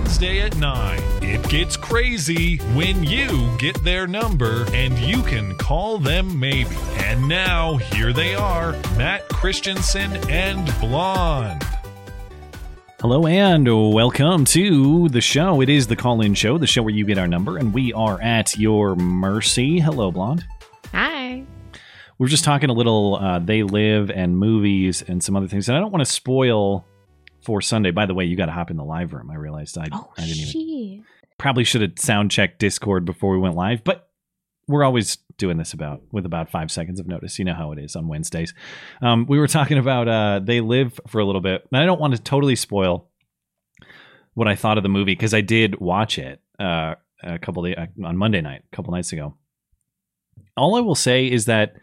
Wednesday 0.00 0.40
at 0.40 0.56
9, 0.56 0.98
it 1.22 1.46
gets 1.50 1.76
crazy 1.76 2.56
when 2.74 3.04
you 3.04 3.54
get 3.58 3.84
their 3.84 4.06
number 4.06 4.64
and 4.72 4.98
you 4.98 5.22
can 5.22 5.54
call 5.56 5.98
them 5.98 6.40
maybe. 6.40 6.74
And 6.96 7.28
now, 7.28 7.76
here 7.76 8.10
they 8.14 8.34
are 8.34 8.72
Matt 8.96 9.28
Christiansen 9.28 10.10
and 10.30 10.64
Blonde. 10.80 11.62
Hello 12.98 13.26
and 13.26 13.66
welcome 13.92 14.46
to 14.46 15.10
the 15.10 15.20
show. 15.20 15.60
It 15.60 15.68
is 15.68 15.86
the 15.86 15.96
call 15.96 16.22
in 16.22 16.32
show, 16.32 16.56
the 16.56 16.66
show 16.66 16.82
where 16.82 16.94
you 16.94 17.04
get 17.04 17.18
our 17.18 17.28
number, 17.28 17.58
and 17.58 17.74
we 17.74 17.92
are 17.92 18.18
at 18.22 18.56
your 18.56 18.96
mercy. 18.96 19.80
Hello, 19.80 20.10
Blonde. 20.10 20.46
Hi. 20.92 21.44
We're 22.16 22.28
just 22.28 22.44
talking 22.44 22.70
a 22.70 22.74
little 22.74 23.16
uh, 23.16 23.38
They 23.38 23.62
Live 23.64 24.10
and 24.10 24.38
movies 24.38 25.02
and 25.02 25.22
some 25.22 25.36
other 25.36 25.46
things, 25.46 25.68
and 25.68 25.76
I 25.76 25.80
don't 25.80 25.92
want 25.92 26.04
to 26.06 26.10
spoil 26.10 26.86
for 27.42 27.60
Sunday. 27.60 27.90
By 27.90 28.06
the 28.06 28.14
way, 28.14 28.24
you 28.24 28.36
got 28.36 28.46
to 28.46 28.52
hop 28.52 28.70
in 28.70 28.76
the 28.76 28.84
live 28.84 29.12
room. 29.12 29.30
I 29.30 29.36
realized 29.36 29.78
I, 29.78 29.86
Oh, 29.92 30.12
I 30.16 30.22
didn't 30.22 30.36
even. 30.38 30.98
shit. 30.98 31.06
Probably 31.38 31.64
should 31.64 31.80
have 31.82 31.92
sound 31.98 32.30
checked 32.30 32.58
Discord 32.58 33.04
before 33.04 33.32
we 33.32 33.38
went 33.38 33.56
live, 33.56 33.82
but 33.82 34.08
we're 34.68 34.84
always 34.84 35.16
doing 35.38 35.56
this 35.56 35.72
about 35.72 36.02
with 36.12 36.26
about 36.26 36.50
five 36.50 36.70
seconds 36.70 37.00
of 37.00 37.08
notice. 37.08 37.38
You 37.38 37.44
know 37.46 37.54
how 37.54 37.72
it 37.72 37.78
is 37.78 37.96
on 37.96 38.08
Wednesdays. 38.08 38.52
Um, 39.02 39.26
we 39.26 39.38
were 39.38 39.48
talking 39.48 39.78
about 39.78 40.06
uh, 40.06 40.40
They 40.44 40.60
Live 40.60 41.00
for 41.08 41.18
a 41.20 41.24
little 41.24 41.40
bit, 41.40 41.66
and 41.72 41.82
I 41.82 41.86
don't 41.86 42.00
want 42.00 42.14
to 42.14 42.22
totally 42.22 42.56
spoil 42.56 43.08
what 44.34 44.46
I 44.48 44.54
thought 44.54 44.76
of 44.76 44.82
the 44.82 44.88
movie 44.88 45.12
because 45.12 45.34
I 45.34 45.40
did 45.40 45.80
watch 45.80 46.18
it 46.18 46.40
uh, 46.58 46.94
a 47.22 47.38
couple 47.38 47.62
days 47.64 47.76
on 48.04 48.16
Monday 48.16 48.40
night, 48.42 48.62
a 48.70 48.76
couple 48.76 48.92
nights 48.92 49.12
ago. 49.12 49.34
All 50.56 50.76
I 50.76 50.80
will 50.80 50.94
say 50.94 51.26
is 51.26 51.46
that 51.46 51.74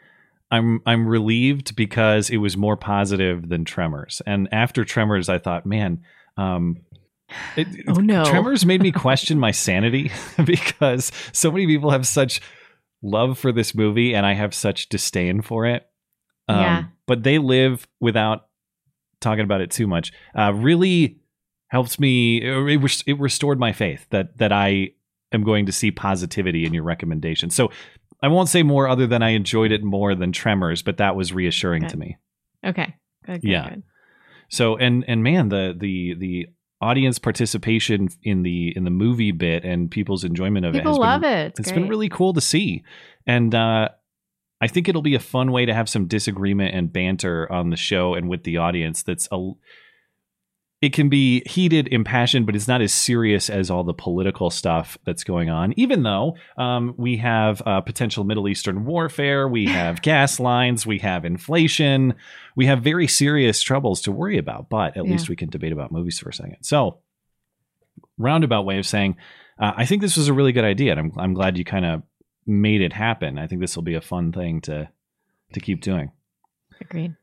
I'm 0.50 0.82
I'm 0.86 1.08
relieved 1.08 1.76
because 1.76 2.30
it 2.30 2.38
was 2.38 2.56
more 2.56 2.78
positive 2.78 3.50
than 3.50 3.66
Tremors, 3.66 4.22
and 4.26 4.48
after 4.52 4.86
Tremors, 4.86 5.30
I 5.30 5.38
thought, 5.40 5.66
man. 5.66 6.04
Um, 6.38 6.78
it, 7.56 7.68
Oh, 7.88 7.94
no. 7.94 8.24
Tremors 8.26 8.66
made 8.66 8.82
me 8.82 8.92
question 9.06 9.40
my 9.40 9.52
sanity 9.52 10.12
because 10.46 11.12
so 11.34 11.52
many 11.52 11.66
people 11.66 11.92
have 11.92 12.08
such 12.08 12.40
love 13.02 13.38
for 13.38 13.52
this 13.52 13.76
movie 13.76 14.16
and 14.16 14.26
I 14.26 14.34
have 14.34 14.54
such 14.54 14.88
disdain 14.90 15.42
for 15.42 15.66
it. 15.66 15.86
Um, 16.48 16.60
Yeah. 16.60 16.84
But 17.06 17.24
they 17.24 17.38
live 17.38 17.88
without 18.00 18.48
talking 19.20 19.44
about 19.44 19.62
it 19.62 19.72
too 19.72 19.88
much. 19.88 20.14
Uh, 20.38 20.54
really 20.54 21.20
helps 21.70 22.00
me. 22.00 22.38
It, 22.38 23.04
it 23.08 23.20
restored 23.20 23.60
my 23.60 23.74
faith 23.74 24.06
that 24.12 24.38
that 24.38 24.52
I 24.54 24.92
am 25.34 25.44
going 25.44 25.66
to 25.66 25.72
see 25.72 25.92
positivity 25.92 26.66
in 26.66 26.74
your 26.74 26.84
recommendation. 26.84 27.50
So 27.50 27.72
I 28.22 28.28
won't 28.30 28.50
say 28.50 28.64
more 28.64 28.88
other 28.88 29.08
than 29.08 29.22
I 29.22 29.30
enjoyed 29.30 29.72
it 29.72 29.84
more 29.84 30.16
than 30.16 30.32
Tremors, 30.32 30.82
but 30.82 30.98
that 30.98 31.16
was 31.16 31.34
reassuring 31.34 31.84
Okay. 31.86 31.92
to 31.92 31.98
me. 31.98 32.18
Okay. 32.66 32.96
Good, 33.26 33.42
good, 33.42 33.48
Yeah. 33.50 33.70
good. 33.70 33.84
So 34.50 34.78
and 34.78 35.04
and 35.08 35.24
man, 35.24 35.50
the 35.50 35.76
the 35.78 36.16
the 36.18 36.48
audience 36.80 37.20
participation 37.20 38.08
in 38.24 38.44
the 38.44 38.72
in 38.76 38.84
the 38.84 38.90
movie 38.92 39.32
bit 39.32 39.64
and 39.64 39.90
people's 39.90 40.24
enjoyment 40.24 40.66
of 40.66 40.76
it 40.76 40.80
People 40.80 41.00
love 41.00 41.22
been, 41.22 41.32
it. 41.34 41.48
It's, 41.48 41.60
it's 41.62 41.72
been 41.72 41.88
really 41.88 42.08
cool 42.10 42.34
to 42.34 42.42
see. 42.42 42.84
And 43.26 43.54
uh 43.54 43.90
I 44.62 44.68
think 44.68 44.88
it'll 44.88 45.02
be 45.04 45.16
a 45.16 45.20
fun 45.20 45.52
way 45.52 45.66
to 45.66 45.74
have 45.74 45.90
some 45.90 46.08
disagreement 46.08 46.74
and 46.74 46.92
banter 46.94 47.52
on 47.52 47.70
the 47.72 47.78
show 47.78 48.14
and 48.16 48.28
with 48.30 48.44
the 48.44 48.58
audience 48.58 49.04
that's 49.04 49.28
a 49.32 49.52
it 50.80 50.94
can 50.94 51.10
be 51.10 51.42
heated, 51.48 51.88
impassioned, 51.88 52.46
but 52.46 52.56
it's 52.56 52.68
not 52.68 52.82
as 52.82 52.94
serious 52.94 53.50
as 53.50 53.72
all 53.72 53.84
the 53.84 53.96
political 53.96 54.52
stuff 54.52 54.96
that's 55.06 55.24
going 55.24 55.50
on. 55.50 55.74
Even 55.76 56.04
though 56.04 56.36
um, 56.58 56.94
we 56.98 57.18
have 57.18 57.64
uh, 57.66 57.82
potential 57.82 58.24
Middle 58.24 58.48
Eastern 58.48 58.86
warfare, 58.86 59.48
we 59.48 59.66
have 59.70 60.04
gas 60.04 60.40
lines, 60.40 60.86
we 60.86 61.00
have 61.00 61.26
inflation, 61.26 62.14
we 62.56 62.68
have 62.68 62.84
very 62.84 63.08
serious 63.08 63.62
troubles 63.62 64.02
to 64.02 64.12
worry 64.12 64.38
about. 64.38 64.70
But 64.70 64.96
at 64.96 65.06
Yeah. 65.06 65.12
least 65.14 65.30
we 65.30 65.36
can 65.36 65.50
debate 65.50 65.72
about 65.72 65.92
movies 65.92 66.20
for 66.20 66.30
a 66.30 66.34
second. 66.34 66.58
So, 66.62 67.00
roundabout 68.18 68.64
way 68.66 68.78
of 68.78 68.86
saying, 68.86 69.16
uh, 69.60 69.74
I 69.76 69.86
think 69.86 70.02
this 70.02 70.16
was 70.18 70.28
a 70.28 70.34
really 70.34 70.52
good 70.52 70.64
idea, 70.66 70.92
and 70.92 71.00
I'm 71.00 71.12
I'm 71.18 71.34
glad 71.34 71.58
you 71.58 71.66
kind 71.66 71.86
of 71.86 72.04
made 72.46 72.82
it 72.82 72.94
happen. 72.94 73.40
I 73.40 73.48
think 73.48 73.62
this 73.62 73.76
will 73.76 73.84
be 73.84 73.96
a 73.96 74.02
fun 74.02 74.32
thing 74.32 74.62
to 74.62 74.90
to 75.54 75.60
keep 75.60 75.82
doing. 75.82 76.12
Agreed. 76.80 77.16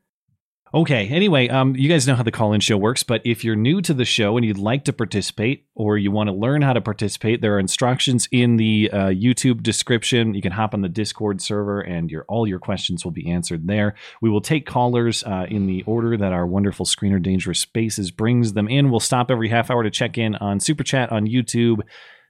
Okay. 0.73 1.07
Anyway, 1.07 1.47
um, 1.47 1.75
you 1.75 1.87
guys 1.87 2.07
know 2.07 2.15
how 2.15 2.23
the 2.23 2.31
call-in 2.31 2.59
show 2.59 2.75
works, 2.75 3.03
but 3.03 3.21
if 3.23 3.43
you're 3.43 3.55
new 3.55 3.81
to 3.81 3.93
the 3.93 4.03
show 4.03 4.35
and 4.35 4.45
you'd 4.45 4.57
like 4.57 4.83
to 4.85 4.93
participate, 4.93 5.67
or 5.75 5.97
you 5.97 6.11
want 6.11 6.27
to 6.27 6.33
learn 6.33 6.63
how 6.63 6.73
to 6.73 6.81
participate, 6.81 7.39
there 7.39 7.55
are 7.55 7.59
instructions 7.59 8.27
in 8.31 8.57
the 8.57 8.89
uh, 8.91 8.97
YouTube 9.07 9.61
description. 9.61 10.33
You 10.33 10.41
can 10.41 10.51
hop 10.51 10.73
on 10.73 10.81
the 10.81 10.89
Discord 10.89 11.39
server, 11.39 11.81
and 11.81 12.09
your 12.09 12.25
all 12.27 12.47
your 12.47 12.59
questions 12.59 13.05
will 13.05 13.11
be 13.11 13.29
answered 13.29 13.67
there. 13.67 13.93
We 14.21 14.29
will 14.29 14.41
take 14.41 14.65
callers 14.65 15.23
uh, 15.23 15.45
in 15.47 15.67
the 15.67 15.83
order 15.83 16.17
that 16.17 16.33
our 16.33 16.47
wonderful 16.47 16.85
screener 16.85 17.21
Dangerous 17.21 17.59
Spaces 17.59 18.09
brings 18.09 18.53
them 18.53 18.67
in. 18.67 18.89
We'll 18.89 18.99
stop 18.99 19.29
every 19.29 19.49
half 19.49 19.69
hour 19.69 19.83
to 19.83 19.91
check 19.91 20.17
in 20.17 20.35
on 20.35 20.59
Super 20.59 20.83
Chat 20.83 21.11
on 21.11 21.27
YouTube. 21.27 21.81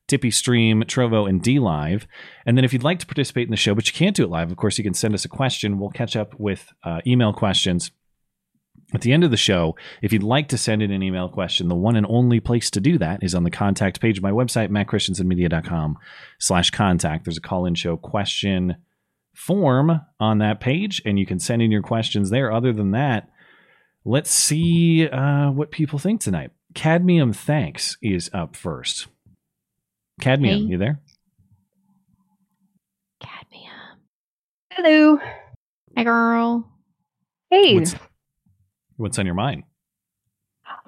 TipeeeStream, 0.07 0.83
Trovo, 0.83 1.27
and 1.27 1.41
DLive. 1.41 2.05
And 2.45 2.55
then 2.55 2.63
if 2.63 2.73
you'd 2.73 2.83
like 2.83 2.99
to 2.99 3.07
participate 3.07 3.47
in 3.47 3.49
the 3.49 3.57
show, 3.57 3.73
but 3.73 3.87
you 3.87 3.93
can't 3.93 4.15
do 4.15 4.23
it 4.23 4.29
live, 4.29 4.51
of 4.51 4.57
course, 4.57 4.77
you 4.77 4.83
can 4.83 4.93
send 4.93 5.15
us 5.15 5.25
a 5.25 5.27
question. 5.27 5.79
We'll 5.79 5.89
catch 5.89 6.15
up 6.15 6.39
with 6.39 6.71
uh, 6.83 7.01
email 7.07 7.33
questions 7.33 7.89
at 8.93 9.01
the 9.01 9.11
end 9.11 9.23
of 9.23 9.31
the 9.31 9.37
show, 9.37 9.75
if 10.01 10.13
you'd 10.13 10.23
like 10.23 10.47
to 10.49 10.57
send 10.57 10.81
in 10.81 10.91
an 10.91 11.01
email 11.03 11.27
question, 11.27 11.67
the 11.67 11.75
one 11.75 11.95
and 11.95 12.05
only 12.07 12.39
place 12.39 12.69
to 12.71 12.79
do 12.79 12.97
that 12.99 13.23
is 13.23 13.33
on 13.33 13.43
the 13.43 13.51
contact 13.51 13.99
page 13.99 14.17
of 14.17 14.23
my 14.23 14.31
website, 14.31 14.69
mattchristiansenmedia.com 14.69 15.97
slash 16.39 16.69
contact. 16.69 17.25
There's 17.25 17.37
a 17.37 17.41
call-in 17.41 17.75
show 17.75 17.97
question 17.97 18.75
form 19.33 20.01
on 20.19 20.37
that 20.37 20.59
page, 20.61 21.01
and 21.05 21.17
you 21.19 21.25
can 21.25 21.39
send 21.39 21.61
in 21.61 21.71
your 21.71 21.81
questions 21.81 22.29
there. 22.29 22.51
Other 22.51 22.71
than 22.71 22.91
that, 22.91 23.29
let's 24.05 24.31
see 24.31 25.07
uh, 25.09 25.49
what 25.51 25.71
people 25.71 25.99
think 25.99 26.21
tonight. 26.21 26.51
Cadmium 26.73 27.33
Thanks 27.33 27.97
is 28.01 28.29
up 28.33 28.55
first. 28.55 29.07
Cadmium, 30.21 30.59
Hey. 30.59 30.71
you 30.71 30.77
there? 30.77 31.01
Cadmium. 33.21 33.71
Hello. 34.71 35.19
Hi, 35.97 36.03
girl. 36.03 36.69
Hey. 37.49 37.75
What's, 37.75 37.95
what's 38.97 39.19
on 39.19 39.25
your 39.25 39.35
mind? 39.35 39.63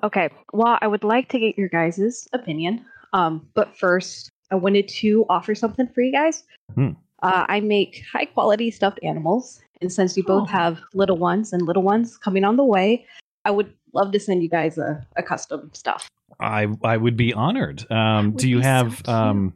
Okay. 0.03 0.29
Well, 0.53 0.77
I 0.81 0.87
would 0.87 1.03
like 1.03 1.29
to 1.29 1.39
get 1.39 1.57
your 1.57 1.69
guys' 1.69 2.27
opinion. 2.33 2.85
Um, 3.13 3.47
but 3.53 3.75
first, 3.77 4.29
I 4.51 4.55
wanted 4.55 4.87
to 4.89 5.25
offer 5.29 5.55
something 5.55 5.87
for 5.87 6.01
you 6.01 6.11
guys. 6.11 6.43
Hmm. 6.75 6.91
Uh, 7.23 7.45
I 7.47 7.59
make 7.61 8.03
high 8.11 8.25
quality 8.25 8.69
stuffed 8.69 8.99
animals, 9.01 9.59
and 9.81 9.91
since 9.91 10.15
you 10.15 10.23
both 10.23 10.49
Oh. 10.49 10.51
have 10.51 10.79
little 10.93 11.17
ones 11.17 11.51
and 11.53 11.63
little 11.63 11.81
ones 11.83 12.17
coming 12.17 12.43
on 12.43 12.57
the 12.57 12.63
way, 12.63 13.05
I 13.45 13.51
would 13.51 13.73
love 13.93 14.11
to 14.11 14.19
send 14.19 14.43
you 14.43 14.49
guys 14.49 14.77
a, 14.77 15.05
a 15.15 15.23
custom 15.23 15.71
stuff. 15.73 16.07
I 16.39 16.67
I 16.83 16.97
would 16.97 17.17
be 17.17 17.33
honored. 17.33 17.89
Um, 17.91 18.33
would 18.33 18.37
do 18.37 18.49
you 18.49 18.57
be 18.57 18.61
so 18.63 18.67
have? 18.67 19.07
um, 19.09 19.53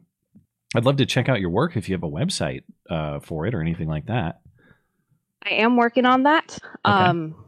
I'd 0.74 0.84
love 0.84 0.96
to 0.96 1.06
check 1.06 1.28
out 1.28 1.40
your 1.40 1.50
work 1.50 1.76
if 1.76 1.88
you 1.88 1.94
have 1.94 2.02
a 2.02 2.10
website 2.10 2.62
uh, 2.90 3.20
for 3.20 3.46
it 3.46 3.54
or 3.54 3.60
anything 3.60 3.88
like 3.88 4.06
that. 4.06 4.40
I 5.44 5.50
am 5.50 5.76
working 5.76 6.06
on 6.06 6.22
that. 6.24 6.58
Okay. 6.84 6.94
Um, 6.94 7.41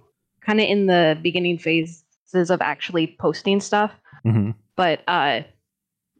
kind 0.45 0.61
of 0.61 0.67
in 0.69 0.87
the 0.87 1.19
beginning 1.23 1.59
phases 1.59 2.05
of 2.51 2.61
actually 2.61 3.17
posting 3.21 3.61
stuff. 3.61 3.93
hmm 4.23 4.51
but 4.77 5.03
uh 5.09 5.41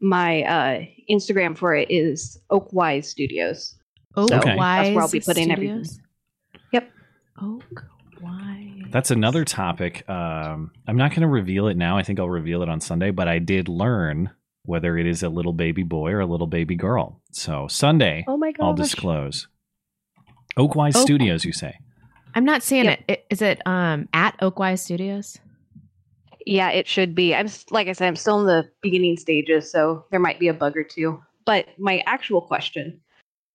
my 0.01 0.43
uh 0.43 0.85
instagram 1.09 1.57
for 1.57 1.75
it 1.75 1.89
is 1.91 2.37
oakwise 2.51 3.05
studios 3.05 3.75
Oak 4.17 4.29
So, 4.29 4.37
Okay. 4.37 4.55
Wise 4.55 4.77
that's 4.85 4.95
where 4.95 5.03
I'll 5.03 5.11
be 5.11 5.19
putting 5.19 5.51
everything. 5.51 5.83
Studios? 5.83 5.99
Yep. 6.71 6.91
Oak 7.41 7.83
Wise. 8.21 8.83
That's 8.91 9.11
another 9.11 9.43
topic. 9.43 10.07
Um, 10.09 10.71
I'm 10.87 10.95
not 10.95 11.11
going 11.11 11.23
to 11.23 11.27
reveal 11.27 11.67
it 11.67 11.75
now. 11.75 11.97
I 11.97 12.03
think 12.03 12.19
I'll 12.19 12.29
reveal 12.29 12.61
it 12.63 12.69
on 12.69 12.79
Sunday. 12.79 13.11
But 13.11 13.27
I 13.27 13.39
did 13.39 13.67
learn 13.67 14.29
whether 14.63 14.97
it 14.97 15.05
is 15.05 15.21
a 15.21 15.27
little 15.27 15.51
baby 15.51 15.83
boy 15.83 16.11
or 16.11 16.21
a 16.21 16.25
little 16.25 16.47
baby 16.47 16.75
girl. 16.75 17.21
So 17.31 17.67
Sunday, 17.67 18.23
oh 18.25 18.37
my 18.37 18.53
god 18.53 18.63
I'll 18.65 18.73
disclose. 18.73 19.47
Oakwise 20.57 20.95
Oak- 20.95 21.01
Studios, 21.03 21.43
you 21.43 21.51
say? 21.51 21.75
I'm 22.35 22.45
not 22.45 22.61
seeing 22.63 22.85
Yep. 22.85 23.03
it. 23.07 23.25
I- 23.31 23.45
it 23.45 23.61
um 23.67 24.07
at 24.13 24.37
Oakwise 24.39 24.79
Studios? 24.79 25.39
yeah 26.47 26.69
it 26.69 26.87
should 26.87 27.15
be 27.15 27.33
i'm 27.33 27.47
s- 27.47 27.65
like 27.71 27.87
i 27.87 27.91
said 27.91 28.07
i'm 28.07 28.15
still 28.15 28.39
in 28.41 28.45
the 28.45 28.69
beginning 28.83 29.17
stages 29.17 29.71
so 29.71 30.05
there 30.11 30.19
might 30.19 30.37
be 30.39 30.47
a 30.47 30.53
bug 30.53 30.77
or 30.77 30.83
two 30.83 31.19
but 31.43 31.65
my 31.79 32.03
actual 32.05 32.39
question 32.39 33.01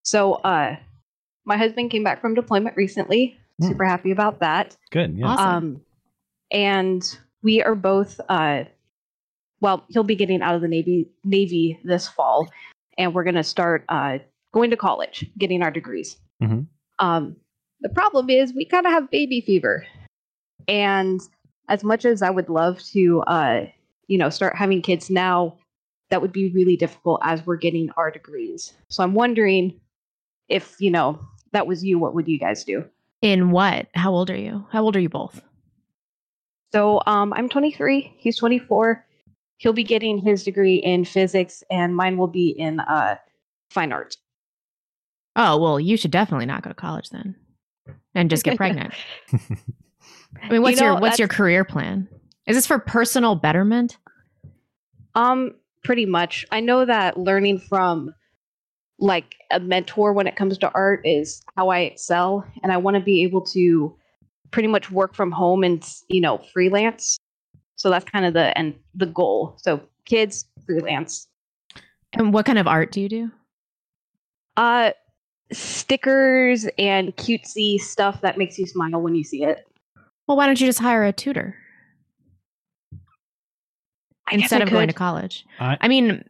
so 0.03 0.33
uh 0.43 0.75
my 1.45 1.55
husband 1.55 1.89
came 1.89 2.03
back 2.03 2.19
from 2.19 2.33
deployment 2.33 2.75
recently 2.75 3.37
Hmm. 3.61 3.67
super 3.69 3.85
happy 3.85 4.11
about 4.11 4.39
that 4.41 4.75
Good. 4.91 5.15
Yeah. 5.17 5.27
Awesome. 5.27 5.47
Um, 5.47 5.81
and 6.51 7.17
we 7.43 7.63
are 7.63 7.75
both, 7.75 8.19
uh, 8.27 8.65
well, 9.61 9.85
he'll 9.89 10.03
be 10.03 10.15
getting 10.15 10.41
out 10.41 10.55
of 10.55 10.61
the 10.61 10.67
Navy 10.67 11.09
Navy 11.23 11.79
this 11.85 12.07
fall, 12.09 12.49
and 12.97 13.13
we're 13.13 13.23
going 13.23 13.35
to 13.35 13.43
start 13.43 13.85
uh, 13.89 14.17
going 14.53 14.69
to 14.71 14.75
college, 14.77 15.25
getting 15.37 15.63
our 15.63 15.71
degrees. 15.71 16.17
Mhm. 16.43 16.67
Um, 16.99 17.35
the 17.81 17.89
problem 17.89 18.29
is 18.29 18.53
we 18.53 18.65
kind 18.65 18.85
of 18.85 18.91
have 18.91 19.11
baby 19.11 19.41
fever. 19.41 19.85
And 20.67 21.19
as 21.67 21.83
much 21.83 22.05
as 22.05 22.21
I 22.21 22.29
would 22.29 22.49
love 22.49 22.81
to, 22.91 23.21
uh, 23.21 23.65
you 24.07 24.17
know, 24.17 24.29
start 24.29 24.55
having 24.55 24.81
kids 24.81 25.09
now, 25.09 25.57
that 26.09 26.21
would 26.21 26.33
be 26.33 26.51
really 26.51 26.75
difficult 26.75 27.21
as 27.23 27.45
we're 27.45 27.55
getting 27.55 27.89
our 27.97 28.11
degrees. 28.11 28.73
So 28.89 29.03
I'm 29.03 29.13
wondering 29.13 29.79
if, 30.49 30.75
you 30.79 30.91
know, 30.91 31.19
that 31.53 31.67
was 31.67 31.83
you, 31.83 31.97
what 31.97 32.13
would 32.13 32.27
you 32.27 32.37
guys 32.37 32.63
do? 32.63 32.85
In 33.21 33.51
what? 33.51 33.87
How 33.95 34.11
old 34.11 34.29
are 34.29 34.37
you? 34.37 34.65
How 34.71 34.83
old 34.83 34.95
are 34.95 34.99
you 34.99 35.09
both? 35.09 35.41
So 36.73 37.01
um, 37.05 37.33
I'm 37.33 37.49
23. 37.49 38.15
He's 38.17 38.37
24. 38.37 39.05
He'll 39.57 39.73
be 39.73 39.83
getting 39.83 40.17
his 40.17 40.43
degree 40.43 40.77
in 40.77 41.05
physics, 41.05 41.63
and 41.69 41.95
mine 41.95 42.17
will 42.17 42.27
be 42.27 42.49
in 42.49 42.79
uh, 42.79 43.15
fine 43.69 43.91
art. 43.91 44.17
Oh, 45.35 45.57
well, 45.57 45.79
you 45.79 45.97
should 45.97 46.11
definitely 46.11 46.47
not 46.47 46.63
go 46.63 46.69
to 46.69 46.73
college 46.73 47.09
then. 47.11 47.35
And 48.13 48.29
just 48.29 48.43
get 48.43 48.57
pregnant. 48.57 48.93
I 50.43 50.49
mean, 50.49 50.61
what's 50.61 50.79
know, 50.79 50.87
your 50.87 50.99
what's 50.99 51.19
your 51.19 51.27
career 51.27 51.63
plan? 51.63 52.07
Is 52.47 52.55
this 52.55 52.67
for 52.67 52.79
personal 52.79 53.35
betterment? 53.35 53.97
Um, 55.15 55.55
pretty 55.83 56.05
much. 56.05 56.45
I 56.51 56.59
know 56.59 56.85
that 56.85 57.17
learning 57.17 57.59
from 57.59 58.13
like 58.99 59.35
a 59.49 59.59
mentor 59.59 60.13
when 60.13 60.27
it 60.27 60.35
comes 60.35 60.57
to 60.59 60.71
art 60.73 61.01
is 61.05 61.43
how 61.55 61.69
I 61.69 61.79
excel, 61.79 62.45
and 62.63 62.71
I 62.71 62.77
want 62.77 62.95
to 62.95 63.01
be 63.01 63.23
able 63.23 63.41
to 63.47 63.95
pretty 64.51 64.67
much 64.67 64.91
work 64.91 65.15
from 65.15 65.31
home 65.31 65.63
and 65.63 65.87
you 66.09 66.21
know 66.21 66.39
freelance. 66.53 67.17
So 67.75 67.89
that's 67.89 68.05
kind 68.05 68.25
of 68.25 68.33
the 68.33 68.57
and 68.57 68.75
the 68.93 69.07
goal. 69.07 69.55
So 69.57 69.81
kids 70.05 70.45
freelance. 70.65 71.27
And 72.13 72.33
what 72.33 72.45
kind 72.45 72.59
of 72.59 72.67
art 72.67 72.91
do 72.91 73.01
you 73.01 73.09
do? 73.09 73.31
Uh, 74.57 74.91
stickers 75.51 76.67
and 76.77 77.15
cutesy 77.17 77.79
stuff 77.79 78.21
that 78.21 78.37
makes 78.37 78.57
you 78.57 78.65
smile 78.65 79.01
when 79.01 79.15
you 79.15 79.23
see 79.23 79.43
it. 79.43 79.67
Well, 80.27 80.37
why 80.37 80.45
don't 80.45 80.59
you 80.59 80.67
just 80.67 80.79
hire 80.79 81.03
a 81.03 81.11
tutor 81.11 81.55
I 84.27 84.35
instead 84.35 84.61
I 84.61 84.65
of 84.65 84.69
going 84.69 84.87
to 84.87 84.93
college? 84.93 85.45
I- 85.59 85.77
I 85.81 85.87
mean, 85.87 86.23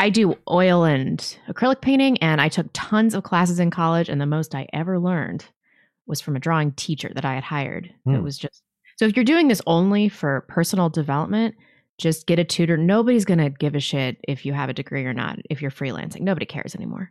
I 0.00 0.10
do 0.10 0.36
oil 0.50 0.84
and 0.84 1.18
acrylic 1.48 1.80
painting, 1.80 2.18
and 2.18 2.40
I 2.40 2.48
took 2.48 2.66
tons 2.72 3.14
of 3.14 3.22
classes 3.22 3.60
in 3.60 3.70
college, 3.70 4.08
and 4.08 4.20
the 4.20 4.26
most 4.26 4.54
I 4.54 4.66
ever 4.72 4.98
learned 4.98 5.44
was 6.06 6.20
from 6.20 6.36
a 6.36 6.40
drawing 6.40 6.72
teacher 6.72 7.10
that 7.14 7.24
I 7.24 7.34
had 7.34 7.44
hired. 7.44 7.86
It 7.86 7.92
Hmm. 8.04 8.22
was 8.22 8.36
just 8.36 8.62
so 8.96 9.06
if 9.06 9.16
you're 9.16 9.24
doing 9.24 9.48
this 9.48 9.62
only 9.66 10.08
for 10.08 10.42
personal 10.48 10.88
development, 10.88 11.54
just 11.98 12.26
get 12.28 12.38
a 12.38 12.44
tutor. 12.44 12.76
Nobody's 12.76 13.24
gonna 13.24 13.50
give 13.50 13.74
a 13.74 13.80
shit 13.80 14.18
if 14.28 14.44
you 14.46 14.52
have 14.52 14.68
a 14.68 14.72
degree 14.74 15.04
or 15.04 15.12
not. 15.14 15.38
If 15.50 15.60
you're 15.62 15.70
freelancing, 15.70 16.20
nobody 16.20 16.46
cares 16.46 16.74
anymore. 16.74 17.10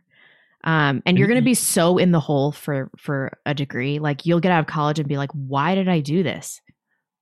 Um, 0.64 1.02
and 1.04 1.18
you're 1.18 1.28
gonna 1.28 1.42
be 1.42 1.54
so 1.54 1.98
in 1.98 2.10
the 2.10 2.20
hole 2.20 2.50
for 2.50 2.90
for 2.96 3.38
a 3.46 3.52
degree. 3.54 3.98
Like 3.98 4.24
you'll 4.26 4.40
get 4.40 4.50
out 4.50 4.60
of 4.60 4.66
college 4.66 4.98
and 4.98 5.06
be 5.08 5.18
like, 5.18 5.30
"Why 5.32 5.74
did 5.74 5.88
I 5.88 6.00
do 6.00 6.22
this? 6.22 6.60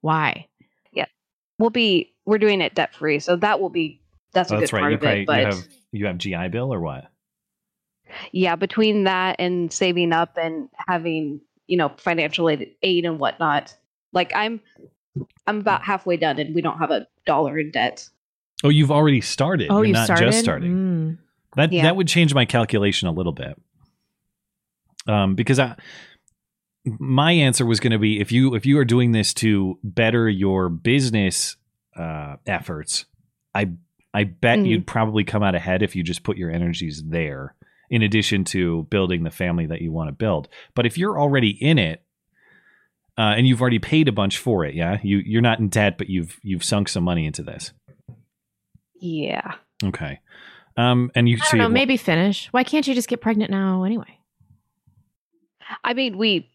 Why?" 0.00 0.46
Yeah, 0.92 1.06
we'll 1.58 1.70
be 1.70 2.14
we're 2.24 2.38
doing 2.38 2.60
it 2.60 2.74
debt 2.74 2.94
free, 2.94 3.18
so 3.18 3.34
that 3.36 3.60
will 3.60 3.68
be 3.68 4.00
that's 4.32 4.50
a 4.52 4.56
Oh, 4.56 4.60
good 4.60 4.72
right. 4.72 4.80
part 4.80 4.90
You, 4.92 4.96
of 4.96 5.00
probably, 5.02 5.20
it. 5.22 5.26
But 5.26 5.40
you 5.40 5.46
have 5.46 5.68
you 5.92 6.06
have 6.06 6.18
GI 6.18 6.48
Bill 6.48 6.72
or 6.72 6.80
what? 6.80 7.04
yeah, 8.32 8.56
between 8.56 9.04
that 9.04 9.36
and 9.38 9.72
saving 9.72 10.12
up 10.12 10.36
and 10.36 10.68
having 10.88 11.40
you 11.66 11.76
know 11.76 11.90
financial 11.96 12.48
aid, 12.48 12.74
aid 12.82 13.04
and 13.04 13.18
whatnot, 13.18 13.76
like 14.12 14.32
I'm 14.36 14.60
I'm 15.46 15.58
about 15.58 15.82
halfway 15.82 16.16
done, 16.16 16.38
and 16.38 16.54
we 16.54 16.62
don't 16.62 16.78
have 16.78 16.90
a 16.90 17.06
dollar 17.26 17.58
in 17.58 17.70
debt. 17.72 18.08
Oh, 18.64 18.68
you've 18.68 18.92
already 18.92 19.20
started. 19.20 19.66
Oh, 19.70 19.78
You're 19.78 19.86
you 19.86 19.92
not 19.94 20.04
started. 20.04 20.26
just 20.26 20.38
starting. 20.40 20.72
Mm. 20.72 21.18
That 21.56 21.72
Yeah. 21.72 21.82
that 21.82 21.96
would 21.96 22.08
change 22.08 22.34
my 22.34 22.44
calculation 22.44 23.08
a 23.08 23.12
little 23.12 23.32
bit. 23.32 23.60
Um, 25.06 25.34
because 25.34 25.58
I 25.58 25.76
my 26.84 27.32
answer 27.32 27.64
was 27.64 27.78
going 27.80 27.92
to 27.92 27.98
be 27.98 28.20
if 28.20 28.32
you 28.32 28.54
if 28.54 28.66
you 28.66 28.78
are 28.78 28.84
doing 28.84 29.12
this 29.12 29.32
to 29.34 29.78
better 29.84 30.28
your 30.28 30.68
business 30.68 31.56
uh, 31.96 32.36
efforts, 32.46 33.04
I 33.54 33.70
I 34.14 34.24
bet 34.24 34.58
Mhm. 34.60 34.66
you'd 34.68 34.86
probably 34.86 35.24
come 35.24 35.42
out 35.42 35.54
ahead 35.54 35.82
if 35.82 35.94
you 35.96 36.02
just 36.02 36.22
put 36.22 36.36
your 36.36 36.50
energies 36.50 37.02
there, 37.06 37.54
in 37.90 38.02
addition 38.02 38.44
to 38.44 38.84
building 38.90 39.22
the 39.22 39.30
family 39.30 39.66
that 39.66 39.80
you 39.80 39.90
want 39.92 40.08
to 40.08 40.12
build. 40.12 40.48
But 40.74 40.86
if 40.86 40.98
you're 40.98 41.18
already 41.20 41.50
in 41.50 41.78
it, 41.78 42.02
uh, 43.18 43.34
and 43.36 43.46
you've 43.46 43.60
already 43.60 43.78
paid 43.78 44.08
a 44.08 44.12
bunch 44.12 44.38
for 44.38 44.64
it, 44.64 44.74
yeah, 44.74 44.98
you 45.02 45.18
you're 45.18 45.40
not 45.42 45.58
in 45.60 45.68
debt, 45.68 45.98
but 45.98 46.08
you've 46.08 46.38
you've 46.42 46.64
sunk 46.64 46.88
some 46.88 47.04
money 47.04 47.26
into 47.26 47.42
this. 47.42 47.72
Yeah, 49.00 49.54
Okay. 49.84 50.20
Um, 50.76 51.10
and 51.14 51.28
you 51.28 51.36
I 51.36 51.44
so 51.44 51.50
don't 51.50 51.52
you 51.52 51.58
know. 51.58 51.64
have- 51.64 51.72
Maybe 51.72 51.96
finish. 51.96 52.48
Why 52.52 52.64
can't 52.64 52.86
you 52.86 52.94
just 52.94 53.08
get 53.08 53.20
pregnant 53.20 53.50
now 53.50 53.84
anyway? 53.84 54.18
I 55.84 55.94
mean 55.94 56.18
we 56.18 56.48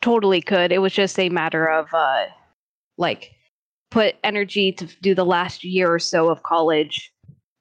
totally 0.00 0.40
could. 0.40 0.72
It 0.72 0.78
was 0.78 0.92
just 0.92 1.18
a 1.18 1.28
matter 1.28 1.66
of 1.68 1.92
uh, 1.92 2.26
like 2.98 3.32
put 3.90 4.16
energy 4.24 4.72
to 4.72 4.86
do 5.02 5.14
the 5.14 5.24
last 5.24 5.64
year 5.64 5.92
or 5.92 5.98
so 5.98 6.28
of 6.28 6.42
college. 6.42 7.12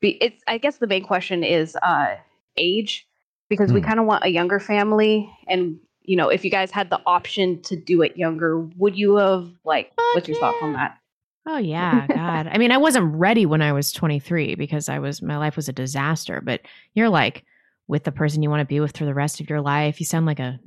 Be, 0.02 0.10
it's 0.22 0.42
I 0.48 0.58
guess 0.58 0.78
the 0.78 0.88
main 0.88 1.04
question 1.04 1.44
is 1.44 1.76
uh, 1.82 2.16
age 2.58 3.08
because 3.50 3.72
we 3.74 3.80
Hmm. 3.82 3.86
kind 3.88 4.00
of 4.00 4.06
want 4.06 4.24
a 4.26 4.30
younger 4.30 4.60
family 4.60 5.30
and. 5.48 5.80
You 6.08 6.16
know, 6.18 6.30
if 6.30 6.46
you 6.46 6.52
guys 6.52 6.70
had 6.70 6.92
the 6.92 7.02
option 7.08 7.64
to 7.64 7.76
do 7.76 8.04
it 8.04 8.16
younger, 8.16 8.60
would 8.60 8.96
you 8.96 9.16
have 9.16 9.50
like? 9.64 9.88
Fuck 9.96 10.06
what's 10.14 10.28
your 10.28 10.38
thoughts 10.40 10.58
on 10.62 10.74
that? 10.74 11.00
Oh 11.46 11.58
yeah, 11.58 12.08
God. 12.14 12.48
I 12.48 12.58
mean, 12.58 12.72
I 12.72 12.78
wasn't 12.78 13.16
ready 13.16 13.46
when 13.46 13.62
I 13.62 13.74
was 13.74 13.92
23 13.92 14.56
because 14.56 14.90
I 14.90 15.00
was 15.00 15.22
my 15.22 15.38
life 15.38 15.56
was 15.56 15.70
a 15.70 15.74
disaster. 15.74 16.42
But 16.42 16.62
you're 16.94 17.10
like 17.10 17.46
with 17.88 18.04
the 18.04 18.12
person 18.12 18.42
you 18.42 18.50
want 18.50 18.62
to 18.62 18.66
be 18.66 18.80
with 18.80 18.98
for 18.98 19.06
the 19.06 19.14
rest 19.14 19.40
of 19.40 19.50
your 19.50 19.62
life. 19.62 20.00
You 20.00 20.06
sound 20.06 20.26
like 20.26 20.40
a, 20.40 20.60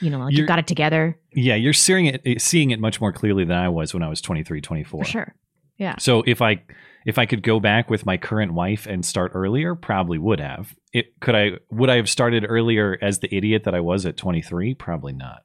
you 0.00 0.10
know, 0.10 0.18
like 0.18 0.36
you 0.36 0.46
got 0.46 0.58
it 0.58 0.66
together 0.66 1.18
Yeah, 1.32 1.54
you're 1.54 1.72
seeing 1.72 2.06
it 2.06 2.22
eh, 2.26 2.34
seeing 2.38 2.70
it 2.70 2.80
much 2.80 3.00
more 3.00 3.12
clearly 3.12 3.44
than 3.44 3.56
I 3.56 3.68
was 3.68 3.94
when 3.94 4.02
I 4.02 4.08
was 4.08 4.20
23, 4.20 4.60
24. 4.60 5.04
for 5.04 5.10
sure. 5.10 5.34
Yeah. 5.78 5.96
So 5.98 6.22
if 6.26 6.42
I 6.42 6.62
if 7.06 7.18
I 7.18 7.24
could 7.24 7.42
go 7.42 7.58
back 7.58 7.88
with 7.88 8.04
my 8.04 8.18
current 8.18 8.52
wife 8.52 8.86
and 8.86 9.04
start 9.04 9.32
earlier, 9.34 9.74
probably 9.74 10.18
would 10.18 10.40
have. 10.40 10.74
It 10.92 11.18
could 11.20 11.34
I 11.34 11.52
would 11.70 11.88
I 11.88 11.96
have 11.96 12.10
started 12.10 12.44
earlier 12.46 12.98
as 13.00 13.20
the 13.20 13.34
idiot 13.34 13.64
that 13.64 13.74
I 13.74 13.80
was 13.80 14.04
at 14.04 14.18
23? 14.18 14.74
Probably 14.74 15.14
not. 15.14 15.42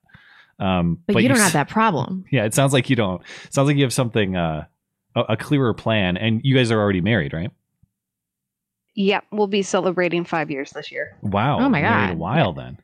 Um, 0.60 1.00
But, 1.08 1.22
you 1.22 1.28
don't 1.28 1.38
s- 1.38 1.44
have 1.44 1.54
that 1.54 1.70
problem. 1.70 2.26
Yeah, 2.32 2.46
it 2.46 2.54
sounds 2.54 2.72
like 2.74 2.90
you 2.90 2.96
don't. 2.96 3.22
It 3.44 3.54
sounds 3.54 3.68
like 3.68 3.76
you 3.78 3.84
have 3.84 3.94
something 3.94 4.36
uh, 4.36 4.66
a, 5.16 5.22
a 5.30 5.38
clearer 5.38 5.74
plan, 5.74 6.16
and 6.18 6.42
you 6.44 6.56
guys 6.56 6.72
are 6.72 6.80
already 6.80 7.02
married, 7.02 7.34
right? 7.34 7.52
Yep, 8.96 9.26
we'll 9.32 9.48
be 9.48 9.62
celebrating 9.62 10.24
five 10.24 10.50
years 10.50 10.72
this 10.72 10.92
year. 10.92 11.18
Wow. 11.22 11.60
Oh 11.60 11.70
my 11.70 11.82
married 11.82 12.08
God. 12.08 12.14
a 12.14 12.18
while 12.18 12.54
then. 12.54 12.78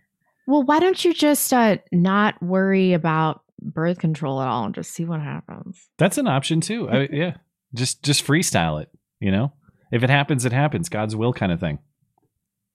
Well, 0.47 0.63
why 0.63 0.79
don't 0.79 1.04
you 1.06 1.13
just 1.13 1.54
uh, 1.54 1.78
not 1.92 2.42
worry 2.44 2.92
about 2.94 3.44
birth 3.61 3.99
control 3.99 4.42
at 4.42 4.47
all 4.47 4.66
and 4.66 4.75
just 4.75 4.92
see 4.92 5.06
what 5.06 5.21
happens? 5.21 5.87
That's 5.97 6.18
an 6.18 6.28
option 6.28 6.59
too. 6.59 6.90
I, 6.90 7.07
yeah, 7.11 7.37
just 7.73 8.04
just 8.04 8.25
freestyle 8.25 8.81
it. 8.81 8.90
You 9.21 9.31
know, 9.31 9.54
if 9.92 10.04
it 10.04 10.09
happens, 10.09 10.44
it 10.44 10.51
happens. 10.51 10.90
God's 10.90 11.16
will, 11.16 11.31
kind 11.31 11.51
of 11.54 11.59
thing. 11.61 11.80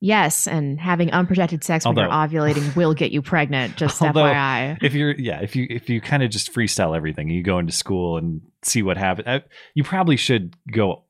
Yes, 0.00 0.46
and 0.46 0.78
having 0.78 1.10
unprotected 1.10 1.64
sex 1.64 1.86
when 1.86 1.96
you're 1.96 2.06
ovulating 2.08 2.76
will 2.76 2.92
get 2.92 3.12
you 3.12 3.22
pregnant. 3.22 3.76
Just 3.78 4.00
Although- 4.02 4.24
FYI. 4.24 4.78
if 4.82 4.92
you're 4.94 5.12
yeah 5.12 5.40
if 5.40 5.56
you 5.56 5.66
if 5.70 5.88
you 5.88 6.00
kind 6.00 6.22
of 6.22 6.30
just 6.30 6.52
freestyle 6.54 6.94
everything 6.96 7.30
you 7.30 7.42
go 7.42 7.58
into 7.58 7.72
school 7.72 8.18
and 8.18 8.42
see 8.62 8.82
what 8.82 8.96
happens 8.98 9.26
uh, 9.26 9.38
you 9.74 9.84
probably 9.84 10.16
should 10.16 10.54
go 10.70 11.04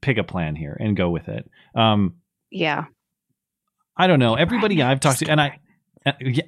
pick 0.00 0.18
a 0.18 0.24
plan 0.24 0.54
here 0.56 0.76
and 0.80 0.96
go 0.96 1.10
with 1.10 1.28
it 1.28 1.48
um 1.76 2.16
Yeah. 2.50 2.84
i 3.96 4.06
don't 4.06 4.18
know 4.18 4.34
everybody 4.34 4.82
i've 4.82 4.98
talked 5.00 5.20
to 5.20 5.28
and 5.30 5.40
i 5.40 5.58
uh, 6.04 6.12
yeah, 6.20 6.42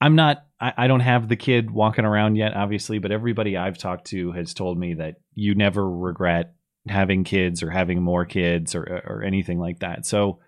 i'm 0.00 0.16
not 0.16 0.44
I, 0.60 0.72
I 0.76 0.86
don't 0.88 1.00
have 1.00 1.28
the 1.28 1.36
kid 1.36 1.70
walking 1.70 2.04
around 2.04 2.34
yet 2.36 2.54
obviously 2.54 2.98
but 2.98 3.10
everybody 3.12 3.56
i've 3.56 3.78
talked 3.78 4.06
to 4.08 4.32
has 4.32 4.54
told 4.54 4.76
me 4.78 4.94
that 4.94 5.16
you 5.34 5.54
never 5.54 5.88
regret 5.88 6.54
having 6.88 7.24
kids 7.24 7.62
or 7.62 7.70
having 7.70 8.02
more 8.02 8.24
kids 8.24 8.74
or 8.74 8.82
or 9.06 9.22
anything 9.22 9.58
like 9.58 9.80
that 9.80 10.06
so 10.06 10.38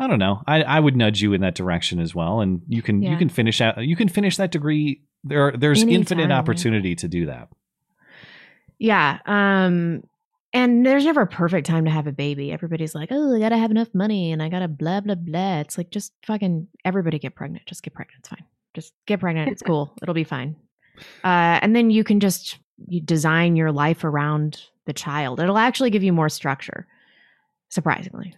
I 0.00 0.06
don't 0.06 0.18
know. 0.18 0.42
I, 0.46 0.62
I 0.62 0.80
would 0.80 0.96
nudge 0.96 1.20
you 1.20 1.34
in 1.34 1.42
that 1.42 1.54
direction 1.54 2.00
as 2.00 2.14
well, 2.14 2.40
and 2.40 2.62
you 2.66 2.80
can 2.80 3.02
you 3.02 3.18
can 3.18 3.28
finish 3.28 3.60
out 3.60 3.76
you 3.84 3.96
can 3.96 4.08
finish 4.08 4.38
that 4.38 4.50
degree. 4.50 5.02
There 5.24 5.48
are, 5.48 5.52
there's 5.52 5.82
Anytime, 5.82 6.00
infinite 6.00 6.30
yeah. 6.30 6.38
opportunity 6.38 6.96
to 6.96 7.06
do 7.06 7.26
that. 7.26 7.48
Yeah. 8.78 9.18
Um, 9.26 10.02
and 10.54 10.86
there's 10.86 11.04
never 11.04 11.20
a 11.20 11.26
perfect 11.26 11.66
time 11.66 11.84
to 11.84 11.90
have 11.90 12.06
a 12.06 12.12
baby. 12.12 12.50
Everybody's 12.50 12.94
like, 12.94 13.10
oh, 13.12 13.36
I 13.36 13.38
gotta 13.38 13.58
have 13.58 13.70
enough 13.70 13.94
money 13.94 14.32
and 14.32 14.42
I 14.42 14.48
gotta 14.48 14.68
blah 14.68 15.00
blah 15.00 15.16
blah. 15.16 15.60
It's 15.60 15.76
like 15.76 15.90
just 15.90 16.14
fucking 16.26 16.68
everybody 16.82 17.18
get 17.18 17.34
pregnant. 17.34 17.66
Just 17.66 17.82
get 17.82 17.92
pregnant. 17.92 18.20
It's 18.20 18.28
fine. 18.30 18.44
Just 18.72 18.94
get 19.06 19.20
pregnant. 19.20 19.52
It's 19.52 19.62
cool. 19.62 19.92
It'll 20.02 20.14
be 20.14 20.24
fine. 20.24 20.56
Uh, 21.22 21.60
and 21.60 21.76
then 21.76 21.90
you 21.90 22.04
can 22.04 22.20
just 22.20 22.58
you 22.88 23.02
design 23.02 23.54
your 23.54 23.70
life 23.70 24.02
around 24.02 24.62
the 24.86 24.92
child. 24.92 25.40
It'll 25.40 25.58
actually 25.58 25.90
give 25.90 26.02
you 26.02 26.12
more 26.12 26.28
structure. 26.28 26.86
Surprisingly, 27.68 28.34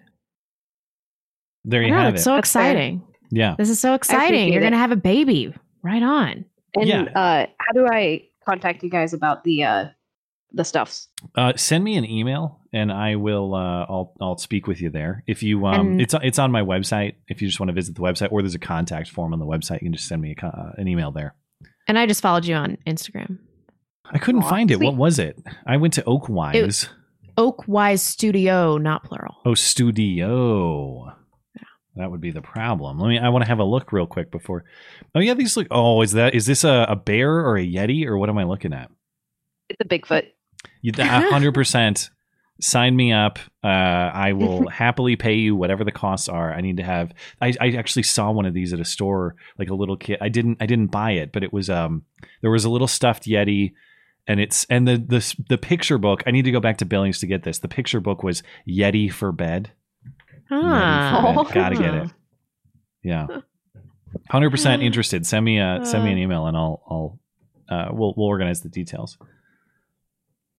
There 1.65 1.83
I 1.83 1.85
you 1.87 1.91
know, 1.91 1.99
have 1.99 2.15
it's 2.15 2.23
it. 2.23 2.25
so 2.25 2.35
That's 2.35 2.53
fair. 2.53 2.63
exciting. 2.71 3.03
yeah. 3.31 3.55
This 3.59 3.71
is 3.71 3.81
so 3.81 3.95
exciting. 3.95 4.53
You're 4.53 4.63
gonna 4.63 4.77
have 4.77 4.93
a 4.93 4.97
baby. 4.97 5.55
Right 5.83 6.03
on. 6.03 6.45
And 6.75 6.87
Yeah. 6.89 7.03
uh, 7.15 7.47
how 7.59 7.73
do 7.75 7.87
I 7.91 8.29
contact 8.45 8.83
you 8.83 8.91
guys 8.91 9.13
about 9.15 9.45
the 9.45 9.65
uh, 9.65 9.85
the 10.55 10.65
stuffs. 10.65 11.09
Uh, 11.35 11.55
send 11.57 11.83
me 11.83 11.97
an 11.97 12.05
email 12.05 12.61
and 12.75 12.93
I 12.93 13.17
will. 13.17 13.55
Uh, 13.55 13.87
I'll 13.89 14.13
I'll 14.21 14.37
speak 14.37 14.67
with 14.67 14.83
you 14.83 14.91
there. 14.91 15.25
If 15.27 15.43
you 15.43 15.65
um, 15.67 15.93
And- 15.93 16.01
it's 16.03 16.15
it's 16.23 16.39
on 16.39 16.53
my 16.53 16.61
website. 16.63 17.15
If 17.29 17.41
you 17.41 17.49
just 17.49 17.59
want 17.59 17.69
to 17.69 17.75
visit 17.75 17.95
the 17.95 18.03
website, 18.03 18.31
or 18.33 18.43
there's 18.43 18.55
a 18.55 18.59
contact 18.59 19.09
form 19.11 19.33
on 19.33 19.39
the 19.39 19.47
website, 19.47 19.75
you 19.81 19.87
can 19.87 19.93
just 19.95 20.07
send 20.09 20.21
me 20.21 20.35
a, 20.43 20.47
uh, 20.47 20.73
an 20.77 20.89
email 20.89 21.11
there. 21.11 21.35
And 21.89 21.99
I 21.99 22.07
just 22.07 22.21
followed 22.21 22.45
you 22.45 22.55
on 22.55 22.77
Instagram. 22.87 23.39
I 24.13 24.19
couldn't 24.19 24.43
find 24.43 24.71
it. 24.71 24.81
What 24.81 24.97
was 24.97 25.19
it? 25.19 25.43
I 25.67 25.77
went 25.79 25.95
to 25.95 26.03
Oakwise. 26.03 26.89
Oakwise 27.39 28.01
Studio, 28.01 28.77
not 28.77 29.05
plural. 29.05 29.37
oh, 29.47 29.55
studio. 29.55 31.13
That 31.97 32.11
would 32.11 32.21
be 32.21 32.31
the 32.31 32.41
problem. 32.43 32.99
Let 32.99 33.09
me. 33.09 33.19
I 33.19 33.29
want 33.29 33.45
to 33.45 33.49
have 33.49 33.59
a 33.59 33.65
look 33.65 33.93
real 33.93 34.07
quick 34.07 34.31
before. 34.31 34.65
Oh 35.15 35.21
yeah, 35.21 35.35
these 35.35 35.57
look. 35.57 35.67
Oh, 35.71 36.01
is 36.03 36.13
that 36.13 36.35
is 36.35 36.47
this 36.47 36.65
a, 36.65 36.87
a 36.89 36.97
bear 36.97 37.31
or 37.31 37.59
a 37.59 37.67
yeti 37.67 38.07
or 38.07 38.17
what 38.17 38.31
am 38.31 38.39
I 38.39 38.45
looking 38.45 38.73
at? 38.73 38.91
It's 39.69 39.81
a 39.81 39.85
Bigfoot. 39.85 40.29
You 40.81 40.93
hundred 40.97 41.53
percent 41.53 42.11
sign 42.63 42.97
me 42.97 43.13
up. 43.13 43.39
Uh, 43.63 43.67
I 43.67 44.33
will 44.33 44.69
happily 44.71 45.17
pay 45.17 45.35
you 45.35 45.55
whatever 45.55 45.85
the 45.85 45.93
costs 45.93 46.29
are. 46.29 46.53
I 46.53 46.61
need 46.61 46.79
to 46.79 46.83
have. 46.83 47.13
I, 47.41 47.53
I 47.61 47.71
actually 47.73 48.05
saw 48.05 48.31
one 48.31 48.47
of 48.47 48.55
these 48.55 48.73
at 48.73 48.81
a 48.81 48.85
store, 48.85 49.37
like 49.59 49.71
a 49.71 49.75
little 49.75 49.97
kid. 49.97 50.19
I 50.21 50.29
didn't. 50.29 50.59
I 50.61 50.67
didn't 50.67 50.89
buy 50.89 51.13
it, 51.13 51.33
but 51.33 51.43
it 51.43 51.53
was 51.53 51.69
um. 51.69 52.05
There 52.41 52.51
was 52.51 52.65
a 52.65 52.71
little 52.71 52.89
stuffed 52.89 53.25
yeti, 53.25 53.73
and 54.27 54.41
it's 54.41 54.65
and 54.71 54.87
the 54.87 54.97
the 54.97 55.35
the 55.49 55.59
picture 55.59 55.99
book. 55.99 56.23
I 56.27 56.31
need 56.31 56.45
to 56.45 56.53
go 56.53 56.61
back 56.61 56.79
to 56.79 56.85
Billings 56.85 57.19
to 57.21 57.27
get 57.27 57.43
this. 57.43 57.59
The 57.59 57.69
picture 57.69 58.01
book 58.01 58.23
was 58.23 58.43
Yeti 58.69 59.13
for 59.13 59.33
bed. 59.33 59.73
Ah, 60.51 61.23
Yeti 61.23 61.35
for 61.35 61.45
bed. 61.45 61.55
Gotta 61.55 61.77
get 61.77 61.95
it. 61.95 62.11
Yeah, 63.03 63.27
hundred 64.31 64.51
percent 64.51 64.83
interested. 64.83 65.27
Send 65.27 65.45
me 65.45 65.59
a 65.59 65.81
send 65.85 66.05
me 66.05 66.13
an 66.13 66.19
email, 66.19 66.47
and 66.47 66.57
I'll 66.57 66.83
I'll 66.89 67.19
uh, 67.69 67.89
we'll 67.93 68.15
we'll 68.17 68.29
organize 68.29 68.61
the 68.61 68.69
details. 68.69 69.19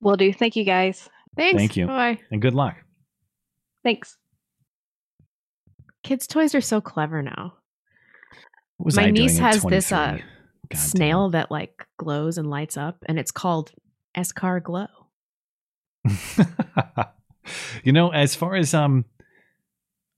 Will 0.02 0.18
do. 0.18 0.34
Thank 0.34 0.56
you 0.56 0.66
guys. 0.66 1.10
Thanks. 1.38 1.58
Thank 1.58 1.78
you. 1.78 1.88
Bye. 1.88 2.20
And 2.32 2.42
good 2.42 2.54
luck. 2.54 2.76
Thanks. 3.84 4.18
Kids' 6.04 6.28
toys 6.28 6.54
are 6.54 6.62
so 6.62 6.82
clever 6.82 7.22
now. 7.22 7.54
Was 8.78 8.98
My 8.98 9.04
I 9.04 9.12
niece 9.12 9.38
has 9.38 9.64
this, 9.64 9.92
uh, 9.92 10.10
23? 10.12 10.30
God 10.70 10.78
Snail 10.80 11.30
that 11.32 11.52
like 11.52 11.86
glows 11.98 12.38
and 12.38 12.50
lights 12.50 12.78
up, 12.78 12.98
and 13.08 13.20
it's 13.20 13.32
called 13.32 13.72
Escar 14.16 14.62
Glow. 14.62 14.88
you 17.84 17.92
know, 17.92 18.12
as 18.12 18.36
far 18.36 18.56
as 18.56 18.74
um, 18.74 19.06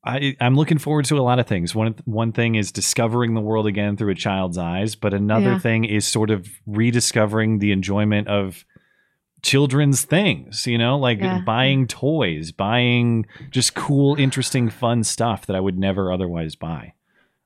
I 0.04 0.36
I'm 0.40 0.56
looking 0.56 0.78
forward 0.78 1.06
to 1.06 1.18
a 1.18 1.22
lot 1.22 1.40
of 1.40 1.48
things. 1.48 1.74
One 1.76 1.96
one 2.06 2.32
thing 2.32 2.56
is 2.56 2.72
discovering 2.72 3.34
the 3.34 3.42
world 3.42 3.68
again 3.68 3.98
through 3.98 4.12
a 4.12 4.16
child's 4.16 4.58
eyes, 4.58 4.96
but 4.96 5.14
another 5.14 5.52
Yeah. 5.54 5.60
thing 5.60 5.86
is 5.86 6.06
sort 6.06 6.30
of 6.30 6.48
rediscovering 6.66 7.60
the 7.60 7.72
enjoyment 7.72 8.28
of 8.28 8.66
children's 9.42 10.04
things. 10.04 10.66
You 10.68 10.78
know, 10.78 10.98
like 10.98 11.20
Yeah. 11.20 11.40
buying 11.40 11.88
toys, 11.88 12.52
buying 12.52 13.26
just 13.50 13.74
cool, 13.76 14.16
interesting, 14.16 14.70
fun 14.70 15.04
stuff 15.04 15.46
that 15.48 15.56
I 15.56 15.60
would 15.60 15.78
never 15.78 16.12
otherwise 16.12 16.56
buy. 16.56 16.94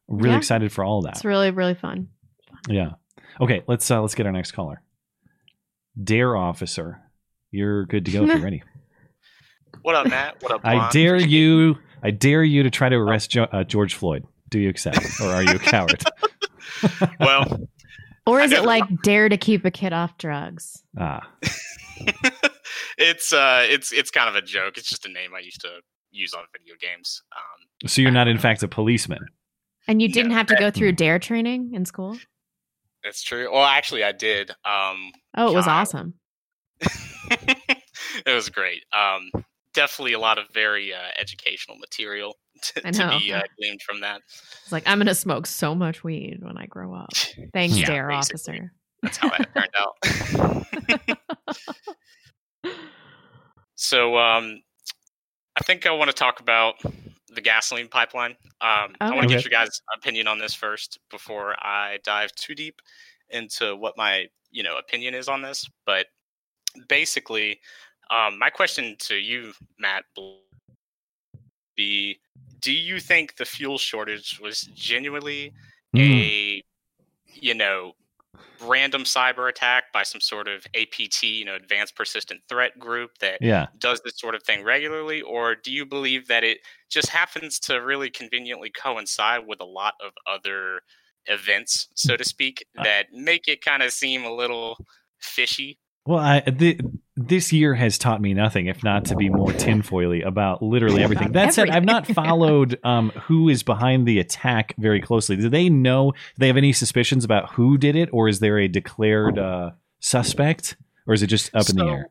I'm 0.09 0.17
really 0.17 0.31
Yeah. 0.31 0.37
excited 0.37 0.71
for 0.71 0.83
all 0.83 1.01
that. 1.03 1.15
It's 1.15 1.25
really 1.25 1.51
really 1.51 1.75
fun. 1.75 2.09
Yeah. 2.67 2.91
Okay, 3.41 3.63
let's 3.67 3.89
uh, 3.89 4.01
let's 4.01 4.15
get 4.15 4.25
our 4.25 4.31
next 4.31 4.51
caller. 4.51 4.81
Dare 6.01 6.35
officer, 6.35 7.01
you're 7.51 7.85
good 7.85 8.05
to 8.05 8.11
go 8.11 8.23
if 8.23 8.27
you're 8.29 8.39
ready. 8.43 8.63
What 9.81 9.95
up, 9.95 10.07
Matt? 10.07 10.41
What 10.41 10.51
up, 10.51 10.61
I 10.63 10.89
dare 10.91 11.15
you. 11.19 11.77
I 12.03 12.11
dare 12.11 12.43
you 12.43 12.63
to 12.63 12.69
try 12.69 12.89
to 12.89 12.95
arrest 12.95 13.29
jo- 13.31 13.47
uh, 13.51 13.63
George 13.63 13.93
Floyd. 13.95 14.25
Do 14.49 14.59
you 14.59 14.69
accept, 14.69 14.99
or 15.21 15.27
are 15.27 15.43
you 15.43 15.51
a 15.55 15.59
coward? 15.59 16.03
Well, 17.19 17.67
Or 18.25 18.39
is 18.41 18.51
it 18.51 18.55
never- 18.55 18.67
like 18.67 18.83
dare 19.03 19.27
to 19.27 19.37
keep 19.37 19.65
a 19.65 19.71
kid 19.71 19.91
off 19.91 20.17
drugs? 20.17 20.81
ah, 20.97 21.27
it's 22.97 23.33
uh, 23.33 23.65
it's 23.67 23.91
it's 23.91 24.11
kind 24.11 24.29
of 24.29 24.35
a 24.35 24.41
joke. 24.41 24.77
It's 24.77 24.87
just 24.89 25.05
a 25.05 25.09
name 25.11 25.31
I 25.35 25.39
used 25.39 25.61
to 25.61 25.69
use 26.11 26.33
on 26.33 26.43
video 26.53 26.75
games. 26.79 27.21
Um, 27.35 27.89
so 27.89 28.01
you're 28.01 28.11
not 28.11 28.27
in 28.27 28.37
fact 28.37 28.63
a 28.63 28.67
policeman. 28.67 29.19
And 29.87 30.01
you 30.01 30.07
didn't 30.09 30.31
have 30.31 30.47
to 30.47 30.55
go 30.55 30.69
through 30.71 30.93
dare 30.93 31.17
training 31.19 31.71
in 31.73 31.85
school? 31.85 32.17
It's 33.03 33.23
true. 33.23 33.51
Well, 33.51 33.63
actually, 33.63 34.03
I 34.03 34.11
did. 34.11 34.51
Um, 34.65 35.11
Oh, 35.35 35.51
it 35.51 35.55
was 35.55 35.65
God. 35.65 35.81
awesome. 35.81 36.13
it 37.31 38.33
was 38.33 38.49
great. 38.49 38.83
Um, 38.97 39.29
definitely 39.73 40.13
a 40.13 40.19
lot 40.19 40.37
of 40.37 40.45
very 40.53 40.93
uh, 40.93 40.97
educational 41.19 41.77
material 41.77 42.35
to, 42.63 42.81
to 42.91 43.19
be 43.19 43.33
uh, 43.33 43.41
gleaned 43.57 43.81
from 43.81 44.01
that. 44.01 44.21
It's 44.63 44.71
like 44.71 44.83
I'm 44.87 44.97
gonna 44.97 45.15
smoke 45.15 45.45
so 45.47 45.75
much 45.75 46.03
weed 46.03 46.39
when 46.41 46.57
I 46.57 46.65
grow 46.65 46.93
up. 46.93 47.09
Thanks, 47.53 47.77
Yeah, 47.77 47.85
dare 47.85 48.07
basically. 48.07 48.59
officer. 48.59 48.73
That's 49.03 49.17
how 49.17 49.29
that 49.29 49.47
turned 49.53 49.69
out. 51.05 51.17
so, 53.75 54.17
um, 54.17 54.61
I 55.55 55.63
think 55.63 55.85
I 55.85 55.91
want 55.91 56.09
to 56.09 56.15
talk 56.15 56.39
about 56.41 56.75
the 57.33 57.41
gasoline 57.41 57.87
pipeline. 57.87 58.31
Um, 58.61 58.97
I 59.09 59.15
want 59.15 59.23
to 59.23 59.27
Okay. 59.27 59.35
get 59.35 59.43
your 59.45 59.51
guys' 59.51 59.81
opinion 59.95 60.27
on 60.27 60.39
this 60.39 60.53
first 60.53 60.99
before 61.09 61.55
I 61.63 61.99
dive 62.03 62.33
too 62.35 62.55
deep 62.55 62.81
into 63.29 63.75
what 63.75 63.97
my 63.97 64.27
you 64.51 64.63
know 64.63 64.77
opinion 64.77 65.15
is 65.15 65.27
on 65.27 65.41
this. 65.41 65.69
But 65.85 66.07
basically, 66.87 67.59
um, 68.09 68.37
my 68.39 68.49
question 68.49 68.95
to 68.99 69.15
you, 69.15 69.53
Matt, 69.79 70.05
be: 71.75 72.19
Do 72.61 72.71
you 72.71 72.99
think 72.99 73.35
the 73.37 73.45
fuel 73.45 73.77
shortage 73.77 74.39
was 74.41 74.61
genuinely 74.73 75.53
Hmm. 75.93 76.29
a 76.29 76.63
you 77.33 77.53
know 77.53 77.93
random 78.61 79.03
cyber 79.03 79.49
attack 79.49 79.85
by 79.93 80.03
some 80.03 80.19
sort 80.21 80.47
of 80.47 80.65
APT, 80.75 81.23
you 81.23 81.45
know, 81.45 81.55
advanced 81.55 81.95
persistent 81.95 82.41
threat 82.49 82.77
group 82.77 83.17
that 83.19 83.37
Yeah. 83.41 83.67
does 83.77 84.01
this 84.01 84.19
sort 84.19 84.35
of 84.35 84.43
thing 84.43 84.63
regularly, 84.63 85.21
or 85.21 85.55
do 85.55 85.71
you 85.71 85.85
believe 85.85 86.27
that 86.27 86.43
it 86.43 86.59
just 86.89 87.09
happens 87.09 87.59
to 87.61 87.75
really 87.81 88.09
conveniently 88.09 88.69
coincide 88.69 89.47
with 89.47 89.61
a 89.61 89.65
lot 89.65 89.93
of 90.03 90.11
other 90.27 90.81
events, 91.25 91.87
so 91.95 92.17
to 92.17 92.23
speak, 92.25 92.65
that 92.83 93.07
make 93.13 93.47
it 93.47 93.63
kind 93.63 93.83
of 93.83 93.91
seem 93.91 94.25
a 94.25 94.33
little 94.33 94.77
fishy? 95.19 95.79
Well, 96.05 96.19
I, 96.19 96.39
th- 96.41 96.79
this 97.27 97.51
year 97.51 97.75
has 97.75 97.97
taught 97.97 98.21
me 98.21 98.33
nothing, 98.33 98.67
if 98.67 98.83
not 98.83 99.03
to 99.05 99.15
be 99.15 99.29
more 99.29 99.51
tinfoily 99.51 100.25
about 100.25 100.61
literally 100.61 101.03
everything. 101.03 101.33
That 101.33 101.53
said, 101.53 101.69
I've 101.69 101.83
not 101.83 102.07
followed 102.15 102.79
um, 102.83 103.09
who 103.11 103.49
is 103.49 103.61
behind 103.61 104.07
the 104.07 104.19
attack 104.19 104.73
very 104.77 105.01
closely. 105.01 105.35
Do 105.35 105.49
they 105.49 105.69
know? 105.69 106.11
Do 106.11 106.17
they 106.37 106.47
have 106.47 106.57
any 106.57 106.71
suspicions 106.71 107.25
about 107.25 107.51
who 107.51 107.77
did 107.77 107.95
it, 107.95 108.09
or 108.13 108.29
is 108.29 108.39
there 108.39 108.57
a 108.57 108.67
declared 108.69 109.37
uh, 109.37 109.71
suspect, 109.99 110.77
or 111.07 111.13
is 111.13 111.21
it 111.21 111.27
just 111.27 111.53
up 111.53 111.69
in 111.69 111.75
the 111.75 111.85
air? 111.85 112.09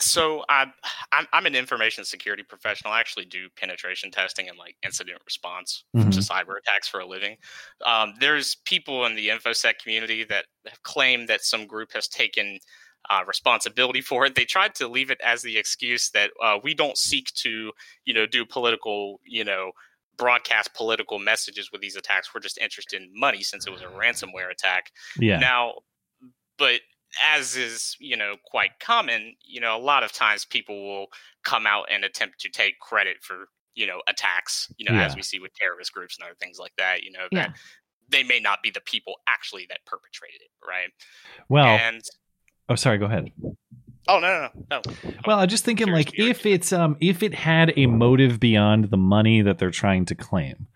So 0.00 0.42
I, 0.48 0.66
I'm, 1.12 1.26
I'm 1.32 1.46
an 1.46 1.54
information 1.54 2.04
security 2.04 2.42
professional. 2.42 2.92
I 2.92 2.98
actually 2.98 3.26
do 3.26 3.48
penetration 3.56 4.10
testing 4.10 4.48
and 4.48 4.58
like 4.58 4.74
incident 4.84 5.18
response 5.24 5.84
Mhm. 5.94 6.10
to 6.12 6.18
cyber 6.18 6.58
attacks 6.58 6.88
for 6.88 6.98
a 6.98 7.06
living. 7.06 7.36
Um, 7.86 8.14
there's 8.18 8.56
people 8.64 9.06
in 9.06 9.14
the 9.14 9.28
infosec 9.28 9.74
community 9.80 10.24
that 10.24 10.46
have 10.66 10.82
claimed 10.82 11.28
that 11.28 11.42
some 11.42 11.66
group 11.66 11.92
has 11.92 12.08
taken 12.08 12.58
uh, 13.10 13.22
responsibility 13.26 14.00
for 14.10 14.24
it. 14.26 14.34
They 14.34 14.44
tried 14.44 14.74
to 14.76 14.88
leave 14.88 15.10
it 15.10 15.20
as 15.24 15.42
the 15.42 15.56
excuse 15.58 16.10
that 16.10 16.30
uh, 16.42 16.58
we 16.62 16.74
don't 16.74 16.96
seek 16.96 17.32
to, 17.34 17.72
you 18.04 18.14
know, 18.14 18.26
do 18.26 18.44
political, 18.44 19.20
you 19.24 19.44
know, 19.44 19.72
broadcast 20.16 20.74
political 20.74 21.18
messages 21.18 21.70
with 21.72 21.80
these 21.80 21.96
attacks. 21.96 22.34
We're 22.34 22.40
just 22.40 22.58
interested 22.58 23.00
in 23.02 23.10
money 23.14 23.42
since 23.42 23.66
it 23.66 23.70
was 23.70 23.80
a 23.82 23.86
ransomware 23.86 24.50
attack. 24.50 24.90
Yeah. 25.18 25.38
Now, 25.38 25.72
but 26.58 26.80
as 27.34 27.56
is, 27.56 27.96
you 27.98 28.16
know, 28.16 28.36
quite 28.46 28.78
common, 28.80 29.34
you 29.44 29.60
know, 29.60 29.76
a 29.76 29.80
lot 29.80 30.02
of 30.02 30.12
times 30.12 30.44
people 30.44 30.82
will 30.86 31.06
come 31.44 31.66
out 31.66 31.86
and 31.90 32.04
attempt 32.04 32.40
to 32.40 32.48
take 32.50 32.78
credit 32.78 33.16
for, 33.20 33.48
you 33.74 33.86
know, 33.86 34.00
attacks, 34.06 34.72
you 34.78 34.84
know, 34.90 34.96
as 34.98 35.16
we 35.16 35.22
see 35.22 35.38
with 35.38 35.52
terrorist 35.54 35.92
groups 35.92 36.16
and 36.18 36.24
other 36.26 36.36
things 36.40 36.58
like 36.58 36.72
that, 36.78 37.02
you 37.02 37.10
know, 37.10 37.26
that 37.32 37.48
Yeah. 37.48 37.52
they 38.08 38.22
may 38.22 38.38
not 38.40 38.62
be 38.62 38.70
the 38.70 38.80
people 38.82 39.14
actually 39.26 39.66
that 39.70 39.84
perpetrated 39.86 40.40
it, 40.42 40.50
right? 40.66 40.90
well, 41.48 41.66
and 41.66 42.02
oh, 42.68 42.74
sorry. 42.74 42.98
Go 42.98 43.06
ahead. 43.06 43.30
oh 44.08 44.18
no, 44.18 44.20
no, 44.20 44.48
no, 44.70 44.80
no. 44.84 45.12
Well, 45.26 45.38
I'm 45.38 45.48
just 45.48 45.64
thinking 45.64 45.88
like 45.88 46.18
if 46.18 46.46
it's 46.46 46.72
um 46.72 46.96
if 47.00 47.22
it 47.22 47.34
had 47.34 47.72
a 47.76 47.86
motive 47.86 48.40
beyond 48.40 48.90
the 48.90 48.96
money 48.96 49.42
that 49.42 49.58
they're 49.58 49.70
trying 49.70 50.04
to 50.06 50.14
claim, 50.14 50.66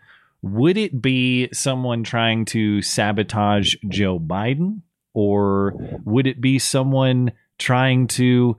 would 0.42 0.76
it 0.76 1.00
be 1.00 1.48
someone 1.52 2.04
trying 2.04 2.44
to 2.46 2.82
sabotage 2.82 3.74
Joe 3.88 4.18
Biden 4.18 4.82
or 5.14 5.74
would 6.04 6.26
it 6.26 6.40
be 6.40 6.58
someone 6.58 7.32
trying 7.58 8.06
to 8.06 8.56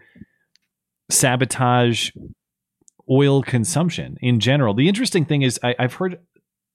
sabotage 1.10 2.12
oil 3.10 3.44
consumption 3.44 4.18
in 4.22 4.40
general? 4.40 4.74
The 4.74 4.90
interesting 4.90 5.24
thing 5.26 5.44
is 5.44 5.60
I, 5.64 5.76
I've 5.78 5.94
heard 5.94 6.20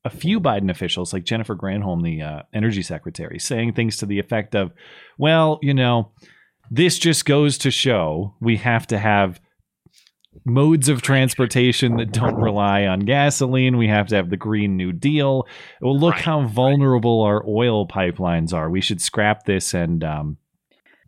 a 0.04 0.10
few 0.10 0.40
Biden 0.40 0.70
officials, 0.70 1.12
like 1.12 1.24
Jennifer 1.24 1.54
Granholm, 1.54 2.02
the 2.02 2.22
uh, 2.22 2.42
energy 2.52 2.82
secretary, 2.82 3.38
saying 3.38 3.72
things 3.72 3.98
to 3.98 4.06
the 4.06 4.18
effect 4.18 4.54
of, 4.54 4.72
well, 5.18 5.58
you 5.62 5.74
know, 5.74 6.12
this 6.70 6.98
just 6.98 7.24
goes 7.24 7.58
to 7.58 7.70
show 7.70 8.34
we 8.40 8.56
have 8.56 8.86
to 8.88 8.98
have 8.98 9.40
modes 10.44 10.88
of 10.88 11.02
transportation 11.02 11.96
that 11.96 12.12
don't 12.12 12.36
rely 12.36 12.86
on 12.86 13.00
gasoline. 13.00 13.76
We 13.76 13.88
have 13.88 14.08
to 14.08 14.16
have 14.16 14.30
the 14.30 14.36
Green 14.36 14.76
New 14.76 14.92
Deal. 14.92 15.46
Well, 15.80 15.98
look 15.98 16.14
Right, 16.14 16.22
how 16.22 16.46
vulnerable 16.46 17.22
our 17.22 17.44
oil 17.46 17.86
pipelines 17.86 18.52
are. 18.52 18.70
We 18.70 18.80
should 18.80 19.00
scrap 19.00 19.44
this 19.44 19.74
and 19.74 20.02
um, 20.02 20.38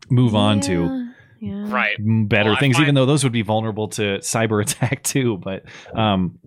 move 0.09 0.35
on 0.35 0.59
to. 0.61 0.71
Yeah, 0.71 1.07
Yeah. 1.41 1.73
Right. 1.73 1.95
better 1.99 2.49
Well, 2.49 2.57
I 2.57 2.59
things, 2.59 2.79
even 2.79 2.95
though 2.95 3.05
those 3.05 3.23
would 3.23 3.33
be 3.33 3.41
vulnerable 3.41 3.89
to 3.89 4.19
cyber 4.19 4.61
attack 4.65 5.03
too. 5.03 5.37
But 5.37 5.63
um, 5.95 6.39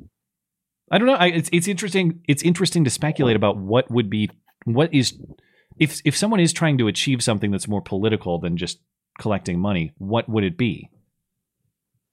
I 0.91 0.99
don't 0.99 1.07
know. 1.07 1.15
I, 1.15 1.27
it's 1.29 1.51
it's 1.53 1.69
interesting. 1.69 2.21
It's 2.29 2.43
interesting 2.43 2.85
to 2.85 2.91
speculate 2.91 3.37
about 3.37 3.57
what 3.59 3.91
would 3.91 4.09
be 4.09 4.31
what 4.65 4.93
is 4.95 5.19
if 5.79 6.01
if 6.05 6.17
someone 6.17 6.41
is 6.41 6.53
trying 6.53 6.79
to 6.79 6.89
achieve 6.89 7.23
something 7.23 7.51
that's 7.51 7.69
more 7.69 7.83
political 7.83 8.39
than 8.39 8.57
just 8.57 8.81
collecting 9.19 9.61
money. 9.61 9.93
What 9.99 10.29
would 10.29 10.45
it 10.45 10.57
be? 10.57 10.91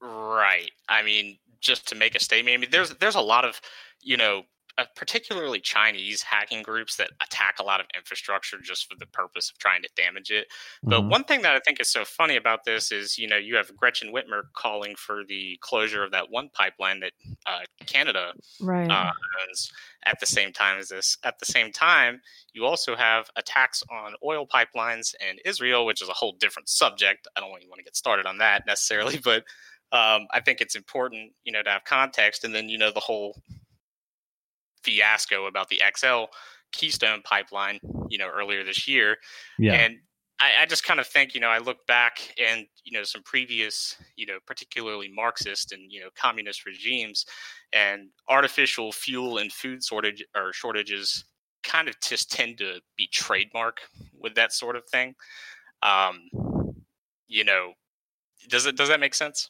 Right. 0.01 0.71
I 0.89 1.03
mean, 1.03 1.37
just 1.61 1.87
to 1.89 1.95
make 1.95 2.15
a 2.15 2.19
statement. 2.19 2.55
I 2.55 2.57
mean, 2.57 2.69
there's 2.71 2.91
there's 2.95 3.15
a 3.15 3.21
lot 3.21 3.45
of 3.45 3.61
you 4.01 4.17
know, 4.17 4.43
uh, 4.77 4.85
particularly 4.95 5.59
Chinese 5.61 6.21
hacking 6.21 6.61
groups 6.63 6.97
that 6.97 7.11
attack 7.21 7.55
a 7.59 7.63
lot 7.63 7.79
of 7.79 7.87
infrastructure 7.95 8.59
just 8.59 8.89
for 8.89 8.97
the 8.97 9.05
purpose 9.07 9.49
of 9.49 9.57
trying 9.57 9.81
to 9.81 9.89
damage 9.95 10.31
it. 10.31 10.47
But 10.89 11.07
Mhm. 11.07 11.09
one 11.09 11.23
thing 11.23 11.41
that 11.43 11.55
I 11.55 11.59
think 11.59 11.79
is 11.79 11.89
so 11.91 12.03
funny 12.05 12.35
about 12.35 12.65
this 12.65 12.91
is, 12.91 13.17
you 13.17 13.27
know, 13.27 13.37
you 13.37 13.55
have 13.55 13.75
Gretchen 13.75 14.13
Whitmer 14.13 14.43
calling 14.53 14.95
for 14.95 15.23
the 15.25 15.57
closure 15.61 16.03
of 16.03 16.11
that 16.11 16.29
one 16.29 16.49
pipeline 16.49 16.99
that 17.01 17.13
uh, 17.45 17.61
Canada 17.85 18.33
Right. 18.59 18.89
uh, 18.89 19.11
owns 19.41 19.71
at 20.05 20.19
the 20.19 20.25
same 20.25 20.53
time 20.53 20.77
as 20.77 20.89
this. 20.89 21.17
At 21.23 21.39
the 21.39 21.45
same 21.45 21.71
time, 21.71 22.21
you 22.53 22.65
also 22.65 22.95
have 22.95 23.29
attacks 23.35 23.83
on 23.91 24.15
oil 24.23 24.45
pipelines 24.47 25.15
in 25.19 25.39
Israel, 25.43 25.85
which 25.85 26.01
is 26.01 26.09
a 26.09 26.13
whole 26.13 26.33
different 26.33 26.69
subject. 26.69 27.27
I 27.35 27.39
don't 27.39 27.49
even 27.57 27.69
want 27.69 27.79
to 27.79 27.83
get 27.83 27.95
started 27.95 28.25
on 28.27 28.37
that 28.39 28.65
necessarily, 28.67 29.17
but 29.23 29.43
um, 29.91 30.27
I 30.31 30.41
think 30.41 30.61
it's 30.61 30.75
important, 30.75 31.33
you 31.43 31.51
know, 31.51 31.63
to 31.63 31.69
have 31.69 31.83
context. 31.85 32.43
And 32.43 32.53
then, 32.53 32.69
you 32.69 32.77
know, 32.77 32.91
the 32.91 32.99
whole 32.99 33.41
fiasco 34.85 35.47
about 35.47 35.69
the 35.69 35.81
XL 35.95 36.25
Keystone 36.71 37.21
pipeline, 37.23 37.79
you 38.09 38.17
know, 38.17 38.29
earlier 38.33 38.63
this 38.63 38.87
year. 38.87 39.17
yeah. 39.57 39.73
And 39.73 39.97
I, 40.39 40.63
I 40.63 40.65
just 40.65 40.85
kind 40.85 40.99
of 40.99 41.07
think, 41.07 41.33
you 41.33 41.39
know, 41.39 41.47
I 41.47 41.59
look 41.59 41.85
back 41.87 42.19
and, 42.41 42.65
you 42.83 42.97
know, 42.97 43.03
some 43.03 43.23
previous, 43.23 43.95
you 44.17 44.25
know, 44.25 44.37
particularly 44.45 45.09
Marxist 45.13 45.71
and, 45.71 45.89
you 45.89 46.01
know, 46.01 46.09
communist 46.19 46.65
regimes 46.65 47.25
and 47.71 48.09
artificial 48.27 48.91
fuel 48.91 49.37
and 49.37 49.51
food 49.51 49.83
shortage 49.83 50.23
or 50.35 50.51
shortages 50.51 51.23
kind 51.63 51.87
of 51.87 51.95
just 52.01 52.31
tend 52.31 52.57
to 52.57 52.79
be 52.97 53.07
trademark 53.11 53.77
with 54.19 54.35
that 54.35 54.51
sort 54.51 54.75
of 54.75 54.83
thing. 54.91 55.15
Um, 55.81 56.29
you 57.27 57.43
know, 57.43 57.73
does 58.49 58.65
it 58.65 58.75
does 58.75 58.89
that 58.89 58.99
make 58.99 59.15
sense? 59.15 59.49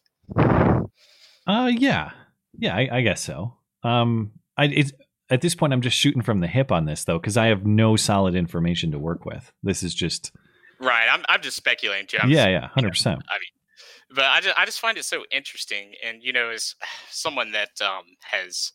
Uh, 1.47 1.71
yeah, 1.73 2.11
yeah, 2.57 2.75
I, 2.75 2.89
I 2.91 3.01
guess 3.01 3.21
so. 3.21 3.55
Um, 3.83 4.31
I 4.57 4.65
it's 4.65 4.91
at 5.29 5.41
this 5.41 5.55
point 5.55 5.73
I'm 5.73 5.81
just 5.81 5.97
shooting 5.97 6.21
from 6.21 6.39
the 6.39 6.47
hip 6.47 6.71
on 6.71 6.85
this 6.85 7.03
though 7.03 7.19
because 7.19 7.37
I 7.37 7.47
have 7.47 7.65
no 7.65 7.95
solid 7.95 8.35
information 8.35 8.91
to 8.91 8.99
work 8.99 9.25
with. 9.25 9.51
This 9.63 9.83
is 9.83 9.93
just 9.93 10.31
Right. 10.79 11.07
I'm 11.09 11.23
I'm 11.29 11.41
just 11.41 11.57
speculating 11.57 12.07
too. 12.07 12.17
I'm 12.21 12.29
yeah, 12.29 12.45
just- 12.45 12.51
yeah, 12.51 12.67
hundred 12.67 12.89
percent. 12.89 13.23
I 13.29 13.35
mean, 13.35 13.49
but 14.13 14.25
I 14.25 14.39
just, 14.41 14.57
I 14.57 14.65
just 14.65 14.79
find 14.79 14.97
it 14.97 15.05
so 15.05 15.23
interesting. 15.31 15.93
And, 16.03 16.21
you 16.21 16.31
know, 16.33 16.49
as 16.49 16.75
someone 17.09 17.51
that 17.53 17.69
um, 17.81 18.03
has, 18.21 18.71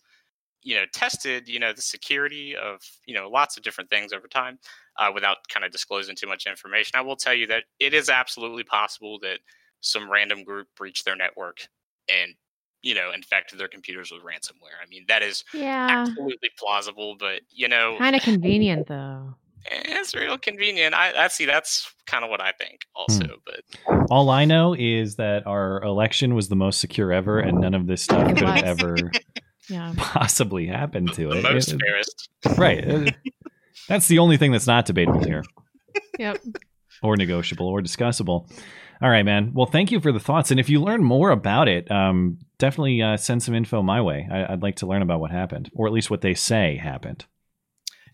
you 0.62 0.74
know, 0.74 0.84
tested, 0.92 1.48
you 1.48 1.58
know, 1.58 1.72
the 1.72 1.82
security 1.82 2.56
of, 2.56 2.80
you 3.06 3.14
know, 3.14 3.28
lots 3.28 3.56
of 3.56 3.62
different 3.62 3.90
things 3.90 4.12
over 4.12 4.28
time 4.28 4.58
uh, 4.98 5.10
without 5.14 5.36
kind 5.48 5.64
of 5.64 5.72
disclosing 5.72 6.16
too 6.16 6.26
much 6.26 6.46
information, 6.46 6.92
I 6.94 7.02
will 7.02 7.16
tell 7.16 7.34
you 7.34 7.46
that 7.46 7.64
it 7.78 7.94
is 7.94 8.08
absolutely 8.08 8.64
possible 8.64 9.18
that 9.20 9.38
some 9.80 10.10
random 10.10 10.44
group 10.44 10.68
breached 10.76 11.04
their 11.04 11.16
network 11.16 11.66
and, 12.08 12.34
you 12.82 12.94
know, 12.94 13.12
infected 13.12 13.58
their 13.58 13.68
computers 13.68 14.10
with 14.10 14.22
ransomware. 14.22 14.76
I 14.82 14.88
mean, 14.88 15.04
that 15.08 15.22
is 15.22 15.44
yeah. 15.52 15.88
absolutely 15.90 16.50
plausible, 16.58 17.16
but, 17.18 17.42
you 17.50 17.68
know, 17.68 17.96
Kind 17.98 18.16
of 18.16 18.22
convenient 18.32 18.86
though. 18.86 19.34
it's 19.70 20.14
real 20.14 20.38
convenient. 20.38 20.94
I, 20.94 21.24
I 21.24 21.28
see 21.28 21.44
that's 21.44 21.92
kind 22.06 22.24
of 22.24 22.30
what 22.30 22.40
I 22.40 22.52
think 22.52 22.80
hmm. 22.94 23.00
also, 23.12 23.26
but 23.44 24.06
All 24.10 24.30
I 24.30 24.44
know 24.46 24.74
is 24.78 25.16
that 25.16 25.46
our 25.46 25.82
election 25.82 26.34
was 26.34 26.48
the 26.48 26.56
most 26.56 26.80
secure 26.80 27.12
ever, 27.12 27.38
and 27.38 27.60
none 27.60 27.74
of 27.74 27.86
this 27.86 28.02
stuff 28.02 28.26
could 28.28 28.40
have 28.40 28.62
ever 28.64 28.96
Yeah. 29.68 29.92
possibly 29.96 30.66
happen 30.66 31.06
to 31.06 31.28
the 31.28 31.38
it. 31.38 31.42
most 31.42 31.72
It- 31.72 31.80
fairest. 31.80 32.28
right. 32.58 33.14
That's 33.88 34.08
the 34.08 34.18
only 34.18 34.36
thing 34.36 34.52
that's 34.52 34.66
not 34.66 34.86
debatable 34.86 35.22
here, 35.24 35.44
Yep. 36.18 36.38
or 37.02 37.16
negotiable, 37.16 37.66
or 37.68 37.80
discussable. 37.80 38.48
All 39.02 39.08
right, 39.08 39.24
man. 39.24 39.52
Well, 39.54 39.66
thank 39.66 39.90
you 39.90 40.00
for 40.00 40.12
the 40.12 40.20
thoughts, 40.20 40.50
and 40.50 40.60
if 40.60 40.68
you 40.68 40.80
learn 40.80 41.02
more 41.02 41.30
about 41.30 41.68
it, 41.68 41.90
um, 41.90 42.38
definitely 42.58 43.00
uh, 43.00 43.16
send 43.16 43.42
some 43.42 43.54
info 43.54 43.82
my 43.82 44.00
way. 44.00 44.28
I- 44.30 44.52
I'd 44.52 44.62
like 44.62 44.76
to 44.76 44.86
learn 44.86 45.00
about 45.00 45.20
what 45.20 45.30
happened, 45.30 45.70
or 45.74 45.86
at 45.86 45.92
least 45.92 46.10
what 46.10 46.20
they 46.20 46.34
say 46.34 46.76
happened. 46.76 47.24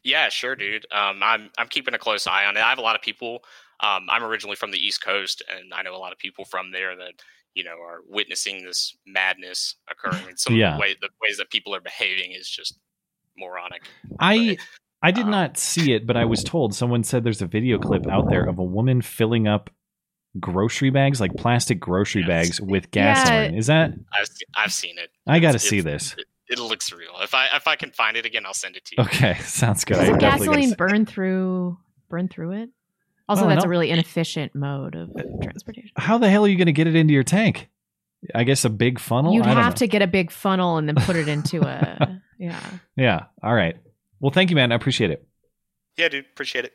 Yeah, 0.04 0.28
sure, 0.28 0.54
dude. 0.54 0.86
Um, 0.92 1.20
I'm 1.22 1.50
I'm 1.58 1.66
keeping 1.66 1.94
a 1.94 1.98
close 1.98 2.28
eye 2.28 2.44
on 2.46 2.56
it. 2.56 2.60
I 2.60 2.68
have 2.70 2.78
a 2.78 2.82
lot 2.82 2.94
of 2.94 3.02
people. 3.02 3.42
Um, 3.80 4.06
I'm 4.08 4.22
originally 4.22 4.54
from 4.56 4.70
the 4.70 4.78
East 4.78 5.02
Coast, 5.04 5.42
and 5.50 5.74
I 5.74 5.82
know 5.82 5.94
a 5.94 5.98
lot 5.98 6.12
of 6.12 6.18
people 6.18 6.44
from 6.44 6.70
there 6.70 6.94
that 6.96 7.14
you 7.54 7.64
know 7.64 7.72
are 7.80 8.02
witnessing 8.08 8.64
this 8.64 8.96
madness 9.06 9.74
occurring. 9.90 10.28
And 10.28 10.38
some 10.38 10.54
Yeah. 10.54 10.68
of 10.72 10.76
the, 10.76 10.80
way, 10.82 10.94
the 11.00 11.08
ways 11.20 11.38
that 11.38 11.50
people 11.50 11.74
are 11.74 11.80
behaving 11.80 12.30
is 12.32 12.48
just 12.48 12.78
moronic. 13.36 13.82
I 14.20 14.56
I 15.02 15.10
did 15.10 15.26
Uh, 15.26 15.30
not 15.30 15.58
see 15.58 15.92
it, 15.92 16.06
but 16.06 16.16
I 16.16 16.24
was 16.24 16.44
told 16.44 16.74
someone 16.74 17.02
said 17.02 17.24
there's 17.24 17.42
a 17.42 17.46
video 17.46 17.78
clip 17.78 18.06
out 18.06 18.28
there 18.30 18.44
of 18.48 18.58
a 18.58 18.64
woman 18.64 19.02
filling 19.02 19.48
up 19.48 19.70
grocery 20.40 20.90
bags, 20.90 21.20
like 21.20 21.34
plastic 21.36 21.80
grocery 21.80 22.22
Yes. 22.22 22.28
bags, 22.28 22.60
with 22.60 22.84
Yeah. 22.92 23.14
gasoline. 23.14 23.54
Is 23.54 23.66
that? 23.68 23.92
I've 24.12 24.28
I've 24.56 24.72
seen 24.72 24.98
it. 24.98 25.10
I 25.26 25.38
got 25.40 25.52
to 25.52 25.58
see 25.58 25.80
this. 25.80 26.14
It, 26.18 26.24
it 26.48 26.58
looks 26.58 26.92
real. 26.92 27.12
If 27.22 27.34
I 27.34 27.46
if 27.54 27.66
I 27.66 27.76
can 27.76 27.90
find 27.90 28.16
it 28.16 28.24
again, 28.26 28.46
I'll 28.46 28.54
send 28.54 28.76
it 28.76 28.84
to 28.86 28.94
you. 28.98 29.04
Okay, 29.04 29.34
sounds 29.40 29.84
good. 29.84 29.94
Does 29.94 30.08
I 30.08 30.12
the 30.12 30.18
definitely 30.18 30.46
gotta 30.46 30.58
gasoline 30.60 30.74
burn 30.76 31.06
through 31.06 31.78
burn 32.08 32.28
through 32.28 32.52
it? 32.52 32.70
Also, 33.28 33.44
Oh, 33.44 33.48
that's 33.48 33.64
no. 33.64 33.66
a 33.66 33.70
really 33.70 33.90
inefficient 33.90 34.54
mode 34.54 34.94
of 34.94 35.10
transportation. 35.42 35.90
How 35.96 36.16
the 36.18 36.28
hell 36.30 36.44
are 36.44 36.48
you 36.48 36.56
going 36.56 36.66
to 36.66 36.72
get 36.72 36.86
it 36.86 36.94
into 36.94 37.12
your 37.12 37.24
tank? 37.24 37.68
I 38.32 38.44
guess 38.44 38.64
a 38.64 38.70
big 38.70 39.00
funnel. 39.00 39.34
You'd 39.34 39.42
I 39.42 39.54
don't 39.54 39.56
have 39.64 39.72
know. 39.72 39.78
to 39.78 39.86
get 39.88 40.00
a 40.02 40.06
big 40.06 40.30
funnel 40.30 40.76
and 40.76 40.88
then 40.88 40.94
put 40.94 41.16
it 41.16 41.26
into 41.26 41.62
a 41.62 42.20
yeah. 42.38 42.60
Yeah. 42.96 43.24
All 43.42 43.52
right. 43.52 43.76
Well, 44.20 44.30
thank 44.30 44.50
you, 44.50 44.56
man. 44.56 44.70
I 44.70 44.76
appreciate 44.76 45.10
it. 45.10 45.26
Yeah, 45.96 46.08
dude. 46.08 46.24
Appreciate 46.26 46.64
it. 46.66 46.72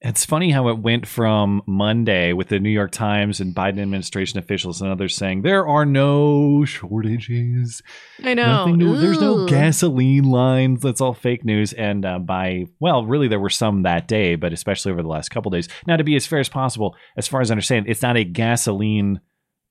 It's 0.00 0.24
funny 0.24 0.52
how 0.52 0.68
it 0.68 0.78
went 0.78 1.08
from 1.08 1.60
Monday 1.66 2.32
with 2.32 2.48
the 2.48 2.60
New 2.60 2.70
York 2.70 2.92
Times 2.92 3.40
and 3.40 3.52
Biden 3.52 3.80
administration 3.82 4.38
officials 4.38 4.80
and 4.80 4.88
others 4.92 5.16
saying 5.16 5.42
there 5.42 5.66
are 5.66 5.84
no 5.84 6.64
shortages. 6.64 7.82
I 8.22 8.34
know. 8.34 8.66
New. 8.66 8.96
There's 8.96 9.20
no 9.20 9.46
gasoline 9.46 10.22
lines. 10.22 10.82
That's 10.82 11.00
all 11.00 11.14
fake 11.14 11.44
news. 11.44 11.72
And 11.72 12.06
uh, 12.06 12.20
by 12.20 12.66
well, 12.78 13.06
really, 13.06 13.26
there 13.26 13.40
were 13.40 13.50
some 13.50 13.82
that 13.82 14.06
day, 14.06 14.36
but 14.36 14.52
especially 14.52 14.92
over 14.92 15.02
the 15.02 15.08
last 15.08 15.30
couple 15.30 15.50
days. 15.50 15.68
Now, 15.84 15.96
to 15.96 16.04
be 16.04 16.14
as 16.14 16.28
fair 16.28 16.38
as 16.38 16.48
possible, 16.48 16.94
as 17.16 17.26
far 17.26 17.40
as 17.40 17.50
I 17.50 17.54
understand, 17.54 17.86
it's 17.88 18.02
not 18.02 18.16
a 18.16 18.22
gasoline 18.24 19.20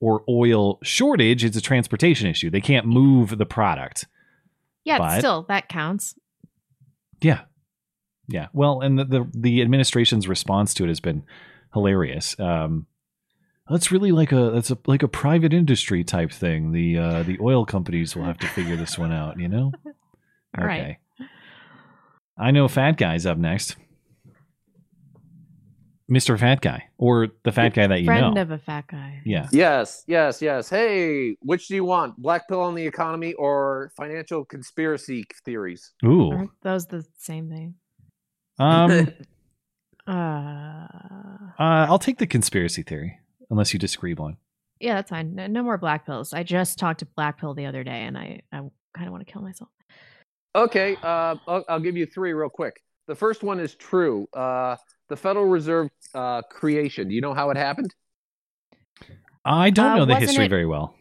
or 0.02 0.24
oil 0.30 0.80
shortage. 0.84 1.46
It's 1.46 1.56
a 1.58 1.62
transportation 1.62 2.28
issue. 2.28 2.50
They 2.50 2.62
can't 2.62 2.86
move 2.86 3.38
the 3.38 3.46
product. 3.46 4.06
Yeah, 4.84 4.98
but- 4.98 5.20
still 5.20 5.46
that 5.48 5.70
counts. 5.70 6.16
Yeah, 7.22 7.42
yeah. 8.28 8.48
Well, 8.54 8.82
and 8.82 8.98
the 9.00 9.06
the, 9.06 9.32
the 9.34 9.62
administration's 9.62 10.28
response 10.28 10.74
to 10.76 10.84
it 10.84 10.88
has 10.88 11.00
been 11.00 11.24
hilarious. 11.74 12.40
Um, 12.40 12.88
that's 13.70 13.92
really 13.92 14.12
like 14.12 14.32
a 14.32 14.52
that's 14.52 14.72
a 14.72 14.78
like 14.86 15.04
a 15.04 15.08
private 15.08 15.54
industry 15.54 16.04
type 16.04 16.32
thing. 16.32 16.72
The 16.72 16.98
uh, 16.98 17.24
the 17.24 17.38
oil 17.42 17.66
companies 17.66 18.16
will 18.16 18.24
have 18.24 18.38
to 18.40 18.48
figure 18.48 18.76
this 18.76 18.98
one 18.98 19.12
out. 19.12 19.40
You 19.40 19.48
know. 19.48 19.72
All 20.58 20.66
right. 20.66 20.98
I 22.38 22.52
know 22.52 22.68
Fat 22.68 22.98
Guy's 22.98 23.26
up 23.26 23.38
next. 23.38 23.76
Mr. 26.10 26.40
Fat 26.40 26.62
Guy, 26.62 26.86
or 26.98 27.28
the 27.44 27.52
fat 27.52 27.74
guy 27.74 27.86
that 27.86 28.00
you 28.00 28.06
Friend 28.06 28.34
know. 28.34 28.42
of 28.42 28.52
a 28.52 28.58
fat 28.58 28.86
guy. 28.88 29.22
yeah. 29.26 29.50
Yes, 29.52 30.06
yes, 30.08 30.42
yes. 30.42 30.70
Hey, 30.70 31.36
which 31.42 31.68
do 31.68 31.76
you 31.76 31.84
want? 31.84 32.16
Black 32.18 32.48
pill 32.48 32.62
on 32.62 32.76
the 32.76 32.86
economy 32.88 33.34
or 33.34 33.92
financial 33.98 34.46
conspiracy 34.46 35.26
theories? 35.44 35.92
Ooh. 36.06 36.32
Aren't 36.32 36.52
those 36.62 36.86
the 36.86 37.06
same 37.18 37.50
thing? 37.50 37.76
Um. 38.60 39.08
Uh, 40.08 40.88
uh, 41.60 41.86
I'll 41.90 42.00
take 42.00 42.18
the 42.18 42.28
conspiracy 42.28 42.82
theory, 42.82 43.20
unless 43.50 43.74
you 43.74 43.80
disagree, 43.80 44.14
Blonde. 44.14 44.38
yeah, 44.80 44.96
that's 44.96 45.10
fine. 45.10 45.36
No, 45.36 45.48
no 45.48 45.64
more 45.64 45.78
black 45.78 46.06
pills. 46.06 46.32
I 46.32 46.44
just 46.44 46.80
talked 46.80 47.00
to 47.00 47.06
Black 47.06 47.38
Pill 47.38 47.54
the 47.54 47.66
other 47.66 47.84
day, 47.84 48.04
and 48.04 48.18
I, 48.18 48.40
I 48.54 48.60
kind 48.96 49.06
of 49.08 49.12
want 49.12 49.28
to 49.28 49.32
kill 49.34 49.42
myself. 49.42 49.70
Okay, 50.56 50.96
uh, 51.04 51.36
I'll, 51.46 51.66
I'll 51.68 51.80
give 51.82 51.98
you 51.98 52.06
three 52.06 52.32
real 52.32 52.48
quick. 52.50 52.82
The 53.08 53.16
first 53.16 53.44
one 53.44 53.60
is 53.60 53.76
true. 53.76 54.28
Uh, 54.34 54.78
the 55.10 55.18
Federal 55.18 55.46
Reserve 55.48 55.90
uh, 56.16 56.42
creation. 56.44 57.10
Do 57.10 57.14
you 57.14 57.20
know 57.20 57.34
how 57.34 57.50
it 57.50 57.58
happened? 57.58 57.94
I 59.44 59.70
don't 59.72 59.92
Uh, 59.92 59.96
know 59.98 60.06
the 60.06 60.16
history 60.16 60.46
it- 60.46 60.50
very 60.50 60.66
well. 60.66 60.96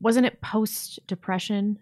Wasn't 0.00 0.26
it 0.26 0.38
post 0.42 0.98
depression? 1.06 1.78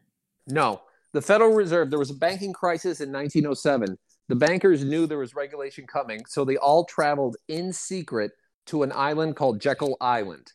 No. 0.46 0.83
The 1.12 1.20
Federal 1.22 1.55
Reserve, 1.55 1.90
there 1.90 1.98
was 1.98 2.11
a 2.11 2.14
banking 2.14 2.53
crisis 2.53 3.01
in 3.01 3.11
1907. 3.11 3.98
The 4.33 4.37
bankers 4.37 4.83
knew 4.83 5.07
there 5.07 5.18
was 5.18 5.35
regulation 5.35 5.87
coming, 5.87 6.25
so 6.27 6.42
they 6.42 6.57
all 6.57 6.87
traveled 6.87 7.37
in 7.49 7.71
secret 7.71 8.33
to 8.64 8.83
an 8.83 8.90
island 8.90 9.37
called 9.37 9.61
Jekyll 9.61 9.95
Island. 10.01 10.51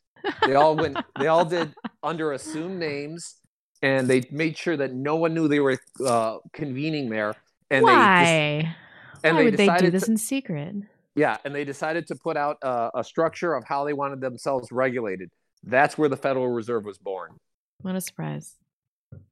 They 0.48 0.56
all 0.56 0.76
went, 0.76 0.98
they 1.20 1.28
all 1.28 1.46
did 1.46 1.76
under 2.02 2.32
assumed 2.32 2.80
names, 2.80 3.36
and 3.84 4.08
they 4.08 4.24
made 4.32 4.58
sure 4.58 4.78
that 4.78 4.96
no 4.96 5.18
one 5.18 5.36
knew 5.36 5.48
they 5.48 5.60
were 5.60 5.78
uh, 6.04 6.38
convening 6.54 7.12
there. 7.12 7.36
And 7.70 7.84
They, 7.88 7.92
Why? 7.92 8.76
and 9.24 9.36
Why 9.36 9.42
they 9.42 9.46
would 9.46 9.58
they 9.58 9.78
do 9.78 9.92
this 9.92 10.06
to- 10.06 10.12
in 10.12 10.18
secret? 10.18 10.74
Yeah, 11.13 11.38
and 11.46 11.54
they 11.54 11.63
decided 11.63 12.08
to 12.08 12.16
put 12.16 12.36
out 12.36 12.58
a, 12.63 12.90
a 12.96 13.04
structure 13.04 13.54
of 13.54 13.63
how 13.63 13.86
they 13.86 13.94
wanted 13.94 14.22
themselves 14.22 14.72
regulated. 14.72 15.30
That's 15.62 16.00
where 16.00 16.10
the 16.10 16.18
Federal 16.18 16.48
Reserve 16.48 16.84
was 16.84 16.98
born. 16.98 17.38
What 17.84 17.96
a 17.96 18.02
surprise. 18.02 18.56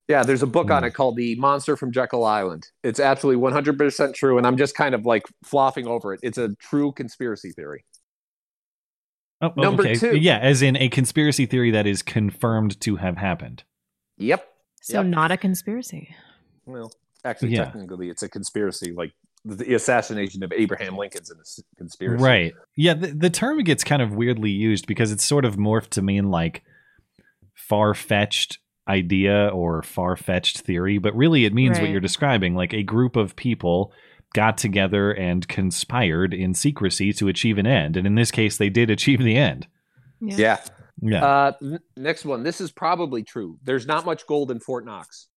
Yeah, 0.07 0.21
there's 0.23 0.43
a 0.43 0.47
book 0.47 0.69
on 0.69 0.83
Hmm. 0.83 0.87
it 0.87 0.93
called 0.93 1.15
The 1.15 1.35
Monster 1.35 1.75
from 1.75 1.91
Jekyll 1.91 2.25
Island. 2.25 2.67
It's 2.83 2.99
absolutely 2.99 3.41
100% 3.41 4.13
true, 4.13 4.37
and 4.37 4.45
I'm 4.45 4.55
just 4.57 4.75
kind 4.75 4.93
of 4.93 5.05
like 5.05 5.23
flopping 5.43 5.87
over 5.87 6.13
it. 6.13 6.19
It's 6.21 6.37
a 6.37 6.49
true 6.59 6.91
conspiracy 6.91 7.51
theory. 7.51 7.85
Oh, 9.41 9.51
oh, 9.57 9.61
Number 9.61 9.83
okay. 9.83 9.95
two. 9.95 10.15
Yeah, 10.15 10.37
as 10.37 10.61
in 10.61 10.75
a 10.77 10.89
conspiracy 10.89 11.45
theory 11.45 11.71
that 11.71 11.85
is 11.87 12.01
confirmed 12.01 12.79
to 12.81 12.95
have 12.97 13.17
happened. 13.17 13.63
Yep. 14.17 14.47
So 14.81 14.99
Yep. 15.01 15.05
not 15.07 15.31
a 15.31 15.37
conspiracy. 15.37 16.15
Well, 16.65 16.91
actually, 17.23 17.53
Yeah. 17.55 17.65
technically, 17.65 18.09
it's 18.09 18.23
a 18.23 18.29
conspiracy. 18.29 18.93
Like 18.93 19.11
the 19.43 19.73
assassination 19.73 20.41
of 20.43 20.51
Abraham 20.53 20.97
Lincoln's 20.97 21.31
a 21.31 21.39
s- 21.39 21.59
conspiracy. 21.77 22.23
Right. 22.23 22.53
Yeah, 22.75 22.93
the, 22.93 23.07
the 23.07 23.29
term 23.29 23.61
gets 23.63 23.83
kind 23.83 24.01
of 24.01 24.13
weirdly 24.15 24.51
used 24.51 24.87
because 24.87 25.11
it's 25.11 25.25
sort 25.25 25.45
of 25.45 25.55
morphed 25.57 25.89
to 25.91 26.01
mean 26.01 26.29
like 26.31 26.63
far 27.53 27.93
fetched 27.93 28.59
idea 28.87 29.47
or 29.47 29.81
far 29.81 30.15
fetched 30.15 30.59
theory, 30.59 30.97
but 30.97 31.15
really 31.15 31.45
it 31.45 31.53
means 31.53 31.79
what 31.79 31.89
you're 31.89 31.99
describing 31.99 32.55
like 32.55 32.73
a 32.73 32.83
group 32.83 33.15
of 33.15 33.35
people 33.35 33.91
got 34.33 34.57
together 34.57 35.11
and 35.11 35.47
conspired 35.47 36.33
in 36.33 36.53
secrecy 36.53 37.13
to 37.13 37.27
achieve 37.27 37.57
an 37.57 37.65
end. 37.65 37.97
And 37.97 38.05
in 38.05 38.15
this 38.15 38.31
case, 38.31 38.57
they 38.57 38.69
did 38.69 38.89
achieve 38.89 39.19
the 39.19 39.37
end. 39.37 39.67
Yeah. 40.21 40.59
Yeah. 41.01 41.25
Uh, 41.25 41.51
n- 41.61 41.79
next 41.97 42.25
one. 42.25 42.43
This 42.43 42.61
is 42.61 42.71
probably 42.71 43.23
true. 43.23 43.57
There's 43.63 43.85
not 43.85 44.05
much 44.05 44.27
gold 44.27 44.51
in 44.51 44.59
Fort 44.59 44.85
Knox. 44.85 45.27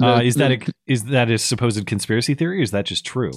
Uh, 0.00 0.18
The- 0.18 0.24
is 0.24 0.34
that 0.36 0.52
a, 0.52 0.72
is 0.86 1.04
that 1.04 1.30
a 1.30 1.38
supposed 1.38 1.84
conspiracy 1.86 2.34
theory 2.34 2.58
or 2.60 2.62
is 2.62 2.70
that 2.72 2.86
just 2.86 3.04
true? 3.04 3.32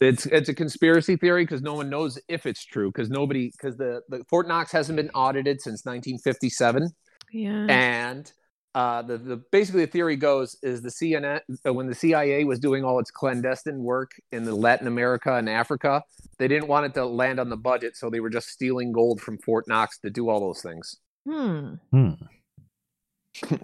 It's 0.00 0.26
it's 0.26 0.48
a 0.48 0.54
conspiracy 0.54 1.16
theory 1.16 1.44
because 1.44 1.62
no 1.62 1.74
one 1.74 1.88
knows 1.88 2.18
if 2.28 2.46
it's 2.46 2.64
true 2.64 2.90
because 2.90 3.10
nobody 3.10 3.50
because 3.52 3.76
the, 3.76 4.00
the 4.08 4.24
Fort 4.28 4.48
Knox 4.48 4.72
hasn't 4.72 4.96
been 4.96 5.10
audited 5.10 5.60
since 5.60 5.84
1957 5.84 6.88
Yeah. 7.34 7.66
and 7.68 8.32
uh, 8.74 9.02
the 9.02 9.18
the 9.18 9.36
basically 9.52 9.84
the 9.84 9.90
theory 9.90 10.16
goes 10.16 10.56
is 10.62 10.82
the 10.82 10.88
CNN 10.88 11.40
uh, 11.66 11.72
when 11.72 11.86
the 11.86 11.94
CIA 11.94 12.44
was 12.44 12.58
doing 12.58 12.84
all 12.84 12.98
its 12.98 13.10
clandestine 13.10 13.82
work 13.82 14.12
in 14.32 14.44
the 14.44 14.54
Latin 14.54 14.86
America 14.86 15.34
and 15.34 15.48
Africa 15.48 16.02
they 16.38 16.48
didn't 16.48 16.68
want 16.68 16.86
it 16.86 16.94
to 16.94 17.04
land 17.04 17.40
on 17.40 17.48
the 17.48 17.56
budget 17.56 17.96
so 17.96 18.08
they 18.08 18.20
were 18.20 18.30
just 18.30 18.48
stealing 18.48 18.92
gold 18.92 19.20
from 19.20 19.38
Fort 19.38 19.66
Knox 19.68 19.98
to 19.98 20.10
do 20.10 20.28
all 20.28 20.40
those 20.40 20.62
things. 20.62 20.96
Hmm. 21.28 21.74
Hmm. 21.90 22.12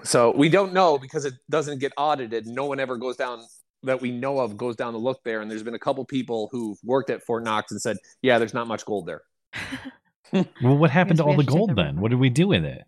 So 0.03 0.33
we 0.37 0.49
don't 0.49 0.73
know 0.73 0.99
because 0.99 1.25
it 1.25 1.35
doesn't 1.49 1.79
get 1.79 1.93
audited. 1.97 2.47
No 2.47 2.67
one 2.67 2.81
ever 2.81 2.97
goes 2.97 3.17
down 3.17 3.45
that 3.85 4.01
we 4.01 4.11
know 4.11 4.39
of 4.39 4.57
goes 4.57 4.77
down 4.77 4.93
to 4.93 4.99
look 4.99 5.23
there. 5.25 5.41
And 5.41 5.51
there's 5.51 5.63
been 5.63 5.75
a 5.75 5.79
couple 5.79 6.05
people 6.05 6.49
who've 6.51 6.79
worked 6.83 7.09
at 7.11 7.23
Fort 7.23 7.45
Knox 7.45 7.71
and 7.71 7.81
said, 7.81 7.97
"Yeah, 8.21 8.39
there's 8.39 8.55
not 8.55 8.67
much 8.67 8.85
gold 8.85 9.07
there." 9.07 9.23
Well, 10.33 10.79
what 10.79 10.91
happened 10.91 11.17
to 11.17 11.25
all 11.25 11.31
the 11.31 11.39
have 11.39 11.47
to 11.47 11.51
take 11.51 11.59
gold 11.59 11.77
then? 11.77 11.97
for 11.97 12.03
What 12.03 12.11
did 12.11 12.21
we 12.21 12.31
do 12.31 12.47
with 12.47 12.65
it? 12.65 12.85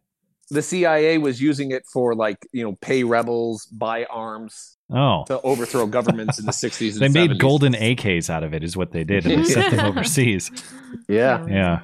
The 0.51 0.63
CIA 0.63 1.19
was 1.19 1.41
using 1.41 1.71
it 1.71 1.85
for 1.91 2.15
like 2.15 2.47
you 2.53 2.63
know 2.63 2.77
pay 2.81 3.05
rebels, 3.05 3.67
buy 3.67 4.05
arms 4.07 4.77
Oh, 4.95 5.25
to 5.27 5.41
overthrow 5.41 5.87
governments 5.87 6.39
in 6.39 6.45
the 6.45 6.53
60s. 6.65 6.93
And 6.93 7.01
they 7.01 7.09
made 7.21 7.31
70s. 7.37 7.39
golden 7.39 7.73
AKs 7.73 8.29
out 8.29 8.43
of 8.45 8.53
it, 8.53 8.63
is 8.63 8.77
what 8.77 8.93
they 8.93 9.05
did, 9.05 9.25
and 9.25 9.43
they 9.43 9.49
sent 9.49 9.75
them 9.75 9.87
overseas. 9.97 10.51
Yeah. 11.09 11.47
Yeah. 11.49 11.81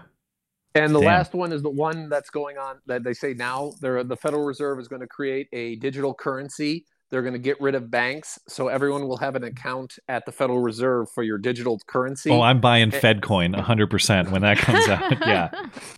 And 0.75 0.95
the 0.95 1.01
Damn. 1.01 1.07
last 1.07 1.33
one 1.33 1.53
is 1.53 1.63
the 1.63 1.71
one 1.71 2.11
that's 2.11 2.29
going 2.29 2.59
on 2.59 2.77
that 2.87 3.03
they 3.05 3.15
say 3.15 3.33
now. 3.33 3.73
They're, 3.81 4.05
the 4.05 4.17
Federal 4.17 4.45
Reserve 4.45 4.79
is 4.79 4.87
going 4.89 5.01
to 5.01 5.07
create 5.09 5.49
a 5.55 5.77
digital 5.77 6.13
currency. 6.13 6.85
They're 7.11 7.23
going 7.23 7.33
to 7.33 7.39
get 7.39 7.59
rid 7.63 7.75
of 7.75 7.91
banks, 7.91 8.39
so 8.47 8.69
everyone 8.69 9.09
will 9.09 9.17
have 9.17 9.35
an 9.35 9.43
account 9.45 9.99
at 10.09 10.27
the 10.27 10.33
Federal 10.33 10.61
Reserve 10.61 11.09
for 11.15 11.23
your 11.23 11.39
digital 11.39 11.81
currency. 11.87 12.31
Oh, 12.31 12.43
I'm 12.43 12.61
buying. 12.61 12.91
FedCoin 12.91 13.57
100% 13.57 14.31
when 14.31 14.43
that 14.43 14.59
comes 14.59 14.87
out. 14.89 15.13
yeah, 15.27 15.49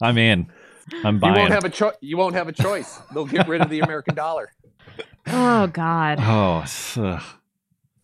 I'm 0.01 0.17
in. 0.17 0.47
I'm 1.05 1.17
you 1.23 1.33
won't 1.33 1.51
have 1.53 1.65
a 1.65 1.71
choice. 1.71 1.95
You 2.01 2.17
won't 2.17 2.35
have 2.35 2.49
a 2.49 2.53
choice. 2.53 2.99
They'll 3.13 3.25
get 3.27 3.49
rid 3.49 3.61
of 3.61 3.71
the 3.71 3.81
American 3.81 4.15
dollar, 4.15 4.51
Oh 5.27 5.67
God. 5.69 6.19
oh, 6.21 6.65
ugh. 6.97 7.23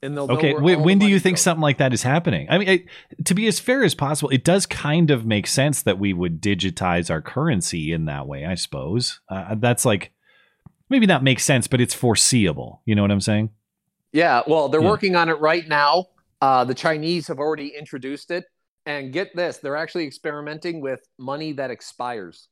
and 0.03 0.17
they'll 0.17 0.31
okay. 0.33 0.53
where 0.55 0.63
When, 0.63 0.83
when 0.83 0.99
do 0.99 1.07
you 1.07 1.19
think 1.19 1.37
goes. 1.37 1.43
something 1.43 1.63
like 1.63 1.79
that 1.79 1.93
is 1.93 2.03
happening? 2.03 2.47
I 2.51 2.59
mean, 2.59 2.69
it, 2.69 2.87
to 3.25 3.35
be 3.35 3.47
as 3.47 3.59
fair 3.59 3.83
as 3.85 3.95
possible, 3.95 4.31
it 4.31 4.45
does 4.45 4.67
kind 4.67 5.11
of 5.11 5.25
make 5.27 5.47
sense 5.47 5.83
that 5.83 5.99
we 5.99 6.13
would 6.13 6.41
digitize 6.41 7.11
our 7.11 7.23
currency 7.23 7.93
in 7.93 8.05
that 8.07 8.27
way. 8.27 8.45
I 8.45 8.55
suppose 8.55 9.21
uh, 9.29 9.55
that's 9.57 9.85
like 9.85 10.13
maybe 10.89 11.07
not 11.07 11.23
make 11.25 11.41
sense, 11.41 11.67
but 11.67 11.81
it's 11.81 11.95
foreseeable. 11.95 12.83
You 12.85 12.95
know 12.95 13.03
what 13.03 13.11
I'm 13.11 13.21
saying? 13.21 13.51
Yeah, 14.13 14.43
well, 14.47 14.69
they're 14.69 14.81
Yeah. 14.83 14.89
working 14.89 15.17
on 15.17 15.29
it 15.29 15.41
right 15.41 15.67
now. 15.67 16.07
Uh, 16.41 16.65
the 16.65 16.75
Chinese 16.75 17.27
have 17.29 17.39
already 17.39 17.69
introduced 17.77 18.31
it, 18.31 18.45
and 18.85 19.13
get 19.13 19.35
this: 19.35 19.57
they're 19.59 19.77
actually 19.77 20.07
experimenting 20.07 20.81
with 20.81 21.01
money 21.19 21.53
that 21.55 21.71
expires. 21.71 22.49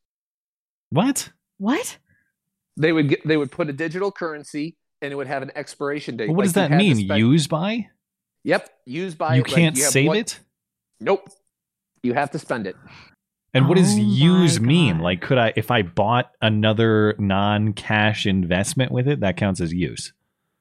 What? 0.95 1.31
What? 1.59 1.99
They 2.77 2.93
would 2.93 3.09
get, 3.09 3.27
they 3.27 3.37
would 3.37 3.51
put 3.51 3.69
a 3.69 3.73
digital 3.73 4.13
currency, 4.13 4.77
and 5.03 5.13
it 5.13 5.17
would 5.17 5.27
have 5.27 5.43
an 5.43 5.51
expiration 5.57 6.17
date. 6.17 6.29
But 6.29 6.35
what 6.35 6.39
Like 6.39 6.47
does 6.47 6.53
that 6.55 6.71
mean? 6.71 6.97
spend- 6.97 7.19
Use 7.19 7.47
by? 7.49 7.89
Yep, 8.45 8.71
used 8.87 9.19
by 9.19 9.35
you 9.37 9.43
like, 9.43 9.51
can't 9.53 9.77
have 9.77 9.87
save 9.91 10.07
one- 10.09 10.17
it. 10.19 10.39
Nope, 11.01 11.29
you 12.05 12.15
have 12.15 12.31
to 12.31 12.39
spend 12.39 12.67
it. 12.69 12.77
And 13.55 13.69
what 13.69 13.77
does 13.77 13.93
Oh 13.95 13.97
my 13.97 14.03
use 14.03 14.61
mean? 14.61 14.99
Like, 15.01 15.21
could 15.21 15.39
I, 15.39 15.53
if 15.57 15.71
I 15.71 15.83
bought 15.83 16.31
another 16.43 17.15
non-cash 17.19 18.27
investment 18.27 18.93
with 18.93 19.09
it, 19.09 19.21
that 19.21 19.37
counts 19.37 19.61
as 19.61 19.73
use? 19.73 20.13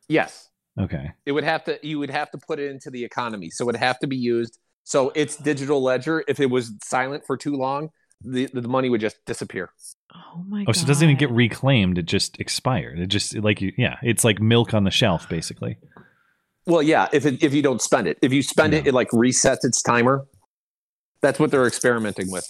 Yes, 0.08 0.50
Okay. 0.80 1.12
it 1.26 1.32
would 1.34 1.44
have 1.44 1.64
to. 1.66 1.80
You 1.86 2.00
would 2.00 2.10
have 2.12 2.32
to 2.32 2.38
put 2.40 2.60
it 2.60 2.70
into 2.72 2.90
the 2.90 3.04
economy, 3.04 3.50
so 3.52 3.64
it 3.64 3.68
would 3.68 3.76
have 3.76 4.00
to 4.00 4.08
be 4.08 4.18
used. 4.18 4.58
So 4.84 5.12
it's 5.16 5.38
digital 5.38 5.82
ledger. 5.82 6.24
If 6.28 6.40
it 6.40 6.50
was 6.50 6.72
silent 6.84 7.24
for 7.26 7.38
too 7.38 7.56
long, 7.56 7.90
the 8.24 8.48
the 8.54 8.68
money 8.68 8.90
would 8.90 9.02
just 9.02 9.18
disappear. 9.26 9.72
Oh 10.16 10.44
my 10.48 10.62
Oh, 10.62 10.66
God. 10.66 10.76
so 10.76 10.84
it 10.84 10.88
doesn't 10.88 11.04
even 11.08 11.18
get 11.18 11.32
reclaimed; 11.32 11.98
it 11.98 12.06
just 12.06 12.40
expired. 12.40 13.00
It 13.00 13.08
just 13.08 13.36
like 13.36 13.62
you, 13.62 13.74
yeah, 13.78 13.98
it's 14.04 14.24
like 14.24 14.40
milk 14.40 14.74
on 14.74 14.84
the 14.84 14.92
shelf, 14.92 15.28
basically. 15.30 15.78
Well, 16.66 16.82
yeah, 16.82 17.10
if 17.12 17.26
it, 17.26 17.44
if 17.44 17.54
you 17.54 17.62
don't 17.62 17.82
spend 17.82 18.08
it, 18.08 18.18
if 18.22 18.32
you 18.32 18.42
spend 18.42 18.74
it, 18.74 18.86
Yeah. 18.86 18.90
it 18.90 18.94
like 18.94 19.10
resets 19.10 19.64
its 19.64 19.82
timer. 19.82 20.26
That's 21.22 21.40
what 21.40 21.52
they're 21.52 21.68
experimenting 21.68 22.32
with. 22.32 22.50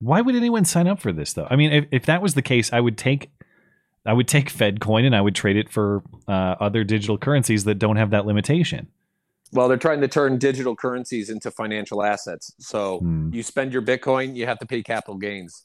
Why 0.00 0.20
would 0.20 0.36
anyone 0.36 0.64
sign 0.64 0.86
up 0.86 1.00
for 1.00 1.12
this, 1.12 1.32
though? 1.32 1.46
I 1.50 1.56
mean, 1.56 1.72
if, 1.72 1.84
if 1.90 2.06
that 2.06 2.22
was 2.22 2.34
the 2.34 2.42
case, 2.42 2.72
I 2.72 2.78
would 2.80 2.96
take, 2.96 3.30
I 4.06 4.12
would 4.12 4.28
take 4.28 4.52
FedCoin 4.52 5.04
and 5.04 5.16
I 5.16 5.20
would 5.20 5.34
trade 5.34 5.56
it 5.56 5.68
for 5.68 6.04
uh, 6.28 6.54
other 6.60 6.84
digital 6.84 7.18
currencies 7.18 7.64
that 7.64 7.76
don't 7.76 7.96
have 7.96 8.10
that 8.10 8.24
limitation. 8.26 8.88
Well, 9.52 9.68
they're 9.68 9.76
trying 9.76 10.00
to 10.02 10.08
turn 10.08 10.38
digital 10.38 10.76
currencies 10.76 11.30
into 11.30 11.50
financial 11.50 12.02
assets. 12.02 12.52
So 12.58 12.98
Hmm. 12.98 13.30
you 13.32 13.42
spend 13.42 13.72
your 13.72 13.82
Bitcoin, 13.82 14.36
you 14.36 14.46
have 14.46 14.58
to 14.58 14.66
pay 14.66 14.82
capital 14.82 15.16
gains. 15.16 15.64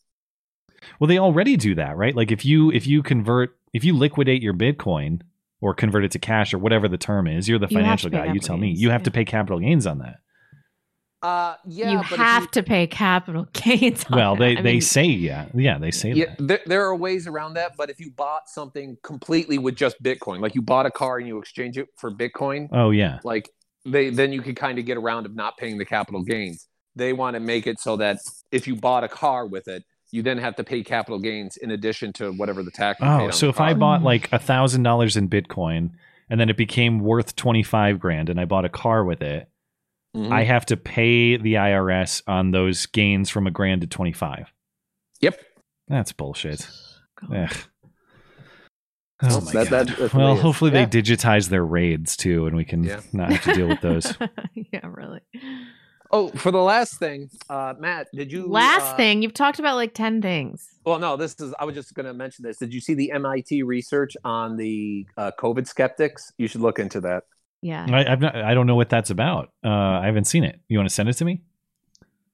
Well, 0.99 1.07
they 1.07 1.17
already 1.17 1.55
do 1.57 1.75
that, 1.75 1.95
right? 1.97 2.15
Like 2.15 2.31
if 2.31 2.45
you 2.45 2.71
if 2.71 2.85
you 2.87 3.03
convert 3.03 3.57
if 3.73 3.83
you 3.83 3.95
liquidate 3.95 4.41
your 4.41 4.53
Bitcoin 4.53 5.21
or 5.61 5.73
convert 5.73 6.03
it 6.03 6.11
to 6.11 6.19
cash 6.19 6.53
or 6.53 6.57
whatever 6.57 6.87
the 6.87 6.97
term 6.97 7.27
is, 7.27 7.47
you're 7.47 7.59
the 7.59 7.67
You 7.69 7.77
financial 7.77 8.09
guy. 8.09 8.25
You 8.25 8.39
capital 8.39 8.47
tell 8.47 8.57
me. 8.57 8.71
You 8.71 8.89
have 8.89 9.01
yeah. 9.01 9.05
to 9.05 9.11
pay 9.11 9.25
capital 9.25 9.59
gains 9.59 9.87
on 9.87 9.99
that. 9.99 10.17
Uh, 11.21 11.55
yeah, 11.65 11.91
you 11.91 11.97
but 11.99 12.11
if 12.11 12.17
have 12.17 12.51
to 12.51 12.61
pay 12.63 12.85
capital 12.85 13.47
gains. 13.53 14.05
on 14.11 14.17
Well, 14.17 14.35
they 14.35 14.57
I 14.57 14.61
they 14.61 14.73
mean, 14.73 14.81
say 14.81 15.05
yeah, 15.05 15.45
yeah, 15.53 15.77
they 15.77 15.89
say 15.91 16.11
Yeah, 16.11 16.25
that. 16.25 16.47
there, 16.47 16.59
there 16.65 16.85
are 16.85 16.95
ways 16.95 17.27
around 17.27 17.53
that, 17.53 17.77
but 17.77 17.89
if 17.89 17.99
you 18.01 18.11
bought 18.11 18.49
something 18.49 18.97
completely 19.03 19.57
with 19.57 19.75
just 19.75 20.03
Bitcoin, 20.03 20.41
like 20.41 20.53
you 20.53 20.61
bought 20.61 20.85
a 20.85 20.91
car 20.91 21.17
and 21.19 21.27
you 21.27 21.37
exchange 21.39 21.77
it 21.77 21.87
for 21.97 22.11
Bitcoin, 22.11 22.67
Oh 22.73 22.89
yeah, 22.89 23.19
like 23.23 23.49
they 23.85 24.09
then 24.09 24.31
you 24.33 24.41
could 24.41 24.55
kind 24.55 24.79
of 24.79 24.85
get 24.85 24.97
around 24.97 25.25
of 25.25 25.35
not 25.35 25.57
paying 25.57 25.77
the 25.77 25.85
capital 25.85 26.23
gains. 26.23 26.67
They 26.95 27.11
want 27.13 27.33
to 27.35 27.39
make 27.39 27.65
it 27.67 27.79
so 27.79 27.97
that 27.97 28.19
if 28.51 28.67
you 28.67 28.75
bought 28.75 29.03
a 29.03 29.07
car 29.07 29.45
with 29.47 29.67
it, 29.67 29.83
you 30.11 30.21
then 30.21 30.37
have 30.37 30.55
to 30.57 30.63
pay 30.63 30.83
capital 30.83 31.17
gains 31.19 31.57
in 31.57 31.71
addition 31.71 32.13
to 32.13 32.31
whatever 32.33 32.61
the 32.63 32.69
tax. 32.71 32.99
you 32.99 33.05
paid 33.07 33.11
Oh, 33.11 33.25
on 33.25 33.31
so 33.33 33.45
the 33.47 33.49
if 33.49 33.59
I 33.59 33.73
bought 33.73 34.01
Mm. 34.01 34.05
like 34.05 34.31
a 34.31 34.37
thousand 34.39 34.83
dollars 34.83 35.17
in 35.17 35.27
Bitcoin 35.27 35.89
and 36.29 36.39
then 36.39 36.49
it 36.49 36.57
became 36.57 36.99
worth 36.99 37.35
twenty 37.35 37.63
five 37.63 37.99
grand 37.99 38.29
and 38.29 38.39
I 38.39 38.45
bought 38.45 38.63
a 38.65 38.69
car 38.69 39.03
with 39.03 39.21
it, 39.23 39.49
Mhm. 40.15 40.31
I 40.31 40.43
have 40.43 40.65
to 40.67 40.77
pay 40.77 41.37
the 41.37 41.55
IRS 41.57 42.21
on 42.27 42.51
those 42.51 42.85
gains 42.85 43.29
from 43.31 43.47
a 43.47 43.51
grand 43.51 43.81
to 43.81 43.87
twenty 43.87 44.13
five. 44.13 44.53
yep. 45.19 45.39
That's 45.87 46.11
bullshit. 46.13 46.67
Ugh. 47.33 47.51
Oh 49.23 49.27
Well, 49.27 49.41
my 49.41 49.51
that- 49.51 49.69
god. 49.69 49.87
that- 49.89 50.13
well, 50.13 50.27
what 50.27 50.31
it 50.33 50.35
is. 50.35 50.41
hopefully 50.41 50.71
Yeah. 50.73 50.85
they 50.85 51.01
digitize 51.01 51.49
their 51.49 51.65
raids 51.65 52.17
too, 52.17 52.45
and 52.45 52.55
we 52.55 52.65
can 52.65 52.83
Yeah. 52.83 52.99
not 53.13 53.31
have 53.31 53.43
to 53.43 53.53
deal 53.53 53.67
with 53.67 53.81
those. 53.81 54.13
yeah, 54.53 54.81
really. 54.83 55.21
Oh, 56.11 56.27
for 56.29 56.51
the 56.51 56.61
last 56.61 56.99
thing, 56.99 57.29
uh, 57.49 57.73
Matt, 57.79 58.07
did 58.13 58.31
you 58.31 58.45
Last 58.47 58.93
uh, 58.93 58.95
thing, 58.97 59.23
you've 59.23 59.33
talked 59.33 59.57
about 59.57 59.75
like 59.77 59.95
10 59.95 60.21
things. 60.21 60.67
Well, 60.85 60.99
no, 60.99 61.17
this 61.17 61.39
is. 61.39 61.55
I 61.59 61.65
was 61.65 61.73
just 61.73 61.95
going 61.95 62.05
to 62.05 62.13
mention 62.13 62.43
this. 62.43 62.57
Did 62.57 62.71
you 62.73 62.81
see 62.81 62.93
the 62.93 63.11
MIT 63.11 63.63
research 63.63 64.15
on 64.23 64.57
the 64.57 65.07
uh, 65.17 65.31
COVID 65.39 65.65
skeptics? 65.67 66.31
You 66.37 66.47
should 66.47 66.61
look 66.61 66.77
into 66.77 67.01
that. 67.01 67.23
Yeah. 67.63 67.87
I, 67.89 68.11
I've 68.11 68.19
not, 68.21 68.35
I 68.35 68.53
don't 68.53 68.67
know 68.67 68.75
what 68.75 68.89
that's 68.89 69.09
about. 69.09 69.49
Uh, 69.65 69.69
I 69.69 70.05
haven't 70.05 70.25
seen 70.25 70.43
it. 70.43 70.59
You 70.67 70.77
want 70.77 70.87
to 70.89 70.93
send 70.93 71.09
it 71.09 71.13
to 71.13 71.25
me? 71.25 71.41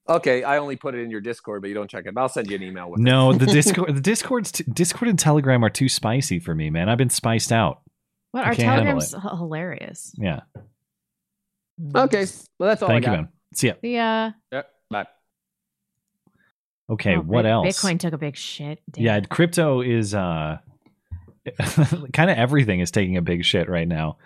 Okay, 0.10 0.44
I 0.44 0.58
only 0.58 0.76
put 0.76 0.96
it 0.96 1.02
in 1.02 1.12
your 1.12 1.22
Discord, 1.22 1.62
but 1.62 1.68
you 1.68 1.76
don't 1.76 1.90
check 1.90 2.06
it. 2.08 2.14
I'll 2.18 2.28
send 2.30 2.50
you 2.50 2.56
an 2.56 2.64
email 2.64 2.90
with 2.90 3.00
No, 3.00 3.30
it. 3.30 3.34
No, 3.34 3.46
the 3.46 3.46
Discord, 3.54 3.96
the 3.96 4.02
Discord's 4.02 4.52
t- 4.52 4.64
Discord 4.74 5.08
and 5.10 5.20
Telegram 5.20 5.64
are 5.64 5.70
too 5.70 5.88
spicy 5.88 6.40
for 6.40 6.56
me, 6.56 6.70
man. 6.72 6.90
I've 6.90 6.98
been 6.98 7.12
spiced 7.12 7.52
out. 7.52 7.82
What? 8.32 8.44
I 8.44 8.48
Our 8.48 8.56
Telegram's 8.56 9.14
h- 9.14 9.22
hilarious. 9.38 10.14
Yeah. 10.18 10.42
Okay, 11.96 12.26
well 12.60 12.70
that's 12.70 12.82
all 12.82 12.90
Thank 12.90 13.08
I 13.08 13.12
you, 13.12 13.18
got. 13.18 13.22
man. 13.24 13.30
See 13.54 13.68
ya. 13.68 13.74
See 13.82 13.96
ya. 13.96 14.32
Yep. 14.52 14.70
Bye. 14.90 15.06
Okay, 16.90 17.16
Oh, 17.16 17.22
what 17.22 17.44
Bit- 17.44 17.52
else? 17.52 17.68
Bitcoin 17.68 18.00
took 18.00 18.14
a 18.14 18.18
big 18.18 18.36
shit. 18.36 18.82
Damn. 18.92 19.04
Yeah, 19.04 19.20
crypto 19.22 19.82
is 19.82 20.14
uh 20.16 20.58
kind 22.14 22.30
of 22.32 22.38
everything 22.38 22.80
is 22.80 22.92
taking 22.92 23.16
a 23.18 23.22
big 23.22 23.46
shit 23.46 23.70
right 23.70 23.88
now. 23.88 24.18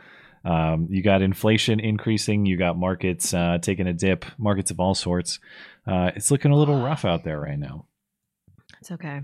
Um, 0.45 0.88
you 0.89 1.01
got 1.01 1.21
inflation 1.21 1.79
increasing, 1.79 2.45
you 2.45 2.58
got 2.58 2.77
markets 2.77 3.34
uh, 3.34 3.60
taking 3.62 3.88
a 3.88 3.93
dip, 3.93 4.25
markets 4.38 4.71
of 4.71 4.79
all 4.79 4.93
sorts. 4.93 5.39
Uh, 5.88 6.12
it's 6.15 6.32
looking 6.32 6.51
a 6.51 6.56
little 6.56 6.82
rough 6.82 7.06
out 7.06 7.23
there 7.23 7.39
right 7.39 7.60
now. 7.60 7.86
It's 8.82 8.91
okay. 8.91 9.21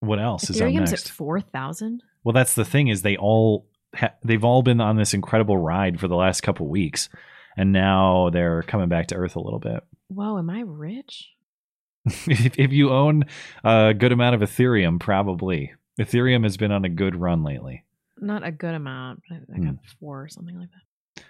What 0.00 0.20
else 0.20 0.50
is 0.50 0.60
up 0.60 0.68
Ethereum's 0.68 0.92
at 0.92 1.00
four 1.00 1.40
thousand. 1.40 2.02
Well, 2.22 2.34
that's 2.34 2.54
the 2.54 2.64
thing 2.64 2.88
is 2.88 3.02
they 3.02 3.16
all 3.16 3.66
ha- 3.94 4.14
they've 4.22 4.44
all 4.44 4.62
been 4.62 4.80
on 4.80 4.96
this 4.96 5.14
incredible 5.14 5.56
ride 5.56 5.98
for 5.98 6.08
the 6.08 6.16
last 6.16 6.42
couple 6.42 6.68
weeks, 6.68 7.08
and 7.56 7.72
now 7.72 8.28
they're 8.30 8.62
coming 8.62 8.88
back 8.88 9.06
to 9.08 9.14
earth 9.14 9.36
a 9.36 9.40
little 9.40 9.58
bit. 9.60 9.82
Whoa, 10.08 10.38
am 10.38 10.50
I 10.50 10.60
rich? 10.60 11.30
if, 12.04 12.58
if 12.58 12.72
you 12.72 12.90
own 12.90 13.24
a 13.64 13.94
good 13.94 14.12
amount 14.12 14.34
of 14.34 14.48
Ethereum, 14.48 15.00
probably 15.00 15.72
Ethereum 15.98 16.42
has 16.42 16.58
been 16.58 16.72
on 16.72 16.84
a 16.84 16.90
good 16.90 17.16
run 17.16 17.42
lately. 17.42 17.84
Not 18.18 18.46
a 18.46 18.52
good 18.52 18.74
amount. 18.74 19.22
but 19.28 19.38
I, 19.52 19.56
I 19.56 19.64
got 19.64 19.74
four 20.00 20.22
or 20.22 20.28
something 20.28 20.58
like 20.58 20.68
that. 20.70 21.24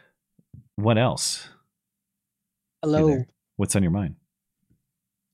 What 0.77 0.99
else? 0.99 1.49
Hello. 2.83 3.07
there. 3.07 3.27
What's 3.57 3.75
on 3.77 3.83
your 3.83 3.92
mind? 3.92 4.16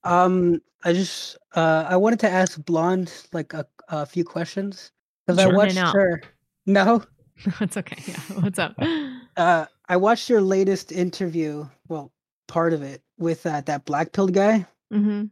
Um, 0.05 0.61
I 0.85 0.93
just 0.93 1.37
uh 1.55 1.85
I 1.89 1.97
wanted 1.97 2.21
to 2.21 2.31
ask 2.31 2.63
Blonde 2.65 3.13
like 3.33 3.53
a, 3.53 3.67
a 3.89 4.07
few 4.07 4.25
questions 4.25 4.93
because 5.27 5.41
Sure. 5.43 5.53
I 5.53 5.55
watched 5.55 5.75
No. 5.77 5.91
her. 5.93 6.23
No, 6.67 7.03
It's 7.61 7.77
okay. 7.79 7.97
Yeah. 8.07 8.21
What's 8.41 8.59
up? 8.59 8.77
uh, 9.37 9.67
I 9.89 9.97
watched 9.97 10.29
your 10.29 10.41
latest 10.43 10.93
interview. 10.93 11.67
Well, 11.89 12.13
part 12.49 12.73
of 12.75 12.83
it 12.83 13.03
with 13.19 13.45
uh, 13.47 13.63
that 13.63 13.87
black 13.87 14.13
pilled 14.13 14.35
guy, 14.35 14.67
hmm 14.93 15.25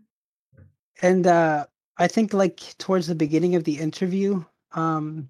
and 1.02 1.26
uh 1.26 1.66
I 1.98 2.08
think 2.08 2.32
like 2.32 2.60
towards 2.78 3.06
the 3.06 3.14
beginning 3.14 3.54
of 3.56 3.64
the 3.64 3.78
interview, 3.78 4.42
um, 4.72 5.28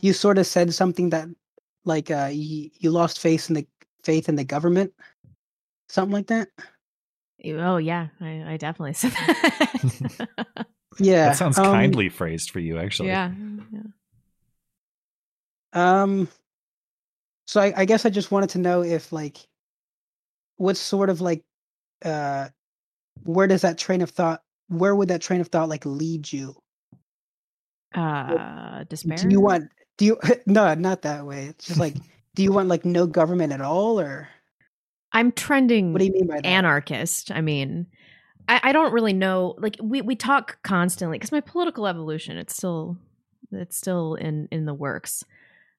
you 0.00 0.12
sort 0.12 0.38
of 0.38 0.46
said 0.46 0.72
something 0.74 1.10
that 1.10 1.28
like 1.84 2.10
uh 2.10 2.30
you, 2.32 2.70
you 2.78 2.90
lost 2.90 3.18
faith 3.18 3.48
in 3.48 3.54
the 3.54 3.66
faith 4.04 4.28
in 4.28 4.36
the 4.36 4.44
government, 4.44 4.92
something 5.88 6.12
like 6.12 6.28
that. 6.28 6.48
Oh 7.44 7.76
yeah, 7.76 8.08
I, 8.20 8.54
I 8.54 8.56
definitely 8.56 8.92
said 8.94 9.12
that. 9.12 10.66
Yeah, 11.00 11.26
that 11.26 11.36
sounds 11.36 11.58
um, 11.58 11.66
kindly 11.66 12.08
phrased 12.08 12.50
for 12.50 12.58
you, 12.58 12.78
actually. 12.78 13.10
yeah. 13.10 13.30
yeah. 13.72 13.82
Um, 15.72 16.28
so 17.46 17.60
I, 17.60 17.72
I 17.76 17.84
guess 17.84 18.04
I 18.04 18.10
just 18.10 18.30
wanted 18.30 18.50
to 18.50 18.58
know 18.58 18.82
if 18.82 19.12
like, 19.12 19.38
what's 20.56 20.80
sort 20.80 21.08
of 21.08 21.20
like, 21.20 21.44
uh, 22.04 22.48
where 23.22 23.46
does 23.46 23.62
that 23.62 23.78
train 23.78 24.02
of 24.02 24.10
thought? 24.10 24.42
Where 24.68 24.94
would 24.94 25.08
that 25.08 25.22
train 25.22 25.40
of 25.40 25.48
thought 25.48 25.68
like 25.68 25.86
lead 25.86 26.32
you? 26.32 26.56
Uh, 27.94 28.84
despair. 28.84 29.16
Do 29.16 29.28
you 29.30 29.40
want? 29.40 29.70
Do 29.98 30.06
you? 30.06 30.18
No, 30.46 30.72
not 30.74 31.02
that 31.02 31.26
way. 31.26 31.46
It's 31.46 31.66
just 31.66 31.78
like, 31.78 31.94
do 32.34 32.42
you 32.42 32.52
want 32.52 32.68
like 32.68 32.84
no 32.84 33.06
government 33.06 33.52
at 33.52 33.60
all, 33.60 34.00
or 34.00 34.28
I'm 35.12 35.32
trending. 35.32 35.92
what 35.92 35.98
do 35.98 36.06
you 36.06 36.12
mean 36.12 36.26
by 36.26 36.36
that? 36.36 36.46
anarchist. 36.46 37.30
I 37.30 37.40
mean, 37.42 37.86
I, 38.48 38.60
I 38.64 38.72
don't 38.72 38.92
really 38.92 39.12
know. 39.12 39.54
Like 39.58 39.76
we 39.82 40.00
we 40.00 40.16
talk 40.16 40.58
constantly 40.62 41.18
because 41.18 41.32
my 41.32 41.40
political 41.40 41.86
evolution 41.86 42.38
it's 42.38 42.56
still 42.56 42.96
it's 43.52 43.76
still 43.76 44.14
in 44.14 44.48
in 44.50 44.64
the 44.64 44.74
works. 44.74 45.24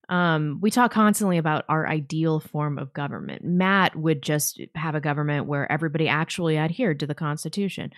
Um, 0.09 0.57
we 0.59 0.71
talk 0.71 0.91
constantly 0.91 1.37
about 1.37 1.65
our 1.69 1.87
ideal 1.87 2.39
form 2.39 2.79
of 2.79 2.93
government. 2.93 3.43
Matt 3.43 3.95
would 3.95 4.23
just 4.23 4.59
have 4.73 4.95
a 4.95 5.01
government 5.01 5.45
where 5.45 5.71
everybody 5.71 6.07
actually 6.07 6.57
adhered 6.57 6.99
to 7.01 7.07
the 7.07 7.13
Constitution. 7.13 7.91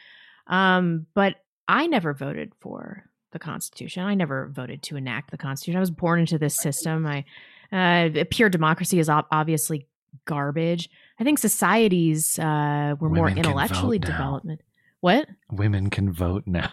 Um, 0.47 1.07
but 1.13 1.35
I 1.69 1.87
never 1.87 2.13
voted 2.13 2.51
for 2.59 3.05
the 3.31 3.39
Constitution. 3.39 4.03
I 4.03 4.13
never 4.15 4.47
voted 4.53 4.83
to 4.83 4.95
enact 4.97 5.31
the 5.31 5.37
Constitution. 5.37 5.77
I 5.77 5.79
was 5.81 5.91
born 5.91 6.19
into 6.19 6.37
this 6.37 6.55
system. 6.57 7.05
I 7.07 7.25
uh, 7.71 8.23
pure 8.29 8.49
democracy 8.49 8.99
is 8.99 9.09
ob- 9.09 9.27
obviously 9.31 9.87
garbage. 10.25 10.89
I 11.19 11.23
think 11.23 11.39
societies 11.39 12.37
uh, 12.39 12.95
were 12.99 13.09
more 13.09 13.25
Women 13.25 13.35
can 13.35 13.45
intellectually 13.45 13.97
vote 13.97 14.05
development. 14.07 14.61
What? 14.99 15.27
Women 15.51 15.89
can 15.89 16.11
vote 16.11 16.43
now. 16.45 16.69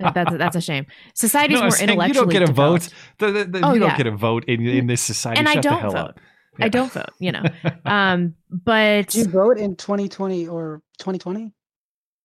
That's 0.00 0.36
that's 0.38 0.56
a 0.56 0.60
shame. 0.60 0.86
Societies 1.14 1.56
No, 1.56 1.62
more 1.62 1.70
saying 1.70 1.88
you 1.88 1.92
intellectually 1.94 2.32
don't 2.34 2.40
get 2.46 2.48
a 2.48 2.52
vote. 2.52 2.80
developed. 2.82 2.94
The- 3.18 3.32
the- 3.32 3.58
the- 3.58 3.66
Oh, 3.66 3.74
you 3.74 3.80
don't 3.80 3.96
get 3.96 4.06
a 4.06 4.10
vote 4.16 4.44
in, 4.46 4.66
in 4.66 4.86
this 4.86 5.00
society. 5.02 5.38
And 5.38 5.48
I 5.48 5.54
Shut 5.54 5.62
the 5.64 5.68
don't 5.70 5.80
hell 5.80 5.90
vote. 5.90 5.98
up. 5.98 6.20
I 6.60 6.68
don't 6.68 6.90
vote. 6.92 7.10
You 7.18 7.32
know. 7.32 7.42
Um, 7.84 8.34
but 8.50 9.08
Did 9.08 9.26
you 9.26 9.30
vote 9.32 9.58
in 9.58 9.76
2020 9.76 10.48
or 10.48 10.82
2020? 10.98 11.52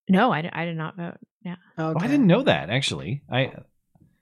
no, 0.09 0.31
I, 0.33 0.49
I 0.53 0.65
did 0.65 0.77
not 0.77 0.95
vote. 0.97 1.17
Yeah. 1.43 1.55
Oh, 1.77 1.93
I 1.97 2.07
didn't 2.07 2.27
know 2.27 2.43
that 2.43 2.69
actually. 2.69 3.21
I 3.29 3.51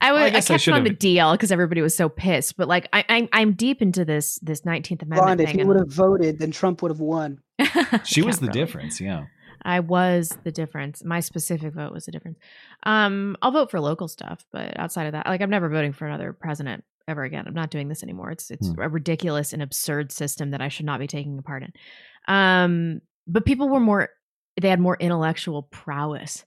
I 0.04 0.12
was 0.12 0.18
Well, 0.20 0.24
I 0.24 0.28
I, 0.28 0.30
guess 0.32 0.50
I 0.50 0.56
kept 0.58 0.68
on 0.70 0.84
the 0.84 0.90
should've- 0.90 1.00
DL 1.00 1.34
because 1.34 1.52
everybody 1.52 1.82
was 1.82 1.96
so 1.96 2.10
pissed. 2.10 2.58
But 2.58 2.68
like 2.68 2.88
I, 2.94 3.06
I'm 3.10 3.30
I'm 3.32 3.54
deep 3.54 3.82
into 3.82 4.04
this 4.06 4.40
this 4.42 4.66
Nineteenth 4.66 5.04
Amendment 5.04 5.26
Blonde, 5.26 5.42
if 5.42 5.50
thing. 5.50 5.60
you 5.60 5.68
would 5.68 5.78
have 5.78 5.90
voted, 5.92 6.40
then 6.40 6.52
Trump 6.52 6.82
would 6.82 6.90
have 6.92 7.00
won. 7.00 7.40
she 8.04 8.22
was 8.24 8.40
the 8.40 8.48
really. 8.48 8.60
difference. 8.60 9.00
Yeah. 9.00 9.26
I 9.64 9.80
was 9.82 10.36
the 10.44 10.52
difference. 10.52 11.04
My 11.04 11.20
specific 11.20 11.74
vote 11.76 11.94
was 11.94 12.06
the 12.06 12.12
difference. 12.12 12.40
Um, 12.82 13.38
I'll 13.44 13.52
vote 13.52 13.70
for 13.70 13.80
local 13.80 14.08
stuff, 14.08 14.44
but 14.52 14.80
outside 14.80 15.06
of 15.06 15.12
that, 15.12 15.28
like 15.28 15.40
I'm 15.42 15.52
never 15.52 15.70
voting 15.70 15.94
for 15.94 16.08
another 16.08 16.34
president 16.34 16.84
ever 17.08 17.24
again. 17.24 17.46
I'm 17.48 17.54
not 17.54 17.70
doing 17.70 17.88
this 17.88 18.02
anymore. 18.02 18.32
It's 18.32 18.50
it's 18.50 18.70
Hmm. 18.70 18.82
a 18.82 18.90
ridiculous 18.90 19.54
and 19.54 19.62
absurd 19.62 20.12
system 20.12 20.50
that 20.50 20.62
I 20.62 20.70
should 20.70 20.88
not 20.88 21.00
be 21.00 21.06
taking 21.06 21.38
a 21.38 21.44
part 21.44 21.62
in. 21.62 21.74
Um, 22.28 23.02
but 23.28 23.46
people 23.46 23.70
were 23.70 23.80
more 23.80 24.10
they 24.60 24.70
had 24.70 24.80
more 24.80 24.98
intellectual 25.00 25.64
prowess 25.64 26.44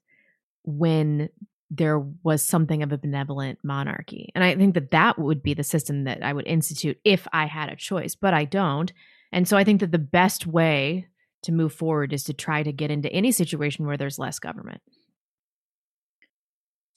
when 0.64 1.28
there 1.70 1.98
was 1.98 2.42
something 2.42 2.82
of 2.82 2.92
a 2.92 2.98
benevolent 2.98 3.58
monarchy. 3.62 4.30
And 4.34 4.44
I 4.44 4.54
think 4.54 4.74
that 4.74 4.90
that 4.90 5.18
would 5.18 5.42
be 5.42 5.54
the 5.54 5.64
system 5.64 6.04
that 6.04 6.22
I 6.22 6.32
would 6.32 6.46
institute 6.46 6.98
if 7.04 7.26
I 7.32 7.46
had 7.46 7.68
a 7.68 7.76
choice, 7.76 8.14
but 8.14 8.34
I 8.34 8.44
don't. 8.44 8.92
And 9.32 9.48
so 9.48 9.56
I 9.56 9.64
think 9.64 9.80
that 9.80 9.90
the 9.90 9.98
best 9.98 10.46
way 10.46 11.08
to 11.42 11.52
move 11.52 11.72
forward 11.72 12.12
is 12.12 12.24
to 12.24 12.32
try 12.32 12.62
to 12.62 12.72
get 12.72 12.90
into 12.90 13.12
any 13.12 13.32
situation 13.32 13.86
where 13.86 13.96
there's 13.96 14.18
less 14.18 14.38
government. 14.38 14.80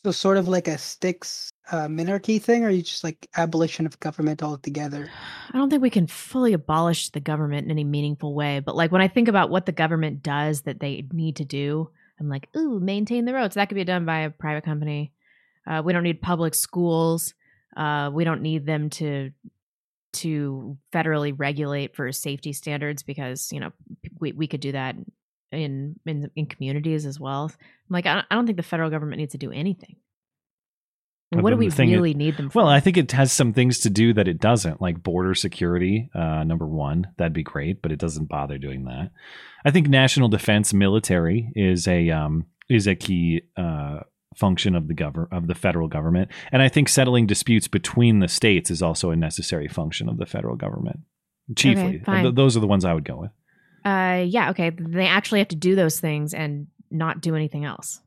So 0.06 0.12
sort 0.12 0.38
of 0.38 0.48
like 0.48 0.68
a 0.68 0.78
sticks 0.78 1.50
uh, 1.72 1.88
minarchy 1.88 2.42
thing, 2.42 2.64
or 2.64 2.70
you 2.70 2.82
just 2.82 3.04
like 3.04 3.28
abolition 3.36 3.86
of 3.86 4.00
government 4.00 4.44
altogether? 4.44 5.10
I 5.52 5.58
don't 5.58 5.70
think 5.70 5.82
we 5.82 5.90
can 5.90 6.08
fully 6.08 6.54
abolish 6.54 7.10
the 7.10 7.20
government 7.20 7.66
in 7.66 7.72
any 7.72 7.84
meaningful 7.84 8.34
way, 8.34 8.60
but 8.60 8.76
like 8.76 8.92
when 8.92 9.02
I 9.02 9.08
think 9.08 9.28
about 9.28 9.50
what 9.50 9.66
the 9.66 9.72
government 9.72 10.22
does 10.22 10.62
that 10.62 10.80
they 10.80 11.06
need 11.12 11.38
to 11.38 11.46
do, 11.46 11.90
I'm 12.20 12.30
like, 12.30 12.50
ooh, 12.56 12.80
maintain 12.80 13.26
the 13.26 13.34
roads. 13.34 13.56
That 13.56 13.70
could 13.70 13.76
be 13.76 13.84
done 13.84 14.06
by 14.06 14.22
a 14.22 14.30
private 14.30 14.66
company. 14.66 15.14
Uh, 15.66 15.82
we 15.84 15.94
don't 15.94 16.04
need 16.04 16.22
public 16.22 16.56
schools. 16.56 17.34
Uh, 17.76 18.10
we 18.12 18.24
don't 18.24 18.42
need 18.42 18.66
them 18.66 18.90
to 18.90 19.32
to 20.14 20.78
federally 20.92 21.34
regulate 21.38 21.96
for 21.96 22.12
safety 22.12 22.54
standards 22.54 23.04
because 23.04 23.52
you 23.52 23.60
know 23.60 23.72
we 24.20 24.32
we 24.32 24.48
could 24.48 24.62
do 24.62 24.72
that 24.72 24.96
in 25.52 26.00
in 26.06 26.32
in 26.36 26.46
communities 26.46 27.06
as 27.06 27.20
well. 27.20 27.52
I'm 27.54 27.94
like, 27.94 28.06
I 28.06 28.16
don't, 28.16 28.26
I 28.32 28.36
don't 28.36 28.46
think 28.46 28.58
the 28.58 28.64
federal 28.64 28.90
government 28.90 29.20
needs 29.20 29.34
to 29.34 29.38
do 29.38 29.52
anything. 29.52 29.98
And 31.32 31.44
what 31.44 31.50
do 31.50 31.58
we 31.58 31.68
the 31.68 31.76
thing 31.76 31.90
is- 31.90 31.96
really 31.96 32.14
need 32.14 32.38
them 32.38 32.50
for? 32.50 32.60
Well, 32.60 32.68
I 32.68 32.80
think 32.80 32.96
it 32.98 33.12
has 33.12 33.32
some 33.32 33.52
things 33.52 33.80
to 33.80 33.90
do 33.90 34.14
that 34.14 34.28
it 34.28 34.40
doesn't, 34.40 34.82
like 34.82 35.04
border 35.04 35.36
security. 35.36 36.10
Uh, 36.16 36.44
number 36.44 36.66
one, 36.66 37.08
that'd 37.18 37.34
be 37.34 37.44
great, 37.44 37.82
but 37.82 37.92
it 37.92 38.00
doesn't 38.00 38.30
bother 38.30 38.58
doing 38.58 38.86
that. 38.86 39.12
I 39.66 39.72
think 39.72 39.90
national 39.90 40.30
defense, 40.30 40.74
military 40.74 41.52
is 41.56 41.88
a 41.88 42.10
um, 42.12 42.46
is 42.70 42.88
a 42.88 42.96
key 42.96 43.42
uh, 43.58 44.02
function 44.38 44.76
of 44.76 44.88
the 44.88 44.94
govern 44.94 45.28
of 45.32 45.48
the 45.48 45.56
federal 45.56 45.90
government, 45.90 46.30
and 46.52 46.62
I 46.62 46.70
think 46.70 46.88
settling 46.88 47.28
disputes 47.28 47.68
between 47.68 48.20
the 48.20 48.30
states 48.30 48.72
is 48.72 48.82
also 48.82 49.12
a 49.12 49.16
necessary 49.16 49.68
function 49.68 50.08
of 50.08 50.18
the 50.18 50.26
federal 50.26 50.56
government. 50.56 51.02
Chiefly, 51.56 52.02
fine. 52.06 52.24
Th- 52.24 52.36
those 52.36 52.56
are 52.56 52.62
the 52.62 52.68
ones 52.68 52.86
I 52.86 52.94
would 52.94 53.06
go 53.06 53.18
with. 53.18 53.32
Uh, 53.84 54.24
yeah, 54.28 54.50
okay. 54.52 54.70
They 54.70 55.08
actually 55.08 55.40
have 55.40 55.48
to 55.50 55.56
do 55.56 55.76
those 55.76 56.00
things 56.00 56.34
and 56.34 56.68
not 56.92 57.22
do 57.22 57.36
anything 57.36 57.66
else. 57.66 58.02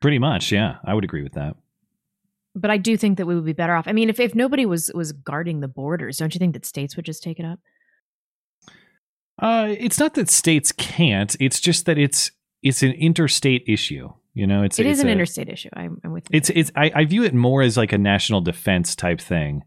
Pretty 0.00 0.18
much, 0.18 0.52
yeah, 0.52 0.76
I 0.84 0.94
would 0.94 1.04
agree 1.04 1.22
with 1.22 1.34
that. 1.34 1.54
But 2.54 2.70
I 2.70 2.76
do 2.76 2.96
think 2.96 3.18
that 3.18 3.26
we 3.26 3.34
would 3.34 3.44
be 3.44 3.52
better 3.52 3.74
off. 3.74 3.88
I 3.88 3.92
mean, 3.92 4.08
if, 4.08 4.20
if 4.20 4.34
nobody 4.34 4.64
was 4.64 4.90
was 4.94 5.12
guarding 5.12 5.60
the 5.60 5.68
borders, 5.68 6.18
don't 6.18 6.34
you 6.34 6.38
think 6.38 6.54
that 6.54 6.64
states 6.64 6.94
would 6.96 7.04
just 7.04 7.22
take 7.22 7.40
it 7.40 7.44
up? 7.44 7.58
Uh, 9.40 9.74
it's 9.76 9.98
not 9.98 10.14
that 10.14 10.30
states 10.30 10.70
can't; 10.72 11.34
it's 11.40 11.60
just 11.60 11.86
that 11.86 11.98
it's 11.98 12.30
it's 12.62 12.82
an 12.82 12.92
interstate 12.92 13.64
issue. 13.66 14.12
You 14.34 14.46
know, 14.46 14.62
it's 14.62 14.78
It 14.78 14.86
is 14.86 14.98
it's 14.98 15.02
an 15.02 15.08
a- 15.08 15.12
interstate 15.12 15.48
issue. 15.48 15.68
I'm, 15.72 16.00
I'm 16.04 16.12
with 16.12 16.28
you. 16.30 16.36
It's 16.36 16.50
it's 16.50 16.70
I, 16.76 16.92
I 16.94 17.04
view 17.04 17.24
it 17.24 17.34
more 17.34 17.62
as 17.62 17.76
like 17.76 17.92
a 17.92 17.98
national 17.98 18.40
defense 18.40 18.94
type 18.94 19.20
thing, 19.20 19.64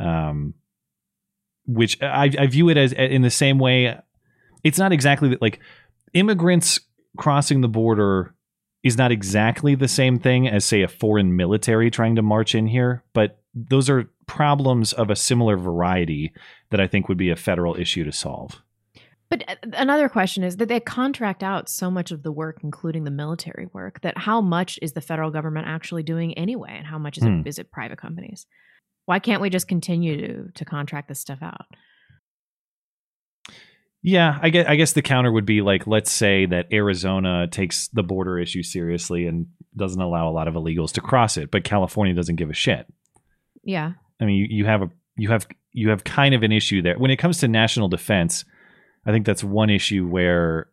um, 0.00 0.54
which 1.66 2.02
I 2.02 2.30
I 2.38 2.46
view 2.48 2.68
it 2.68 2.76
as 2.76 2.92
in 2.92 3.22
the 3.22 3.30
same 3.30 3.58
way. 3.58 3.96
It's 4.64 4.78
not 4.78 4.92
exactly 4.92 5.28
that 5.30 5.42
like 5.42 5.60
immigrants 6.14 6.80
crossing 7.16 7.60
the 7.60 7.68
border 7.68 8.34
is 8.82 8.98
not 8.98 9.12
exactly 9.12 9.74
the 9.74 9.88
same 9.88 10.18
thing 10.18 10.48
as 10.48 10.64
say 10.64 10.82
a 10.82 10.88
foreign 10.88 11.36
military 11.36 11.90
trying 11.90 12.16
to 12.16 12.22
march 12.22 12.54
in 12.54 12.66
here, 12.66 13.04
but 13.12 13.38
those 13.54 13.88
are 13.88 14.10
problems 14.26 14.92
of 14.92 15.10
a 15.10 15.16
similar 15.16 15.56
variety 15.56 16.32
that 16.70 16.80
I 16.80 16.86
think 16.86 17.08
would 17.08 17.18
be 17.18 17.30
a 17.30 17.36
federal 17.36 17.76
issue 17.76 18.04
to 18.04 18.12
solve. 18.12 18.62
But 19.30 19.48
uh, 19.48 19.54
another 19.74 20.08
question 20.08 20.42
is 20.42 20.56
that 20.56 20.68
they 20.68 20.80
contract 20.80 21.42
out 21.42 21.68
so 21.68 21.90
much 21.90 22.10
of 22.10 22.22
the 22.22 22.32
work, 22.32 22.60
including 22.62 23.04
the 23.04 23.10
military 23.10 23.66
work, 23.72 24.00
that 24.02 24.18
how 24.18 24.40
much 24.40 24.78
is 24.82 24.92
the 24.92 25.00
federal 25.00 25.30
government 25.30 25.66
actually 25.68 26.02
doing 26.02 26.36
anyway, 26.36 26.74
and 26.76 26.86
how 26.86 26.98
much 26.98 27.18
is 27.18 27.24
Hmm. 27.24 27.40
it 27.40 27.46
is 27.46 27.58
it 27.58 27.70
private 27.70 27.98
companies? 27.98 28.46
Why 29.06 29.18
can't 29.18 29.40
we 29.42 29.50
just 29.50 29.68
continue 29.68 30.16
to 30.26 30.52
to 30.52 30.64
contract 30.64 31.08
this 31.08 31.20
stuff 31.20 31.38
out? 31.42 31.66
Yeah, 34.02 34.38
I 34.42 34.50
guess 34.50 34.66
I 34.66 34.74
guess 34.74 34.92
the 34.92 35.02
counter 35.02 35.30
would 35.30 35.46
be 35.46 35.62
like 35.62 35.86
let's 35.86 36.10
say 36.10 36.46
that 36.46 36.72
Arizona 36.72 37.46
takes 37.46 37.88
the 37.88 38.02
border 38.02 38.38
issue 38.38 38.62
seriously 38.62 39.26
and 39.26 39.46
doesn't 39.76 40.00
allow 40.00 40.28
a 40.28 40.32
lot 40.32 40.48
of 40.48 40.54
illegals 40.54 40.92
to 40.92 41.00
cross 41.00 41.36
it, 41.36 41.50
but 41.52 41.62
California 41.62 42.14
doesn't 42.14 42.36
give 42.36 42.50
a 42.50 42.54
shit. 42.54 42.86
Yeah, 43.62 43.92
I 44.20 44.24
mean, 44.24 44.36
you, 44.36 44.46
you 44.50 44.64
have 44.64 44.82
a 44.82 44.90
you 45.16 45.30
have 45.30 45.46
you 45.72 45.90
have 45.90 46.02
kind 46.02 46.34
of 46.34 46.42
an 46.42 46.50
issue 46.50 46.82
there. 46.82 46.98
When 46.98 47.12
it 47.12 47.18
comes 47.18 47.38
to 47.38 47.48
national 47.48 47.88
defense, 47.88 48.44
I 49.06 49.12
think 49.12 49.24
that's 49.24 49.44
one 49.44 49.70
issue 49.70 50.06
where 50.06 50.68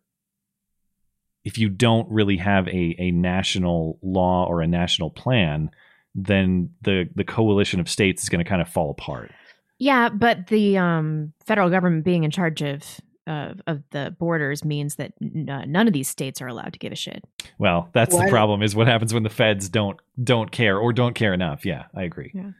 if 1.44 1.56
you 1.56 1.68
don't 1.68 2.10
really 2.10 2.36
have 2.36 2.66
a, 2.66 2.96
a 2.98 3.12
national 3.12 3.98
law 4.02 4.44
or 4.46 4.60
a 4.60 4.66
national 4.66 5.10
plan, 5.10 5.70
then 6.16 6.70
the 6.82 7.08
the 7.14 7.24
coalition 7.24 7.78
of 7.78 7.88
states 7.88 8.24
is 8.24 8.28
going 8.28 8.44
to 8.44 8.48
kind 8.48 8.60
of 8.60 8.68
fall 8.68 8.90
apart. 8.90 9.30
yeah, 9.78 10.08
but 10.08 10.48
the 10.48 10.78
um, 10.78 11.32
federal 11.46 11.70
government 11.70 12.04
being 12.04 12.24
in 12.24 12.32
charge 12.32 12.60
of 12.60 12.82
of, 13.30 13.60
of 13.66 13.82
the 13.90 14.14
borders 14.18 14.64
means 14.64 14.96
that 14.96 15.12
n- 15.22 15.48
uh, 15.48 15.64
none 15.66 15.86
of 15.86 15.92
these 15.92 16.08
states 16.08 16.42
are 16.42 16.48
allowed 16.48 16.72
to 16.72 16.78
give 16.78 16.92
a 16.92 16.96
shit. 16.96 17.24
Well, 17.58 17.88
that's 17.92 18.14
Why- 18.14 18.26
the 18.26 18.30
problem 18.30 18.62
is 18.62 18.74
what 18.74 18.86
happens 18.86 19.14
when 19.14 19.22
the 19.22 19.30
feds 19.30 19.68
don't 19.68 19.98
don't 20.22 20.50
care 20.50 20.78
or 20.78 20.92
don't 20.92 21.14
care 21.14 21.32
enough. 21.32 21.64
Yeah, 21.64 21.84
I 21.94 22.02
agree. 22.02 22.32
Yeah. 22.34 22.50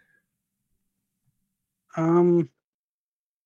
Um, 1.97 2.49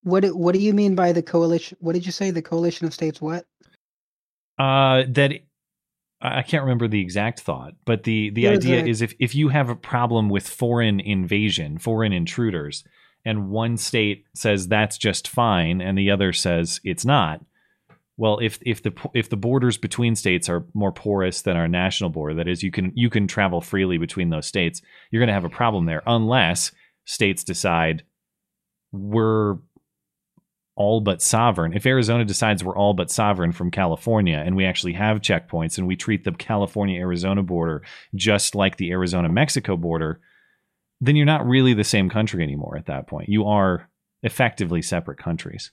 what 0.03 0.21
do, 0.21 0.37
what 0.37 0.53
do 0.55 0.61
you 0.61 0.73
mean 0.75 0.95
by 0.95 1.13
the 1.13 1.23
coalition? 1.23 1.79
What 1.81 1.95
did 1.95 2.05
you 2.07 2.13
say? 2.13 2.31
The 2.31 2.43
coalition 2.43 2.87
of 2.87 2.93
states? 2.95 3.21
What? 3.21 3.47
Uh, 4.59 5.05
that 5.09 5.33
I 6.21 6.39
I 6.39 6.43
can't 6.43 6.63
remember 6.63 6.89
the 6.89 7.01
exact 7.01 7.41
thought, 7.41 7.75
but 7.85 8.03
the 8.05 8.31
the 8.31 8.43
There 8.45 8.53
idea 8.55 8.83
a- 8.83 8.87
is 8.87 9.03
if 9.03 9.15
if 9.19 9.35
you 9.35 9.49
have 9.49 9.69
a 9.71 9.75
problem 9.77 10.29
with 10.29 10.47
foreign 10.49 11.01
invasion, 11.01 11.79
foreign 11.79 12.13
intruders, 12.13 12.85
and 13.25 13.49
one 13.49 13.77
state 13.77 14.27
says 14.35 14.69
that's 14.69 14.99
just 14.99 15.29
fine, 15.29 15.81
and 15.81 15.97
the 15.97 16.11
other 16.11 16.33
says 16.33 16.81
it's 16.85 17.05
not. 17.05 17.41
Well, 18.17 18.39
if 18.39 18.59
if 18.63 18.83
the 18.83 18.93
if 19.13 19.29
the 19.29 19.37
borders 19.37 19.77
between 19.77 20.15
states 20.15 20.49
are 20.49 20.67
more 20.73 20.93
porous 20.93 21.43
than 21.43 21.57
our 21.57 21.69
national 21.69 22.11
border, 22.11 22.35
that 22.35 22.49
is, 22.49 22.63
you 22.63 22.71
can 22.71 22.93
you 22.95 23.11
can 23.11 23.27
travel 23.27 23.61
freely 23.61 23.99
between 23.99 24.31
those 24.31 24.47
states, 24.47 24.83
you're 25.11 25.21
going 25.21 25.29
to 25.29 25.35
have 25.35 25.45
a 25.45 25.49
problem 25.49 25.87
there, 25.87 26.03
unless 26.07 26.71
states 27.05 27.43
decide 27.43 28.05
we're 28.93 29.57
all 30.77 31.01
but 31.01 31.23
sovereign. 31.23 31.73
If 31.73 31.87
Arizona 31.87 32.25
decides 32.25 32.65
we're 32.65 32.77
all 32.77 32.95
but 32.95 33.11
sovereign 33.11 33.53
from 33.53 33.71
California 33.71 34.43
and 34.45 34.57
we 34.57 34.65
actually 34.65 34.95
have 34.95 35.21
checkpoints 35.21 35.79
and 35.79 35.87
we 35.87 35.97
treat 35.97 36.25
the 36.25 36.33
California 36.33 37.01
Arizona 37.01 37.43
border 37.43 37.83
just 38.15 38.55
like 38.55 38.77
the 38.77 38.91
Arizona 38.91 39.29
Mexico 39.29 39.77
border, 39.77 40.21
then 41.07 41.17
you're 41.17 41.27
not 41.27 41.47
really 41.47 41.75
the 41.75 41.85
same 41.85 42.09
country 42.09 42.43
anymore 42.43 42.77
at 42.77 42.87
that 42.87 43.07
point. 43.07 43.29
You 43.29 43.47
are 43.47 43.89
effectively 44.23 44.83
separate 44.83 45.19
countries. 45.19 45.71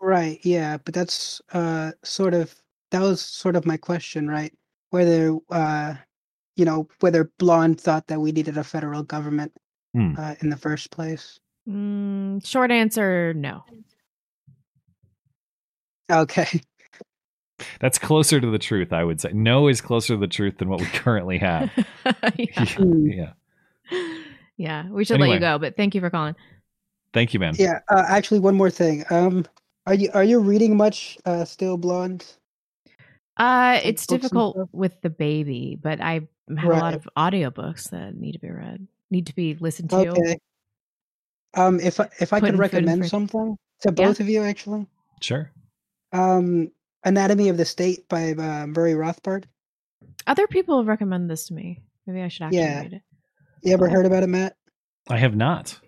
Right. 0.00 0.40
Yeah, 0.42 0.78
but 0.84 0.94
that's 0.94 1.40
uh 1.52 1.92
sort 2.02 2.34
of 2.34 2.54
that 2.90 3.00
was 3.00 3.20
sort 3.20 3.56
of 3.56 3.66
my 3.66 3.76
question, 3.76 4.28
right? 4.28 4.52
Whether 4.90 5.36
uh 5.50 5.94
you 6.56 6.64
know 6.64 6.88
whether 7.00 7.30
Blonde 7.38 7.80
thought 7.80 8.08
that 8.08 8.20
we 8.20 8.32
needed 8.32 8.58
a 8.58 8.64
federal 8.64 9.02
government 9.02 9.52
Hmm. 9.94 10.14
uh, 10.16 10.34
in 10.40 10.48
the 10.48 10.56
first 10.56 10.90
place. 10.90 11.38
Mm, 11.68 12.44
short 12.46 12.70
answer: 12.70 13.34
No. 13.34 13.62
Okay. 16.10 16.62
That's 17.78 17.98
closer 17.98 18.40
to 18.40 18.50
the 18.50 18.58
truth, 18.58 18.92
I 18.92 19.04
would 19.04 19.20
say. 19.20 19.32
No 19.32 19.68
is 19.68 19.80
closer 19.80 20.14
to 20.14 20.18
the 20.18 20.26
truth 20.26 20.58
than 20.58 20.68
what 20.68 20.80
we 20.80 20.86
currently 20.86 21.38
have. 21.38 21.70
yeah. 22.36 22.64
Hmm. 22.64 23.06
yeah. 23.06 23.32
Yeah, 24.62 24.88
we 24.88 25.04
should 25.04 25.20
let 25.20 25.30
you 25.30 25.40
go, 25.40 25.58
but 25.58 25.76
thank 25.76 25.94
you 25.94 26.00
for 26.00 26.08
calling. 26.08 26.36
Thank 27.12 27.34
you, 27.34 27.40
man. 27.40 27.54
Yeah. 27.58 27.80
Uh, 27.88 28.04
actually, 28.08 28.38
one 28.38 28.54
more 28.54 28.70
thing. 28.70 29.04
Um, 29.10 29.44
are 29.86 29.94
you 29.94 30.08
are 30.14 30.22
you 30.24 30.38
reading 30.38 30.76
much? 30.76 31.18
Uh, 31.24 31.44
still 31.44 31.76
Blonde. 31.76 32.24
Uh, 33.38 33.74
Like 33.74 33.86
it's 33.86 34.06
difficult 34.06 34.68
with 34.72 35.00
the 35.02 35.10
baby, 35.10 35.76
but 35.80 36.00
I 36.00 36.28
have 36.56 36.64
a 36.64 36.68
lot 36.68 36.94
of 36.94 37.08
audiobooks 37.16 37.90
that 37.90 38.14
need 38.14 38.32
to 38.32 38.38
be 38.38 38.50
read, 38.50 38.86
need 39.10 39.26
to 39.26 39.34
be 39.34 39.54
listened 39.54 39.90
to. 39.90 40.10
Okay. 40.10 40.38
Um, 41.54 41.80
if 41.80 41.98
I, 41.98 42.08
if 42.20 42.32
I 42.32 42.40
Putting 42.40 42.54
could 42.54 42.60
recommend 42.60 43.06
something 43.06 43.56
to 43.80 43.88
Yeah. 43.88 44.06
both 44.06 44.20
of 44.20 44.28
you, 44.28 44.42
actually, 44.42 44.86
Sure. 45.20 45.50
um, 46.12 46.70
Anatomy 47.04 47.48
of 47.48 47.56
the 47.56 47.64
State 47.64 48.08
by 48.08 48.32
uh, 48.32 48.66
Murray 48.68 48.92
Rothbard. 48.94 49.44
Other 50.26 50.46
people 50.46 50.78
have 50.78 50.86
recommended 50.86 51.28
this 51.28 51.46
to 51.48 51.54
me. 51.54 51.80
Maybe 52.06 52.22
I 52.22 52.28
should 52.28 52.44
actually 52.44 52.60
Yeah. 52.60 52.80
read 52.82 52.92
it. 52.94 53.02
You 53.62 53.72
ever 53.72 53.88
heard 53.88 54.06
about 54.06 54.22
it, 54.22 54.28
Matt? 54.28 54.56
I 55.08 55.18
have 55.18 55.36
not. 55.36 55.78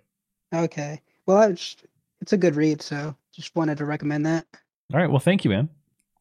Okay. 0.54 1.00
Well, 1.26 1.52
just, 1.52 1.84
it's 2.20 2.32
a 2.32 2.36
good 2.36 2.54
read, 2.56 2.80
so 2.82 3.16
just 3.32 3.54
wanted 3.56 3.78
to 3.78 3.84
recommend 3.84 4.26
that. 4.26 4.46
All 4.92 5.00
right. 5.00 5.10
Well, 5.10 5.18
thank 5.18 5.44
you, 5.44 5.50
man. 5.50 5.68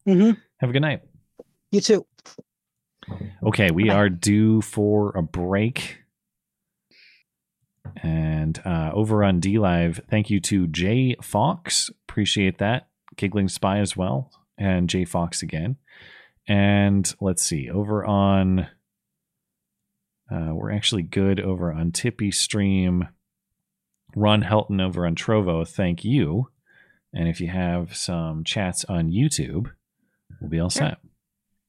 Mm-hmm. 0.06 0.32
Have 0.58 0.70
a 0.70 0.72
good 0.72 0.82
night. 0.82 1.02
You 1.70 1.80
too. 1.80 2.06
Okay, 3.42 3.70
we 3.70 3.88
Bye. 3.88 3.94
are 3.94 4.08
due 4.08 4.62
for 4.62 5.16
a 5.16 5.22
break. 5.22 5.98
And 8.02 8.60
uh, 8.64 8.90
over 8.92 9.22
on 9.22 9.40
DLive, 9.40 10.00
thank 10.08 10.30
you 10.30 10.40
to 10.40 10.66
Jay 10.66 11.16
Fox. 11.22 11.90
Appreciate 12.08 12.58
that. 12.58 12.88
Giggling 13.16 13.48
Spy 13.48 13.78
as 13.78 13.96
well. 13.96 14.32
And 14.58 14.88
Jay 14.88 15.04
Fox 15.04 15.42
again. 15.42 15.76
And 16.48 17.12
let's 17.20 17.42
see, 17.42 17.70
over 17.70 18.04
on, 18.04 18.68
uh, 20.34 20.52
we're 20.54 20.72
actually 20.72 21.02
good 21.02 21.38
over 21.40 21.72
on 21.72 21.92
TipeeeStream. 21.92 23.08
Ron 24.16 24.42
Helton 24.42 24.80
over 24.82 25.06
on 25.06 25.14
Trovo, 25.14 25.66
thank 25.68 26.04
you. 26.04 26.48
And 27.12 27.28
if 27.28 27.40
you 27.40 27.48
have 27.48 27.94
some 27.96 28.42
chats 28.44 28.84
on 28.86 29.10
YouTube, 29.10 29.66
we'll 30.40 30.50
be 30.50 30.58
all 30.58 30.70
Sure. 30.70 30.88
set. 30.90 30.98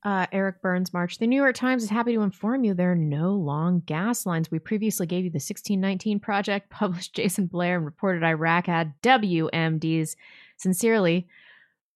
Uh, 0.03 0.27
Eric 0.31 0.61
Burns 0.61 0.93
March. 0.93 1.17
The 1.17 1.25
New 1.25 1.35
York 1.35 1.55
Times 1.55 1.81
is 1.83 1.89
happy 1.89 2.13
to 2.13 2.21
inform 2.21 2.63
you 2.63 2.75
there 2.75 2.91
are 2.91 2.95
no 2.95 3.31
long 3.33 3.81
gas 3.87 4.25
lines. 4.27 4.51
We 4.51 4.59
previously 4.59 5.07
gave 5.07 5.23
you 5.23 5.31
the 5.31 5.37
1619 5.37 6.19
project, 6.19 6.69
published 6.71 7.15
Jason 7.15 7.47
Blair, 7.47 7.77
and 7.77 7.85
reported 7.85 8.23
Iraq 8.23 8.67
had 8.67 8.93
WMDs. 9.01 10.15
Sincerely, 10.57 11.27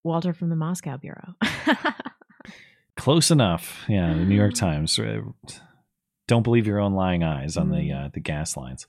Walter 0.03 0.33
from 0.33 0.49
the 0.49 0.55
Moscow 0.55 0.97
Bureau. 0.97 1.35
Close 2.97 3.31
enough. 3.31 3.85
Yeah, 3.87 4.13
the 4.13 4.25
New 4.25 4.35
York 4.35 4.53
Times. 4.55 4.99
Don't 6.29 6.43
believe 6.43 6.67
your 6.67 6.79
own 6.79 6.93
lying 6.93 7.23
eyes 7.23 7.57
on 7.57 7.69
the 7.71 7.77
Mm. 7.89 8.05
uh, 8.05 8.09
the 8.13 8.19
gas 8.19 8.55
lines. 8.55 8.85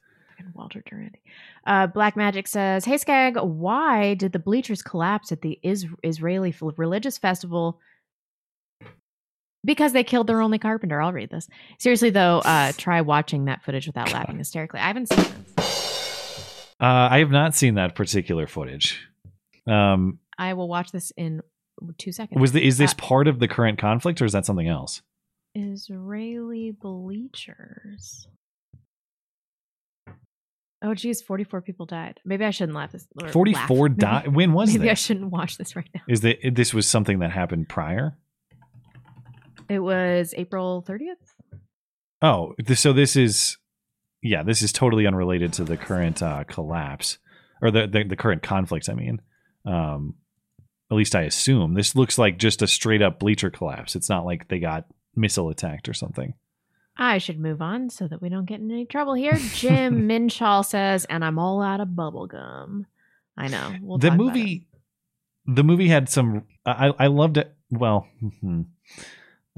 Walter 0.54 0.82
Duranty. 0.86 1.20
Uh, 1.66 1.86
Black 1.86 2.16
Magic 2.16 2.46
says, 2.46 2.84
"Hey 2.84 2.98
Skag, 2.98 3.36
why 3.38 4.12
did 4.14 4.32
the 4.32 4.38
bleachers 4.38 4.82
collapse 4.82 5.32
at 5.32 5.40
the 5.40 5.58
is- 5.62 5.86
Israeli 6.02 6.54
religious 6.76 7.16
festival?" 7.16 7.80
Because 9.64 9.92
they 9.94 10.04
killed 10.04 10.26
their 10.26 10.40
only 10.42 10.58
carpenter. 10.58 11.00
I'll 11.00 11.12
read 11.14 11.30
this. 11.30 11.48
Seriously 11.78 12.10
though, 12.10 12.38
uh, 12.44 12.72
try 12.76 13.00
watching 13.00 13.46
that 13.46 13.62
footage 13.62 13.86
without 13.86 14.12
laughing 14.12 14.36
hysterically. 14.38 14.80
I 14.80 14.86
haven't 14.86 15.08
seen 15.08 15.24
this. 15.56 16.74
Uh, 16.80 17.08
I 17.10 17.18
have 17.18 17.30
not 17.30 17.54
seen 17.54 17.74
that 17.74 17.94
particular 17.94 18.46
footage. 18.46 19.06
Um, 19.66 20.18
I 20.38 20.52
will 20.54 20.68
watch 20.68 20.92
this 20.92 21.10
in 21.16 21.40
two 21.98 22.12
seconds. 22.12 22.38
was 22.40 22.52
the, 22.52 22.62
is 22.66 22.76
this 22.78 22.92
Uh, 22.92 22.96
part 22.96 23.28
of 23.28 23.38
the 23.38 23.48
current 23.48 23.78
conflict 23.78 24.20
or 24.20 24.24
is 24.26 24.32
that 24.32 24.44
something 24.46 24.68
else? 24.68 25.00
Israeli 25.54 26.72
bleachers? 26.72 28.28
Oh 30.82 30.94
geez, 30.94 31.20
forty-four 31.20 31.60
people 31.60 31.84
died. 31.84 32.20
Maybe 32.24 32.44
I 32.44 32.50
shouldn't 32.50 32.76
laugh. 32.76 32.92
This. 32.92 33.06
Forty 33.30 33.52
four 33.52 33.88
died. 33.88 34.34
When 34.34 34.52
was 34.52 34.72
Maybe 34.72 34.90
I 34.90 34.94
shouldn't 34.94 35.30
watch 35.30 35.58
this 35.58 35.76
right 35.76 35.88
now. 35.94 36.00
Is 36.08 36.22
that 36.22 36.38
this 36.54 36.72
was 36.72 36.86
something 36.86 37.18
that 37.18 37.30
happened 37.30 37.68
prior? 37.68 38.16
It 39.68 39.78
was 39.78 40.34
April 40.36 40.84
30th. 40.86 41.14
Oh, 42.22 42.54
so 42.74 42.92
this 42.92 43.14
is 43.14 43.56
yeah, 44.22 44.42
this 44.42 44.62
is 44.62 44.72
totally 44.72 45.06
unrelated 45.06 45.52
to 45.54 45.64
the 45.64 45.76
current 45.76 46.22
uh, 46.22 46.44
collapse 46.44 47.18
or 47.62 47.70
the, 47.70 47.86
the 47.86 48.04
the 48.04 48.16
current 48.16 48.42
conflicts. 48.42 48.88
I 48.88 48.94
mean, 48.94 49.20
um, 49.64 50.14
at 50.90 50.96
least 50.96 51.14
I 51.14 51.22
assume 51.22 51.74
this 51.74 51.94
looks 51.94 52.18
like 52.18 52.38
just 52.38 52.62
a 52.62 52.66
straight 52.66 53.00
up 53.00 53.20
bleacher 53.20 53.50
collapse. 53.50 53.94
It's 53.96 54.08
not 54.08 54.24
like 54.24 54.48
they 54.48 54.58
got 54.58 54.86
missile 55.14 55.48
attacked 55.48 55.88
or 55.88 55.94
something. 55.94 56.34
I 56.96 57.18
should 57.18 57.40
move 57.40 57.62
on 57.62 57.88
so 57.88 58.06
that 58.08 58.20
we 58.20 58.28
don't 58.28 58.44
get 58.44 58.60
in 58.60 58.70
any 58.70 58.84
trouble 58.84 59.14
here. 59.14 59.38
Jim 59.54 60.02
Minshall 60.08 60.64
says, 60.64 61.06
and 61.06 61.24
I'm 61.24 61.38
all 61.38 61.62
out 61.62 61.80
of 61.80 61.96
bubble 61.96 62.26
gum. 62.26 62.86
I 63.36 63.48
know. 63.48 63.74
We'll 63.80 63.98
the 63.98 64.10
movie, 64.10 64.66
the 65.46 65.64
movie 65.64 65.88
had 65.88 66.08
some. 66.08 66.44
I 66.66 66.92
I 66.98 67.06
loved 67.06 67.38
it. 67.38 67.54
Well, 67.70 68.06
hmm, 68.40 68.62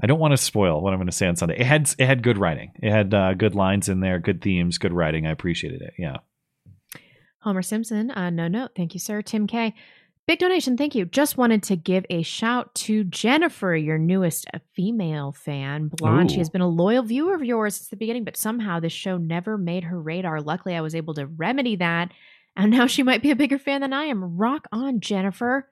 I 0.01 0.07
don't 0.07 0.19
want 0.19 0.31
to 0.31 0.37
spoil 0.37 0.81
what 0.81 0.93
I'm 0.93 0.99
going 0.99 1.07
to 1.07 1.11
say 1.11 1.27
on 1.27 1.35
Sunday. 1.35 1.59
It 1.59 1.65
had 1.65 1.93
it 1.97 2.05
had 2.05 2.23
good 2.23 2.37
writing. 2.37 2.71
It 2.81 2.91
had 2.91 3.13
uh, 3.13 3.33
good 3.33 3.55
lines 3.55 3.89
in 3.89 3.99
there, 3.99 4.19
good 4.19 4.41
themes, 4.41 4.77
good 4.77 4.93
writing. 4.93 5.27
I 5.27 5.31
appreciated 5.31 5.81
it. 5.81 5.93
Yeah. 5.97 6.17
Homer 7.39 7.61
Simpson, 7.61 8.09
uh, 8.11 8.29
no 8.29 8.47
note. 8.47 8.71
Thank 8.75 8.93
you, 8.93 9.01
sir. 9.01 9.21
Tim 9.21 9.47
K. 9.47 9.73
Big 10.25 10.39
donation, 10.39 10.77
thank 10.77 10.95
you. 10.95 11.03
Just 11.05 11.37
wanted 11.37 11.63
to 11.63 11.75
give 11.75 12.05
a 12.09 12.21
shout 12.21 12.73
to 12.75 13.03
Jennifer, 13.03 13.75
your 13.75 13.97
newest 13.97 14.47
uh, 14.53 14.59
female 14.73 15.33
fan. 15.33 15.89
Blonde, 15.89 16.31
she 16.31 16.37
has 16.37 16.49
been 16.49 16.61
a 16.61 16.67
loyal 16.67 17.03
viewer 17.03 17.35
of 17.35 17.43
yours 17.43 17.75
since 17.75 17.89
the 17.89 17.97
beginning, 17.97 18.23
but 18.23 18.37
somehow 18.37 18.79
this 18.79 18.93
show 18.93 19.17
never 19.17 19.57
made 19.57 19.83
her 19.83 19.99
radar. 19.99 20.39
Luckily, 20.39 20.75
I 20.75 20.81
was 20.81 20.95
able 20.95 21.13
to 21.15 21.27
remedy 21.27 21.75
that, 21.75 22.11
and 22.55 22.71
now 22.71 22.87
she 22.87 23.03
might 23.03 23.21
be 23.21 23.31
a 23.31 23.35
bigger 23.35 23.57
fan 23.59 23.81
than 23.81 23.91
I 23.91 24.05
am. 24.05 24.37
Rock 24.37 24.65
on, 24.71 25.01
Jennifer. 25.01 25.69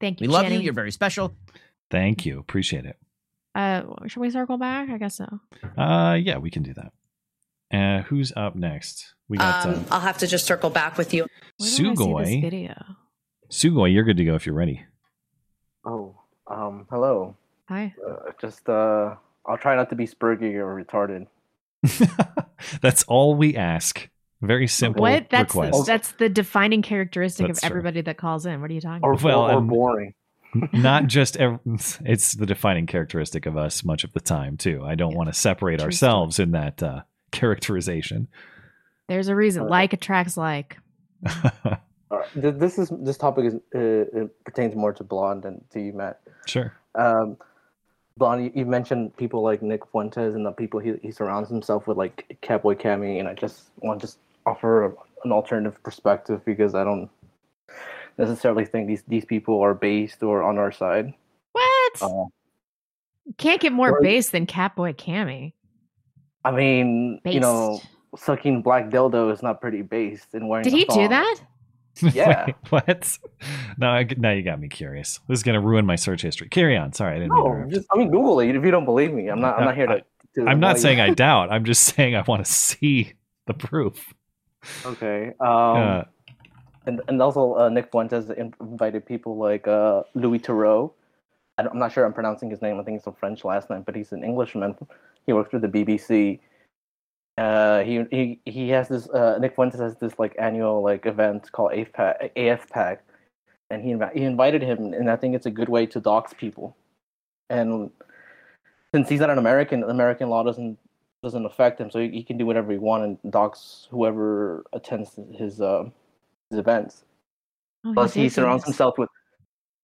Thank 0.00 0.20
you. 0.20 0.28
We 0.28 0.32
love 0.34 0.42
Jenny. 0.44 0.56
you. 0.56 0.62
You're 0.62 0.74
very 0.74 0.92
special. 0.92 1.34
Thank 1.90 2.26
you. 2.26 2.38
Appreciate 2.40 2.84
it. 2.84 2.98
Uh, 3.54 3.84
should 4.06 4.20
we 4.20 4.28
circle 4.30 4.58
back? 4.58 4.90
I 4.90 4.98
guess 4.98 5.16
so. 5.16 5.40
Uh, 5.78 6.18
yeah, 6.20 6.36
we 6.38 6.50
can 6.50 6.62
do 6.62 6.74
that. 6.74 6.92
Uh, 7.72 8.02
who's 8.02 8.32
up 8.36 8.54
next? 8.54 9.14
We 9.28 9.38
got 9.38 9.64
Um, 9.64 9.74
uh, 9.74 9.82
I'll 9.92 10.00
have 10.00 10.18
to 10.18 10.26
just 10.26 10.44
circle 10.44 10.68
back 10.70 10.98
with 10.98 11.14
you. 11.14 11.22
Where 11.22 11.28
do 11.58 11.64
I 11.64 11.66
see 11.68 11.82
this 11.84 11.98
Sugoi. 11.98 12.40
video? 12.42 12.74
Sugoi. 13.54 13.92
You're 13.92 14.04
good 14.04 14.16
to 14.16 14.24
go 14.24 14.34
if 14.34 14.46
you're 14.46 14.54
ready. 14.54 14.82
Oh, 15.84 16.14
um, 16.48 16.86
hello. 16.90 17.36
Hi. 17.68 17.94
Uh, 18.06 18.30
just, 18.40 18.68
uh, 18.68 19.14
I'll 19.46 19.58
try 19.58 19.76
not 19.76 19.90
to 19.90 19.96
be 19.96 20.06
spurgy 20.06 20.54
or 20.54 20.74
retarded. 20.74 21.26
That's 22.80 23.04
all 23.04 23.34
we 23.36 23.56
ask. 23.56 24.08
Very 24.42 24.66
simple 24.66 25.02
What? 25.02 25.30
That's 25.30 25.54
request. 25.54 25.86
that's 25.86 26.12
the 26.12 26.28
defining 26.28 26.82
characteristic 26.82 27.46
That's 27.46 27.60
of 27.60 27.62
true. 27.62 27.70
everybody 27.78 28.00
that 28.02 28.18
calls 28.18 28.44
in. 28.44 28.60
What 28.60 28.70
are 28.70 28.74
you 28.74 28.80
talking 28.80 29.00
Or, 29.02 29.12
about? 29.12 29.22
Well, 29.24 29.40
or, 29.42 29.50
or 29.52 29.56
um, 29.58 29.66
boring. 29.68 30.14
Not 30.72 31.06
just 31.08 31.36
ev- 31.38 31.60
it's 32.04 32.32
the 32.34 32.44
defining 32.44 32.86
characteristic 32.86 33.46
of 33.46 33.56
us 33.56 33.84
much 33.84 34.04
of 34.04 34.12
the 34.12 34.20
time 34.20 34.56
too. 34.58 34.82
I 34.84 34.96
don't 34.96 35.12
Yeah. 35.12 35.16
want 35.18 35.28
to 35.32 35.38
separate 35.38 35.78
True 35.78 35.86
ourselves 35.86 36.38
in 36.38 36.50
that 36.50 36.82
uh, 36.82 37.02
characterization. 37.32 38.28
There's 39.08 39.28
a 39.28 39.34
reason. 39.34 39.62
Uh, 39.62 39.68
Like 39.68 39.92
attracts 39.94 40.36
like. 40.36 40.76
All 42.14 42.20
right. 42.20 42.32
Th- 42.42 42.54
This 42.54 42.78
is 42.78 42.90
this 43.00 43.16
topic 43.18 43.44
is 43.46 43.54
uh, 43.74 44.20
it 44.22 44.44
pertains 44.44 44.74
more 44.76 44.92
to 44.92 45.04
blonde 45.04 45.44
and 45.44 45.62
to 45.70 45.80
you, 45.80 45.92
Matt. 45.92 46.20
sure. 46.46 46.72
Um, 46.94 47.36
blonde, 48.16 48.44
you, 48.44 48.52
you 48.54 48.66
mentioned 48.66 49.16
people 49.16 49.42
like 49.42 49.62
Nick 49.62 49.84
Fuentes 49.90 50.34
and 50.34 50.46
the 50.46 50.52
people 50.52 50.78
he, 50.80 50.94
he 51.02 51.10
surrounds 51.10 51.48
himself 51.48 51.86
with, 51.88 51.96
like 51.98 52.36
Catboy 52.42 52.80
Kami, 52.80 53.18
and 53.18 53.28
I 53.28 53.34
just 53.34 53.70
want 53.78 54.00
to 54.00 54.06
just 54.06 54.18
offer 54.46 54.84
a, 54.86 54.92
an 55.24 55.32
alternative 55.32 55.82
perspective 55.82 56.44
because 56.44 56.74
I 56.74 56.84
don't 56.84 57.10
necessarily 58.18 58.64
think 58.64 58.86
these 58.86 59.02
these 59.08 59.24
people 59.24 59.60
are 59.60 59.74
based 59.74 60.22
or 60.22 60.42
on 60.42 60.58
our 60.58 60.70
side. 60.72 61.12
What? 61.52 61.92
Uh, 62.02 62.24
Can't 63.38 63.60
get 63.60 63.72
more 63.72 63.90
or- 63.98 64.02
base 64.02 64.30
than 64.30 64.46
Catboy 64.46 64.96
Kami. 64.96 65.54
I 66.44 66.50
mean, 66.50 67.20
you 67.24 67.40
know, 67.40 67.80
sucking 68.16 68.60
black 68.60 68.90
dildo 68.90 69.32
is 69.32 69.42
not 69.42 69.62
pretty 69.62 69.80
based 69.80 70.34
and 70.34 70.46
wearing. 70.48 70.62
Did 70.64 70.74
a 70.74 70.76
he 70.76 70.84
do 70.84 71.08
that? 71.08 71.36
Yeah. 72.12 72.46
Wait, 72.46 72.54
what? 72.70 73.18
No, 73.78 73.88
I, 73.88 74.06
now 74.16 74.30
you 74.32 74.42
got 74.42 74.60
me 74.60 74.68
curious. 74.68 75.20
This 75.28 75.38
is 75.38 75.42
gonna 75.42 75.60
ruin 75.60 75.86
my 75.86 75.96
search 75.96 76.22
history. 76.22 76.48
Carry 76.48 76.76
on. 76.76 76.92
Sorry, 76.92 77.16
I 77.16 77.18
didn't 77.20 77.32
mean 77.34 77.44
No, 77.44 77.70
just 77.70 77.86
I 77.92 77.96
mean, 77.98 78.10
Google 78.10 78.40
it 78.40 78.54
if 78.56 78.64
you 78.64 78.70
don't 78.70 78.84
believe 78.84 79.12
me. 79.12 79.28
I'm 79.28 79.40
not. 79.40 79.54
I'm 79.54 79.60
No, 79.60 79.66
not 79.66 79.76
here 79.76 79.86
to. 79.86 80.04
to 80.36 80.46
I'm 80.48 80.60
not 80.60 80.78
saying 80.78 81.00
I 81.00 81.10
doubt. 81.26 81.52
I'm 81.52 81.64
just 81.64 81.82
saying 81.94 82.16
I 82.16 82.22
want 82.22 82.44
to 82.44 82.50
see 82.50 83.12
the 83.46 83.54
proof. 83.54 84.12
Okay. 84.84 85.28
Um, 85.40 85.48
Uh, 85.48 86.02
and 86.86 87.00
and 87.08 87.22
also 87.22 87.54
uh, 87.54 87.68
Nick 87.68 87.90
Fuentes 87.90 88.28
in- 88.30 88.54
invited 88.60 89.06
people 89.06 89.36
like 89.36 89.66
uh, 89.68 90.02
Louis 90.14 90.38
Theroux. 90.40 90.90
I'm 91.56 91.78
not 91.78 91.92
sure 91.92 92.04
I'm 92.04 92.12
pronouncing 92.12 92.50
his 92.50 92.60
name. 92.60 92.80
I 92.80 92.82
think 92.82 92.98
it's 92.98 93.06
a 93.06 93.12
French 93.12 93.44
last 93.44 93.70
name, 93.70 93.82
but 93.82 93.94
he's 93.94 94.10
an 94.12 94.24
Englishman. 94.24 94.74
He 95.26 95.32
works 95.32 95.50
for 95.50 95.60
the 95.60 95.68
BBC. 95.68 96.40
Uh, 97.36 97.82
he 97.82 98.04
he 98.10 98.40
he 98.44 98.68
has 98.68 98.88
this. 98.88 99.08
Uh, 99.08 99.38
Nick 99.40 99.54
Fuentes 99.54 99.80
has 99.80 99.96
this 99.96 100.12
like 100.18 100.36
annual 100.38 100.82
like 100.82 101.04
event 101.06 101.50
called 101.50 101.72
AFPAC, 101.72 102.30
AFPAC, 102.36 102.98
and 103.70 103.82
he 103.82 103.96
he 104.18 104.24
invited 104.24 104.62
him, 104.62 104.94
and 104.94 105.10
I 105.10 105.16
think 105.16 105.34
it's 105.34 105.46
a 105.46 105.50
good 105.50 105.68
way 105.68 105.86
to 105.86 106.00
dox 106.00 106.32
people. 106.32 106.76
And 107.50 107.90
since 108.94 109.08
he's 109.08 109.20
not 109.20 109.30
an 109.30 109.38
American, 109.38 109.82
American 109.82 110.28
law 110.28 110.44
doesn't 110.44 110.78
doesn't 111.24 111.44
affect 111.44 111.80
him, 111.80 111.90
so 111.90 111.98
he, 111.98 112.08
he 112.10 112.22
can 112.22 112.38
do 112.38 112.46
whatever 112.46 112.70
he 112.70 112.78
wants 112.78 113.18
and 113.22 113.32
dox 113.32 113.88
whoever 113.90 114.64
attends 114.72 115.18
his 115.32 115.60
uh, 115.60 115.84
his 116.50 116.60
events. 116.60 117.04
Oh, 117.84 117.92
Plus, 117.94 118.14
he 118.14 118.28
surrounds 118.28 118.62
this. 118.62 118.68
himself 118.68 118.96
with. 118.96 119.08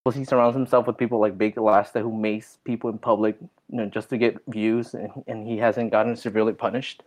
Plus, 0.05 0.15
he 0.15 0.23
surrounds 0.23 0.55
himself 0.55 0.87
with 0.87 0.97
people 0.97 1.19
like 1.19 1.37
Baked 1.37 1.57
Alaska 1.57 1.99
who 1.99 2.11
mace 2.15 2.57
people 2.63 2.89
in 2.89 2.97
public, 2.97 3.37
you 3.69 3.77
know, 3.77 3.85
just 3.85 4.09
to 4.09 4.17
get 4.17 4.39
views, 4.47 4.93
and, 4.93 5.11
and 5.27 5.45
he 5.45 5.57
hasn't 5.57 5.91
gotten 5.91 6.15
severely 6.15 6.53
punished. 6.53 7.03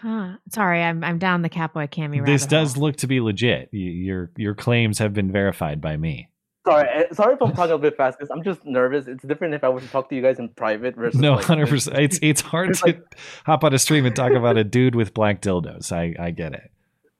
Huh. 0.00 0.36
Sorry, 0.50 0.82
I'm 0.82 1.02
I'm 1.04 1.18
down 1.18 1.42
the 1.42 1.50
Catboy 1.50 1.90
Kami. 1.94 2.20
this 2.20 2.46
does 2.46 2.74
hole. 2.74 2.84
look 2.84 2.96
to 2.96 3.06
be 3.06 3.20
legit. 3.20 3.70
Y- 3.72 3.78
Your 3.78 4.30
your 4.36 4.54
claims 4.54 4.98
have 4.98 5.12
been 5.14 5.30
verified 5.32 5.80
by 5.80 5.96
me. 5.96 6.28
Sorry, 6.66 6.88
eh, 6.88 7.04
sorry 7.12 7.34
if 7.34 7.42
I'm 7.42 7.52
talking 7.56 7.74
a 7.74 7.78
bit 7.78 7.96
fast 7.96 8.18
because 8.18 8.30
I'm 8.30 8.42
just 8.42 8.64
nervous. 8.64 9.06
It's 9.06 9.22
different 9.24 9.54
if 9.54 9.62
I 9.64 9.68
were 9.68 9.80
to 9.80 9.88
talk 9.88 10.08
to 10.10 10.14
you 10.16 10.22
guys 10.22 10.38
in 10.38 10.48
private 10.50 10.96
versus 10.96 11.20
No, 11.20 11.34
like, 11.34 11.44
hundred 11.44 11.68
percent. 11.68 11.98
It's 11.98 12.18
it's 12.22 12.40
hard 12.40 12.70
It's 12.70 12.80
to 12.80 12.86
like- 12.86 13.16
hop 13.46 13.64
on 13.64 13.72
a 13.74 13.78
stream 13.78 14.04
and 14.06 14.14
talk 14.16 14.32
about 14.36 14.56
a 14.56 14.64
dude 14.64 14.94
with 14.94 15.14
black 15.14 15.40
dildos. 15.42 15.92
I 15.92 16.14
I 16.22 16.30
get 16.30 16.52
it. 16.54 16.70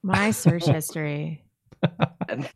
My 0.03 0.31
search 0.33 0.67
history. 0.79 1.43
and, 2.29 2.49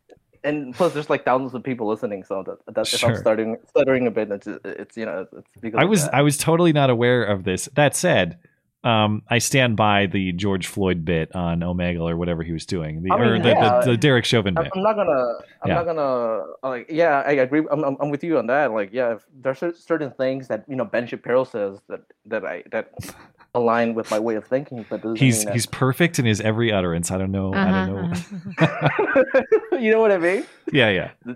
and 0.43 0.73
plus 0.75 0.93
there's 0.93 1.09
like 1.09 1.25
thousands 1.25 1.53
of 1.53 1.63
people 1.63 1.87
listening, 1.87 2.23
so 2.23 2.43
that 2.45 2.73
that's 2.75 2.93
if 2.93 3.03
I'm 3.03 3.15
starting 3.17 3.57
stuttering 3.67 4.07
a 4.07 4.11
bit, 4.11 4.31
it's, 4.31 4.47
it's 4.65 4.97
you 4.97 5.05
know 5.05 5.27
it's 5.31 5.47
because 5.61 5.79
I 5.79 5.85
was. 5.85 6.07
I 6.09 6.21
was 6.21 6.37
totally 6.37 6.73
not 6.73 6.89
aware 6.89 7.23
of 7.23 7.43
this. 7.43 7.69
That 7.75 7.95
said, 7.95 8.37
um, 8.83 9.23
I 9.29 9.39
stand 9.39 9.75
by 9.75 10.05
the 10.05 10.31
George 10.31 10.67
Floyd 10.67 11.03
bit 11.03 11.35
on 11.35 11.59
Omegle 11.59 12.09
or 12.09 12.15
whatever 12.15 12.43
he 12.43 12.53
was 12.53 12.65
doing, 12.65 13.03
the, 13.03 13.11
I 13.11 13.17
mean, 13.17 13.27
or 13.27 13.39
the, 13.39 13.49
yeah. 13.49 13.79
the, 13.83 13.91
the 13.91 13.97
Derek 13.97 14.23
Chauvin 14.25 14.57
I'm, 14.57 14.63
bit. 14.63 14.71
I'm 14.75 14.83
not 14.83 14.95
gonna. 14.95 15.33
I'm 15.63 15.67
Yeah. 15.69 15.73
not 15.75 15.85
gonna 15.85 16.43
like. 16.63 16.85
Yeah, 16.89 17.23
I 17.25 17.31
agree. 17.31 17.63
I'm, 17.69 17.83
I'm, 17.83 17.97
I'm 17.99 18.09
with 18.09 18.23
you 18.23 18.37
on 18.37 18.47
that. 18.47 18.71
Like, 18.71 18.91
yeah, 18.93 19.15
if 19.15 19.25
there's 19.33 19.61
certain 19.83 20.11
things 20.11 20.47
that 20.47 20.63
you 20.67 20.75
know 20.77 20.85
Ben 20.85 21.07
Shapiro 21.07 21.43
says 21.43 21.79
that 21.89 22.01
that 22.25 22.45
I 22.45 22.63
that 22.71 22.91
align 23.53 23.95
with 23.95 24.09
my 24.11 24.19
way 24.19 24.35
of 24.35 24.45
thinking, 24.45 24.85
but 24.89 25.03
He's 25.17 25.39
mean 25.39 25.45
that- 25.47 25.53
he's 25.55 25.65
perfect 25.65 26.17
in 26.19 26.25
his 26.25 26.39
every 26.39 26.71
utterance. 26.71 27.11
I 27.11 27.17
don't 27.17 27.31
know. 27.31 27.53
I 27.53 27.85
don't 27.85 27.95
know. 27.95 28.11
Uh-huh, 28.59 28.65
uh-huh. 28.65 29.41
you 29.77 29.91
know 29.91 29.99
what 29.99 30.11
I 30.13 30.17
mean? 30.17 30.45
yeah, 30.71 30.89
yeah. 30.89 31.33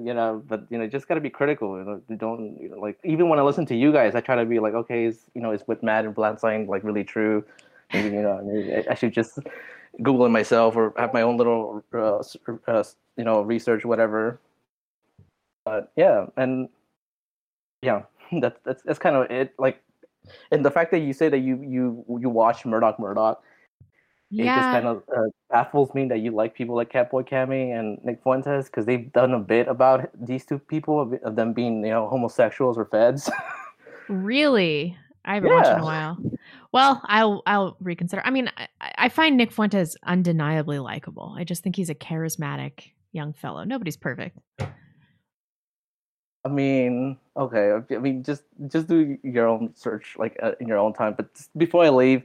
You 0.00 0.14
know, 0.14 0.42
but 0.46 0.64
you 0.70 0.78
know, 0.78 0.86
just 0.86 1.06
gotta 1.08 1.20
be 1.20 1.30
critical. 1.30 1.76
You 1.78 1.84
know, 1.84 2.16
don't 2.16 2.58
you 2.60 2.70
know, 2.70 2.78
like 2.78 2.98
even 3.04 3.28
when 3.28 3.38
I 3.38 3.42
listen 3.42 3.66
to 3.66 3.76
you 3.76 3.92
guys, 3.92 4.14
I 4.14 4.20
try 4.20 4.36
to 4.36 4.44
be 4.46 4.58
like, 4.58 4.74
okay, 4.74 5.04
is 5.04 5.26
you 5.34 5.42
know, 5.42 5.52
is 5.52 5.62
what 5.66 5.82
Matt 5.82 6.04
and 6.06 6.14
Bland 6.14 6.40
saying 6.40 6.66
like 6.66 6.82
really 6.84 7.04
true? 7.04 7.44
You 7.92 8.10
know, 8.22 8.40
I- 8.88 8.92
I 8.92 8.94
should 8.94 9.12
just 9.12 9.38
Google 10.02 10.24
it 10.26 10.30
myself 10.30 10.76
or 10.76 10.94
have 10.96 11.12
my 11.12 11.22
own 11.22 11.36
little 11.36 11.84
uh, 11.92 12.22
uh, 12.66 12.84
you 13.16 13.24
know 13.24 13.42
research 13.42 13.84
whatever. 13.84 14.40
But 15.64 15.92
yeah, 15.96 16.26
and 16.36 16.68
yeah, 17.82 18.02
that's 18.40 18.58
that's 18.64 18.82
that's 18.82 18.98
kind 18.98 19.16
of 19.16 19.30
it. 19.30 19.54
Like, 19.58 19.82
and 20.50 20.64
the 20.64 20.70
fact 20.70 20.90
that 20.92 21.00
you 21.00 21.12
say 21.12 21.28
that 21.28 21.38
you 21.38 21.56
you 21.62 22.04
you 22.20 22.30
watch 22.30 22.64
Murdoch 22.64 22.98
Murdoch, 22.98 23.42
it 24.40 24.44
just 24.44 24.60
kind 24.60 24.86
of 24.86 25.02
uh, 25.14 25.28
baffles 25.50 25.92
me 25.94 26.08
that 26.08 26.20
you 26.20 26.30
like 26.30 26.54
people 26.54 26.74
like 26.74 26.90
Catboy 26.90 27.28
Kami 27.28 27.72
and 27.72 27.98
Nick 28.02 28.22
Fuentes 28.22 28.66
because 28.66 28.86
they've 28.86 29.12
done 29.12 29.34
a 29.34 29.38
bit 29.38 29.68
about 29.68 30.08
these 30.18 30.46
two 30.46 30.58
people 30.58 31.00
of, 31.00 31.12
of 31.22 31.36
them 31.36 31.52
being 31.52 31.84
you 31.84 31.90
know 31.90 32.08
homosexuals 32.08 32.78
or 32.78 32.86
feds. 32.86 33.30
Really? 34.08 34.96
I 35.24 35.34
haven't 35.34 35.50
watched 35.50 35.70
in 35.70 35.78
a 35.78 35.84
while. 35.84 36.18
Well, 36.72 37.00
I'll 37.04 37.42
I'll 37.46 37.76
reconsider. 37.80 38.22
I 38.24 38.30
mean, 38.30 38.50
I, 38.56 38.92
I 38.98 39.08
find 39.08 39.36
Nick 39.36 39.52
Fuentes 39.52 39.96
undeniably 40.04 40.78
likable. 40.78 41.34
I 41.38 41.44
just 41.44 41.62
think 41.62 41.76
he's 41.76 41.90
a 41.90 41.94
charismatic 41.94 42.90
young 43.12 43.32
fellow. 43.32 43.62
Nobody's 43.64 43.96
perfect. 43.96 44.38
I 46.44 46.48
mean, 46.48 47.18
okay. 47.36 47.72
I 47.94 47.98
mean, 47.98 48.24
just 48.24 48.42
just 48.66 48.88
do 48.88 49.16
your 49.22 49.46
own 49.46 49.72
search, 49.76 50.16
like 50.18 50.36
uh, 50.42 50.52
in 50.60 50.66
your 50.66 50.78
own 50.78 50.92
time. 50.92 51.14
But 51.16 51.28
before 51.56 51.84
I 51.84 51.90
leave, 51.90 52.24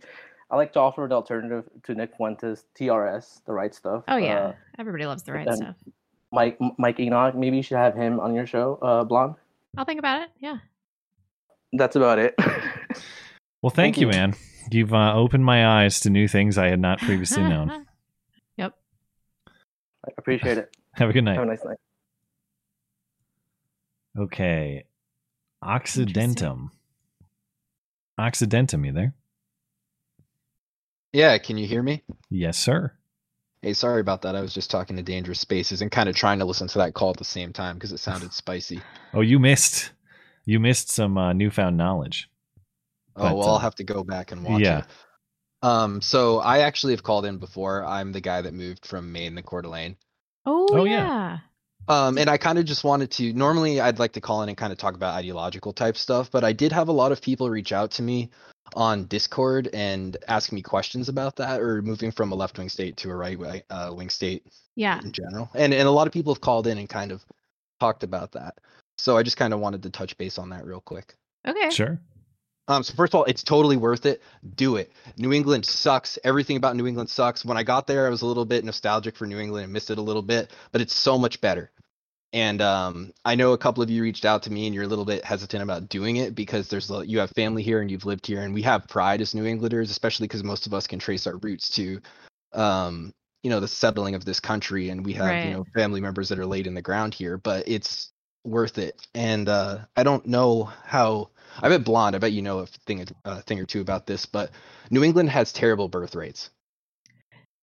I 0.50 0.56
like 0.56 0.72
to 0.74 0.80
offer 0.80 1.04
an 1.06 1.12
alternative 1.12 1.66
to 1.84 1.94
Nick 1.96 2.16
Fuentes, 2.16 2.64
TRS, 2.80 3.42
the 3.46 3.52
right 3.54 3.74
stuff. 3.76 4.04
Oh 4.08 4.18
yeah, 4.18 4.40
Uh, 4.40 4.54
everybody 4.80 5.06
loves 5.06 5.24
the 5.24 5.34
right 5.34 5.52
stuff. 5.54 5.76
Mike 6.32 6.58
Mike 6.78 7.00
Enoch. 7.00 7.36
Maybe 7.36 7.58
you 7.58 7.64
should 7.64 7.78
have 7.78 7.96
him 7.96 8.20
on 8.20 8.34
your 8.34 8.46
show, 8.48 8.76
uh, 8.82 9.04
Blonde. 9.04 9.36
I'll 9.78 9.86
think 9.86 10.00
about 10.00 10.22
it. 10.24 10.30
Yeah. 10.40 10.58
That's 11.74 11.96
about 11.96 12.20
it. 12.20 12.36
Well, 13.64 13.72
thank, 13.72 13.96
Thank 13.96 14.02
you, 14.02 14.08
you. 14.08 14.14
man. 14.14 14.36
You've 14.72 14.94
uh, 14.94 15.16
opened 15.16 15.44
my 15.44 15.84
eyes 15.84 16.00
to 16.02 16.12
new 16.12 16.28
things 16.28 16.60
I 16.60 16.68
had 16.68 16.80
not 16.80 17.00
previously 17.00 17.42
known. 17.50 17.88
yep. 18.56 18.76
I 19.48 20.12
appreciate 20.16 20.60
it. 20.60 20.78
Have 20.94 21.10
a 21.10 21.14
good 21.14 21.24
night. 21.24 21.34
Have 21.36 21.44
a 21.44 21.48
nice 21.48 21.66
night. 21.66 21.78
Okay, 24.18 24.86
Occidentum. 25.64 26.72
Occidentum, 28.20 28.86
you 28.86 28.92
there? 28.94 29.14
Yeah, 31.14 31.38
can 31.38 31.58
you 31.58 31.68
hear 31.68 31.82
me? 31.82 32.04
Yes, 32.30 32.58
sir. 32.58 32.92
Hey, 33.62 33.74
sorry 33.74 34.02
about 34.02 34.22
that. 34.22 34.36
I 34.36 34.42
was 34.42 34.54
just 34.54 34.70
talking 34.70 34.98
to 34.98 35.04
Dangerous 35.04 35.40
Spaces 35.40 35.82
and 35.82 35.92
kind 35.92 36.08
of 36.10 36.16
trying 36.16 36.40
to 36.40 36.46
listen 36.46 36.68
to 36.70 36.78
that 36.80 36.94
call 36.94 37.10
at 37.10 37.18
the 37.18 37.24
same 37.24 37.54
time 37.54 37.76
because 37.76 37.92
it 37.92 38.00
sounded 38.00 38.34
spicy. 38.34 38.82
Oh, 39.14 39.22
you 39.22 39.40
missed. 39.40 39.92
You 40.46 40.60
missed 40.60 40.90
some 40.90 41.18
uh, 41.18 41.34
newfound 41.34 41.78
knowledge. 41.78 42.30
Oh, 43.16 43.24
But, 43.24 43.38
well, 43.38 43.50
uh, 43.50 43.52
I'll 43.54 43.60
have 43.60 43.76
to 43.76 43.84
go 43.84 44.04
back 44.04 44.32
and 44.32 44.44
watch 44.44 44.62
yeah. 44.62 44.80
it. 44.80 44.86
Um, 45.64 46.02
so 46.02 46.38
I 46.40 46.60
actually 46.60 46.94
have 46.94 47.04
called 47.04 47.26
in 47.26 47.40
before. 47.40 47.84
I'm 47.84 48.12
the 48.12 48.22
guy 48.22 48.42
that 48.42 48.54
moved 48.54 48.86
from 48.86 49.12
Maine 49.12 49.36
to 49.36 49.42
Coeur 49.42 49.64
d'Alene. 49.64 49.98
Oh, 50.46 50.68
Oh, 50.72 50.84
yeah. 50.86 50.92
yeah. 50.92 51.38
Um, 51.90 52.18
and 52.18 52.30
I 52.30 52.38
kind 52.38 52.60
of 52.60 52.66
just 52.66 52.84
wanted 52.84 53.12
to. 53.12 53.34
Normally, 53.34 53.80
I'd 53.80 53.98
like 53.98 54.14
to 54.14 54.22
call 54.22 54.44
in 54.44 54.50
and 54.50 54.58
kind 54.58 54.72
of 54.72 54.78
talk 54.78 54.94
about 54.94 55.16
ideological 55.16 55.74
type 55.74 55.98
stuff, 55.98 56.30
but 56.30 56.44
I 56.44 56.52
did 56.54 56.72
have 56.74 56.90
a 56.90 56.94
lot 56.94 57.12
of 57.12 57.22
people 57.22 57.50
reach 57.50 57.72
out 57.72 57.92
to 57.92 58.04
me 58.04 58.30
on 58.76 59.06
Discord 59.06 59.70
and 59.74 60.18
ask 60.28 60.52
me 60.52 60.62
questions 60.62 61.10
about 61.10 61.36
that, 61.38 61.62
or 61.62 61.82
moving 61.82 62.12
from 62.12 62.32
a 62.32 62.36
left 62.36 62.58
wing 62.58 62.70
state 62.70 62.98
to 62.98 63.10
a 63.10 63.16
right 63.16 63.38
wing, 63.38 63.62
uh, 63.70 63.92
wing 63.96 64.10
state 64.10 64.46
Yeah. 64.76 65.00
in 65.04 65.12
general. 65.12 65.50
And 65.54 65.74
and 65.74 65.88
a 65.88 65.92
lot 65.92 66.08
of 66.08 66.14
people 66.14 66.34
have 66.34 66.42
called 66.42 66.68
in 66.68 66.78
and 66.78 66.90
kind 66.90 67.12
of 67.12 67.24
talked 67.80 68.04
about 68.04 68.32
that. 68.34 68.60
So 68.98 69.18
I 69.18 69.24
just 69.24 69.38
kind 69.38 69.54
of 69.54 69.60
wanted 69.60 69.84
to 69.84 69.90
touch 69.90 70.18
base 70.18 70.38
on 70.38 70.50
that 70.50 70.66
real 70.66 70.82
quick. 70.82 71.16
Okay. 71.48 71.70
Sure. 71.70 72.00
Um, 72.70 72.84
so 72.84 72.94
first 72.96 73.14
of 73.14 73.20
all, 73.20 73.24
it's 73.26 73.44
totally 73.44 73.78
worth 73.78 74.06
it. 74.06 74.22
Do 74.56 74.76
it. 74.76 74.92
New 75.18 75.32
England 75.32 75.66
sucks. 75.66 76.20
Everything 76.26 76.58
about 76.58 76.76
New 76.76 76.86
England 76.86 77.10
sucks. 77.10 77.46
When 77.46 77.56
I 77.58 77.64
got 77.64 77.88
there, 77.88 78.06
I 78.06 78.10
was 78.10 78.24
a 78.24 78.26
little 78.26 78.44
bit 78.44 78.66
nostalgic 78.66 79.16
for 79.16 79.26
New 79.26 79.40
England 79.40 79.64
and 79.64 79.72
missed 79.72 79.90
it 79.90 79.98
a 79.98 80.02
little 80.02 80.22
bit, 80.22 80.52
but 80.74 80.82
it's 80.82 80.94
so 80.94 81.18
much 81.18 81.40
better. 81.40 81.72
And 82.34 82.62
um, 82.62 83.14
I 83.24 83.36
know 83.36 83.54
a 83.54 83.58
couple 83.58 83.82
of 83.82 83.90
you 83.90 84.04
reached 84.04 84.26
out 84.26 84.44
to 84.44 84.52
me, 84.52 84.66
and 84.66 84.76
you're 84.76 84.84
a 84.84 84.88
little 84.88 85.06
bit 85.06 85.24
hesitant 85.24 85.64
about 85.64 85.88
doing 85.88 86.18
it 86.18 86.36
because 86.36 86.68
there's 86.68 86.92
you 87.06 87.20
have 87.20 87.32
family 87.32 87.64
here 87.64 87.80
and 87.82 87.90
you've 87.90 88.06
lived 88.06 88.28
here, 88.28 88.42
and 88.42 88.54
we 88.54 88.62
have 88.64 88.88
pride 88.88 89.22
as 89.22 89.34
New 89.34 89.46
Englanders, 89.46 89.90
especially 89.90 90.28
because 90.28 90.44
most 90.44 90.68
of 90.68 90.74
us 90.74 90.88
can 90.88 91.00
trace 91.00 91.26
our 91.26 91.38
roots 91.38 91.70
to, 91.72 92.02
um, 92.54 93.14
you 93.44 93.50
know, 93.50 93.62
the 93.62 93.68
settling 93.68 94.14
of 94.14 94.26
this 94.26 94.42
country, 94.42 94.90
and 94.90 95.06
we 95.06 95.14
have 95.14 95.26
Right. 95.26 95.46
you 95.46 95.52
know 95.52 95.66
family 95.74 96.02
members 96.02 96.28
that 96.30 96.38
are 96.40 96.46
laid 96.46 96.68
in 96.68 96.74
the 96.74 96.82
ground 96.82 97.14
here. 97.14 97.38
But 97.38 97.64
it's 97.68 98.12
worth 98.44 98.78
it. 98.78 99.06
And 99.16 99.48
uh, 99.48 99.80
I 99.96 100.04
don't 100.04 100.26
know 100.26 100.66
how. 100.84 101.30
I 101.62 101.70
bet 101.70 101.86
blonde. 101.86 102.16
I 102.16 102.20
bet 102.20 102.34
you 102.34 102.42
know 102.42 102.60
a 102.60 102.66
thing, 102.66 103.06
a 103.24 103.42
thing 103.42 103.60
or 103.60 103.66
two 103.66 103.82
about 103.82 104.06
this. 104.06 104.26
But 104.26 104.52
New 104.92 105.04
England 105.04 105.30
has 105.30 105.54
terrible 105.54 105.88
birth 105.88 106.14
rates. 106.14 106.50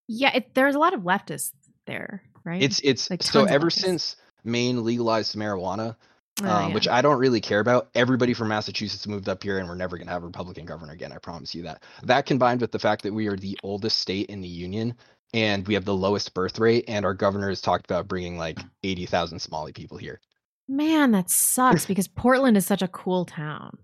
Yeah. 0.08 0.34
It, 0.34 0.54
there's 0.54 0.74
a 0.74 0.78
lot 0.78 0.94
of 0.94 1.00
leftists 1.02 1.52
there, 1.86 2.22
right? 2.44 2.62
It's 2.62 2.80
it's 2.82 3.10
Like 3.10 3.22
so 3.22 3.44
ever 3.44 3.68
leftists. 3.68 3.80
since 3.80 4.16
Maine 4.44 4.84
legalized 4.84 5.34
marijuana, 5.36 5.96
Oh, 6.42 6.48
um, 6.50 6.68
yeah. 6.68 6.74
which 6.74 6.88
I 6.88 7.00
don't 7.00 7.18
really 7.20 7.40
care 7.40 7.60
about. 7.60 7.90
Everybody 7.94 8.34
from 8.34 8.48
Massachusetts 8.48 9.06
moved 9.06 9.28
up 9.28 9.42
here, 9.44 9.58
and 9.58 9.68
we're 9.68 9.76
never 9.76 9.96
gonna 9.96 10.10
have 10.10 10.24
a 10.24 10.26
Republican 10.26 10.64
governor 10.66 10.92
again. 10.92 11.12
I 11.12 11.18
promise 11.18 11.54
you 11.54 11.62
that. 11.62 11.82
That 12.02 12.26
combined 12.26 12.60
with 12.60 12.72
the 12.72 12.78
fact 12.80 13.02
that 13.04 13.12
we 13.14 13.28
are 13.28 13.36
the 13.36 13.56
oldest 13.62 14.00
state 14.00 14.26
in 14.30 14.40
the 14.40 14.48
union, 14.48 14.94
and 15.32 15.64
we 15.66 15.74
have 15.74 15.84
the 15.84 15.94
lowest 15.94 16.34
birth 16.34 16.58
rate, 16.58 16.86
and 16.88 17.04
our 17.04 17.14
governor 17.14 17.50
has 17.50 17.60
talked 17.60 17.84
about 17.88 18.08
bringing 18.08 18.36
like 18.36 18.58
eighty 18.82 19.06
thousand 19.06 19.38
Somali 19.38 19.72
people 19.72 19.96
here. 19.96 20.20
Man, 20.66 21.12
that 21.12 21.30
sucks 21.30 21.86
because 21.86 22.08
Portland 22.08 22.56
is 22.56 22.66
such 22.66 22.82
a 22.82 22.88
cool 22.88 23.24
town. 23.24 23.78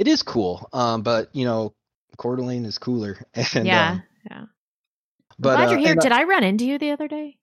It 0.00 0.08
is 0.08 0.22
cool, 0.24 0.68
um, 0.72 1.02
but 1.02 1.28
you 1.32 1.44
know, 1.44 1.72
Coeur 2.16 2.34
d'Alene 2.34 2.64
is 2.64 2.78
cooler. 2.78 3.24
And, 3.54 3.64
yeah. 3.66 3.90
um, 3.90 4.02
yeah. 4.28 4.38
I'm 4.40 4.48
glad 5.40 5.68
uh, 5.68 5.70
you're 5.70 5.78
here. 5.78 5.96
uh, 5.96 6.02
Did 6.02 6.12
I 6.12 6.24
run 6.24 6.42
into 6.42 6.66
you 6.66 6.78
the 6.78 6.90
other 6.90 7.06
day? 7.06 7.36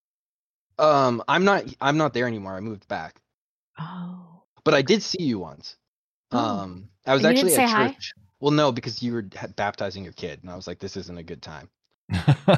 Um, 0.79 1.21
I'm 1.27 1.43
not. 1.43 1.65
I'm 1.81 1.97
not 1.97 2.13
there 2.13 2.25
anymore. 2.27 2.53
I 2.55 2.59
moved 2.61 2.87
back, 2.87 3.21
Oh. 3.79 4.43
but 4.63 4.73
I 4.73 4.81
did 4.81 5.03
see 5.03 5.23
you 5.23 5.39
once. 5.39 5.75
Oh. 6.31 6.37
Um, 6.37 6.89
I 7.05 7.13
was 7.13 7.23
you 7.23 7.29
actually 7.29 7.51
at 7.53 7.55
say 7.55 7.67
hi? 7.67 7.87
church. 7.89 8.13
Well, 8.39 8.51
no, 8.51 8.71
because 8.71 9.03
you 9.03 9.13
were 9.13 9.23
baptizing 9.57 10.03
your 10.03 10.13
kid, 10.13 10.39
and 10.41 10.49
I 10.51 10.55
was 10.55 10.65
like, 10.67 10.79
this 10.79 10.95
isn't 10.95 11.17
a 11.17 11.23
good 11.23 11.41
time. 11.41 11.69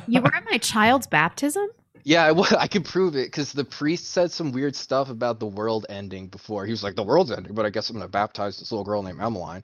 You 0.08 0.22
were 0.22 0.34
at 0.36 0.46
my 0.52 0.58
child's 0.60 1.08
baptism? 1.08 1.68
Yeah, 2.04 2.26
I, 2.32 2.56
I 2.62 2.68
could 2.68 2.86
prove 2.86 3.16
it 3.16 3.28
because 3.28 3.52
the 3.52 3.66
priest 3.66 4.12
said 4.12 4.32
some 4.32 4.52
weird 4.52 4.76
stuff 4.76 5.10
about 5.10 5.40
the 5.40 5.48
world 5.48 5.86
ending 5.90 6.28
before. 6.28 6.66
He 6.66 6.72
was 6.72 6.84
like, 6.84 6.96
the 6.96 7.04
world's 7.04 7.32
ending, 7.32 7.54
but 7.56 7.66
I 7.66 7.70
guess 7.72 7.90
I'm 7.90 7.96
gonna 7.96 8.08
baptize 8.08 8.60
this 8.60 8.72
little 8.72 8.86
girl 8.86 9.02
named 9.02 9.20
Emmeline. 9.22 9.64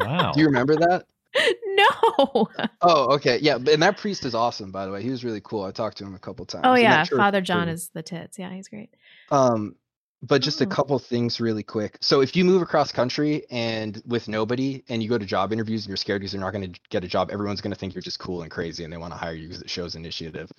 wow. 0.00 0.32
Do 0.34 0.40
you 0.40 0.46
remember 0.46 0.74
that? 0.76 1.06
no. 1.66 2.48
Oh, 2.82 3.14
okay, 3.14 3.38
yeah. 3.42 3.56
And 3.56 3.82
that 3.82 3.98
priest 3.98 4.24
is 4.24 4.34
awesome, 4.34 4.70
by 4.70 4.86
the 4.86 4.92
way. 4.92 5.02
He 5.02 5.10
was 5.10 5.24
really 5.24 5.40
cool. 5.42 5.64
I 5.64 5.70
talked 5.70 5.98
to 5.98 6.04
him 6.04 6.14
a 6.14 6.18
couple 6.18 6.44
times. 6.46 6.62
Oh 6.66 6.74
yeah, 6.74 7.04
Father 7.04 7.40
John 7.40 7.62
really- 7.62 7.72
is 7.72 7.90
the 7.94 8.02
tits. 8.02 8.38
Yeah, 8.38 8.50
he's 8.52 8.68
great. 8.68 8.90
Um, 9.30 9.76
but 10.22 10.40
just 10.40 10.60
a 10.62 10.64
Oh. 10.64 10.68
couple 10.68 10.98
things 10.98 11.40
really 11.40 11.62
quick. 11.62 11.98
So 12.00 12.20
if 12.22 12.34
you 12.34 12.44
move 12.44 12.62
across 12.62 12.90
country 12.92 13.44
and 13.50 14.00
with 14.06 14.26
nobody 14.28 14.82
and 14.88 15.02
you 15.02 15.08
go 15.08 15.18
to 15.18 15.26
job 15.26 15.52
interviews 15.52 15.82
and 15.84 15.88
you're 15.88 15.96
scared 15.98 16.20
because 16.22 16.32
you're 16.32 16.40
not 16.42 16.52
going 16.52 16.72
to 16.72 16.80
get 16.88 17.04
a 17.04 17.08
job, 17.08 17.30
everyone's 17.30 17.60
going 17.60 17.72
to 17.74 17.78
think 17.78 17.94
you're 17.94 18.00
just 18.02 18.18
cool 18.18 18.40
and 18.42 18.50
crazy 18.50 18.84
and 18.84 18.92
they 18.92 18.96
want 18.96 19.12
to 19.12 19.18
hire 19.18 19.34
you 19.34 19.48
because 19.48 19.60
it 19.62 19.68
shows 19.68 19.96
initiative. 19.96 20.50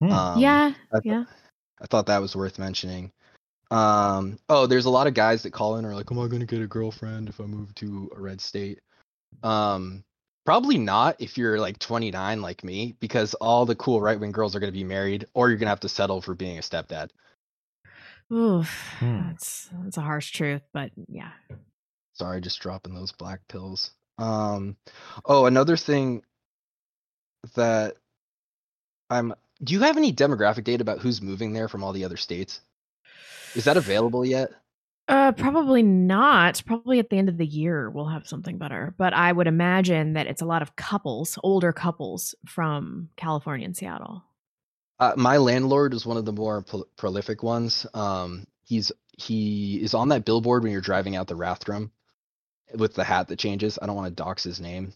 Hmm. 0.00 0.10
Um, 0.10 0.38
yeah, 0.40 0.72
I 0.92 1.00
th- 1.00 1.04
yeah. 1.04 1.24
I 1.80 1.86
thought 1.86 2.06
that 2.06 2.20
was 2.20 2.34
worth 2.34 2.58
mentioning. 2.58 3.12
Um, 3.70 4.38
oh, 4.48 4.66
there's 4.66 4.84
a 4.86 4.90
lot 4.90 5.06
of 5.06 5.14
guys 5.14 5.42
that 5.44 5.52
call 5.52 5.76
in 5.76 5.84
and 5.84 5.92
are 5.92 5.96
like, 5.96 6.10
"Am 6.12 6.18
I 6.18 6.26
going 6.28 6.40
to 6.40 6.46
get 6.46 6.60
a 6.60 6.66
girlfriend 6.66 7.28
if 7.28 7.40
I 7.40 7.44
move 7.44 7.74
to 7.76 8.10
a 8.16 8.20
red 8.20 8.40
state?" 8.40 8.80
Um, 9.42 10.04
probably 10.44 10.78
not 10.78 11.16
if 11.20 11.38
you're 11.38 11.58
like 11.58 11.78
29 11.78 12.42
like 12.42 12.64
me, 12.64 12.96
because 13.00 13.34
all 13.34 13.66
the 13.66 13.74
cool 13.74 14.00
right 14.00 14.18
wing 14.18 14.32
girls 14.32 14.54
are 14.54 14.60
going 14.60 14.72
to 14.72 14.78
be 14.78 14.84
married, 14.84 15.26
or 15.34 15.48
you're 15.48 15.58
going 15.58 15.66
to 15.66 15.70
have 15.70 15.80
to 15.80 15.88
settle 15.88 16.20
for 16.20 16.34
being 16.34 16.58
a 16.58 16.62
stepdad. 16.62 17.10
Oof. 18.32 18.94
Hmm. 18.98 19.28
That's 19.28 19.68
that's 19.84 19.96
a 19.98 20.02
harsh 20.02 20.30
truth, 20.32 20.62
but 20.72 20.90
yeah. 21.08 21.32
Sorry, 22.14 22.40
just 22.40 22.60
dropping 22.60 22.94
those 22.94 23.12
black 23.12 23.40
pills. 23.48 23.90
Um, 24.18 24.76
oh, 25.24 25.46
another 25.46 25.76
thing 25.76 26.22
that 27.54 27.96
I'm. 29.10 29.34
Do 29.62 29.74
you 29.74 29.80
have 29.80 29.96
any 29.96 30.12
demographic 30.12 30.64
data 30.64 30.82
about 30.82 31.00
who's 31.00 31.22
moving 31.22 31.52
there 31.52 31.68
from 31.68 31.84
all 31.84 31.92
the 31.92 32.04
other 32.04 32.16
states? 32.16 32.60
Is 33.54 33.64
that 33.64 33.76
available 33.76 34.24
yet? 34.24 34.50
Uh, 35.08 35.32
probably 35.32 35.82
not. 35.82 36.62
Probably 36.64 36.98
at 36.98 37.10
the 37.10 37.18
end 37.18 37.28
of 37.28 37.36
the 37.36 37.46
year 37.46 37.90
we'll 37.90 38.06
have 38.06 38.26
something 38.26 38.56
better. 38.58 38.94
But 38.96 39.12
I 39.12 39.32
would 39.32 39.46
imagine 39.46 40.14
that 40.14 40.26
it's 40.26 40.42
a 40.42 40.46
lot 40.46 40.62
of 40.62 40.76
couples, 40.76 41.38
older 41.42 41.72
couples 41.72 42.34
from 42.46 43.08
California 43.16 43.66
and 43.66 43.76
Seattle. 43.76 44.22
Uh, 45.00 45.14
my 45.16 45.36
landlord 45.36 45.94
is 45.94 46.06
one 46.06 46.16
of 46.16 46.24
the 46.24 46.32
more 46.32 46.62
pro- 46.62 46.84
prolific 46.96 47.42
ones. 47.42 47.86
Um, 47.92 48.46
he's 48.64 48.92
he 49.18 49.82
is 49.82 49.94
on 49.94 50.08
that 50.10 50.24
billboard 50.24 50.62
when 50.62 50.72
you're 50.72 50.80
driving 50.80 51.16
out 51.16 51.26
the 51.26 51.36
Rathdrum 51.36 51.90
with 52.74 52.94
the 52.94 53.04
hat 53.04 53.28
that 53.28 53.38
changes. 53.38 53.78
I 53.82 53.86
don't 53.86 53.96
want 53.96 54.06
to 54.08 54.22
dox 54.22 54.44
his 54.44 54.60
name, 54.60 54.92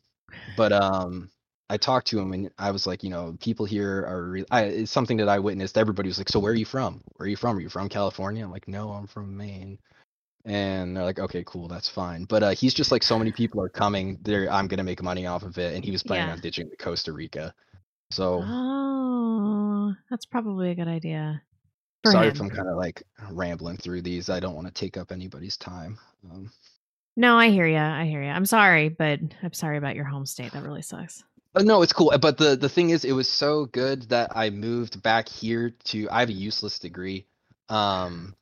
but 0.57 0.73
um, 0.73 1.29
I 1.69 1.77
talked 1.77 2.07
to 2.09 2.21
him 2.21 2.33
and 2.33 2.51
I 2.59 2.71
was 2.71 2.87
like, 2.87 3.03
you 3.03 3.11
know, 3.11 3.37
people 3.41 3.67
here 3.67 4.05
are. 4.07 4.31
Re- 4.31 4.47
I, 4.51 4.63
it's 4.63 4.93
something 4.93 5.17
that 5.17 5.29
I 5.29 5.41
witnessed. 5.41 5.77
Everybody 5.77 6.09
was 6.09 6.19
like, 6.19 6.29
"So 6.29 6.39
where 6.39 6.53
are 6.53 6.57
you 6.57 6.65
from? 6.65 7.03
Where 7.17 7.27
are 7.27 7.31
you 7.31 7.37
from? 7.37 7.57
Are 7.57 7.61
you 7.61 7.69
from 7.69 7.89
California?" 7.89 8.45
I'm 8.45 8.53
like, 8.53 8.69
"No, 8.69 8.91
I'm 8.91 9.09
from 9.09 9.37
Maine." 9.37 9.79
And 10.47 10.97
they're 10.97 11.03
like, 11.05 11.19
"Okay, 11.19 11.43
cool, 11.45 11.67
that's 11.69 11.89
fine." 11.89 12.25
But 12.25 12.43
uh, 12.43 12.51
he's 12.51 12.73
just 12.73 12.93
like, 12.93 13.03
so 13.03 13.19
many 13.19 13.33
people 13.33 13.61
are 13.61 13.69
coming. 13.69 14.19
There, 14.23 14.51
I'm 14.51 14.69
gonna 14.69 14.85
make 14.85 15.03
money 15.03 15.27
off 15.27 15.43
of 15.43 15.59
it, 15.59 15.75
and 15.75 15.85
he 15.85 15.91
was 15.91 16.03
planning 16.05 16.29
Yeah. 16.29 16.33
on 16.35 16.41
ditching 16.41 16.71
to 16.71 16.77
Costa 16.77 17.13
Rica. 17.13 17.53
So 18.13 18.43
Oh, 18.45 19.95
that's 20.09 20.25
probably 20.27 20.71
a 20.71 20.75
good 20.75 20.89
idea. 20.89 21.43
For 22.05 22.13
sorry 22.13 22.27
him. 22.29 22.33
if 22.37 22.41
I'm 22.41 22.51
kind 22.51 22.69
of 22.69 22.77
like 22.77 23.03
rambling 23.31 23.77
through 23.79 24.03
these. 24.03 24.31
I 24.31 24.39
don't 24.41 24.55
want 24.55 24.69
to 24.69 24.73
take 24.73 24.97
up 24.97 25.11
anybody's 25.11 25.57
time. 25.57 25.99
Um, 26.31 26.51
No, 27.17 27.37
I 27.37 27.49
hear 27.51 27.67
you. 27.67 27.79
I 27.79 28.05
hear 28.07 28.23
you. 28.23 28.29
I'm 28.31 28.47
sorry, 28.47 28.89
but 28.89 29.19
I'm 29.43 29.53
sorry 29.53 29.79
about 29.79 29.97
your 29.97 30.05
home 30.05 30.27
state. 30.27 30.53
That 30.53 30.63
really 30.63 30.83
sucks. 30.83 31.25
no, 31.59 31.83
it's 31.83 31.93
cool. 31.93 32.13
But 32.21 32.39
the 32.39 32.55
the 32.57 32.69
thing 32.69 32.91
is, 32.91 33.05
it 33.05 33.13
was 33.13 33.29
so 33.29 33.67
good 33.67 34.03
that 34.11 34.37
I 34.37 34.51
moved 34.51 35.03
back 35.03 35.29
here 35.29 35.71
to. 35.87 36.09
I 36.11 36.21
have 36.21 36.29
a 36.29 36.33
useless 36.33 36.79
degree, 36.79 37.27
um, 37.69 38.35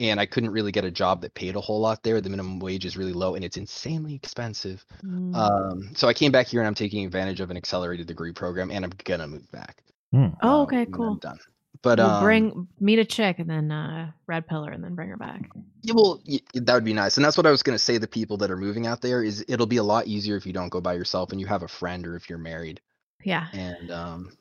and 0.00 0.18
I 0.18 0.26
couldn't 0.26 0.50
really 0.50 0.72
get 0.72 0.84
a 0.84 0.90
job 0.90 1.20
that 1.20 1.34
paid 1.34 1.54
a 1.54 1.60
whole 1.60 1.80
lot 1.80 2.02
there. 2.02 2.20
The 2.20 2.30
minimum 2.30 2.58
wage 2.58 2.84
is 2.86 2.96
really 2.96 3.12
low, 3.12 3.34
and 3.34 3.44
it's 3.44 3.56
insanely 3.56 4.14
expensive. 4.14 4.84
Mm. 5.04 5.34
Um, 5.36 5.90
so 5.94 6.08
I 6.08 6.14
came 6.14 6.32
back 6.32 6.48
here, 6.48 6.60
and 6.60 6.66
I'm 6.66 6.74
taking 6.74 7.04
advantage 7.04 7.40
of 7.40 7.50
an 7.50 7.56
accelerated 7.56 8.06
degree 8.06 8.32
program, 8.32 8.70
and 8.70 8.84
I'm 8.84 8.92
gonna 9.04 9.28
move 9.28 9.50
back. 9.52 9.82
Hmm. 10.12 10.28
oh, 10.42 10.48
um, 10.48 10.60
okay, 10.62 10.80
I'm 10.82 10.92
cool. 10.92 11.14
done. 11.16 11.38
But 11.82 11.98
we'll 11.98 12.08
um, 12.10 12.22
bring 12.24 12.68
meet 12.78 12.98
a 12.98 13.04
chick 13.04 13.38
and 13.38 13.48
then 13.48 13.70
uh, 13.72 14.10
red 14.26 14.46
pill 14.46 14.64
her 14.64 14.72
and 14.72 14.82
then 14.84 14.94
bring 14.94 15.08
her 15.08 15.16
back. 15.16 15.48
Yeah, 15.82 15.94
well, 15.94 16.20
y- 16.28 16.40
that 16.54 16.74
would 16.74 16.84
be 16.84 16.92
nice, 16.92 17.16
and 17.16 17.24
that's 17.24 17.36
what 17.36 17.46
I 17.46 17.50
was 17.50 17.62
going 17.62 17.76
to 17.78 17.82
say. 17.82 17.96
The 17.96 18.08
people 18.08 18.36
that 18.38 18.50
are 18.50 18.56
moving 18.56 18.86
out 18.86 19.00
there 19.00 19.22
is 19.22 19.44
it'll 19.48 19.66
be 19.66 19.78
a 19.78 19.82
lot 19.82 20.06
easier 20.06 20.36
if 20.36 20.44
you 20.46 20.52
don't 20.52 20.68
go 20.68 20.80
by 20.80 20.94
yourself 20.94 21.30
and 21.30 21.40
you 21.40 21.46
have 21.46 21.62
a 21.62 21.68
friend, 21.68 22.06
or 22.06 22.16
if 22.16 22.28
you're 22.28 22.38
married. 22.38 22.80
Yeah. 23.24 23.46
And 23.52 23.90
um, 23.90 24.32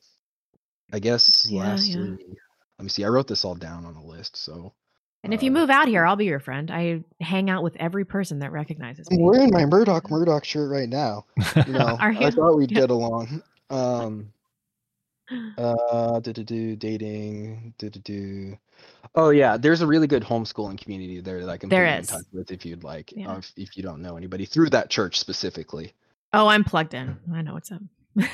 I 0.91 0.99
guess 0.99 1.45
Yeah, 1.49 1.77
yeah. 1.77 1.97
let 1.97 2.83
me 2.83 2.89
see. 2.89 3.03
I 3.05 3.07
wrote 3.07 3.27
this 3.27 3.45
all 3.45 3.55
down 3.55 3.85
on 3.85 3.95
a 3.95 4.03
list, 4.03 4.35
so 4.35 4.73
And 5.23 5.33
if 5.33 5.43
you 5.43 5.51
uh, 5.51 5.53
move 5.53 5.69
out 5.69 5.87
here, 5.87 6.05
I'll 6.05 6.15
be 6.15 6.25
your 6.25 6.39
friend. 6.39 6.71
I 6.71 7.03
hang 7.19 7.49
out 7.49 7.61
with 7.61 7.75
every 7.77 8.05
person 8.05 8.39
that 8.39 8.51
recognizes 8.51 9.07
I'm 9.11 9.17
me. 9.17 9.23
wearing 9.23 9.51
my 9.51 9.65
Murdoch 9.65 10.09
Murdoch 10.09 10.45
shirt 10.45 10.71
right 10.71 10.87
now. 10.87 11.25
You 11.67 11.73
know, 11.73 11.97
I 11.99 12.31
thought 12.31 12.55
we'd 12.55 12.69
get 12.69 12.89
along. 12.89 13.43
Um, 13.69 14.31
uh, 15.57 16.19
do 16.21 16.33
do 16.33 16.43
do 16.43 16.75
dating, 16.75 17.73
do 17.77 17.89
do 17.89 17.99
do. 17.99 18.57
Oh 19.15 19.29
yeah, 19.29 19.57
there's 19.57 19.81
a 19.81 19.87
really 19.87 20.07
good 20.07 20.23
homeschooling 20.23 20.81
community 20.81 21.19
there 21.19 21.41
that 21.41 21.49
I 21.49 21.57
can 21.57 21.69
There 21.69 21.85
put 21.85 21.99
in 21.99 22.05
touch 22.05 22.25
with 22.31 22.51
if 22.51 22.65
you'd 22.65 22.83
like. 22.83 23.11
Yeah. 23.11 23.33
Uh, 23.33 23.37
if, 23.39 23.51
if 23.57 23.77
you 23.77 23.83
don't 23.83 24.01
know 24.01 24.15
anybody 24.15 24.45
through 24.45 24.69
that 24.69 24.89
church 24.89 25.19
specifically. 25.19 25.93
Oh, 26.31 26.47
I'm 26.47 26.63
plugged 26.63 26.93
in. 26.93 27.17
I 27.33 27.41
know 27.41 27.53
what's 27.53 27.71
up. 27.71 27.81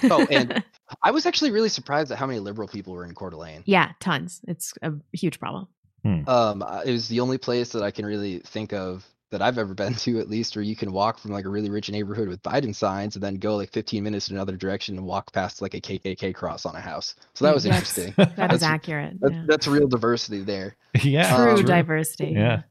Oh, 0.04 0.26
and 0.30 0.64
I 1.04 1.12
was 1.12 1.26
actually 1.26 1.52
really 1.52 1.70
surprised 1.70 2.12
at 2.12 2.18
how 2.18 2.28
many 2.28 2.40
liberal 2.40 2.68
people 2.68 2.94
were 2.94 3.06
in 3.06 3.14
Coeur 3.14 3.32
d'Alene. 3.32 3.64
yeah, 3.66 3.92
tons. 4.00 4.42
It's 4.48 4.74
a 4.82 4.94
huge 5.14 5.40
problem. 5.40 5.68
Um, 6.06 6.62
uh, 6.62 6.82
it 6.86 6.92
was 6.92 7.08
the 7.08 7.20
only 7.20 7.38
place 7.38 7.70
that 7.70 7.84
I 7.84 7.92
can 7.92 8.06
really 8.06 8.40
think 8.40 8.74
of 8.74 9.06
that 9.32 9.42
I've 9.42 9.58
ever 9.58 9.74
been 9.74 9.94
to, 10.06 10.20
at 10.20 10.30
least, 10.30 10.56
where 10.56 10.64
you 10.64 10.76
can 10.76 10.92
walk 10.92 11.18
from 11.18 11.32
like 11.32 11.46
a 11.46 11.50
really 11.50 11.70
rich 11.70 11.90
neighborhood 11.90 12.28
with 12.30 12.42
Biden 12.44 12.76
signs 12.76 13.16
and 13.16 13.24
then 13.24 13.36
go 13.36 13.56
like 13.56 13.72
15 13.72 14.04
minutes 14.04 14.30
in 14.30 14.36
another 14.36 14.56
direction 14.56 14.98
and 14.98 15.06
walk 15.06 15.34
past 15.34 15.62
like 15.62 15.74
a 15.74 15.82
KKK 15.82 16.34
cross 16.36 16.66
on 16.66 16.76
a 16.76 16.80
house. 16.80 17.16
So 17.34 17.46
that 17.46 17.54
was 17.54 17.64
That's- 17.64 17.98
interesting. 17.98 18.14
That 18.38 18.54
is 18.54 18.62
That's- 18.62 18.64
accurate. 18.64 19.20
That, 19.22 19.34
yeah. 19.34 19.44
That's 19.48 19.68
real 19.68 19.88
diversity 19.88 20.42
there. 20.42 20.76
yeah, 21.02 21.36
True 21.36 21.56
Um, 21.56 21.66
diversity. 21.66 22.28
Yeah. 22.36 22.62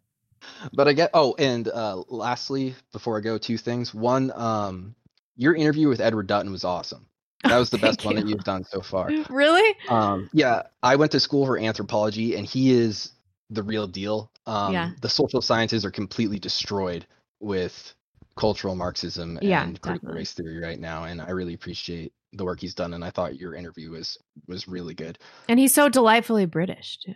But 0.73 0.89
I 0.89 0.93
get 0.93 1.11
oh, 1.15 1.35
and 1.39 1.67
uh 1.69 2.03
lastly, 2.09 2.75
before 2.93 3.17
I 3.19 3.21
go, 3.23 3.39
two 3.39 3.57
things. 3.59 3.95
One, 3.95 4.31
um 4.37 4.95
your 5.37 5.55
interview 5.55 5.89
with 5.89 6.01
Edward 6.01 6.27
Dutton 6.29 6.53
was 6.53 6.65
awesome. 6.65 7.07
That 7.43 7.59
was 7.59 7.71
the 7.71 7.79
Thank 7.79 7.97
best 7.97 8.07
one 8.07 8.15
that 8.17 8.25
you. 8.27 8.31
you've 8.35 8.45
done 8.45 8.63
so 8.65 8.81
far. 8.81 9.11
Really? 9.31 9.77
Um 9.89 10.31
yeah, 10.33 10.63
I 10.83 10.97
went 10.97 11.13
to 11.13 11.21
school 11.21 11.47
for 11.47 11.59
anthropology 11.59 12.37
and 12.37 12.47
he 12.47 12.73
is 12.73 13.11
the 13.55 13.63
real 13.63 13.87
deal. 13.87 14.31
Um 14.47 14.73
Yeah. 14.73 14.91
the 15.01 15.09
social 15.09 15.41
sciences 15.41 15.85
are 15.85 15.91
completely 15.91 16.39
destroyed 16.39 17.07
with 17.41 17.95
cultural 18.37 18.75
Marxism 18.75 19.39
Yeah, 19.43 19.65
and 19.65 19.81
critical 19.81 20.09
definitely. 20.09 20.21
race 20.21 20.33
theory 20.33 20.59
right 20.61 20.81
now. 20.81 21.05
And 21.05 21.21
I 21.21 21.31
really 21.31 21.55
appreciate 21.55 22.13
the 22.33 22.45
work 22.45 22.61
he's 22.61 22.75
done 22.75 22.95
and 22.95 23.05
I 23.05 23.11
thought 23.11 23.39
your 23.39 23.55
interview 23.55 23.91
was 23.91 24.19
was 24.49 24.67
really 24.67 24.95
good. 24.95 25.19
And 25.49 25.59
he's 25.59 25.73
so 25.75 25.89
delightfully 25.89 26.47
British 26.47 26.99
too. 26.99 27.15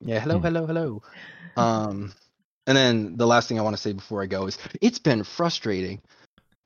Yeah, 0.00 0.20
hello, 0.20 0.38
hello, 0.40 0.66
hello. 0.66 1.02
Um, 1.58 2.12
and 2.66 2.76
then 2.76 3.16
the 3.16 3.26
last 3.26 3.48
thing 3.48 3.58
I 3.58 3.62
want 3.62 3.74
to 3.76 3.80
say 3.80 3.94
before 3.94 4.22
I 4.22 4.26
go 4.26 4.46
is 4.46 4.58
it's 4.82 4.98
been 4.98 5.24
frustrating 5.24 6.02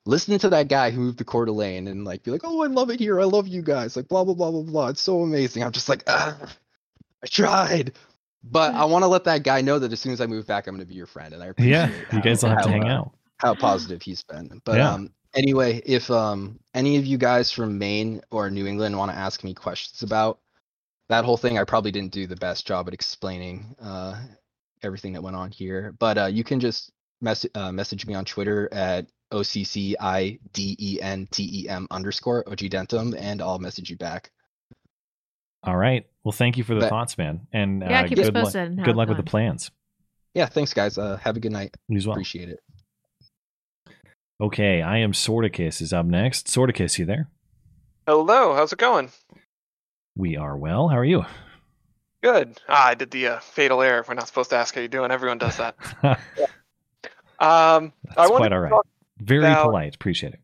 listening 0.05 0.39
to 0.39 0.49
that 0.49 0.67
guy 0.67 0.91
who 0.91 0.99
moved 1.01 1.19
to 1.19 1.23
Coeur 1.25 1.45
d'Alene 1.45 1.87
and 1.87 2.03
like 2.03 2.23
be 2.23 2.31
like, 2.31 2.41
oh, 2.43 2.61
I 2.63 2.67
love 2.67 2.89
it 2.89 2.99
here. 2.99 3.19
I 3.21 3.25
love 3.25 3.47
you 3.47 3.61
guys. 3.61 3.95
Like 3.95 4.07
blah 4.07 4.23
blah 4.23 4.33
blah 4.33 4.51
blah 4.51 4.63
blah. 4.63 4.87
It's 4.89 5.01
so 5.01 5.21
amazing. 5.21 5.63
I'm 5.63 5.71
just 5.71 5.89
like, 5.89 6.03
ah, 6.07 6.37
I 7.23 7.27
tried, 7.27 7.93
but 8.43 8.73
I 8.73 8.85
want 8.85 9.03
to 9.03 9.07
let 9.07 9.23
that 9.25 9.43
guy 9.43 9.61
know 9.61 9.79
that 9.79 9.91
as 9.91 9.99
soon 9.99 10.13
as 10.13 10.21
I 10.21 10.25
move 10.27 10.47
back, 10.47 10.67
I'm 10.67 10.75
going 10.75 10.85
to 10.85 10.89
be 10.89 10.95
your 10.95 11.07
friend. 11.07 11.33
And 11.33 11.43
I 11.43 11.47
appreciate 11.47 11.71
Yeah. 11.71 11.87
how, 12.09 12.17
You 12.17 12.21
guys 12.23 12.41
will 12.43 12.49
have 12.49 12.61
to 12.63 12.69
hang 12.69 12.83
uh, 12.83 12.97
out. 12.97 13.11
how 13.37 13.55
positive 13.55 14.01
he's 14.01 14.23
been. 14.23 14.61
But 14.65 14.77
Yeah. 14.77 14.93
um, 14.93 15.13
anyway, 15.33 15.81
if 15.85 16.09
um 16.11 16.59
any 16.73 16.97
of 16.97 17.05
you 17.05 17.17
guys 17.17 17.51
from 17.51 17.77
Maine 17.77 18.21
or 18.31 18.49
New 18.49 18.67
England 18.67 18.97
want 18.97 19.11
to 19.11 19.17
ask 19.17 19.43
me 19.43 19.53
questions 19.53 20.03
about 20.03 20.39
that 21.09 21.25
whole 21.25 21.37
thing, 21.37 21.57
I 21.57 21.63
probably 21.63 21.91
didn't 21.91 22.13
do 22.13 22.27
the 22.27 22.35
best 22.35 22.65
job 22.65 22.87
at 22.87 22.93
explaining 22.93 23.75
uh 23.81 24.19
everything 24.83 25.13
that 25.13 25.21
went 25.23 25.35
on 25.35 25.51
here. 25.51 25.93
But 25.99 26.17
uh, 26.17 26.25
you 26.25 26.43
can 26.43 26.59
just 26.59 26.91
mess 27.21 27.45
uh, 27.55 27.71
message 27.71 28.05
me 28.07 28.13
on 28.15 28.25
Twitter 28.25 28.67
at 28.71 29.07
o 29.31 29.43
c 29.43 29.63
c 29.63 29.95
i 29.99 30.39
d 30.53 30.75
e 30.79 30.99
n 31.01 31.27
t 31.31 31.47
e 31.63 31.69
m 31.69 31.87
underscore 31.91 32.43
ogdentum, 32.45 33.15
and 33.17 33.41
I'll 33.41 33.59
message 33.59 33.89
you 33.89 33.97
back. 33.97 34.31
All 35.63 35.77
right. 35.77 36.05
Well, 36.23 36.31
thank 36.31 36.57
you 36.57 36.63
for 36.63 36.73
the 36.73 36.81
But- 36.81 36.89
thoughts, 36.89 37.17
man. 37.17 37.47
And 37.53 37.81
Yeah, 37.81 38.01
uh, 38.01 38.07
keep 38.07 38.17
us 38.19 38.25
good 38.27 38.33
luck. 38.35 38.43
posted 38.45 38.71
on 38.71 38.77
how 38.77 38.83
Good 38.85 38.95
luck 38.95 39.07
with 39.09 39.17
the 39.17 39.23
plans. 39.23 39.71
Yeah, 40.33 40.45
thanks 40.45 40.73
guys. 40.73 40.97
Uh, 40.97 41.17
have 41.17 41.35
a 41.37 41.39
good 41.39 41.51
night. 41.51 41.75
You 41.87 41.97
as 41.97 42.07
well. 42.07 42.13
Appreciate 42.15 42.49
it. 42.49 42.59
Okay, 44.39 44.81
I 44.81 44.97
am 44.97 45.11
Sorticus 45.11 45.81
is 45.81 45.93
up 45.93 46.05
next. 46.05 46.47
Sorticus, 46.47 46.97
you 46.97 47.05
there? 47.05 47.29
Hello, 48.07 48.55
how's 48.55 48.73
it 48.73 48.79
going? 48.79 49.11
We 50.15 50.35
are 50.37 50.57
well. 50.57 50.87
How 50.89 50.97
are 50.97 51.05
you? 51.05 51.25
Good. 52.23 52.59
Ah, 52.67 52.87
I 52.87 52.95
did 52.95 53.11
the 53.11 53.27
uh, 53.27 53.39
fatal 53.39 53.81
error. 53.81 54.03
We're 54.07 54.13
not 54.15 54.27
supposed 54.27 54.49
to 54.51 54.55
ask 54.55 54.73
how 54.75 54.81
you're 54.81 54.87
doing. 54.87 55.11
Everyone 55.11 55.37
does 55.37 55.57
that. 55.57 55.75
Um, 57.39 57.91
That's 58.03 58.29
wanted 58.29 58.37
quite 58.37 58.53
all 58.53 58.59
right. 58.59 58.73
Very 59.17 59.39
about- 59.39 59.63
polite. 59.65 59.95
Appreciate 59.95 60.33
it. 60.35 60.39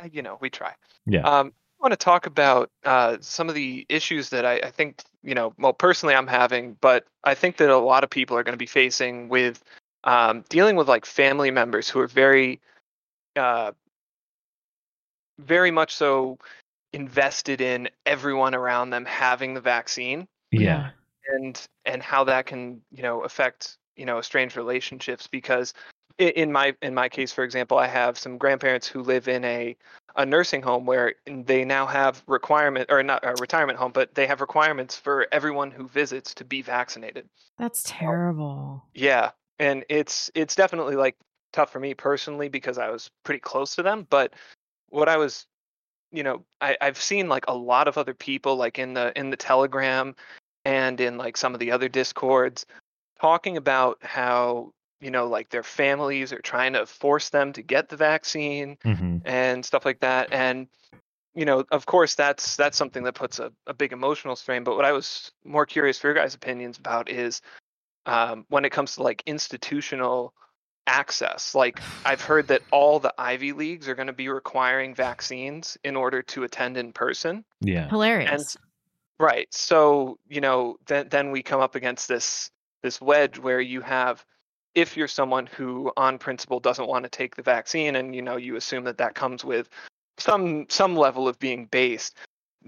uh, 0.00 0.06
you 0.12 0.22
know, 0.22 0.38
we 0.40 0.50
try. 0.50 0.72
Yeah. 1.04 1.22
Um, 1.22 1.48
I 1.48 1.50
want 1.82 1.92
to 1.92 1.96
talk 1.96 2.26
about 2.26 2.70
uh, 2.84 3.18
some 3.20 3.48
of 3.48 3.54
the 3.54 3.84
issues 3.88 4.30
that 4.30 4.46
I, 4.46 4.54
I 4.58 4.70
think, 4.70 5.02
you 5.22 5.34
know, 5.34 5.52
well, 5.58 5.72
personally 5.72 6.14
I'm 6.14 6.26
having, 6.26 6.76
but 6.80 7.04
I 7.24 7.34
think 7.34 7.56
that 7.58 7.70
a 7.70 7.76
lot 7.76 8.04
of 8.04 8.10
people 8.10 8.36
are 8.36 8.42
going 8.42 8.54
to 8.54 8.58
be 8.58 8.66
facing 8.66 9.28
with 9.28 9.62
um, 10.04 10.44
dealing 10.48 10.76
with 10.76 10.88
like 10.88 11.04
family 11.04 11.50
members 11.50 11.88
who 11.88 12.00
are 12.00 12.06
very, 12.06 12.60
uh, 13.36 13.72
very 15.38 15.70
much 15.70 15.94
so 15.94 16.38
invested 16.92 17.60
in 17.60 17.88
everyone 18.06 18.54
around 18.54 18.90
them 18.90 19.04
having 19.04 19.54
the 19.54 19.60
vaccine. 19.60 20.28
yeah. 20.50 20.90
and 21.28 21.66
and 21.84 22.02
how 22.02 22.24
that 22.24 22.46
can 22.46 22.80
you 22.90 23.02
know 23.02 23.22
affect 23.22 23.78
you 23.96 24.04
know 24.04 24.20
strange 24.20 24.56
relationships 24.56 25.26
because 25.26 25.72
in 26.18 26.52
my 26.52 26.74
in 26.82 26.94
my 26.94 27.08
case 27.08 27.32
for 27.32 27.44
example 27.44 27.78
i 27.78 27.86
have 27.86 28.18
some 28.18 28.38
grandparents 28.38 28.86
who 28.86 29.02
live 29.02 29.28
in 29.28 29.44
a 29.44 29.76
a 30.16 30.26
nursing 30.26 30.60
home 30.62 30.84
where 30.84 31.14
they 31.26 31.64
now 31.64 31.86
have 31.86 32.22
requirement 32.26 32.90
or 32.90 33.02
not 33.02 33.24
a 33.24 33.34
retirement 33.40 33.78
home 33.78 33.92
but 33.92 34.14
they 34.14 34.26
have 34.26 34.40
requirements 34.40 34.96
for 34.96 35.26
everyone 35.32 35.70
who 35.70 35.88
visits 35.88 36.34
to 36.34 36.44
be 36.44 36.62
vaccinated 36.62 37.28
That's 37.58 37.82
terrible. 37.84 38.84
yeah 38.94 39.30
and 39.58 39.84
it's 39.88 40.30
it's 40.34 40.54
definitely 40.54 40.96
like 40.96 41.16
tough 41.52 41.70
for 41.70 41.80
me 41.80 41.94
personally 41.94 42.48
because 42.48 42.78
i 42.78 42.88
was 42.90 43.10
pretty 43.24 43.40
close 43.40 43.74
to 43.76 43.82
them 43.82 44.06
but 44.10 44.32
what 44.88 45.08
i 45.08 45.16
was 45.16 45.46
you 46.10 46.22
know 46.22 46.44
I, 46.60 46.76
i've 46.80 47.00
seen 47.00 47.28
like 47.28 47.44
a 47.48 47.54
lot 47.54 47.88
of 47.88 47.96
other 47.98 48.14
people 48.14 48.56
like 48.56 48.78
in 48.78 48.94
the 48.94 49.18
in 49.18 49.30
the 49.30 49.36
telegram 49.36 50.14
and 50.64 51.00
in 51.00 51.16
like 51.16 51.36
some 51.36 51.54
of 51.54 51.60
the 51.60 51.70
other 51.72 51.88
discords 51.88 52.66
talking 53.20 53.56
about 53.56 53.98
how 54.02 54.72
you 55.02 55.10
know 55.10 55.26
like 55.26 55.50
their 55.50 55.64
families 55.64 56.32
are 56.32 56.40
trying 56.40 56.72
to 56.72 56.86
force 56.86 57.28
them 57.28 57.52
to 57.52 57.62
get 57.62 57.88
the 57.88 57.96
vaccine 57.96 58.78
hmm 58.82 59.18
and 59.24 59.64
stuff 59.64 59.84
like 59.84 60.00
that 60.00 60.28
and 60.32 60.66
you 61.34 61.44
know 61.44 61.64
of 61.70 61.86
course 61.86 62.14
that's 62.14 62.56
that's 62.56 62.76
something 62.76 63.04
that 63.04 63.14
puts 63.14 63.38
a, 63.38 63.52
a 63.66 63.74
big 63.74 63.92
emotional 63.92 64.34
strain 64.34 64.64
but 64.64 64.76
what 64.76 64.84
i 64.84 64.92
was 64.92 65.30
more 65.44 65.66
curious 65.66 65.98
for 65.98 66.08
your 66.08 66.14
guys 66.14 66.34
opinions 66.34 66.78
about 66.78 67.08
is 67.10 67.42
um, 68.04 68.44
when 68.48 68.64
it 68.64 68.70
comes 68.70 68.96
to 68.96 69.02
like 69.02 69.22
institutional 69.26 70.34
access 70.88 71.54
like 71.54 71.80
i've 72.04 72.20
heard 72.20 72.48
that 72.48 72.62
all 72.72 72.98
the 72.98 73.14
ivy 73.16 73.52
leagues 73.52 73.88
are 73.88 73.94
going 73.94 74.08
to 74.08 74.12
be 74.12 74.28
requiring 74.28 74.94
vaccines 74.94 75.78
in 75.84 75.94
order 75.94 76.22
to 76.22 76.42
attend 76.44 76.76
in 76.76 76.92
person 76.92 77.44
Yeah. 77.60 77.88
Hilarious. 77.88 78.30
and 78.30 78.44
right 79.20 79.46
so 79.52 80.18
you 80.28 80.40
know 80.40 80.76
then 80.86 81.08
then 81.08 81.30
we 81.30 81.42
come 81.44 81.60
up 81.60 81.76
against 81.76 82.08
this 82.08 82.50
this 82.82 83.00
wedge 83.00 83.38
where 83.38 83.60
you 83.60 83.80
have 83.80 84.24
if 84.74 84.96
you're 84.96 85.08
someone 85.08 85.46
who 85.46 85.92
on 85.96 86.18
principle 86.18 86.60
doesn't 86.60 86.88
want 86.88 87.04
to 87.04 87.10
take 87.10 87.36
the 87.36 87.42
vaccine 87.42 87.96
and 87.96 88.14
you 88.14 88.22
know 88.22 88.36
you 88.36 88.56
assume 88.56 88.84
that 88.84 88.98
that 88.98 89.14
comes 89.14 89.44
with 89.44 89.68
some 90.18 90.66
some 90.68 90.96
level 90.96 91.28
of 91.28 91.38
being 91.38 91.66
based 91.66 92.16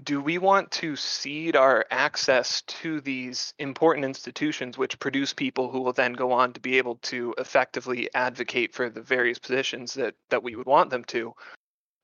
do 0.03 0.19
we 0.19 0.37
want 0.37 0.69
to 0.71 0.95
cede 0.95 1.55
our 1.55 1.85
access 1.89 2.61
to 2.63 2.99
these 3.01 3.53
important 3.59 4.05
institutions 4.05 4.77
which 4.77 4.99
produce 4.99 5.33
people 5.33 5.71
who 5.71 5.81
will 5.81 5.93
then 5.93 6.13
go 6.13 6.31
on 6.31 6.51
to 6.53 6.59
be 6.59 6.77
able 6.77 6.95
to 6.97 7.33
effectively 7.37 8.09
advocate 8.13 8.73
for 8.73 8.89
the 8.89 9.01
various 9.01 9.39
positions 9.39 9.93
that 9.93 10.15
that 10.29 10.43
we 10.43 10.55
would 10.55 10.67
want 10.67 10.89
them 10.89 11.05
to? 11.05 11.33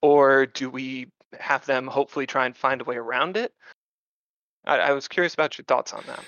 Or 0.01 0.45
do 0.45 0.69
we 0.69 1.07
have 1.37 1.65
them 1.65 1.85
hopefully 1.87 2.25
try 2.25 2.45
and 2.45 2.55
find 2.55 2.79
a 2.79 2.85
way 2.85 2.95
around 2.95 3.35
it? 3.35 3.53
I, 4.65 4.77
I 4.77 4.91
was 4.93 5.07
curious 5.07 5.33
about 5.33 5.57
your 5.57 5.65
thoughts 5.65 5.93
on 5.93 6.03
that 6.07 6.23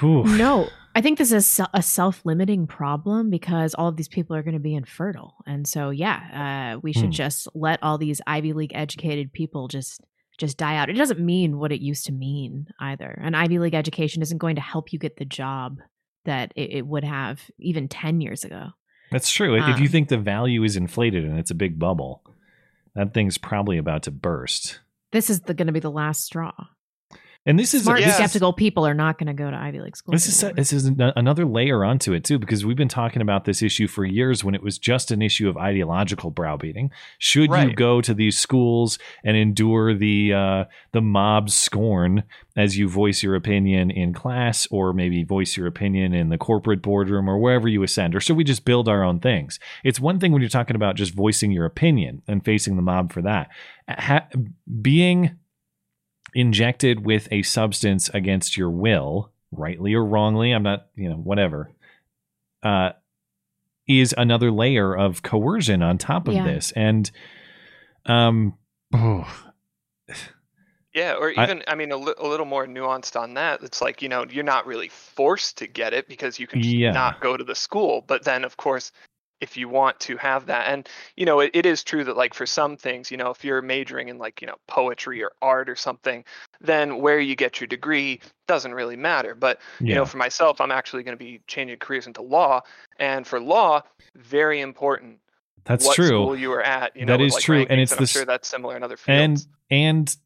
Whew. 0.00 0.24
No, 0.24 0.68
I 0.94 1.00
think 1.00 1.18
this 1.18 1.32
is 1.32 1.60
a 1.72 1.82
self-limiting 1.82 2.66
problem 2.66 3.30
because 3.30 3.74
all 3.74 3.88
of 3.88 3.96
these 3.96 4.08
people 4.08 4.34
are 4.36 4.42
going 4.42 4.54
to 4.54 4.60
be 4.60 4.74
infertile, 4.74 5.34
and 5.46 5.66
so 5.66 5.90
yeah, 5.90 6.74
uh, 6.76 6.80
we 6.82 6.92
should 6.92 7.04
Hmm. 7.06 7.10
just 7.10 7.48
let 7.54 7.80
all 7.82 7.98
these 7.98 8.20
Ivy 8.26 8.52
League 8.52 8.72
educated 8.74 9.32
people 9.32 9.68
just 9.68 10.00
just 10.36 10.56
die 10.58 10.74
out. 10.76 10.90
It 10.90 10.94
doesn't 10.94 11.20
mean 11.20 11.58
what 11.58 11.70
it 11.70 11.80
used 11.80 12.06
to 12.06 12.12
mean 12.12 12.66
either. 12.80 13.20
An 13.22 13.36
Ivy 13.36 13.60
League 13.60 13.74
education 13.74 14.20
isn't 14.20 14.38
going 14.38 14.56
to 14.56 14.60
help 14.60 14.92
you 14.92 14.98
get 14.98 15.16
the 15.16 15.24
job 15.24 15.78
that 16.24 16.52
it, 16.56 16.70
it 16.78 16.86
would 16.86 17.04
have 17.04 17.40
even 17.60 17.86
ten 17.88 18.20
years 18.20 18.42
ago. 18.44 18.70
That's 19.12 19.30
true. 19.30 19.54
if 19.56 19.78
you 19.78 19.84
Um, 19.84 19.88
think 19.90 20.08
the 20.08 20.18
value 20.18 20.64
is 20.64 20.76
inflated 20.76 21.24
and 21.24 21.38
it's 21.38 21.52
a 21.52 21.54
big 21.54 21.78
bubble, 21.78 22.24
that 22.96 23.14
thing's 23.14 23.38
probably 23.38 23.78
about 23.78 24.02
to 24.04 24.10
burst. 24.10 24.80
This 25.12 25.30
is 25.30 25.38
going 25.38 25.68
to 25.68 25.72
be 25.72 25.78
the 25.78 25.90
last 25.90 26.24
straw. 26.24 26.52
And 27.46 27.58
this 27.58 27.74
is 27.74 27.82
Smart, 27.82 27.98
this 27.98 28.08
is- 28.08 28.14
skeptical 28.14 28.54
people 28.54 28.86
are 28.86 28.94
not 28.94 29.18
going 29.18 29.26
to 29.26 29.34
go 29.34 29.50
to 29.50 29.56
Ivy 29.56 29.80
League 29.80 29.96
schools. 29.96 30.14
This 30.14 30.28
is 30.28 30.42
anymore. 30.42 30.56
this 30.56 30.72
is 30.72 30.86
an- 30.86 31.12
another 31.14 31.44
layer 31.44 31.84
onto 31.84 32.14
it 32.14 32.24
too, 32.24 32.38
because 32.38 32.64
we've 32.64 32.76
been 32.76 32.88
talking 32.88 33.20
about 33.20 33.44
this 33.44 33.60
issue 33.60 33.86
for 33.86 34.04
years 34.06 34.42
when 34.42 34.54
it 34.54 34.62
was 34.62 34.78
just 34.78 35.10
an 35.10 35.20
issue 35.20 35.48
of 35.48 35.56
ideological 35.58 36.30
browbeating. 36.30 36.90
Should 37.18 37.50
you 37.68 37.74
go 37.74 38.00
to 38.00 38.14
these 38.14 38.38
schools 38.38 38.98
and 39.22 39.36
endure 39.36 39.94
the 39.94 40.32
uh, 40.32 40.64
the 40.92 41.02
mob 41.02 41.50
scorn 41.50 42.22
as 42.56 42.78
you 42.78 42.88
voice 42.88 43.22
your 43.22 43.34
opinion 43.34 43.90
in 43.90 44.14
class, 44.14 44.66
or 44.70 44.92
maybe 44.94 45.22
voice 45.24 45.56
your 45.56 45.66
opinion 45.66 46.14
in 46.14 46.30
the 46.30 46.38
corporate 46.38 46.80
boardroom, 46.80 47.28
or 47.28 47.36
wherever 47.38 47.68
you 47.68 47.82
ascend, 47.82 48.14
or 48.14 48.20
should 48.20 48.36
we 48.36 48.44
just 48.44 48.64
build 48.64 48.88
our 48.88 49.02
own 49.04 49.20
things? 49.20 49.58
It's 49.82 50.00
one 50.00 50.18
thing 50.18 50.32
when 50.32 50.40
you're 50.40 50.48
talking 50.48 50.76
about 50.76 50.94
just 50.96 51.12
voicing 51.14 51.50
your 51.50 51.66
opinion 51.66 52.22
and 52.26 52.42
facing 52.44 52.76
the 52.76 52.82
mob 52.82 53.12
for 53.12 53.20
that. 53.22 53.48
Ha- 53.88 54.28
being 54.80 55.32
injected 56.34 57.04
with 57.04 57.28
a 57.30 57.42
substance 57.42 58.08
against 58.10 58.56
your 58.56 58.70
will, 58.70 59.30
rightly 59.52 59.94
or 59.94 60.04
wrongly, 60.04 60.52
I'm 60.52 60.62
not, 60.64 60.86
you 60.96 61.08
know, 61.08 61.16
whatever, 61.16 61.70
uh, 62.62 62.90
is 63.86 64.14
another 64.16 64.50
layer 64.50 64.96
of 64.96 65.22
coercion 65.22 65.82
on 65.82 65.98
top 65.98 66.26
of 66.28 66.34
Yeah. 66.34 66.44
this. 66.44 66.72
And, 66.72 67.10
um, 68.06 68.56
oh, 68.92 69.26
Yeah, 70.94 71.14
or 71.14 71.32
I- 71.36 71.42
even 71.44 71.64
I, 71.66 71.74
mean 71.74 71.90
a, 71.90 71.96
li- 71.96 72.14
a 72.18 72.26
little 72.26 72.46
more 72.46 72.66
nuanced 72.66 73.20
on 73.20 73.34
that. 73.34 73.62
It's 73.62 73.82
like 73.82 74.00
you 74.00 74.08
know 74.08 74.24
you're 74.30 74.44
not 74.44 74.64
really 74.66 74.88
forced 74.88 75.58
to 75.58 75.66
get 75.66 75.92
it 75.92 76.08
because 76.08 76.38
you 76.38 76.46
can 76.46 76.62
just 76.62 76.74
Yeah. 76.74 76.92
not 76.92 77.20
go 77.20 77.36
to 77.36 77.42
the 77.42 77.54
school. 77.56 78.04
But 78.06 78.24
then 78.24 78.44
of 78.44 78.56
course, 78.56 78.92
if 79.44 79.56
you 79.56 79.68
want 79.68 80.00
to 80.00 80.16
have 80.16 80.46
that. 80.46 80.66
And 80.66 80.88
you 81.16 81.24
know 81.24 81.38
it, 81.40 81.50
it 81.54 81.64
is 81.66 81.84
true 81.84 82.02
that 82.04 82.16
like 82.16 82.34
for 82.34 82.46
some 82.46 82.76
things 82.76 83.10
you 83.10 83.16
know 83.16 83.30
if 83.30 83.44
you're 83.44 83.62
majoring 83.62 84.08
in 84.08 84.18
like 84.18 84.40
you 84.40 84.46
know 84.48 84.56
poetry 84.66 85.22
or 85.22 85.30
art 85.40 85.68
or 85.68 85.76
something 85.76 86.24
then 86.60 86.98
where 86.98 87.20
you 87.20 87.36
get 87.36 87.60
your 87.60 87.68
degree 87.68 88.20
doesn't 88.48 88.74
really 88.74 88.96
matter. 88.96 89.34
But 89.34 89.60
you 89.80 89.94
know 89.94 90.04
for 90.06 90.16
myself 90.16 90.60
i'm 90.60 90.72
actually 90.72 91.02
going 91.04 91.16
to 91.16 91.24
be 91.24 91.40
changing 91.46 91.78
careers 91.78 92.06
into 92.06 92.22
law. 92.22 92.62
And 92.98 93.26
for 93.26 93.38
law 93.40 93.82
very 94.16 94.60
important 94.60 95.18
That's 95.64 95.84
what 95.86 95.94
true. 95.96 96.06
school 96.08 96.36
you 96.36 96.48
were 96.50 96.62
at 96.62 96.96
you 96.96 97.04
know 97.06 97.16
That 97.16 97.22
is 97.24 97.34
like, 97.34 97.42
true, 97.42 97.60
and 97.60 97.68
rankings, 97.70 97.82
it's 97.82 97.92
i'm 97.92 97.98
this- 97.98 98.10
sure 98.10 98.24
that's 98.24 98.48
similar 98.48 98.76
in 98.76 98.82
other 98.82 98.96
fields. 98.96 99.46
and 99.70 99.80
and 99.88 100.16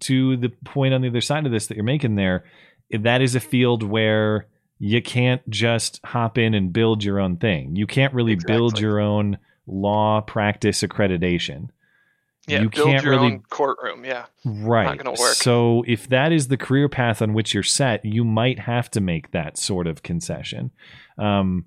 to 0.00 0.36
the 0.36 0.50
point 0.64 0.94
on 0.94 1.00
the 1.02 1.08
other 1.08 1.20
side 1.20 1.44
of 1.46 1.52
this 1.52 1.66
that 1.66 1.74
you're 1.76 1.84
making 1.84 2.14
there 2.14 2.44
that 2.90 3.20
is 3.20 3.34
a 3.34 3.40
field 3.40 3.82
where 3.82 4.46
you 4.78 5.02
can't 5.02 5.48
just 5.50 6.00
hop 6.04 6.38
in 6.38 6.54
and 6.54 6.72
build 6.72 7.02
your 7.02 7.18
own 7.18 7.36
thing. 7.36 7.74
You 7.76 7.86
can't 7.86 8.14
really 8.14 8.36
build 8.36 8.78
your 8.78 9.00
own 9.00 9.38
law 9.66 10.20
practice 10.20 10.82
accreditation. 10.82 11.68
Yeah 12.46 12.62
you 12.62 12.70
build 12.70 12.86
can't 12.86 13.04
your 13.04 13.12
really 13.12 13.32
own 13.32 13.42
courtroom 13.50 14.04
yeah. 14.04 14.26
Right. 14.44 14.96
gonna 14.96 15.10
work. 15.10 15.34
so 15.34 15.84
if 15.86 16.08
that 16.08 16.32
is 16.32 16.48
the 16.48 16.56
career 16.56 16.88
path 16.88 17.20
on 17.20 17.34
which 17.34 17.52
you're 17.52 17.62
set 17.62 18.04
you 18.04 18.24
might 18.24 18.60
have 18.60 18.90
to 18.92 19.02
make 19.02 19.32
that 19.32 19.58
sort 19.58 19.86
of 19.86 20.02
concession. 20.02 20.70
Um, 21.18 21.66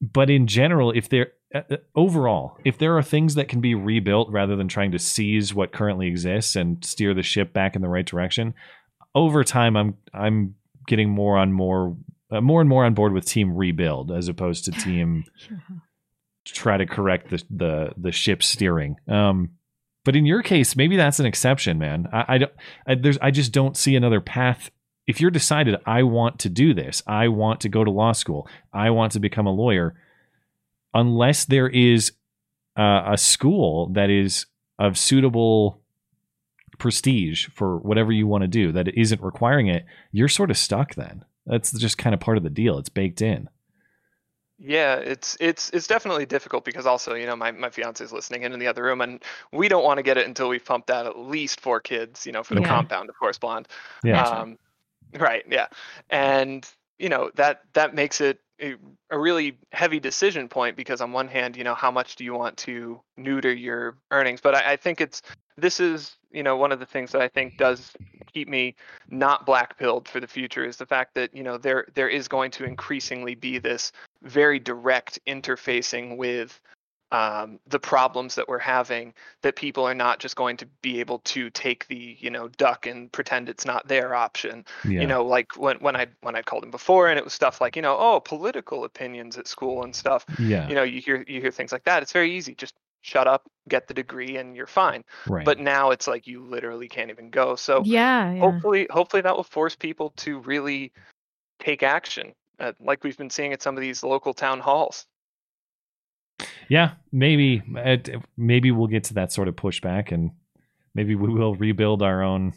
but 0.00 0.28
in 0.28 0.46
general 0.46 0.90
if 0.90 1.08
there 1.08 1.32
uh, 1.54 1.62
uh, 1.70 1.76
overall 1.94 2.58
if 2.64 2.76
there 2.76 2.98
are 2.98 3.02
things 3.02 3.34
that 3.36 3.48
can 3.48 3.62
be 3.62 3.74
rebuilt 3.74 4.28
rather 4.30 4.56
than 4.56 4.68
trying 4.68 4.92
to 4.92 4.98
seize 4.98 5.54
what 5.54 5.72
currently 5.72 6.06
exists 6.06 6.54
and 6.54 6.84
steer 6.84 7.14
the 7.14 7.22
ship 7.22 7.54
back 7.54 7.74
in 7.74 7.82
the 7.82 7.88
right 7.88 8.06
direction 8.06 8.52
over 9.14 9.42
time 9.42 9.76
i'm 9.76 9.96
i'm 10.12 10.54
getting 10.86 11.10
more 11.10 11.36
on 11.36 11.52
more 11.52 11.96
uh, 12.30 12.40
more 12.40 12.60
and 12.60 12.68
more 12.68 12.84
on 12.84 12.94
board 12.94 13.12
with 13.12 13.24
team 13.24 13.54
rebuild 13.54 14.10
as 14.12 14.28
opposed 14.28 14.64
to 14.64 14.70
team 14.72 15.24
try 16.44 16.76
to 16.76 16.86
correct 16.86 17.30
the 17.30 17.42
the 17.50 17.92
the 17.96 18.12
ship 18.12 18.42
steering. 18.42 18.96
Um, 19.08 19.50
but 20.04 20.16
in 20.16 20.24
your 20.26 20.42
case, 20.42 20.76
maybe 20.76 20.96
that's 20.96 21.20
an 21.20 21.26
exception, 21.26 21.78
man. 21.78 22.08
I, 22.12 22.24
I 22.28 22.38
don't. 22.38 22.52
I, 22.86 22.94
there's. 22.94 23.18
I 23.18 23.30
just 23.30 23.52
don't 23.52 23.76
see 23.76 23.96
another 23.96 24.20
path. 24.20 24.70
If 25.06 25.20
you're 25.20 25.30
decided, 25.30 25.76
I 25.86 26.04
want 26.04 26.40
to 26.40 26.48
do 26.48 26.72
this. 26.72 27.02
I 27.06 27.28
want 27.28 27.60
to 27.62 27.68
go 27.68 27.84
to 27.84 27.90
law 27.90 28.12
school. 28.12 28.48
I 28.72 28.90
want 28.90 29.12
to 29.12 29.20
become 29.20 29.46
a 29.46 29.52
lawyer. 29.52 29.94
Unless 30.94 31.46
there 31.46 31.68
is 31.68 32.12
uh, 32.78 33.02
a 33.12 33.16
school 33.18 33.90
that 33.94 34.10
is 34.10 34.46
of 34.78 34.96
suitable 34.96 35.79
prestige 36.80 37.46
for 37.54 37.76
whatever 37.78 38.10
you 38.10 38.26
want 38.26 38.42
to 38.42 38.48
do 38.48 38.72
that 38.72 38.88
isn't 38.88 39.22
requiring 39.22 39.68
it, 39.68 39.84
you're 40.10 40.28
sort 40.28 40.50
of 40.50 40.58
stuck. 40.58 40.96
Then 40.96 41.24
that's 41.46 41.70
just 41.72 41.96
kind 41.98 42.14
of 42.14 42.20
part 42.20 42.36
of 42.36 42.42
the 42.42 42.50
deal. 42.50 42.78
It's 42.78 42.88
baked 42.88 43.22
in. 43.22 43.48
Yeah, 44.62 44.96
it's 44.96 45.38
it's 45.40 45.70
it's 45.70 45.86
definitely 45.86 46.26
difficult 46.26 46.64
because 46.66 46.84
also, 46.84 47.14
you 47.14 47.24
know, 47.26 47.34
my 47.36 47.50
my 47.52 47.70
fiance 47.70 48.04
is 48.04 48.12
listening 48.12 48.42
in 48.42 48.52
in 48.52 48.58
the 48.58 48.66
other 48.66 48.82
room, 48.82 49.00
and 49.00 49.22
we 49.52 49.68
don't 49.68 49.84
want 49.84 49.96
to 49.98 50.02
get 50.02 50.18
it 50.18 50.26
until 50.26 50.48
we've 50.50 50.64
pumped 50.64 50.90
out 50.90 51.06
at 51.06 51.18
least 51.18 51.60
four 51.62 51.80
kids, 51.80 52.26
you 52.26 52.32
know, 52.32 52.42
for 52.42 52.54
the 52.54 52.60
Yeah. 52.60 52.68
compound, 52.68 53.08
of 53.08 53.18
course, 53.18 53.38
blonde. 53.38 53.68
Yeah. 54.04 54.22
Um, 54.22 54.58
right. 55.18 55.44
Yeah, 55.48 55.68
and 56.10 56.68
you 56.98 57.08
know 57.08 57.30
that 57.36 57.62
that 57.72 57.94
makes 57.94 58.20
it 58.20 58.40
a, 58.60 58.74
a 59.10 59.18
really 59.18 59.58
heavy 59.72 60.00
decision 60.00 60.48
point 60.48 60.76
because 60.76 61.00
on 61.00 61.12
one 61.12 61.28
hand, 61.28 61.56
you 61.56 61.64
know, 61.64 61.74
how 61.74 61.90
much 61.90 62.16
do 62.16 62.24
you 62.24 62.34
want 62.34 62.56
to 62.58 63.00
neuter 63.16 63.52
your 63.52 63.96
earnings? 64.10 64.40
But 64.40 64.54
I, 64.54 64.72
I 64.72 64.76
think 64.76 65.00
it's 65.00 65.22
this 65.56 65.80
is 65.80 66.16
you 66.30 66.42
know 66.42 66.56
one 66.56 66.72
of 66.72 66.80
the 66.80 66.86
things 66.86 67.12
that 67.12 67.22
I 67.22 67.28
think 67.28 67.56
does 67.56 67.92
keep 68.32 68.48
me 68.48 68.74
not 69.08 69.46
black 69.46 69.78
pilled 69.78 70.08
for 70.08 70.20
the 70.20 70.26
future 70.26 70.64
is 70.64 70.76
the 70.76 70.86
fact 70.86 71.14
that 71.14 71.34
you 71.34 71.42
know 71.42 71.58
there 71.58 71.86
there 71.94 72.08
is 72.08 72.28
going 72.28 72.50
to 72.52 72.64
increasingly 72.64 73.34
be 73.34 73.58
this 73.58 73.92
very 74.22 74.58
direct 74.58 75.18
interfacing 75.26 76.16
with 76.16 76.60
um, 77.12 77.58
the 77.66 77.78
problems 77.80 78.36
that 78.36 78.48
we're 78.48 78.58
having 78.58 79.12
that 79.42 79.56
people 79.56 79.84
are 79.84 79.94
not 79.94 80.20
just 80.20 80.36
going 80.36 80.56
to 80.58 80.66
be 80.80 81.00
able 81.00 81.18
to 81.20 81.50
take 81.50 81.86
the 81.88 82.16
you 82.20 82.30
know 82.30 82.48
duck 82.56 82.86
and 82.86 83.10
pretend 83.10 83.48
it's 83.48 83.64
not 83.66 83.88
their 83.88 84.14
option 84.14 84.64
Yeah. 84.84 85.00
you 85.00 85.06
know 85.08 85.24
like 85.24 85.56
when 85.56 85.76
when 85.78 85.96
i 85.96 86.06
when 86.20 86.36
i 86.36 86.42
called 86.42 86.62
him 86.64 86.70
before 86.70 87.08
and 87.08 87.18
it 87.18 87.24
was 87.24 87.32
stuff 87.34 87.60
like 87.60 87.74
you 87.74 87.82
know 87.82 87.96
oh 87.98 88.20
political 88.20 88.84
opinions 88.84 89.36
at 89.38 89.48
school 89.48 89.82
and 89.82 89.94
stuff 89.94 90.24
Yeah. 90.38 90.68
you 90.68 90.74
know 90.74 90.84
you 90.84 91.00
hear 91.00 91.24
you 91.26 91.40
hear 91.40 91.50
things 91.50 91.72
like 91.72 91.84
that 91.84 92.02
it's 92.02 92.12
very 92.12 92.32
easy 92.32 92.54
just 92.54 92.74
shut 93.02 93.26
up 93.26 93.42
get 93.68 93.88
the 93.88 93.94
degree 93.94 94.36
and 94.36 94.54
you're 94.54 94.66
fine 94.66 95.02
Right. 95.26 95.44
but 95.44 95.58
now 95.58 95.90
it's 95.90 96.06
like 96.06 96.26
you 96.26 96.42
literally 96.44 96.86
can't 96.86 97.10
even 97.10 97.30
go 97.30 97.56
so 97.56 97.82
yeah, 97.84 98.30
yeah. 98.32 98.40
hopefully 98.40 98.86
hopefully 98.90 99.22
that 99.22 99.34
will 99.34 99.42
force 99.42 99.74
people 99.74 100.10
to 100.18 100.38
really 100.40 100.92
take 101.58 101.82
action 101.82 102.32
uh, 102.60 102.72
like 102.78 103.02
we've 103.02 103.16
been 103.16 103.30
seeing 103.30 103.52
at 103.52 103.62
some 103.62 103.76
of 103.76 103.80
these 103.80 104.02
local 104.04 104.34
town 104.34 104.60
halls 104.60 105.06
Yeah, 106.68 106.92
maybe 107.12 107.62
maybe 108.36 108.70
we'll 108.70 108.86
get 108.86 109.04
to 109.04 109.14
that 109.14 109.32
sort 109.32 109.48
of 109.48 109.56
pushback, 109.56 110.12
and 110.12 110.30
maybe 110.94 111.14
we 111.14 111.28
will 111.32 111.54
rebuild 111.54 112.02
our 112.02 112.22
own 112.22 112.52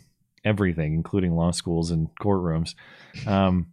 everything, 0.45 0.93
including 0.93 1.35
law 1.35 1.51
schools 1.51 1.89
and 1.91 2.09
courtrooms. 2.21 2.75
Um, 3.25 3.67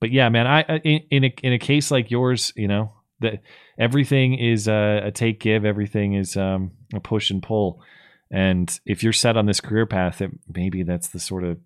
but 0.00 0.10
yeah, 0.10 0.28
man, 0.28 0.46
I 0.46 0.64
I- 0.68 0.80
in, 0.84 1.00
in 1.10 1.24
a 1.24 1.34
in 1.42 1.52
a 1.52 1.58
case 1.58 1.90
like 1.90 2.10
yours, 2.10 2.52
you 2.56 2.68
know, 2.68 2.92
that 3.20 3.40
everything 3.78 4.34
is 4.38 4.68
a, 4.68 5.02
a 5.06 5.10
take 5.10 5.40
give, 5.40 5.64
everything 5.64 6.14
is 6.14 6.36
um, 6.36 6.72
a 6.92 7.00
push 7.00 7.30
and 7.30 7.42
pull, 7.42 7.82
and 8.30 8.78
if 8.86 9.02
you're 9.02 9.12
set 9.12 9.36
on 9.36 9.46
this 9.46 9.60
career 9.60 9.86
path, 9.86 10.20
it, 10.20 10.30
maybe 10.52 10.82
that's 10.82 11.08
the 11.08 11.20
sort 11.20 11.44
of 11.44 11.58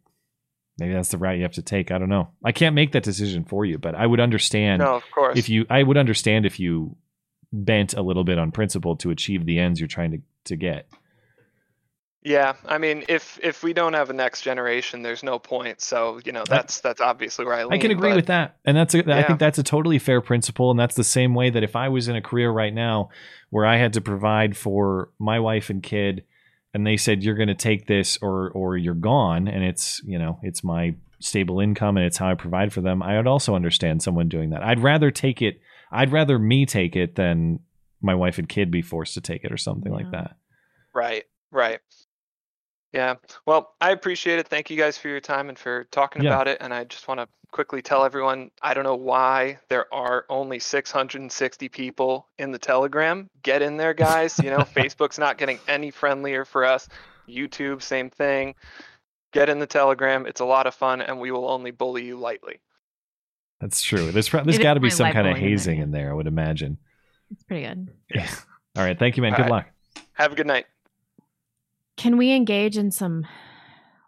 maybe 0.78 0.94
that's 0.94 1.08
the 1.08 1.18
route 1.18 1.36
you 1.36 1.42
have 1.42 1.52
to 1.52 1.62
take. 1.62 1.90
I 1.90 1.98
don't 1.98 2.08
know. 2.08 2.28
I 2.44 2.52
can't 2.52 2.74
make 2.74 2.92
that 2.92 3.02
decision 3.02 3.44
for 3.44 3.64
you, 3.64 3.78
but 3.78 3.94
I 3.94 4.06
would 4.06 4.20
understand 4.20 4.80
no 4.80 4.94
of 4.96 5.02
course 5.12 5.36
if 5.36 5.48
you 5.48 5.66
i 5.68 5.82
would 5.82 5.96
understand 5.96 6.46
if 6.46 6.60
you 6.60 6.96
bent 7.52 7.94
a 7.94 8.02
little 8.02 8.24
bit 8.24 8.38
on 8.38 8.50
principle 8.52 8.96
to 8.96 9.10
achieve 9.10 9.46
the 9.46 9.58
ends 9.58 9.80
you're 9.80 9.86
trying 9.88 10.10
to, 10.12 10.18
to 10.44 10.56
get 10.56 10.86
Yeah, 12.22 12.54
I 12.66 12.78
mean, 12.78 13.04
if 13.08 13.38
if 13.42 13.62
we 13.62 13.72
don't 13.72 13.94
have 13.94 14.10
a 14.10 14.12
next 14.12 14.42
generation, 14.42 15.02
there's 15.02 15.22
no 15.22 15.38
point. 15.38 15.80
So 15.80 16.20
you 16.24 16.32
know, 16.32 16.44
that's 16.46 16.80
that's 16.80 17.00
obviously 17.00 17.44
where 17.46 17.54
I 17.54 17.64
lean. 17.64 17.72
i 17.74 17.78
can 17.78 17.90
agree 17.90 18.10
but- 18.10 18.16
with 18.16 18.26
that 18.26 18.56
and 18.64 18.76
that's 18.76 18.94
a, 18.94 18.98
i 18.98 19.20
Yeah. 19.20 19.26
think 19.26 19.38
that's 19.38 19.58
a 19.58 19.62
totally 19.62 19.98
fair 19.98 20.20
principle 20.20 20.70
and 20.70 20.78
that's 20.78 20.96
the 20.96 21.04
same 21.04 21.34
way 21.34 21.48
that 21.50 21.62
if 21.62 21.76
i 21.76 21.88
was 21.88 22.08
in 22.08 22.16
a 22.16 22.20
career 22.22 22.50
right 22.50 22.74
now 22.74 23.08
where 23.50 23.64
i 23.64 23.76
had 23.76 23.92
to 23.94 24.00
provide 24.00 24.56
for 24.56 25.10
my 25.18 25.38
wife 25.40 25.70
and 25.70 25.82
kid 25.82 26.24
and 26.74 26.86
they 26.86 26.96
said 26.96 27.22
you're 27.22 27.36
going 27.36 27.48
to 27.48 27.54
take 27.54 27.86
this 27.86 28.18
or 28.20 28.50
or 28.50 28.76
you're 28.76 28.94
gone 28.94 29.48
and 29.48 29.64
it's 29.64 30.02
you 30.04 30.18
know 30.18 30.38
it's 30.42 30.62
my 30.64 30.94
stable 31.20 31.60
income 31.60 31.96
and 31.96 32.04
it's 32.04 32.18
how 32.18 32.28
i 32.28 32.34
provide 32.34 32.72
for 32.72 32.80
them 32.80 33.02
i 33.02 33.16
would 33.16 33.26
also 33.26 33.54
understand 33.54 34.02
someone 34.02 34.28
doing 34.28 34.50
that 34.50 34.62
i'd 34.64 34.80
rather 34.80 35.10
take 35.10 35.40
it 35.40 35.60
i'd 35.92 36.12
rather 36.12 36.38
me 36.38 36.66
take 36.66 36.94
it 36.96 37.14
than 37.16 37.60
my 38.00 38.14
wife 38.14 38.38
and 38.38 38.48
kid 38.48 38.70
be 38.70 38.82
forced 38.82 39.14
to 39.14 39.20
take 39.20 39.44
it 39.44 39.52
or 39.52 39.56
something 39.56 39.92
like 39.92 40.10
that 40.12 40.36
Right, 40.94 41.24
right. 41.52 41.78
Yeah. 42.92 43.16
Well, 43.46 43.74
I 43.80 43.90
appreciate 43.90 44.38
it. 44.38 44.48
Thank 44.48 44.70
you 44.70 44.76
guys 44.76 44.96
for 44.98 45.08
your 45.08 45.20
time 45.20 45.48
and 45.50 45.58
for 45.58 45.84
talking 45.92 46.22
Yeah. 46.22 46.30
about 46.30 46.48
it. 46.48 46.56
And 46.60 46.72
I 46.72 46.84
just 46.84 47.06
want 47.06 47.20
to 47.20 47.28
quickly 47.52 47.82
tell 47.82 48.04
everyone 48.04 48.50
I 48.62 48.74
don't 48.74 48.82
know 48.84 48.96
why 48.96 49.58
there 49.68 49.92
are 49.94 50.24
only 50.28 50.58
660 50.58 51.68
people 51.68 52.26
in 52.38 52.50
the 52.50 52.58
Telegram. 52.58 53.28
Get 53.42 53.62
in 53.62 53.76
there, 53.76 53.94
guys. 53.94 54.38
You 54.38 54.50
know, 54.50 54.58
Facebook's 54.76 55.18
not 55.18 55.38
getting 55.38 55.58
any 55.68 55.90
friendlier 55.90 56.44
for 56.44 56.64
us. 56.64 56.88
YouTube, 57.28 57.82
same 57.82 58.08
thing. 58.10 58.54
Get 59.32 59.50
in 59.50 59.58
the 59.58 59.66
Telegram. 59.66 60.24
It's 60.26 60.40
a 60.40 60.46
lot 60.46 60.66
of 60.66 60.74
fun, 60.74 61.02
and 61.02 61.20
we 61.20 61.30
will 61.30 61.48
only 61.48 61.70
bully 61.70 62.06
you 62.06 62.16
lightly. 62.16 62.58
That's 63.60 63.82
true. 63.82 64.12
There's 64.12 64.28
pro- 64.28 64.44
there's 64.44 64.56
It 64.56 64.60
is 64.60 64.62
got 64.62 64.74
to 64.74 64.80
be 64.80 64.90
some 64.90 65.12
kind 65.12 65.26
of 65.26 65.34
bullying 65.34 65.36
in 65.36 65.42
there, 65.42 65.50
hazing 65.50 65.78
in 65.80 65.90
there. 65.90 66.10
I 66.10 66.14
would 66.14 66.26
imagine. 66.28 66.78
It's 67.30 67.42
pretty 67.42 67.66
good. 67.66 67.88
Yeah. 68.14 68.28
All 68.76 68.84
right. 68.84 68.98
Thank 68.98 69.16
you, 69.16 69.22
man. 69.22 69.32
All 69.32 69.36
Good 69.38 69.42
right. 69.44 69.50
luck. 69.50 69.66
Have 70.12 70.32
a 70.32 70.36
good 70.36 70.46
night. 70.46 70.66
Can 71.96 72.16
we 72.16 72.32
engage 72.32 72.78
in 72.78 72.90
some 72.92 73.26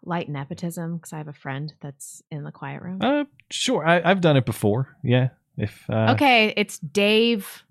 light 0.03 0.29
nepotism? 0.29 0.95
Because 0.95 1.11
I 1.13 1.17
have 1.17 1.27
a 1.27 1.33
friend 1.33 1.73
that's 1.81 2.23
in 2.31 2.43
the 2.43 2.51
quiet 2.51 2.81
room. 2.81 2.99
Uh, 3.01 3.25
sure. 3.49 3.85
I, 3.85 4.01
I've 4.03 4.21
done 4.21 4.37
it 4.37 4.45
before. 4.45 4.95
Yeah. 5.03 5.29
If 5.57 5.83
uh, 5.89 6.13
okay, 6.15 6.53
it's 6.55 6.79
Dave. 6.79 7.63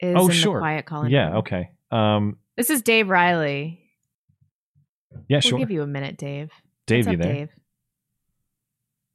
Is 0.00 0.16
Oh, 0.18 0.26
in 0.26 0.32
sure. 0.32 0.54
The 0.56 0.60
quiet 0.60 0.84
calling. 0.86 1.12
Yeah. 1.12 1.28
room. 1.28 1.36
Okay. 1.38 1.70
Um. 1.92 2.36
This 2.56 2.68
is 2.70 2.82
Dave 2.82 3.08
Riley. 3.08 3.78
Yeah. 5.28 5.36
We'll 5.36 5.40
Sure. 5.42 5.58
give 5.60 5.70
you 5.70 5.82
a 5.82 5.86
minute, 5.86 6.16
Dave. 6.18 6.50
Dave, 6.86 7.06
What's 7.06 7.12
you 7.16 7.18
up, 7.20 7.24
there? 7.24 7.34
Dave? 7.34 7.48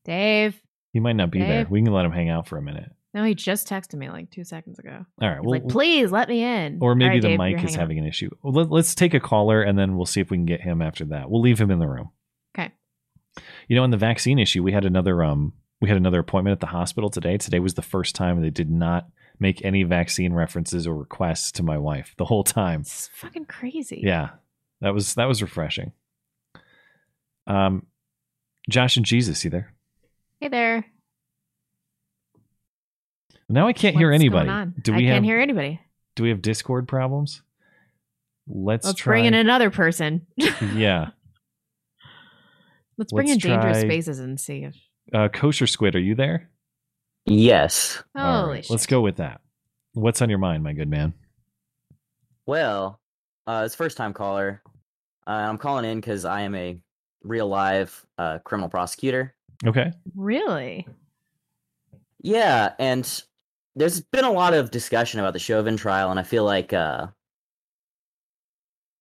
Dave. 0.05 0.61
He 0.97 0.99
might 0.99 1.15
not 1.15 1.29
be 1.29 1.37
there. 1.37 1.67
We 1.69 1.83
can 1.83 1.93
let 1.93 2.05
him 2.05 2.11
hang 2.11 2.29
out 2.29 2.47
for 2.47 2.57
a 2.57 2.61
minute. 2.63 2.91
No, 3.13 3.23
he 3.23 3.35
just 3.35 3.67
texted 3.67 3.93
me 3.93 4.09
like 4.09 4.31
two 4.31 4.43
seconds 4.43 4.79
ago. 4.79 5.05
All 5.21 5.29
right. 5.29 5.39
Well, 5.39 5.51
like, 5.51 5.67
please 5.67 6.11
let 6.11 6.27
me 6.27 6.41
in. 6.41 6.79
or 6.81 6.95
maybe 6.95 7.09
right, 7.09 7.21
the 7.21 7.27
Dave, 7.27 7.37
mic 7.37 7.63
is 7.63 7.75
having 7.75 7.99
an 7.99 8.07
issue. 8.07 8.31
Well, 8.41 8.53
let, 8.53 8.71
let's 8.71 8.95
take 8.95 9.13
a 9.13 9.19
caller 9.19 9.61
and 9.61 9.77
then 9.77 9.95
we'll 9.95 10.07
see 10.07 10.21
if 10.21 10.31
we 10.31 10.37
can 10.37 10.47
get 10.47 10.61
him 10.61 10.81
after 10.81 11.05
that. 11.05 11.29
We'll 11.29 11.41
leave 11.41 11.61
him 11.61 11.69
in 11.69 11.77
the 11.77 11.87
room. 11.87 12.09
Okay. 12.57 12.71
You 13.67 13.75
know, 13.75 13.83
on 13.83 13.91
the 13.91 13.97
vaccine 13.97 14.39
issue, 14.39 14.63
we 14.63 14.71
had 14.71 14.85
another 14.85 15.23
um 15.23 15.53
we 15.81 15.87
had 15.87 15.97
another 15.97 16.17
appointment 16.17 16.53
at 16.53 16.61
the 16.61 16.65
hospital 16.65 17.11
today. 17.11 17.37
Today 17.37 17.59
was 17.59 17.75
the 17.75 17.83
first 17.83 18.15
time 18.15 18.41
they 18.41 18.49
did 18.49 18.71
not 18.71 19.07
make 19.39 19.63
any 19.63 19.83
vaccine 19.83 20.33
references 20.33 20.87
or 20.87 20.95
requests 20.95 21.51
to 21.51 21.61
my 21.61 21.77
wife 21.77 22.15
the 22.17 22.25
whole 22.25 22.43
time. 22.43 22.81
It's 22.81 23.11
fucking 23.13 23.45
crazy. 23.45 24.01
Yeah. 24.03 24.29
That 24.81 24.95
was 24.95 25.13
that 25.13 25.27
was 25.27 25.43
refreshing. 25.43 25.91
Um 27.45 27.85
Josh 28.67 28.97
and 28.97 29.05
Jesus, 29.05 29.43
you 29.43 29.51
there? 29.51 29.75
Hey 30.39 30.49
there. 30.49 30.85
Now 33.49 33.67
I 33.67 33.73
can't 33.73 33.95
hear 33.95 34.11
anybody. 34.11 34.47
Going 34.47 34.57
on? 34.57 34.75
Do 34.81 34.93
I 34.93 34.97
we 34.97 35.03
can't 35.03 35.15
have 35.15 35.23
hear 35.23 35.39
anybody. 35.39 35.79
do 36.15 36.23
we 36.23 36.29
have 36.29 36.41
Discord 36.41 36.87
problems? 36.87 37.41
Let's, 38.47 38.85
Let's 38.85 38.99
try. 38.99 39.13
bring 39.13 39.25
in 39.25 39.33
another 39.33 39.71
person. 39.71 40.27
yeah. 40.75 41.09
Let's 42.97 43.11
bring 43.11 43.27
Let's 43.27 43.43
in 43.43 43.51
dangerous 43.51 43.81
spaces 43.81 44.19
and 44.19 44.39
see 44.39 44.63
if. 44.63 44.75
Uh, 45.13 45.27
Kosher 45.29 45.67
Squid, 45.67 45.95
are 45.95 45.99
you 45.99 46.15
there? 46.15 46.49
Yes. 47.25 48.01
Holy 48.15 48.47
right, 48.47 48.65
shit. 48.65 48.71
Let's 48.71 48.85
go 48.85 49.01
with 49.01 49.17
that. 49.17 49.41
What's 49.93 50.21
on 50.21 50.29
your 50.29 50.39
mind, 50.39 50.63
my 50.63 50.73
good 50.73 50.89
man? 50.89 51.13
Well, 52.45 52.99
uh, 53.47 53.63
it's 53.65 53.75
first 53.75 53.97
time 53.97 54.13
caller. 54.13 54.61
Uh, 55.25 55.31
I'm 55.31 55.57
calling 55.57 55.85
in 55.85 55.99
because 55.99 56.25
I 56.25 56.41
am 56.41 56.55
a 56.55 56.79
real 57.23 57.47
live 57.47 58.05
uh, 58.17 58.39
criminal 58.39 58.69
prosecutor. 58.69 59.33
Okay. 59.65 59.91
Really? 60.15 60.87
Yeah, 62.21 62.73
and 62.79 63.23
there's 63.75 64.01
been 64.01 64.25
a 64.25 64.31
lot 64.31 64.53
of 64.53 64.71
discussion 64.71 65.19
about 65.19 65.33
the 65.33 65.39
Chauvin 65.39 65.77
trial, 65.77 66.09
and 66.11 66.19
I 66.19 66.23
feel 66.23 66.43
like, 66.43 66.73
uh, 66.73 67.07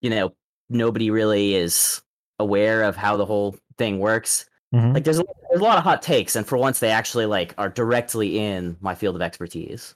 you 0.00 0.10
know, 0.10 0.32
nobody 0.68 1.10
really 1.10 1.54
is 1.54 2.02
aware 2.38 2.82
of 2.82 2.96
how 2.96 3.16
the 3.16 3.26
whole 3.26 3.56
thing 3.78 3.98
works. 3.98 4.48
Mhm. 4.74 4.94
Like, 4.94 5.04
there's 5.04 5.18
a, 5.18 5.24
there's 5.50 5.60
a 5.60 5.64
lot 5.64 5.78
of 5.78 5.84
hot 5.84 6.02
takes, 6.02 6.36
and 6.36 6.46
for 6.46 6.56
once, 6.56 6.78
they 6.78 6.90
actually 6.90 7.26
like 7.26 7.54
are 7.58 7.68
directly 7.68 8.38
in 8.38 8.76
my 8.80 8.94
field 8.94 9.16
of 9.16 9.22
expertise. 9.22 9.94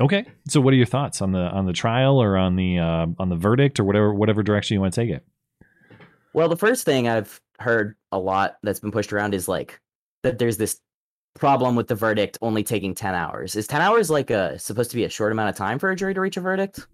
Okay. 0.00 0.24
So, 0.48 0.60
what 0.60 0.72
are 0.72 0.76
your 0.76 0.86
thoughts 0.86 1.20
on 1.20 1.32
the 1.32 1.40
on 1.40 1.66
the 1.66 1.72
trial 1.74 2.22
or 2.22 2.36
on 2.36 2.56
the 2.56 2.78
uh, 2.78 3.06
on 3.18 3.28
the 3.28 3.36
verdict 3.36 3.78
or 3.78 3.84
whatever 3.84 4.14
whatever 4.14 4.42
direction 4.42 4.74
you 4.74 4.80
want 4.80 4.94
to 4.94 5.00
take 5.00 5.10
it? 5.10 5.24
Well, 6.32 6.48
the 6.48 6.56
first 6.56 6.86
thing 6.86 7.08
I've 7.08 7.41
heard 7.58 7.96
a 8.10 8.18
lot 8.18 8.56
that's 8.62 8.80
been 8.80 8.90
pushed 8.90 9.12
around 9.12 9.34
is 9.34 9.48
like 9.48 9.80
that 10.22 10.38
there's 10.38 10.56
this 10.56 10.80
problem 11.34 11.76
with 11.76 11.88
the 11.88 11.94
verdict 11.94 12.38
only 12.42 12.62
taking 12.62 12.94
10 12.94 13.14
hours. 13.14 13.56
Is 13.56 13.66
10 13.66 13.80
hours 13.80 14.10
like 14.10 14.30
a 14.30 14.58
supposed 14.58 14.90
to 14.90 14.96
be 14.96 15.04
a 15.04 15.08
short 15.08 15.32
amount 15.32 15.48
of 15.50 15.56
time 15.56 15.78
for 15.78 15.90
a 15.90 15.96
jury 15.96 16.14
to 16.14 16.20
reach 16.20 16.36
a 16.36 16.40
verdict? 16.40 16.86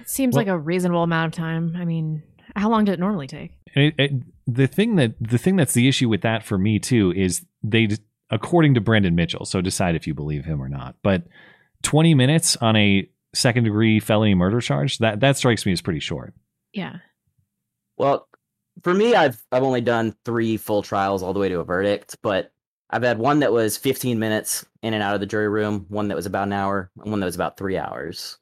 It 0.00 0.08
seems 0.08 0.34
Well- 0.34 0.40
like 0.40 0.48
a 0.48 0.58
reasonable 0.58 1.02
amount 1.02 1.34
of 1.34 1.38
time. 1.38 1.74
I 1.76 1.84
mean, 1.84 2.22
how 2.56 2.68
long 2.70 2.84
did 2.84 2.92
it 2.92 3.00
normally 3.00 3.26
take? 3.26 3.52
It, 3.74 3.94
it, 3.98 4.12
the 4.46 4.66
thing 4.66 4.96
that 4.96 5.14
the 5.20 5.38
thing 5.38 5.56
that's 5.56 5.74
the 5.74 5.88
issue 5.88 6.08
with 6.08 6.22
that 6.22 6.42
for 6.42 6.58
me 6.58 6.78
too 6.78 7.12
is 7.14 7.44
they, 7.62 7.88
according 8.30 8.74
to 8.74 8.80
Brandon 8.80 9.14
Mitchell, 9.14 9.44
so 9.44 9.60
decide 9.60 9.94
if 9.94 10.06
you 10.06 10.14
believe 10.14 10.44
him 10.44 10.60
or 10.60 10.68
not. 10.68 10.96
But 11.02 11.24
twenty 11.82 12.14
minutes 12.14 12.56
on 12.56 12.76
a 12.76 13.08
second 13.34 13.64
degree 13.64 14.00
felony 14.00 14.34
murder 14.34 14.60
charge 14.60 14.98
that 14.98 15.20
that 15.20 15.36
strikes 15.36 15.66
me 15.66 15.72
as 15.72 15.82
pretty 15.82 16.00
short. 16.00 16.34
Yeah. 16.72 16.96
Well, 17.96 18.27
for 18.82 18.94
me 18.94 19.14
I've 19.14 19.42
I've 19.52 19.62
only 19.62 19.80
done 19.80 20.14
3 20.24 20.56
full 20.56 20.82
trials 20.82 21.22
all 21.22 21.32
the 21.32 21.40
way 21.40 21.48
to 21.48 21.60
a 21.60 21.64
verdict, 21.64 22.16
but 22.22 22.52
I've 22.90 23.02
had 23.02 23.18
one 23.18 23.40
that 23.40 23.52
was 23.52 23.76
15 23.76 24.18
minutes 24.18 24.64
in 24.82 24.94
and 24.94 25.02
out 25.02 25.14
of 25.14 25.20
the 25.20 25.26
jury 25.26 25.48
room, 25.48 25.86
one 25.88 26.08
that 26.08 26.14
was 26.14 26.26
about 26.26 26.46
an 26.46 26.54
hour, 26.54 26.90
and 27.02 27.10
one 27.10 27.20
that 27.20 27.26
was 27.26 27.34
about 27.34 27.56
3 27.58 27.76
hours. 27.76 28.38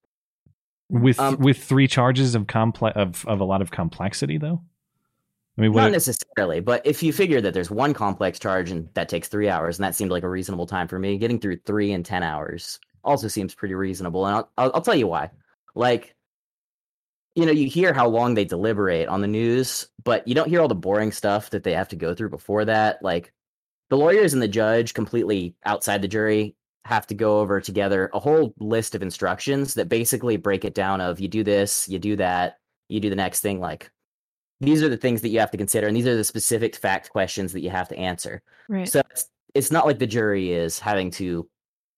With 0.89 1.19
Um, 1.19 1.37
with 1.39 1.63
three 1.63 1.89
charges 1.89 2.35
of 2.35 2.47
complex 2.47 2.97
of, 2.97 3.25
of 3.27 3.41
a 3.41 3.45
lot 3.45 3.61
of 3.63 3.71
complexity 3.71 4.39
though. 4.39 4.63
I 5.59 5.63
mean, 5.63 5.73
Not 5.73 5.85
what? 5.85 5.93
necessarily, 5.93 6.61
but 6.61 6.87
if 6.87 7.03
you 7.03 7.13
figure 7.15 7.41
that 7.41 7.55
there's 7.55 7.71
one 7.71 7.95
complex 7.95 8.39
charge 8.39 8.71
and 8.71 8.89
that 8.95 9.09
takes 9.09 9.29
three 9.29 9.49
hours, 9.49 9.79
and 9.79 9.85
that 9.85 9.95
seemed 9.95 10.11
like 10.11 10.23
a 10.23 10.29
reasonable 10.29 10.67
time 10.67 10.87
for 10.87 10.99
me, 10.99 11.17
getting 11.17 11.41
through 11.41 11.57
three 11.65 11.93
in 11.93 12.03
10 12.03 12.23
hours 12.23 12.79
also 13.05 13.27
seems 13.29 13.55
pretty 13.55 13.75
reasonable. 13.75 14.27
And 14.27 14.37
I'll, 14.37 14.51
I'll, 14.59 14.71
I'll 14.75 14.83
tell 14.83 14.95
you 14.95 15.07
why. 15.07 15.31
Like, 15.75 16.15
you 17.37 17.45
know, 17.45 17.53
you 17.53 17.69
hear 17.69 17.93
how 17.93 18.09
long 18.09 18.35
they 18.35 18.47
deliberate 18.47 19.09
on 19.09 19.21
the 19.21 19.29
news, 19.29 19.89
but 20.03 20.27
you 20.27 20.35
don't 20.35 20.49
hear 20.49 20.61
all 20.61 20.69
the 20.69 20.75
boring 20.75 21.13
stuff 21.13 21.51
that 21.51 21.63
they 21.63 21.73
have 21.73 21.89
to 21.89 21.97
go 21.97 22.15
through 22.15 22.31
before 22.31 22.65
that. 22.65 23.03
Like, 23.03 23.33
the 23.91 23.97
lawyers 23.97 24.33
and 24.33 24.43
the 24.43 24.49
judge, 24.49 24.95
completely 24.95 25.55
outside 25.65 26.03
the 26.03 26.09
jury, 26.09 26.57
have 26.87 27.07
to 27.09 27.15
go 27.15 27.41
over 27.41 27.61
together 27.61 28.11
a 28.15 28.19
whole 28.19 28.55
list 28.59 28.95
of 28.95 29.03
instructions 29.03 29.75
that 29.75 29.89
basically 29.89 30.37
break 30.37 30.65
it 30.65 30.75
down 30.75 31.01
of 31.01 31.21
you 31.21 31.29
do 31.29 31.45
this, 31.45 31.89
you 31.89 31.99
do 31.99 32.17
that, 32.17 32.57
you 32.89 33.01
do 33.01 33.11
the 33.11 33.17
next 33.17 33.41
thing. 33.41 33.61
Like, 33.61 33.91
these 34.61 34.83
are 34.83 34.89
the 34.89 34.97
things 34.97 35.21
that 35.21 35.29
you 35.29 35.39
have 35.39 35.51
to 35.51 35.59
consider, 35.59 35.87
and 35.87 35.97
these 35.97 36.07
are 36.07 36.17
the 36.17 36.25
specific 36.25 36.75
fact 36.75 37.11
questions 37.11 37.53
that 37.53 37.61
you 37.61 37.69
have 37.69 37.89
to 37.89 37.99
answer. 37.99 38.43
Right. 38.69 38.89
So 38.89 39.03
it's, 39.11 39.29
it's 39.55 39.71
not 39.71 39.85
like 39.85 39.99
the 39.99 40.07
jury 40.07 40.53
is 40.53 40.79
having 40.79 41.11
to 41.13 41.47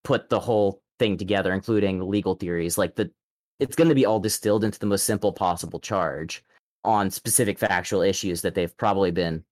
put 0.03 0.29
the 0.29 0.41
whole 0.41 0.83
thing 0.99 1.17
together, 1.17 1.53
including 1.53 2.01
legal 2.11 2.35
theories. 2.35 2.77
Like 2.77 2.97
the, 2.97 3.13
it's 3.61 3.77
going 3.77 3.89
to 3.89 3.95
be 3.95 4.07
all 4.07 4.21
distilled 4.21 4.65
into 4.65 4.79
the 4.79 4.87
most 4.87 5.05
simple 5.05 5.33
possible 5.33 5.81
charge 5.81 6.45
on 6.85 7.11
specific 7.11 7.59
factual 7.59 8.03
issues 8.03 8.43
that 8.43 8.55
they've 8.55 8.77
probably 8.77 9.11
been 9.11 9.45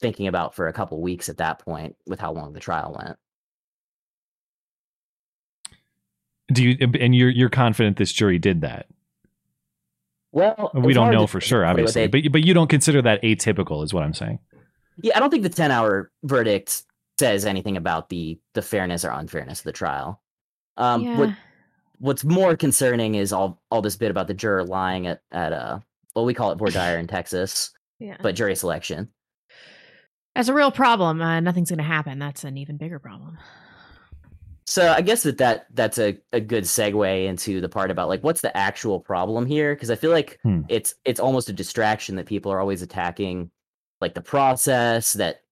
thinking 0.00 0.26
about 0.26 0.54
for 0.54 0.68
a 0.68 0.72
couple 0.72 1.00
weeks 1.00 1.28
at 1.28 1.36
that 1.36 1.58
point, 1.58 1.94
with 2.06 2.18
how 2.20 2.32
long 2.32 2.52
the 2.52 2.60
trial 2.60 2.94
went. 2.98 3.16
Do 6.52 6.62
you 6.62 6.76
and 7.00 7.14
you're 7.14 7.30
you're 7.30 7.48
confident 7.48 7.96
this 7.96 8.12
jury 8.12 8.38
did 8.38 8.60
that? 8.62 8.86
Well, 10.32 10.70
We 10.74 10.92
don't 10.92 11.12
know 11.12 11.26
for 11.26 11.40
sure, 11.40 11.64
obviously, 11.64 12.06
they- 12.06 12.22
but 12.22 12.32
but 12.32 12.44
you 12.44 12.54
don't 12.54 12.68
consider 12.68 13.00
that 13.02 13.22
atypical, 13.22 13.82
is 13.84 13.94
what 13.94 14.02
I'm 14.02 14.14
saying. 14.14 14.40
Yeah, 15.02 15.16
I 15.16 15.20
don't 15.20 15.30
think 15.30 15.42
the 15.42 15.48
10 15.48 15.70
hour 15.70 16.10
verdict 16.22 16.82
says 17.18 17.46
anything 17.46 17.76
about 17.76 18.08
the 18.08 18.38
the 18.54 18.62
fairness 18.62 19.04
or 19.04 19.10
unfairness 19.10 19.60
of 19.60 19.64
the 19.64 19.72
trial. 19.72 20.20
Um 20.76 21.02
yeah. 21.02 21.18
what 21.18 21.30
what's 21.98 22.24
more 22.24 22.56
concerning 22.56 23.14
is 23.14 23.32
all 23.32 23.62
all 23.70 23.82
this 23.82 23.96
bit 23.96 24.10
about 24.10 24.26
the 24.26 24.34
juror 24.34 24.64
lying 24.64 25.06
at 25.06 25.22
at 25.32 25.52
uh 25.52 25.78
well 26.14 26.24
we 26.24 26.34
call 26.34 26.50
it 26.52 26.58
voir 26.58 26.70
dire 26.70 26.98
in 26.98 27.06
Texas, 27.06 27.72
yeah. 27.98 28.16
but 28.20 28.34
jury 28.34 28.54
selection. 28.54 29.08
That's 30.34 30.48
a 30.48 30.54
real 30.54 30.72
problem. 30.72 31.22
Uh, 31.22 31.38
nothing's 31.40 31.70
going 31.70 31.78
to 31.78 31.84
happen. 31.84 32.18
That's 32.18 32.42
an 32.42 32.58
even 32.58 32.76
bigger 32.76 32.98
problem. 32.98 33.38
So 34.66 34.90
I 34.90 35.00
guess 35.02 35.22
that, 35.24 35.38
that 35.38 35.66
that's 35.74 35.98
a, 35.98 36.18
a 36.32 36.40
good 36.40 36.64
segue 36.64 37.26
into 37.26 37.60
the 37.60 37.68
part 37.68 37.90
about 37.90 38.08
like 38.08 38.24
what's 38.24 38.40
the 38.40 38.56
actual 38.56 38.98
problem 38.98 39.46
here 39.46 39.74
because 39.74 39.90
I 39.90 39.94
feel 39.94 40.10
like 40.10 40.40
Hmm. 40.42 40.62
it's 40.68 40.94
it's 41.04 41.20
almost 41.20 41.48
a 41.48 41.52
distraction 41.52 42.16
that 42.16 42.26
people 42.26 42.50
are 42.50 42.60
always 42.60 42.82
attacking 42.82 43.50
like 44.00 44.14
the 44.14 44.22
process 44.22 45.12
that 45.14 45.42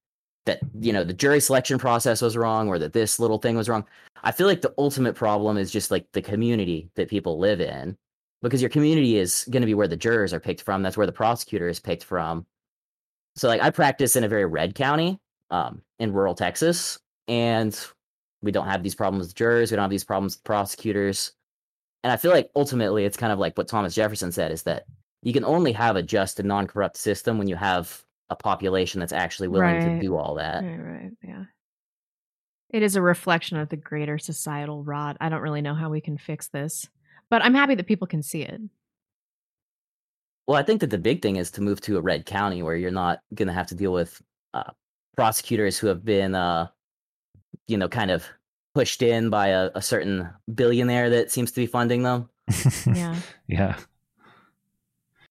that 0.46 0.60
you 0.80 0.92
know 0.92 1.04
the 1.04 1.12
jury 1.12 1.40
selection 1.40 1.78
process 1.78 2.20
was 2.20 2.36
wrong 2.36 2.68
or 2.68 2.78
that 2.78 2.92
this 2.92 3.18
little 3.18 3.38
thing 3.38 3.56
was 3.56 3.68
wrong. 3.68 3.84
I 4.24 4.32
feel 4.32 4.46
like 4.46 4.60
the 4.60 4.74
ultimate 4.78 5.14
problem 5.14 5.56
is 5.56 5.70
just 5.70 5.90
like 5.90 6.06
the 6.12 6.22
community 6.22 6.90
that 6.94 7.08
people 7.08 7.38
live 7.38 7.60
in 7.60 7.96
because 8.42 8.60
your 8.60 8.70
community 8.70 9.18
is 9.18 9.46
going 9.50 9.62
to 9.62 9.66
be 9.66 9.74
where 9.74 9.88
the 9.88 9.96
jurors 9.96 10.32
are 10.32 10.40
picked 10.40 10.62
from. 10.62 10.82
That's 10.82 10.96
where 10.96 11.06
the 11.06 11.12
prosecutor 11.12 11.68
is 11.68 11.80
picked 11.80 12.04
from. 12.04 12.46
So 13.36 13.48
like 13.48 13.62
I 13.62 13.70
practice 13.70 14.16
in 14.16 14.24
a 14.24 14.28
very 14.28 14.44
red 14.44 14.74
county 14.74 15.18
um, 15.50 15.82
in 15.98 16.12
rural 16.12 16.34
Texas, 16.34 16.98
and 17.28 17.78
we 18.42 18.52
don't 18.52 18.66
have 18.66 18.82
these 18.82 18.94
problems 18.94 19.26
with 19.26 19.36
jurors. 19.36 19.70
We 19.70 19.76
don't 19.76 19.84
have 19.84 19.90
these 19.90 20.04
problems 20.04 20.36
with 20.36 20.44
prosecutors. 20.44 21.32
And 22.02 22.12
I 22.12 22.16
feel 22.16 22.32
like 22.32 22.50
ultimately 22.56 23.04
it's 23.04 23.16
kind 23.16 23.32
of 23.32 23.38
like 23.38 23.56
what 23.56 23.68
Thomas 23.68 23.94
Jefferson 23.94 24.32
said 24.32 24.50
is 24.50 24.64
that 24.64 24.86
you 25.22 25.32
can 25.32 25.44
only 25.44 25.72
have 25.72 25.94
a 25.94 26.02
just 26.02 26.40
and 26.40 26.48
non 26.48 26.66
corrupt 26.66 26.96
system 26.96 27.38
when 27.38 27.48
you 27.48 27.54
have 27.56 28.02
a 28.32 28.36
population 28.36 29.00
that's 29.00 29.12
actually 29.12 29.48
willing 29.48 29.80
to 29.80 30.00
do 30.00 30.16
all 30.16 30.34
that. 30.36 30.64
Right, 30.64 30.80
right, 30.80 31.10
yeah. 31.22 31.44
It 32.70 32.82
is 32.82 32.96
a 32.96 33.02
reflection 33.02 33.58
of 33.58 33.68
the 33.68 33.76
greater 33.76 34.18
societal 34.18 34.82
rot. 34.82 35.18
I 35.20 35.28
don't 35.28 35.42
really 35.42 35.60
know 35.60 35.74
how 35.74 35.90
we 35.90 36.00
can 36.00 36.16
fix 36.16 36.48
this, 36.48 36.88
but 37.28 37.42
I'm 37.42 37.54
happy 37.54 37.74
that 37.74 37.86
people 37.86 38.06
can 38.06 38.22
see 38.22 38.42
it. 38.42 38.60
Well, 40.46 40.56
I 40.56 40.62
think 40.62 40.80
that 40.80 40.90
the 40.90 40.98
big 40.98 41.22
thing 41.22 41.36
is 41.36 41.50
to 41.52 41.60
move 41.60 41.80
to 41.82 41.98
a 41.98 42.00
red 42.00 42.26
county 42.26 42.62
where 42.62 42.74
you're 42.74 42.90
not 42.90 43.20
going 43.34 43.48
to 43.48 43.54
have 43.54 43.68
to 43.68 43.74
deal 43.74 43.92
with 43.92 44.20
uh, 44.54 44.70
prosecutors 45.14 45.78
who 45.78 45.86
have 45.86 46.04
been, 46.04 46.34
uh, 46.34 46.68
you 47.68 47.76
know, 47.76 47.88
kind 47.88 48.10
of 48.10 48.26
pushed 48.74 49.02
in 49.02 49.28
by 49.28 49.48
a, 49.48 49.70
a 49.74 49.82
certain 49.82 50.28
billionaire 50.52 51.10
that 51.10 51.30
seems 51.30 51.52
to 51.52 51.60
be 51.60 51.66
funding 51.66 52.02
them. 52.02 52.28
Yeah. 52.86 53.16
yeah. 53.46 53.76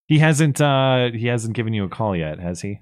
He 0.06 0.18
hasn't 0.18 0.60
uh 0.60 1.10
he 1.12 1.26
hasn't 1.26 1.54
given 1.54 1.72
you 1.72 1.84
a 1.84 1.88
call 1.88 2.14
yet, 2.14 2.38
has 2.38 2.60
he? 2.60 2.80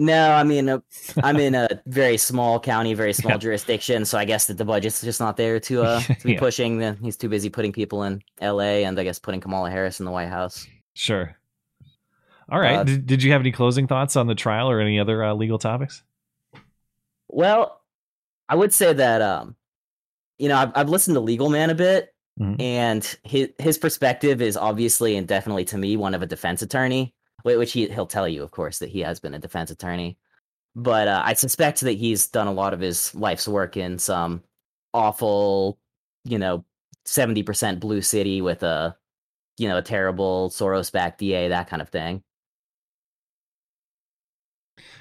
No, 0.00 0.30
I 0.32 0.44
mean, 0.44 0.68
uh, 0.68 0.78
I'm 1.24 1.38
in 1.38 1.54
a 1.56 1.68
very 1.86 2.16
small 2.18 2.60
county, 2.60 2.94
very 2.94 3.12
small 3.12 3.32
Yeah. 3.32 3.38
jurisdiction, 3.38 4.04
so 4.04 4.16
I 4.16 4.24
guess 4.24 4.46
that 4.46 4.56
the 4.56 4.64
budget's 4.64 5.00
just 5.02 5.18
not 5.18 5.36
there 5.36 5.58
to 5.60 5.82
uh 5.82 6.00
to 6.20 6.24
be 6.24 6.32
Yeah. 6.34 6.38
pushing. 6.38 6.78
The, 6.78 6.96
he's 7.02 7.16
too 7.16 7.28
busy 7.28 7.50
putting 7.50 7.72
people 7.72 8.04
in 8.04 8.22
L.A. 8.40 8.84
and 8.84 8.98
I 8.98 9.02
guess 9.04 9.18
putting 9.18 9.40
Kamala 9.40 9.70
Harris 9.70 9.98
in 9.98 10.06
the 10.06 10.12
White 10.12 10.28
House. 10.28 10.66
Sure. 10.94 11.36
All 12.50 12.60
right. 12.60 12.76
Uh, 12.78 12.84
did, 12.84 13.06
did 13.06 13.22
you 13.22 13.32
have 13.32 13.40
any 13.42 13.52
closing 13.52 13.86
thoughts 13.88 14.14
on 14.16 14.26
the 14.28 14.34
trial 14.34 14.70
or 14.70 14.80
any 14.80 14.98
other 15.00 15.22
uh, 15.24 15.34
legal 15.34 15.58
topics? 15.58 16.02
Well, 17.28 17.80
I 18.48 18.54
would 18.54 18.72
say 18.72 18.92
that 18.92 19.20
um, 19.20 19.56
you 20.38 20.48
know, 20.48 20.56
I've 20.56 20.72
I've 20.74 20.88
listened 20.88 21.14
to 21.16 21.20
Legal 21.20 21.50
Man 21.50 21.70
a 21.70 21.74
bit, 21.74 22.14
Mhm. 22.40 22.60
and 22.60 23.18
his 23.24 23.48
his 23.58 23.78
perspective 23.78 24.40
is 24.40 24.56
obviously 24.56 25.16
and 25.16 25.26
definitely 25.26 25.64
to 25.66 25.76
me 25.78 25.96
one 25.96 26.14
of 26.14 26.22
a 26.22 26.26
defense 26.26 26.62
attorney, 26.62 27.12
which 27.42 27.72
he 27.72 27.88
he'll 27.88 28.06
tell 28.06 28.28
you, 28.28 28.42
of 28.42 28.50
course, 28.50 28.78
that 28.78 28.90
he 28.90 29.00
has 29.00 29.20
been 29.20 29.34
a 29.34 29.38
defense 29.38 29.70
attorney. 29.70 30.18
But 30.74 31.08
uh, 31.08 31.22
I 31.24 31.34
suspect 31.34 31.80
that 31.80 31.92
he's 31.92 32.26
done 32.26 32.46
a 32.46 32.52
lot 32.52 32.74
of 32.74 32.80
his 32.80 33.14
life's 33.14 33.48
work 33.48 33.76
in 33.76 33.98
some 33.98 34.42
awful, 34.94 35.78
you 36.24 36.38
know, 36.38 36.64
seventy 37.04 37.42
percent 37.42 37.80
blue 37.80 38.02
city 38.02 38.40
with 38.40 38.62
a, 38.62 38.96
you 39.56 39.68
know, 39.68 39.78
a 39.78 39.82
terrible 39.82 40.50
Soros-backed 40.50 41.18
DA, 41.18 41.48
that 41.48 41.68
kind 41.68 41.82
of 41.82 41.88
thing. 41.88 42.22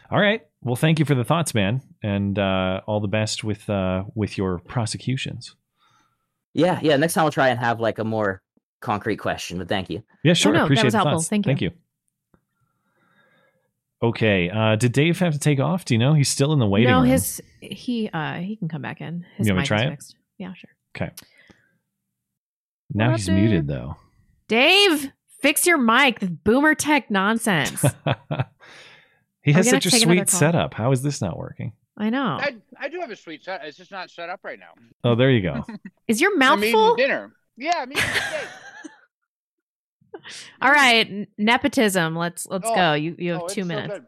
All 0.10 0.20
right. 0.20 0.42
Well, 0.62 0.76
thank 0.76 1.00
you 1.00 1.06
for 1.06 1.16
the 1.16 1.24
thoughts, 1.24 1.54
man, 1.54 1.82
and 2.02 2.40
uh, 2.40 2.82
all 2.88 3.00
the 3.00 3.08
best 3.08 3.44
with 3.44 3.70
uh, 3.70 4.04
with 4.16 4.38
your 4.38 4.60
prosecutions. 4.60 5.56
Yeah, 6.54 6.80
yeah. 6.82 6.96
Next 6.98 7.14
time 7.14 7.26
I'll 7.26 7.32
try 7.32 7.50
and 7.50 7.60
have 7.60 7.80
like 7.80 8.00
a 8.00 8.04
more 8.04 8.42
concrete 8.82 9.18
question. 9.18 9.58
But 9.60 9.68
thank 9.68 9.90
you. 9.90 10.02
Yeah, 10.24 10.34
sure. 10.34 10.54
no, 10.54 10.60
that 10.60 10.66
Appreciate 10.66 10.86
was 10.86 10.94
the 10.94 10.98
helpful. 11.00 11.20
thoughts. 11.20 11.30
Thank 11.30 11.46
you. 11.46 11.50
Thank 11.50 11.62
you. 11.62 11.72
Okay. 14.02 14.50
Uh, 14.50 14.76
did 14.76 14.91
Dave 14.91 15.20
have 15.20 15.34
to 15.34 15.39
take 15.39 15.60
off? 15.60 15.86
Do 15.86 15.93
you 15.93 15.98
know? 15.98 16.14
He's 16.14 16.30
still 16.30 16.54
in 16.54 16.60
the 16.60 16.68
waiting 16.68 16.89
no, 16.89 17.00
room. 17.02 17.10
his 17.10 17.41
he 17.62 18.10
uh 18.14 18.36
he 18.36 18.56
can 18.56 18.68
come 18.68 18.82
back 18.82 19.02
in. 19.02 19.26
His 19.38 19.48
You 19.48 19.54
want 19.54 19.58
me 19.58 19.62
mic 19.62 19.64
to 19.64 19.68
try 19.68 19.78
is 19.78 19.84
it? 19.88 19.89
fixed. 19.91 20.16
Yeah, 20.38 20.54
sure. 20.54 20.70
Okay. 20.95 21.12
Now 22.93 23.10
What 23.12 23.18
he's 23.18 23.26
Dave? 23.26 23.36
muted 23.36 23.68
though. 23.68 23.95
Dave, 24.48 25.12
fix 25.41 25.66
your 25.66 25.78
mic. 25.78 26.20
This 26.20 26.30
boomer 26.30 26.76
tech 26.76 27.10
nonsense. 27.12 27.82
he 27.82 27.88
has 27.88 27.98
Are 27.98 28.02
we 29.45 29.54
gonna 29.54 29.64
such 29.64 29.86
a 29.88 29.91
sweet 29.91 30.30
setup. 30.30 30.74
How 30.74 30.91
is 30.91 31.02
this 31.02 31.22
not 31.22 31.38
working? 31.38 31.74
I 31.98 32.12
know. 32.12 32.38
I, 32.39 32.56
I 32.80 32.89
do 32.89 33.00
have 33.00 33.10
a 33.10 33.16
sweet 33.16 33.43
set. 33.43 33.66
It's 33.66 33.76
just 33.76 33.89
not 33.91 34.12
set 34.12 34.30
up 34.30 34.41
right 34.43 34.60
now. 34.60 34.74
Oh, 35.04 35.16
there 35.16 35.32
you 35.32 35.41
go. 35.41 35.66
Is 36.08 36.22
your 36.22 36.32
I'm 36.34 36.38
mouth 36.39 36.60
eating 36.60 36.72
full? 36.72 36.95
dinner. 36.95 37.34
Yeah, 37.58 37.74
I'm 37.80 37.91
eating 37.91 38.04
steak. 38.04 38.48
All 40.61 40.72
right, 40.72 41.28
nepotism. 41.38 42.15
Let's 42.15 42.45
let's 42.47 42.68
Oh, 42.70 42.76
go. 42.76 42.93
You 42.93 43.15
you 43.18 43.34
have 43.34 43.43
oh, 43.43 43.47
two 43.47 43.61
it's 43.61 43.70
so 43.70 43.76
minutes. 43.76 44.05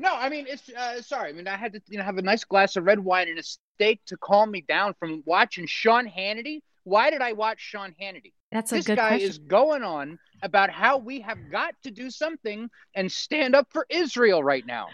No, 0.00 0.14
I 0.14 0.28
mean 0.28 0.46
it's 0.48 0.68
uh, 0.70 1.02
sorry. 1.02 1.30
I 1.30 1.32
mean 1.32 1.48
I 1.48 1.56
had 1.56 1.72
to 1.72 1.80
you 1.88 1.98
know 1.98 2.04
have 2.04 2.18
a 2.18 2.22
nice 2.22 2.44
glass 2.44 2.76
of 2.76 2.84
red 2.84 3.00
wine 3.00 3.28
and 3.28 3.38
a 3.38 3.42
steak 3.42 4.00
to 4.06 4.16
calm 4.16 4.50
me 4.50 4.60
down 4.60 4.94
from 4.98 5.22
watching 5.26 5.66
Sean 5.66 6.06
Hannity. 6.08 6.60
Why 6.84 7.10
did 7.10 7.20
I 7.20 7.32
watch 7.32 7.60
Sean 7.60 7.94
Hannity? 8.00 8.32
That's 8.50 8.72
a 8.72 8.76
this 8.76 8.86
good 8.86 8.96
guy 8.96 9.08
question. 9.08 9.28
is 9.28 9.38
going 9.38 9.82
on 9.82 10.18
about 10.42 10.70
how 10.70 10.98
we 10.98 11.20
have 11.20 11.50
got 11.50 11.74
to 11.82 11.90
do 11.90 12.10
something 12.10 12.70
and 12.94 13.10
stand 13.10 13.54
up 13.54 13.66
for 13.70 13.86
Israel 13.90 14.42
right 14.42 14.64
now. 14.64 14.86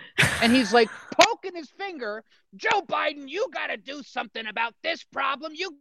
And 0.42 0.52
he's 0.52 0.72
like 0.72 0.88
poking 1.20 1.54
his 1.54 1.70
finger, 1.70 2.24
Joe 2.56 2.82
Biden, 2.82 3.28
you 3.28 3.46
got 3.52 3.68
to 3.68 3.76
do 3.76 4.02
something 4.02 4.46
about 4.46 4.74
this 4.82 5.04
problem. 5.04 5.52
You 5.54 5.76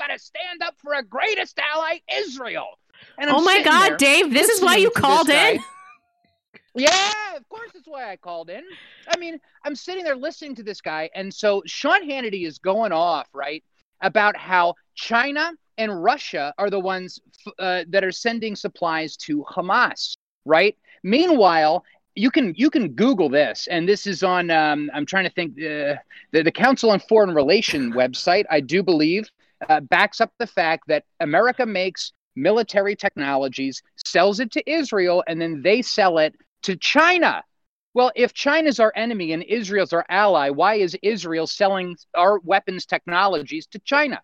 got 0.00 0.06
to 0.08 0.18
stand 0.18 0.62
up 0.62 0.76
for 0.78 0.94
our 0.94 1.02
greatest 1.02 1.58
ally, 1.58 1.98
Israel. 2.10 2.78
And 3.18 3.30
I'm 3.30 3.36
oh 3.36 3.42
my 3.42 3.62
God, 3.62 3.90
there 3.90 3.96
Dave! 3.96 4.32
This 4.32 4.48
is 4.48 4.62
why 4.62 4.76
you 4.76 4.90
called 4.90 5.28
in. 5.28 5.58
Yeah, 6.76 7.36
of 7.36 7.48
course 7.48 7.70
that's 7.72 7.86
why 7.86 8.10
I 8.10 8.16
called 8.16 8.50
in. 8.50 8.64
I 9.06 9.16
mean, 9.16 9.38
I'm 9.64 9.76
sitting 9.76 10.02
there 10.02 10.16
listening 10.16 10.56
to 10.56 10.64
this 10.64 10.80
guy, 10.80 11.08
and 11.14 11.32
so 11.32 11.62
Sean 11.66 12.02
Hannity 12.08 12.46
is 12.46 12.58
going 12.58 12.90
off, 12.90 13.28
right, 13.32 13.62
about 14.00 14.36
how 14.36 14.74
China 14.96 15.52
and 15.78 16.02
Russia 16.02 16.52
are 16.58 16.70
the 16.70 16.80
ones 16.80 17.20
f- 17.46 17.52
uh, 17.60 17.84
that 17.90 18.02
are 18.02 18.10
sending 18.10 18.56
supplies 18.56 19.16
to 19.18 19.44
Hamas, 19.44 20.16
right? 20.44 20.76
Meanwhile, 21.04 21.84
you 22.16 22.30
can 22.30 22.54
you 22.56 22.70
can 22.70 22.88
Google 22.88 23.28
this, 23.28 23.68
and 23.70 23.88
this 23.88 24.04
is 24.06 24.24
on. 24.24 24.50
Um, 24.50 24.90
I'm 24.92 25.06
trying 25.06 25.24
to 25.24 25.30
think. 25.30 25.52
Uh, 25.52 25.94
the 26.32 26.42
the 26.42 26.52
Council 26.52 26.90
on 26.90 26.98
Foreign 26.98 27.34
Relation 27.34 27.92
website, 27.92 28.44
I 28.50 28.60
do 28.60 28.82
believe, 28.82 29.28
uh, 29.68 29.80
backs 29.80 30.20
up 30.20 30.32
the 30.38 30.46
fact 30.46 30.88
that 30.88 31.04
America 31.20 31.66
makes 31.66 32.12
military 32.36 32.96
technologies, 32.96 33.82
sells 34.04 34.40
it 34.40 34.50
to 34.52 34.70
Israel, 34.70 35.24
and 35.26 35.40
then 35.40 35.62
they 35.62 35.82
sell 35.82 36.18
it 36.18 36.34
to 36.62 36.76
China. 36.76 37.42
Well, 37.94 38.10
if 38.16 38.32
China's 38.32 38.80
our 38.80 38.92
enemy 38.96 39.32
and 39.32 39.42
Israel's 39.42 39.92
our 39.92 40.04
ally, 40.08 40.50
why 40.50 40.74
is 40.74 40.96
Israel 41.02 41.46
selling 41.46 41.96
our 42.14 42.40
weapons 42.40 42.86
technologies 42.86 43.66
to 43.68 43.78
China? 43.80 44.20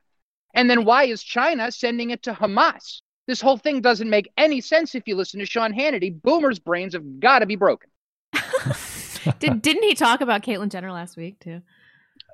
And 0.54 0.68
then 0.68 0.84
why 0.84 1.04
is 1.04 1.22
China 1.22 1.70
sending 1.70 2.10
it 2.10 2.24
to 2.24 2.32
Hamas? 2.32 3.02
This 3.28 3.40
whole 3.40 3.58
thing 3.58 3.80
doesn't 3.80 4.10
make 4.10 4.32
any 4.36 4.60
sense 4.60 4.96
if 4.96 5.04
you 5.06 5.14
listen 5.14 5.38
to 5.38 5.46
Sean 5.46 5.72
Hannity. 5.72 6.20
Boomer's 6.20 6.58
brains 6.58 6.94
have 6.94 7.20
got 7.20 7.40
to 7.40 7.46
be 7.46 7.54
broken. 7.54 7.90
Did 9.38 9.62
didn't 9.62 9.84
he 9.84 9.94
talk 9.94 10.20
about 10.20 10.42
Caitlyn 10.42 10.70
Jenner 10.70 10.90
last 10.90 11.16
week 11.16 11.38
too? 11.38 11.60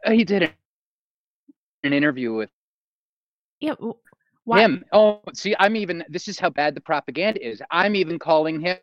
Uh, 0.04 0.12
he 0.12 0.24
did 0.24 0.54
an 1.82 1.92
interview 1.92 2.32
with 2.32 2.50
Yeah. 3.60 3.74
Why? 4.46 4.60
him. 4.62 4.84
Oh, 4.92 5.20
see, 5.34 5.54
I'm 5.58 5.76
even. 5.76 6.04
This 6.08 6.28
is 6.28 6.38
how 6.38 6.48
bad 6.50 6.74
the 6.74 6.80
propaganda 6.80 7.46
is. 7.46 7.60
I'm 7.70 7.94
even 7.94 8.18
calling 8.18 8.60
him 8.60 8.78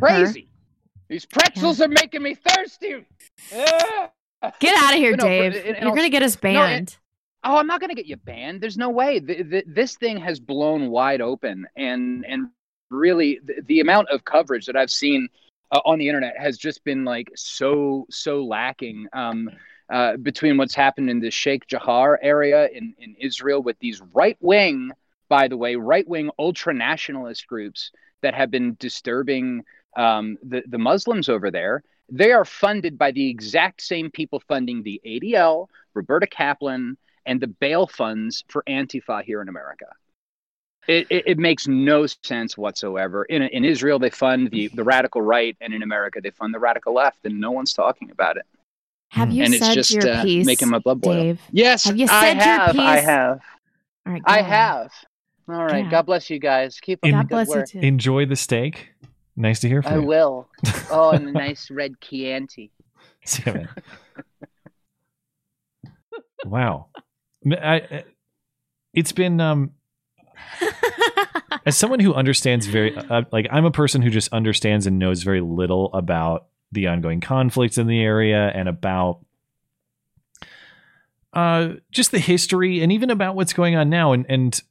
crazy. 0.00 0.48
These 1.08 1.26
pretzels 1.26 1.80
are 1.80 1.88
making 1.88 2.22
me 2.22 2.34
thirsty. 2.34 3.04
Ah! 3.54 4.10
Get 4.58 4.76
out 4.82 4.92
of 4.94 4.98
here, 4.98 5.16
no, 5.16 5.24
Dave. 5.24 5.52
but 5.52 5.64
in- 5.64 5.74
in 5.76 5.82
You're 5.82 5.94
gonna 5.94 6.08
get 6.08 6.22
us 6.22 6.34
no, 6.36 6.40
banned. 6.40 6.96
oh, 7.44 7.56
I'm 7.56 7.66
not 7.66 7.80
going 7.80 7.90
to 7.90 7.94
get 7.94 8.06
you 8.06 8.16
banned. 8.16 8.60
There's 8.60 8.76
no 8.76 8.90
way. 8.90 9.18
The, 9.18 9.42
the, 9.42 9.64
this 9.66 9.96
thing 9.96 10.16
has 10.18 10.40
blown 10.40 10.88
wide 10.90 11.20
open, 11.20 11.66
and 11.76 12.24
and 12.26 12.48
really 12.90 13.40
the, 13.44 13.60
the 13.66 13.80
amount 13.80 14.08
of 14.08 14.24
coverage 14.24 14.66
that 14.66 14.76
I've 14.76 14.90
seen 14.90 15.28
uh, 15.72 15.80
on 15.84 15.98
the 15.98 16.08
internet 16.08 16.38
has 16.38 16.56
just 16.58 16.84
been 16.84 17.04
like 17.04 17.30
so 17.36 18.06
so 18.10 18.44
lacking. 18.44 19.06
Um, 19.12 19.50
uh, 19.94 20.16
between 20.16 20.56
what's 20.56 20.74
happened 20.74 21.08
in 21.08 21.20
the 21.20 21.30
Sheikh 21.30 21.68
Jarrah 21.68 22.18
area 22.20 22.66
in, 22.66 22.94
in 22.98 23.14
Israel 23.20 23.62
with 23.62 23.78
these 23.78 24.02
right 24.12 24.36
wing, 24.40 24.90
by 25.28 25.46
the 25.46 25.56
way, 25.56 25.76
right 25.76 26.06
wing 26.08 26.30
ultra 26.36 26.74
nationalist 26.74 27.46
groups 27.46 27.92
that 28.20 28.34
have 28.34 28.50
been 28.50 28.76
disturbing 28.80 29.62
um, 29.96 30.36
the, 30.42 30.64
the 30.66 30.78
Muslims 30.78 31.28
over 31.28 31.48
there. 31.52 31.84
They 32.08 32.32
are 32.32 32.44
funded 32.44 32.98
by 32.98 33.12
the 33.12 33.28
exact 33.30 33.82
same 33.82 34.10
people 34.10 34.42
funding 34.48 34.82
the 34.82 35.00
ADL, 35.06 35.68
Roberta 35.94 36.26
Kaplan, 36.26 36.96
and 37.24 37.40
the 37.40 37.46
bail 37.46 37.86
funds 37.86 38.42
for 38.48 38.64
Antifa 38.68 39.22
here 39.22 39.40
in 39.42 39.48
America. 39.48 39.86
It, 40.88 41.06
it, 41.08 41.22
it 41.28 41.38
makes 41.38 41.68
no 41.68 42.06
sense 42.06 42.58
whatsoever. 42.58 43.26
In, 43.26 43.42
in 43.42 43.64
Israel, 43.64 44.00
they 44.00 44.10
fund 44.10 44.50
the, 44.50 44.66
the 44.74 44.82
radical 44.82 45.22
right, 45.22 45.56
and 45.60 45.72
in 45.72 45.84
America, 45.84 46.20
they 46.20 46.30
fund 46.30 46.52
the 46.52 46.58
radical 46.58 46.94
left, 46.94 47.24
and 47.24 47.40
no 47.40 47.52
one's 47.52 47.72
talking 47.72 48.10
about 48.10 48.38
it. 48.38 48.44
Have 49.14 49.32
you 49.32 49.44
and 49.44 49.54
it's 49.54 49.64
said 49.64 49.74
just 49.74 49.90
your 49.92 50.08
uh, 50.08 50.22
piece, 50.22 50.44
making 50.46 50.68
my 50.68 50.78
blood 50.78 51.00
boil. 51.00 51.14
Dave? 51.22 51.40
Yes, 51.52 51.84
Have 51.84 51.96
you 51.96 52.06
I 52.10 52.20
said 52.20 52.34
your 52.34 52.44
have. 52.44 52.72
piece? 52.72 52.80
I 52.80 52.96
have. 53.00 53.40
All 54.06 54.12
right. 54.12 54.22
I 54.26 54.38
on. 54.40 54.44
have. 54.44 54.90
All 55.48 55.64
right. 55.64 55.84
Yeah. 55.84 55.90
God 55.90 56.06
bless 56.06 56.28
you 56.30 56.38
guys. 56.38 56.80
Keep 56.80 56.98
up 56.98 57.02
the 57.02 57.10
God 57.12 57.20
good 57.22 57.28
bless 57.28 57.48
you 57.48 57.54
work. 57.54 57.68
too. 57.68 57.78
Enjoy 57.80 58.26
the 58.26 58.36
steak. 58.36 58.88
Nice 59.36 59.60
to 59.60 59.68
hear 59.68 59.80
I 59.84 59.88
from 59.90 59.94
you. 59.94 60.02
I 60.02 60.04
will. 60.06 60.48
Oh, 60.90 61.10
and 61.10 61.28
a 61.28 61.32
nice 61.32 61.70
red 61.70 62.00
Chianti. 62.00 62.70
Damn 63.44 63.56
it. 63.56 63.68
wow. 66.44 66.86
I, 67.50 67.56
I- 67.76 68.04
it's 68.92 69.12
been 69.12 69.40
um 69.40 69.72
as 71.66 71.76
someone 71.76 71.98
who 72.00 72.14
understands 72.14 72.66
very 72.66 72.96
uh, 72.96 73.22
like 73.32 73.46
I'm 73.50 73.64
a 73.64 73.70
person 73.70 74.02
who 74.02 74.10
just 74.10 74.32
understands 74.32 74.86
and 74.86 74.98
knows 74.98 75.22
very 75.24 75.40
little 75.40 75.92
about 75.94 76.46
the 76.72 76.86
ongoing 76.86 77.20
conflicts 77.20 77.78
in 77.78 77.86
the 77.86 78.00
area 78.00 78.50
and 78.54 78.68
about 78.68 79.20
uh 81.32 81.70
just 81.90 82.10
the 82.10 82.18
history 82.18 82.82
and 82.82 82.92
even 82.92 83.10
about 83.10 83.34
what's 83.34 83.52
going 83.52 83.76
on 83.76 83.90
now 83.90 84.12
and 84.12 84.26
and 84.28 84.62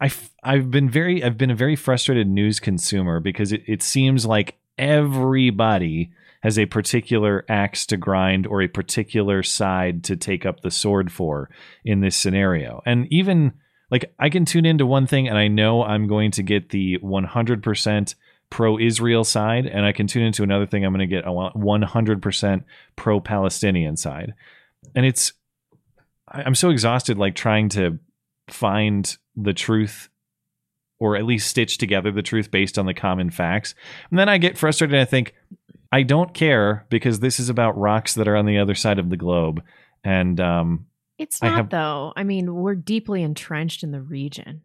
I've 0.00 0.30
I've 0.42 0.70
been 0.70 0.88
very 0.88 1.22
I've 1.22 1.36
been 1.36 1.50
a 1.50 1.56
very 1.56 1.76
frustrated 1.76 2.26
news 2.26 2.58
consumer 2.58 3.20
because 3.20 3.52
it, 3.52 3.62
it 3.66 3.82
seems 3.82 4.24
like 4.24 4.58
everybody 4.78 6.10
has 6.42 6.58
a 6.58 6.66
particular 6.66 7.44
axe 7.48 7.84
to 7.86 7.98
grind 7.98 8.46
or 8.46 8.62
a 8.62 8.68
particular 8.68 9.42
side 9.42 10.02
to 10.04 10.16
take 10.16 10.46
up 10.46 10.60
the 10.60 10.70
sword 10.70 11.12
for 11.12 11.50
in 11.84 12.00
this 12.00 12.16
scenario. 12.16 12.80
And 12.86 13.06
even 13.10 13.52
like 13.90 14.14
I 14.18 14.30
can 14.30 14.46
tune 14.46 14.64
into 14.64 14.86
one 14.86 15.06
thing 15.06 15.28
and 15.28 15.36
I 15.36 15.48
know 15.48 15.84
I'm 15.84 16.08
going 16.08 16.30
to 16.32 16.42
get 16.42 16.70
the 16.70 16.98
100% 16.98 18.14
pro 18.50 18.78
Israel 18.78 19.24
side, 19.24 19.66
and 19.66 19.86
I 19.86 19.92
can 19.92 20.06
tune 20.06 20.24
into 20.24 20.42
another 20.42 20.66
thing 20.66 20.84
I'm 20.84 20.92
going 20.92 21.08
to 21.08 21.14
get 21.14 21.24
a 21.24 21.30
100% 21.30 22.64
pro 22.96 23.20
Palestinian 23.20 23.96
side. 23.96 24.34
And 24.94 25.06
it's, 25.06 25.32
I- 26.28 26.42
I'm 26.42 26.54
so 26.54 26.70
exhausted, 26.70 27.16
like 27.18 27.34
trying 27.34 27.68
to 27.70 27.98
find 28.48 29.16
the 29.36 29.52
truth 29.52 30.08
or 30.98 31.16
at 31.16 31.24
least 31.24 31.48
stitch 31.48 31.78
together 31.78 32.10
the 32.10 32.22
truth 32.22 32.50
based 32.50 32.78
on 32.78 32.84
the 32.86 32.92
common 32.92 33.30
facts. 33.30 33.74
And 34.10 34.18
then 34.18 34.28
I 34.28 34.36
get 34.38 34.58
frustrated 34.58 34.94
and 34.94 35.00
I 35.00 35.06
think, 35.06 35.34
I 35.92 36.02
don't 36.02 36.34
care 36.34 36.86
because 36.90 37.20
this 37.20 37.40
is 37.40 37.48
about 37.48 37.78
rocks 37.78 38.14
that 38.14 38.28
are 38.28 38.36
on 38.36 38.46
the 38.46 38.58
other 38.58 38.74
side 38.74 38.98
of 38.98 39.08
the 39.10 39.16
globe. 39.16 39.62
And 40.04 40.38
um, 40.40 40.86
It's 41.18 41.42
I 41.42 41.48
not 41.48 41.56
have- 41.56 41.70
though. 41.70 42.12
I 42.16 42.24
mean, 42.24 42.54
we're 42.54 42.74
deeply 42.74 43.22
entrenched 43.22 43.82
in 43.82 43.92
the 43.92 44.02
region. 44.02 44.62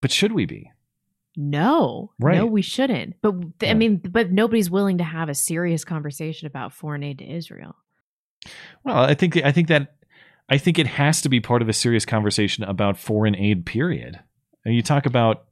but 0.00 0.10
should 0.10 0.32
we 0.32 0.46
be? 0.46 0.70
No, 1.36 2.12
no, 2.18 2.46
we 2.46 2.62
shouldn't. 2.62 3.16
But 3.20 3.58
th- 3.58 3.70
I 3.70 3.74
mean, 3.74 3.96
but 3.96 4.30
nobody's 4.30 4.70
willing 4.70 4.98
to 4.98 5.04
have 5.04 5.28
a 5.28 5.34
serious 5.34 5.84
conversation 5.84 6.46
about 6.46 6.72
foreign 6.72 7.02
aid 7.02 7.18
to 7.18 7.28
Israel. 7.28 7.74
Well, 8.84 8.98
I 8.98 9.14
think 9.14 9.36
I 9.38 9.50
think 9.52 9.68
that 9.68 9.96
I 10.48 10.58
think 10.58 10.78
it 10.78 10.86
has 10.86 11.22
to 11.22 11.28
be 11.28 11.40
part 11.40 11.62
of 11.62 11.68
a 11.68 11.72
serious 11.72 12.04
conversation 12.04 12.64
about 12.64 12.98
foreign 12.98 13.34
aid. 13.34 13.66
Period. 13.66 14.20
And 14.64 14.74
you 14.74 14.82
talk 14.82 15.06
about 15.06 15.46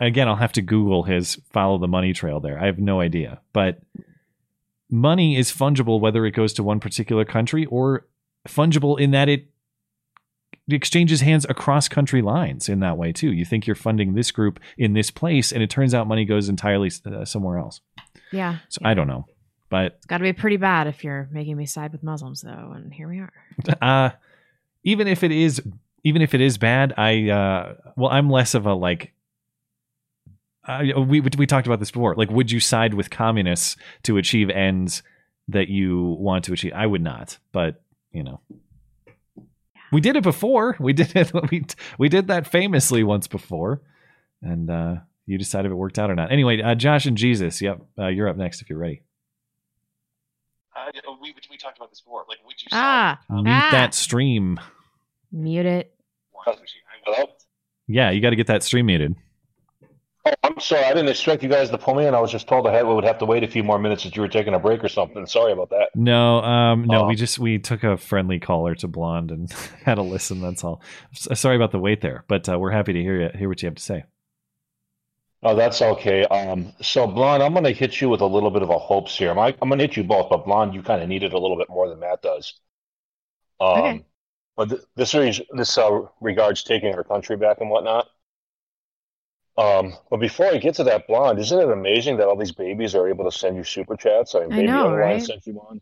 again. 0.00 0.28
I'll 0.28 0.36
have 0.36 0.52
to 0.52 0.62
Google 0.62 1.02
his 1.02 1.38
follow 1.52 1.78
the 1.78 1.88
money 1.88 2.12
trail. 2.12 2.40
There, 2.40 2.58
I 2.58 2.66
have 2.66 2.78
no 2.78 3.00
idea. 3.00 3.40
But 3.52 3.80
money 4.90 5.36
is 5.36 5.52
fungible 5.52 6.00
whether 6.00 6.24
it 6.24 6.32
goes 6.32 6.52
to 6.54 6.62
one 6.62 6.80
particular 6.80 7.24
country 7.24 7.66
or 7.66 8.06
fungible 8.48 8.98
in 8.98 9.10
that 9.10 9.28
it 9.28 9.48
exchanges 10.68 11.20
hands 11.20 11.44
across 11.48 11.88
country 11.88 12.22
lines 12.22 12.68
in 12.68 12.80
that 12.80 12.96
way 12.96 13.12
too. 13.12 13.32
You 13.32 13.44
think 13.44 13.66
you're 13.66 13.76
funding 13.76 14.14
this 14.14 14.30
group 14.30 14.60
in 14.78 14.94
this 14.94 15.10
place, 15.10 15.52
and 15.52 15.62
it 15.62 15.70
turns 15.70 15.94
out 15.94 16.06
money 16.06 16.24
goes 16.24 16.48
entirely 16.48 16.90
uh, 17.06 17.24
somewhere 17.24 17.58
else. 17.58 17.80
Yeah. 18.32 18.58
So 18.68 18.80
I 18.84 18.94
don't 18.94 19.06
know, 19.06 19.26
but 19.68 19.94
It's 19.96 20.06
got 20.06 20.18
to 20.18 20.22
be 20.24 20.32
pretty 20.32 20.56
bad 20.56 20.86
if 20.86 21.04
you're 21.04 21.28
making 21.30 21.56
me 21.56 21.66
side 21.66 21.92
with 21.92 22.02
Muslims, 22.02 22.40
though. 22.40 22.72
And 22.74 22.92
here 22.92 23.08
we 23.08 23.18
are. 23.18 23.32
uh, 23.82 24.10
even 24.82 25.06
if 25.06 25.22
it 25.22 25.32
is, 25.32 25.62
even 26.02 26.22
if 26.22 26.34
it 26.34 26.40
is 26.40 26.58
bad, 26.58 26.94
I 26.96 27.30
uh, 27.30 27.74
well, 27.96 28.10
I'm 28.10 28.30
less 28.30 28.54
of 28.54 28.66
a 28.66 28.74
like. 28.74 29.12
Uh, 30.66 30.82
we 31.06 31.20
we 31.20 31.46
talked 31.46 31.66
about 31.66 31.78
this 31.78 31.90
before. 31.90 32.14
Like, 32.14 32.30
would 32.30 32.50
you 32.50 32.58
side 32.58 32.94
with 32.94 33.10
communists 33.10 33.76
to 34.04 34.16
achieve 34.16 34.48
ends 34.48 35.02
that 35.48 35.68
you 35.68 36.16
want 36.18 36.44
to 36.44 36.54
achieve? 36.54 36.72
I 36.74 36.86
would 36.86 37.02
not, 37.02 37.36
but 37.52 37.82
you 38.12 38.22
know, 38.22 38.40
we 39.94 40.00
did 40.00 40.16
it 40.16 40.22
before. 40.22 40.76
We 40.80 40.92
did 40.92 41.14
it. 41.16 41.32
We 41.50 41.64
we 41.98 42.08
did 42.08 42.26
that 42.28 42.46
famously 42.46 43.02
once 43.04 43.26
before, 43.28 43.80
and 44.42 44.68
uh, 44.68 44.96
you 45.26 45.38
decide 45.38 45.64
if 45.64 45.72
it 45.72 45.74
worked 45.74 45.98
out 45.98 46.10
or 46.10 46.14
not. 46.14 46.32
Anyway, 46.32 46.60
uh, 46.60 46.74
Josh 46.74 47.06
and 47.06 47.16
Jesus. 47.16 47.62
Yep, 47.62 47.80
uh, 47.98 48.08
you're 48.08 48.28
up 48.28 48.36
next 48.36 48.60
if 48.60 48.68
you're 48.68 48.78
ready. 48.78 49.02
Uh, 50.76 50.90
we, 51.22 51.34
we 51.50 51.56
talked 51.56 51.78
about 51.78 51.90
this 51.90 52.00
before. 52.00 52.24
Like, 52.28 52.38
would 52.44 52.60
you 52.60 52.68
Ah, 52.72 53.20
Mute 53.30 53.46
ah. 53.46 53.68
that 53.70 53.94
stream. 53.94 54.58
Mute 55.30 55.66
it. 55.66 55.94
Yeah, 57.86 58.10
you 58.10 58.20
got 58.20 58.30
to 58.30 58.36
get 58.36 58.48
that 58.48 58.62
stream 58.62 58.86
muted. 58.86 59.14
Oh, 60.26 60.32
I'm 60.42 60.58
sorry. 60.58 60.84
I 60.84 60.94
didn't 60.94 61.10
expect 61.10 61.42
you 61.42 61.48
guys 61.50 61.68
to 61.70 61.76
pull 61.78 61.94
me 61.94 62.06
in. 62.06 62.14
I 62.14 62.20
was 62.20 62.32
just 62.32 62.48
told 62.48 62.66
I 62.66 62.72
had, 62.72 62.86
we 62.86 62.94
would 62.94 63.04
have 63.04 63.18
to 63.18 63.26
wait 63.26 63.44
a 63.44 63.48
few 63.48 63.62
more 63.62 63.78
minutes 63.78 64.04
that 64.04 64.16
you 64.16 64.22
were 64.22 64.28
taking 64.28 64.54
a 64.54 64.58
break 64.58 64.82
or 64.82 64.88
something. 64.88 65.26
Sorry 65.26 65.52
about 65.52 65.68
that. 65.70 65.90
No, 65.94 66.38
um, 66.40 66.84
no, 66.84 67.04
Oh. 67.04 67.08
we 67.08 67.14
just 67.14 67.38
we 67.38 67.58
took 67.58 67.84
a 67.84 67.96
friendly 67.98 68.40
caller 68.40 68.74
to 68.76 68.88
Blonde 68.88 69.30
and 69.30 69.50
had 69.84 69.98
a 69.98 70.02
listen. 70.02 70.40
That's 70.40 70.64
all. 70.64 70.80
S- 71.12 71.38
Sorry 71.38 71.56
about 71.56 71.72
the 71.72 71.78
wait 71.78 72.00
there, 72.00 72.24
but 72.28 72.48
uh, 72.48 72.58
we're 72.58 72.70
happy 72.70 72.94
to 72.94 73.00
hear 73.02 73.20
you, 73.22 73.30
hear 73.38 73.48
what 73.48 73.60
you 73.62 73.66
have 73.66 73.74
to 73.76 73.82
say. 73.82 74.04
Oh, 75.42 75.54
that's 75.54 75.82
okay. 75.82 76.24
Um, 76.24 76.72
so 76.80 77.06
Blonde, 77.06 77.42
I'm 77.42 77.52
going 77.52 77.64
to 77.64 77.72
hit 77.72 78.00
you 78.00 78.08
with 78.08 78.22
a 78.22 78.26
little 78.26 78.50
bit 78.50 78.62
of 78.62 78.70
a 78.70 78.78
hope 78.78 79.10
serum. 79.10 79.38
I, 79.38 79.54
I'm 79.60 79.68
going 79.68 79.78
to 79.78 79.84
hit 79.86 79.94
you 79.96 80.04
both, 80.04 80.30
but 80.30 80.46
Blonde, 80.46 80.72
you 80.72 80.82
kind 80.82 81.02
of 81.02 81.08
need 81.10 81.22
it 81.22 81.34
a 81.34 81.38
little 81.38 81.58
bit 81.58 81.68
more 81.68 81.86
than 81.88 82.00
Matt 82.00 82.22
does. 82.22 82.54
Um, 83.60 83.68
Okay. 83.78 84.04
But 84.56 84.68
th- 84.70 84.80
this 84.96 85.14
is 85.14 85.40
this 85.50 85.76
uh, 85.76 86.00
regards 86.20 86.62
taking 86.62 86.94
our 86.94 87.02
country 87.04 87.36
back 87.36 87.60
and 87.60 87.68
whatnot. 87.68 88.06
Um, 89.56 89.94
but 90.10 90.18
before 90.18 90.46
I 90.46 90.58
get 90.58 90.74
to 90.76 90.84
that, 90.84 91.06
Blonde, 91.06 91.38
isn't 91.38 91.58
it 91.58 91.70
amazing 91.70 92.16
that 92.16 92.26
all 92.26 92.36
these 92.36 92.52
babies 92.52 92.94
are 92.94 93.08
able 93.08 93.24
to 93.30 93.36
send 93.36 93.56
you 93.56 93.62
super 93.64 93.96
chats? 93.96 94.34
I 94.34 94.40
mean, 94.40 94.52
I 94.52 94.56
Baby 94.56 94.66
know, 94.66 94.84
Underline 94.86 95.10
right? 95.12 95.22
sent 95.22 95.46
you 95.46 95.54
one, 95.54 95.80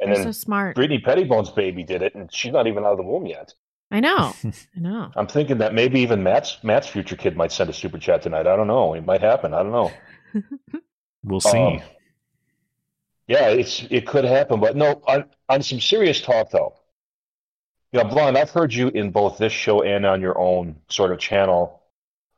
and 0.00 0.08
They're 0.08 0.16
then 0.16 0.24
so 0.24 0.32
smart. 0.32 0.76
Brittany 0.76 0.98
Pettibone's 1.00 1.50
baby 1.50 1.84
did 1.84 2.02
it, 2.02 2.14
and 2.14 2.32
she's 2.34 2.52
not 2.52 2.66
even 2.66 2.84
out 2.84 2.92
of 2.92 2.96
the 2.98 3.02
womb 3.02 3.26
yet. 3.26 3.52
I 3.90 4.00
know. 4.00 4.32
I 4.44 4.80
know. 4.80 5.10
I'm 5.14 5.26
thinking 5.26 5.58
that 5.58 5.74
maybe 5.74 6.00
even 6.00 6.22
Matt's 6.22 6.58
Matt's 6.62 6.88
future 6.88 7.16
kid 7.16 7.36
might 7.36 7.52
send 7.52 7.68
a 7.68 7.74
super 7.74 7.98
chat 7.98 8.22
tonight. 8.22 8.46
I 8.46 8.56
don't 8.56 8.66
know. 8.66 8.94
It 8.94 9.04
might 9.04 9.20
happen. 9.20 9.52
I 9.52 9.62
don't 9.62 9.72
know. 9.72 9.92
We'll 11.24 11.40
see. 11.40 11.56
Um, 11.56 11.82
yeah, 13.28 13.48
it's 13.48 13.84
it 13.90 14.06
could 14.06 14.24
happen, 14.24 14.58
but 14.60 14.76
no. 14.76 15.02
On 15.06 15.24
on 15.48 15.62
some 15.62 15.80
serious 15.80 16.20
talk 16.20 16.50
though, 16.50 16.74
yeah, 17.92 18.02
Blonde, 18.04 18.36
I've 18.36 18.50
heard 18.50 18.74
you 18.74 18.88
in 18.88 19.10
both 19.10 19.38
this 19.38 19.52
show 19.52 19.82
and 19.82 20.04
on 20.04 20.20
your 20.20 20.38
own 20.38 20.76
sort 20.88 21.12
of 21.12 21.18
channel 21.18 21.81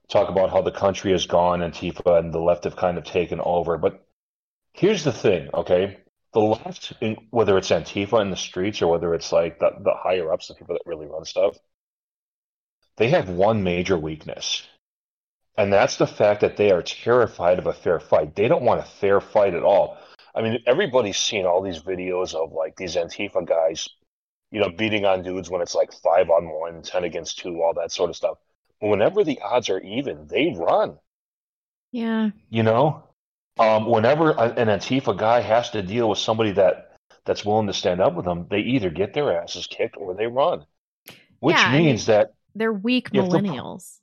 talk 0.09 0.29
about 0.29 0.51
how 0.51 0.63
the 0.63 0.71
country 0.71 1.13
has 1.13 1.27
gone, 1.27 1.63
and 1.63 1.73
Tifa 1.73 2.19
and 2.19 2.33
the 2.33 2.41
left 2.41 2.65
have 2.65 2.77
kind 2.77 2.99
of 2.99 3.05
taken 3.05 3.41
over. 3.41 3.79
But 3.79 4.07
here's 4.73 5.05
the 5.05 5.13
thing, 5.13 5.49
okay? 5.55 5.99
The 6.33 6.41
left, 6.41 6.93
whether 7.31 7.57
it's 7.57 7.71
Antifa 7.71 8.21
in 8.21 8.31
the 8.31 8.37
streets 8.37 8.83
or 8.83 8.91
whether 8.91 9.15
it's 9.15 9.33
like 9.33 9.59
the, 9.61 9.71
the 9.81 9.95
higher 9.95 10.33
ups, 10.33 10.49
the 10.49 10.55
people 10.55 10.75
that 10.75 10.83
really 10.89 11.07
run 11.07 11.25
stuff, 11.25 11.57
they 12.97 13.09
have 13.09 13.29
one 13.29 13.63
major 13.63 13.97
weakness. 13.97 14.67
And 15.57 15.73
that's 15.73 15.97
the 15.97 16.07
fact 16.07 16.41
that 16.41 16.57
they 16.57 16.73
are 16.73 16.83
terrified 16.83 17.59
of 17.59 17.67
a 17.67 17.73
fair 17.73 18.01
fight. 18.01 18.35
They 18.35 18.49
don't 18.49 18.65
want 18.65 18.81
a 18.81 18.85
fair 18.85 19.21
fight 19.21 19.55
at 19.55 19.63
all. 19.63 19.99
I 20.35 20.43
mean, 20.43 20.59
everybody's 20.67 21.17
seen 21.17 21.47
all 21.47 21.63
these 21.63 21.81
videos 21.81 22.35
of 22.35 22.53
like 22.53 22.77
these 22.77 22.97
Antifa 22.97 23.47
guys, 23.47 23.89
you 24.51 24.61
know, 24.61 24.71
beating 24.71 25.05
on 25.05 25.23
dudes 25.23 25.49
when 25.49 25.63
it's 25.63 25.77
like 25.77 25.93
five 25.93 26.29
on 26.29 26.49
one, 26.49 26.83
10 26.83 27.05
against 27.05 27.39
two, 27.39 27.63
all 27.63 27.75
that 27.75 27.93
sort 27.93 28.11
of 28.11 28.17
stuff. 28.17 28.39
Whenever 28.91 29.24
the 29.24 29.41
odds 29.41 29.70
are 29.70 29.80
even, 29.80 30.26
they 30.26 30.53
run, 30.55 30.99
Yeah. 31.93 32.30
you 32.51 32.62
know? 32.62 33.05
Um, 33.59 33.87
whenever 33.89 34.30
an 34.32 34.68
Antifa 34.68 35.16
guy 35.16 35.41
has 35.41 35.70
to 35.70 35.82
deal 35.82 36.09
with 36.09 36.18
somebody 36.18 36.53
that 36.53 36.91
that's 37.24 37.45
willing 37.45 37.68
to 37.68 37.72
stand 37.72 38.01
up 38.03 38.14
with 38.14 38.26
them, 38.26 38.47
they 38.51 38.59
either 38.59 38.91
get 38.91 39.14
their 39.14 39.41
asses 39.41 39.66
kicked 39.66 39.97
or 39.97 40.14
they 40.14 40.26
run. 40.26 40.66
Which 41.41 41.57
Yeah, 41.57 41.72
means 41.72 42.07
that 42.07 42.35
They're 42.55 42.72
weak 42.72 43.09
If 43.12 43.30
the- 43.30 43.39
millennials. 43.39 44.01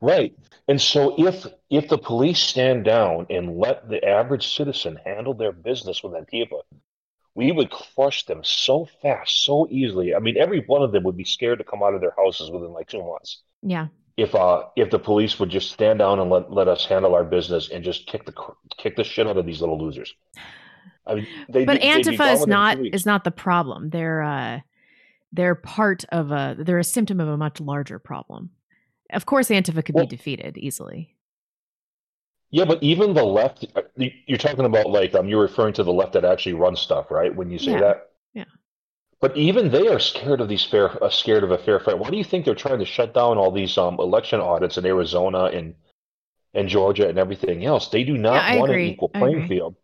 Right. 0.00 0.34
And 0.68 0.80
so 0.80 1.14
if 1.18 1.46
if 1.70 1.88
the 1.88 1.98
police 1.98 2.40
stand 2.40 2.84
down 2.84 3.26
and 3.30 3.56
let 3.58 3.88
the 3.88 4.04
average 4.04 4.48
citizen 4.48 4.98
handle 5.04 5.34
their 5.34 5.52
business 5.52 6.02
with 6.02 6.12
Antifa, 6.14 6.62
we 7.34 7.50
would 7.52 7.70
crush 7.70 8.24
them 8.26 8.42
so 8.44 8.86
fast, 9.02 9.44
so 9.44 9.66
easily. 9.70 10.14
I 10.14 10.18
mean, 10.20 10.36
every 10.38 10.60
one 10.60 10.82
of 10.82 10.92
them 10.92 11.02
would 11.04 11.16
be 11.16 11.24
scared 11.24 11.58
to 11.58 11.64
come 11.64 11.82
out 11.82 11.94
of 11.94 12.00
their 12.00 12.14
houses 12.16 12.50
within 12.50 12.72
like 12.72 12.88
two 12.88 13.02
months. 13.02 13.42
Yeah. 13.62 13.88
If 14.16 14.34
uh 14.34 14.64
if 14.76 14.90
the 14.90 14.98
police 15.00 15.40
would 15.40 15.50
just 15.50 15.72
stand 15.72 15.98
down 15.98 16.20
and 16.20 16.30
let 16.30 16.52
let 16.52 16.68
us 16.68 16.84
handle 16.84 17.14
our 17.14 17.24
business 17.24 17.70
and 17.70 17.82
just 17.82 18.06
kick 18.06 18.24
the 18.24 18.34
kick 18.76 18.94
the 18.94 19.02
shit 19.02 19.26
out 19.26 19.36
of 19.36 19.46
these 19.46 19.60
little 19.60 19.78
losers. 19.78 20.14
I 21.06 21.16
mean, 21.16 21.26
they 21.48 21.64
but 21.64 21.80
Antifa 21.80 22.32
is 22.32 22.46
not 22.46 22.78
is 22.78 23.04
not 23.04 23.24
the 23.24 23.32
problem. 23.32 23.90
They're 23.90 24.22
uh 24.22 24.60
they're 25.32 25.56
part 25.56 26.04
of 26.12 26.30
a 26.30 26.54
they're 26.56 26.78
a 26.78 26.84
symptom 26.84 27.18
of 27.18 27.26
a 27.26 27.36
much 27.36 27.60
larger 27.60 27.98
problem. 27.98 28.50
Of 29.10 29.26
course 29.26 29.48
Antifa 29.48 29.84
could 29.84 29.96
Well- 29.96 30.06
be 30.06 30.16
defeated 30.16 30.56
easily. 30.58 31.13
Yeah, 32.54 32.66
but 32.66 32.80
even 32.84 33.14
the 33.14 33.24
left, 33.24 33.64
uh, 33.74 33.82
you- 33.96 34.12
you're 34.28 34.38
talking 34.38 34.64
about 34.64 34.88
like 34.88 35.12
um, 35.16 35.28
you're 35.28 35.42
referring 35.42 35.72
to 35.72 35.82
the 35.82 35.92
left 35.92 36.12
that 36.12 36.24
actually 36.24 36.52
runs 36.52 36.78
stuff, 36.78 37.10
right? 37.10 37.34
When 37.34 37.50
you 37.50 37.58
say 37.58 37.72
Yeah. 37.72 37.80
that. 37.80 38.10
Yeah. 38.32 38.44
But 39.20 39.36
even 39.36 39.72
they 39.72 39.88
are 39.88 39.98
scared 39.98 40.40
of 40.40 40.48
these 40.48 40.64
fair, 40.64 41.02
uh, 41.02 41.10
scared 41.10 41.42
of 41.42 41.50
a 41.50 41.58
fair 41.58 41.80
fight. 41.80 41.98
Why 41.98 42.10
do 42.10 42.16
you 42.16 42.22
think 42.22 42.44
they're 42.44 42.54
trying 42.54 42.78
to 42.78 42.84
shut 42.84 43.12
down 43.12 43.38
all 43.38 43.50
these 43.50 43.76
um 43.76 43.98
election 43.98 44.38
audits 44.40 44.78
in 44.78 44.86
Arizona 44.86 45.46
and 45.46 45.74
and 46.54 46.68
Georgia 46.68 47.08
and 47.08 47.18
everything 47.18 47.64
else? 47.64 47.88
They 47.88 48.04
do 48.04 48.16
not 48.16 48.44
Yeah, 48.44 48.56
want 48.58 48.72
an 48.72 48.84
equal 48.84 49.08
playing 49.08 49.42
field. 49.48 49.74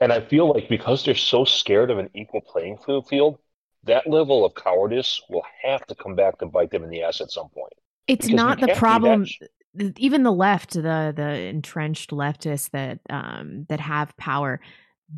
And 0.00 0.12
I 0.12 0.20
feel 0.20 0.48
like 0.52 0.68
because 0.68 1.04
they're 1.04 1.14
so 1.14 1.44
scared 1.44 1.92
of 1.92 1.98
an 1.98 2.10
equal 2.14 2.40
playing 2.40 2.78
field, 3.08 3.38
that 3.84 4.08
level 4.08 4.44
of 4.44 4.54
cowardice 4.56 5.22
will 5.30 5.44
have 5.62 5.86
to 5.86 5.94
come 5.94 6.16
back 6.16 6.38
to 6.38 6.46
bite 6.46 6.70
them 6.72 6.84
in 6.84 6.90
the 6.90 7.04
ass 7.04 7.20
at 7.20 7.30
some 7.30 7.50
point. 7.50 7.74
It's 8.08 8.26
Because 8.26 8.34
not 8.36 8.60
the 8.60 8.66
can't 8.66 8.88
be 8.88 8.98
that 9.00 9.20
problem 9.20 9.26
even 9.96 10.22
the 10.22 10.32
left, 10.32 10.74
the 10.74 11.12
the 11.14 11.40
entrenched 11.48 12.10
leftists 12.10 12.70
that 12.70 13.00
um 13.08 13.66
that 13.68 13.80
have 13.80 14.16
power, 14.16 14.60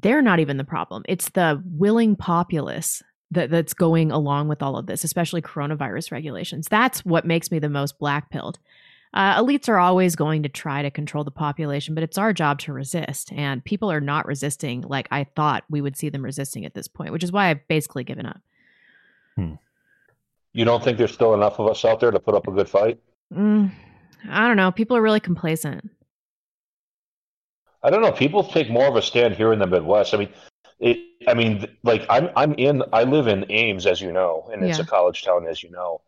they're 0.01 0.23
not 0.23 0.41
even 0.41 0.57
the 0.57 0.65
problem. 0.65 1.03
It's 1.09 1.31
the 1.31 1.63
willing 1.65 2.17
populace 2.17 3.03
that 3.31 3.51
that's 3.51 3.75
going 3.75 4.13
along 4.13 4.49
with 4.49 4.63
all 4.63 4.77
of 4.77 4.87
this, 4.87 5.05
especially 5.05 5.41
coronavirus 5.41 6.13
regulations. 6.13 6.69
That's 6.71 7.05
what 7.05 7.25
makes 7.25 7.51
me 7.51 7.59
the 7.59 7.71
most 7.71 7.99
black 7.99 8.31
pilled. 8.31 8.59
Uh, 9.15 9.43
elites 9.43 9.69
are 9.69 9.79
always 9.79 10.17
going 10.17 10.43
to 10.43 10.49
try 10.49 10.81
to 10.81 10.91
control 10.91 11.23
the 11.23 11.31
population, 11.31 11.95
but 11.95 12.03
it's 12.03 12.17
our 12.17 12.33
job 12.33 12.59
to 12.61 12.73
resist. 12.73 13.31
And 13.33 13.63
people 13.63 13.93
are 13.93 14.01
not 14.01 14.27
resisting 14.27 14.83
like 14.83 15.07
I 15.11 15.25
thought 15.37 15.65
we 15.69 15.83
would 15.83 15.97
see 15.97 16.09
them 16.09 16.23
resisting 16.23 16.65
at 16.65 16.75
this 16.75 16.89
point, 16.89 17.13
which 17.13 17.25
is 17.25 17.33
why 17.33 17.49
I've 17.49 17.67
basically 17.69 18.05
given 18.05 18.25
up. 18.25 18.41
You 20.55 20.65
don't 20.65 20.83
think 20.83 20.99
there's 20.99 21.13
still 21.13 21.35
enough 21.35 21.59
of 21.59 21.69
us 21.69 21.85
out 21.85 22.01
there 22.01 22.11
to 22.11 22.21
put 22.21 22.35
up 22.35 22.47
a 22.47 22.53
good 22.53 22.69
fight? 22.69 23.01
Mm, 23.33 23.71
I 24.29 24.47
don't 24.49 24.57
know. 24.57 24.73
People 24.73 24.97
are 24.97 25.03
really 25.03 25.21
complacent. 25.21 25.91
I 27.83 27.91
don't 27.91 28.03
know. 28.03 28.13
People 28.13 28.45
take 28.45 28.71
more 28.71 28.87
of 28.87 28.97
a 28.97 29.03
stand 29.03 29.35
here 29.35 29.53
in 29.53 29.59
the 29.59 29.67
Midwest. 29.67 30.15
I 30.15 30.19
mean, 30.19 30.29
it, 30.79 30.99
I 31.27 31.35
mean, 31.35 31.67
like 31.83 32.07
I'm, 32.09 32.31
I'm 32.37 32.55
in, 32.55 32.83
I 32.93 33.05
live 33.05 33.27
in 33.27 33.51
Ames, 33.51 33.87
as 33.87 34.01
you 34.01 34.13
know, 34.13 34.49
and 34.53 34.63
it's 34.63 34.79
Yeah. 34.79 34.85
a 34.85 34.87
college 34.87 35.23
town, 35.25 35.47
as 35.47 35.63
you 35.63 35.71
know. 35.71 36.03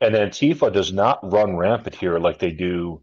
And 0.00 0.14
Antifa 0.14 0.72
does 0.72 0.92
not 0.92 1.20
run 1.32 1.56
rampant 1.56 1.94
here 1.96 2.18
like 2.18 2.38
they 2.38 2.50
do 2.50 3.00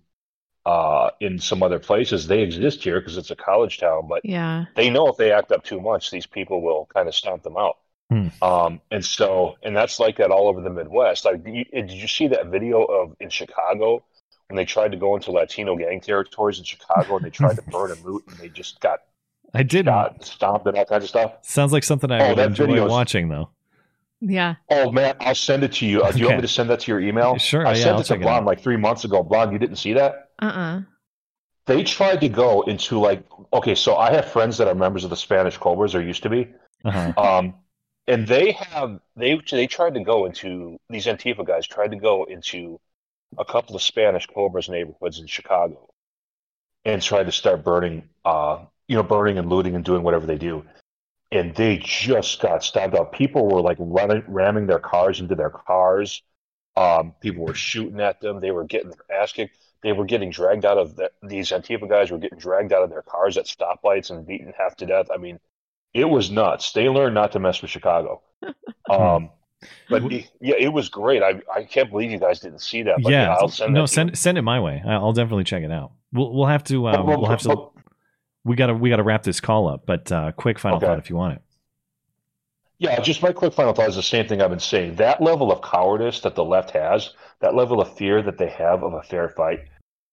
uh, 0.66 1.12
in 1.20 1.40
some 1.40 1.64
other 1.64 1.80
places. 1.80 2.28
They 2.28 2.42
exist 2.42 2.84
here 2.84 3.00
because 3.00 3.18
it's 3.18 3.32
a 3.32 3.36
college 3.36 3.80
town, 3.80 4.08
but 4.08 4.24
Yeah. 4.24 4.66
they 4.76 4.90
know 4.90 5.08
if 5.08 5.18
they 5.18 5.32
act 5.32 5.52
up 5.52 5.64
too 5.64 5.82
much, 5.82 6.12
these 6.12 6.28
people 6.28 6.62
will 6.62 6.88
kind 6.94 7.08
of 7.08 7.16
stomp 7.16 7.44
them 7.44 7.58
out. 7.58 7.78
Hmm. 8.10 8.28
Um, 8.42 8.82
and 8.92 9.04
so, 9.06 9.58
and 9.64 9.76
that's 9.76 10.00
like 10.00 10.18
that 10.18 10.32
all 10.32 10.48
over 10.48 10.62
the 10.62 10.70
Midwest. 10.70 11.26
Like, 11.26 11.44
did 11.44 11.56
you, 11.56 11.66
did 11.66 11.92
you 11.92 12.08
see 12.08 12.28
that 12.30 12.48
video 12.48 12.84
of 12.84 13.16
in 13.20 13.30
Chicago 13.30 14.04
when 14.52 14.58
they 14.58 14.66
tried 14.66 14.92
to 14.92 14.98
go 14.98 15.16
into 15.16 15.32
Latino 15.32 15.76
gang 15.76 16.02
territories 16.02 16.60
in 16.60 16.66
Chicago 16.66 17.16
and 17.18 17.26
they 17.26 17.30
tried 17.30 17.56
to 17.56 17.62
burn 17.64 17.92
and 17.92 18.04
loot 18.04 18.24
and 18.30 18.38
they 18.38 18.50
just 18.50 18.80
got 18.82 19.00
I 19.54 19.64
did. 19.64 19.86
shot, 19.86 20.24
stomped, 20.26 20.68
and 20.68 20.78
all 20.78 20.86
kinds 20.86 21.04
of 21.04 21.10
stuff? 21.10 21.34
Sounds 21.42 21.72
like 21.74 21.84
something 21.84 22.12
I 22.12 22.20
Oh, 22.26 22.30
would 22.30 22.38
that 22.38 22.48
enjoy 22.48 22.68
video's- 22.68 22.90
watching, 22.92 23.30
though. 23.30 23.50
Yeah. 24.24 24.56
Oh 24.70 24.92
man, 24.92 25.16
I'll 25.20 25.34
send 25.34 25.64
it 25.64 25.72
to 25.74 25.86
you. 25.88 26.04
Uh, 26.04 26.12
do 26.12 26.20
you 26.20 26.26
want 26.26 26.38
me 26.38 26.42
to 26.44 26.48
send 26.48 26.70
that 26.70 26.82
to 26.82 26.92
your 26.92 27.00
email? 27.02 27.38
Sure, 27.40 27.66
I 27.66 27.72
yeah, 27.72 27.76
sent 27.78 27.90
I'll 27.96 28.02
it 28.02 28.04
to 28.04 28.14
check 28.20 28.22
it 28.22 28.44
like 28.46 28.62
three 28.62 28.78
months 28.78 29.04
ago. 29.04 29.24
Blonde, 29.24 29.52
you 29.52 29.58
didn't 29.58 29.78
see 29.78 29.94
that? 29.94 30.30
Uh 30.40 30.46
uh 30.46 30.82
They 31.66 31.84
tried 31.84 32.22
to 32.22 32.30
go 32.30 32.62
into 32.62 33.00
like 33.00 33.24
okay, 33.52 33.74
so 33.74 33.96
I 33.96 34.12
have 34.14 34.26
friends 34.32 34.58
that 34.60 34.68
are 34.68 34.76
members 34.76 35.04
of 35.04 35.10
the 35.10 35.16
Spanish 35.18 35.58
Cobras 35.58 35.96
or 35.96 36.02
used 36.04 36.22
to 36.24 36.30
be. 36.30 36.48
Uh-huh. 36.86 37.14
Um, 37.18 37.56
and 38.08 38.28
they 38.28 38.52
have 38.52 39.00
they 39.16 39.42
they 39.50 39.66
tried 39.66 39.96
to 39.96 40.04
go 40.04 40.26
into 40.28 40.78
these 40.90 41.08
Antifa 41.08 41.44
guys 41.46 41.66
tried 41.66 41.90
to 41.92 41.98
go 41.98 42.26
into 42.26 42.80
a 43.38 43.46
couple 43.46 43.76
of 43.76 43.82
Spanish 43.82 44.28
Cobras 44.28 44.70
neighborhoods 44.70 45.20
in 45.20 45.28
Chicago 45.28 45.90
and 46.86 47.02
tried 47.02 47.26
to 47.26 47.32
start 47.32 47.64
burning 47.64 48.10
uh 48.26 48.66
you 48.92 48.98
know, 48.98 49.04
burning 49.04 49.38
and 49.38 49.50
looting 49.50 49.74
and 49.74 49.86
doing 49.86 50.04
whatever 50.04 50.26
they 50.26 50.38
do. 50.38 50.66
And 51.32 51.56
they 51.56 51.78
just 51.78 52.42
got 52.42 52.62
stabbed 52.62 52.94
up. 52.94 53.14
People 53.14 53.48
were 53.48 53.62
like 53.62 53.78
running, 53.80 54.22
ramming 54.28 54.68
their 54.68 54.80
cars 54.80 55.22
into 55.22 55.34
their 55.34 55.50
cars. 55.50 56.22
Um, 56.76 57.16
people 57.22 57.46
were 57.46 57.54
shooting 57.54 58.02
at 58.02 58.20
them. 58.20 58.42
They 58.42 58.52
were 58.52 58.66
getting 58.66 58.90
their 58.90 59.22
ass 59.22 59.32
kicked. 59.32 59.58
They 59.82 59.94
were 59.94 60.04
getting 60.04 60.30
dragged 60.30 60.66
out 60.66 60.78
of 60.78 60.98
the, 60.98 61.10
these 61.24 61.52
Antifa 61.52 61.90
guys 61.90 62.12
were 62.12 62.18
getting 62.18 62.38
dragged 62.38 62.74
out 62.74 62.84
of 62.84 62.90
their 62.90 63.02
cars 63.02 63.38
at 63.38 63.46
stoplights 63.46 64.10
and 64.10 64.28
beaten 64.28 64.52
half 64.58 64.76
to 64.76 64.86
death. 64.86 65.08
I 65.10 65.16
mean, 65.16 65.40
it 65.94 66.04
was 66.04 66.30
nuts. 66.30 66.74
They 66.74 66.90
learned 66.90 67.16
not 67.16 67.32
to 67.32 67.40
mess 67.40 67.62
with 67.62 67.72
Chicago. 67.72 68.22
Um, 68.90 69.30
but 69.90 70.04
it- 70.12 70.30
yeah, 70.40 70.56
it 70.58 70.70
was 70.74 70.90
great. 70.90 71.22
I 71.24 71.42
I 71.54 71.64
can't 71.64 71.90
believe 71.90 72.12
you 72.12 72.20
guys 72.20 72.40
didn't 72.40 72.60
see 72.62 72.84
that. 72.84 73.02
But 73.04 73.12
yeah, 73.12 73.34
I'll 73.40 73.48
send 73.50 73.74
no, 73.74 73.82
that 73.82 73.88
to 73.88 73.94
send 73.94 74.18
send 74.18 74.38
it 74.38 74.42
my 74.44 74.60
way. 74.60 74.82
I- 74.86 74.94
I'll 74.94 75.14
definitely 75.14 75.44
check 75.44 75.64
it 75.64 75.72
out. 75.72 75.92
We'll 76.14 76.34
we'll 76.34 76.48
have 76.48 76.64
to 76.66 76.88
um, 76.90 77.06
Well, 77.08 77.20
we'll 77.22 77.30
have 77.30 77.42
to. 77.42 77.70
We 78.44 78.56
gotta 78.56 78.74
we 78.74 78.90
gotta 78.90 79.04
wrap 79.04 79.24
this 79.24 79.40
call 79.40 79.68
up. 79.68 79.86
But 79.86 80.12
uh, 80.12 80.32
quick 80.32 80.58
final 80.60 80.78
Okay. 80.78 80.88
thought 80.88 80.98
if 81.00 81.10
you 81.10 81.16
want 81.16 81.36
it. 81.36 81.42
Yeah, 82.80 83.00
just 83.00 83.22
my 83.22 83.32
quick 83.32 83.54
final 83.54 83.74
thought 83.74 83.90
is 83.90 83.96
the 83.96 84.02
same 84.02 84.28
thing 84.28 84.42
I've 84.42 84.50
been 84.50 84.60
saying. 84.60 84.96
That 84.96 85.22
level 85.22 85.52
of 85.52 85.62
cowardice 85.62 86.22
that 86.22 86.34
the 86.34 86.44
left 86.44 86.72
has, 86.72 87.12
that 87.40 87.54
level 87.54 87.80
of 87.80 87.96
fear 87.96 88.24
that 88.24 88.40
they 88.40 88.50
have 88.50 88.82
of 88.84 88.94
a 88.94 89.04
fair 89.04 89.30
fight, 89.30 89.66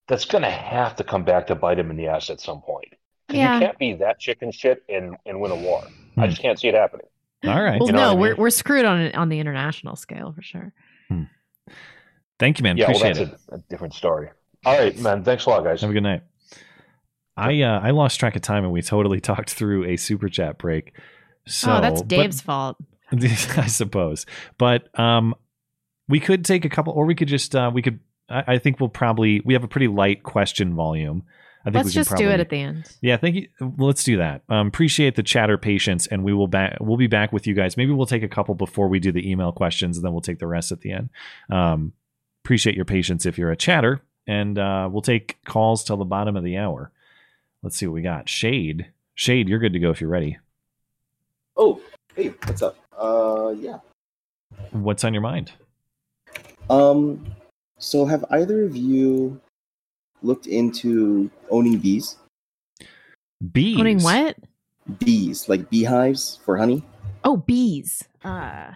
that's 0.07 0.27
going 0.27 0.45
to 0.45 0.51
have 0.51 0.95
to 0.97 1.05
come 1.05 1.25
back 1.25 1.47
to 1.47 1.55
bite 1.55 1.77
them 1.77 1.91
in 1.91 1.97
the 1.97 2.09
ass 2.09 2.29
at 2.29 2.41
some 2.41 2.61
point. 2.61 2.89
'Cause 3.29 3.39
Yeah. 3.39 3.55
You 3.55 3.61
can't 3.67 3.79
be 3.79 3.95
that 3.95 4.19
chicken 4.21 4.53
shit 4.53 4.83
and, 4.87 5.17
and 5.25 5.41
win 5.41 5.51
a 5.51 5.57
war. 5.57 5.83
I 6.19 6.27
just 6.27 6.43
can't 6.43 6.61
see 6.61 6.69
it 6.69 6.75
happening. 6.75 7.07
All 7.45 7.63
right. 7.63 7.79
Well, 7.81 7.89
You 7.89 7.93
know 7.93 7.99
no, 8.01 8.09
what 8.09 8.17
I 8.17 8.21
we're 8.21 8.29
mean? 8.31 8.37
we're 8.39 8.51
screwed 8.51 8.85
on 8.85 9.13
on 9.15 9.29
the 9.29 9.39
international 9.41 9.97
scale 9.97 10.33
for 10.33 10.43
sure. 10.43 10.73
Thank 12.39 12.59
you, 12.59 12.63
man. 12.63 12.77
yeah, 12.77 12.91
well, 12.91 13.01
that's 13.01 13.19
it. 13.19 13.35
a, 13.51 13.57
a 13.57 13.59
different 13.69 13.95
story. 13.95 14.29
All 14.65 14.79
right, 14.79 14.97
man. 14.99 15.25
Thanks 15.25 15.47
a 15.47 15.51
lot, 15.51 15.65
guys. 15.65 15.81
Have 15.81 15.91
a 15.91 15.93
good 15.93 16.03
night. 16.05 16.23
I 17.37 17.63
uh, 17.63 17.81
I 17.81 17.91
lost 17.91 18.19
track 18.21 18.37
of 18.37 18.43
time 18.43 18.65
and 18.65 18.73
we 18.73 18.83
totally 18.83 19.21
talked 19.31 19.51
through 19.51 19.85
a 19.87 19.97
super 19.97 20.29
chat 20.29 20.59
break. 20.59 20.93
So 21.47 21.73
oh, 21.77 21.81
that's 21.81 22.03
but- 22.03 22.09
Dave's 22.09 22.41
fault. 22.41 22.77
I 23.11 23.67
suppose. 23.69 24.27
But 24.59 24.97
um, 24.99 25.35
we 26.09 26.21
could 26.21 26.45
take 26.45 26.65
a 26.67 26.69
couple, 26.69 26.93
or 26.93 27.07
we 27.07 27.15
could 27.15 27.29
just 27.29 27.57
uh, 27.57 27.71
we 27.73 27.81
could. 27.83 28.01
I, 28.29 28.45
I 28.55 28.59
think 28.59 28.81
we'll 28.81 28.91
probably 28.91 29.41
we 29.45 29.55
have 29.55 29.65
a 29.65 29.69
pretty 29.69 29.89
light 29.89 30.23
question 30.23 30.75
volume. 30.75 31.23
I 31.69 31.71
think 31.71 31.85
Let's 31.85 31.87
we 31.87 31.93
can 31.93 32.01
just 32.01 32.09
probably, 32.09 32.27
do 32.27 32.31
it 32.33 32.41
at 32.41 32.49
the 32.49 32.57
end. 32.57 32.97
Yeah, 33.03 33.19
thank 33.19 33.37
you. 33.37 33.49
Let's 33.77 34.03
do 34.03 34.17
that. 34.17 34.43
Um, 34.49 34.69
appreciate 34.69 35.17
the 35.17 35.23
chatter 35.23 35.59
patience, 35.59 36.07
and 36.07 36.25
we 36.25 36.33
will 36.33 36.49
back. 36.49 36.79
We'll 36.81 36.97
be 36.97 37.09
back 37.09 37.31
with 37.31 37.47
you 37.47 37.53
guys. 37.53 37.77
Maybe 37.77 37.93
we'll 37.93 38.07
take 38.07 38.23
a 38.23 38.29
couple 38.29 38.55
before 38.55 38.89
we 38.89 38.99
do 38.99 39.13
the 39.13 39.31
email 39.31 39.53
questions, 39.53 39.99
and 39.99 40.05
then 40.05 40.13
we'll 40.13 40.23
take 40.23 40.39
the 40.39 40.47
rest 40.47 40.73
at 40.73 40.81
the 40.81 40.93
end. 40.93 41.11
Um, 41.51 41.93
appreciate 42.43 42.75
your 42.75 42.87
patience 42.87 43.27
if 43.27 43.37
you're 43.37 43.51
a 43.51 43.57
chatter, 43.57 44.01
and 44.27 44.59
uh, 44.59 44.89
we'll 44.91 45.03
take 45.03 45.37
calls 45.45 45.85
till 45.85 45.99
the 45.99 46.07
bottom 46.07 46.37
of 46.37 46.43
the 46.43 46.57
hour. 46.57 46.91
Let's 47.63 47.77
see 47.77 47.87
what 47.87 47.95
we 47.95 48.03
got. 48.03 48.31
Shade, 48.31 48.87
Shade, 49.15 49.47
you're 49.47 49.59
good 49.59 49.75
to 49.75 49.79
go 49.79 49.91
if 49.91 50.01
you're 50.01 50.09
ready. 50.09 50.39
Oh, 51.55 51.81
hey, 52.17 52.29
what's 52.45 52.63
up? 52.63 52.79
Uh, 52.99 53.55
yeah. 53.59 53.79
What's 54.71 55.05
on 55.05 55.13
your 55.13 55.23
mind? 55.23 55.53
Um, 56.71 57.27
so 57.79 58.07
have 58.07 58.25
either 58.31 58.65
of 58.65 58.75
you 58.75 59.41
looked 60.23 60.47
into 60.47 61.31
owning 61.51 61.79
bees? 61.79 62.17
Bees. 63.53 63.79
Owning 63.79 64.03
what? 64.03 64.37
Bees, 64.99 65.49
like 65.49 65.69
beehives 65.71 66.41
for 66.45 66.57
honey. 66.57 66.83
Oh, 67.25 67.37
bees. 67.37 68.03
Uh, 68.25 68.73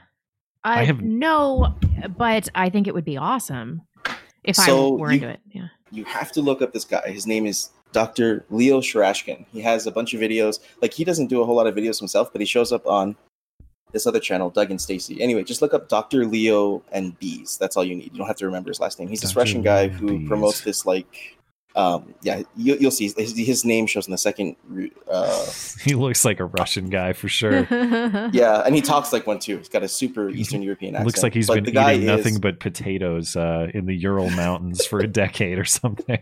I, 0.65 0.81
I 0.81 0.85
have- 0.85 1.01
no, 1.03 1.75
but 2.17 2.49
I 2.55 2.69
think 2.71 2.87
it 2.87 2.95
would 2.95 3.05
be 3.05 3.17
awesome 3.17 3.83
if 4.45 4.57
So 4.57 4.97
I 4.97 5.01
were 5.01 5.09
you- 5.11 5.15
into 5.17 5.29
it. 5.31 5.41
Yeah. 5.51 5.69
You 5.91 6.05
have 6.05 6.33
to 6.33 6.41
look 6.41 6.63
up 6.63 6.73
this 6.73 6.85
guy. 6.85 7.03
His 7.11 7.27
name 7.27 7.45
is 7.45 7.71
Dr. 7.93 8.47
Leo 8.51 8.81
Sharashkin. 8.81 9.45
He 9.53 9.61
has 9.61 9.87
a 9.87 9.91
bunch 9.91 10.15
of 10.15 10.21
videos. 10.21 10.59
Like 10.81 10.95
he 10.95 11.05
doesn't 11.05 11.27
do 11.27 11.43
a 11.43 11.45
whole 11.45 11.57
lot 11.57 11.67
of 11.67 11.75
videos 11.75 11.99
himself, 11.99 12.33
but 12.33 12.41
he 12.41 12.47
shows 12.47 12.73
up 12.73 12.87
on 12.87 13.17
this 13.93 14.07
other 14.07 14.21
channel, 14.21 14.51
Doug 14.51 14.71
and 14.71 14.81
Stacy. 14.81 15.21
Anyway, 15.21 15.45
just 15.45 15.63
look 15.63 15.75
up 15.75 15.89
Dr. 15.89 16.25
Leo 16.27 16.83
and 16.93 17.19
bees. 17.19 17.57
That's 17.61 17.77
all 17.77 17.85
you 17.85 17.95
need. 17.95 18.11
You 18.13 18.19
don't 18.19 18.27
have 18.27 18.37
to 18.37 18.47
remember 18.47 18.71
his 18.71 18.81
last 18.81 18.99
name. 18.99 19.09
He's 19.09 19.21
this 19.21 19.33
Dr. 19.33 19.41
Russian 19.41 19.63
guy 19.63 19.89
who 19.89 20.19
Bees. 20.19 20.29
promotes 20.29 20.61
this 20.63 20.85
like 20.87 21.39
um 21.75 22.15
yeah, 22.23 22.43
you, 22.55 22.77
you'll 22.79 22.91
see 22.91 23.11
his, 23.17 23.35
his 23.35 23.65
name 23.65 23.87
shows 23.87 24.07
in 24.07 24.11
the 24.11 24.19
second 24.19 24.57
uh 25.11 25.47
He 25.81 25.95
looks 25.95 26.23
like 26.23 26.39
a 26.39 26.45
Russian 26.45 26.91
guy 26.91 27.15
for 27.15 27.29
sure. 27.29 27.67
yeah, 27.71 28.63
and 28.67 28.75
he 28.75 28.83
talks 28.83 29.11
like 29.11 29.27
one 29.27 29.39
too. 29.39 29.57
He's 29.57 29.71
got 29.71 29.83
a 29.83 29.89
super 29.89 30.29
Eastern 30.29 30.61
European 30.63 30.95
accent. 30.95 31.07
Looks 31.07 31.23
like 31.23 31.33
he's 31.33 31.47
But 31.47 31.55
been 31.55 31.65
the 31.65 31.71
guy 31.73 31.95
eating 31.95 32.07
nothing 32.07 32.35
is- 32.35 32.41
but 32.41 32.61
potatoes 32.61 33.37
uh, 33.37 33.69
in 33.73 33.87
the 33.87 33.95
Ural 33.95 34.29
Mountains 34.31 34.85
for 34.85 34.99
a 35.01 35.07
decade 35.23 35.59
or 35.59 35.65
something. 35.65 36.19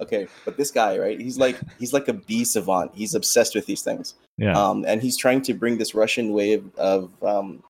Okay, 0.00 0.26
but 0.44 0.56
this 0.56 0.70
guy, 0.70 0.98
right? 0.98 1.20
He's 1.20 1.38
like 1.38 1.58
he's 1.78 1.92
like 1.92 2.08
a 2.08 2.12
bee 2.12 2.44
savant. 2.44 2.92
He's 2.94 3.14
obsessed 3.14 3.54
with 3.54 3.66
these 3.66 3.82
things. 3.82 4.14
Yeah. 4.38 4.58
Um, 4.58 4.84
and 4.86 5.02
he's 5.02 5.16
trying 5.16 5.42
to 5.42 5.54
bring 5.54 5.78
this 5.78 5.94
Russian 5.94 6.32
way 6.32 6.54
of 6.54 6.74
of, 6.76 7.22
um, 7.22 7.62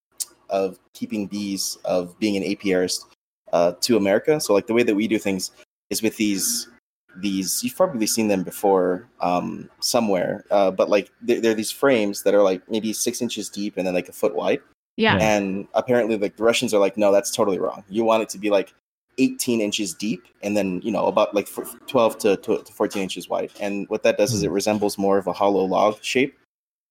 of 0.49 0.79
keeping 0.95 1.27
bees, 1.27 1.79
of 1.85 2.19
being 2.19 2.37
an 2.37 2.43
apiarist, 2.43 3.05
uh, 3.53 3.73
to 3.81 3.97
America. 3.97 4.41
So 4.41 4.53
like 4.55 4.67
the 4.67 4.75
way 4.75 4.83
that 4.83 4.95
we 4.95 5.09
do 5.09 5.19
things 5.19 5.51
is 5.91 6.03
with 6.03 6.17
these 6.17 6.69
these. 7.17 7.63
You've 7.63 7.77
probably 7.77 8.07
seen 8.07 8.29
them 8.29 8.43
before 8.43 9.09
um, 9.21 9.69
somewhere, 9.81 10.45
uh, 10.51 10.71
but 10.71 10.89
like 10.89 11.11
they're, 11.21 11.41
they're 11.41 11.55
these 11.55 11.71
frames 11.71 12.23
that 12.23 12.35
are 12.35 12.43
like 12.43 12.69
maybe 12.71 12.93
six 12.93 13.21
inches 13.23 13.49
deep 13.49 13.77
and 13.77 13.87
then 13.87 13.95
like 13.95 14.09
a 14.09 14.13
foot 14.13 14.35
wide. 14.35 14.61
Yeah. 14.97 15.17
And 15.21 15.69
apparently, 15.75 16.19
like 16.19 16.37
the 16.37 16.45
Russians 16.45 16.75
are 16.75 16.79
like, 16.79 16.97
no, 16.97 17.13
that's 17.13 17.31
totally 17.31 17.59
wrong. 17.59 17.85
You 17.89 18.05
want 18.05 18.23
it 18.23 18.29
to 18.31 18.39
be 18.39 18.51
like 18.51 18.75
18 19.19 19.61
inches 19.61 19.95
deep 19.95 20.25
and 20.43 20.57
then 20.57 20.81
you 20.83 20.91
know 20.91 21.07
about 21.07 21.35
like 21.35 21.49
12 21.87 22.19
to, 22.19 22.37
to, 22.39 22.63
to 22.63 22.73
14 22.73 23.03
inches 23.03 23.29
wide. 23.29 23.51
And 23.61 23.89
what 23.89 24.03
that 24.03 24.19
does 24.19 24.33
is 24.33 24.43
it 24.43 24.49
hmm. 24.49 24.55
resembles 24.55 24.99
more 24.99 25.19
of 25.19 25.27
a 25.27 25.33
hollow 25.33 25.65
log 25.65 26.03
shape. 26.03 26.37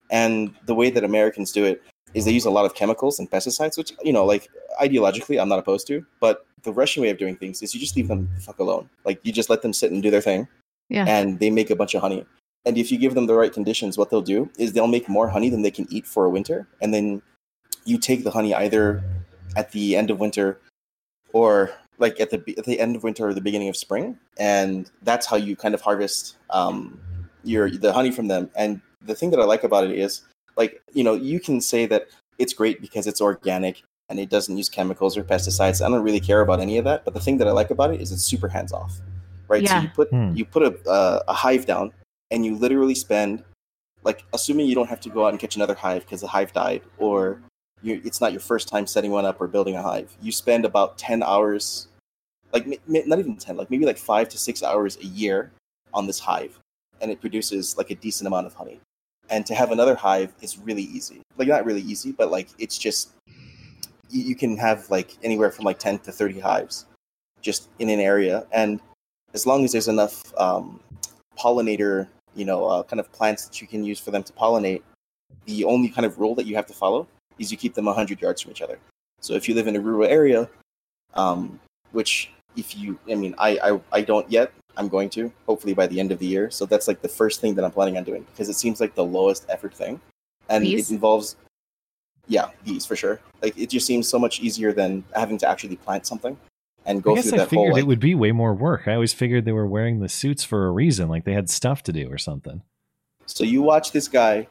And 0.10 0.54
the 0.66 0.76
way 0.76 0.90
that 0.90 1.04
americans 1.04 1.52
do 1.52 1.66
it 1.66 1.82
is 2.14 2.26
they 2.26 2.32
use 2.32 2.46
a 2.46 2.52
lot 2.52 2.66
of 2.66 2.76
chemicals 2.76 3.20
and 3.20 3.32
pesticides 3.32 3.78
which 3.78 3.94
you 4.04 4.12
know 4.12 4.26
like 4.26 4.50
ideologically 4.82 5.42
i'm 5.42 5.50
not 5.50 5.60
opposed 5.60 5.88
to. 5.88 6.06
But 6.20 6.46
the 6.64 6.74
russian 6.74 7.04
way 7.04 7.10
of 7.10 7.18
doing 7.18 7.36
things 7.36 7.62
is 7.62 7.74
you 7.74 7.80
just 7.80 7.96
leave 7.96 8.08
them 8.08 8.30
the 8.36 8.42
fuck 8.42 8.60
alone. 8.60 8.90
Like 9.06 9.20
you 9.24 9.32
just 9.32 9.50
let 9.50 9.62
them 9.62 9.74
sit 9.74 9.92
and 9.92 10.04
do 10.04 10.12
their 10.12 10.22
thing. 10.22 10.48
Yeah. 10.90 11.06
and 11.08 11.40
they 11.40 11.50
make 11.50 11.70
a 11.70 11.76
bunch 11.76 11.96
of 11.96 12.02
honey. 12.02 12.26
And 12.66 12.78
if 12.78 12.92
you 12.92 13.00
give 13.00 13.16
them 13.16 13.26
the 13.26 13.34
right 13.34 13.52
conditions 13.52 13.98
what 13.98 14.10
they'll 14.10 14.22
do 14.22 14.50
is 14.58 14.74
they'll 14.74 14.88
make 14.88 15.08
more 15.08 15.30
honey 15.30 15.50
than 15.50 15.62
they 15.62 15.72
can 15.72 15.88
eat 15.90 16.06
for 16.06 16.26
a 16.26 16.30
winter. 16.30 16.68
And 16.82 16.94
then 16.94 17.22
you 17.86 17.98
take 17.98 18.24
the 18.24 18.32
honey 18.32 18.54
either 18.54 19.04
at 19.56 19.72
the 19.72 19.96
end 19.96 20.12
of 20.12 20.20
winter 20.20 20.60
or 21.34 21.72
like 22.02 22.20
at 22.20 22.32
the 22.32 22.44
at 22.58 22.66
the 22.66 22.80
end 22.80 22.96
of 22.96 23.04
winter 23.04 23.28
or 23.28 23.34
the 23.34 23.42
beginning 23.42 23.70
of 23.70 23.78
spring, 23.78 24.18
and 24.38 24.90
that's 25.04 25.26
how 25.28 25.38
you 25.38 25.56
kind 25.56 25.74
of 25.74 25.82
harvest 25.82 26.36
um, 26.50 27.00
your 27.44 27.70
the 27.70 27.94
honey 27.94 28.12
from 28.12 28.28
them. 28.28 28.50
And 28.56 28.82
the 29.02 29.16
thing 29.16 29.30
that 29.30 29.40
I 29.40 29.44
like 29.44 29.64
about 29.64 29.86
it 29.86 29.92
is, 29.92 30.22
like 30.58 30.82
you 30.92 31.04
know, 31.04 31.14
you 31.14 31.40
can 31.40 31.62
say 31.62 31.86
that 31.86 32.08
it's 32.40 32.54
great 32.54 32.82
because 32.82 33.08
it's 33.08 33.22
organic 33.22 33.84
and 34.10 34.20
it 34.20 34.30
doesn't 34.30 34.58
use 34.58 34.68
chemicals 34.68 35.16
or 35.16 35.24
pesticides. 35.24 35.86
I 35.86 35.90
don't 35.90 36.04
really 36.04 36.20
care 36.20 36.42
about 36.42 36.60
any 36.60 36.78
of 36.78 36.86
that, 36.86 37.06
but 37.06 37.14
the 37.14 37.20
thing 37.22 37.38
that 37.38 37.48
I 37.48 37.52
like 37.52 37.70
about 37.70 37.94
it 37.94 38.02
is 38.02 38.12
it's 38.12 38.24
super 38.24 38.50
hands 38.50 38.74
off, 38.74 39.00
right? 39.48 39.66
So 39.66 39.76
Yeah. 39.76 39.82
you 39.84 39.90
put 39.90 40.10
Hmm. 40.10 40.36
you 40.36 40.44
put 40.44 40.64
a 40.64 40.90
uh, 40.90 41.22
a 41.28 41.34
hive 41.34 41.66
down, 41.68 41.94
and 42.32 42.44
you 42.46 42.56
literally 42.56 42.96
spend 42.96 43.44
like 44.04 44.26
assuming 44.34 44.66
you 44.66 44.74
don't 44.76 44.90
have 44.90 45.00
to 45.02 45.10
go 45.10 45.26
out 45.26 45.30
and 45.30 45.40
catch 45.40 45.56
another 45.56 45.76
hive 45.76 46.02
because 46.04 46.22
the 46.22 46.28
hive 46.28 46.52
died 46.54 46.82
or 46.98 47.40
you 47.84 48.02
it's 48.04 48.20
not 48.20 48.32
your 48.32 48.42
first 48.42 48.68
time 48.68 48.88
setting 48.88 49.12
one 49.12 49.26
up 49.26 49.40
or 49.40 49.48
building 49.48 49.76
a 49.76 49.82
hive 49.82 50.16
you 50.22 50.32
spend 50.32 50.66
about 50.66 50.98
10 50.98 51.22
hours 51.22 51.88
like 52.54 52.68
not 52.88 53.20
even 53.20 53.36
10 53.36 53.58
like 53.58 53.70
maybe 53.70 53.86
like 53.86 53.98
5 53.98 54.30
to 54.30 54.38
6 54.38 54.64
hours 54.64 54.98
a 54.98 55.06
year 55.06 55.52
on 55.94 56.08
this 56.08 56.20
hive 56.20 56.60
and 57.02 57.12
it 57.12 57.22
produces 57.22 57.78
like 57.78 57.90
a 57.90 57.96
decent 57.96 58.28
amount 58.28 58.46
of 58.48 58.54
honey. 58.54 58.80
And 59.30 59.46
to 59.46 59.56
have 59.56 59.72
another 59.72 59.96
hive 59.96 60.34
is 60.42 60.60
really 60.60 60.84
easy. 60.84 61.22
Like 61.38 61.48
not 61.48 61.66
really 61.66 61.82
easy 61.82 62.12
but 62.12 62.32
like 62.32 62.50
it's 62.60 62.78
just 62.78 63.12
you, 64.10 64.24
you 64.24 64.36
can 64.36 64.58
have 64.58 64.90
like 64.90 65.18
anywhere 65.24 65.52
from 65.52 65.66
like 65.66 65.80
10 65.80 66.00
to 66.00 66.12
30 66.12 66.40
hives 66.40 66.86
just 67.42 67.70
in 67.80 67.90
an 67.90 68.00
area. 68.00 68.46
And 68.52 68.80
as 69.34 69.46
long 69.46 69.64
as 69.64 69.72
there's 69.72 69.88
enough 69.88 70.22
um, 70.38 70.80
pollinator 71.38 72.08
you 72.36 72.46
know 72.46 72.66
uh, 72.66 72.84
kind 72.84 73.00
of 73.00 73.12
plants 73.12 73.46
that 73.46 73.62
you 73.62 73.68
can 73.68 73.84
use 73.84 74.00
for 74.00 74.12
them 74.12 74.24
to 74.24 74.32
pollinate 74.34 74.82
the 75.46 75.64
only 75.64 75.90
kind 75.90 76.06
of 76.06 76.20
rule 76.20 76.36
that 76.36 76.46
you 76.46 76.56
have 76.56 76.66
to 76.66 76.74
follow 76.74 77.08
is 77.40 77.52
you 77.52 77.58
keep 77.58 77.74
them 77.74 77.86
100 77.86 78.22
yards 78.22 78.42
from 78.42 78.52
each 78.52 78.62
other. 78.62 78.78
So 79.22 79.34
if 79.34 79.50
you 79.50 79.56
live 79.56 79.68
in 79.68 79.76
a 79.76 79.80
rural 79.80 80.08
area 80.08 80.50
um, 81.14 81.60
which 81.92 82.32
if 82.56 82.78
you 82.78 82.98
i 83.10 83.16
mean 83.16 83.36
I, 83.38 83.60
I 83.64 83.80
i 83.92 84.02
don't 84.02 84.30
yet 84.32 84.52
i'm 84.78 84.88
going 84.88 85.10
to 85.12 85.32
hopefully 85.46 85.74
by 85.74 85.88
the 85.88 86.00
end 86.00 86.12
of 86.12 86.20
the 86.20 86.26
year 86.26 86.50
so 86.50 86.66
that's 86.66 86.88
like 86.88 87.02
the 87.02 87.08
first 87.08 87.42
thing 87.42 87.56
that 87.56 87.66
i'm 87.66 87.72
planning 87.72 87.98
on 87.98 88.04
doing 88.04 88.26
because 88.32 88.50
it 88.50 88.56
seems 88.56 88.80
like 88.80 88.96
the 88.96 89.04
lowest 89.04 89.46
effort 89.50 89.74
thing 89.74 90.00
and 90.50 90.64
Bees? 90.64 90.90
it 90.90 90.94
involves 90.94 91.36
yeah 92.28 92.50
bees 92.66 92.86
for 92.86 92.96
sure 92.96 93.20
like 93.42 93.58
it 93.58 93.70
just 93.70 93.86
seems 93.88 94.08
so 94.08 94.20
much 94.20 94.40
easier 94.42 94.72
than 94.72 95.04
having 95.16 95.38
to 95.40 95.50
actually 95.50 95.76
plant 95.76 96.06
something 96.06 96.38
and 96.86 97.04
go 97.04 97.12
I 97.12 97.16
guess 97.16 97.30
through 97.30 97.34
I 97.34 97.38
that 97.38 97.50
whole 97.50 97.64
figured 97.64 97.74
like, 97.74 97.82
it 97.82 97.88
would 97.88 98.00
be 98.00 98.16
way 98.16 98.32
more 98.32 98.54
work. 98.54 98.88
I 98.88 98.96
always 98.96 99.14
figured 99.14 99.46
they 99.46 99.52
were 99.52 99.68
wearing 99.68 100.00
the 100.00 100.10
suits 100.10 100.44
for 100.44 100.66
a 100.66 100.72
reason, 100.72 101.10
like 101.10 101.26
they 101.26 101.34
had 101.34 101.50
stuff 101.50 101.84
to 101.84 101.94
do 101.94 102.12
or 102.12 102.18
something. 102.18 102.64
So 103.28 103.44
you 103.44 103.62
watch 103.62 103.92
this 103.92 104.08
guy 104.08 104.48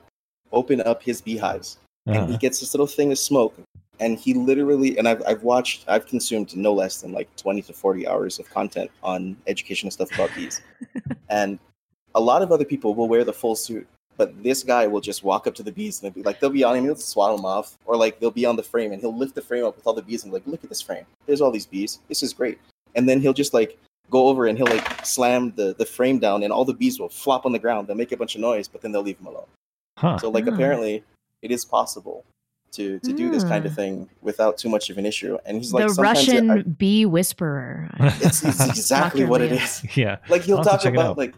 open 0.53 0.81
up 0.81 1.03
his 1.03 1.21
beehives, 1.21 1.79
and 2.07 2.17
Uh-huh. 2.17 2.27
he 2.33 2.39
gets 2.39 2.61
this 2.61 2.73
little 2.73 2.87
thing 2.87 3.13
of 3.13 3.19
smoke, 3.19 3.55
and 4.01 4.19
he 4.19 4.35
literally 4.35 4.99
and 4.99 5.07
I've 5.07 5.23
I've 5.27 5.43
watched 5.43 5.85
I've 5.87 6.07
consumed 6.07 6.57
no 6.57 6.73
less 6.73 7.01
than 7.03 7.13
like 7.13 7.29
twenty 7.37 7.63
to 7.63 7.73
forty 7.73 8.09
hours 8.09 8.39
of 8.39 8.49
content 8.51 8.91
on 9.03 9.37
educational 9.47 9.91
stuff 9.91 10.13
about 10.15 10.35
bees, 10.35 10.61
and 11.29 11.59
a 12.15 12.21
lot 12.21 12.43
of 12.43 12.51
other 12.51 12.65
people 12.65 12.95
will 12.95 13.09
wear 13.09 13.23
the 13.23 13.33
full 13.33 13.55
suit, 13.55 13.87
but 14.17 14.43
this 14.43 14.63
guy 14.65 14.87
will 14.87 15.01
just 15.01 15.23
walk 15.23 15.47
up 15.47 15.55
to 15.55 15.63
the 15.63 15.71
bees 15.71 16.03
and 16.03 16.11
they'll 16.11 16.23
be 16.23 16.27
like, 16.27 16.41
they'll 16.41 16.51
be 16.51 16.65
on 16.65 16.75
him, 16.77 16.85
he'll 16.85 16.97
swat 16.97 17.37
them 17.37 17.45
off, 17.45 17.79
or 17.85 17.97
like 17.97 18.19
they'll 18.19 18.31
be 18.33 18.45
on 18.45 18.57
the 18.57 18.63
frame 18.63 18.93
and 18.93 19.01
he'll 19.01 19.17
lift 19.17 19.35
the 19.37 19.43
frame 19.43 19.65
up 19.65 19.77
with 19.77 19.87
all 19.87 19.93
the 19.93 20.03
bees 20.03 20.25
and 20.25 20.33
be 20.33 20.39
like, 20.39 20.47
look 20.47 20.65
at 20.65 20.69
this 20.71 20.83
frame. 20.83 21.05
There's 21.27 21.41
all 21.41 21.53
these 21.53 21.67
bees. 21.67 22.01
This 22.09 22.23
is 22.23 22.33
great. 22.33 22.59
And 22.97 23.09
then 23.09 23.21
he'll 23.21 23.33
just 23.33 23.55
like 23.55 23.79
go 24.11 24.27
over 24.27 24.47
and 24.47 24.59
he'll 24.59 24.67
like 24.67 25.07
slam 25.07 25.53
the 25.55 25.75
the 25.79 25.87
frame 25.87 26.19
down 26.19 26.43
and 26.43 26.53
all 26.53 26.65
the 26.65 26.75
bees 26.75 26.99
will 26.99 27.09
flop 27.09 27.47
on 27.47 27.53
the 27.53 27.59
ground. 27.61 27.87
They'll 27.87 27.97
make 27.97 28.11
a 28.11 28.17
bunch 28.17 28.35
of 28.35 28.41
noise, 28.41 28.67
but 28.67 28.83
then 28.83 28.91
they'll 28.91 29.03
leave 29.03 29.21
him 29.21 29.27
alone. 29.27 29.47
Huh. 29.99 30.19
So 30.19 30.31
like 30.31 30.49
Ah. 30.49 30.55
apparently 30.55 31.05
it 31.43 31.53
is 31.53 31.65
possible 31.65 32.25
to 32.73 32.99
to 33.01 33.13
do 33.13 33.31
this 33.31 33.45
kind 33.45 33.65
of 33.67 33.73
Ah. 33.73 33.75
thing 33.77 34.09
without 34.23 34.59
too 34.59 34.69
much 34.69 34.91
of 34.91 34.99
an 34.99 35.07
issue. 35.07 35.39
And 35.45 35.59
he's 35.59 35.73
like 35.73 35.87
the 35.89 35.95
sometimes 35.95 36.29
it- 36.29 36.33
Russian 36.33 36.51
I- 36.51 36.63
bee 36.63 37.07
whisperer. 37.07 37.91
it's, 38.01 38.43
it's 38.45 38.67
exactly 38.69 39.25
what 39.25 39.41
it 39.41 39.53
is. 39.53 39.85
Yeah. 39.97 40.17
Like 40.29 40.43
he'll 40.43 40.59
I'll 40.59 40.65
talk 40.65 40.85
about 40.85 41.17
like 41.19 41.35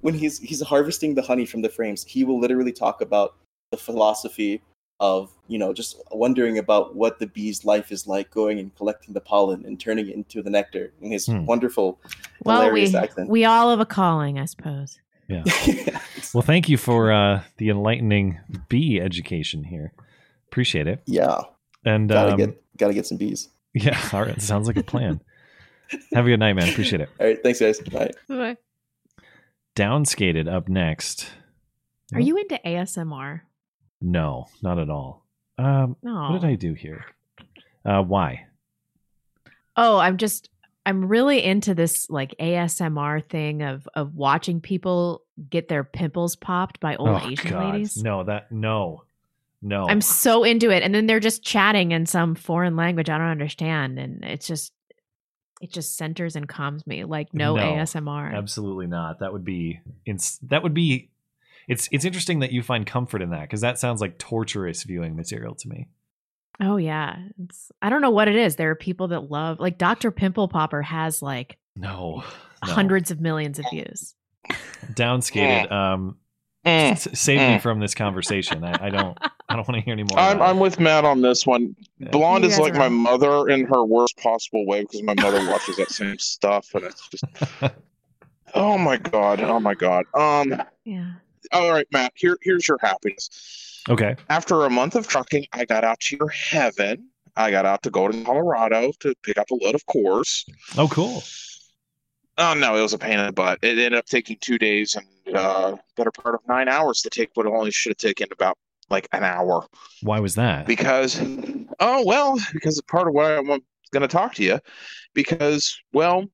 when 0.00 0.14
he's 0.14 0.38
he's 0.38 0.60
harvesting 0.62 1.14
the 1.14 1.22
honey 1.22 1.46
from 1.46 1.62
the 1.62 1.68
frames, 1.68 2.04
he 2.04 2.24
will 2.24 2.38
literally 2.40 2.72
talk 2.72 3.00
about 3.00 3.34
the 3.70 3.76
philosophy 3.76 4.62
of, 5.00 5.30
you 5.48 5.58
know, 5.58 5.72
just 5.72 6.00
wondering 6.12 6.56
about 6.58 6.94
what 6.94 7.18
the 7.18 7.26
bee's 7.26 7.64
life 7.64 7.90
is 7.90 8.06
like 8.06 8.30
going 8.30 8.58
and 8.60 8.72
collecting 8.76 9.12
the 9.12 9.20
pollen 9.20 9.64
and 9.66 9.80
turning 9.80 10.08
it 10.08 10.14
into 10.14 10.40
the 10.40 10.50
nectar 10.50 10.92
in 11.00 11.10
his 11.10 11.26
Hmm. 11.26 11.44
wonderful 11.46 11.98
Well, 12.44 12.60
hilarious 12.60 12.92
we 12.92 12.98
accent. 12.98 13.28
we 13.28 13.44
all 13.44 13.70
have 13.70 13.80
a 13.80 13.86
calling, 13.86 14.38
I 14.38 14.44
suppose. 14.44 15.00
Yeah. 15.26 15.42
well, 16.34 16.42
thank 16.42 16.68
you 16.68 16.76
for 16.76 17.10
uh, 17.10 17.42
the 17.56 17.70
enlightening 17.70 18.38
bee 18.68 19.00
education 19.00 19.64
here. 19.64 19.92
Appreciate 20.54 20.86
it. 20.86 21.02
yeah. 21.06 21.40
And 21.84 22.08
Gotta 22.08 22.30
um, 22.30 22.36
get 22.38 22.76
gotta 22.76 22.94
get 22.94 23.06
some 23.06 23.18
bees. 23.18 23.48
yeah, 23.74 23.98
all 24.12 24.22
right. 24.22 24.40
Sounds 24.40 24.68
like 24.68 24.76
a 24.76 24.84
plan. 24.84 25.20
Have 26.12 26.26
a 26.26 26.28
good 26.28 26.38
night, 26.38 26.52
man. 26.52 26.68
Appreciate 26.68 27.00
it. 27.00 27.08
All 27.18 27.26
right, 27.26 27.42
thanks 27.42 27.58
guys. 27.58 27.80
Bye. 27.80 28.12
Bye. 28.28 28.56
Downskated 29.74 30.46
up 30.50 30.68
next. 30.68 31.28
Are 32.14 32.20
you 32.20 32.36
into 32.36 32.60
ASMR? 32.64 33.40
No, 34.00 34.46
not 34.62 34.78
at 34.78 34.88
all. 34.88 35.26
Um, 35.58 35.96
No. 36.04 36.30
What 36.30 36.40
did 36.40 36.48
I 36.48 36.54
do 36.54 36.72
here? 36.74 37.04
Uh, 37.84 38.02
why? 38.02 38.46
Oh, 39.76 39.98
I'm 39.98 40.18
just 40.18 40.50
I'm 40.86 41.08
really 41.08 41.42
into 41.42 41.74
this 41.74 42.08
like 42.08 42.32
ASMR 42.38 43.28
thing 43.28 43.62
of 43.62 43.88
of 43.94 44.14
watching 44.14 44.60
people 44.60 45.22
get 45.50 45.66
their 45.66 45.82
pimples 45.82 46.36
popped 46.36 46.78
by 46.78 46.94
old 46.94 47.08
oh, 47.08 47.28
Asian 47.28 47.50
God. 47.50 47.74
ladies. 47.74 47.96
No, 47.96 48.22
that 48.22 48.52
no, 48.52 49.02
no. 49.64 49.86
I'm 49.88 50.00
so 50.00 50.44
into 50.44 50.70
it. 50.70 50.82
And 50.84 50.94
then 50.94 51.06
they're 51.06 51.18
just 51.18 51.42
chatting 51.42 51.90
in 51.90 52.06
some 52.06 52.34
foreign 52.36 52.76
language 52.76 53.08
I 53.10 53.18
don't 53.18 53.26
understand. 53.28 53.98
And 53.98 54.22
it's 54.24 54.46
just 54.46 54.72
it 55.60 55.72
just 55.72 55.96
centers 55.96 56.36
and 56.36 56.46
calms 56.46 56.86
me. 56.86 57.04
Like 57.04 57.32
no, 57.32 57.54
ASMR. 57.54 58.34
Absolutely 58.36 58.86
not. 58.86 59.20
That 59.20 59.32
would 59.32 59.44
be 59.44 59.80
ins- 60.04 60.38
that 60.42 60.62
would 60.62 60.74
be 60.74 61.10
it's 61.66 61.88
it's 61.90 62.04
interesting 62.04 62.40
that 62.40 62.52
you 62.52 62.62
find 62.62 62.86
comfort 62.86 63.22
in 63.22 63.30
that 63.30 63.42
because 63.42 63.62
that 63.62 63.78
sounds 63.78 64.00
like 64.00 64.18
torturous 64.18 64.82
viewing 64.82 65.16
material 65.16 65.54
to 65.54 65.68
me. 65.68 65.88
Oh 66.60 66.76
yeah. 66.76 67.16
It's 67.42 67.72
I 67.80 67.88
don't 67.88 68.02
know 68.02 68.10
what 68.10 68.28
it 68.28 68.36
is. 68.36 68.56
There 68.56 68.70
are 68.70 68.74
people 68.76 69.08
that 69.08 69.30
love 69.30 69.58
like 69.60 69.78
Dr. 69.78 70.10
Pimple 70.10 70.48
Popper 70.48 70.82
has 70.82 71.22
like 71.22 71.56
No. 71.74 72.22
no. 72.66 72.72
hundreds 72.72 73.10
of 73.10 73.20
millions 73.20 73.58
of 73.58 73.64
views. 73.72 74.14
Downskated. 74.92 75.72
Um 75.72 76.16
s- 76.66 77.08
save 77.18 77.40
me 77.40 77.58
from 77.58 77.80
this 77.80 77.94
conversation. 77.94 78.64
I, 78.64 78.86
I 78.86 78.90
don't 78.90 79.18
I 79.48 79.56
don't 79.56 79.66
want 79.68 79.74
to 79.78 79.80
hear 79.84 79.92
any 79.92 80.04
more. 80.04 80.18
I'm, 80.18 80.40
I'm 80.40 80.58
with 80.58 80.80
Matt 80.80 81.04
on 81.04 81.20
this 81.20 81.46
one. 81.46 81.76
Blonde 82.10 82.44
is 82.44 82.58
like 82.58 82.74
my 82.74 82.80
wrong. 82.86 82.94
mother 82.94 83.48
in 83.48 83.64
her 83.66 83.84
worst 83.84 84.16
possible 84.18 84.66
way 84.66 84.82
because 84.82 85.02
my 85.02 85.14
mother 85.14 85.38
watches 85.50 85.76
that 85.76 85.90
same 85.90 86.18
stuff, 86.18 86.74
and 86.74 86.84
it's 86.84 87.08
just, 87.08 87.24
oh 88.54 88.78
my 88.78 88.96
god, 88.96 89.40
oh 89.40 89.60
my 89.60 89.74
god. 89.74 90.04
Um, 90.14 90.62
Yeah. 90.84 91.12
all 91.52 91.70
right, 91.72 91.86
Matt. 91.92 92.12
Here, 92.14 92.36
here's 92.42 92.66
your 92.68 92.78
happiness. 92.80 93.82
Okay. 93.88 94.16
After 94.30 94.64
a 94.64 94.70
month 94.70 94.94
of 94.96 95.06
trucking, 95.06 95.46
I 95.52 95.64
got 95.66 95.84
out 95.84 96.00
to 96.00 96.16
your 96.16 96.28
heaven. 96.30 97.08
I 97.36 97.50
got 97.50 97.66
out 97.66 97.82
to 97.82 97.90
Golden, 97.90 98.24
Colorado 98.24 98.92
to 99.00 99.12
pick 99.22 99.36
up 99.38 99.50
a 99.50 99.54
load 99.56 99.74
of 99.74 99.84
Coors. 99.86 100.44
Oh, 100.78 100.88
cool. 100.88 101.22
Oh 102.38 102.54
no, 102.54 102.76
it 102.76 102.82
was 102.82 102.92
a 102.92 102.98
pain 102.98 103.18
in 103.18 103.26
the 103.26 103.32
butt. 103.32 103.58
It 103.62 103.78
ended 103.78 103.94
up 103.94 104.06
taking 104.06 104.36
two 104.40 104.58
days 104.58 104.96
and 104.96 105.36
uh, 105.36 105.76
better 105.96 106.10
part 106.10 106.34
of 106.34 106.40
nine 106.48 106.68
hours 106.68 107.00
to 107.02 107.10
take 107.10 107.30
what 107.34 107.46
it 107.46 107.52
only 107.52 107.70
should 107.70 107.90
have 107.90 107.96
taken 107.98 108.28
about 108.32 108.58
like 108.90 109.08
an 109.12 109.24
hour. 109.24 109.66
Why 110.02 110.20
was 110.20 110.34
that? 110.34 110.66
Because, 110.66 111.20
oh 111.80 112.04
well, 112.04 112.38
because 112.52 112.80
part 112.82 113.08
of 113.08 113.14
why 113.14 113.36
I'm 113.36 113.46
going 113.46 113.62
to 114.02 114.08
talk 114.08 114.34
to 114.34 114.44
you. 114.44 114.58
Because, 115.14 115.80
well, 115.92 116.24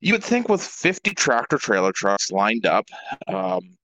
you 0.00 0.14
would 0.14 0.24
think 0.24 0.48
with 0.48 0.62
50 0.62 1.14
tractor 1.14 1.58
trailer 1.58 1.92
trucks 1.92 2.30
lined 2.30 2.64
up, 2.64 2.86
um, 3.28 3.76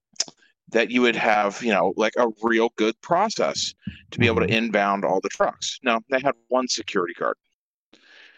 that 0.71 0.91
you 0.91 1.03
would 1.03 1.17
have, 1.17 1.63
you 1.63 1.73
know, 1.73 1.93
like 1.97 2.15
a 2.17 2.29
real 2.43 2.71
good 2.77 3.01
process 3.01 3.75
to 4.11 4.19
be 4.19 4.27
able 4.27 4.41
to 4.41 4.53
inbound 4.53 5.05
all 5.05 5.21
the 5.21 5.29
trucks. 5.29 5.79
No, 5.83 6.01
they 6.11 6.21
had 6.21 6.35
one 6.49 6.67
security 6.69 7.15
guard. 7.15 7.37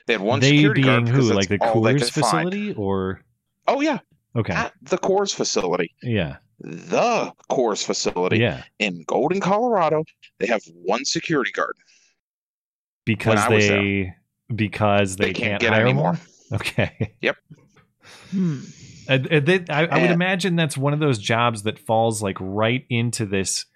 They 0.09 0.15
had 0.15 0.23
one 0.23 0.41
they 0.41 0.49
security 0.57 0.83
being 0.83 1.05
guard 1.05 1.09
who? 1.09 1.13
because 1.15 1.31
Like 1.31 1.49
the 1.49 1.59
that's 1.59 1.73
all 1.77 1.83
they 1.83 1.95
Coors 1.95 2.13
could 2.13 2.25
find. 2.25 2.49
facility 2.51 2.73
or 2.75 3.21
Oh 3.69 3.81
yeah, 3.81 3.99
okay. 4.35 4.53
at 4.55 4.73
the 4.83 4.99
Coors 4.99 5.33
facility, 5.35 5.95
Yeah. 6.03 6.39
the 6.59 7.33
Coors 7.51 7.85
facility 7.85 8.39
Yeah. 8.39 8.65
in 8.81 9.05
Golden, 9.07 9.41
Colorado. 9.41 10.03
They 10.41 10.47
have 10.47 10.63
one 10.75 11.05
security 11.05 11.53
guard. 11.53 11.77
Because 13.05 13.39
I 13.39 13.49
was 13.49 13.69
there. 13.69 13.81
they 13.83 14.15
because 14.55 15.17
they, 15.17 15.27
They 15.27 15.33
can't 15.35 15.49
can't, 15.51 15.61
get 15.61 15.73
hire 15.73 15.83
any 15.83 15.93
more. 15.93 16.13
more. 16.15 16.19
Okay. 16.55 17.13
Yep. 17.21 17.37
Hmm. 18.31 18.61
They- 19.07 19.65
I, 19.71 19.85
I 19.87 20.01
would 20.03 20.11
imagine 20.11 20.57
that's 20.57 20.77
one 20.79 20.93
of 20.95 20.99
those 21.01 21.19
jobs 21.19 21.63
that 21.65 21.79
falls 21.79 22.23
like 22.23 22.37
right 22.41 22.85
into 22.89 23.27
this 23.27 23.67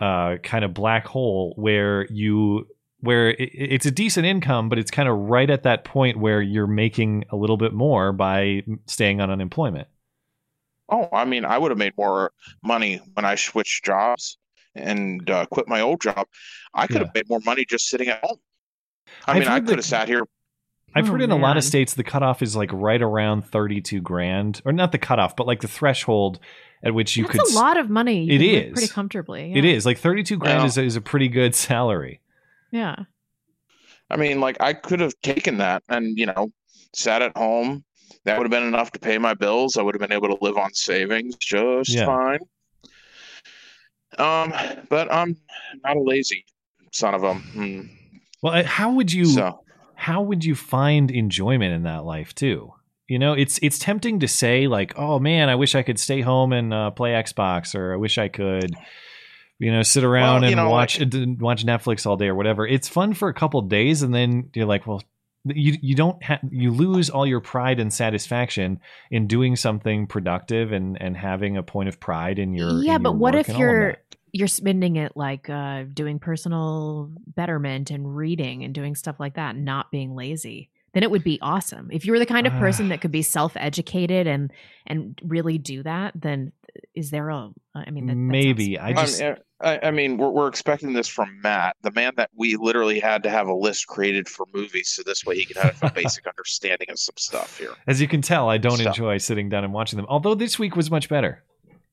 uh, 0.00 0.36
kind 0.42 0.64
of 0.64 0.74
black 0.74 1.06
hole 1.06 1.54
where 1.56 2.06
you 2.10 2.66
where 3.00 3.30
it, 3.30 3.50
it's 3.52 3.86
a 3.86 3.90
decent 3.90 4.26
income, 4.26 4.68
but 4.68 4.78
it's 4.78 4.90
kind 4.90 5.08
of 5.08 5.16
right 5.16 5.48
at 5.50 5.62
that 5.64 5.84
point 5.84 6.18
where 6.18 6.40
you're 6.42 6.66
making 6.66 7.24
a 7.30 7.36
little 7.36 7.56
bit 7.56 7.72
more 7.72 8.12
by 8.12 8.62
staying 8.86 9.20
on 9.20 9.30
unemployment. 9.30 9.88
Oh, 10.88 11.08
I 11.12 11.24
mean, 11.24 11.44
I 11.44 11.58
would 11.58 11.70
have 11.70 11.78
made 11.78 11.92
more 11.98 12.32
money 12.62 13.00
when 13.14 13.24
I 13.24 13.34
switched 13.34 13.84
jobs 13.84 14.38
and 14.74 15.28
uh, 15.28 15.44
quit 15.46 15.68
my 15.68 15.80
old 15.80 16.00
job. 16.00 16.26
I 16.74 16.86
could 16.86 17.02
have 17.02 17.14
made 17.14 17.28
more 17.28 17.40
money 17.44 17.64
just 17.64 17.88
sitting 17.88 18.08
at 18.08 18.20
home. 18.24 18.38
I 19.26 19.32
I've 19.32 19.38
mean, 19.40 19.48
I 19.48 19.58
could 19.60 19.68
that- 19.68 19.76
have 19.76 19.84
sat 19.84 20.08
here. 20.08 20.22
I've 20.94 21.06
Oh, 21.06 21.12
heard 21.12 21.20
in 21.22 21.30
a 21.30 21.36
lot 21.36 21.58
of 21.58 21.64
states 21.64 21.92
the 21.92 22.02
cutoff 22.02 22.40
is 22.40 22.56
like 22.56 22.70
right 22.72 23.00
around 23.02 23.42
32 23.42 24.00
grand, 24.00 24.62
or 24.64 24.72
not 24.72 24.90
the 24.90 24.98
cutoff, 24.98 25.36
but 25.36 25.46
like 25.46 25.60
the 25.60 25.68
threshold 25.68 26.40
at 26.82 26.94
which 26.94 27.14
you 27.14 27.26
That's 27.26 27.38
could. 27.38 27.52
a 27.52 27.54
lot 27.54 27.76
of 27.76 27.90
money. 27.90 28.24
You 28.24 28.32
It 28.34 28.38
can 28.38 28.46
live 28.46 28.64
is. 28.68 28.72
pretty 28.72 28.88
comfortably. 28.88 29.52
It 29.54 29.64
yeah. 29.64 29.72
is 29.72 29.84
like 29.84 29.98
32 29.98 30.38
grand 30.38 30.58
Well- 30.60 30.66
is, 30.66 30.78
is 30.78 30.96
a 30.96 31.02
pretty 31.02 31.28
good 31.28 31.54
salary. 31.54 32.20
Yeah. 32.70 32.96
I 34.10 34.16
mean, 34.16 34.40
like 34.40 34.56
I 34.60 34.72
could 34.72 35.00
have 35.00 35.14
taken 35.22 35.58
that 35.58 35.82
and 35.88 36.16
you 36.18 36.26
know 36.26 36.50
sat 36.94 37.22
at 37.22 37.36
home. 37.36 37.84
That 38.24 38.38
would 38.38 38.44
have 38.44 38.50
been 38.50 38.66
enough 38.66 38.90
to 38.92 38.98
pay 38.98 39.18
my 39.18 39.34
bills. 39.34 39.76
I 39.76 39.82
would 39.82 39.94
have 39.94 40.00
been 40.00 40.12
able 40.16 40.28
to 40.28 40.38
live 40.44 40.56
on 40.56 40.72
savings 40.74 41.36
just 41.36 41.90
Yeah. 41.90 42.06
fine. 42.06 42.38
Um, 44.18 44.52
but 44.88 45.12
I'm 45.12 45.36
not 45.84 45.96
a 45.96 46.00
lazy 46.02 46.44
son 46.92 47.14
of 47.14 47.22
a. 47.22 47.34
Hmm. 47.34 47.82
Well, 48.42 48.64
how 48.64 48.92
would 48.92 49.12
you 49.12 49.26
So- 49.26 49.60
how 49.94 50.22
would 50.22 50.44
you 50.44 50.54
find 50.54 51.10
enjoyment 51.10 51.74
in 51.74 51.82
that 51.82 52.04
life 52.04 52.34
too? 52.34 52.72
You 53.08 53.18
know, 53.18 53.32
it's 53.32 53.58
it's 53.62 53.78
tempting 53.78 54.20
to 54.20 54.28
say 54.28 54.66
like, 54.66 54.92
"Oh 54.98 55.18
man, 55.18 55.48
I 55.48 55.54
wish 55.54 55.74
I 55.74 55.82
could 55.82 55.98
stay 55.98 56.20
home 56.20 56.52
and 56.52 56.72
uh, 56.72 56.90
play 56.90 57.10
Xbox," 57.12 57.74
or 57.74 57.92
"I 57.92 57.96
wish 57.96 58.18
I 58.18 58.28
could, 58.28 58.74
you 59.58 59.72
know, 59.72 59.82
sit 59.82 60.04
around 60.04 60.42
Well, 60.42 60.50
you 60.50 60.56
and 60.56 60.66
know, 60.66 60.70
watch 60.70 61.00
uh, 61.00 61.06
watch 61.38 61.64
Netflix 61.64 62.06
all 62.06 62.16
day 62.16 62.28
or 62.28 62.34
whatever." 62.34 62.66
It's 62.66 62.88
fun 62.88 63.14
for 63.14 63.28
a 63.28 63.34
couple 63.34 63.60
days, 63.62 64.02
and 64.02 64.14
then 64.14 64.50
you're 64.54 64.66
like, 64.66 64.86
"Well, 64.86 65.02
you 65.44 65.76
you 65.80 65.94
don't 65.94 66.22
ha- 66.22 66.40
you 66.50 66.70
lose 66.70 67.10
all 67.10 67.26
your 67.26 67.40
pride 67.40 67.80
and 67.80 67.92
satisfaction 67.92 68.80
in 69.10 69.26
doing 69.26 69.56
something 69.56 70.06
productive 70.06 70.72
and 70.72 71.00
and 71.00 71.16
having 71.16 71.56
a 71.56 71.62
point 71.62 71.88
of 71.88 72.00
pride 72.00 72.38
in 72.38 72.54
your 72.54 72.82
yeah, 72.82 72.96
in 72.96 73.02
but 73.02 73.10
your 73.10 73.18
what 73.18 73.34
work 73.34 73.40
if 73.40 73.48
and 73.48 73.56
all 73.56 73.62
of 73.62 73.68
you're 73.68 73.96
you're 74.32 74.48
spending 74.48 74.96
it 74.96 75.12
like 75.16 75.48
uh 75.48 75.84
doing 75.92 76.18
personal 76.18 77.10
betterment 77.26 77.90
and 77.90 78.16
reading 78.16 78.64
and 78.64 78.74
doing 78.74 78.94
stuff 78.94 79.18
like 79.18 79.34
that, 79.34 79.56
not 79.56 79.90
being 79.90 80.14
lazy? 80.14 80.70
Then 80.94 81.02
it 81.02 81.10
would 81.10 81.24
be 81.24 81.38
awesome. 81.42 81.90
If 81.92 82.06
you 82.06 82.12
were 82.12 82.18
the 82.18 82.26
kind 82.26 82.46
of 82.46 82.52
person 82.54 82.88
that 82.88 83.00
could 83.00 83.12
be 83.12 83.22
self-educated 83.22 84.26
and 84.26 84.52
and 84.86 85.18
really 85.22 85.58
do 85.58 85.82
that, 85.82 86.14
then 86.14 86.52
is 86.94 87.10
there 87.10 87.28
a 87.28 87.50
I 87.74 87.90
mean 87.90 88.06
that, 88.06 88.14
that 88.14 88.18
sounds 88.18 88.32
maybe 88.32 88.78
I 88.78 88.88
I 88.88 88.92
just 88.94 89.20
mean, 89.20 89.36
I, 89.60 89.78
I 89.88 89.90
mean, 89.90 90.18
we're, 90.18 90.30
we're 90.30 90.46
expecting 90.48 90.92
this 90.92 91.08
from 91.08 91.40
Matt, 91.42 91.74
the 91.82 91.90
man 91.90 92.12
that 92.16 92.30
we 92.36 92.54
literally 92.56 93.00
had 93.00 93.22
to 93.24 93.30
have 93.30 93.48
a 93.48 93.54
list 93.54 93.88
created 93.88 94.28
for 94.28 94.46
movies, 94.54 94.88
so 94.90 95.02
this 95.04 95.24
way 95.24 95.36
he 95.36 95.44
could 95.44 95.56
have 95.56 95.76
a 95.82 95.90
basic 95.94 96.26
understanding 96.28 96.88
of 96.90 96.98
some 96.98 97.16
stuff 97.18 97.58
here. 97.58 97.72
As 97.88 98.00
you 98.00 98.06
can 98.06 98.22
tell, 98.22 98.48
I 98.48 98.58
don't 98.58 98.76
Stuff. 98.78 98.94
enjoy 98.96 99.18
sitting 99.18 99.48
down 99.48 99.64
and 99.64 99.72
watching 99.72 99.96
them. 99.96 100.06
Although 100.08 100.36
this 100.36 100.58
week 100.60 100.76
was 100.76 100.90
much 100.92 101.08
better. 101.08 101.42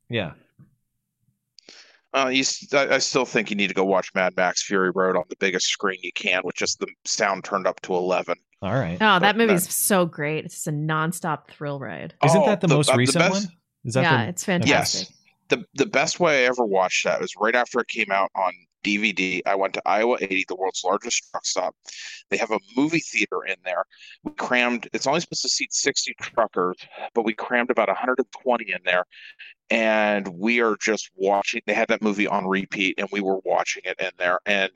Yeah. 0.10 0.34
Uh, 2.14 2.30
you, 2.30 2.42
s- 2.42 2.72
I, 2.74 2.96
I 2.96 2.98
still 3.00 3.26
think 3.26 3.50
you 3.50 3.58
need 3.58 3.68
to 3.68 3.74
go 3.74 3.84
watch 3.84 4.10
Mad 4.16 4.34
Max 4.38 4.64
Fury 4.64 4.92
Road 4.92 5.18
on 5.18 5.24
the 5.30 5.36
biggest 5.36 5.66
screen 5.68 5.98
you 6.02 6.14
can, 6.14 6.42
with 6.46 6.56
just 6.56 6.80
the 6.80 6.88
sound 7.04 7.44
turned 7.44 7.68
up 7.68 7.82
to 7.82 7.94
eleven. 7.94 8.36
All 8.62 8.74
right. 8.74 8.96
Oh, 9.02 9.20
that 9.20 9.22
But 9.22 9.38
movie's 9.38 9.74
so 9.76 10.06
great. 10.06 10.46
It's 10.46 10.54
just 10.56 10.68
a 10.68 10.72
nonstop 10.72 11.50
thrill 11.50 11.78
ride. 11.80 12.14
Isn't 12.24 12.42
Oh, 12.42 12.46
that 12.46 12.62
the, 12.62 12.68
the- 12.68 12.76
most 12.76 12.90
uh, 12.90 12.94
the 12.94 12.98
recent 13.00 13.20
best- 13.26 13.48
one? 13.48 13.56
Is 13.84 13.94
that 13.96 14.02
yeah, 14.04 14.24
the- 14.24 14.30
it's 14.30 14.44
fantastic. 14.46 15.10
Yes. 15.10 15.12
The 15.50 15.64
the 15.76 15.86
best 15.86 16.20
way 16.20 16.44
I 16.44 16.48
ever 16.48 16.66
watched 16.66 17.04
that 17.06 17.22
was 17.22 17.36
right 17.38 17.56
after 17.56 17.80
it 17.80 17.88
came 17.88 18.12
out 18.12 18.32
on 18.36 18.54
DVD. 18.84 19.42
I 19.46 19.56
went 19.56 19.74
to 19.76 19.82
Iowa 19.86 20.18
80, 20.22 20.46
the 20.48 20.56
world's 20.56 20.84
largest 20.84 21.24
truck 21.32 21.46
stop. 21.46 21.76
They 22.30 22.38
have 22.38 22.52
a 22.52 22.60
movie 22.78 23.00
theater 23.00 23.44
in 23.46 23.56
there. 23.64 23.84
We 24.24 24.32
crammed, 24.34 24.88
it's 24.94 25.08
only 25.08 25.20
supposed 25.22 25.42
to 25.44 25.50
seat 25.50 25.74
60 25.74 26.16
truckers, 26.22 26.78
but 27.16 27.26
we 27.26 27.34
crammed 27.34 27.72
about 27.72 27.88
120 27.88 28.72
in 28.72 28.80
there. 28.86 29.06
And 29.70 30.28
we 30.28 30.62
are 30.62 30.76
just 30.80 31.10
watching, 31.16 31.62
they 31.66 31.74
had 31.74 31.88
that 31.90 32.02
movie 32.04 32.28
on 32.28 32.48
repeat, 32.48 32.96
and 33.00 33.10
we 33.12 33.22
were 33.22 33.40
watching 33.46 33.84
it 33.86 34.00
in 34.00 34.12
there. 34.18 34.40
And 34.46 34.72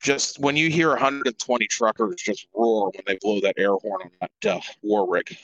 just 0.00 0.38
when 0.38 0.56
you 0.56 0.70
hear 0.70 0.90
120 0.90 1.66
truckers 1.66 2.16
just 2.16 2.46
roar 2.54 2.90
when 2.94 3.04
they 3.06 3.18
blow 3.20 3.40
that 3.40 3.54
air 3.58 3.72
horn 3.74 4.02
on 4.02 4.10
that 4.42 4.56
uh, 4.56 4.60
war 4.82 5.08
rig, 5.10 5.36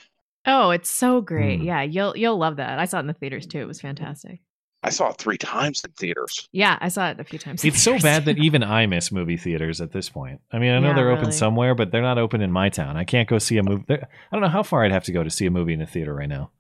Oh, 0.47 0.71
it's 0.71 0.91
so 0.91 1.21
great. 1.21 1.61
Hmm. 1.61 1.65
Yeah, 1.65 1.83
you'll 1.83 2.17
you'll 2.17 2.37
love 2.37 2.57
that. 2.57 2.79
I 2.79 2.85
saw 2.85 2.99
it 2.99 3.01
in 3.01 3.07
the 3.07 3.15
theaters 3.15 3.47
too. 3.47 3.61
It 3.61 3.67
was 3.69 3.81
fantastic. 3.81 4.41
I 4.85 4.91
saw 4.91 5.09
it 5.09 5.17
three 5.19 5.39
times 5.39 5.83
in 5.85 5.91
theaters. 5.93 6.49
Yeah, 6.53 6.77
I 6.81 6.89
saw 6.89 7.09
it 7.09 7.19
a 7.19 7.25
few 7.25 7.39
times. 7.39 7.65
It's 7.65 7.83
so 7.83 7.99
bad 7.99 8.27
that 8.27 8.39
even 8.45 8.63
I 8.63 8.85
miss 8.87 9.11
movie 9.11 9.37
theaters 9.39 9.81
at 9.81 9.93
this 9.93 10.09
point. 10.11 10.41
I 10.53 10.59
mean, 10.59 10.73
I 10.73 10.79
know 10.79 10.89
Yeah, 10.89 10.95
they're 10.95 11.11
open 11.11 11.25
really. 11.25 11.33
somewhere, 11.37 11.75
but 11.75 11.91
they're 11.91 12.03
not 12.03 12.19
open 12.19 12.41
in 12.43 12.53
my 12.53 12.69
town. 12.69 12.97
I 12.97 13.05
can't 13.05 13.29
go 13.29 13.39
see 13.39 13.57
a 13.57 13.63
movie. 13.63 13.85
I 13.91 13.97
don't 14.31 14.43
know 14.43 14.49
how 14.49 14.63
far 14.63 14.85
I'd 14.85 14.93
have 14.93 15.05
to 15.05 15.13
go 15.13 15.25
to 15.25 15.31
see 15.31 15.47
a 15.47 15.51
movie 15.51 15.73
in 15.73 15.81
a 15.81 15.87
theater 15.87 16.15
right 16.15 16.29
now. 16.29 16.51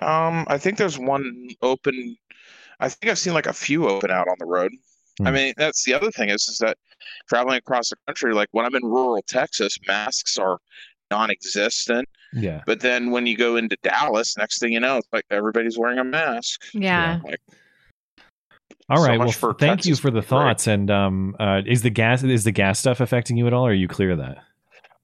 Um, 0.00 0.44
I 0.48 0.58
think 0.58 0.78
there's 0.78 0.98
one 0.98 1.48
open. 1.62 2.16
I 2.80 2.88
think 2.88 3.10
I've 3.10 3.18
seen 3.18 3.34
like 3.34 3.46
a 3.46 3.52
few 3.52 3.86
open 3.88 4.10
out 4.10 4.26
on 4.28 4.36
the 4.38 4.46
road. 4.46 4.72
I 5.20 5.28
Hmm. 5.28 5.34
mean, 5.34 5.54
that's 5.56 5.84
the 5.84 5.94
other 5.94 6.10
thing 6.10 6.30
is 6.30 6.48
is 6.48 6.58
that 6.58 6.76
traveling 7.28 7.58
across 7.58 7.90
the 7.90 7.96
country, 8.06 8.34
like 8.34 8.48
when 8.52 8.64
I'm 8.66 8.74
in 8.74 8.82
rural 8.82 9.22
Texas, 9.28 9.78
masks 9.86 10.36
are 10.38 10.58
non-existent. 11.10 12.08
Yeah. 12.32 12.62
But 12.66 12.80
then 12.80 13.10
when 13.12 13.26
you 13.26 13.36
go 13.36 13.56
into 13.56 13.76
Dallas, 13.82 14.36
next 14.36 14.58
thing 14.58 14.72
you 14.72 14.80
know, 14.80 14.96
it's 14.96 15.08
like 15.12 15.24
everybody's 15.30 15.78
wearing 15.78 15.98
a 15.98 16.04
mask. 16.04 16.62
Yeah. 16.72 17.20
Like, 17.22 17.40
All 18.90 19.02
So 19.02 19.08
much 19.16 19.18
well, 19.18 19.30
for 19.32 19.54
thank 19.54 19.86
you 19.86 19.96
for 19.96 20.10
the 20.10 20.20
being 20.20 20.22
great. 20.22 20.28
thoughts. 20.28 20.66
And 20.66 20.90
um, 20.90 21.36
uh, 21.40 21.62
is 21.66 21.82
the 21.82 21.90
gas 21.90 22.22
is 22.22 22.44
the 22.44 22.52
gas 22.52 22.78
stuff 22.78 23.00
affecting 23.00 23.36
you 23.36 23.46
at 23.46 23.52
all? 23.54 23.66
Or 23.66 23.70
are 23.70 23.74
you 23.74 23.88
clear 23.88 24.10
of 24.10 24.18
that? 24.18 24.38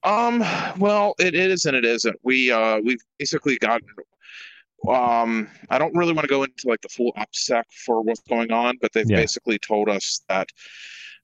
Um, 0.02 0.44
well, 0.78 1.15
it 1.19 1.35
is 1.35 1.65
and 1.66 1.77
it 1.77 1.85
isn't. 1.85 2.16
We 2.23 2.51
uh 2.51 2.78
we've 2.85 3.01
basically 3.19 3.59
gotten 3.59 3.86
um 4.89 5.48
I 5.69 5.78
don't 5.78 5.94
really 5.94 6.12
want 6.15 6.24
to 6.24 6.31
go 6.31 6.43
into 6.43 6.69
like 6.69 6.81
the 6.81 6.89
full 6.89 7.12
opsec 7.19 7.65
for 7.85 8.02
what's 8.02 8.20
going 8.23 8.51
on, 8.52 8.78
but 8.81 8.93
they've 8.93 9.09
Yeah. 9.09 9.16
basically 9.16 9.59
told 9.59 9.89
us 9.89 10.23
that 10.28 10.48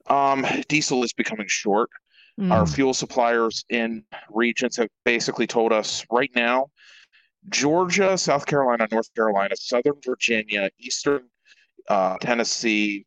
um 0.07 0.45
diesel 0.67 1.03
is 1.03 1.13
becoming 1.13 1.47
short. 1.47 1.89
Mm. 2.39 2.51
Our 2.51 2.67
fuel 2.67 2.93
suppliers 2.93 3.65
in 3.69 4.03
regions 4.29 4.77
have 4.77 4.89
basically 5.05 5.47
told 5.47 5.73
us 5.73 6.05
right 6.11 6.29
now 6.35 6.67
Georgia, 7.49 8.17
South 8.17 8.45
Carolina, 8.45 8.87
North 8.91 9.11
Carolina, 9.15 9.55
Southern 9.55 9.95
Virginia, 10.05 10.69
Eastern 10.79 11.23
uh, 11.87 12.17
Tennessee 12.19 13.05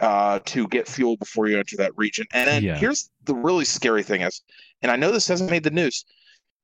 uh, 0.00 0.38
to 0.46 0.66
get 0.68 0.88
fuel 0.88 1.16
before 1.18 1.46
you 1.48 1.58
enter 1.58 1.76
that 1.76 1.92
region. 1.96 2.26
And 2.32 2.48
then 2.48 2.62
Yeah. 2.62 2.76
here's 2.78 3.10
the 3.24 3.34
really 3.34 3.64
scary 3.66 4.02
thing 4.02 4.22
is, 4.22 4.42
and 4.82 4.90
I 4.90 4.96
know 4.96 5.12
this 5.12 5.28
hasn't 5.28 5.50
made 5.50 5.62
the 5.62 5.70
news. 5.70 6.04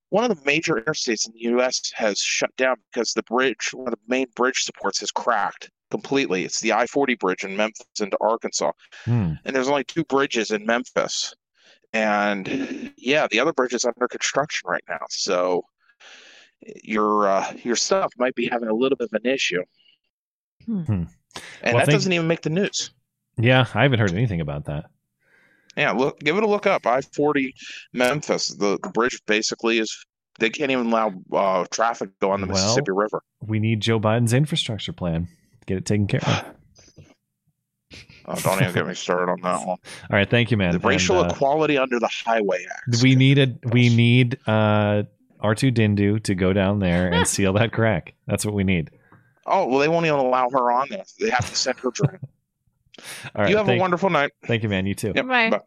One 0.09 0.28
of 0.31 0.36
the 0.39 0.43
major 0.47 0.74
interstates 0.74 1.27
in 1.27 1.32
the 1.35 1.43
U.S. 1.51 1.90
has 1.94 2.18
shut 2.18 2.55
down 2.56 2.77
because 2.90 3.12
the 3.12 3.23
bridge, 3.24 3.70
one 3.74 3.89
of 3.93 3.98
the 3.98 4.05
main 4.09 4.27
bridge 4.36 4.62
supports, 4.62 5.01
has 5.01 5.10
cracked 5.10 5.70
completely. 5.90 6.44
It's 6.44 6.60
the 6.60 6.73
I-40 6.73 7.18
bridge 7.18 7.44
in 7.44 7.56
Memphis 7.56 7.86
into 8.01 8.16
Arkansas, 8.20 8.73
Hmm. 9.05 9.32
and 9.44 9.55
there's 9.55 9.68
only 9.68 9.85
two 9.85 10.05
bridges 10.05 10.51
in 10.52 10.64
Memphis. 10.64 11.35
And 11.93 12.93
yeah, 12.97 13.27
the 13.31 13.40
other 13.40 13.52
bridge 13.52 13.74
is 13.74 13.85
under 13.85 14.09
construction 14.09 14.68
right 14.68 14.85
now. 14.89 15.05
So 15.10 15.64
your 16.82 17.28
uh, 17.28 17.52
your 17.64 17.77
stuff 17.77 18.12
might 18.18 18.35
be 18.35 18.47
having 18.47 18.68
a 18.68 18.74
little 18.74 18.97
bit 18.97 19.09
of 19.12 19.23
an 19.24 19.31
issue, 19.31 19.62
Hmm. 20.64 21.05
And 21.63 21.75
Well, 21.75 21.81
that 21.83 21.87
thank- 21.87 21.97
doesn't 21.97 22.13
even 22.13 22.27
make 22.27 22.43
the 22.43 22.51
news. 22.51 22.91
Yeah, 23.39 23.67
I 23.75 23.83
haven't 23.83 23.99
heard 23.99 24.13
anything 24.13 24.41
about 24.41 24.65
that. 24.67 24.87
Yeah, 25.77 25.91
look, 25.93 26.21
give 26.21 26.37
it 26.39 26.43
a 26.43 26.47
look 26.47 26.67
up. 26.67 26.87
I 26.87 27.01
forty 27.03 27.55
Memphis. 27.93 28.49
The 28.49 28.79
the 28.83 28.89
bridge 28.89 29.21
basically 29.27 29.79
is 29.79 30.07
they 30.39 30.49
can't 30.49 30.71
even 30.71 30.87
allow 30.87 31.13
uh, 31.33 31.67
traffic 31.71 32.11
go 32.21 32.31
on 32.31 32.41
the 32.41 32.47
Well, 32.47 32.55
Mississippi 32.55 32.93
River. 32.93 33.23
We 33.47 33.59
need 33.61 33.81
Joe 33.81 34.01
Biden's 34.01 34.33
infrastructure 34.33 34.93
plan. 34.93 35.29
Get 35.67 35.77
it 35.79 35.85
taken 35.87 36.07
care 36.07 36.21
of. 36.27 36.45
Oh, 38.29 38.35
don't 38.43 38.61
even 38.61 38.75
get 38.75 38.87
me 38.89 38.95
started 38.95 39.31
on 39.31 39.41
that 39.43 39.59
one. 39.65 39.79
All 40.11 40.11
right, 40.11 40.29
thank 40.29 40.51
you, 40.51 40.57
man. 40.57 40.73
The 40.73 40.81
racial 40.81 41.21
And, 41.21 41.31
uh, 41.31 41.35
equality 41.35 41.79
under 41.79 42.01
the 42.01 42.09
Highway 42.09 42.67
Act. 42.69 43.01
we 43.01 43.11
need 43.11 43.19
needed 43.39 43.73
we 43.73 43.89
need 43.95 44.39
uh 44.49 45.05
R2 45.41 45.73
Dindu 45.73 46.21
to 46.25 46.35
go 46.35 46.53
down 46.53 46.81
there 46.81 47.13
and 47.13 47.29
seal 47.29 47.53
that 47.53 47.71
crack. 47.73 48.15
That's 48.27 48.45
what 48.45 48.53
we 48.55 48.65
need. 48.65 48.91
Oh 49.47 49.66
well, 49.68 49.78
they 49.78 49.89
won't 49.89 50.06
even 50.06 50.18
allow 50.18 50.51
her 50.51 50.70
on 50.73 50.89
there. 50.90 51.05
They 51.20 51.31
have 51.31 51.48
to 51.48 51.55
send 51.56 51.78
her 51.81 51.90
drink. 51.90 52.20
All 53.35 53.43
right. 53.43 53.51
you 53.51 53.56
have 53.56 53.66
thank, 53.66 53.78
a 53.78 53.81
wonderful 53.81 54.10
night. 54.10 54.32
Thank 54.47 54.62
you, 54.62 54.68
man. 54.68 54.86
You 54.86 54.94
too. 54.94 55.12
Yep, 55.14 55.27
Bye. 55.27 55.51
bye. 55.51 55.60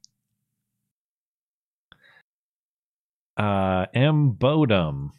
Uh 3.37 3.85
M 3.93 4.33
Bodum. 4.33 5.11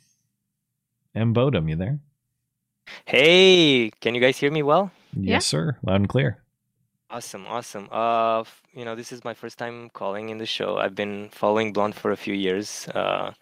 M 1.14 1.34
Bodum, 1.34 1.68
you 1.68 1.76
there? 1.76 1.98
Hey, 3.04 3.90
can 4.00 4.14
you 4.14 4.20
guys 4.20 4.36
hear 4.36 4.50
me 4.50 4.62
well? 4.62 4.90
Yes, 5.14 5.46
sir. 5.46 5.76
Loud 5.82 5.96
and 5.96 6.08
clear. 6.08 6.42
Awesome, 7.10 7.46
awesome. 7.46 7.88
Uh, 7.90 8.44
you 8.72 8.84
know, 8.84 8.94
this 8.94 9.10
is 9.10 9.24
my 9.24 9.34
first 9.34 9.58
time 9.58 9.90
calling 9.90 10.28
in 10.28 10.38
the 10.38 10.46
show. 10.46 10.76
I've 10.76 10.94
been 10.94 11.28
following 11.30 11.72
Blonde 11.72 11.96
for 11.96 12.12
a 12.12 12.16
few 12.16 12.34
years, 12.34 12.86
uh, 12.94 13.32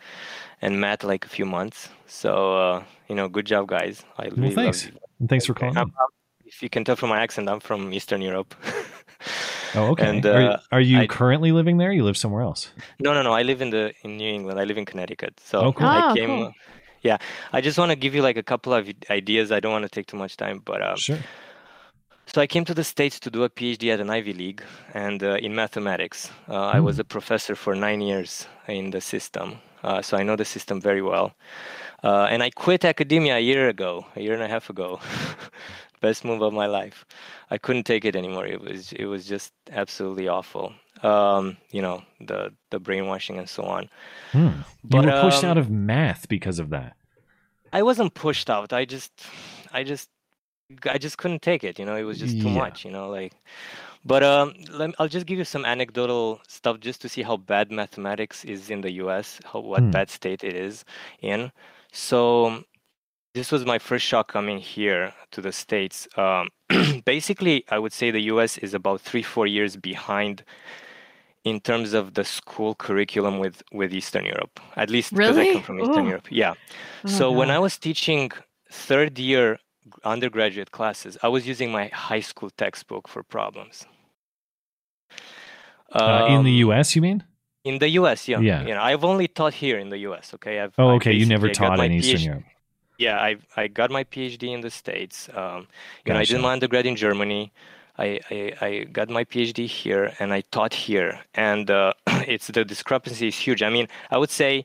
and 0.62 0.80
Matt 0.80 1.04
like 1.04 1.26
a 1.26 1.28
few 1.28 1.44
months. 1.44 1.90
So, 2.06 2.56
uh, 2.56 2.84
you 3.08 3.14
know, 3.14 3.28
good 3.28 3.44
job, 3.44 3.68
guys. 3.68 4.04
I 4.16 4.28
Well, 4.28 4.36
really 4.36 4.54
thanks. 4.54 4.88
Love 5.20 5.20
you. 5.20 5.24
And 5.24 5.28
thanks 5.28 5.46
for 5.46 5.54
calling. 5.54 5.76
I'm. 5.76 5.92
I'm- 5.98 6.08
if 6.50 6.62
you 6.62 6.70
can 6.70 6.82
tell 6.82 6.96
from 6.96 7.10
my 7.10 7.20
accent, 7.20 7.46
I'm 7.46 7.60
from 7.60 7.92
Eastern 7.92 8.22
Europe. 8.22 8.54
Oh, 9.74 9.88
okay. 9.90 10.08
And, 10.08 10.24
are, 10.24 10.52
uh, 10.52 10.60
are 10.72 10.80
you 10.80 11.00
I- 11.00 11.06
currently 11.06 11.52
living 11.52 11.76
there? 11.76 11.90
Or 11.90 11.92
you 11.92 12.02
live 12.02 12.16
somewhere 12.16 12.40
else? 12.42 12.70
No, 13.00 13.12
no, 13.12 13.22
no. 13.22 13.32
I 13.34 13.42
live 13.42 13.60
in 13.60 13.68
the 13.68 13.92
in 14.02 14.16
New 14.16 14.32
England. 14.32 14.58
I 14.58 14.64
live 14.64 14.78
in 14.78 14.86
Connecticut. 14.86 15.38
So 15.44 15.58
Oh, 15.60 15.72
cool. 15.74 15.86
I 15.86 16.10
Oh, 16.10 16.14
came. 16.14 16.28
cool. 16.28 16.52
Yeah, 17.02 17.18
I 17.52 17.60
just 17.60 17.76
want 17.78 17.90
to 17.90 17.96
give 17.96 18.14
you 18.14 18.22
like 18.22 18.38
a 18.38 18.42
couple 18.42 18.72
of 18.72 18.88
ideas. 19.10 19.52
I 19.52 19.60
don't 19.60 19.72
want 19.72 19.82
to 19.84 19.88
take 19.90 20.06
too 20.06 20.16
much 20.16 20.36
time, 20.38 20.62
but 20.64 20.80
um, 20.80 20.96
Sure. 20.96 21.18
So 22.26 22.40
I 22.40 22.46
came 22.46 22.64
to 22.64 22.74
the 22.74 22.82
States 22.84 23.20
to 23.20 23.30
do 23.30 23.44
a 23.44 23.50
PhD 23.50 23.92
at 23.92 24.00
an 24.00 24.08
Ivy 24.08 24.32
League 24.32 24.62
and 24.94 25.22
uh, 25.22 25.34
in 25.36 25.54
mathematics. 25.54 26.30
Uh, 26.48 26.54
I 26.76 26.78
Hmm. 26.78 26.84
was 26.86 26.98
a 26.98 27.04
professor 27.04 27.54
for 27.54 27.74
nine 27.74 28.00
years 28.00 28.46
in 28.68 28.90
the 28.90 29.00
system, 29.02 29.58
uh, 29.84 30.00
so 30.00 30.16
I 30.16 30.22
know 30.22 30.36
the 30.36 30.44
system 30.46 30.80
very 30.80 31.02
well. 31.02 31.34
Uh, 32.02 32.26
and 32.30 32.42
I 32.42 32.50
quit 32.50 32.84
academia 32.84 33.36
a 33.36 33.40
year 33.40 33.68
ago, 33.68 34.06
a 34.16 34.20
year 34.20 34.34
and 34.34 34.42
a 34.42 34.48
half 34.48 34.70
ago. 34.70 35.00
Best 36.00 36.24
move 36.24 36.42
of 36.42 36.52
my 36.52 36.66
life. 36.66 37.04
I 37.50 37.58
couldn't 37.58 37.84
take 37.84 38.04
it 38.04 38.14
anymore. 38.14 38.46
It 38.46 38.60
was 38.60 38.92
it 38.92 39.06
was 39.06 39.26
just 39.26 39.52
absolutely 39.72 40.28
awful. 40.28 40.72
Um, 41.02 41.56
you 41.70 41.82
know 41.82 42.02
the 42.20 42.52
the 42.70 42.78
brainwashing 42.78 43.38
and 43.38 43.48
so 43.48 43.64
on. 43.64 43.90
Hmm. 44.32 44.62
You 44.88 45.02
were 45.02 45.12
pushed 45.12 45.44
um, 45.44 45.44
out 45.44 45.58
of 45.58 45.70
math 45.70 46.28
because 46.28 46.58
of 46.58 46.70
that. 46.70 46.96
I 47.72 47.82
wasn't 47.82 48.14
pushed 48.14 48.50
out. 48.50 48.72
I 48.72 48.84
just, 48.84 49.12
I 49.72 49.82
just, 49.84 50.08
I 50.84 50.98
just 50.98 51.18
couldn't 51.18 51.42
take 51.42 51.64
it. 51.64 51.78
You 51.78 51.84
know, 51.86 51.96
it 51.96 52.04
was 52.04 52.18
just 52.18 52.38
too 52.40 52.48
Yeah. 52.48 52.50
much. 52.50 52.84
You 52.84 52.90
know, 52.90 53.08
like. 53.10 53.34
But 54.04 54.22
um, 54.22 54.54
let 54.70 54.88
me, 54.90 54.94
I'll 54.98 55.08
just 55.08 55.26
give 55.26 55.38
you 55.38 55.44
some 55.44 55.64
anecdotal 55.64 56.40
stuff 56.48 56.80
just 56.80 57.00
to 57.02 57.08
see 57.08 57.22
how 57.22 57.36
bad 57.36 57.70
mathematics 57.72 58.44
is 58.44 58.70
in 58.70 58.80
the 58.82 58.92
U.S. 58.92 59.40
How 59.44 59.60
what 59.60 59.90
Hmm. 59.90 59.90
bad 59.90 60.10
state 60.10 60.44
it 60.44 60.54
is 60.54 60.84
in. 61.20 61.52
So 61.92 62.64
this 63.34 63.50
was 63.52 63.64
my 63.64 63.78
first 63.78 64.04
shock 64.04 64.32
coming 64.32 64.58
here 64.58 65.12
to 65.32 65.40
the 65.40 65.52
states. 65.52 66.08
Um, 66.16 66.48
basically, 67.04 67.64
I 67.70 67.78
would 67.78 67.92
say 67.92 68.10
the 68.10 68.22
U.S. 68.34 68.58
is 68.58 68.74
about 68.74 69.00
three, 69.00 69.22
four 69.22 69.46
years 69.46 69.76
behind 69.76 70.44
in 71.44 71.60
terms 71.60 71.92
of 71.94 72.14
the 72.14 72.24
school 72.24 72.74
curriculum 72.74 73.38
with 73.38 73.62
with 73.72 73.94
Eastern 73.94 74.24
Europe. 74.26 74.60
At 74.76 74.90
least 74.90 75.14
because 75.14 75.38
I 75.38 75.52
come 75.52 75.62
from 75.62 75.80
Eastern 75.80 76.06
Ooh. 76.06 76.08
Europe. 76.08 76.28
Yeah. 76.30 76.54
Oh, 77.04 77.08
so 77.08 77.32
when 77.32 77.50
I 77.50 77.58
was 77.58 77.78
teaching 77.78 78.30
third 78.70 79.18
year 79.18 79.58
undergraduate 80.04 80.70
classes, 80.70 81.16
I 81.22 81.28
was 81.28 81.46
using 81.46 81.70
my 81.72 81.86
high 81.88 82.20
school 82.20 82.50
textbook 82.50 83.08
for 83.08 83.22
problems. 83.22 83.86
Uh, 85.92 86.26
in 86.28 86.44
the 86.44 86.50
Um, 86.62 86.68
U.S., 86.68 86.94
you 86.94 87.00
mean? 87.00 87.24
In 87.64 87.78
the 87.78 87.88
U.S., 88.00 88.28
yeah, 88.28 88.40
Yeah. 88.40 88.62
You 88.62 88.74
know, 88.74 88.82
I've 88.82 89.04
only 89.04 89.28
taught 89.28 89.54
here 89.54 89.78
in 89.78 89.88
the 89.88 89.98
U.S. 90.08 90.32
Okay. 90.34 90.60
I've, 90.60 90.74
Oh, 90.78 90.90
okay. 90.96 91.12
You 91.12 91.26
never 91.26 91.48
taught 91.50 91.78
in 91.80 91.92
Eastern 91.92 92.20
PhD 92.20 92.24
Europe. 92.24 92.44
Yeah, 92.98 93.16
I 93.18 93.36
I 93.56 93.68
got 93.68 93.90
my 93.90 94.04
PhD 94.04 94.52
in 94.52 94.60
the 94.60 94.70
States. 94.70 95.28
Um, 95.32 95.68
you 96.04 96.12
know, 96.12 96.18
I 96.18 96.24
did 96.24 96.40
my 96.40 96.52
undergrad 96.52 96.84
in 96.84 96.96
Germany. 96.96 97.52
I, 97.96 98.20
I, 98.30 98.52
I 98.60 98.84
got 98.84 99.08
my 99.08 99.24
PhD 99.24 99.66
here 99.66 100.12
and 100.20 100.32
I 100.32 100.42
taught 100.52 100.72
here, 100.72 101.20
and 101.34 101.70
uh, 101.70 101.94
it's 102.06 102.46
the 102.46 102.64
discrepancy 102.64 103.28
is 103.28 103.36
huge. 103.36 103.62
I 103.62 103.70
mean, 103.70 103.88
I 104.10 104.18
would 104.18 104.30
say 104.30 104.64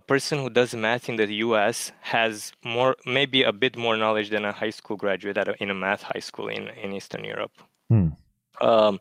a 0.00 0.04
person 0.04 0.38
who 0.38 0.50
does 0.50 0.74
math 0.74 1.08
in 1.08 1.16
the 1.16 1.26
U.S. 1.46 1.92
has 2.00 2.52
more, 2.64 2.96
maybe 3.06 3.42
a 3.42 3.52
bit 3.52 3.76
more 3.76 3.96
knowledge 3.96 4.30
than 4.30 4.44
a 4.44 4.52
high 4.52 4.70
school 4.70 4.96
graduate 4.96 5.36
at 5.36 5.48
a, 5.48 5.62
in 5.62 5.70
a 5.70 5.74
math 5.74 6.02
high 6.02 6.20
school 6.20 6.48
in, 6.48 6.68
in 6.68 6.92
Eastern 6.92 7.24
Europe. 7.24 7.52
Hmm. 7.88 8.08
Um, 8.60 8.98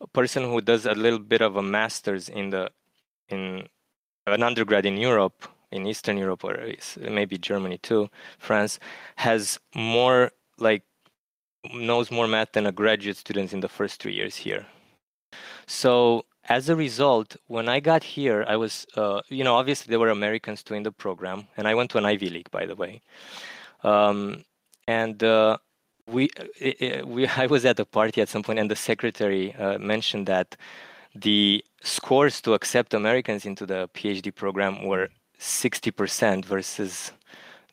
a 0.00 0.06
person 0.08 0.44
who 0.44 0.60
does 0.60 0.86
a 0.86 0.94
little 0.94 1.18
bit 1.18 1.40
of 1.40 1.56
a 1.56 1.62
master's 1.62 2.28
in 2.28 2.50
the 2.50 2.70
in 3.28 3.68
an 4.26 4.42
undergrad 4.42 4.86
in 4.86 4.96
Europe 4.96 5.48
in 5.74 5.86
Eastern 5.86 6.16
Europe 6.16 6.44
or 6.44 6.56
maybe 6.98 7.36
Germany 7.36 7.78
too, 7.78 8.08
France 8.38 8.78
has 9.16 9.58
more 9.74 10.30
like 10.58 10.84
knows 11.72 12.10
more 12.10 12.28
math 12.28 12.52
than 12.52 12.66
a 12.66 12.72
graduate 12.72 13.16
student 13.16 13.52
in 13.52 13.60
the 13.60 13.68
first 13.68 14.00
three 14.00 14.14
years 14.14 14.36
here. 14.36 14.66
So 15.66 16.24
as 16.48 16.68
a 16.68 16.76
result, 16.76 17.36
when 17.46 17.68
I 17.68 17.80
got 17.80 18.04
here, 18.04 18.44
I 18.46 18.56
was, 18.56 18.86
uh, 18.96 19.22
you 19.28 19.42
know, 19.42 19.56
obviously 19.56 19.90
there 19.90 19.98
were 19.98 20.10
Americans 20.10 20.62
too 20.62 20.74
in 20.74 20.82
the 20.82 20.92
program, 20.92 21.48
and 21.56 21.66
I 21.66 21.74
went 21.74 21.90
to 21.92 21.98
an 21.98 22.04
Ivy 22.04 22.28
League, 22.28 22.50
by 22.50 22.66
the 22.66 22.76
way. 22.76 23.02
Um, 23.82 24.44
and 24.86 25.24
uh, 25.24 25.56
we, 26.06 26.28
i- 26.60 26.74
i- 26.80 27.02
we, 27.04 27.26
I 27.42 27.46
was 27.46 27.64
at 27.64 27.78
a 27.80 27.84
party 27.84 28.20
at 28.20 28.28
some 28.28 28.42
point, 28.42 28.58
and 28.58 28.70
the 28.70 28.76
secretary 28.76 29.54
uh, 29.54 29.78
mentioned 29.78 30.26
that 30.26 30.56
the 31.14 31.64
scores 31.82 32.40
to 32.42 32.54
accept 32.54 32.94
Americans 32.94 33.44
into 33.46 33.66
the 33.66 33.88
PhD 33.94 34.34
program 34.34 34.84
were 34.84 35.08
60% 35.38 36.44
versus 36.44 37.12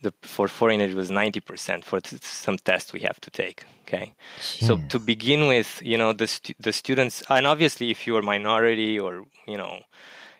the 0.01 0.13
for 0.23 0.47
foreigners 0.47 0.91
it 0.91 0.97
was 0.97 1.11
90% 1.11 1.83
for 1.83 1.99
t- 2.01 2.17
some 2.21 2.57
tests 2.57 2.91
we 2.93 3.01
have 3.01 3.19
to 3.21 3.29
take 3.29 3.63
okay? 3.87 4.13
So 4.39 4.77
to 4.89 4.99
begin 4.99 5.47
with 5.47 5.79
you 5.83 5.97
know 5.97 6.11
the 6.13 6.27
stu- 6.27 6.55
the 6.59 6.73
students 6.73 7.23
and 7.29 7.45
obviously 7.45 7.91
if 7.91 8.07
you're 8.07 8.21
minority 8.23 8.99
or 8.99 9.23
you 9.47 9.57
know 9.57 9.79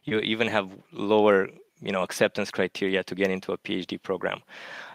you 0.03 0.19
even 0.19 0.47
have 0.47 0.69
lower 0.91 1.49
you 1.81 1.91
know 1.91 2.01
acceptance 2.01 2.49
criteria 2.51 3.03
to 3.03 3.13
get 3.15 3.30
into 3.30 3.51
a 3.51 3.57
phd 3.57 4.01
program 4.01 4.41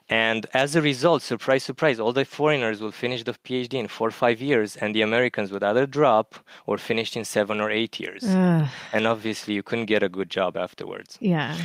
and 0.09 0.47
as 0.55 0.77
a 0.77 0.83
result 0.83 1.21
surprise 1.23 1.63
surprise 1.65 1.99
all 1.99 2.13
the 2.13 2.25
foreigners 2.25 2.81
will 2.81 2.93
finish 2.93 3.25
the 3.25 3.33
phd 3.45 3.75
in 3.75 3.89
four 3.89 4.09
or 4.09 4.13
five 4.13 4.41
years 4.41 4.77
and 4.77 4.95
the 4.95 5.03
americans 5.03 5.51
would 5.53 5.65
either 5.65 5.85
drop 5.87 6.37
or 6.67 6.79
finish 6.79 7.17
in 7.17 7.25
seven 7.25 7.61
or 7.61 7.71
eight 7.71 7.99
years 7.99 8.23
Ugh. 8.25 8.69
and 8.93 9.07
obviously 9.07 9.55
you 9.55 9.63
couldn't 9.63 9.87
get 9.87 10.03
a 10.03 10.09
good 10.09 10.31
job 10.31 10.57
afterwards 10.57 11.19
Yeah. 11.21 11.57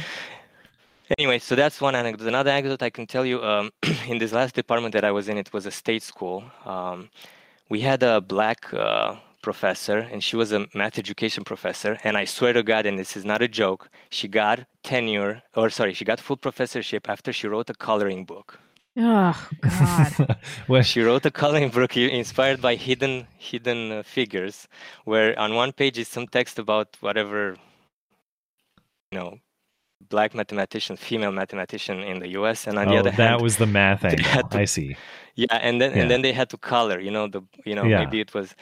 Anyway, 1.17 1.39
so 1.39 1.55
that's 1.55 1.81
one 1.81 1.93
anecdote. 1.93 2.25
Another 2.25 2.51
anecdote 2.51 2.81
I 2.81 2.89
can 2.89 3.05
tell 3.05 3.25
you 3.25 3.43
um, 3.43 3.69
in 4.07 4.17
this 4.17 4.31
last 4.31 4.55
department 4.55 4.93
that 4.93 5.03
I 5.03 5.11
was 5.11 5.27
in, 5.27 5.37
it 5.37 5.51
was 5.51 5.65
a 5.65 5.71
state 5.71 6.03
school. 6.03 6.41
Um, 6.65 7.09
we 7.67 7.81
had 7.81 8.01
a 8.01 8.21
black 8.21 8.73
uh, 8.73 9.15
professor, 9.41 9.97
and 9.97 10.23
she 10.23 10.35
was 10.35 10.51
a 10.51 10.67
math 10.73 10.97
education 10.97 11.43
professor. 11.43 11.97
And 12.03 12.17
I 12.17 12.25
swear 12.25 12.53
to 12.53 12.63
God, 12.63 12.85
and 12.85 12.97
this 12.99 13.15
is 13.17 13.25
not 13.25 13.41
a 13.41 13.47
joke, 13.47 13.89
she 14.09 14.27
got 14.27 14.65
tenure, 14.83 15.41
or 15.55 15.69
sorry, 15.69 15.93
she 15.93 16.05
got 16.05 16.19
full 16.19 16.37
professorship 16.37 17.09
after 17.09 17.33
she 17.33 17.47
wrote 17.47 17.69
a 17.69 17.73
coloring 17.73 18.25
book. 18.25 18.59
Oh 18.97 19.49
God. 19.61 20.37
Well, 20.67 20.81
She 20.83 21.01
wrote 21.01 21.25
a 21.25 21.31
coloring 21.31 21.69
book 21.69 21.95
inspired 21.97 22.61
by 22.61 22.75
hidden 22.75 23.27
hidden 23.37 23.91
uh, 23.91 24.03
figures, 24.03 24.67
where 25.05 25.37
on 25.39 25.55
one 25.55 25.71
page 25.71 25.97
is 25.97 26.07
some 26.09 26.27
text 26.27 26.59
about 26.59 26.97
whatever, 26.99 27.55
you 29.11 29.19
know, 29.19 29.39
black 30.09 30.33
mathematician, 30.33 30.97
female 30.97 31.31
mathematician 31.31 31.99
in 31.99 32.19
the 32.19 32.29
U.S., 32.39 32.67
and 32.67 32.77
on 32.77 32.87
the 32.87 32.95
oh, 32.95 32.99
other 32.99 33.11
that 33.11 33.19
hand, 33.19 33.39
that 33.39 33.43
was 33.43 33.57
the 33.57 33.65
math 33.67 34.03
angle. 34.11 34.49
to- 34.49 34.57
I 34.59 34.65
see. 34.65 34.95
yeah, 35.35 35.47
and 35.67 35.79
then 35.81 35.91
Yeah. 35.91 36.01
and 36.01 36.11
then 36.11 36.21
they 36.21 36.33
had 36.33 36.49
to 36.49 36.57
color. 36.57 36.99
You 36.99 37.11
know 37.11 37.27
the 37.27 37.41
you 37.65 37.75
know 37.75 37.85
Yeah. 37.85 37.99
maybe 38.01 38.19
it 38.19 38.33
was 38.33 38.55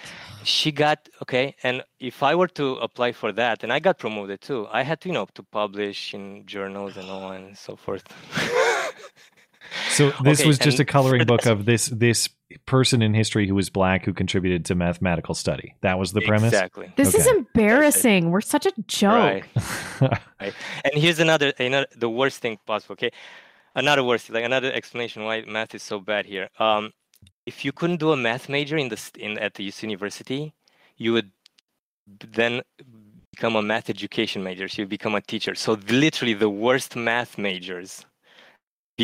she 0.44 0.72
got 0.72 1.00
okay. 1.24 1.56
And 1.64 1.84
if 2.00 2.22
I 2.24 2.34
were 2.36 2.48
to 2.62 2.76
apply 2.88 3.12
for 3.14 3.32
that, 3.42 3.64
and 3.64 3.72
I 3.74 3.80
got 3.80 3.98
promoted 3.98 4.42
too, 4.42 4.68
I 4.72 4.82
had 4.84 4.98
to 5.02 5.10
you 5.10 5.14
know 5.18 5.28
to 5.38 5.44
publish 5.44 6.14
in 6.14 6.46
journals 6.46 6.98
and 6.98 7.08
all 7.10 7.32
and 7.32 7.58
so 7.58 7.76
forth. 7.76 8.04
So 9.90 10.12
this 10.24 10.42
Okay, 10.42 10.48
was 10.48 10.60
just 10.60 10.80
a 10.80 10.86
coloring 10.86 11.26
book 11.26 11.46
of 11.46 11.66
this 11.66 11.88
this 11.88 12.30
person 12.66 13.02
in 13.02 13.14
history 13.14 13.48
who 13.48 13.56
was 13.56 13.70
black 13.70 14.06
who 14.06 14.14
contributed 14.14 14.66
to 14.66 14.76
mathematical 14.76 15.36
study. 15.36 15.76
That 15.82 16.00
was 16.00 16.14
the 16.14 16.22
premise. 16.22 16.54
Exactly. 16.54 16.92
This 16.96 17.14
is 17.14 17.28
embarrassing. 17.28 18.32
We're 18.32 18.42
such 18.42 18.66
a 18.66 18.72
joke. 18.88 19.46
Right. 20.02 20.20
right. 20.42 20.54
And 20.84 20.94
here's 20.96 21.20
another, 21.20 21.54
another, 21.60 21.88
the 21.96 22.10
worst 22.10 22.40
thing 22.40 22.58
possible. 22.66 22.94
Okay, 22.94 23.12
another 23.76 24.04
worst, 24.04 24.30
like 24.30 24.46
another 24.46 24.72
explanation 24.72 25.24
why 25.24 25.42
math 25.42 25.76
is 25.76 25.84
so 25.84 26.00
bad 26.00 26.26
here. 26.26 26.50
Um, 26.60 26.92
if 27.46 27.66
you 27.66 27.72
couldn't 27.72 27.98
do 27.98 28.12
a 28.12 28.18
math 28.18 28.50
major 28.50 28.78
in 28.78 28.90
the 28.90 29.00
in 29.18 29.38
at 29.38 29.56
the 29.56 29.72
university, 29.82 30.54
you 30.98 31.14
would 31.14 31.32
then 32.08 32.62
become 33.32 33.56
a 33.56 33.62
math 33.62 33.90
education 33.90 34.44
major. 34.44 34.68
So 34.68 34.82
you 34.82 34.88
become 34.88 35.16
a 35.16 35.22
teacher. 35.22 35.56
So 35.56 35.74
literally, 35.88 36.34
the 36.34 36.50
worst 36.50 36.96
math 36.96 37.38
majors 37.38 38.06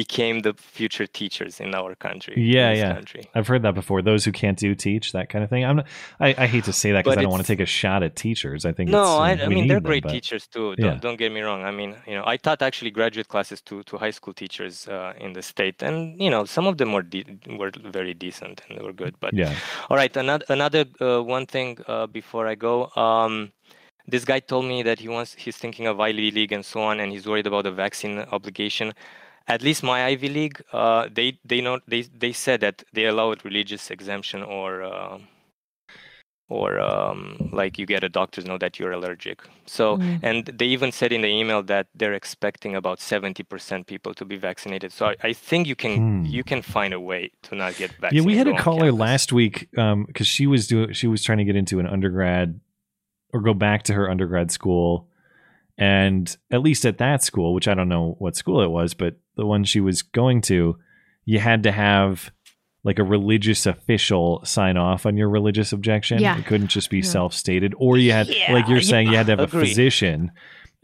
became 0.02 0.36
the 0.48 0.54
future 0.78 1.08
teachers 1.20 1.54
in 1.66 1.70
our 1.80 1.92
country. 2.08 2.36
Yeah, 2.56 2.72
yeah. 2.82 2.94
Country. 3.00 3.24
I've 3.38 3.48
heard 3.52 3.64
that 3.68 3.76
before. 3.82 4.00
Those 4.12 4.22
who 4.26 4.34
can't 4.42 4.60
do 4.66 4.76
teach 4.88 5.06
that 5.18 5.28
kind 5.32 5.42
of 5.46 5.50
thing. 5.50 5.64
I'm. 5.70 5.78
Not, 5.78 5.88
I, 6.28 6.30
I 6.44 6.48
hate 6.54 6.66
to 6.72 6.76
say 6.82 6.90
that 6.94 7.02
because 7.06 7.18
I 7.18 7.22
don't 7.24 7.32
want 7.36 7.44
to 7.48 7.52
take 7.54 7.64
a 7.70 7.72
shot 7.82 8.00
at 8.08 8.14
teachers. 8.28 8.62
I 8.70 8.74
think. 8.78 8.88
No, 8.90 9.04
it's, 9.24 9.42
I, 9.42 9.46
I 9.46 9.48
mean 9.48 9.68
they're 9.70 9.78
them, 9.86 9.92
great 9.92 10.04
but- 10.04 10.12
teachers 10.18 10.44
too. 10.54 10.76
Don't, 10.76 11.00
don't 11.06 11.18
get 11.24 11.32
me 11.38 11.42
wrong. 11.48 11.62
I 11.64 11.72
mean, 11.80 11.92
you 12.10 12.16
know, 12.18 12.26
I 12.34 12.36
taught 12.46 12.62
actually 12.70 12.92
graduate 13.00 13.28
classes 13.34 13.60
to 13.68 13.76
to 13.90 13.94
high 14.04 14.12
school 14.20 14.34
teachers 14.44 14.76
uh, 14.96 15.14
in 15.26 15.30
the 15.38 15.44
state, 15.54 15.78
and 15.88 15.96
you 16.26 16.30
know, 16.34 16.44
some 16.56 16.66
of 16.72 16.76
them 16.80 16.90
were 16.96 17.06
de- 17.14 17.40
were 17.60 17.72
very 18.00 18.14
decent 18.26 18.56
and 18.68 18.72
they 18.78 18.84
were 18.88 18.98
good. 19.04 19.14
But 19.24 19.32
Yeah. 19.34 19.54
all 19.90 19.98
right, 20.02 20.14
another 20.24 20.46
another 20.58 20.84
uh, 21.00 21.22
one 21.38 21.46
thing 21.56 21.70
uh, 21.88 22.08
before 22.20 22.46
I 22.54 22.56
go. 22.70 22.76
Um, 23.08 23.34
this 24.14 24.24
guy 24.32 24.40
told 24.52 24.66
me 24.74 24.78
that 24.84 24.98
he 25.04 25.08
wants 25.16 25.30
he's 25.44 25.58
thinking 25.64 25.86
of 25.92 25.96
Ivy 26.10 26.30
League 26.40 26.54
and 26.58 26.64
so 26.72 26.80
on, 26.90 27.00
and 27.00 27.08
he's 27.14 27.26
worried 27.30 27.48
about 27.52 27.64
the 27.64 27.72
vaccine 27.86 28.20
obligation. 28.38 28.94
At 29.48 29.62
least 29.62 29.84
my 29.84 30.06
Ivy 30.06 30.30
League, 30.30 30.62
uh, 30.74 31.08
they 31.14 31.38
they 31.46 31.62
know 31.62 31.80
they 31.88 32.02
they 32.04 32.34
said 32.34 32.62
that 32.62 32.84
they 32.94 33.06
allowed 33.06 33.46
religious 33.46 33.92
exemption 33.92 34.44
or. 34.44 34.84
Uh, 34.84 35.20
or 36.48 36.80
um, 36.80 37.50
like 37.52 37.80
you 37.80 37.88
get 37.88 38.04
a 38.04 38.10
doctor's 38.10 38.46
note 38.46 38.60
that 38.60 38.78
you're 38.78 38.92
allergic. 38.92 39.42
So, 39.66 39.98
Mm. 39.98 40.20
and 40.22 40.46
they 40.46 40.66
even 40.68 40.92
said 40.92 41.12
in 41.12 41.22
the 41.22 41.28
email 41.28 41.64
that 41.64 41.88
they're 41.96 42.14
expecting 42.14 42.76
about 42.76 43.00
70% 43.00 43.88
people 43.88 44.14
to 44.14 44.26
be 44.26 44.38
vaccinated. 44.38 44.92
So 44.94 45.08
I, 45.08 45.16
I 45.30 45.34
think 45.34 45.66
you 45.68 45.76
can 45.76 45.96
Hmm. 45.98 46.26
you 46.26 46.44
can 46.44 46.62
find 46.62 46.94
a 46.94 47.00
way 47.00 47.32
to 47.44 47.56
not 47.56 47.76
get 47.78 47.90
vaccinated. 47.94 48.16
Yeah, 48.16 48.22
we 48.28 48.38
had 48.38 48.48
a 48.48 48.62
caller 48.62 48.92
campus. 48.92 49.00
last 49.00 49.34
week 49.34 49.70
because 49.72 50.28
she 50.28 50.46
was 50.46 50.68
doing 50.68 50.94
she 50.94 51.08
was 51.08 51.24
trying 51.24 51.40
to 51.40 51.46
get 51.46 51.56
into 51.56 51.80
an 51.80 51.88
undergrad 51.88 52.60
or 53.34 53.42
go 53.42 53.56
back 53.56 53.82
to 53.84 53.94
her 53.94 54.08
undergrad 54.08 54.52
school, 54.52 55.10
and 55.78 56.36
at 56.52 56.62
least 56.62 56.86
at 56.86 56.98
that 57.00 57.24
school, 57.24 57.54
which 57.54 57.68
I 57.68 57.74
don't 57.74 57.90
know 57.90 58.16
what 58.20 58.36
school 58.36 58.62
it 58.62 58.70
was, 58.72 58.94
but 58.94 59.16
the 59.36 59.46
one 59.46 59.64
she 59.64 59.80
was 59.82 60.02
going 60.02 60.42
to, 60.44 60.78
you 61.26 61.40
had 61.40 61.64
to 61.64 61.72
have 61.72 62.32
like 62.84 63.00
a 63.00 63.04
religious 63.04 63.66
official 63.66 64.42
sign 64.46 64.78
off 64.78 65.06
on 65.06 65.18
your 65.18 65.28
religious 65.30 65.74
objection. 65.74 66.20
Yeah. 66.20 66.38
It 66.38 66.46
couldn't 66.46 66.68
just 66.68 66.90
be 66.90 66.98
Yeah. 66.98 67.04
self 67.04 67.34
stated, 67.34 67.74
or 67.78 67.98
you 67.98 68.12
had 68.12 68.28
like 68.50 68.68
you're 68.68 68.82
saying 68.82 69.08
you 69.08 69.18
had 69.18 69.26
to 69.26 69.32
have 69.34 69.40
a 69.40 69.48
physician. 69.48 70.32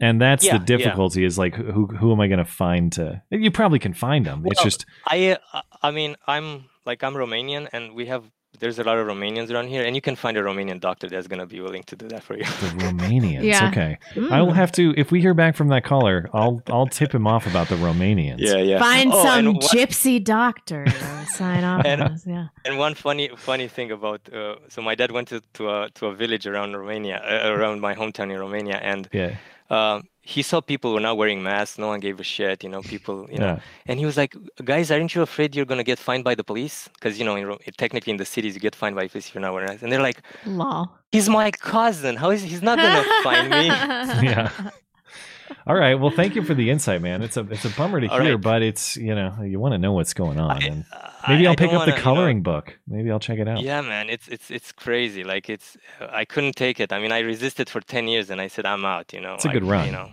And 0.00 0.20
that's 0.20 0.44
Yeah, 0.44 0.54
the 0.58 0.62
yeah. 0.62 0.64
difficulty 0.78 1.24
is 1.24 1.38
like 1.38 1.54
who 1.54 1.86
who 1.86 2.10
am 2.12 2.20
I 2.20 2.26
going 2.26 2.38
to 2.38 2.44
find 2.44 2.90
to? 2.94 3.22
You 3.30 3.52
probably 3.52 3.78
can 3.78 3.94
find 3.94 4.26
them. 4.26 4.42
it's 4.46 4.62
just 4.62 4.84
I 5.06 5.38
uh, 5.52 5.62
I 5.80 5.92
mean 5.92 6.16
I'm 6.26 6.64
like 6.84 7.04
I'm 7.04 7.14
Romanian 7.14 7.68
and 7.72 7.94
we 7.94 8.06
have 8.06 8.24
there's 8.60 8.78
a 8.78 8.84
lot 8.84 8.98
of 8.98 9.06
Romanians 9.06 9.50
around 9.50 9.68
here 9.68 9.82
and 9.84 9.94
you 9.96 10.00
can 10.02 10.14
find 10.14 10.36
a 10.36 10.42
Romanian 10.42 10.78
doctor 10.78 11.08
that's 11.08 11.26
gonna 11.26 11.46
be 11.46 11.60
willing 11.60 11.82
to 11.84 11.96
do 11.96 12.06
that 12.08 12.22
for 12.22 12.36
you. 12.36 12.44
The 12.44 12.68
Romanians. 12.86 13.42
Yeah. 13.44 13.68
Okay. 13.70 13.98
I 14.30 14.40
will 14.40 14.52
Mm. 14.52 14.56
have 14.56 14.72
to 14.72 14.94
if 14.96 15.10
we 15.10 15.20
hear 15.20 15.34
back 15.34 15.56
from 15.56 15.68
that 15.68 15.84
caller, 15.84 16.28
I'll 16.32 16.62
I'll 16.68 16.86
tip 16.86 17.14
him 17.14 17.26
off 17.26 17.46
about 17.46 17.68
the 17.68 17.76
Romanians. 17.76 18.38
yeah, 18.38 18.56
yeah. 18.58 18.78
Find 18.78 19.12
Oh, 19.12 19.22
some 19.24 19.38
and 19.38 19.48
one- 19.48 19.56
gypsy 19.74 20.22
doctor 20.22 20.84
to 20.84 21.26
sign 21.26 21.64
off 21.64 21.84
And- 21.84 22.02
on. 22.02 22.16
Yeah. 22.26 22.46
And 22.64 22.78
one 22.78 22.94
funny 22.94 23.30
funny 23.36 23.68
thing 23.68 23.90
about 23.90 24.20
uh, 24.32 24.56
so 24.68 24.82
my 24.82 24.94
dad 24.94 25.10
went 25.10 25.28
to 25.28 25.40
to 25.54 25.70
a 25.70 25.90
to 25.94 26.06
a 26.06 26.14
village 26.14 26.46
around 26.46 26.76
Romania 26.76 27.16
uh, 27.24 27.50
around 27.52 27.80
my 27.80 27.94
hometown 27.94 28.30
in 28.32 28.38
Romania 28.38 28.76
and 28.76 29.08
Yeah. 29.12 29.32
um, 29.70 30.02
he 30.22 30.40
saw 30.42 30.60
people 30.60 30.94
were 30.94 31.00
not 31.00 31.16
wearing 31.16 31.42
masks. 31.42 31.78
No 31.78 31.88
one 31.88 32.00
gave 32.00 32.20
a 32.20 32.22
shit. 32.24 32.62
You 32.64 32.70
know, 32.70 32.80
people. 32.82 33.26
You 33.30 33.38
know, 33.38 33.46
Yeah. 33.46 33.60
and 33.88 33.98
he 33.98 34.06
was 34.06 34.16
like, 34.16 34.34
"Guys, 34.64 34.90
aren't 34.90 35.14
you 35.14 35.22
afraid 35.22 35.54
you're 35.56 35.66
gonna 35.72 35.82
get 35.92 35.98
fined 35.98 36.24
by 36.24 36.34
the 36.34 36.44
police? 36.44 36.88
Because 36.94 37.18
you 37.18 37.24
know, 37.24 37.36
in, 37.36 37.56
technically 37.76 38.12
in 38.12 38.18
the 38.18 38.24
cities, 38.24 38.54
you 38.54 38.60
get 38.60 38.74
fined 38.76 38.94
by 38.96 39.08
police 39.08 39.26
if 39.28 39.34
you're 39.34 39.42
not 39.42 39.52
wearing 39.52 39.68
masks." 39.68 39.82
And 39.82 39.90
they're 39.92 40.06
like, 40.10 40.20
"Law." 40.46 40.86
"He's 41.10 41.28
my 41.28 41.50
cousin. 41.50 42.16
How 42.16 42.30
is 42.30 42.42
he's 42.42 42.62
not 42.62 42.78
gonna 42.78 43.04
fine 43.26 43.48
me?" 43.50 43.66
Yeah. 44.30 44.50
All 45.66 45.74
right. 45.74 45.94
Well, 45.94 46.10
thank 46.10 46.34
you 46.34 46.42
for 46.42 46.54
the 46.54 46.70
insight, 46.70 47.02
man. 47.02 47.22
It's 47.22 47.36
a 47.36 47.40
it's 47.50 47.64
a 47.64 47.70
bummer 47.70 48.00
to 48.00 48.06
All 48.08 48.20
hear, 48.20 48.32
right. 48.34 48.40
but 48.40 48.62
it's 48.62 48.96
you 48.96 49.14
know 49.14 49.42
you 49.42 49.58
want 49.60 49.72
to 49.72 49.78
know 49.78 49.92
what's 49.92 50.14
going 50.14 50.38
on. 50.40 50.50
I- 50.50 50.66
and 50.66 50.84
maybe 51.28 51.46
I 51.46 51.50
I'll 51.50 51.56
pick 51.56 51.70
don't 51.70 51.80
up 51.80 51.86
the 51.86 51.90
wanna, 51.90 51.90
you 51.92 51.96
know- 51.96 52.02
coloring 52.02 52.42
book. 52.42 52.78
Maybe 52.86 53.10
I'll 53.10 53.20
check 53.20 53.38
it 53.38 53.48
out. 53.48 53.60
Yeah, 53.62 53.80
man, 53.80 54.10
it's 54.10 54.28
it's 54.28 54.50
it's 54.50 54.72
crazy. 54.72 55.24
Like 55.24 55.48
it's 55.48 55.76
I 56.00 56.24
couldn't 56.24 56.56
take 56.56 56.80
it. 56.80 56.92
I 56.92 56.98
mean, 57.00 57.12
I 57.12 57.20
resisted 57.20 57.68
for 57.70 57.80
ten 57.80 58.08
years, 58.08 58.30
and 58.30 58.40
I 58.40 58.48
said 58.48 58.66
I'm 58.66 58.84
out. 58.84 59.12
You 59.12 59.20
know, 59.20 59.34
It's 59.34 59.44
a 59.44 59.48
good 59.48 59.64
run. 59.64 59.86
You 59.86 59.92
know. 59.92 60.10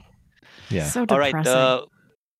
Yeah. 0.69 0.85
So 0.85 1.05
All 1.09 1.19
right. 1.19 1.33
Uh, 1.47 1.85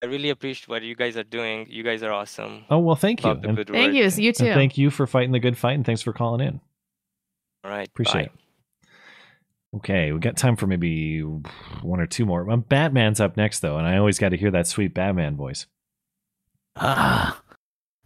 I 0.01 0.05
really 0.05 0.29
appreciate 0.29 0.69
what 0.69 0.81
you 0.83 0.95
guys 0.95 1.17
are 1.17 1.23
doing. 1.23 1.67
You 1.69 1.83
guys 1.83 2.03
are 2.03 2.11
awesome. 2.11 2.63
Oh 2.69 2.79
well, 2.79 2.95
thank 2.95 3.23
you. 3.23 3.29
Love 3.29 3.41
the 3.41 3.49
And, 3.49 3.57
Thank 3.57 3.69
work. 3.69 3.93
you. 3.93 4.23
You 4.23 4.27
and 4.29 4.35
too. 4.37 4.53
thank 4.53 4.77
you 4.77 4.89
for 4.91 5.05
fighting 5.07 5.31
the 5.33 5.39
good 5.39 5.57
fight, 5.57 5.73
and 5.73 5.85
thanks 5.85 6.01
for 6.01 6.13
calling 6.13 6.39
in. 6.47 6.61
All 7.65 7.71
right. 7.71 7.87
Appreciate 7.89 8.13
bye. 8.13 8.21
it. 8.21 8.31
Okay, 9.75 10.11
we 10.11 10.19
got 10.19 10.35
time 10.35 10.55
for 10.55 10.65
maybe 10.65 11.21
one 11.21 11.99
or 11.99 12.07
two 12.07 12.25
more. 12.25 12.43
Batman's 12.57 13.19
up 13.19 13.37
next 13.37 13.59
though, 13.59 13.77
and 13.77 13.85
I 13.87 13.97
always 13.97 14.17
got 14.17 14.29
to 14.29 14.37
hear 14.37 14.51
that 14.51 14.65
sweet 14.67 14.93
Batman 14.95 15.35
voice. 15.35 15.67
Ah, 16.75 17.39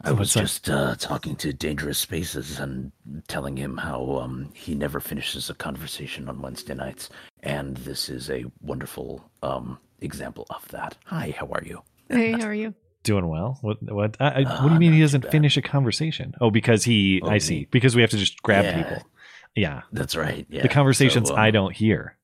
I 0.02 0.11
was 0.11 0.35
What's 0.35 0.52
just 0.52 0.69
uh, 0.69 0.95
talking 0.95 1.38
to 1.38 1.53
Dangerous 1.53 1.99
Spaces 1.99 2.60
and 2.60 2.91
telling 3.30 3.56
him 3.56 3.77
how 3.77 4.18
um, 4.19 4.49
he 4.53 4.76
never 4.76 4.99
finishes 4.99 5.49
a 5.49 5.53
conversation 5.53 6.27
on 6.27 6.41
Wednesday 6.41 6.73
nights, 6.73 7.10
and 7.44 7.77
this 7.77 8.10
is 8.10 8.30
a 8.30 8.44
wonderful 8.61 9.23
um, 9.41 9.77
example 10.02 10.45
of 10.49 10.68
that. 10.69 10.98
Hi, 11.06 11.34
how 11.38 11.48
are 11.48 11.64
you? 11.64 11.81
Hey, 12.10 12.34
how 12.34 12.48
are 12.48 12.53
you? 12.53 12.73
Doing 13.03 13.27
well. 13.30 13.57
What? 13.61 13.77
What? 13.84 14.18
I, 14.19 14.26
I, 14.27 14.44
Uh, 14.44 14.64
what 14.64 14.69
do 14.69 14.73
you 14.73 14.80
mean 14.80 14.94
he 14.94 15.02
doesn't 15.02 15.30
finish 15.30 15.56
a 15.56 15.61
conversation? 15.61 16.34
Oh, 16.41 16.49
because 16.52 16.84
he. 16.84 17.22
Oh, 17.23 17.30
I 17.30 17.34
me. 17.34 17.40
see. 17.40 17.68
Because 17.72 17.95
we 17.95 18.02
have 18.02 18.11
to 18.11 18.18
just 18.18 18.41
grab 18.44 18.65
Yeah. 18.65 18.81
people. 18.84 19.07
Yeah, 19.56 19.82
That's 19.92 20.16
right. 20.16 20.46
Yeah. 20.50 20.64
the 20.64 20.70
conversations 20.70 21.30
So, 21.30 21.36
I 21.36 21.48
um, 21.50 21.54
don't 21.54 21.74
hear. 21.76 22.18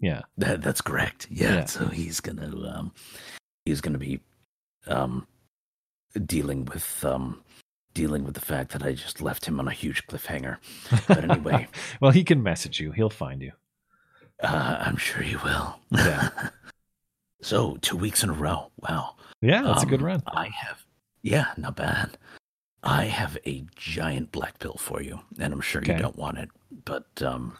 Yeah. 0.00 0.22
That, 0.36 0.62
that's 0.62 0.80
correct. 0.80 1.26
Yeah. 1.30 1.54
Yeah. 1.54 1.64
So 1.64 1.86
he's 1.86 2.20
gonna 2.20 2.50
um, 2.68 2.92
he's 3.64 3.80
gonna 3.80 3.98
be 3.98 4.20
um, 4.86 5.26
dealing 6.26 6.66
with 6.66 7.04
um, 7.04 7.42
dealing 7.94 8.24
with 8.24 8.34
the 8.34 8.40
fact 8.40 8.70
that 8.72 8.82
I 8.82 8.92
just 8.92 9.20
left 9.22 9.46
him 9.46 9.58
on 9.58 9.66
a 9.66 9.72
huge 9.72 10.06
cliffhanger. 10.06 10.58
But 11.08 11.28
anyway, 11.30 11.68
well, 12.00 12.10
he 12.12 12.22
can 12.22 12.42
message 12.42 12.78
you. 12.80 12.92
He'll 12.92 13.10
find 13.10 13.42
you. 13.42 13.52
uh, 14.42 14.76
I'm 14.80 14.96
sure 14.98 15.22
he 15.22 15.36
will. 15.36 15.80
Yeah. 15.90 16.30
so 17.42 17.76
two 17.80 17.96
weeks 17.96 18.22
in 18.22 18.30
a 18.30 18.34
row. 18.34 18.70
Wow. 18.78 19.16
Yeah, 19.40 19.62
that's 19.62 19.82
a 19.84 19.86
good 19.86 20.00
Um, 20.00 20.06
run. 20.06 20.22
I 20.26 20.48
have. 20.48 20.84
Yeah, 21.22 21.46
not 21.56 21.76
bad. 21.76 22.18
I 22.82 23.04
have 23.06 23.36
a 23.46 23.64
giant 23.76 24.30
black 24.32 24.58
pill 24.60 24.76
for 24.78 25.02
you, 25.02 25.20
and 25.38 25.52
I'm 25.52 25.60
sure 25.60 25.80
Okay. 25.82 25.94
you 25.96 25.98
don't 26.02 26.16
want 26.16 26.38
it, 26.38 26.48
but 26.84 27.06
um, 27.22 27.56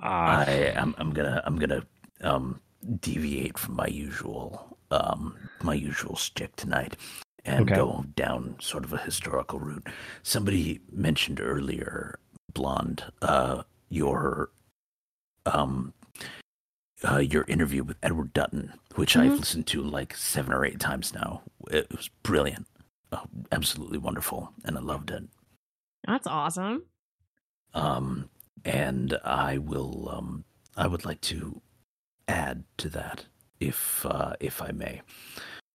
Ah. 0.00 0.40
I 0.46 0.50
am. 0.50 0.94
I'm 0.98 1.12
gonna. 1.12 1.42
I'm 1.44 1.56
gonna 1.58 1.84
um 2.22 2.60
deviate 3.00 3.58
from 3.58 3.74
my 3.76 3.86
usual 3.86 4.78
um 4.92 5.36
my 5.62 5.74
usual 5.74 6.14
stick 6.16 6.54
tonight 6.56 6.96
and 7.44 7.62
Okay. 7.64 7.74
go 7.76 8.04
down 8.16 8.56
sort 8.60 8.84
of 8.84 8.92
a 8.92 8.98
historical 8.98 9.58
route. 9.58 9.86
Somebody 10.22 10.80
mentioned 10.92 11.40
earlier, 11.40 12.18
blonde, 12.54 13.04
uh, 13.22 13.62
your 13.88 14.50
um. 15.46 15.92
Uh, 17.08 17.18
your 17.18 17.44
interview 17.44 17.84
with 17.84 17.96
Edward 18.02 18.32
Dutton, 18.32 18.72
which 18.96 19.16
I've 19.16 19.30
Mhm. 19.34 19.38
listened 19.38 19.66
to 19.68 19.80
like 19.84 20.16
seven 20.16 20.52
or 20.52 20.64
eight 20.64 20.80
times 20.80 21.14
now. 21.14 21.42
It 21.70 21.88
was 21.92 22.08
brilliant, 22.24 22.66
oh, 23.12 23.24
absolutely 23.52 23.98
wonderful, 23.98 24.52
and 24.64 24.76
I 24.76 24.80
loved 24.80 25.10
it. 25.10 25.24
That's 26.06 26.26
awesome. 26.26 26.84
Um, 27.74 28.30
and 28.64 29.18
I 29.24 29.58
will. 29.58 30.08
Um, 30.10 30.44
I 30.76 30.86
would 30.86 31.04
like 31.04 31.20
to 31.22 31.60
add 32.28 32.64
to 32.78 32.88
that, 32.90 33.26
if 33.60 34.06
uh, 34.06 34.34
if 34.40 34.62
I 34.62 34.70
may. 34.70 35.02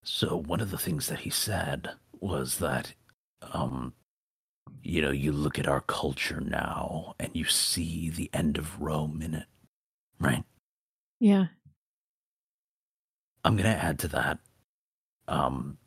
So 0.03 0.35
one 0.35 0.59
of 0.59 0.71
the 0.71 0.77
things 0.77 1.07
that 1.07 1.19
he 1.19 1.29
said 1.29 1.91
was 2.19 2.57
that, 2.57 2.93
um, 3.53 3.93
you 4.81 5.01
know, 5.01 5.11
you 5.11 5.31
look 5.31 5.57
at 5.57 5.67
our 5.67 5.81
culture 5.81 6.41
now 6.41 7.15
and 7.19 7.29
you 7.33 7.45
see 7.45 8.09
the 8.09 8.29
end 8.33 8.57
of 8.57 8.81
Rome 8.81 9.21
in 9.21 9.33
it, 9.33 9.45
right? 10.19 10.43
Yeah. 11.19 11.45
I'm 13.45 13.55
going 13.55 13.69
to 13.69 13.83
add 13.83 13.99
to 13.99 14.07
that. 14.09 14.39
Um, 15.27 15.77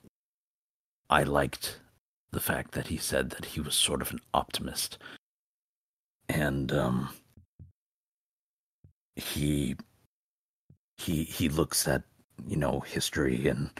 I 1.10 1.22
liked 1.22 1.80
the 2.32 2.40
fact 2.40 2.72
that 2.72 2.88
he 2.88 2.96
said 2.96 3.30
that 3.30 3.44
he 3.44 3.60
was 3.60 3.74
sort 3.74 4.02
of 4.02 4.10
an 4.10 4.20
optimist, 4.34 4.98
and 6.28 6.72
um, 6.72 7.10
he 9.14 9.76
he 10.98 11.24
he 11.24 11.48
looks 11.48 11.86
at 11.88 12.02
you 12.46 12.56
know 12.56 12.80
history 12.80 13.48
and 13.48 13.70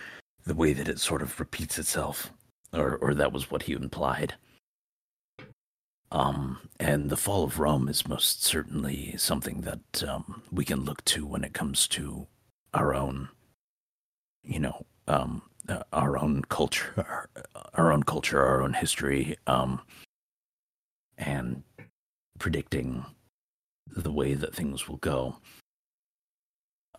the 0.44 0.54
way 0.54 0.72
that 0.72 0.88
it 0.88 1.00
sort 1.00 1.22
of 1.22 1.38
repeats 1.40 1.78
itself, 1.78 2.32
or 2.72 2.96
or 2.96 3.14
that 3.14 3.32
was 3.32 3.50
what 3.50 3.62
he 3.62 3.72
implied. 3.72 4.34
Um, 6.12 6.60
and 6.78 7.10
the 7.10 7.16
fall 7.16 7.42
of 7.44 7.58
Rome 7.58 7.88
is 7.88 8.06
most 8.06 8.44
certainly 8.44 9.16
something 9.16 9.62
that 9.62 10.04
um, 10.06 10.42
we 10.52 10.64
can 10.64 10.84
look 10.84 11.04
to 11.06 11.26
when 11.26 11.42
it 11.42 11.52
comes 11.52 11.88
to 11.88 12.28
our 12.72 12.94
own 12.94 13.28
you 14.44 14.60
know 14.60 14.86
um 15.08 15.42
our 15.92 16.18
own 16.18 16.42
culture 16.48 16.92
our, 16.96 17.30
our 17.74 17.92
own 17.92 18.02
culture 18.02 18.42
our 18.42 18.62
own 18.62 18.74
history 18.74 19.36
um 19.46 19.80
and 21.18 21.62
predicting 22.38 23.04
the 23.88 24.12
way 24.12 24.34
that 24.34 24.54
things 24.54 24.88
will 24.88 24.98
go. 24.98 25.36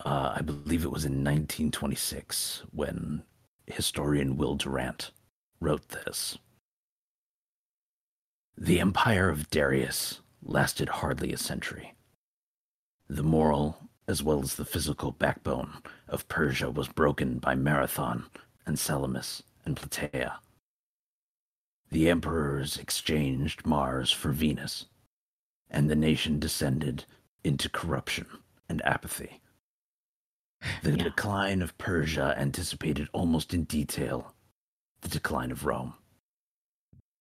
Uh, 0.03 0.33
i 0.35 0.41
believe 0.41 0.83
it 0.83 0.91
was 0.91 1.05
in 1.05 1.23
1926 1.23 2.63
when 2.71 3.23
historian 3.65 4.37
will 4.37 4.55
durant 4.55 5.11
wrote 5.59 5.89
this. 5.89 6.37
The 8.55 8.79
empire 8.79 9.29
of 9.29 9.49
darius 9.49 10.21
lasted 10.43 10.89
hardly 10.89 11.33
a 11.33 11.37
century. 11.37 11.93
The 13.09 13.23
moral 13.23 13.77
as 14.07 14.23
well 14.23 14.41
as 14.41 14.55
the 14.55 14.65
physical 14.65 15.11
backbone 15.11 15.81
of 16.07 16.27
Persia 16.27 16.69
was 16.69 16.87
broken 16.87 17.39
by 17.39 17.55
Marathon 17.55 18.25
and 18.67 18.77
Salamis 18.77 19.41
and 19.65 19.77
Plataea. 19.77 20.33
The 21.89 22.09
emperors 22.09 22.77
exchanged 22.77 23.65
Mars 23.65 24.11
for 24.11 24.31
Venus, 24.31 24.87
and 25.69 25.89
the 25.89 25.95
nation 25.95 26.37
descended 26.37 27.05
into 27.43 27.69
corruption 27.69 28.27
and 28.67 28.85
apathy. 28.85 29.39
The 30.83 30.97
decline 30.97 31.61
of 31.61 31.77
Persia 31.77 32.35
anticipated 32.37 33.07
almost 33.13 33.53
in 33.53 33.63
detail 33.63 34.33
the 35.01 35.07
decline 35.07 35.51
of 35.51 35.65
Rome. 35.65 35.93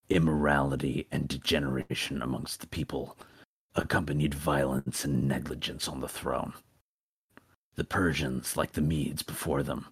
Immorality 0.09 1.07
and 1.13 1.29
degeneration 1.29 2.23
amongst 2.23 2.61
the 2.61 2.67
people 2.67 3.17
accompanied 3.75 4.35
violence 4.35 5.05
and 5.05 5.29
negligence 5.29 5.87
on 5.87 6.01
the 6.01 6.09
throne. 6.09 6.55
The 7.77 7.85
Persians, 7.85 8.57
like 8.57 8.73
the 8.73 8.81
Medes 8.81 9.23
before 9.23 9.63
them, 9.63 9.87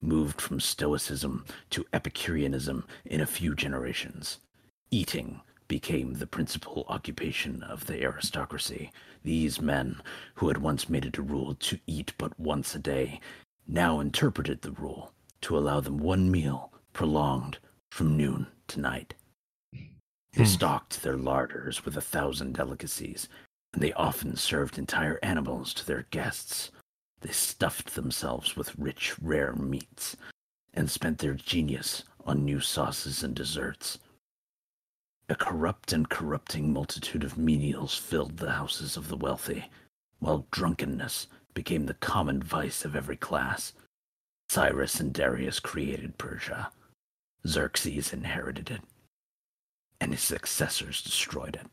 moved 0.00 0.40
from 0.40 0.60
Stoicism 0.60 1.44
to 1.70 1.84
Epicureanism 1.92 2.84
in 3.04 3.20
a 3.20 3.26
few 3.26 3.54
generations. 3.54 4.38
Eating 4.90 5.40
became 5.66 6.14
the 6.14 6.26
principal 6.26 6.86
occupation 6.88 7.62
of 7.62 7.86
the 7.86 8.02
aristocracy. 8.02 8.90
These 9.22 9.60
men, 9.60 10.00
who 10.36 10.48
had 10.48 10.58
once 10.58 10.88
made 10.88 11.04
it 11.04 11.18
a 11.18 11.22
rule 11.22 11.54
to 11.54 11.78
eat 11.86 12.14
but 12.16 12.38
once 12.40 12.74
a 12.74 12.78
day, 12.78 13.20
now 13.66 14.00
interpreted 14.00 14.62
the 14.62 14.72
rule 14.72 15.12
to 15.42 15.56
allow 15.56 15.80
them 15.80 15.98
one 15.98 16.30
meal 16.30 16.72
prolonged 16.92 17.58
from 17.90 18.16
noon 18.16 18.46
to 18.68 18.80
night. 18.80 19.14
They 19.72 20.44
hmm. 20.44 20.44
stocked 20.44 21.02
their 21.02 21.16
larders 21.16 21.84
with 21.84 21.96
a 21.96 22.00
thousand 22.00 22.54
delicacies, 22.54 23.28
and 23.72 23.82
they 23.82 23.92
often 23.92 24.36
served 24.36 24.78
entire 24.78 25.18
animals 25.22 25.74
to 25.74 25.86
their 25.86 26.06
guests. 26.10 26.70
They 27.20 27.32
stuffed 27.32 27.94
themselves 27.94 28.56
with 28.56 28.78
rich, 28.78 29.14
rare 29.20 29.52
meats, 29.52 30.16
and 30.72 30.90
spent 30.90 31.18
their 31.18 31.34
genius 31.34 32.04
on 32.24 32.44
new 32.44 32.60
sauces 32.60 33.22
and 33.22 33.34
desserts. 33.34 33.98
A 35.28 35.34
corrupt 35.34 35.92
and 35.92 36.08
corrupting 36.08 36.72
multitude 36.72 37.24
of 37.24 37.34
menials 37.36 37.98
filled 37.98 38.38
the 38.38 38.52
houses 38.52 38.96
of 38.96 39.08
the 39.08 39.16
wealthy, 39.16 39.70
while 40.20 40.46
drunkenness 40.50 41.26
became 41.54 41.86
the 41.86 41.94
common 41.94 42.42
vice 42.42 42.84
of 42.84 42.94
every 42.94 43.16
class. 43.16 43.72
Cyrus 44.48 45.00
and 45.00 45.12
Darius 45.12 45.60
created 45.60 46.18
Persia. 46.18 46.70
Xerxes 47.46 48.12
inherited 48.12 48.70
it, 48.70 48.80
and 50.00 50.12
his 50.12 50.22
successors 50.22 51.02
destroyed 51.02 51.56
it. 51.56 51.66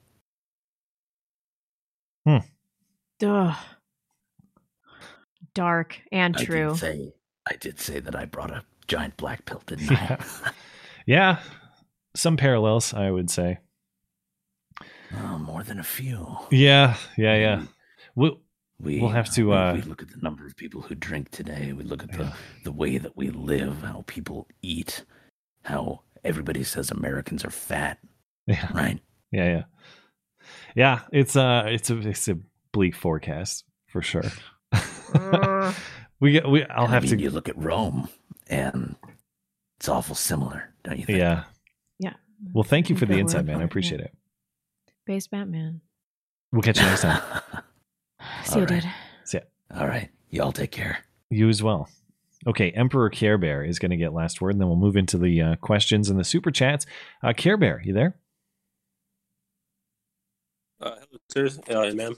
Hmm. 2.25 3.25
Ugh. 3.25 3.55
Dark 5.55 5.99
and 6.11 6.35
I 6.37 6.43
true. 6.43 6.69
did 6.69 6.77
say 6.77 7.13
I 7.49 7.55
did 7.55 7.79
say 7.79 7.99
that 7.99 8.15
I 8.15 8.25
brought 8.25 8.51
a 8.51 8.63
giant 8.87 9.17
black 9.17 9.45
pill, 9.45 9.63
didn't 9.65 9.91
I? 9.91 9.95
Yeah. 9.95 10.51
yeah. 11.05 11.39
Some 12.15 12.37
parallels, 12.37 12.93
I 12.93 13.09
would 13.09 13.29
say. 13.31 13.59
Oh, 15.15 15.37
more 15.39 15.63
than 15.63 15.79
a 15.79 15.83
few. 15.83 16.37
Yeah. 16.51 16.95
Yeah. 17.17 17.35
Yeah. 17.37 17.63
We'll, 18.15 18.39
We 18.79 18.99
we'll 18.99 19.09
have 19.09 19.33
to. 19.35 19.53
Uh, 19.53 19.73
we 19.75 19.81
look 19.81 20.01
at 20.01 20.09
the 20.09 20.17
number 20.21 20.45
of 20.45 20.55
people 20.55 20.81
who 20.81 20.95
drink 20.95 21.31
today. 21.31 21.73
We 21.73 21.83
look 21.83 22.03
at 22.03 22.11
the 22.11 22.33
the 22.63 22.71
way 22.71 22.97
that 22.97 23.15
we 23.15 23.29
live, 23.29 23.81
how 23.81 24.03
people 24.07 24.47
eat, 24.61 25.03
how 25.63 26.01
everybody 26.23 26.63
says 26.63 26.91
Americans 26.91 27.45
are 27.45 27.51
fat. 27.51 27.99
Yeah. 28.47 28.67
Right. 28.73 28.99
Yeah, 29.31 29.45
yeah, 29.45 29.63
yeah. 30.75 30.99
It's 31.11 31.35
uh 31.35 31.63
it's 31.67 31.89
a 31.89 31.97
it's 32.07 32.27
a 32.27 32.37
bleak 32.71 32.95
forecast 32.95 33.63
for 33.87 34.01
sure. 34.01 34.23
we 36.19 36.31
get 36.33 36.47
we. 36.47 36.63
I'll 36.65 36.85
I 36.85 36.89
have 36.89 37.03
mean, 37.03 37.17
to. 37.17 37.23
You 37.23 37.29
look 37.29 37.49
at 37.49 37.57
Rome, 37.57 38.09
and 38.47 38.95
it's 39.77 39.89
awful 39.89 40.15
similar, 40.15 40.73
don't 40.83 40.97
you 40.97 41.05
think? 41.05 41.19
Yeah. 41.19 41.43
Yeah. 41.99 42.13
Well, 42.53 42.63
thank 42.63 42.89
you 42.89 42.95
for 42.95 43.05
the 43.05 43.17
insight, 43.17 43.45
man. 43.45 43.61
I 43.61 43.63
appreciate 43.63 43.99
yeah. 43.99 44.07
it. 44.07 44.13
Base 45.05 45.27
Batman. 45.27 45.81
We'll 46.51 46.61
catch 46.61 46.79
you 46.79 46.85
next 46.85 47.01
time. 47.01 47.21
See 48.43 48.59
you, 48.59 48.61
All 48.61 48.67
right. 48.67 48.81
dude. 48.81 48.91
See 49.25 49.37
ya. 49.37 49.79
All 49.79 49.87
right. 49.87 50.09
Y'all 50.29 50.51
take 50.51 50.71
care. 50.71 50.99
You 51.29 51.49
as 51.49 51.61
well. 51.61 51.89
Okay, 52.47 52.71
Emperor 52.71 53.09
Care 53.09 53.37
Bear 53.37 53.63
is 53.63 53.79
going 53.79 53.91
to 53.91 53.97
get 53.97 54.13
last 54.13 54.39
word, 54.39 54.51
and 54.51 54.61
then 54.61 54.67
we'll 54.67 54.77
move 54.77 54.95
into 54.95 55.17
the 55.17 55.41
uh, 55.41 55.55
questions 55.55 56.09
and 56.09 56.19
the 56.19 56.23
super 56.23 56.51
chats. 56.51 56.85
Uh, 57.23 57.33
Care 57.33 57.57
Bear, 57.57 57.81
you 57.83 57.93
there? 57.93 58.17
Uh, 60.79 60.95
hello, 61.35 61.49
sir, 61.49 61.61
uh, 61.69 61.93
ma'am. 61.93 62.15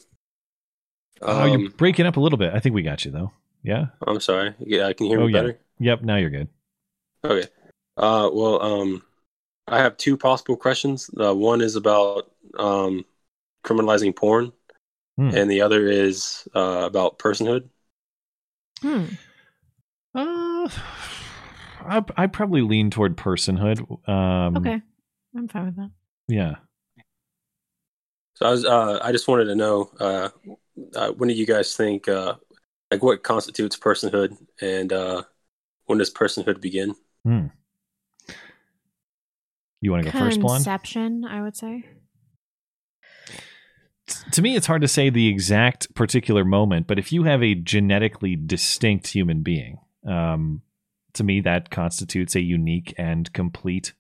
Oh, 1.22 1.46
you're 1.46 1.56
Um, 1.56 1.74
breaking 1.78 2.06
up 2.06 2.18
a 2.18 2.20
little 2.20 2.38
bit. 2.38 2.54
I 2.54 2.60
think 2.60 2.76
we 2.76 2.84
got 2.84 3.06
you 3.06 3.12
though. 3.12 3.32
Yeah. 3.64 3.88
I'm 4.06 4.20
sorry. 4.20 4.54
Yeah, 4.60 4.88
I 4.88 4.94
can 4.94 5.08
hear 5.08 5.20
oh 5.20 5.28
me 5.28 5.34
yeah. 5.34 5.40
better? 5.42 5.60
Yep. 5.80 6.02
Now 6.04 6.16
you're 6.18 6.30
good. 6.30 6.48
Okay. 7.24 7.48
Uh, 7.98 8.30
well, 8.32 8.62
um, 8.62 9.04
I 9.68 9.80
have 9.80 9.98
two 9.98 10.18
possible 10.18 10.56
questions. 10.56 11.10
Uh, 11.20 11.36
one 11.36 11.62
is 11.62 11.76
about 11.76 12.32
um, 12.58 13.06
criminalizing 13.64 14.16
porn, 14.16 14.54
Hmm. 15.18 15.30
and 15.34 15.50
the 15.52 15.62
other 15.62 15.88
is 15.88 16.48
uh, 16.56 16.84
about 16.86 17.20
personhood. 17.20 17.70
Hmm. 18.82 19.06
Uh, 20.16 20.70
I 21.82 22.04
I 22.16 22.28
probably 22.28 22.62
lean 22.62 22.90
toward 22.90 23.18
personhood. 23.18 23.80
Um, 24.08 24.58
Okay. 24.58 24.82
I'm 25.36 25.48
fine 25.48 25.66
with 25.66 25.76
that. 25.78 25.92
Yeah. 26.28 26.56
So 28.36 28.46
I 28.46 28.52
was, 28.52 28.66
uh, 28.66 29.00
I 29.02 29.12
just 29.12 29.28
wanted 29.28 29.46
to 29.46 29.56
know, 29.56 29.90
uh, 30.00 30.30
uh, 30.96 31.12
when 31.12 31.30
do 31.30 31.36
you 31.36 31.46
guys 31.46 31.76
think, 31.76 32.08
uh, 32.08 32.36
like, 32.92 33.04
what 33.04 33.24
constitutes 33.24 33.78
personhood, 33.78 34.38
and 34.62 34.94
uh, 34.94 35.24
when 35.86 36.00
does 36.00 36.14
personhood 36.14 36.62
begin? 36.62 36.96
Hmm. 37.24 37.48
You 39.82 39.92
want 39.92 40.06
to 40.06 40.12
go 40.12 40.18
first, 40.18 40.40
blonde? 40.40 40.58
Conception, 40.58 41.26
I 41.26 41.42
would 41.42 41.56
say. 41.56 41.86
to 44.32 44.42
me, 44.42 44.56
it's 44.56 44.68
hard 44.68 44.82
to 44.82 44.88
say 44.88 45.10
the 45.10 45.28
exact 45.28 45.94
particular 45.94 46.46
moment, 46.46 46.88
but 46.88 46.98
if 46.98 47.12
you 47.12 47.24
have 47.24 47.44
a 47.44 47.56
genetically 47.56 48.36
distinct 48.36 49.08
human 49.08 49.44
being, 49.44 49.80
um, 50.08 50.62
to 51.14 51.24
me, 51.24 51.42
that 51.42 51.70
constitutes 51.70 52.36
a 52.36 52.42
unique 52.42 52.94
and 52.98 53.32
complete 53.34 53.94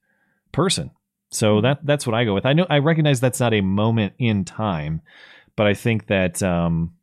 person. 0.51 0.91
So 1.29 1.59
that 1.61 1.85
that's 1.85 2.07
what 2.07 2.13
I 2.13 2.23
go 2.23 2.33
with. 2.33 2.45
I 2.45 2.53
know 2.53 2.65
I 2.69 2.77
recognize 2.77 3.19
that's 3.19 3.39
not 3.39 3.53
a 3.53 3.61
moment 3.61 4.13
in 4.17 4.45
time, 4.45 5.01
but 5.57 5.67
I 5.67 5.73
think 5.73 6.07
that 6.07 6.41
um, 6.41 6.93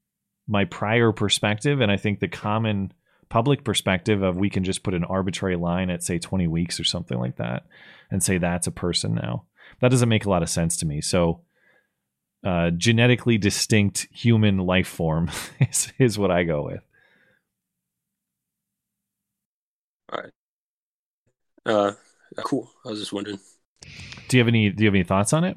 my 0.48 0.64
prior 0.64 1.12
perspective, 1.12 1.82
and 1.82 1.92
I 1.92 1.98
think 1.98 2.20
the 2.20 2.28
common 2.28 2.92
public 3.28 3.64
perspective 3.64 4.22
of 4.22 4.36
we 4.36 4.48
can 4.48 4.64
just 4.64 4.84
put 4.84 4.94
an 4.94 5.04
arbitrary 5.04 5.56
line 5.56 5.90
at 5.90 6.02
say 6.02 6.18
20 6.18 6.46
weeks 6.46 6.78
or 6.80 6.84
something 6.84 7.18
like 7.18 7.36
that, 7.36 7.64
and 8.10 8.22
say 8.22 8.38
that's 8.38 8.66
a 8.66 8.70
person 8.70 9.14
now. 9.14 9.44
That 9.80 9.90
doesn't 9.90 10.08
make 10.08 10.24
a 10.24 10.30
lot 10.30 10.42
of 10.42 10.48
sense 10.48 10.76
to 10.78 10.86
me. 10.86 11.00
So 11.00 11.40
uh, 12.44 12.70
genetically 12.70 13.38
distinct 13.38 14.06
human 14.12 14.58
life 14.58 14.88
form 14.88 15.30
is, 15.60 15.92
is 15.98 16.18
what 16.18 16.30
I 16.30 16.44
go 16.44 16.62
with. 16.62 16.80
All 20.12 20.20
right. 20.22 20.32
Uh, 21.66 21.92
cool. 22.44 22.70
I 22.86 22.90
was 22.90 23.00
just 23.00 23.12
wondering. 23.12 23.40
Do 24.28 24.36
you 24.36 24.40
have 24.40 24.48
any 24.48 24.70
Do 24.70 24.84
you 24.84 24.88
have 24.88 24.94
any 24.94 25.04
thoughts 25.04 25.32
on 25.32 25.44
it? 25.44 25.56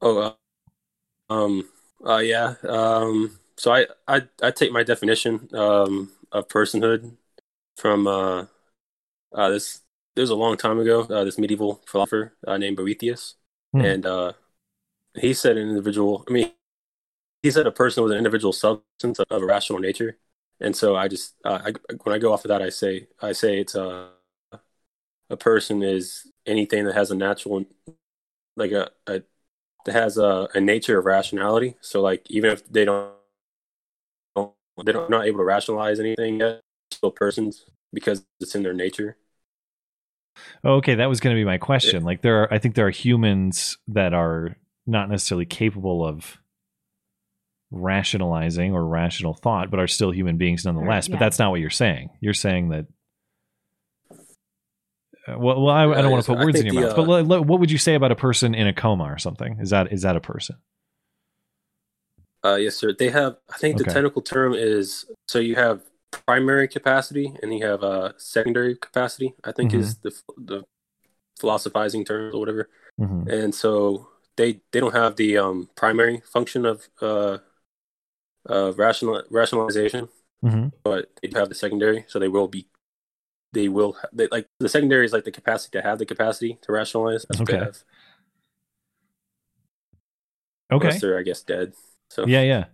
Oh, 0.00 0.18
uh, 0.18 1.32
um, 1.32 1.68
uh, 2.06 2.18
yeah. 2.18 2.54
Um, 2.68 3.38
so 3.56 3.72
I, 3.72 3.86
I, 4.06 4.22
I 4.42 4.50
take 4.50 4.72
my 4.72 4.82
definition 4.82 5.48
um, 5.54 6.12
of 6.32 6.48
personhood 6.48 7.16
from 7.76 8.06
uh, 8.06 8.46
uh, 9.34 9.50
this. 9.50 9.82
Was 10.16 10.30
a 10.30 10.34
long 10.36 10.56
time 10.56 10.78
ago. 10.80 11.02
Uh, 11.04 11.24
this 11.24 11.38
medieval 11.38 11.80
philosopher 11.86 12.34
uh, 12.46 12.58
named 12.58 12.76
Boethius, 12.76 13.36
Hmm. 13.72 13.90
and 13.90 14.06
uh, 14.06 14.34
he 15.14 15.34
said 15.34 15.56
an 15.56 15.68
individual. 15.68 16.24
I 16.28 16.32
mean, 16.32 16.52
he 17.42 17.50
said 17.50 17.66
a 17.66 17.72
person 17.72 18.02
was 18.02 18.12
an 18.12 18.18
individual 18.18 18.52
substance 18.52 19.18
of, 19.20 19.26
of 19.30 19.42
a 19.42 19.46
rational 19.46 19.78
nature, 19.80 20.18
and 20.60 20.76
so 20.76 20.96
I 20.96 21.08
just 21.08 21.34
uh, 21.44 21.60
I, 21.66 21.72
when 22.04 22.14
I 22.14 22.18
go 22.18 22.32
off 22.32 22.44
of 22.44 22.50
that, 22.50 22.62
I 22.62 22.70
say 22.70 23.08
I 23.22 23.32
say 23.32 23.60
it's 23.60 23.74
a 23.76 24.10
a 25.30 25.36
person 25.36 25.82
is 25.82 26.26
anything 26.46 26.84
that 26.84 26.94
has 26.94 27.10
a 27.10 27.14
natural 27.14 27.64
like 28.56 28.72
a, 28.72 28.90
a 29.06 29.22
that 29.88 29.94
has 29.94 30.18
a, 30.18 30.48
a 30.54 30.60
nature 30.60 30.98
of 30.98 31.06
rationality. 31.06 31.76
So 31.80 32.00
like 32.00 32.26
even 32.30 32.50
if 32.50 32.66
they 32.68 32.84
don't, 32.84 33.12
don't 34.36 34.52
they 34.84 34.92
don't 34.92 35.10
not 35.10 35.26
able 35.26 35.38
to 35.38 35.44
rationalize 35.44 35.98
anything 35.98 36.40
yet, 36.40 36.60
still 36.90 37.10
persons 37.10 37.64
because 37.92 38.24
it's 38.40 38.54
in 38.54 38.62
their 38.62 38.74
nature. 38.74 39.16
Okay, 40.64 40.94
that 40.94 41.06
was 41.06 41.20
going 41.20 41.34
to 41.34 41.40
be 41.40 41.44
my 41.44 41.58
question. 41.58 42.04
Like 42.04 42.22
there 42.22 42.42
are 42.42 42.52
I 42.52 42.58
think 42.58 42.74
there 42.74 42.86
are 42.86 42.90
humans 42.90 43.78
that 43.88 44.14
are 44.14 44.56
not 44.86 45.10
necessarily 45.10 45.46
capable 45.46 46.06
of 46.06 46.38
rationalizing 47.70 48.72
or 48.72 48.86
rational 48.86 49.34
thought, 49.34 49.70
but 49.70 49.80
are 49.80 49.88
still 49.88 50.12
human 50.12 50.36
beings 50.36 50.64
nonetheless. 50.64 51.08
yeah. 51.08 51.14
But 51.14 51.20
that's 51.20 51.38
not 51.38 51.50
what 51.50 51.60
you're 51.60 51.70
saying. 51.70 52.10
You're 52.20 52.34
saying 52.34 52.70
that. 52.70 52.86
Well, 55.36 55.62
well, 55.62 55.74
I, 55.74 55.82
I 55.84 55.86
don't 55.96 56.06
Uh, 56.06 56.10
want 56.10 56.24
to 56.24 56.34
put 56.34 56.44
words 56.44 56.60
in 56.60 56.66
your 56.66 56.74
the, 56.74 56.80
mouth. 56.94 56.96
But 56.96 57.30
uh, 57.36 57.42
what 57.42 57.60
would 57.60 57.70
you 57.70 57.78
say 57.78 57.94
about 57.94 58.12
a 58.12 58.16
person 58.16 58.54
in 58.54 58.66
a 58.66 58.72
coma 58.72 59.04
or 59.04 59.18
something? 59.18 59.58
Is 59.60 59.70
that 59.70 59.92
is 59.92 60.02
that 60.02 60.16
a 60.16 60.20
person? 60.20 60.56
Uh, 62.44 62.54
yes, 62.54 62.76
sir. 62.76 62.92
They 62.92 63.10
have. 63.10 63.36
I 63.52 63.58
think 63.58 63.78
the 63.78 63.84
technical 63.84 64.22
term 64.22 64.54
is 64.54 65.06
so 65.26 65.38
you 65.38 65.56
have 65.56 65.82
primary 66.10 66.68
capacity 66.68 67.34
and 67.42 67.52
you 67.52 67.66
have 67.66 67.82
uh, 67.82 68.12
secondary 68.16 68.76
capacity. 68.76 69.34
I 69.44 69.52
think 69.52 69.74
is 69.74 69.96
the 69.98 70.12
the 70.36 70.64
philosophizing 71.40 72.04
term 72.04 72.34
or 72.34 72.38
whatever. 72.38 72.68
Mhm. 73.00 73.28
And 73.28 73.54
so 73.54 74.08
they 74.36 74.60
they 74.72 74.80
don't 74.80 74.94
have 74.94 75.16
the 75.16 75.38
um, 75.38 75.68
primary 75.74 76.22
function 76.32 76.64
of 76.64 76.88
uh, 77.02 77.38
uh, 78.48 78.72
rational 78.76 79.22
rationalization, 79.30 80.08
Mhm. 80.44 80.72
but 80.84 81.10
they 81.20 81.28
do 81.28 81.38
have 81.38 81.48
the 81.48 81.54
secondary. 81.54 82.04
So 82.08 82.18
they 82.18 82.28
will 82.28 82.48
be. 82.48 82.68
They 83.52 83.68
will 83.68 83.96
they, 84.12 84.28
like 84.30 84.48
the 84.60 84.68
secondary 84.68 85.06
is 85.06 85.12
like 85.12 85.24
the 85.24 85.30
capacity 85.30 85.78
to 85.78 85.82
have 85.82 85.98
the 85.98 86.06
capacity 86.06 86.58
to 86.62 86.72
rationalize. 86.72 87.24
That's 87.28 87.40
what 87.40 87.48
Okay. 87.48 87.58
they 87.58 87.64
have. 87.64 87.82
Okay. 90.70 90.86
Unless 90.88 91.00
they're 91.00 91.18
I 91.18 91.22
guess 91.22 91.42
dead. 91.42 91.72
So 92.10 92.26
Yeah, 92.26 92.42
yeah, 92.42 92.64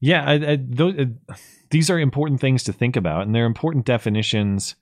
yeah. 0.00 0.24
I, 0.24 0.32
I, 0.52 0.58
those, 0.60 0.94
uh, 0.98 1.34
these 1.70 1.90
are 1.90 1.98
important 1.98 2.40
things 2.40 2.62
to 2.64 2.72
think 2.72 2.96
about, 2.96 3.22
and 3.22 3.34
they're 3.34 3.46
important 3.46 3.86
definitions 3.86 4.76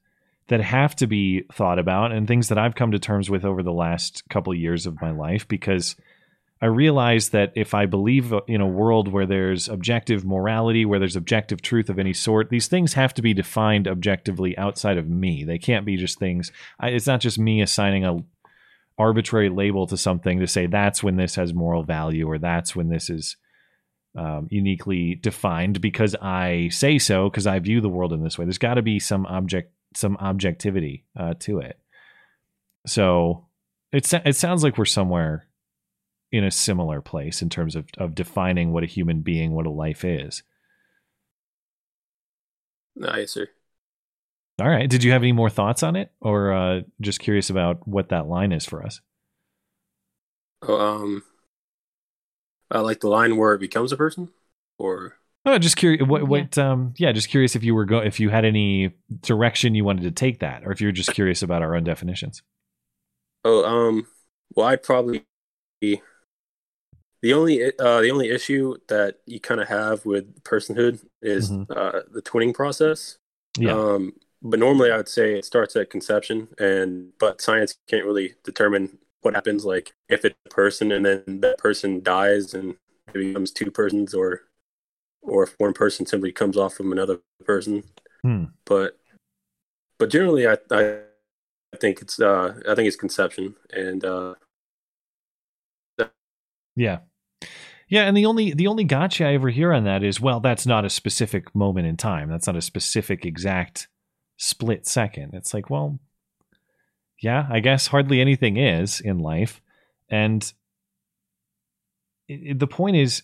that 0.49 0.61
have 0.61 0.95
to 0.97 1.07
be 1.07 1.45
thought 1.53 1.79
about, 1.79 2.13
and 2.13 2.29
things 2.29 2.49
that 2.49 2.59
I've 2.59 2.75
come 2.75 2.93
to 2.93 2.99
terms 2.99 3.31
with 3.31 3.45
over 3.45 3.63
the 3.63 3.73
last 3.73 4.23
couple 4.29 4.53
of 4.53 4.59
years 4.59 4.87
of 4.87 5.01
my 5.01 5.13
life. 5.13 5.49
Because 5.49 5.97
I 6.63 6.67
realize 6.67 7.31
that 7.31 7.53
if 7.57 7.75
I 7.75 7.87
believe 7.87 8.33
in 8.47 8.61
a 8.61 8.69
world 8.69 9.09
where 9.09 9.27
there's 9.27 9.69
objective 9.69 10.25
morality, 10.25 10.85
where 10.85 11.01
there's 11.01 11.17
objective 11.17 11.61
truth 11.61 11.91
of 11.91 11.99
any 11.99 12.13
sort, 12.13 12.51
these 12.51 12.69
things 12.69 12.93
have 12.93 13.13
to 13.15 13.23
be 13.23 13.35
defined 13.35 13.89
objectively 13.89 14.57
outside 14.57 14.97
of 14.97 15.09
me. 15.09 15.43
They 15.43 15.59
can't 15.59 15.85
be 15.85 15.97
just 15.97 16.21
things. 16.21 16.53
I, 16.79 16.91
it's 16.91 17.09
not 17.09 17.21
just 17.21 17.37
me 17.37 17.63
assigning 17.63 18.05
a 18.05 18.23
arbitrary 18.97 19.49
label 19.49 19.89
to 19.89 19.97
something 19.97 20.39
to 20.39 20.47
say 20.47 20.67
that's 20.67 21.03
when 21.03 21.17
this 21.17 21.35
has 21.35 21.53
moral 21.53 21.83
value 21.83 22.29
or 22.29 22.39
that's 22.39 22.77
when 22.77 22.91
this 22.91 23.11
is 23.11 23.37
um, 24.17 24.47
uniquely 24.49 25.17
defined 25.17 25.81
because 25.81 26.15
I 26.23 26.69
say 26.69 26.99
so 26.99 27.29
because 27.29 27.47
I 27.47 27.59
view 27.59 27.81
the 27.81 27.89
world 27.89 28.13
in 28.13 28.23
this 28.23 28.39
way. 28.39 28.45
There's 28.45 28.59
got 28.59 28.75
to 28.75 28.83
be 28.83 29.01
some 29.01 29.27
object, 29.27 29.73
some 29.97 30.17
objectivity 30.19 31.07
uh, 31.17 31.35
to 31.41 31.59
it. 31.59 31.81
So 32.87 33.47
it 33.91 34.13
it 34.25 34.37
sounds 34.37 34.63
like 34.63 34.79
we're 34.79 34.85
somewhere 34.85 35.49
in 36.33 36.45
a 36.45 36.51
similar 36.51 37.01
place 37.01 37.43
in 37.43 37.51
terms 37.51 37.77
of 37.77 37.87
of 37.99 38.15
defining 38.15 38.73
what 38.73 38.83
a 38.85 38.87
human 38.87 39.21
being, 39.23 39.53
what 39.53 39.67
a 39.67 39.71
life 39.71 40.05
is. 40.05 40.43
Yes, 42.95 43.33
sir. 43.33 43.49
All 44.61 44.69
right. 44.69 44.89
Did 44.89 45.03
you 45.03 45.13
have 45.13 45.23
any 45.23 45.33
more 45.33 45.51
thoughts 45.51 45.83
on 45.83 45.97
it, 45.97 46.13
or 46.21 46.53
uh, 46.53 46.81
just 47.01 47.21
curious 47.21 47.51
about 47.51 47.87
what 47.89 48.11
that 48.11 48.29
line 48.29 48.53
is 48.53 48.65
for 48.67 48.85
us? 48.85 49.01
Oh, 50.63 50.75
um, 50.81 51.23
uh, 52.75 52.83
like 52.83 53.01
the 53.01 53.09
line 53.09 53.37
where 53.37 53.55
it 53.55 53.59
becomes 53.61 53.93
a 53.93 53.97
person, 53.97 54.31
or 54.79 55.17
Oh, 55.45 55.59
just 55.59 55.77
curious. 55.77 56.07
What? 56.07 56.29
What? 56.29 56.57
Um. 56.57 56.95
Yeah. 56.99 57.11
Just 57.13 57.29
curious 57.29 57.57
if 57.57 57.65
you 57.65 57.75
were 57.75 57.85
go 57.85 57.99
if 57.99 58.21
you 58.21 58.31
had 58.31 58.45
any 58.45 58.93
direction 59.23 59.75
you 59.75 59.85
wanted 59.85 60.03
to 60.03 60.13
take 60.13 60.39
that, 60.41 60.65
or 60.65 60.71
if 60.73 60.81
you're 60.81 60.93
just 60.93 61.13
curious 61.13 61.43
about 61.43 61.63
our 61.63 61.75
own 61.75 61.83
definitions. 61.85 62.43
oh, 63.45 63.65
um, 63.65 64.07
well, 64.55 64.67
I'd 64.67 64.83
probably 64.83 65.25
be 65.81 66.03
the 67.23 67.33
only 67.33 67.65
uh 67.79 68.01
the 68.01 68.11
only 68.11 68.31
issue 68.31 68.77
that 68.89 69.19
you 69.27 69.41
kind 69.41 69.61
of 69.61 69.69
have 69.69 70.05
with 70.05 70.43
personhood 70.43 71.05
is 71.23 71.51
uh 71.51 72.03
the 72.11 72.23
twinning 72.23 72.53
process. 72.55 73.19
Yeah. 73.59 73.73
Um, 73.73 74.15
but 74.43 74.59
normally 74.59 74.91
I 74.91 74.97
would 74.97 75.09
say 75.09 75.39
it 75.39 75.45
starts 75.45 75.77
at 75.77 75.91
conception, 75.91 76.49
and 76.59 77.13
but 77.19 77.41
science 77.41 77.77
can't 77.89 78.05
really 78.05 78.35
determine 78.45 78.99
what 79.21 79.35
happens, 79.35 79.65
like 79.65 79.93
if 80.09 80.25
it's 80.25 80.37
a 80.47 80.49
person 80.51 80.91
and 80.93 81.07
then 81.07 81.41
that 81.41 81.59
person 81.59 82.03
dies 82.03 82.55
and 82.55 82.75
it 83.09 83.13
becomes 83.15 83.53
two 83.53 83.71
persons, 83.71 84.15
or 84.15 84.43
or 85.23 85.45
if 85.45 85.55
one 85.59 85.73
person 85.73 86.07
simply 86.07 86.33
comes 86.33 86.57
off 86.57 86.75
from 86.75 86.91
another 86.91 87.21
person. 87.45 87.85
Hmm. 88.23 88.47
But 88.65 88.99
but 89.99 90.11
generally, 90.11 90.49
I 90.49 90.57
I, 90.73 90.99
I 91.73 91.77
think 91.77 92.03
it's 92.03 92.19
uh 92.19 92.61
I 92.69 92.75
think 92.75 92.89
it's 92.89 92.97
conception, 92.97 93.55
and 93.71 94.05
uh 94.05 94.35
Yeah. 96.75 97.01
Yeah, 97.89 98.05
and 98.05 98.17
the 98.17 98.27
only 98.27 98.53
the 98.55 98.69
only 98.69 98.85
gotcha 98.85 99.27
I 99.27 99.35
ever 99.35 99.51
hear 99.51 99.73
on 99.73 99.85
that 99.85 100.03
is, 100.03 100.21
well, 100.21 100.41
that's 100.41 100.67
not 100.67 100.85
a 100.85 100.91
specific 100.91 101.55
moment 101.55 101.87
in 101.87 101.97
time. 101.97 102.31
That's 102.31 102.47
not 102.47 102.57
a 102.57 102.63
specific 102.63 103.27
exact 103.27 103.89
split 104.39 104.87
second. 104.87 105.35
It's 105.35 105.53
like, 105.53 105.69
well, 105.69 105.99
yeah, 107.21 107.47
I 107.51 107.61
guess 107.61 107.87
hardly 107.89 108.21
anything 108.21 108.57
is 108.57 109.01
in 109.01 109.19
life, 109.19 109.61
and 110.09 110.43
it, 112.29 112.41
it- 112.43 112.59
the 112.59 112.67
point 112.67 112.97
is, 112.97 113.23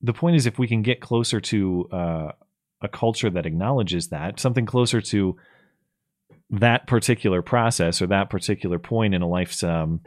the 0.00 0.12
point 0.12 0.36
is, 0.36 0.46
if 0.46 0.58
we 0.58 0.66
can 0.66 0.82
get 0.82 1.00
closer 1.00 1.40
to 1.40 1.88
uh, 1.92 2.32
a 2.80 2.88
culture 2.88 3.30
that 3.30 3.46
acknowledges 3.46 4.08
that, 4.08 4.40
something 4.40 4.66
closer 4.66 5.00
to 5.00 5.36
that 6.50 6.86
particular 6.88 7.40
process 7.40 8.02
or 8.02 8.08
that 8.08 8.28
particular 8.30 8.78
point 8.80 9.14
in 9.14 9.22
a 9.22 9.28
life's 9.28 9.62
um, 9.62 10.00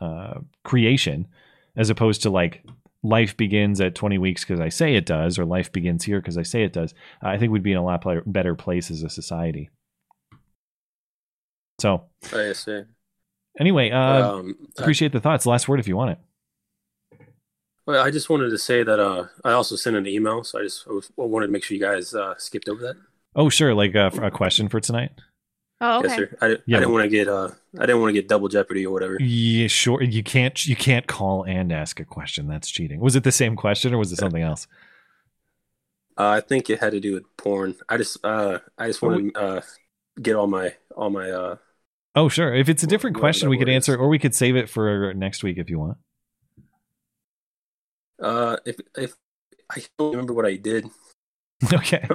uh, 0.00 0.40
creation, 0.64 1.28
as 1.76 1.90
opposed 1.90 2.22
to 2.22 2.30
like 2.30 2.64
life 3.02 3.36
begins 3.36 3.80
at 3.80 3.94
20 3.94 4.16
weeks 4.18 4.44
because 4.44 4.60
I 4.60 4.68
say 4.70 4.94
it 4.94 5.04
does, 5.06 5.38
or 5.38 5.44
life 5.44 5.70
begins 5.72 6.04
here 6.04 6.20
because 6.20 6.38
I 6.38 6.42
say 6.42 6.64
it 6.64 6.72
does, 6.72 6.94
I 7.22 7.36
think 7.38 7.52
we'd 7.52 7.62
be 7.62 7.72
in 7.72 7.78
a 7.78 7.84
lot 7.84 8.04
better 8.26 8.54
place 8.54 8.90
as 8.90 9.02
a 9.02 9.10
society. 9.10 9.70
So, 11.80 12.04
I 12.32 12.52
see. 12.52 12.82
anyway, 13.58 13.90
uh, 13.90 14.32
Um, 14.32 14.56
I- 14.78 14.82
appreciate 14.82 15.12
the 15.12 15.20
thoughts. 15.20 15.44
Last 15.44 15.68
word 15.68 15.80
if 15.80 15.88
you 15.88 15.96
want 15.96 16.12
it. 16.12 16.18
Well, 17.86 18.02
I 18.02 18.10
just 18.10 18.30
wanted 18.30 18.48
to 18.50 18.58
say 18.58 18.82
that 18.82 18.98
uh, 18.98 19.26
I 19.44 19.52
also 19.52 19.76
sent 19.76 19.96
an 19.96 20.06
email, 20.06 20.42
so 20.44 20.58
I 20.58 20.62
just 20.62 20.86
I 20.88 20.92
was, 20.92 21.12
I 21.18 21.22
wanted 21.22 21.48
to 21.48 21.52
make 21.52 21.62
sure 21.64 21.76
you 21.76 21.82
guys 21.82 22.14
uh, 22.14 22.34
skipped 22.38 22.68
over 22.68 22.80
that. 22.80 22.96
Oh, 23.36 23.50
sure. 23.50 23.74
Like 23.74 23.94
uh, 23.94 24.10
a 24.22 24.30
question 24.30 24.68
for 24.68 24.80
tonight. 24.80 25.10
Oh, 25.80 26.02
Yes, 26.02 26.16
sir. 26.16 26.36
I, 26.40 26.46
Yeah, 26.66 26.76
I 26.76 26.80
didn't 26.80 26.92
want 26.92 27.04
to 27.04 27.08
get 27.08 27.28
uh, 27.28 27.50
I 27.78 27.86
didn't 27.86 28.00
want 28.00 28.10
to 28.14 28.20
get 28.20 28.28
double 28.28 28.48
jeopardy 28.48 28.86
or 28.86 28.92
whatever. 28.92 29.18
Yeah, 29.20 29.66
sure. 29.66 30.02
You 30.02 30.22
can't 30.22 30.66
you 30.66 30.76
can't 30.76 31.06
call 31.06 31.44
and 31.44 31.72
ask 31.72 32.00
a 32.00 32.04
question. 32.04 32.48
That's 32.48 32.70
cheating. 32.70 33.00
Was 33.00 33.16
it 33.16 33.24
the 33.24 33.32
same 33.32 33.56
question 33.56 33.92
or 33.92 33.98
was 33.98 34.12
it 34.12 34.16
something 34.16 34.42
else? 34.42 34.66
Uh, 36.16 36.28
I 36.28 36.40
think 36.40 36.70
it 36.70 36.78
had 36.78 36.92
to 36.92 37.00
do 37.00 37.14
with 37.14 37.24
porn. 37.36 37.74
I 37.88 37.96
just 37.96 38.24
uh, 38.24 38.60
I 38.78 38.86
just 38.86 39.02
want 39.02 39.34
to 39.34 39.40
uh, 39.40 39.60
get 40.22 40.36
all 40.36 40.46
my 40.46 40.74
all 40.96 41.10
my 41.10 41.30
uh, 41.30 41.56
Oh, 42.16 42.28
sure. 42.28 42.54
If 42.54 42.68
it's 42.68 42.84
a 42.84 42.86
different 42.86 43.16
question, 43.16 43.48
we 43.48 43.58
could 43.58 43.66
word 43.66 43.74
answer, 43.74 43.96
or 43.96 44.08
we 44.08 44.20
could 44.20 44.34
save 44.34 44.54
it 44.54 44.70
for 44.70 45.12
next 45.14 45.42
week 45.42 45.58
if 45.58 45.68
you 45.68 45.80
want. 45.80 45.98
uh, 48.22 48.56
if 48.64 48.76
if 48.96 49.14
I 49.70 49.82
don't 49.98 50.12
remember 50.12 50.32
what 50.32 50.46
I 50.46 50.54
did. 50.56 50.86
Okay. 51.74 52.06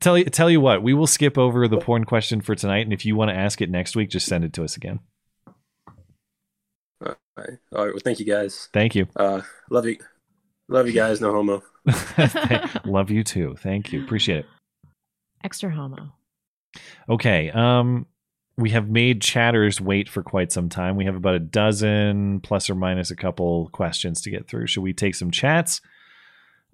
tell 0.00 0.18
you 0.18 0.24
tell 0.24 0.50
you 0.50 0.60
what, 0.60 0.82
we 0.82 0.94
will 0.94 1.06
skip 1.06 1.38
over 1.38 1.68
the 1.68 1.78
porn 1.78 2.04
question 2.04 2.40
for 2.40 2.54
tonight, 2.54 2.80
and 2.80 2.92
if 2.92 3.06
you 3.06 3.16
want 3.16 3.30
to 3.30 3.36
ask 3.36 3.60
it 3.60 3.70
next 3.70 3.96
week, 3.96 4.10
just 4.10 4.26
send 4.26 4.44
it 4.44 4.52
to 4.54 4.64
us 4.64 4.76
again. 4.76 5.00
All 7.04 7.14
right. 7.36 7.58
All 7.74 7.84
right. 7.84 7.94
Well, 7.94 8.02
thank 8.04 8.20
you 8.20 8.26
guys. 8.26 8.68
Thank 8.72 8.94
you. 8.94 9.06
Uh, 9.16 9.42
love 9.70 9.86
you. 9.86 9.96
Love 10.68 10.86
you 10.86 10.92
guys. 10.92 11.20
No 11.20 11.32
homo. 11.32 11.62
Love 12.84 13.10
you 13.10 13.24
too. 13.24 13.56
Thank 13.58 13.92
you. 13.92 14.02
Appreciate 14.02 14.38
it. 14.38 14.46
Extra 15.44 15.70
homo. 15.70 16.12
Okay. 17.08 17.50
Um, 17.50 18.06
we 18.56 18.70
have 18.70 18.88
made 18.88 19.20
chatters 19.22 19.80
wait 19.80 20.08
for 20.08 20.22
quite 20.22 20.52
some 20.52 20.68
time. 20.68 20.96
We 20.96 21.06
have 21.06 21.16
about 21.16 21.34
a 21.34 21.40
dozen 21.40 22.40
plus 22.40 22.70
or 22.70 22.74
minus 22.74 23.10
a 23.10 23.16
couple 23.16 23.68
questions 23.72 24.20
to 24.22 24.30
get 24.30 24.48
through. 24.48 24.66
Should 24.66 24.82
we 24.82 24.92
take 24.92 25.14
some 25.14 25.30
chats? 25.30 25.80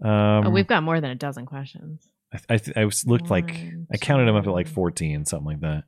Um, 0.02 0.46
oh, 0.46 0.50
we've 0.50 0.66
got 0.66 0.82
more 0.82 1.00
than 1.00 1.10
a 1.10 1.14
dozen 1.16 1.46
questions. 1.46 2.06
I 2.32 2.38
I, 2.50 2.56
th- 2.58 2.76
I 2.76 2.84
was 2.84 3.06
looked 3.06 3.30
like 3.30 3.50
I 3.92 3.96
counted 3.96 4.26
them 4.26 4.36
up 4.36 4.46
at 4.46 4.52
like 4.52 4.68
fourteen, 4.68 5.24
something 5.24 5.46
like 5.46 5.60
that. 5.60 5.84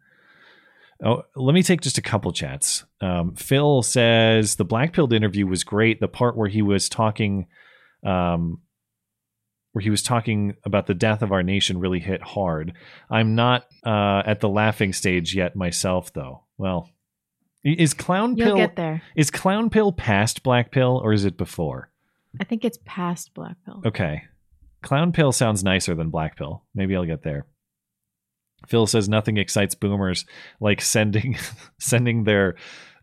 Oh, 1.02 1.22
let 1.34 1.54
me 1.54 1.62
take 1.62 1.80
just 1.80 1.96
a 1.98 2.02
couple 2.02 2.30
chats. 2.32 2.84
Um, 3.00 3.34
Phil 3.34 3.82
says 3.82 4.56
the 4.56 4.64
black 4.64 4.92
pilled 4.92 5.12
interview 5.14 5.46
was 5.46 5.64
great. 5.64 5.98
The 6.00 6.08
part 6.08 6.36
where 6.36 6.48
he 6.48 6.60
was 6.60 6.90
talking, 6.90 7.46
um, 8.04 8.60
where 9.72 9.82
he 9.82 9.88
was 9.88 10.02
talking 10.02 10.56
about 10.64 10.86
the 10.86 10.94
death 10.94 11.22
of 11.22 11.32
our 11.32 11.42
nation 11.42 11.78
really 11.78 12.00
hit 12.00 12.22
hard. 12.22 12.74
I'm 13.10 13.34
not 13.34 13.64
uh, 13.86 14.22
at 14.26 14.40
the 14.40 14.48
laughing 14.48 14.92
stage 14.92 15.34
yet 15.34 15.56
myself, 15.56 16.12
though. 16.12 16.44
Well, 16.58 16.90
is 17.64 17.94
clown 17.94 18.36
You'll 18.36 18.48
pill 18.48 18.56
get 18.56 18.76
there. 18.76 19.02
is 19.14 19.30
clown 19.30 19.70
pill 19.70 19.92
past 19.92 20.42
black 20.42 20.70
pill 20.70 21.00
or 21.02 21.12
is 21.12 21.24
it 21.24 21.36
before? 21.38 21.89
I 22.38 22.44
think 22.44 22.64
it's 22.64 22.78
past 22.84 23.34
black 23.34 23.56
pill. 23.64 23.82
Okay. 23.86 24.22
Clown 24.82 25.12
pill 25.12 25.32
sounds 25.32 25.64
nicer 25.64 25.94
than 25.94 26.10
black 26.10 26.36
pill. 26.36 26.64
Maybe 26.74 26.94
I'll 26.94 27.04
get 27.04 27.22
there. 27.22 27.46
Phil 28.68 28.86
says 28.86 29.08
nothing 29.08 29.38
excites 29.38 29.74
boomers 29.74 30.26
like 30.60 30.80
sending 30.80 31.38
sending 31.78 32.24
their 32.24 32.56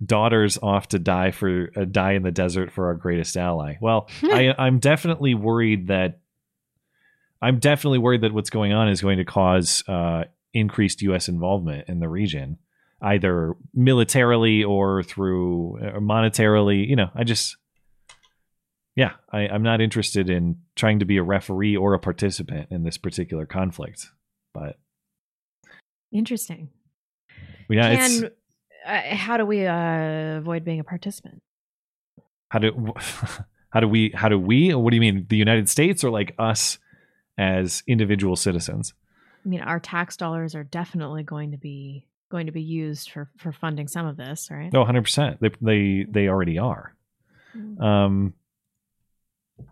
daughters 0.03 0.57
off 0.61 0.89
to 0.89 0.99
die 0.99 1.31
for 1.31 1.69
uh, 1.75 1.85
die 1.85 2.13
in 2.13 2.23
the 2.23 2.31
desert 2.31 2.71
for 2.71 2.87
our 2.87 2.93
greatest 2.93 3.35
ally. 3.35 3.75
Well, 3.81 4.09
I, 4.23 4.53
I'm 4.57 4.79
definitely 4.79 5.33
worried 5.33 5.87
that 5.87 6.19
I'm 7.41 7.59
definitely 7.59 7.99
worried 7.99 8.21
that 8.21 8.33
what's 8.33 8.49
going 8.49 8.73
on 8.73 8.89
is 8.89 9.01
going 9.01 9.17
to 9.17 9.25
cause 9.25 9.83
uh, 9.87 10.25
increased 10.53 11.01
U.S. 11.03 11.27
involvement 11.27 11.87
in 11.87 11.99
the 11.99 12.09
region, 12.09 12.57
either 13.01 13.55
militarily 13.73 14.63
or 14.63 15.03
through 15.03 15.79
uh, 15.79 15.99
monetarily. 15.99 16.87
You 16.87 16.95
know, 16.95 17.09
I 17.15 17.23
just 17.23 17.57
yeah, 18.97 19.13
I, 19.31 19.47
I'm 19.47 19.63
not 19.63 19.79
interested 19.79 20.29
in 20.29 20.57
trying 20.75 20.99
to 20.99 21.05
be 21.05 21.15
a 21.15 21.23
referee 21.23 21.77
or 21.77 21.93
a 21.93 21.99
participant 21.99 22.67
in 22.71 22.83
this 22.83 22.97
particular 22.97 23.45
conflict. 23.45 24.09
But 24.53 24.77
Interesting. 26.11 26.69
yeah, 27.69 27.89
it's 27.89 28.23
uh, 28.85 29.15
how 29.15 29.37
do 29.37 29.45
we 29.45 29.65
uh, 29.65 30.37
avoid 30.37 30.65
being 30.65 30.81
a 30.81 30.83
participant? 30.83 31.41
how 32.49 32.59
do 32.59 32.93
how 33.69 33.79
do 33.79 33.87
we 33.87 34.11
how 34.13 34.29
do 34.29 34.39
we? 34.39 34.73
What 34.73 34.91
do 34.91 34.95
you 34.95 35.01
mean? 35.01 35.25
The 35.29 35.37
United 35.37 35.69
States 35.69 36.03
or 36.03 36.09
like 36.09 36.35
us 36.37 36.79
as 37.37 37.83
individual 37.87 38.35
citizens? 38.35 38.93
I 39.45 39.49
mean, 39.49 39.61
our 39.61 39.79
tax 39.79 40.17
dollars 40.17 40.55
are 40.55 40.63
definitely 40.63 41.23
going 41.23 41.51
to 41.51 41.57
be 41.57 42.07
going 42.29 42.47
to 42.47 42.51
be 42.51 42.61
used 42.61 43.11
for 43.11 43.29
for 43.37 43.51
funding 43.51 43.87
some 43.87 44.05
of 44.05 44.17
this, 44.17 44.49
right? 44.51 44.71
No, 44.71 44.83
hundred 44.85 45.03
percent. 45.03 45.39
They 45.41 45.51
they 45.61 46.05
they 46.09 46.27
already 46.27 46.57
are. 46.57 46.93
Um, 47.79 48.35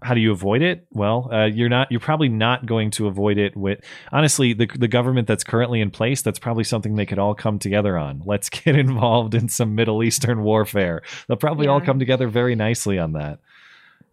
how 0.01 0.13
do 0.13 0.19
you 0.19 0.31
avoid 0.31 0.61
it? 0.61 0.87
Well, 0.91 1.29
uh, 1.31 1.45
you're 1.45 1.69
not. 1.69 1.91
You're 1.91 1.99
probably 1.99 2.29
not 2.29 2.65
going 2.65 2.91
to 2.91 3.07
avoid 3.07 3.37
it 3.37 3.55
with. 3.55 3.79
Honestly, 4.11 4.53
the 4.53 4.67
the 4.67 4.87
government 4.87 5.27
that's 5.27 5.43
currently 5.43 5.81
in 5.81 5.91
place, 5.91 6.21
that's 6.21 6.39
probably 6.39 6.63
something 6.63 6.95
they 6.95 7.05
could 7.05 7.19
all 7.19 7.35
come 7.35 7.59
together 7.59 7.97
on. 7.97 8.21
Let's 8.25 8.49
get 8.49 8.75
involved 8.75 9.35
in 9.35 9.49
some 9.49 9.75
Middle 9.75 10.03
Eastern 10.03 10.43
warfare. 10.43 11.01
They'll 11.27 11.37
probably 11.37 11.67
all 11.67 11.81
come 11.81 11.99
together 11.99 12.27
very 12.27 12.55
nicely 12.55 12.99
on 12.99 13.13
that. 13.13 13.39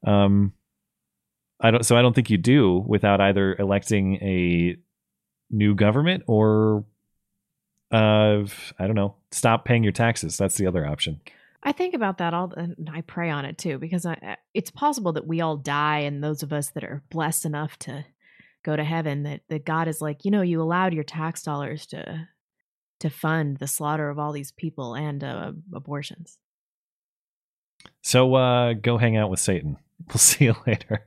Um, 0.05 0.53
I 1.61 1.71
don't. 1.71 1.85
So 1.85 1.97
I 1.97 2.03
don't 2.03 2.15
think 2.15 2.31
you 2.31 2.39
do 2.39 2.85
without 2.87 3.21
either 3.21 3.55
electing 3.59 4.17
a 4.17 4.77
new 5.51 5.75
government 5.75 6.25
or, 6.27 6.85
uh, 7.91 8.45
I 8.79 8.87
don't 8.87 8.95
know, 8.95 9.17
stop 9.31 9.65
paying 9.65 9.83
your 9.83 9.93
taxes. 9.93 10.37
That's 10.37 10.57
the 10.57 10.67
other 10.67 10.87
option. 10.87 11.21
I 11.63 11.73
think 11.73 11.95
about 11.95 12.19
that 12.19 12.35
all, 12.35 12.53
and 12.53 12.91
I 12.93 13.03
pray 13.03 13.31
on 13.31 13.45
it 13.45 13.57
too, 13.57 13.79
because 13.79 14.05
I, 14.05 14.37
it's 14.53 14.71
possible 14.71 15.13
that 15.13 15.27
we 15.27 15.41
all 15.41 15.57
die, 15.57 16.01
and 16.01 16.23
those 16.23 16.43
of 16.43 16.53
us 16.53 16.71
that 16.71 16.85
are 16.85 17.03
blessed 17.11 17.45
enough 17.45 17.79
to 17.81 18.05
go 18.65 18.75
to 18.75 18.85
heaven, 18.85 19.23
that 19.25 19.43
that 19.49 19.65
God 19.65 19.89
is 19.89 20.01
like, 20.01 20.25
you 20.25 20.31
know, 20.31 20.43
you 20.43 20.61
allowed 20.61 20.93
your 20.93 21.05
tax 21.05 21.43
dollars 21.43 21.87
to 21.87 22.29
to 23.01 23.11
fund 23.11 23.59
the 23.59 23.67
slaughter 23.67 24.09
of 24.09 24.19
all 24.19 24.33
these 24.33 24.53
people 24.53 24.95
and 24.95 25.25
uh, 25.25 25.53
abortions. 25.75 26.39
So 28.01 28.35
uh, 28.35 28.75
go 28.75 28.97
hang 28.97 29.17
out 29.17 29.31
with 29.31 29.41
Satan. 29.41 29.77
We'll 30.09 30.19
see 30.19 30.47
you 30.47 30.57
later. 30.67 31.07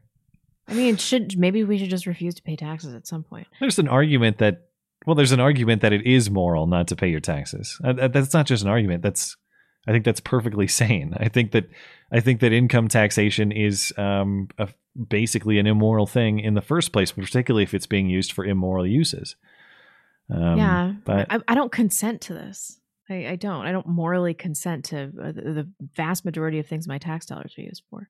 I 0.69 0.73
mean, 0.73 0.95
should 0.95 1.37
maybe 1.37 1.65
we 1.65 1.77
should 1.77 1.89
just 1.89 2.07
refuse 2.07 2.33
to 2.35 2.41
pay 2.41 2.55
taxes 2.55 2.93
at 2.93 3.05
some 3.05 3.23
point. 3.23 3.45
There's 3.59 3.77
an 3.77 3.89
argument 3.89 4.37
that, 4.37 4.69
well, 5.05 5.15
there's 5.17 5.33
an 5.33 5.41
argument 5.41 5.81
that 5.81 5.91
it 5.91 6.07
is 6.07 6.29
moral 6.29 6.65
not 6.65 6.87
to 6.87 6.95
pay 6.95 7.09
your 7.09 7.19
taxes. 7.19 7.77
Uh, 7.83 8.07
That's 8.07 8.33
not 8.33 8.45
just 8.45 8.63
an 8.63 8.69
argument. 8.69 9.03
That's, 9.03 9.35
I 9.87 9.91
think 9.91 10.05
that's 10.05 10.19
perfectly 10.19 10.67
sane. 10.81 11.13
I 11.17 11.29
think 11.29 11.51
that, 11.51 11.69
I 12.11 12.19
think 12.19 12.39
that 12.41 12.53
income 12.53 12.87
taxation 12.87 13.51
is 13.51 13.93
um, 13.97 14.49
a, 14.57 14.69
basically 15.07 15.59
an 15.59 15.67
immoral 15.67 16.07
thing 16.07 16.39
in 16.39 16.53
the 16.53 16.61
first 16.61 16.91
place, 16.91 17.11
particularly 17.11 17.63
if 17.63 17.73
it's 17.73 17.87
being 17.87 18.09
used 18.09 18.31
for 18.31 18.45
immoral 18.45 18.85
uses. 18.85 19.35
Um, 20.33 20.57
yeah, 20.57 20.93
but 21.03 21.27
I, 21.29 21.39
I 21.47 21.55
don't 21.55 21.71
consent 21.71 22.21
to 22.21 22.33
this. 22.33 22.79
I, 23.09 23.27
I 23.27 23.35
don't. 23.35 23.65
I 23.65 23.71
don't 23.71 23.87
morally 23.87 24.33
consent 24.33 24.85
to 24.85 25.11
uh, 25.21 25.31
the, 25.31 25.41
the 25.41 25.69
vast 25.95 26.25
majority 26.25 26.59
of 26.59 26.65
things 26.65 26.87
my 26.87 26.97
tax 26.97 27.25
dollars 27.25 27.53
are 27.57 27.61
used 27.61 27.83
for. 27.89 28.09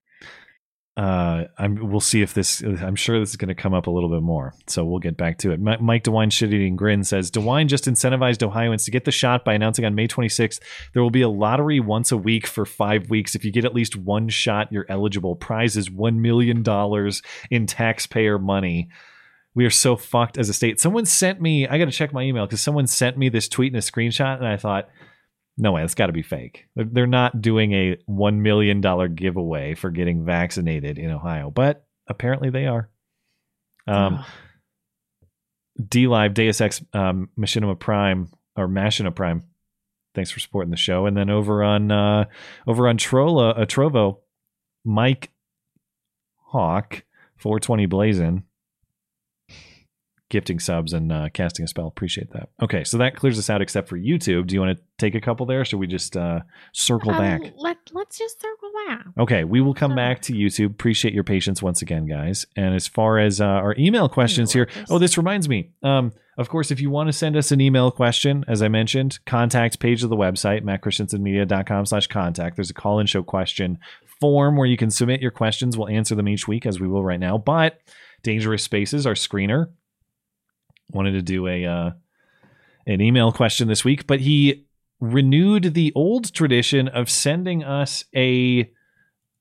Uh, 0.98 1.44
I'm, 1.58 1.90
we'll 1.90 2.00
see 2.00 2.22
if 2.22 2.34
this. 2.34 2.62
I'm 2.62 2.96
sure 2.96 3.20
this 3.20 3.32
is 3.32 3.36
going 3.36 3.50
to 3.50 3.56
come 3.56 3.74
up 3.74 3.88
a 3.88 3.92
little 3.92 4.10
bit 4.10 4.22
more, 4.22 4.54
so 4.68 4.86
we'll 4.86 5.00
get 5.00 5.18
back 5.18 5.40
to 5.40 5.52
it. 5.52 5.60
Mi- 5.60 5.78
Mike 5.82 6.06
DeWine 6.06 6.32
shit 6.32 6.54
eating 6.54 6.78
grin 6.78 7.04
says 7.04 7.30
DeWine 7.32 7.68
just 7.68 7.86
incentivized 7.86 8.42
Ohioans 8.44 8.86
to 8.86 8.92
get 8.92 9.04
the 9.04 9.12
shot 9.12 9.44
by 9.44 9.54
announcing 9.54 9.84
on 9.84 9.94
May 9.94 10.08
26th 10.08 10.60
there 10.94 11.04
will 11.04 11.12
be 11.12 11.22
a 11.22 11.30
lottery 11.30 11.80
once 11.80 12.12
a 12.12 12.18
week 12.18 12.48
for 12.48 12.66
five 12.66 13.10
weeks. 13.10 13.36
If 13.36 13.44
you 13.44 13.52
get 13.52 13.66
at 13.66 13.76
least 13.76 13.96
one 13.96 14.30
shot, 14.30 14.72
you're 14.72 14.86
eligible. 14.90 15.36
Prize 15.36 15.78
is 15.78 15.92
one 15.92 16.22
million 16.22 16.64
dollars 16.64 17.22
in 17.50 17.66
taxpayer 17.66 18.40
money. 18.40 18.90
We 19.54 19.66
are 19.66 19.70
so 19.72 19.96
fucked 19.96 20.38
as 20.38 20.50
a 20.50 20.54
state. 20.54 20.80
Someone 20.80 21.06
sent 21.06 21.42
me. 21.42 21.68
I 21.68 21.78
got 21.78 21.86
to 21.86 21.92
check 21.92 22.12
my 22.14 22.24
email 22.24 22.46
because 22.46 22.62
someone 22.62 22.88
sent 22.88 23.18
me 23.18 23.30
this 23.30 23.48
tweet 23.48 23.74
and 23.74 23.82
a 23.82 23.86
screenshot, 23.86 24.38
and 24.38 24.48
I 24.48 24.58
thought 24.58 24.90
No 25.58 25.72
way, 25.72 25.84
it's 25.84 25.96
got 25.96 26.08
to 26.08 26.14
be 26.14 26.22
fake. 26.22 26.66
They're, 26.76 27.08
not 27.08 27.42
doing 27.42 27.72
a 27.72 27.98
one 28.06 28.42
million 28.42 28.82
dollar 28.82 29.08
giveaway 29.08 29.74
for 29.74 29.90
getting 29.90 30.26
vaccinated 30.26 30.98
in 30.98 31.12
Ohio, 31.12 31.50
but 31.50 31.86
apparently 32.08 32.50
they 32.50 32.68
are. 32.68 32.90
Um, 33.88 34.26
DLive, 35.82 36.34
Deus 36.34 36.60
Ex, 36.60 36.84
um, 36.94 37.30
Machinima 37.38 37.80
Prime 37.80 38.30
or 38.56 38.68
Machina 38.68 39.12
Prime. 39.12 39.44
Thanks 40.14 40.32
for 40.32 40.40
supporting 40.40 40.72
the 40.72 40.78
show. 40.78 41.06
And 41.06 41.16
then 41.16 41.30
over 41.30 41.64
on 41.64 41.92
uh, 41.92 42.26
over 42.66 42.88
on 42.88 42.98
Trolla, 42.98 43.60
uh, 43.60 43.66
Trovo, 43.66 44.20
Mike 44.84 45.32
Hawk, 46.38 47.04
420 47.38 47.86
Blazing, 47.86 48.44
gifting 50.30 50.60
subs 50.60 50.92
and 50.94 51.12
uh, 51.12 51.30
casting 51.34 51.64
a 51.64 51.68
spell. 51.68 51.88
Appreciate 51.88 52.32
that. 52.32 52.50
Okay, 52.62 52.84
so 52.84 52.98
that 52.98 53.16
clears 53.16 53.38
us 53.38 53.50
out 53.50 53.62
except 53.62 53.88
for 53.88 53.98
YouTube. 53.98 54.48
Do 54.48 54.56
you 54.56 54.62
want 54.62 54.78
to 54.78 54.84
take 54.98 55.14
a 55.14 55.22
couple 55.22 55.46
there? 55.46 55.64
Should 55.64 55.80
we 55.80 55.88
just 55.88 56.18
uh, 56.18 56.40
circle 56.74 57.12
Um, 57.12 57.18
back? 57.18 57.42
Let 57.58 57.78
Let's 57.94 58.18
just 58.18 58.42
circle 58.42 58.72
back. 58.88 59.06
Okay, 59.20 59.44
we 59.44 59.62
will 59.62 59.74
come 59.76 59.96
back 59.96 60.22
to 60.24 60.34
YouTube. 60.34 60.72
Appreciate 60.72 61.14
your 61.14 61.24
patience 61.24 61.62
once 61.62 61.82
again, 61.82 62.08
guys. 62.08 62.46
And 62.56 62.74
as 62.74 62.88
far 62.88 63.20
as 63.20 63.40
uh, 63.40 63.46
our 63.46 63.76
email 63.78 64.10
questions 64.10 64.52
here, 64.52 64.68
oh, 64.90 64.98
this 64.98 65.18
reminds 65.18 65.48
me. 65.48 65.72
Um, 65.84 66.12
of 66.38 66.50
course, 66.50 66.72
if 66.72 66.82
you 66.82 66.90
want 66.90 67.08
to 67.08 67.14
send 67.14 67.38
us 67.38 67.52
an 67.52 67.62
email 67.62 67.92
question, 67.92 68.44
as 68.48 68.62
I 68.62 68.68
mentioned, 68.68 69.20
contact 69.26 69.80
page 69.80 70.04
of 70.04 70.10
the 70.10 70.18
website, 70.18 70.64
mattchristiansenmedia.com 70.64 71.86
slash 71.86 72.08
contact. 72.08 72.56
There's 72.58 72.70
a 72.70 72.74
call-in 72.74 73.06
show 73.08 73.24
question 73.24 73.78
form 74.20 74.58
where 74.58 74.68
you 74.68 74.78
can 74.78 74.90
submit 74.90 75.22
your 75.22 75.32
questions. 75.32 75.78
We'll 75.78 75.90
answer 75.90 76.16
them 76.16 76.28
each 76.28 76.48
week, 76.48 76.66
as 76.66 76.80
we 76.80 76.88
will 76.88 77.04
right 77.04 77.20
now. 77.20 77.38
But 77.38 77.80
Dangerous 78.24 78.64
Spaces, 78.64 79.06
our 79.06 79.14
screener, 79.14 79.68
wanted 80.92 81.12
to 81.12 81.22
do 81.22 81.48
a 81.48 81.66
uh, 81.66 81.92
an 82.88 83.02
email 83.02 83.32
question 83.32 83.68
this 83.68 83.84
week, 83.84 84.08
but 84.08 84.20
he 84.20 84.66
renewed 85.00 85.74
the 85.74 85.92
old 85.96 86.34
tradition 86.34 86.88
of 86.88 87.10
sending 87.10 87.64
us 87.64 88.06
a 88.16 88.70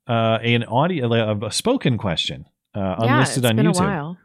uh, 0.06 0.38
an 0.42 0.64
audio 0.64 1.30
of 1.30 1.42
a 1.42 1.50
spoken 1.50 1.96
question 1.96 2.46
uh, 2.74 2.80
Yeah, 2.80 3.14
unlisted 3.14 3.44
on 3.44 3.58
a 3.58 3.62
YouTube. 3.62 4.16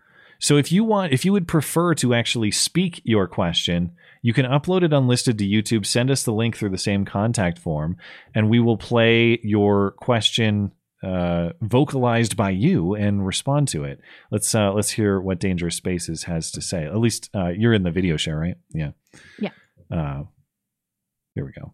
So 0.42 0.56
if 0.56 0.72
you 0.72 0.86
want, 0.86 1.12
if 1.12 1.26
you 1.26 1.34
would 1.34 1.48
prefer 1.48 1.94
to 1.96 2.14
actually 2.14 2.52
speak 2.52 3.02
your 3.04 3.28
question, 3.28 3.92
you 4.22 4.34
can 4.34 4.46
upload 4.46 4.84
it 4.84 4.94
unlisted 4.94 5.38
to 5.38 5.46
YouTube. 5.46 5.86
Send 5.86 6.10
us 6.10 6.24
the 6.24 6.32
link 6.32 6.56
through 6.56 6.70
the 6.70 6.78
same 6.78 7.04
contact 7.04 7.60
form, 7.60 7.98
and 8.34 8.50
we 8.50 8.60
will 8.60 8.78
play 8.78 9.40
your 9.44 9.92
question 9.92 10.72
uh, 11.04 11.50
vocalized 11.62 12.36
by 12.36 12.50
you 12.50 12.96
and 12.96 13.26
respond 13.26 13.68
to 13.70 13.84
it. 13.84 14.00
Let's 14.32 14.54
uh, 14.54 14.74
let's 14.74 14.92
hear 14.92 15.20
what 15.20 15.40
Dangerous 15.40 15.76
Spaces 15.76 16.24
has 16.24 16.52
to 16.52 16.62
say. 16.62 16.86
At 16.86 16.98
least 16.98 17.30
uh, 17.34 17.50
you're 17.50 17.74
in 17.74 17.84
the 17.84 17.92
video 17.92 18.18
share, 18.18 18.38
right? 18.38 18.56
Yeah. 18.72 18.92
Yeah. 19.40 19.52
Uh, 19.92 20.24
here 21.36 21.46
we 21.46 21.52
go. 21.52 21.74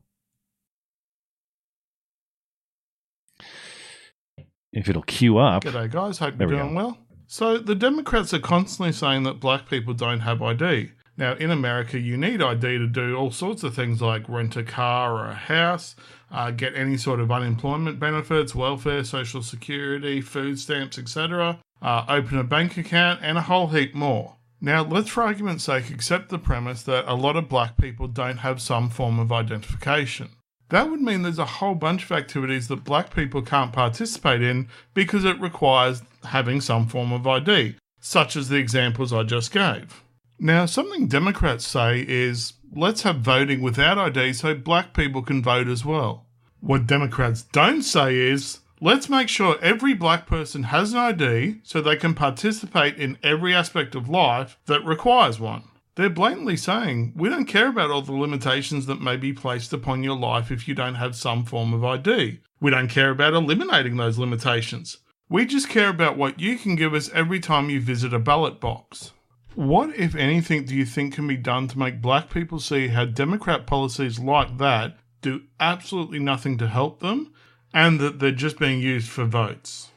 If 4.72 4.89
it'll 4.89 5.03
queue 5.03 5.38
up. 5.38 5.64
G'day, 5.64 5.89
guys. 5.89 6.18
Hope 6.18 6.38
you're 6.38 6.49
we 6.49 6.56
doing 6.56 6.69
go. 6.69 6.76
well. 6.76 6.97
So, 7.27 7.57
the 7.57 7.76
Democrats 7.76 8.34
are 8.34 8.39
constantly 8.39 8.91
saying 8.91 9.23
that 9.23 9.39
black 9.39 9.68
people 9.68 9.93
don't 9.93 10.19
have 10.19 10.41
ID. 10.41 10.91
Now, 11.17 11.33
in 11.33 11.49
America, 11.49 11.97
you 11.97 12.17
need 12.17 12.41
ID 12.41 12.77
to 12.77 12.87
do 12.87 13.15
all 13.15 13.31
sorts 13.31 13.63
of 13.63 13.73
things 13.73 14.01
like 14.01 14.27
rent 14.27 14.57
a 14.57 14.63
car 14.63 15.13
or 15.13 15.29
a 15.29 15.33
house, 15.35 15.95
uh, 16.29 16.51
get 16.51 16.75
any 16.75 16.97
sort 16.97 17.21
of 17.21 17.31
unemployment 17.31 17.99
benefits, 17.99 18.53
welfare, 18.53 19.03
social 19.05 19.41
security, 19.41 20.19
food 20.19 20.59
stamps, 20.59 20.97
etc., 20.97 21.59
uh, 21.81 22.05
open 22.09 22.37
a 22.37 22.43
bank 22.43 22.77
account, 22.77 23.21
and 23.23 23.37
a 23.37 23.43
whole 23.43 23.67
heap 23.67 23.95
more. 23.95 24.35
Now, 24.59 24.83
let's 24.83 25.09
for 25.09 25.23
argument's 25.23 25.63
sake 25.63 25.89
accept 25.89 26.29
the 26.29 26.39
premise 26.39 26.83
that 26.83 27.05
a 27.07 27.15
lot 27.15 27.35
of 27.37 27.47
black 27.47 27.77
people 27.77 28.07
don't 28.07 28.37
have 28.37 28.61
some 28.61 28.89
form 28.89 29.19
of 29.19 29.31
identification. 29.31 30.29
That 30.69 30.89
would 30.89 31.01
mean 31.01 31.21
there's 31.21 31.39
a 31.39 31.45
whole 31.45 31.75
bunch 31.75 32.05
of 32.05 32.11
activities 32.11 32.67
that 32.69 32.83
black 32.83 33.13
people 33.13 33.41
can't 33.41 33.71
participate 33.71 34.41
in 34.41 34.67
because 34.93 35.23
it 35.23 35.39
requires 35.39 36.01
having 36.23 36.59
some 36.59 36.87
form 36.87 37.13
of 37.13 37.27
ID, 37.27 37.75
such 37.99 38.35
as 38.35 38.49
the 38.49 38.57
examples 38.57 39.13
I 39.13 39.23
just 39.23 39.51
gave. 39.51 40.01
Now, 40.40 40.66
something 40.66 41.07
Democrats 41.07 41.66
say 41.66 42.06
is 42.07 42.53
let's 42.76 43.03
have 43.03 43.22
voting 43.22 43.62
without 43.62 43.98
ID 43.98 44.34
so 44.34 44.53
black 44.53 44.94
people 44.94 45.22
can 45.22 45.41
vote 45.41 45.70
as 45.70 45.86
well. 45.86 46.26
What 46.60 46.88
Democrats 46.88 47.44
don't 47.44 47.84
say 47.84 48.16
is 48.18 48.60
let's 48.82 49.07
make 49.07 49.30
sure 49.30 49.57
every 49.62 49.94
black 49.94 50.28
person 50.28 50.64
has 50.64 50.91
an 50.91 50.99
ID 50.99 51.62
so 51.64 51.80
they 51.80 51.95
can 51.95 52.14
participate 52.14 52.98
in 52.98 53.18
every 53.24 53.53
aspect 53.53 53.95
of 53.95 54.10
life 54.10 54.57
that 54.66 54.84
requires 54.84 55.40
one. 55.40 55.64
They're 55.95 56.10
blatantly 56.10 56.57
saying 56.57 57.14
we 57.16 57.30
don't 57.30 57.45
care 57.45 57.70
about 57.70 57.90
all 57.90 58.02
the 58.02 58.12
limitations 58.12 58.88
that 58.88 59.02
may 59.02 59.16
be 59.16 59.32
placed 59.32 59.72
upon 59.72 60.03
your 60.03 60.18
life 60.18 60.52
if 60.52 60.68
you 60.68 60.76
don't 60.76 60.95
have 60.95 61.16
some 61.16 61.45
form 61.45 61.74
of 61.74 61.86
ID. 61.86 62.41
We 62.60 62.72
don't 62.72 62.90
care 62.90 63.12
about 63.12 63.34
eliminating 63.34 63.95
those 63.95 64.18
limitations. 64.18 64.98
We 65.30 65.45
just 65.45 65.70
care 65.70 65.90
about 65.90 66.18
what 66.18 66.41
you 66.41 66.57
can 66.57 66.76
give 66.76 66.94
us 66.94 67.10
every 67.14 67.40
time 67.40 67.70
you 67.70 67.80
visit 67.80 68.14
a 68.14 68.20
ballot 68.20 68.60
box. 68.60 69.14
What, 69.56 69.95
if 69.95 70.15
anything, 70.15 70.65
do 70.65 70.76
you 70.76 70.86
think 70.86 71.15
can 71.15 71.27
be 71.27 71.38
done 71.38 71.68
to 71.69 71.80
make 71.80 72.02
black 72.02 72.30
people 72.30 72.60
see 72.60 72.90
how 72.90 73.06
Democrat 73.06 73.65
policies 73.65 74.19
like 74.19 74.57
that 74.57 74.98
do 75.22 75.44
absolutely 75.60 76.19
nothing 76.19 76.57
to 76.57 76.68
help 76.68 76.99
them 76.99 77.34
and 77.73 77.99
that 77.99 78.19
they're 78.19 78.32
just 78.32 78.60
being 78.60 78.80
used 78.80 79.10
for 79.10 79.26
votes? 79.26 79.90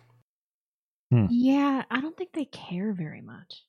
Yeah, 1.30 1.84
I 1.90 2.00
don't 2.00 2.16
think 2.16 2.32
they 2.32 2.44
care 2.44 2.92
very 2.92 3.20
much. 3.20 3.64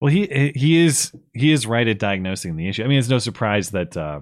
Well, 0.00 0.10
he 0.12 0.52
he 0.56 0.84
is 0.84 1.12
he 1.32 1.52
is 1.52 1.66
right 1.66 1.86
at 1.86 1.98
diagnosing 1.98 2.56
the 2.56 2.68
issue. 2.68 2.82
I 2.82 2.86
mean, 2.86 2.98
it's 2.98 3.08
no 3.08 3.18
surprise 3.18 3.70
that 3.70 3.96
uh, 3.96 4.20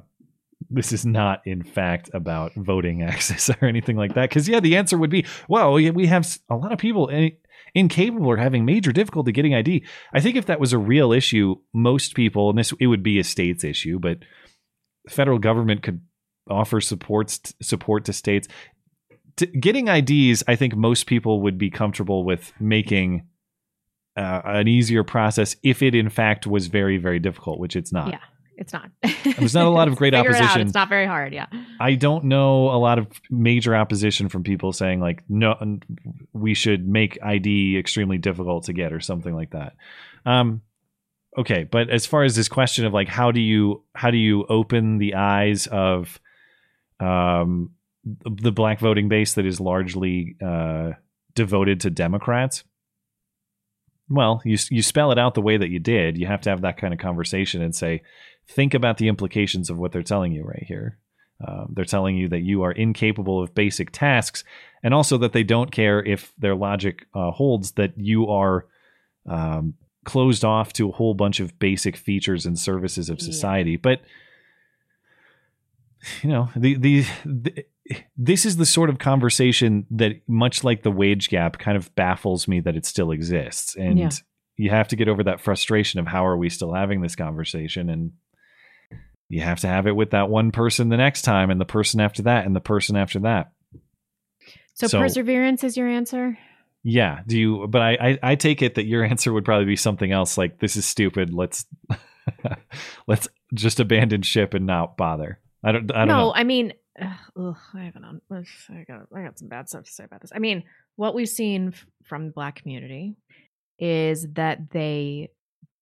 this 0.71 0.93
is 0.93 1.07
not, 1.07 1.47
in 1.47 1.63
fact, 1.63 2.11
about 2.13 2.53
voting 2.55 3.03
access 3.05 3.49
or 3.49 3.65
anything 3.67 3.97
like 3.97 4.15
that. 4.15 4.29
Because 4.29 4.49
yeah, 4.49 4.61
the 4.61 4.77
answer 4.77 4.99
would 4.99 5.11
be, 5.11 5.25
well, 5.49 5.73
we 5.75 6.07
have 6.07 6.39
a 6.51 6.57
lot 6.57 6.73
of 6.73 6.79
people 6.79 7.09
in- 7.09 7.37
incapable 7.75 8.27
or 8.27 8.37
having 8.37 8.65
major 8.65 8.93
difficulty 8.93 9.33
getting 9.33 9.55
ID. 9.55 9.85
I 10.13 10.21
think 10.21 10.37
if 10.37 10.47
that 10.47 10.61
was 10.61 10.73
a 10.73 10.79
real 10.79 11.13
issue, 11.13 11.57
most 11.73 12.15
people, 12.15 12.51
and 12.51 12.59
this 12.59 12.73
it 12.81 12.87
would 12.87 13.03
be 13.03 13.19
a 13.19 13.25
state's 13.25 13.65
issue, 13.65 13.99
but 13.99 14.19
the 15.05 15.11
federal 15.11 15.39
government 15.39 15.83
could 15.83 16.01
offer 16.49 16.81
supports 16.81 17.55
support 17.61 18.05
to 18.07 18.13
states. 18.13 18.49
Getting 19.61 19.89
IDs, 19.89 20.43
I 20.49 20.57
think 20.57 20.75
most 20.75 21.07
people 21.07 21.43
would 21.43 21.59
be 21.59 21.71
comfortable 21.71 22.25
with 22.25 22.53
making 22.59 23.29
uh, 24.17 24.43
an 24.45 24.67
easier 24.67 25.05
process 25.05 25.55
if 25.63 25.81
it 25.81 25.95
in 25.95 26.09
fact 26.09 26.45
was 26.45 26.67
very 26.67 26.99
very 26.99 27.21
difficult 27.21 27.61
which 27.61 27.77
it's 27.77 27.93
not 27.93 28.09
Yeah, 28.09 28.19
it's 28.59 28.73
not. 28.73 28.91
there's 29.39 29.55
not 29.55 29.67
a 29.67 29.71
lot 29.71 29.89
of 29.89 29.97
great 29.97 30.13
Figure 30.15 30.31
it 30.31 30.37
opposition 30.37 30.63
It's 30.63 30.75
not 30.75 30.89
very 30.89 31.07
hard. 31.07 31.33
Yeah. 31.33 31.47
i 31.81 31.95
don't 31.95 32.25
know 32.25 32.71
a 32.71 32.79
lot 32.79 32.99
of 32.99 33.07
major 33.31 33.75
opposition 33.75 34.29
from 34.29 34.43
people 34.43 34.73
saying 34.73 35.01
like 35.01 35.23
no 35.29 35.79
we 36.33 36.55
should 36.55 36.87
make 36.87 37.19
id 37.23 37.79
extremely 37.79 38.19
difficult 38.19 38.65
to 38.65 38.73
get 38.73 38.93
or 38.93 39.01
something 39.01 39.35
like 39.35 39.51
that 39.51 39.77
um 40.27 40.61
okay 41.37 41.65
but 41.65 41.89
as 41.89 42.07
far 42.07 42.25
as 42.25 42.35
this 42.35 42.49
question 42.49 42.85
of 42.85 42.93
like 42.93 43.09
how 43.09 43.31
do 43.31 43.41
you 43.41 43.83
how 43.95 44.11
do 44.11 44.19
you 44.19 44.45
open 44.49 44.99
the 44.99 45.15
eyes 45.15 45.67
of 45.69 46.21
um 47.01 47.71
the 48.05 48.53
black 48.53 48.81
voting 48.81 49.09
base 49.09 49.35
that 49.35 49.47
is 49.47 49.61
largely 49.61 50.37
uh 50.45 50.93
devoted 51.35 51.81
to 51.81 51.91
democrats 51.91 52.65
well, 54.11 54.41
you 54.45 54.57
you 54.71 54.83
spell 54.83 55.13
it 55.13 55.19
out 55.19 55.35
the 55.35 55.43
way 55.43 55.57
that 55.57 55.69
you 55.69 55.79
did. 55.79 56.17
You 56.17 56.27
have 56.27 56.41
to 56.43 56.51
have 56.51 56.63
that 56.63 56.79
kind 56.79 56.95
of 56.95 57.01
conversation 57.01 57.63
and 57.63 57.75
say, 57.75 58.03
think 58.49 58.75
about 58.75 58.99
the 58.99 59.09
implications 59.09 59.71
of 59.71 59.79
what 59.79 59.93
they're 59.93 60.03
telling 60.03 60.33
you 60.33 60.43
right 60.45 60.65
here. 60.67 60.99
Um, 61.47 61.73
they're 61.77 61.85
telling 61.85 62.17
you 62.17 62.29
that 62.31 62.41
you 62.41 62.63
are 62.63 62.73
incapable 62.73 63.41
of 63.43 63.55
basic 63.55 63.93
tasks, 63.93 64.43
and 64.83 64.93
also 64.93 65.19
that 65.19 65.33
they 65.33 65.45
don't 65.45 65.71
care 65.71 66.03
if 66.05 66.33
their 66.39 66.57
logic 66.57 67.07
uh, 67.15 67.31
holds 67.31 67.73
that 67.73 67.93
you 67.97 68.27
are 68.29 68.67
um, 69.27 69.75
closed 70.05 70.45
off 70.45 70.73
to 70.73 70.89
a 70.89 70.93
whole 70.93 71.15
bunch 71.15 71.39
of 71.39 71.57
basic 71.59 71.97
features 71.97 72.45
and 72.47 72.59
services 72.59 73.09
of 73.09 73.21
society. 73.21 73.77
But 73.77 74.01
you 76.23 76.31
know, 76.31 76.49
the, 76.57 76.75
the 76.75 77.05
the 77.25 77.65
this 78.17 78.45
is 78.45 78.57
the 78.57 78.67
sort 78.67 78.91
of 78.91 78.99
conversation 78.99 79.87
that, 79.91 80.21
much 80.29 80.63
like 80.65 80.83
the 80.83 80.91
wage 80.91 81.29
gap, 81.29 81.59
kind 81.59 81.77
of 81.77 81.95
baffles 81.95 82.47
me 82.49 82.61
that 82.61 82.77
it 82.77 82.87
still 82.87 83.11
exists, 83.11 83.77
and 83.77 83.99
Yeah. 83.99 84.11
you 84.57 84.71
have 84.71 84.89
to 84.89 84.97
get 84.97 85.09
over 85.09 85.23
that 85.25 85.41
frustration 85.41 86.01
of 86.01 86.07
how 86.07 86.27
are 86.27 86.37
we 86.37 86.51
still 86.51 86.73
having 86.73 87.01
this 87.01 87.17
conversation, 87.17 87.89
and 87.89 88.13
you 89.29 89.41
have 89.43 89.61
to 89.61 89.69
have 89.69 89.87
it 89.87 89.97
with 89.97 90.11
that 90.11 90.29
one 90.29 90.51
person 90.53 90.89
the 90.89 90.97
next 90.97 91.23
time, 91.23 91.51
and 91.51 91.61
the 91.61 91.65
person 91.67 92.01
after 92.01 92.23
that, 92.23 92.47
and 92.47 92.55
the 92.57 92.61
person 92.61 92.97
after 92.97 93.21
that. 93.21 93.53
So, 94.75 94.87
So- 94.87 94.99
perseverance 95.01 95.65
is 95.65 95.77
your 95.77 95.89
answer. 95.89 96.39
Yeah. 96.85 97.21
Do 97.27 97.39
you? 97.39 97.67
But 97.69 97.83
I, 97.83 97.91
I 98.01 98.19
I 98.23 98.35
take 98.37 98.63
it 98.63 98.77
that 98.77 98.87
your 98.87 99.05
answer 99.13 99.33
would 99.33 99.45
probably 99.45 99.67
be 99.67 99.77
something 99.77 100.11
else 100.11 100.39
like 100.39 100.59
this 100.59 100.77
is 100.77 100.85
stupid. 100.87 101.35
Let's 101.35 101.67
let's 103.07 103.29
just 103.55 103.81
abandon 103.81 104.23
ship 104.23 104.55
and 104.55 104.67
not 104.67 104.97
bother. 104.97 105.41
I 105.65 105.73
don't. 105.73 105.91
I 105.93 105.99
don't 106.01 106.09
no, 106.09 106.17
know. 106.17 106.35
I 106.35 106.45
mean, 106.45 106.73
ugh, 107.01 107.57
I 107.75 107.81
haven't. 107.81 108.23
I 108.31 108.85
got. 108.87 109.07
I 109.15 109.23
got 109.23 109.39
some 109.39 109.49
bad 109.49 109.69
stuff 109.69 109.85
to 109.85 109.91
say 109.91 110.05
about 110.05 110.21
this. 110.21 110.31
I 110.35 110.39
mean, 110.39 110.63
what 110.97 111.15
we've 111.15 111.29
seen 111.29 111.69
f- 111.69 111.87
from 112.05 112.27
the 112.27 112.33
black 112.33 112.63
community 112.63 113.17
is 113.79 114.27
that 114.35 114.71
they 114.71 115.31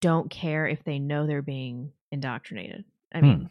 don't 0.00 0.30
care 0.30 0.66
if 0.66 0.82
they 0.84 0.98
know 0.98 1.26
they're 1.26 1.42
being 1.42 1.92
indoctrinated. 2.10 2.84
I 3.16 3.20
Hmm. 3.20 3.26
mean, 3.26 3.50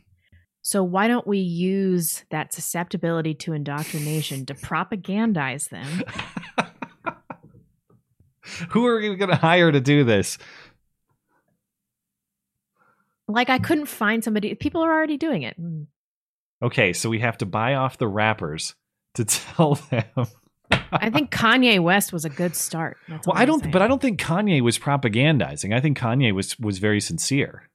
So 0.62 0.84
why 0.84 1.08
don't 1.08 1.28
we 1.28 1.38
use 1.40 2.24
that 2.32 2.52
susceptibility 2.54 3.34
to 3.36 3.54
indoctrination 3.54 4.46
to 4.48 4.54
propagandize 4.56 5.70
them? 5.70 5.86
Who 8.70 8.86
are 8.86 9.00
we 9.00 9.16
going 9.16 9.30
to 9.30 9.36
hire 9.36 9.72
to 9.72 9.82
do 9.82 10.04
this? 10.04 10.38
Like 13.28 13.50
I 13.50 13.58
couldn't 13.60 13.88
find 13.88 14.24
somebody. 14.24 14.54
People 14.56 14.84
are 14.84 14.92
already 14.94 15.18
doing 15.18 15.42
it. 15.44 15.60
Mm. 15.60 15.88
Okay, 16.62 16.94
so 16.94 17.10
we 17.10 17.20
have 17.20 17.38
to 17.40 17.46
buy 17.46 17.74
off 17.76 17.98
the 17.98 18.08
rappers 18.08 18.76
to 19.16 19.26
tell 19.26 19.76
them. 19.90 20.28
I 20.92 21.10
think 21.10 21.32
Kanye 21.32 21.80
West 21.80 22.14
was 22.14 22.24
a 22.26 22.30
good 22.30 22.56
start. 22.56 22.98
Well, 23.10 23.20
I 23.36 23.46
don't, 23.46 23.60
saying. 23.62 23.72
but 23.72 23.82
I 23.82 23.88
don't 23.88 24.02
think 24.02 24.20
Kanye 24.20 24.62
was 24.62 24.78
propagandizing. 24.80 25.74
I 25.76 25.80
think 25.82 25.98
Kanye 25.98 26.32
was 26.34 26.58
was 26.60 26.78
very 26.80 27.00
sincere. 27.02 27.70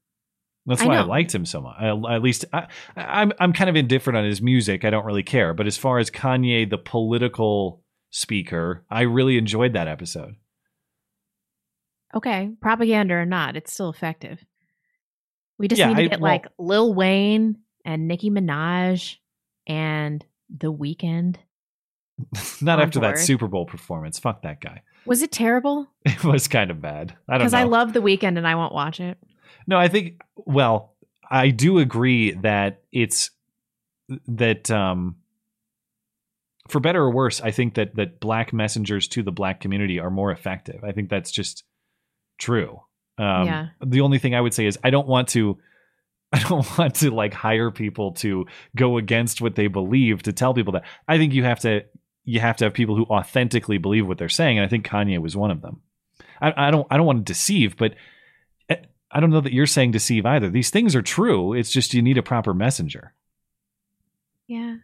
That's 0.66 0.82
I 0.82 0.86
why 0.86 0.96
I 0.96 1.02
know. 1.02 1.08
liked 1.08 1.34
him 1.34 1.46
so 1.46 1.60
much. 1.62 1.76
I, 1.80 1.88
at 1.88 2.22
least 2.22 2.44
I, 2.52 2.66
I'm 2.96 3.32
I'm 3.40 3.52
kind 3.52 3.70
of 3.70 3.76
indifferent 3.76 4.16
on 4.16 4.24
his 4.24 4.42
music. 4.42 4.84
I 4.84 4.90
don't 4.90 5.04
really 5.06 5.22
care. 5.22 5.54
But 5.54 5.66
as 5.66 5.76
far 5.76 5.98
as 5.98 6.10
Kanye, 6.10 6.68
the 6.68 6.78
political 6.78 7.82
speaker, 8.10 8.84
I 8.90 9.02
really 9.02 9.38
enjoyed 9.38 9.72
that 9.72 9.88
episode. 9.88 10.34
Okay, 12.14 12.50
propaganda 12.60 13.14
or 13.14 13.24
not, 13.26 13.56
it's 13.56 13.72
still 13.72 13.88
effective. 13.90 14.44
We 15.58 15.68
just 15.68 15.78
Yeah, 15.78 15.88
need 15.88 15.94
to 15.96 16.02
I- 16.02 16.06
get 16.08 16.20
well- 16.20 16.32
like 16.32 16.46
Lil 16.58 16.94
Wayne 16.94 17.58
and 17.84 18.08
Nicki 18.08 18.30
Minaj 18.30 19.16
and 19.66 20.24
The 20.54 20.72
Weeknd. 20.72 21.36
Not 22.60 22.80
after 22.80 23.00
that. 23.00 23.18
Super 23.18 23.46
Bowl 23.48 23.64
performance. 23.64 24.18
Fuck 24.18 24.42
that 24.42 24.60
guy. 24.60 24.82
Was 25.06 25.22
it 25.22 25.32
terrible? 25.32 25.86
It 26.04 26.24
was 26.24 26.48
kind 26.48 26.70
of 26.70 26.80
bad. 26.82 27.16
I 27.28 27.32
don't 27.38 27.46
Because. 27.46 27.54
I 27.54 27.62
love 27.62 27.92
The 27.92 28.00
Weeknd 28.02 28.36
and 28.36 28.46
I 28.46 28.54
won't 28.56 28.74
watch 28.74 29.00
it. 29.00 29.16
No, 29.70 29.78
I 29.78 29.86
think 29.86 30.20
well, 30.36 30.96
I 31.30 31.50
do 31.50 31.78
agree 31.78 32.32
that 32.32 32.82
it's 32.90 33.30
that 34.26 34.68
um 34.70 35.16
for 36.68 36.80
better 36.80 37.00
or 37.00 37.10
worse, 37.12 37.40
I 37.40 37.52
think 37.52 37.74
that 37.74 37.94
that 37.94 38.18
black 38.18 38.52
messengers 38.52 39.06
to 39.08 39.22
the 39.22 39.30
black 39.30 39.60
community 39.60 40.00
are 40.00 40.10
more 40.10 40.32
effective. 40.32 40.82
I 40.82 40.90
think 40.90 41.08
that's 41.08 41.30
just 41.30 41.62
true. 42.36 42.80
Um 43.16 43.46
Yeah. 43.46 43.68
the 43.80 44.00
only 44.00 44.18
thing 44.18 44.34
I 44.34 44.40
would 44.40 44.54
say 44.54 44.66
is 44.66 44.76
I 44.82 44.90
don't 44.90 45.06
want 45.06 45.28
to 45.28 45.58
I 46.32 46.40
don't 46.40 46.78
want 46.78 46.96
to 46.96 47.12
like 47.12 47.32
hire 47.32 47.70
people 47.70 48.12
to 48.14 48.46
go 48.74 48.98
against 48.98 49.40
what 49.40 49.54
they 49.54 49.68
believe 49.68 50.24
to 50.24 50.32
tell 50.32 50.52
people 50.52 50.72
that. 50.72 50.84
I 51.06 51.16
think 51.16 51.32
you 51.32 51.44
have 51.44 51.60
to 51.60 51.84
you 52.24 52.40
have 52.40 52.56
to 52.56 52.64
have 52.64 52.74
people 52.74 52.96
who 52.96 53.04
authentically 53.04 53.78
believe 53.78 54.06
what 54.06 54.18
they're 54.18 54.28
saying, 54.28 54.58
and 54.58 54.64
I 54.66 54.68
think 54.68 54.84
Kanye 54.84 55.18
was 55.18 55.36
one 55.36 55.50
of 55.52 55.62
them. 55.62 55.80
I, 56.40 56.68
I 56.68 56.70
don't 56.72 56.86
I 56.90 56.96
don't 56.96 57.06
want 57.06 57.24
to 57.24 57.32
deceive, 57.32 57.76
but 57.76 57.94
I 59.12 59.20
don't 59.20 59.30
know 59.30 59.40
that 59.40 59.52
you're 59.52 59.66
saying 59.66 59.90
deceive 59.90 60.24
either. 60.24 60.50
These 60.50 60.70
things 60.70 60.94
are 60.94 61.02
true. 61.02 61.52
It's 61.52 61.70
just 61.70 61.94
you 61.94 62.02
need 62.02 62.18
a 62.18 62.22
proper 62.22 62.54
messenger. 62.54 63.12
Yeah. 64.46 64.76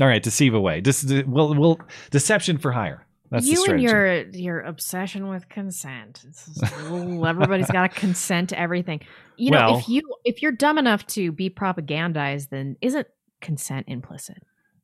All 0.00 0.06
right, 0.06 0.22
deceive 0.22 0.54
away. 0.54 0.80
Dis, 0.80 1.04
well, 1.26 1.54
well, 1.54 1.80
deception 2.10 2.58
for 2.58 2.72
hire. 2.72 3.06
That's 3.30 3.46
the 3.46 3.52
you 3.52 3.64
and 3.66 3.80
your 3.82 4.22
your 4.30 4.60
obsession 4.60 5.28
with 5.28 5.48
consent. 5.48 6.22
Just, 6.22 6.62
ooh, 6.90 7.24
everybody's 7.24 7.70
got 7.70 7.90
to 7.92 8.00
consent 8.00 8.50
to 8.50 8.58
everything. 8.58 9.00
You 9.36 9.52
know, 9.52 9.58
Well- 9.58 9.78
if 9.78 9.88
you 9.88 10.02
if 10.24 10.42
you're 10.42 10.52
dumb 10.52 10.78
enough 10.78 11.06
to 11.08 11.32
be 11.32 11.48
propagandized, 11.50 12.50
then 12.50 12.76
isn't 12.80 13.06
consent 13.40 13.86
implicit? 13.88 14.42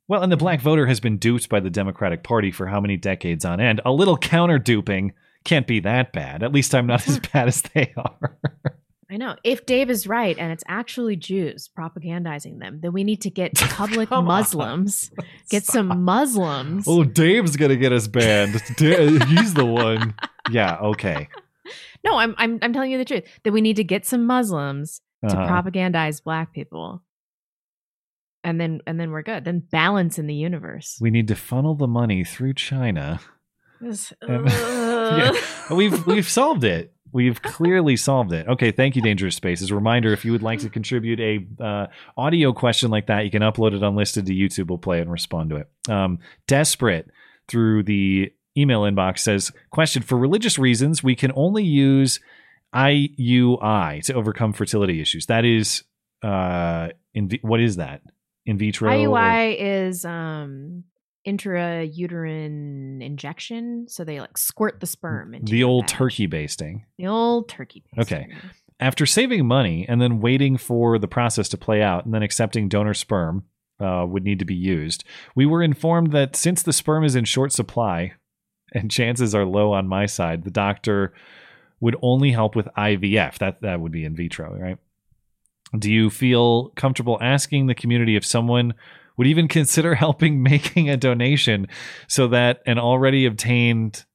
Well, 0.08 0.22
and 0.22 0.32
the 0.32 0.38
black 0.38 0.60
voter 0.62 0.86
has 0.86 1.00
been 1.00 1.18
duped 1.18 1.50
by 1.50 1.60
the 1.60 1.68
Democratic 1.68 2.22
Party 2.22 2.50
for 2.50 2.66
how 2.66 2.80
many 2.80 2.96
decades 2.96 3.44
on 3.44 3.60
end? 3.60 3.82
A 3.84 3.92
little 3.92 4.16
counter 4.16 4.58
duping 4.58 5.12
can't 5.44 5.66
be 5.66 5.80
that 5.80 6.12
bad. 6.12 6.42
At 6.42 6.52
least 6.52 6.74
I'm 6.74 6.86
not 6.86 7.06
as 7.08 7.18
bad 7.32 7.48
as 7.48 7.62
they 7.74 7.92
are. 7.96 8.36
I 9.10 9.16
know. 9.16 9.36
If 9.42 9.64
Dave 9.64 9.88
is 9.88 10.06
right 10.06 10.36
and 10.38 10.52
it's 10.52 10.64
actually 10.68 11.16
Jews 11.16 11.70
propagandizing 11.76 12.58
them, 12.60 12.80
then 12.82 12.92
we 12.92 13.04
need 13.04 13.22
to 13.22 13.30
get 13.30 13.54
public 13.56 14.10
Muslims, 14.10 15.10
get 15.48 15.64
some 15.64 16.02
Muslims. 16.04 16.84
Oh, 16.86 17.04
Dave's 17.04 17.56
gonna 17.56 17.76
get 17.76 17.92
us 17.92 18.06
banned. 18.06 18.52
He's 18.78 19.54
the 19.54 19.64
one. 19.64 20.14
Yeah. 20.50 20.76
Okay. 20.78 21.28
No, 22.04 22.16
I'm 22.18 22.34
I'm 22.36 22.58
I'm 22.60 22.72
telling 22.74 22.90
you 22.90 22.98
the 22.98 23.04
truth. 23.06 23.24
That 23.44 23.52
we 23.52 23.60
need 23.62 23.76
to 23.76 23.84
get 23.84 24.04
some 24.04 24.26
Muslims 24.26 25.00
to 25.26 25.36
Uh-huh. 25.36 25.48
propagandize 25.62 26.22
black 26.22 26.52
people. 26.52 27.02
And 28.44 28.60
then 28.60 28.80
and 28.86 29.00
then 29.00 29.10
we're 29.10 29.22
good. 29.22 29.44
Then 29.44 29.60
balance 29.60 30.18
in 30.18 30.26
the 30.26 30.34
universe. 30.34 30.98
We 31.00 31.10
need 31.10 31.28
to 31.28 31.34
funnel 31.34 31.74
the 31.74 31.88
money 31.88 32.24
through 32.24 32.54
China. 32.54 33.20
This- 33.80 34.12
And- 34.20 34.46
yeah, 35.16 35.74
we've 35.74 36.06
we've 36.06 36.28
solved 36.28 36.64
it. 36.64 36.92
We've 37.10 37.40
clearly 37.40 37.96
solved 37.96 38.32
it. 38.32 38.46
Okay, 38.48 38.70
thank 38.70 38.94
you, 38.94 39.00
Dangerous 39.02 39.34
Space. 39.34 39.62
As 39.62 39.70
a 39.70 39.74
reminder, 39.74 40.12
if 40.12 40.24
you 40.26 40.32
would 40.32 40.42
like 40.42 40.58
to 40.60 40.68
contribute 40.68 41.18
a 41.20 41.64
uh, 41.64 41.86
audio 42.18 42.52
question 42.52 42.90
like 42.90 43.06
that, 43.06 43.24
you 43.24 43.30
can 43.30 43.40
upload 43.42 43.74
it 43.74 43.82
unlisted 43.82 44.26
to 44.26 44.34
YouTube. 44.34 44.68
We'll 44.68 44.76
play 44.78 44.98
it 44.98 45.02
and 45.02 45.10
respond 45.12 45.50
to 45.50 45.56
it. 45.56 45.68
Um, 45.88 46.18
Desperate 46.46 47.10
through 47.48 47.84
the 47.84 48.30
email 48.58 48.82
inbox 48.82 49.20
says, 49.20 49.50
"Question 49.70 50.02
for 50.02 50.18
religious 50.18 50.58
reasons, 50.58 51.02
we 51.02 51.14
can 51.14 51.32
only 51.34 51.64
use 51.64 52.20
IUI 52.74 54.04
to 54.04 54.14
overcome 54.14 54.52
fertility 54.52 55.00
issues. 55.00 55.26
That 55.26 55.44
is, 55.44 55.84
uh, 56.22 56.88
in 57.14 57.30
what 57.42 57.60
is 57.60 57.76
that? 57.76 58.02
In 58.46 58.58
vitro? 58.58 58.90
or- 58.90 58.94
IUI 58.94 59.56
is 59.58 60.04
um 60.04 60.84
intrauterine 61.26 63.02
injection. 63.02 63.86
So 63.88 64.04
they 64.04 64.20
like 64.20 64.38
squirt 64.38 64.80
the 64.80 64.86
sperm 64.86 65.34
into 65.34 65.50
the 65.50 65.64
old 65.64 65.88
turkey 65.88 66.26
basting. 66.26 66.84
the 66.96 67.06
old 67.06 67.48
turkey. 67.48 67.84
Okay. 67.98 68.28
After 68.80 69.06
saving 69.06 69.46
money 69.46 69.84
and 69.88 70.00
then 70.00 70.20
waiting 70.20 70.56
for 70.56 70.98
the 70.98 71.08
process 71.08 71.48
to 71.50 71.58
play 71.58 71.82
out 71.82 72.04
and 72.04 72.14
then 72.14 72.22
accepting 72.22 72.68
donor 72.68 72.94
sperm 72.94 73.44
uh, 73.80 74.06
would 74.08 74.22
need 74.24 74.38
to 74.38 74.44
be 74.44 74.54
used, 74.54 75.04
we 75.34 75.46
were 75.46 75.62
informed 75.62 76.12
that 76.12 76.36
since 76.36 76.62
the 76.62 76.72
sperm 76.72 77.04
is 77.04 77.16
in 77.16 77.24
short 77.24 77.52
supply 77.52 78.12
and 78.72 78.90
chances 78.90 79.34
are 79.34 79.44
low 79.44 79.72
on 79.72 79.88
my 79.88 80.06
side, 80.06 80.44
the 80.44 80.50
doctor 80.50 81.12
would 81.80 81.96
only 82.02 82.32
help 82.32 82.56
with 82.56 82.68
IVF. 82.76 83.38
That 83.38 83.60
that 83.62 83.80
would 83.80 83.92
be 83.92 84.04
in 84.04 84.14
vitro, 84.14 84.56
right? 84.56 84.78
Do 85.78 85.92
you 85.92 86.08
feel 86.08 86.70
comfortable 86.70 87.18
asking 87.20 87.66
the 87.66 87.74
community 87.74 88.16
if 88.16 88.24
someone 88.24 88.74
would 89.18 89.26
even 89.26 89.48
consider 89.48 89.94
helping 89.96 90.42
making 90.42 90.88
a 90.88 90.96
donation 90.96 91.66
so 92.06 92.28
that 92.28 92.62
an 92.64 92.78
already 92.78 93.26
obtained 93.26 94.06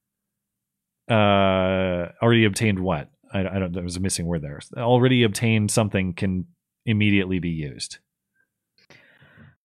uh 1.08 2.08
already 2.22 2.44
obtained 2.46 2.80
what? 2.80 3.10
I, 3.32 3.40
I 3.40 3.58
don't 3.58 3.72
there 3.72 3.84
was 3.84 3.96
a 3.96 4.00
missing 4.00 4.26
word 4.26 4.42
there. 4.42 4.58
Already 4.76 5.22
obtained 5.22 5.70
something 5.70 6.14
can 6.14 6.46
immediately 6.86 7.38
be 7.38 7.50
used. 7.50 7.98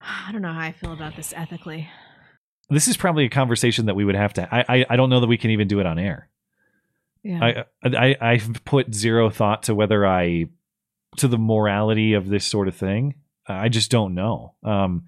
I 0.01 0.31
don't 0.31 0.41
know 0.41 0.53
how 0.53 0.59
I 0.59 0.71
feel 0.71 0.93
about 0.93 1.15
this 1.15 1.33
ethically. 1.35 1.89
this 2.69 2.87
is 2.87 2.97
probably 2.97 3.25
a 3.25 3.29
conversation 3.29 3.87
that 3.87 3.95
we 3.95 4.05
would 4.05 4.15
have 4.15 4.33
to 4.33 4.47
i 4.53 4.65
i, 4.67 4.85
I 4.91 4.95
don't 4.95 5.09
know 5.09 5.21
that 5.21 5.27
we 5.27 5.37
can 5.37 5.51
even 5.51 5.67
do 5.67 5.79
it 5.79 5.85
on 5.85 5.97
air. 5.97 6.29
Yeah. 7.23 7.63
I, 7.83 7.89
I 7.97 8.15
i've 8.21 8.63
put 8.65 8.93
zero 8.93 9.29
thought 9.29 9.63
to 9.63 9.75
whether 9.75 10.05
i 10.05 10.45
to 11.17 11.27
the 11.27 11.37
morality 11.37 12.13
of 12.13 12.29
this 12.29 12.45
sort 12.45 12.67
of 12.67 12.75
thing 12.75 13.15
i 13.49 13.69
just 13.69 13.91
don't 13.91 14.15
know 14.15 14.53
um 14.63 15.03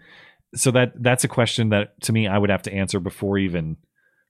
so 0.55 0.71
that 0.71 0.91
that's 1.01 1.23
a 1.23 1.29
question 1.29 1.69
that 1.69 1.99
to 2.01 2.11
me 2.11 2.27
i 2.27 2.37
would 2.37 2.49
have 2.49 2.63
to 2.63 2.73
answer 2.73 2.99
before 2.99 3.37
even 3.37 3.77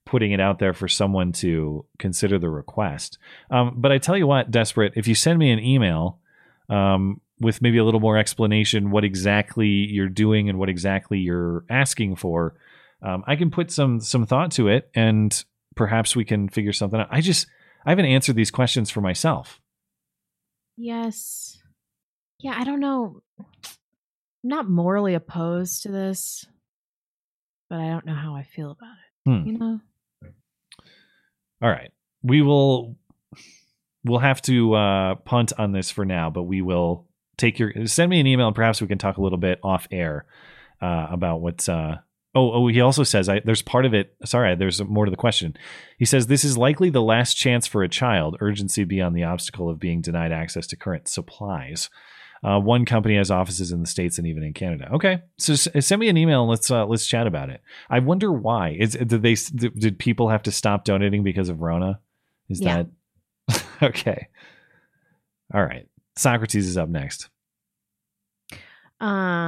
putting 0.06 0.32
it 0.32 0.40
out 0.40 0.60
there 0.60 0.74
for 0.74 0.88
someone 0.88 1.32
to 1.32 1.86
consider 2.00 2.38
the 2.38 2.50
request 2.50 3.18
um 3.50 3.74
but 3.78 3.92
i 3.92 3.98
tell 3.98 4.18
you 4.18 4.28
what 4.28 4.52
desperate 4.52 4.94
if 4.96 5.08
you 5.08 5.16
send 5.16 5.40
me 5.40 5.52
an 5.52 5.60
email 5.60 6.20
um 6.70 7.20
with 7.40 7.62
maybe 7.62 7.78
a 7.80 7.84
little 7.84 8.00
more 8.00 8.18
explanation 8.18 8.92
what 8.92 9.04
exactly 9.04 9.68
you're 9.68 10.10
doing 10.10 10.50
and 10.50 10.60
what 10.60 10.70
exactly 10.70 11.18
you're 11.18 11.64
asking 11.70 12.16
for 12.16 12.56
um, 13.04 13.24
I 13.26 13.36
can 13.36 13.50
put 13.50 13.72
some 13.72 14.00
some 14.00 14.26
thought 14.26 14.52
to 14.54 14.68
it, 14.68 14.90
and 14.94 15.44
perhaps 15.76 16.16
we 16.16 16.26
can 16.26 16.50
figure 16.50 16.74
something 16.74 17.00
out. 17.00 17.08
I 17.12 17.22
just 17.22 17.48
I 17.86 17.90
haven't 17.90 18.06
answered 18.06 18.36
these 18.36 18.52
questions 18.52 18.90
for 18.90 19.02
myself. 19.02 19.60
Yes. 20.78 21.58
Yeah, 22.40 22.56
I 22.58 22.64
don't 22.64 22.80
know. 22.80 23.22
I'm 24.44 24.50
not 24.50 24.70
morally 24.70 25.14
opposed 25.14 25.84
to 25.84 25.92
this, 25.92 26.46
but 27.70 27.80
I 27.80 27.90
don't 27.90 28.06
know 28.06 28.16
how 28.16 28.36
I 28.36 28.44
feel 28.44 28.72
about 28.72 28.94
it. 28.94 29.30
Hmm. 29.30 29.48
You 29.48 29.58
know? 29.58 29.80
All 31.62 31.70
right, 31.70 31.92
we 32.24 32.42
will 32.42 32.98
we'll 34.04 34.20
have 34.20 34.42
to 34.44 34.74
uh, 34.74 35.16
punt 35.16 35.54
on 35.58 35.72
this 35.72 35.92
for 35.92 36.06
now, 36.06 36.30
but 36.30 36.44
we 36.44 36.62
will 36.62 37.08
take 37.38 37.60
your 37.60 37.86
send 37.86 38.10
me 38.10 38.20
an 38.20 38.28
email, 38.28 38.48
and 38.48 38.56
perhaps 38.56 38.82
we 38.82 38.88
can 38.88 38.98
talk 38.98 39.18
a 39.18 39.22
little 39.22 39.38
bit 39.38 39.60
off 39.64 39.88
air 39.92 40.26
uh, 40.82 41.08
about 41.12 41.42
what's. 41.42 41.70
Uh, 41.70 41.98
oh, 42.34 42.52
oh, 42.52 42.68
he 42.68 42.82
also 42.82 43.04
says 43.04 43.30
I, 43.30 43.42
there's 43.42 43.62
part 43.62 43.86
of 43.86 43.94
it. 43.94 44.16
Sorry, 44.26 44.56
there's 44.56 44.84
more 44.84 45.06
to 45.06 45.12
the 45.12 45.18
question. 45.18 45.56
He 46.00 46.06
says 46.06 46.28
this 46.28 46.44
is 46.44 46.58
likely 46.58 46.90
the 46.90 47.02
last 47.02 47.36
chance 47.36 47.68
for 47.68 47.84
a 47.84 47.90
child. 47.90 48.38
Urgency 48.40 48.84
beyond 48.84 49.16
the 49.16 49.24
obstacle 49.24 49.70
of 49.70 49.80
being 49.80 50.02
denied 50.02 50.32
access 50.32 50.66
to 50.68 50.76
current 50.76 51.08
supplies. 51.08 51.90
Uh, 52.44 52.60
one 52.60 52.86
company 52.86 53.18
has 53.18 53.30
offices 53.30 53.72
in 53.72 53.82
the 53.82 53.88
states 53.88 54.18
and 54.18 54.26
even 54.26 54.42
in 54.42 54.52
Canada. 54.54 54.90
Okay, 54.94 55.22
so 55.38 55.54
s- 55.54 55.68
send 55.86 56.00
me 56.00 56.10
an 56.10 56.18
email 56.18 56.42
and 56.42 56.50
let's 56.50 56.72
uh, 56.72 56.86
let's 56.88 57.06
chat 57.06 57.28
about 57.28 57.50
it. 57.52 57.62
I 57.90 58.00
wonder 58.00 58.32
why. 58.32 58.76
Is 58.80 58.94
did 58.94 59.22
they 59.22 59.36
did 59.36 59.76
did 59.80 60.00
people 60.00 60.30
have 60.30 60.42
to 60.44 60.52
stop 60.52 60.84
donating 60.84 61.24
because 61.24 61.50
of 61.50 61.62
Rona? 61.62 62.00
Is 62.50 62.60
Yeah. 62.60 62.84
that 63.50 63.64
okay? 63.84 64.28
All 65.54 65.64
right. 65.64 65.88
Socrates 66.16 66.68
is 66.68 66.78
up 66.78 66.90
next. 66.90 67.30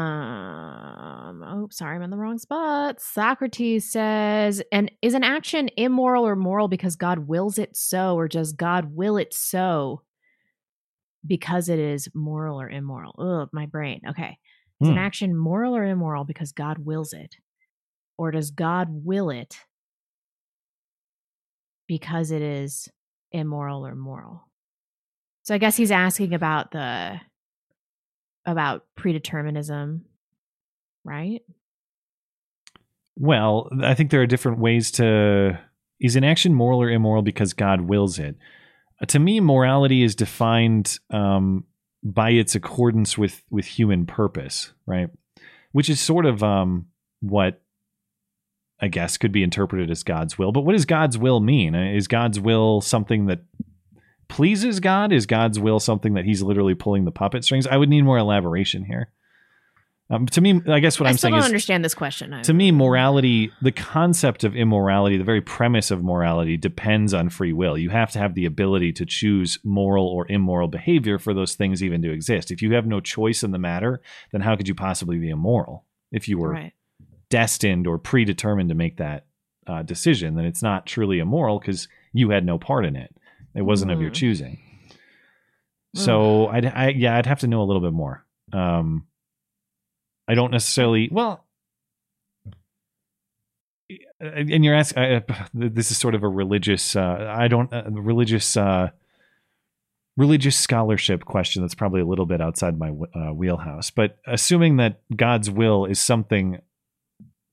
Um. 0.04 1.44
Oh, 1.46 1.68
sorry, 1.72 1.96
I'm 1.96 2.02
in 2.02 2.10
the 2.10 2.18
wrong 2.18 2.38
spot. 2.40 3.00
Socrates 3.00 3.90
says, 3.92 4.62
"And 4.72 4.92
is 5.02 5.14
an 5.14 5.24
action 5.24 5.70
immoral 5.78 6.26
or 6.28 6.36
moral 6.36 6.68
because 6.68 6.96
God 6.96 7.28
wills 7.28 7.58
it 7.58 7.76
so, 7.76 8.16
or 8.16 8.28
does 8.28 8.52
God 8.54 8.96
will 8.96 9.18
it 9.18 9.34
so 9.34 10.02
because 11.26 11.70
it 11.70 11.80
is 11.80 12.10
moral 12.14 12.60
or 12.60 12.70
immoral?" 12.70 13.16
Ugh, 13.18 13.50
my 13.54 13.66
brain. 13.66 14.02
Okay, 14.10 14.38
is 14.82 14.90
an 14.90 14.96
Hmm. 14.96 14.98
action 14.98 15.36
moral 15.36 15.76
or 15.76 15.86
immoral 15.86 16.24
because 16.26 16.52
God 16.52 16.80
wills 16.80 17.14
it, 17.14 17.36
or 18.18 18.32
does 18.32 18.52
God 18.52 18.88
will 18.90 19.30
it 19.30 19.58
because 21.88 22.32
it 22.32 22.42
is 22.42 22.90
immoral 23.32 23.86
or 23.86 23.96
moral? 23.96 24.48
So 25.44 25.54
I 25.54 25.58
guess 25.58 25.76
he's 25.76 25.92
asking 25.92 26.34
about 26.34 26.72
the 26.72 27.20
about 28.46 28.86
predeterminism, 28.98 30.02
right? 31.04 31.42
Well, 33.16 33.70
I 33.82 33.94
think 33.94 34.10
there 34.12 34.22
are 34.22 34.28
different 34.28 34.60
ways 34.60 34.92
to. 34.92 35.60
Is 36.00 36.16
an 36.16 36.24
action 36.24 36.54
moral 36.54 36.82
or 36.82 36.90
immoral 36.90 37.22
because 37.22 37.54
God 37.54 37.82
wills 37.82 38.20
it? 38.20 38.36
To 39.08 39.20
me, 39.20 39.40
morality 39.40 40.04
is 40.04 40.16
defined 40.16 41.00
um, 41.10 41.66
by 42.04 42.32
its 42.32 42.56
accordance 42.56 43.18
with 43.18 43.44
with 43.50 43.66
human 43.66 44.06
purpose, 44.06 44.74
right? 44.86 45.10
Which 45.72 45.90
is 45.90 46.00
sort 46.00 46.26
of 46.26 46.44
um, 46.44 46.88
what 47.22 47.62
I 48.80 48.88
guess 48.88 49.18
could 49.18 49.32
be 49.32 49.44
interpreted 49.44 49.90
as 49.90 50.04
God's 50.04 50.38
will. 50.38 50.52
But 50.52 50.62
what 50.62 50.74
does 50.74 50.86
God's 50.86 51.18
will 51.18 51.40
mean? 51.40 51.76
Uh, 51.76 51.92
Is 51.94 52.08
God's 52.08 52.40
will 52.40 52.82
something 52.82 53.28
that 53.28 53.44
pleases 54.28 54.80
God? 54.80 55.12
Is 55.14 55.26
God's 55.26 55.60
will 55.60 55.80
something 55.80 56.16
that 56.16 56.26
He's 56.26 56.42
literally 56.42 56.76
pulling 56.76 57.06
the 57.06 57.12
puppet 57.12 57.44
strings? 57.44 57.66
I 57.66 57.78
would 57.78 57.90
need 57.90 58.04
more 58.04 58.18
elaboration 58.18 58.84
here. 58.84 59.12
Um, 60.10 60.26
to 60.28 60.42
me, 60.42 60.62
I 60.68 60.80
guess 60.80 61.00
what 61.00 61.08
I 61.08 61.12
am 61.12 61.18
still 61.18 61.28
saying 61.30 61.34
don't 61.36 61.40
is 61.40 61.46
understand 61.46 61.84
this 61.86 61.96
question. 61.96 62.34
I- 62.34 62.42
to 62.44 62.54
me, 62.54 62.72
morality, 62.72 63.52
the 63.62 63.72
concept 63.72 64.44
of 64.44 64.56
immorality, 64.56 65.18
the 65.18 65.24
very 65.24 65.42
premise 65.42 65.92
of 65.92 66.04
morality 66.04 66.58
depends 66.58 67.14
on 67.14 67.30
free 67.30 67.54
will. 67.54 67.78
You 67.78 67.90
have 67.90 68.12
to 68.12 68.20
have 68.20 68.36
the 68.36 68.46
ability 68.46 68.92
to 68.94 69.06
choose 69.06 69.58
moral 69.64 70.06
or 70.08 70.30
immoral 70.30 70.68
behavior 70.68 71.18
for 71.18 71.34
those 71.34 71.56
things 71.56 71.82
even 71.82 72.02
to 72.02 72.12
exist. 72.12 72.52
If 72.52 72.62
you 72.62 72.74
have 72.74 72.86
no 72.86 73.00
choice 73.00 73.44
in 73.44 73.52
the 73.52 73.58
matter, 73.60 74.02
then 74.34 74.42
how 74.42 74.56
could 74.56 74.68
you 74.68 74.76
possibly 74.76 75.18
be 75.18 75.30
immoral? 75.30 75.86
If 76.12 76.28
you 76.28 76.38
were 76.38 76.52
Right. 76.52 76.74
destined 77.30 77.88
or 77.88 77.98
predetermined 77.98 78.70
to 78.70 78.76
make 78.76 78.98
that 78.98 79.26
uh, 79.66 79.82
decision, 79.82 80.36
then 80.36 80.44
it's 80.44 80.62
not 80.62 80.86
truly 80.86 81.20
immoral 81.20 81.58
because 81.58 81.88
you 82.12 82.30
had 82.32 82.46
no 82.46 82.60
part 82.60 82.86
in 82.86 82.98
it. 82.98 83.16
It 83.56 83.62
wasn't 83.62 83.92
of 83.94 84.02
your 84.02 84.12
Mhm. 84.12 84.16
choosing. 84.16 84.58
So 85.96 86.48
I'd, 86.48 86.66
I, 86.66 86.90
yeah, 86.90 87.16
I'd 87.18 87.28
have 87.28 87.40
to 87.40 87.48
know 87.48 87.62
a 87.62 87.64
little 87.64 87.82
bit 87.82 87.94
more. 87.94 88.26
Um, 88.52 89.06
I 90.28 90.36
don't 90.36 90.52
necessarily. 90.52 91.10
Well, 91.12 91.46
and 94.20 94.64
you're 94.64 94.76
asking. 94.76 95.04
Uh, 95.04 95.22
this 95.54 95.92
is 95.92 95.98
sort 95.98 96.16
of 96.16 96.24
a 96.24 96.28
religious. 96.30 96.96
Uh, 96.96 97.34
I 97.36 97.48
don't 97.48 97.72
uh, 97.74 97.84
religious. 97.90 98.56
Uh, 98.58 98.90
religious 100.16 100.56
scholarship 100.56 101.26
question 101.26 101.64
that's 101.64 101.74
probably 101.74 102.00
a 102.02 102.06
little 102.06 102.28
bit 102.28 102.40
outside 102.40 102.78
my 102.78 102.90
uh, 102.90 103.34
wheelhouse. 103.34 103.90
But 103.90 104.18
assuming 104.28 104.78
that 104.78 105.02
God's 105.16 105.50
will 105.50 105.86
is 105.86 106.00
something, 106.00 106.60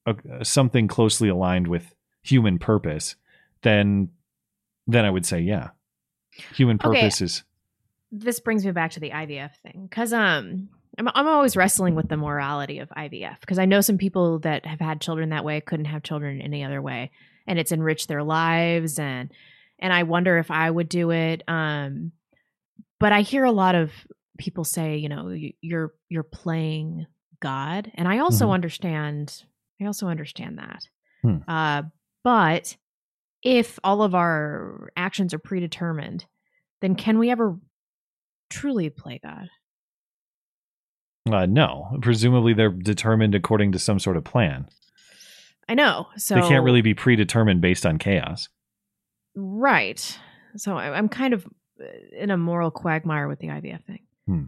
uh, 0.06 0.12
something 0.42 0.86
closely 0.86 1.30
aligned 1.30 1.68
with 1.68 1.94
human 2.22 2.58
purpose, 2.58 3.16
then, 3.62 4.10
then 4.86 5.06
I 5.06 5.10
would 5.10 5.24
say 5.24 5.40
yeah, 5.40 5.70
human 6.52 6.78
Okay. 6.84 7.06
is. 7.06 7.44
this 8.12 8.40
brings 8.40 8.64
me 8.66 8.72
back 8.72 8.90
to 8.90 9.00
the 9.00 9.08
IVF 9.10 9.52
thing 9.62 9.86
because 9.88 10.12
um 10.12 10.68
I'm 10.98 11.08
I'm 11.14 11.26
always 11.28 11.56
wrestling 11.56 11.94
with 11.94 12.08
the 12.08 12.16
morality 12.16 12.78
of 12.78 12.88
IVF 12.90 13.40
because 13.40 13.58
I 13.58 13.64
know 13.64 13.80
some 13.80 13.98
people 13.98 14.40
that 14.40 14.66
have 14.66 14.80
had 14.80 15.00
children 15.00 15.30
that 15.30 15.44
way 15.44 15.60
couldn't 15.60 15.86
have 15.86 16.02
children 16.02 16.40
any 16.40 16.64
other 16.64 16.82
way 16.82 17.10
and 17.46 17.58
it's 17.58 17.72
enriched 17.72 18.08
their 18.08 18.22
lives 18.22 18.98
and 18.98 19.30
and 19.78 19.92
I 19.92 20.02
wonder 20.02 20.38
if 20.38 20.50
I 20.50 20.70
would 20.70 20.88
do 20.88 21.10
it 21.10 21.42
um 21.48 22.12
but 22.98 23.12
I 23.12 23.22
hear 23.22 23.44
a 23.44 23.52
lot 23.52 23.74
of 23.74 23.92
people 24.38 24.64
say 24.64 24.96
you 24.96 25.08
know 25.08 25.34
you're 25.60 25.92
you're 26.08 26.22
playing 26.22 27.06
God 27.40 27.90
and 27.94 28.06
I 28.08 28.18
also 28.18 28.48
Mhm. 28.48 28.52
understand 28.54 29.44
I 29.80 29.86
also 29.86 30.08
understand 30.08 30.58
that 30.58 30.88
Hmm. 31.22 31.36
uh 31.48 31.82
but 32.24 32.76
if 33.42 33.78
all 33.84 34.02
of 34.02 34.14
our 34.14 34.90
actions 34.96 35.32
are 35.32 35.38
predetermined 35.38 36.26
then 36.82 36.94
can 36.94 37.18
we 37.18 37.30
ever 37.30 37.58
truly 38.50 38.90
play 38.90 39.20
God. 39.22 39.48
Uh, 41.30 41.46
no, 41.46 41.98
presumably 42.02 42.54
they're 42.54 42.70
determined 42.70 43.34
according 43.34 43.72
to 43.72 43.78
some 43.78 43.98
sort 43.98 44.16
of 44.16 44.24
plan. 44.24 44.68
I 45.68 45.74
know. 45.74 46.08
So 46.16 46.34
they 46.34 46.40
can't 46.42 46.64
really 46.64 46.80
be 46.82 46.94
predetermined 46.94 47.60
based 47.60 47.84
on 47.86 47.98
chaos. 47.98 48.48
right. 49.34 50.18
So 50.56 50.76
I- 50.76 50.96
I'm 50.96 51.08
kind 51.08 51.32
of 51.32 51.46
uh, 51.80 51.84
in 52.18 52.30
a 52.30 52.36
moral 52.36 52.70
quagmire 52.72 53.28
with 53.28 53.38
the 53.38 53.46
IVF 53.48 53.84
thing. 53.84 54.00
Hmm. 54.26 54.44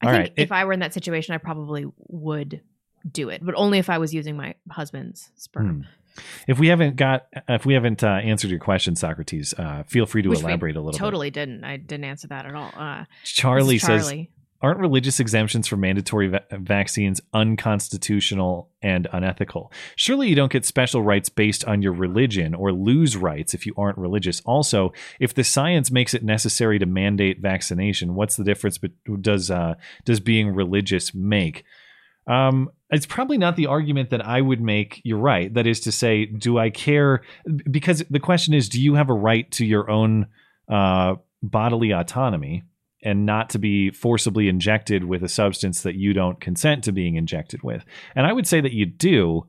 I 0.00 0.06
All 0.06 0.12
think 0.12 0.22
right. 0.22 0.32
if 0.36 0.52
I 0.52 0.64
were 0.64 0.72
in 0.72 0.80
that 0.80 0.94
situation, 0.94 1.34
I 1.34 1.38
probably 1.38 1.84
would 2.08 2.62
do 3.10 3.28
it, 3.28 3.44
but 3.44 3.54
only 3.54 3.78
if 3.78 3.90
I 3.90 3.98
was 3.98 4.14
using 4.14 4.36
my 4.36 4.54
husband's 4.70 5.30
sperm. 5.36 5.86
Hmm. 6.16 6.22
If 6.48 6.58
we 6.58 6.68
haven't 6.68 6.96
got, 6.96 7.26
if 7.48 7.66
we 7.66 7.74
haven't 7.74 8.02
uh, 8.02 8.06
answered 8.08 8.48
your 8.50 8.58
question, 8.60 8.96
Socrates, 8.96 9.52
uh, 9.58 9.82
feel 9.82 10.06
free 10.06 10.22
to 10.22 10.30
Which 10.30 10.40
elaborate 10.40 10.76
a 10.76 10.80
little 10.80 10.92
bit. 10.92 10.98
Totally 10.98 11.30
didn't. 11.30 11.62
I 11.64 11.76
didn't 11.76 12.04
answer 12.04 12.28
that 12.28 12.46
at 12.46 12.54
all. 12.54 12.70
Uh, 12.74 13.04
is 13.22 13.30
Charlie 13.32 13.78
says, 13.78 14.04
Charlie. 14.06 14.30
"Aren't 14.66 14.80
religious 14.80 15.20
exemptions 15.20 15.68
for 15.68 15.76
mandatory 15.76 16.26
va- 16.26 16.44
vaccines 16.50 17.20
unconstitutional 17.32 18.68
and 18.82 19.06
unethical? 19.12 19.70
Surely 19.94 20.28
you 20.28 20.34
don't 20.34 20.50
get 20.50 20.64
special 20.64 21.02
rights 21.02 21.28
based 21.28 21.64
on 21.66 21.82
your 21.82 21.92
religion 21.92 22.52
or 22.52 22.72
lose 22.72 23.16
rights 23.16 23.54
if 23.54 23.64
you 23.64 23.74
aren't 23.76 23.96
religious. 23.96 24.42
Also, 24.44 24.92
if 25.20 25.32
the 25.34 25.44
science 25.44 25.92
makes 25.92 26.14
it 26.14 26.24
necessary 26.24 26.80
to 26.80 26.86
mandate 26.86 27.40
vaccination, 27.40 28.16
what's 28.16 28.34
the 28.34 28.42
difference? 28.42 28.76
But 28.76 28.90
does 29.20 29.52
uh, 29.52 29.76
does 30.04 30.18
being 30.18 30.52
religious 30.52 31.14
make?" 31.14 31.62
Um, 32.26 32.70
it's 32.90 33.06
probably 33.06 33.38
not 33.38 33.54
the 33.54 33.66
argument 33.66 34.10
that 34.10 34.26
I 34.26 34.40
would 34.40 34.60
make. 34.60 35.00
You're 35.04 35.18
right. 35.18 35.54
That 35.54 35.68
is 35.68 35.78
to 35.82 35.92
say, 35.92 36.26
do 36.26 36.58
I 36.58 36.70
care? 36.70 37.22
Because 37.70 38.02
the 38.10 38.18
question 38.18 38.52
is, 38.52 38.68
do 38.68 38.82
you 38.82 38.94
have 38.94 39.10
a 39.10 39.14
right 39.14 39.48
to 39.52 39.64
your 39.64 39.88
own 39.88 40.26
uh, 40.68 41.14
bodily 41.40 41.92
autonomy 41.92 42.64
and 43.02 43.26
not 43.26 43.50
to 43.50 43.58
be 43.58 43.90
forcibly 43.90 44.48
injected 44.48 45.04
with 45.04 45.22
a 45.22 45.28
substance 45.28 45.82
that 45.82 45.94
you 45.94 46.12
don't 46.12 46.40
consent 46.40 46.84
to 46.84 46.92
being 46.92 47.16
injected 47.16 47.62
with? 47.62 47.84
And 48.14 48.26
I 48.26 48.32
would 48.32 48.46
say 48.46 48.60
that 48.60 48.72
you 48.72 48.86
do. 48.86 49.46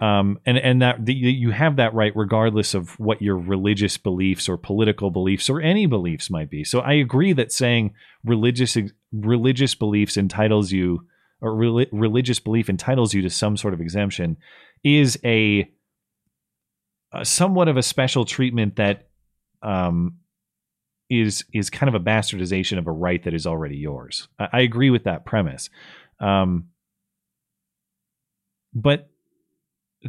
Um, 0.00 0.40
and 0.44 0.58
and 0.58 0.82
that, 0.82 1.06
that 1.06 1.14
you 1.14 1.52
have 1.52 1.76
that 1.76 1.94
right 1.94 2.12
regardless 2.16 2.74
of 2.74 2.98
what 2.98 3.22
your 3.22 3.38
religious 3.38 3.96
beliefs 3.96 4.48
or 4.48 4.56
political 4.56 5.10
beliefs 5.10 5.48
or 5.48 5.60
any 5.60 5.86
beliefs 5.86 6.30
might 6.30 6.50
be. 6.50 6.64
So 6.64 6.80
I 6.80 6.94
agree 6.94 7.32
that 7.34 7.52
saying 7.52 7.94
religious 8.24 8.76
religious 9.12 9.76
beliefs 9.76 10.16
entitles 10.16 10.72
you 10.72 11.06
or 11.44 11.52
reli- 11.52 11.88
religious 11.92 12.40
belief 12.40 12.68
entitles 12.70 13.12
you 13.12 13.22
to 13.22 13.30
some 13.30 13.56
sort 13.56 13.74
of 13.74 13.80
exemption 13.80 14.36
is 14.82 15.18
a, 15.24 15.70
a 17.12 17.24
somewhat 17.24 17.68
of 17.68 17.76
a 17.76 17.82
special 17.82 18.24
treatment 18.24 18.76
that 18.76 19.08
um, 19.62 20.16
is 21.20 21.44
is 21.52 21.70
kind 21.70 21.88
of 21.88 22.00
a 22.00 22.04
bastardization 22.04 22.78
of 22.78 22.86
a 22.86 22.92
right 22.92 23.22
that 23.24 23.34
is 23.34 23.46
already 23.46 23.76
yours. 23.76 24.28
I, 24.38 24.48
I 24.52 24.60
agree 24.60 24.90
with 24.90 25.04
that 25.04 25.24
premise, 25.24 25.70
um, 26.20 26.68
but 28.74 29.10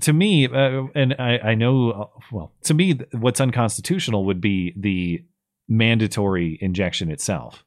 to 0.02 0.14
me, 0.14 0.46
uh, 0.48 0.84
and 0.94 1.16
I, 1.20 1.40
I 1.40 1.56
know, 1.56 1.92
uh, 1.92 2.20
well, 2.32 2.52
to 2.64 2.74
me, 2.74 3.00
what's 3.12 3.40
unconstitutional 3.40 4.26
would 4.26 4.42
be 4.42 4.74
the 4.76 5.24
mandatory 5.68 6.58
injection 6.62 7.10
itself. 7.10 7.64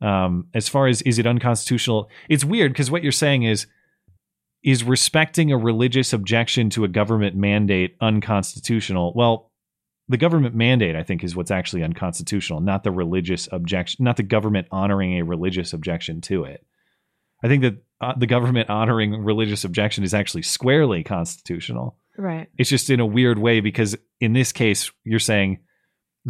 Um, 0.00 0.46
as 0.54 0.68
far 0.68 0.86
as 0.86 1.02
is 1.02 1.18
it 1.18 1.26
unconstitutional? 1.26 2.08
It's 2.28 2.44
weird 2.44 2.72
because 2.72 2.90
what 2.90 3.02
you're 3.02 3.12
saying 3.12 3.42
is 3.42 3.66
is 4.64 4.82
respecting 4.82 5.52
a 5.52 5.58
religious 5.58 6.12
objection 6.12 6.68
to 6.70 6.84
a 6.84 6.88
government 6.88 7.36
mandate 7.36 7.96
unconstitutional. 8.00 9.12
Well, 9.14 9.47
the 10.08 10.16
government 10.16 10.54
mandate, 10.54 10.96
I 10.96 11.02
think, 11.02 11.22
is 11.22 11.36
what's 11.36 11.50
actually 11.50 11.82
unconstitutional, 11.82 12.60
not 12.60 12.82
the 12.82 12.90
religious 12.90 13.48
objection, 13.52 14.04
not 14.04 14.16
the 14.16 14.22
government 14.22 14.68
honoring 14.70 15.18
a 15.18 15.24
religious 15.24 15.72
objection 15.72 16.20
to 16.22 16.44
it. 16.44 16.64
I 17.42 17.48
think 17.48 17.62
that 17.62 17.82
uh, 18.00 18.14
the 18.16 18.26
government 18.26 18.70
honoring 18.70 19.22
religious 19.22 19.64
objection 19.64 20.04
is 20.04 20.14
actually 20.14 20.42
squarely 20.42 21.04
constitutional. 21.04 21.96
Right. 22.16 22.48
It's 22.56 22.70
just 22.70 22.90
in 22.90 23.00
a 23.00 23.06
weird 23.06 23.38
way 23.38 23.60
because 23.60 23.96
in 24.20 24.32
this 24.32 24.50
case, 24.50 24.90
you're 25.04 25.20
saying 25.20 25.60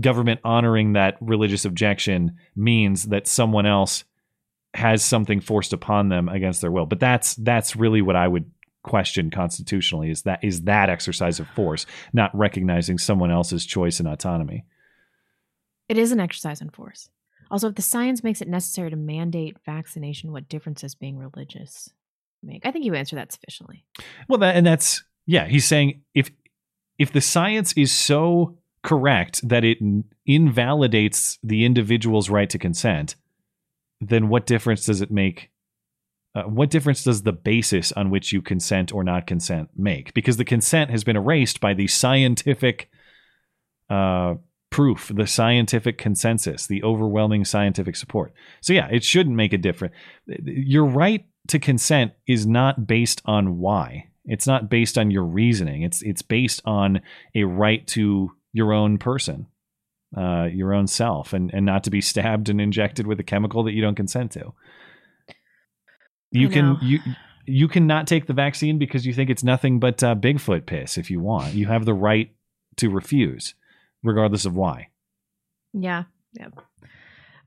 government 0.00 0.40
honoring 0.44 0.94
that 0.94 1.16
religious 1.20 1.64
objection 1.64 2.36
means 2.54 3.04
that 3.04 3.26
someone 3.26 3.64
else 3.64 4.04
has 4.74 5.04
something 5.04 5.40
forced 5.40 5.72
upon 5.72 6.08
them 6.08 6.28
against 6.28 6.60
their 6.60 6.70
will. 6.70 6.86
But 6.86 7.00
that's 7.00 7.34
that's 7.36 7.74
really 7.74 8.02
what 8.02 8.16
I 8.16 8.28
would 8.28 8.50
question 8.88 9.30
constitutionally 9.30 10.10
is 10.10 10.22
that 10.22 10.42
is 10.42 10.62
that 10.62 10.90
exercise 10.90 11.38
of 11.38 11.48
force, 11.48 11.86
not 12.12 12.36
recognizing 12.36 12.98
someone 12.98 13.30
else's 13.30 13.66
choice 13.66 14.00
and 14.00 14.08
autonomy. 14.08 14.64
It 15.88 15.98
is 15.98 16.10
an 16.10 16.20
exercise 16.20 16.60
in 16.60 16.70
force. 16.70 17.10
Also, 17.50 17.68
if 17.68 17.74
the 17.74 17.82
science 17.82 18.24
makes 18.24 18.42
it 18.42 18.48
necessary 18.48 18.90
to 18.90 18.96
mandate 18.96 19.56
vaccination, 19.64 20.32
what 20.32 20.48
difference 20.48 20.82
does 20.82 20.94
being 20.94 21.18
religious 21.18 21.90
make? 22.42 22.64
I 22.64 22.70
think 22.70 22.84
you 22.84 22.94
answered 22.94 23.16
that 23.16 23.32
sufficiently. 23.32 23.84
Well, 24.28 24.38
that, 24.38 24.56
and 24.56 24.66
that's 24.66 25.02
yeah. 25.26 25.46
He's 25.46 25.66
saying 25.66 26.02
if 26.14 26.30
if 26.98 27.12
the 27.12 27.20
science 27.20 27.72
is 27.74 27.92
so 27.92 28.58
correct 28.82 29.46
that 29.48 29.64
it 29.64 29.78
invalidates 30.26 31.38
the 31.42 31.64
individual's 31.64 32.30
right 32.30 32.48
to 32.50 32.58
consent, 32.58 33.16
then 34.00 34.28
what 34.28 34.46
difference 34.46 34.86
does 34.86 35.00
it 35.00 35.10
make? 35.10 35.50
Uh, 36.38 36.44
what 36.44 36.70
difference 36.70 37.02
does 37.02 37.22
the 37.22 37.32
basis 37.32 37.90
on 37.92 38.10
which 38.10 38.32
you 38.32 38.40
consent 38.40 38.92
or 38.92 39.02
not 39.02 39.26
consent 39.26 39.70
make? 39.76 40.14
Because 40.14 40.36
the 40.36 40.44
consent 40.44 40.90
has 40.90 41.02
been 41.02 41.16
erased 41.16 41.60
by 41.60 41.74
the 41.74 41.88
scientific 41.88 42.90
uh, 43.90 44.34
proof, 44.70 45.10
the 45.12 45.26
scientific 45.26 45.98
consensus, 45.98 46.66
the 46.66 46.84
overwhelming 46.84 47.44
scientific 47.44 47.96
support. 47.96 48.32
So 48.60 48.72
yeah, 48.72 48.88
it 48.88 49.02
shouldn't 49.02 49.34
make 49.34 49.52
a 49.52 49.58
difference. 49.58 49.94
Your 50.26 50.84
right 50.84 51.26
to 51.48 51.58
consent 51.58 52.12
is 52.26 52.46
not 52.46 52.86
based 52.86 53.20
on 53.24 53.58
why. 53.58 54.08
It's 54.24 54.46
not 54.46 54.70
based 54.70 54.96
on 54.96 55.10
your 55.10 55.24
reasoning. 55.24 55.82
It's 55.82 56.02
it's 56.02 56.22
based 56.22 56.60
on 56.64 57.00
a 57.34 57.44
right 57.44 57.84
to 57.88 58.30
your 58.52 58.72
own 58.72 58.98
person, 58.98 59.46
uh, 60.16 60.44
your 60.52 60.72
own 60.72 60.86
self, 60.86 61.32
and 61.32 61.52
and 61.52 61.66
not 61.66 61.82
to 61.84 61.90
be 61.90 62.00
stabbed 62.12 62.48
and 62.48 62.60
injected 62.60 63.08
with 63.08 63.18
a 63.18 63.24
chemical 63.24 63.64
that 63.64 63.72
you 63.72 63.80
don't 63.80 63.96
consent 63.96 64.30
to. 64.32 64.52
You 66.30 66.48
can 66.48 66.76
you 66.82 67.00
you 67.46 67.68
cannot 67.68 68.06
take 68.06 68.26
the 68.26 68.34
vaccine 68.34 68.78
because 68.78 69.06
you 69.06 69.14
think 69.14 69.30
it's 69.30 69.42
nothing 69.44 69.80
but 69.80 70.02
uh, 70.02 70.14
Bigfoot 70.14 70.66
piss. 70.66 70.98
If 70.98 71.10
you 71.10 71.20
want, 71.20 71.54
you 71.54 71.66
have 71.66 71.84
the 71.84 71.94
right 71.94 72.30
to 72.76 72.90
refuse, 72.90 73.54
regardless 74.02 74.44
of 74.44 74.54
why. 74.54 74.88
Yeah. 75.72 76.04
Yep. 76.34 76.60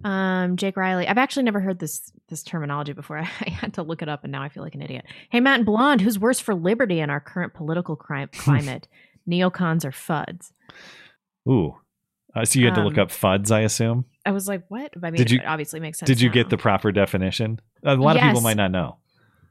Um, 0.04 0.58
Jake 0.58 0.78
Riley. 0.78 1.08
I've 1.08 1.20
actually 1.20 1.44
never 1.44 1.60
heard 1.60 1.78
this 1.80 2.12
this 2.30 2.42
terminology 2.42 2.94
before. 2.94 3.18
I 3.20 3.50
had 3.50 3.76
to 3.76 3.84
look 3.84 4.02
it 4.02 4.10
up, 4.10 4.24
and 4.24 4.32
now 4.32 4.42
I 4.42 4.50
feel 4.50 4.64
like 4.64 4.74
an 4.76 4.82
idiot. 4.82 5.06
Hey, 5.30 5.40
Matt 5.40 5.58
and 5.58 5.66
Blonde, 5.66 6.02
who's 6.02 6.18
worse 6.18 6.40
for 6.40 6.56
liberty 6.56 7.00
in 7.00 7.10
our 7.12 7.20
current 7.20 7.54
political 7.54 7.96
crime 7.96 8.30
climate? 8.34 8.88
Neocons 9.30 9.86
or 9.86 9.92
FUDs? 9.92 10.52
Ooh, 11.48 11.76
uh, 12.36 12.44
so 12.44 12.60
you 12.60 12.66
had 12.66 12.74
to 12.76 12.84
look 12.84 12.98
Um, 12.98 13.02
up 13.04 13.10
FUDs, 13.12 13.52
I 13.52 13.60
assume. 13.60 14.06
I 14.26 14.32
was 14.32 14.48
like, 14.48 14.64
what? 14.70 14.94
I 15.02 15.10
mean, 15.12 15.18
Did 15.18 15.32
you 15.32 15.40
it 15.40 15.46
obviously 15.46 15.80
makes 15.80 16.00
sense. 16.00 16.08
Did 16.08 16.22
you 16.22 16.30
now. 16.30 16.34
get 16.34 16.50
the 16.50 16.58
proper 16.58 16.92
definition? 16.92 17.60
A 17.84 17.96
lot 17.96 18.16
of 18.18 18.22
people 18.22 18.42
might 18.42 18.58
not 18.58 18.72
know. 18.72 18.98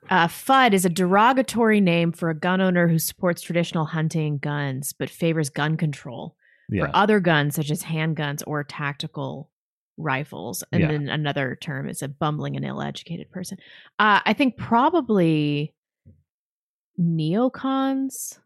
Uh, 0.08 0.26
Fudd 0.28 0.72
is 0.72 0.84
a 0.84 0.88
derogatory 0.88 1.80
name 1.80 2.10
for 2.12 2.30
a 2.30 2.34
gun 2.34 2.60
owner 2.60 2.88
who 2.88 2.98
supports 2.98 3.42
traditional 3.42 3.84
hunting 3.84 4.38
guns 4.38 4.92
but 4.92 5.08
favors 5.10 5.50
gun 5.50 5.76
control 5.76 6.34
Yeah. 6.68 6.86
for 6.86 6.90
other 6.96 7.20
guns 7.20 7.54
such 7.56 7.70
as 7.70 7.82
handguns 7.82 8.42
or 8.46 8.64
tactical 8.64 9.50
rifles. 9.96 10.64
And 10.72 10.80
Yeah. 10.82 10.88
then 10.88 11.08
another 11.08 11.56
term 11.60 11.88
is 11.88 12.02
a 12.02 12.08
bumbling 12.08 12.56
and 12.56 12.64
ill-educated 12.64 13.30
person. 13.30 13.58
Uh, 13.98 14.20
I 14.24 14.32
think 14.32 14.56
probably 14.56 15.74
neocons 16.98 18.38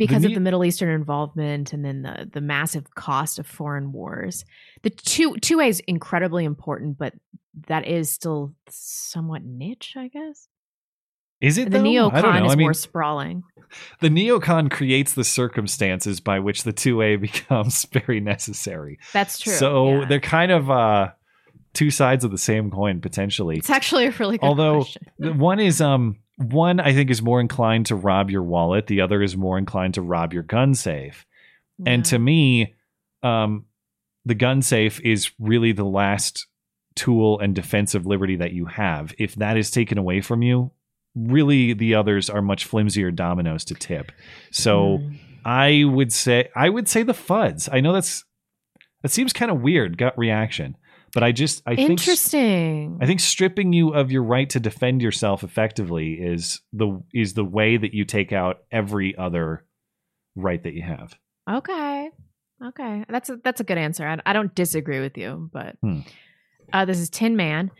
because 0.00 0.22
ne- 0.22 0.28
of 0.28 0.34
the 0.34 0.40
Middle 0.40 0.64
Eastern 0.64 0.88
involvement 0.88 1.72
and 1.72 1.84
then 1.84 2.02
the 2.02 2.28
the 2.32 2.40
massive 2.40 2.94
cost 2.94 3.38
of 3.38 3.46
foreign 3.46 3.92
wars. 3.92 4.44
The 4.82 4.90
two 4.90 5.36
two 5.36 5.60
A 5.60 5.66
is 5.66 5.80
incredibly 5.80 6.44
important, 6.44 6.98
but 6.98 7.12
that 7.68 7.86
is 7.86 8.10
still 8.10 8.54
somewhat 8.68 9.44
niche, 9.44 9.94
I 9.96 10.08
guess. 10.08 10.48
Is 11.40 11.58
it 11.58 11.70
the 11.70 11.78
though? 11.78 12.10
I 12.10 12.22
don't 12.22 12.32
neocon 12.32 12.40
know. 12.40 12.46
is 12.46 12.52
I 12.52 12.56
mean, 12.56 12.64
more 12.66 12.74
sprawling. 12.74 13.42
the 14.00 14.08
neocon 14.08 14.70
creates 14.70 15.14
the 15.14 15.24
circumstances 15.24 16.20
by 16.20 16.38
which 16.38 16.64
the 16.64 16.72
2A 16.72 17.20
becomes 17.20 17.84
very 17.92 18.20
necessary. 18.20 18.98
That's 19.12 19.38
true. 19.38 19.52
So 19.52 20.00
yeah. 20.00 20.04
they're 20.06 20.20
kind 20.20 20.50
of 20.50 20.70
uh 20.70 21.08
two 21.72 21.90
sides 21.90 22.24
of 22.24 22.30
the 22.30 22.38
same 22.38 22.70
coin 22.70 23.00
potentially. 23.00 23.58
it's 23.58 23.70
actually 23.70 24.06
a 24.06 24.10
really 24.12 24.38
good 24.38 24.46
Although 24.46 24.80
question. 24.80 25.02
the 25.18 25.32
one 25.34 25.60
is 25.60 25.80
um 25.80 26.16
one 26.40 26.80
I 26.80 26.92
think 26.94 27.10
is 27.10 27.22
more 27.22 27.40
inclined 27.40 27.86
to 27.86 27.94
rob 27.94 28.30
your 28.30 28.42
wallet, 28.42 28.86
the 28.86 29.00
other 29.02 29.22
is 29.22 29.36
more 29.36 29.58
inclined 29.58 29.94
to 29.94 30.02
rob 30.02 30.32
your 30.32 30.42
gun 30.42 30.74
safe. 30.74 31.26
And 31.86 32.04
to 32.06 32.18
me, 32.18 32.74
um 33.22 33.66
the 34.24 34.34
gun 34.34 34.62
safe 34.62 35.00
is 35.00 35.30
really 35.38 35.72
the 35.72 35.84
last 35.84 36.46
tool 36.94 37.38
and 37.40 37.54
defensive 37.54 38.06
liberty 38.06 38.36
that 38.36 38.52
you 38.52 38.66
have. 38.66 39.14
If 39.18 39.34
that 39.36 39.56
is 39.56 39.70
taken 39.70 39.96
away 39.96 40.20
from 40.20 40.42
you, 40.42 40.72
really 41.14 41.72
the 41.72 41.94
others 41.94 42.28
are 42.28 42.42
much 42.42 42.66
flimsier 42.68 43.10
dominoes 43.10 43.64
to 43.66 43.74
tip. 43.74 44.12
So 44.50 44.98
Hmm. 44.98 45.14
I 45.44 45.84
would 45.84 46.12
say 46.12 46.48
I 46.54 46.68
would 46.68 46.88
say 46.88 47.02
the 47.02 47.14
Fudds. 47.14 47.68
I 47.72 47.80
know 47.80 47.92
that's 47.92 48.24
that 49.02 49.10
seems 49.10 49.32
kind 49.32 49.50
of 49.50 49.62
weird 49.62 49.96
gut 49.96 50.16
reaction, 50.18 50.76
but 51.12 51.22
I 51.22 51.32
just 51.32 51.62
I 51.66 51.76
think 51.76 51.90
Interesting. 51.90 52.98
I 53.00 53.06
think 53.06 53.20
stripping 53.20 53.72
you 53.72 53.90
of 53.94 54.10
your 54.12 54.22
right 54.22 54.48
to 54.50 54.60
defend 54.60 55.02
yourself 55.02 55.42
effectively 55.44 56.14
is 56.14 56.60
the 56.72 57.02
is 57.12 57.34
the 57.34 57.44
way 57.44 57.76
that 57.76 57.94
you 57.94 58.04
take 58.04 58.32
out 58.32 58.58
every 58.70 59.16
other 59.16 59.64
right 60.36 60.62
that 60.62 60.74
you 60.74 60.82
have. 60.82 61.18
Okay. 61.50 62.10
Okay. 62.64 63.04
That's 63.08 63.30
a 63.30 63.36
that's 63.42 63.60
a 63.60 63.64
good 63.64 63.78
answer. 63.78 64.06
I, 64.06 64.18
I 64.26 64.32
don't 64.32 64.54
disagree 64.54 65.00
with 65.00 65.16
you, 65.18 65.50
but 65.52 65.76
Hmm. 65.82 66.00
uh, 66.72 66.84
this 66.84 66.98
is 66.98 67.10
Tin 67.10 67.36
Man. 67.36 67.70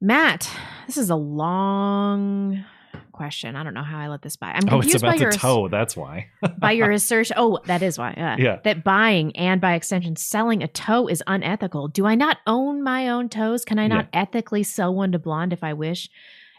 Matt, 0.00 0.50
this 0.86 0.96
is 0.96 1.10
a 1.10 1.14
long 1.16 2.64
question. 3.12 3.54
I 3.56 3.62
don't 3.62 3.74
know 3.74 3.82
how 3.82 3.98
I 3.98 4.08
let 4.08 4.22
this 4.22 4.36
by. 4.36 4.48
I'm 4.48 4.62
confused 4.62 4.72
Oh, 4.72 4.80
it's 4.80 4.94
about 5.02 5.10
by 5.12 5.16
the 5.16 5.22
your 5.22 5.32
toe. 5.32 5.68
That's 5.68 5.96
why. 5.96 6.28
by 6.58 6.72
your 6.72 6.90
assertion. 6.98 7.36
Oh, 7.38 7.58
that 7.66 7.82
is 7.82 7.98
why. 7.98 8.12
uh, 8.12 8.36
Yeah. 8.38 8.58
That 8.64 8.82
buying 8.84 9.36
and 9.36 9.60
by 9.60 9.74
extension 9.74 10.16
selling 10.16 10.62
a 10.62 10.68
toe 10.68 11.06
is 11.08 11.22
unethical. 11.26 11.88
Do 11.88 12.06
I 12.06 12.14
not 12.14 12.38
own 12.46 12.82
my 12.82 13.08
own 13.08 13.28
toes? 13.28 13.64
Can 13.64 13.78
I 13.78 13.86
not 13.86 14.08
ethically 14.12 14.62
sell 14.62 14.94
one 14.94 15.12
to 15.12 15.18
blonde 15.18 15.52
if 15.52 15.62
I 15.62 15.72
wish? 15.74 16.08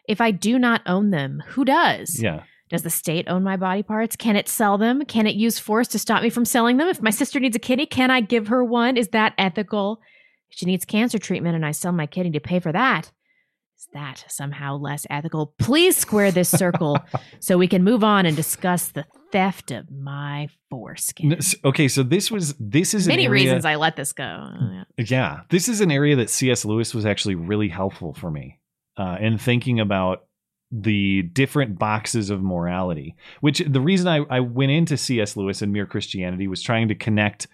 If 0.08 0.20
I 0.22 0.32
do 0.32 0.58
not 0.60 0.82
own 0.86 1.12
them, 1.12 1.42
who 1.48 1.66
does? 1.66 2.22
Yeah. 2.22 2.44
Does 2.70 2.82
the 2.84 2.90
state 2.90 3.28
own 3.28 3.44
my 3.44 3.56
body 3.56 3.84
parts? 3.84 4.16
Can 4.16 4.36
it 4.36 4.50
sell 4.50 4.78
them? 4.78 5.06
Can 5.06 5.28
it 5.28 5.36
use 5.36 5.60
force 5.60 5.88
to 5.90 6.00
stop 6.00 6.24
me 6.24 6.30
from 6.30 6.44
selling 6.46 6.78
them? 6.78 6.88
If 6.88 7.02
my 7.02 7.10
sister 7.12 7.40
needs 7.40 7.56
a 7.56 7.60
kidney, 7.60 7.86
can 7.86 8.10
I 8.10 8.20
give 8.22 8.48
her 8.48 8.64
one? 8.64 8.98
Is 8.98 9.10
that 9.10 9.34
ethical? 9.38 10.02
If 10.50 10.58
she 10.58 10.66
needs 10.66 10.84
cancer 10.86 11.20
treatment 11.20 11.56
and 11.56 11.66
I 11.66 11.72
sell 11.72 11.92
my 11.92 12.06
kidney 12.08 12.32
to 12.32 12.40
pay 12.40 12.60
for 12.60 12.72
that, 12.72 13.12
is 13.84 13.90
that 13.94 14.24
somehow 14.30 14.78
less 14.78 15.06
ethical? 15.10 15.54
Please 15.60 15.98
square 15.98 16.32
this 16.32 16.50
circle 16.50 16.98
so 17.40 17.58
we 17.58 17.68
can 17.68 17.84
move 17.84 18.04
on 18.04 18.26
and 18.26 18.36
discuss 18.36 18.90
the 18.90 19.06
theft 19.32 19.72
of 19.72 19.92
my 19.92 20.48
foreskin. 20.70 21.38
Okay, 21.66 21.88
so 21.88 22.04
this 22.04 22.32
was 22.32 22.56
this 22.60 22.94
is 22.94 23.08
an 23.08 23.12
Many 23.12 23.26
area- 23.26 23.44
reasons 23.44 23.66
I 23.66 23.76
let 23.76 23.96
this 23.96 24.14
go. 24.14 24.24
Yeah. 24.24 24.84
Yeah, 24.98 25.40
this 25.50 25.68
is 25.68 25.82
an 25.82 25.92
area 25.92 26.16
that 26.18 26.30
C.S. 26.30 26.66
Lewis 26.66 26.94
was 26.94 27.06
actually 27.06 27.36
really 27.36 27.68
helpful 27.68 28.14
for 28.14 28.32
me 28.32 28.60
uh, 28.98 29.18
in 29.20 29.38
thinking 29.38 29.80
about 29.80 30.26
the 30.72 31.24
different 31.24 31.78
boxes 31.78 32.30
of 32.30 32.42
morality. 32.42 33.16
Which 33.42 33.60
the 33.60 33.82
reason 33.82 34.08
I, 34.08 34.20
I 34.30 34.40
went 34.40 34.72
into 34.72 34.98
C.S. 34.98 35.36
Lewis 35.36 35.62
and 35.62 35.74
Mere 35.74 35.86
Christianity 35.86 36.48
was 36.48 36.62
trying 36.62 36.88
to 36.88 36.96
connect 36.96 37.48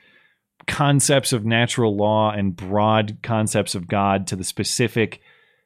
concepts 0.68 1.34
of 1.34 1.46
natural 1.46 1.96
law 1.96 2.32
and 2.32 2.56
broad 2.56 3.18
concepts 3.24 3.74
of 3.74 3.88
God 3.88 4.28
to 4.28 4.36
the 4.36 4.44
specific 4.44 5.22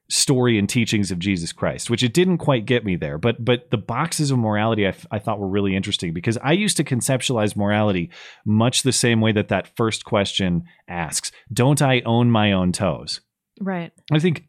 story 0.10 0.60
and 0.60 0.70
teachings 0.70 1.12
of 1.12 1.20
Jesus 1.20 1.52
Christ, 1.52 1.90
which 1.90 2.04
it 2.04 2.14
didn't 2.14 2.38
quite 2.38 2.66
get 2.66 2.86
me 2.86 2.96
there. 2.96 3.18
But 3.18 3.44
but 3.44 3.72
the 3.72 3.78
boxes 3.78 4.32
of 4.32 4.38
morality 4.38 4.86
I, 4.86 4.90
f- 4.90 5.08
I 5.12 5.20
thought 5.20 5.40
were 5.40 5.48
really 5.48 5.76
interesting 5.76 6.14
because 6.14 6.38
I 6.44 6.54
used 6.54 6.78
to 6.78 6.84
conceptualize 6.84 7.56
morality 7.56 8.10
much 8.46 8.84
the 8.84 8.92
same 8.92 9.22
way 9.22 9.32
that 9.32 9.48
that 9.50 9.76
first 9.76 10.06
question 10.06 10.64
asks: 10.88 11.32
Don't 11.52 11.82
I 11.82 12.02
own 12.06 12.30
my 12.30 12.52
own 12.52 12.72
toes? 12.72 13.22
Right. 13.60 13.92
I 14.12 14.20
think 14.20 14.46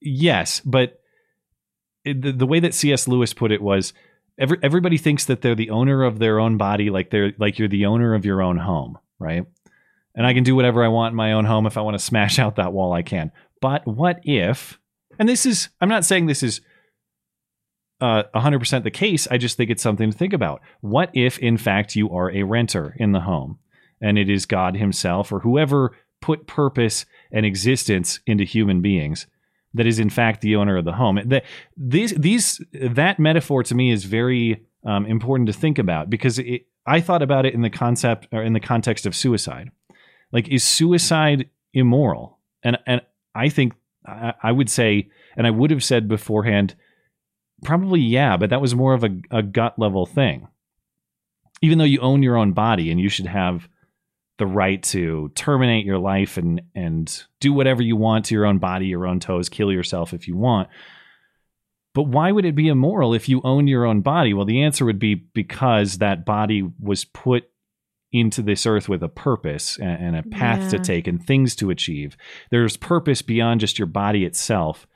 yes, 0.00 0.60
but 0.60 1.00
it, 2.04 2.22
the, 2.22 2.32
the 2.32 2.46
way 2.46 2.60
that 2.60 2.74
C.S. 2.74 3.08
Lewis 3.08 3.34
put 3.34 3.52
it 3.52 3.60
was 3.60 3.92
every, 4.38 4.58
everybody 4.62 4.96
thinks 4.96 5.26
that 5.26 5.42
they're 5.42 5.54
the 5.54 5.70
owner 5.70 6.04
of 6.04 6.18
their 6.18 6.38
own 6.38 6.56
body, 6.56 6.90
like 6.90 7.10
they're 7.10 7.32
like 7.38 7.58
you're 7.58 7.68
the 7.68 7.86
owner 7.86 8.14
of 8.14 8.24
your 8.24 8.42
own 8.42 8.56
home, 8.56 8.98
right? 9.18 9.44
And 10.14 10.26
I 10.26 10.34
can 10.34 10.42
do 10.42 10.56
whatever 10.56 10.84
I 10.84 10.88
want 10.88 11.12
in 11.12 11.16
my 11.16 11.32
own 11.32 11.44
home. 11.44 11.66
If 11.66 11.76
I 11.76 11.82
want 11.82 11.98
to 11.98 12.04
smash 12.04 12.38
out 12.38 12.56
that 12.56 12.72
wall, 12.72 12.92
I 12.92 13.02
can. 13.02 13.30
But 13.60 13.86
what 13.86 14.20
if? 14.24 14.78
And 15.18 15.28
this 15.28 15.46
is 15.46 15.68
I'm 15.80 15.88
not 15.88 16.04
saying 16.04 16.26
this 16.26 16.42
is 16.42 16.60
uh, 18.00 18.24
100% 18.34 18.84
the 18.84 18.90
case. 18.90 19.26
I 19.30 19.38
just 19.38 19.56
think 19.56 19.70
it's 19.70 19.82
something 19.82 20.10
to 20.10 20.16
think 20.16 20.32
about. 20.32 20.60
What 20.80 21.10
if, 21.14 21.38
in 21.38 21.56
fact, 21.56 21.96
you 21.96 22.10
are 22.10 22.30
a 22.30 22.44
renter 22.44 22.94
in 22.98 23.12
the 23.12 23.20
home 23.20 23.58
and 24.00 24.18
it 24.18 24.30
is 24.30 24.46
God 24.46 24.76
Himself 24.76 25.32
or 25.32 25.40
whoever 25.40 25.96
put 26.20 26.46
purpose 26.46 27.06
and 27.32 27.44
existence 27.44 28.20
into 28.26 28.44
human 28.44 28.80
beings 28.80 29.26
that 29.74 29.86
is, 29.86 29.98
in 29.98 30.10
fact, 30.10 30.40
the 30.40 30.56
owner 30.56 30.76
of 30.76 30.84
the 30.84 30.92
home? 30.92 31.20
That, 31.26 31.44
these, 31.76 32.12
these, 32.12 32.60
that 32.72 33.18
metaphor 33.18 33.62
to 33.64 33.74
me 33.74 33.90
is 33.90 34.04
very 34.04 34.64
um, 34.84 35.06
important 35.06 35.48
to 35.48 35.52
think 35.52 35.78
about 35.78 36.08
because 36.08 36.38
it, 36.38 36.66
I 36.86 37.00
thought 37.00 37.22
about 37.22 37.46
it 37.46 37.54
in 37.54 37.62
the 37.62 37.70
concept 37.70 38.28
or 38.32 38.42
in 38.42 38.52
the 38.52 38.60
context 38.60 39.06
of 39.06 39.14
suicide. 39.14 39.70
Like, 40.32 40.48
is 40.48 40.62
suicide 40.62 41.50
immoral? 41.74 42.38
And, 42.62 42.78
and 42.86 43.02
I 43.38 43.48
think 43.48 43.74
I, 44.06 44.34
I 44.42 44.52
would 44.52 44.68
say, 44.68 45.08
and 45.36 45.46
I 45.46 45.50
would 45.50 45.70
have 45.70 45.84
said 45.84 46.08
beforehand, 46.08 46.74
Probably, 47.64 48.00
yeah, 48.00 48.36
but 48.36 48.50
that 48.50 48.60
was 48.60 48.74
more 48.74 48.94
of 48.94 49.04
a, 49.04 49.10
a 49.30 49.42
gut 49.42 49.78
level 49.78 50.06
thing. 50.06 50.46
Even 51.60 51.78
though 51.78 51.84
you 51.84 52.00
own 52.00 52.22
your 52.22 52.36
own 52.36 52.52
body 52.52 52.90
and 52.90 53.00
you 53.00 53.08
should 53.08 53.26
have 53.26 53.68
the 54.38 54.46
right 54.46 54.80
to 54.84 55.32
terminate 55.34 55.84
your 55.84 55.98
life 55.98 56.36
and 56.36 56.62
and 56.76 57.24
do 57.40 57.52
whatever 57.52 57.82
you 57.82 57.96
want 57.96 58.26
to 58.26 58.34
your 58.34 58.46
own 58.46 58.58
body, 58.58 58.86
your 58.86 59.06
own 59.06 59.18
toes, 59.18 59.48
kill 59.48 59.72
yourself 59.72 60.14
if 60.14 60.28
you 60.28 60.36
want. 60.36 60.68
But 61.94 62.04
why 62.04 62.30
would 62.30 62.44
it 62.44 62.54
be 62.54 62.68
immoral 62.68 63.12
if 63.12 63.28
you 63.28 63.40
own 63.42 63.66
your 63.66 63.84
own 63.84 64.02
body? 64.02 64.32
Well, 64.32 64.44
the 64.44 64.62
answer 64.62 64.84
would 64.84 65.00
be 65.00 65.16
because 65.16 65.98
that 65.98 66.24
body 66.24 66.62
was 66.78 67.04
put 67.04 67.50
into 68.12 68.42
this 68.42 68.66
earth 68.66 68.88
with 68.88 69.02
a 69.02 69.08
purpose 69.08 69.78
and, 69.78 70.16
and 70.16 70.16
a 70.16 70.22
path 70.22 70.70
to 70.70 70.78
take 70.78 71.06
and 71.06 71.24
things 71.24 71.54
to 71.56 71.70
achieve. 71.70 72.16
There's 72.50 72.76
purpose 72.76 73.22
beyond 73.22 73.60
just 73.60 73.78
your 73.78 73.86
body 73.86 74.24
itself 74.24 74.86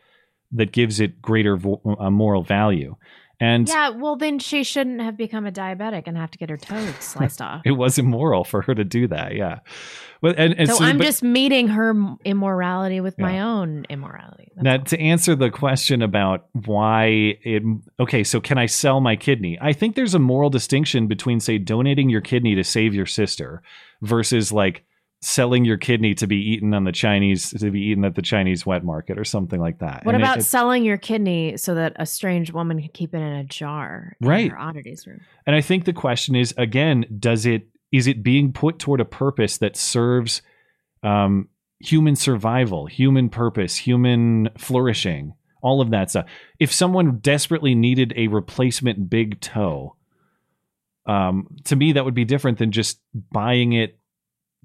that 0.52 0.72
gives 0.72 1.00
it 1.00 1.20
greater 1.22 1.56
vo- 1.56 1.80
uh, 1.98 2.10
moral 2.10 2.42
value. 2.42 2.96
And 3.42 3.68
yeah, 3.68 3.88
well, 3.88 4.14
then 4.14 4.38
she 4.38 4.62
shouldn't 4.62 5.00
have 5.00 5.16
become 5.16 5.46
a 5.46 5.50
diabetic 5.50 6.04
and 6.06 6.16
have 6.16 6.30
to 6.30 6.38
get 6.38 6.48
her 6.48 6.56
toes 6.56 6.94
sliced 7.00 7.42
off. 7.42 7.62
it 7.64 7.72
was 7.72 7.98
immoral 7.98 8.44
for 8.44 8.62
her 8.62 8.72
to 8.72 8.84
do 8.84 9.08
that. 9.08 9.34
Yeah. 9.34 9.58
But 10.20 10.38
and, 10.38 10.54
and 10.56 10.68
so, 10.68 10.76
so 10.76 10.84
I'm 10.84 10.98
but- 10.98 11.04
just 11.04 11.24
meeting 11.24 11.66
her 11.66 11.92
immorality 12.24 13.00
with 13.00 13.18
my 13.18 13.40
own 13.40 13.84
immorality. 13.90 14.52
Now, 14.54 14.76
to 14.76 15.00
answer 15.00 15.34
the 15.34 15.50
question 15.50 16.02
about 16.02 16.46
why 16.52 17.38
it, 17.42 17.64
okay, 17.98 18.22
so 18.22 18.40
can 18.40 18.58
I 18.58 18.66
sell 18.66 19.00
my 19.00 19.16
kidney? 19.16 19.58
I 19.60 19.72
think 19.72 19.96
there's 19.96 20.14
a 20.14 20.20
moral 20.20 20.48
distinction 20.48 21.08
between, 21.08 21.40
say, 21.40 21.58
donating 21.58 22.10
your 22.10 22.20
kidney 22.20 22.54
to 22.54 22.62
save 22.62 22.94
your 22.94 23.06
sister 23.06 23.62
versus 24.02 24.52
like 24.52 24.84
selling 25.24 25.64
your 25.64 25.76
kidney 25.76 26.14
to 26.16 26.26
be 26.26 26.36
eaten 26.36 26.74
on 26.74 26.82
the 26.82 26.90
Chinese, 26.90 27.50
to 27.50 27.70
be 27.70 27.80
eaten 27.80 28.04
at 28.04 28.16
the 28.16 28.22
Chinese 28.22 28.66
wet 28.66 28.84
market 28.84 29.16
or 29.16 29.24
something 29.24 29.60
like 29.60 29.78
that. 29.78 30.04
What 30.04 30.16
And 30.16 30.22
about 30.24 30.38
it- 30.38 30.42
selling 30.42 30.84
your 30.84 30.96
kidney 30.98 31.56
so 31.56 31.76
that 31.76 31.92
a 31.96 32.04
strange 32.06 32.52
woman 32.52 32.80
can 32.80 32.90
keep 32.92 33.14
it 33.14 33.18
in 33.18 33.32
a 33.32 33.44
jar 33.44 34.16
in 34.20 34.26
Right. 34.28 34.50
her 34.50 34.58
oddities 34.58 35.06
room? 35.06 35.20
And 35.46 35.54
I 35.54 35.60
think 35.60 35.84
the 35.84 35.92
question 35.92 36.34
is 36.34 36.52
again, 36.58 37.06
does 37.18 37.46
it 37.46 37.68
is 37.92 38.06
it 38.06 38.22
being 38.22 38.52
put 38.52 38.78
toward 38.78 39.00
a 39.00 39.04
purpose 39.04 39.58
that 39.58 39.76
serves 39.76 40.42
um, 41.04 41.48
human 41.78 42.16
survival, 42.16 42.86
human 42.86 43.28
purpose, 43.28 43.76
human 43.76 44.48
flourishing, 44.56 45.34
all 45.62 45.80
of 45.80 45.90
that 45.90 46.10
stuff? 46.10 46.26
If 46.58 46.72
someone 46.72 47.18
desperately 47.18 47.74
needed 47.74 48.12
a 48.16 48.26
replacement 48.28 49.08
big 49.10 49.40
toe, 49.40 49.94
um, 51.06 51.48
to 51.64 51.76
me 51.76 51.92
that 51.92 52.04
would 52.04 52.14
be 52.14 52.24
different 52.24 52.58
than 52.58 52.72
just 52.72 53.00
buying 53.30 53.72
it 53.72 53.98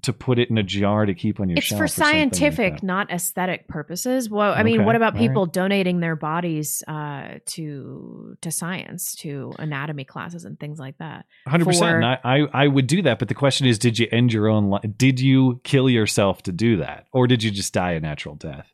to 0.02 0.12
put 0.12 0.38
it 0.38 0.48
in 0.48 0.56
a 0.58 0.62
jar 0.62 1.06
to 1.06 1.12
keep 1.14 1.40
on 1.40 1.48
your 1.48 1.58
It's 1.58 1.66
shelf. 1.66 1.78
for 1.80 1.84
or 1.84 1.88
something 1.88 2.06
like 2.28 2.34
scientific, 2.34 2.82
not 2.84 3.10
aesthetic 3.10 3.66
purposes. 3.66 4.30
Well, 4.30 4.52
I 4.52 4.62
mean, 4.62 4.76
Okay, 4.76 4.84
what 4.84 4.94
about 4.94 5.14
all 5.14 5.20
right. 5.20 5.28
people 5.28 5.46
donating 5.46 5.98
their 5.98 6.14
bodies 6.14 6.84
uh, 6.86 7.38
to 7.46 8.36
to 8.40 8.50
science, 8.52 9.14
to 9.16 9.52
anatomy 9.58 10.04
classes, 10.04 10.44
and 10.44 10.58
things 10.60 10.78
like 10.78 10.96
that? 10.98 11.26
Hundred 11.48 11.64
For- 11.64 11.70
percent. 11.70 12.04
I, 12.04 12.18
I 12.22 12.38
I 12.52 12.68
would 12.68 12.86
do 12.86 13.02
that, 13.02 13.18
but 13.18 13.26
the 13.28 13.34
question 13.34 13.66
is, 13.66 13.78
did 13.78 13.98
you 13.98 14.06
end 14.12 14.32
your 14.32 14.48
own 14.48 14.70
life? 14.70 14.82
Did 14.96 15.18
you 15.18 15.60
kill 15.64 15.90
yourself 15.90 16.42
to 16.44 16.52
do 16.52 16.76
that, 16.76 17.06
or 17.12 17.26
did 17.26 17.42
you 17.42 17.50
just 17.50 17.74
die 17.74 17.92
a 17.92 18.00
natural 18.00 18.36
death? 18.36 18.72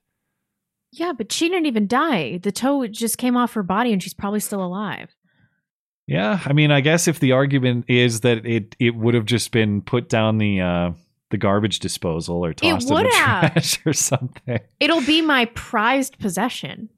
Yeah, 0.92 1.12
but 1.16 1.32
she 1.32 1.48
didn't 1.48 1.66
even 1.66 1.86
die. 1.88 2.38
The 2.38 2.52
toe 2.52 2.86
just 2.86 3.18
came 3.18 3.36
off 3.36 3.54
her 3.54 3.62
body, 3.64 3.92
and 3.92 4.02
she's 4.02 4.14
probably 4.14 4.40
still 4.40 4.62
alive. 4.64 5.14
Yeah, 6.06 6.38
I 6.44 6.52
mean, 6.52 6.70
I 6.70 6.82
guess 6.82 7.08
if 7.08 7.18
the 7.18 7.32
argument 7.32 7.86
is 7.88 8.20
that 8.20 8.44
it 8.44 8.76
it 8.78 8.94
would 8.94 9.14
have 9.14 9.24
just 9.24 9.52
been 9.52 9.80
put 9.80 10.10
down 10.10 10.36
the 10.36 10.60
uh, 10.60 10.90
the 11.34 11.38
garbage 11.38 11.80
disposal 11.80 12.44
or 12.44 12.52
tossed 12.52 12.88
in 12.88 12.94
the 12.94 13.10
have. 13.10 13.52
trash 13.54 13.80
or 13.86 13.92
something. 13.92 14.60
It'll 14.78 15.00
be 15.00 15.20
my 15.20 15.46
prized 15.46 16.16
possession. 16.20 16.90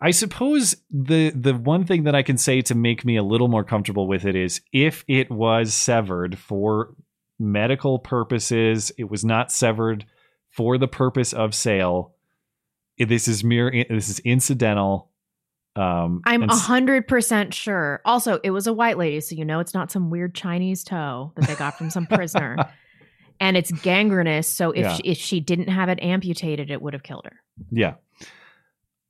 I 0.00 0.10
suppose 0.10 0.74
the 0.90 1.30
the 1.30 1.54
one 1.54 1.84
thing 1.84 2.02
that 2.04 2.16
I 2.16 2.24
can 2.24 2.36
say 2.36 2.62
to 2.62 2.74
make 2.74 3.04
me 3.04 3.14
a 3.14 3.22
little 3.22 3.46
more 3.46 3.62
comfortable 3.62 4.08
with 4.08 4.24
it 4.24 4.34
is 4.34 4.60
if 4.72 5.04
it 5.06 5.30
was 5.30 5.72
severed 5.72 6.36
for 6.36 6.96
medical 7.38 8.00
purposes, 8.00 8.90
it 8.98 9.08
was 9.08 9.24
not 9.24 9.52
severed 9.52 10.04
for 10.48 10.76
the 10.76 10.88
purpose 10.88 11.32
of 11.32 11.54
sale. 11.54 12.16
This 12.98 13.28
is 13.28 13.44
mere. 13.44 13.70
This 13.88 14.08
is 14.08 14.18
incidental. 14.20 15.10
Um, 15.76 16.22
I'm 16.24 16.42
a 16.42 16.56
hundred 16.56 17.06
percent 17.06 17.54
sure. 17.54 18.00
Also, 18.04 18.40
it 18.42 18.50
was 18.50 18.66
a 18.66 18.72
white 18.72 18.98
lady, 18.98 19.20
so 19.20 19.36
you 19.36 19.44
know 19.44 19.60
it's 19.60 19.74
not 19.74 19.92
some 19.92 20.10
weird 20.10 20.34
Chinese 20.34 20.82
toe 20.82 21.32
that 21.36 21.46
they 21.46 21.54
got 21.54 21.78
from 21.78 21.90
some 21.90 22.06
prisoner, 22.06 22.56
and 23.40 23.56
it's 23.56 23.72
gangrenous. 23.72 24.46
So 24.46 24.70
if 24.70 24.82
Yeah. 24.82 24.94
she, 24.94 25.02
if 25.04 25.18
she 25.18 25.40
didn't 25.40 25.68
have 25.68 25.88
it 25.88 25.98
amputated, 26.02 26.70
it 26.70 26.80
would 26.80 26.92
have 26.92 27.02
killed 27.02 27.24
her. 27.24 27.40
Yeah. 27.70 27.94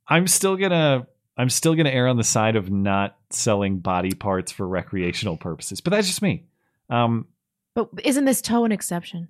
I'm 0.07 0.27
still 0.27 0.55
gonna 0.57 1.05
I'm 1.37 1.49
still 1.49 1.75
gonna 1.75 1.89
err 1.89 2.07
on 2.07 2.17
the 2.17 2.23
side 2.23 2.55
of 2.55 2.69
not 2.69 3.15
selling 3.29 3.79
body 3.79 4.11
parts 4.13 4.51
for 4.51 4.67
recreational 4.67 5.37
purposes, 5.37 5.81
but 5.81 5.91
that's 5.91 6.07
just 6.07 6.21
me. 6.21 6.45
Um, 6.89 7.27
But 7.75 7.89
isn't 8.03 8.25
this 8.25 8.41
toe 8.41 8.65
an 8.65 8.71
exception? 8.71 9.29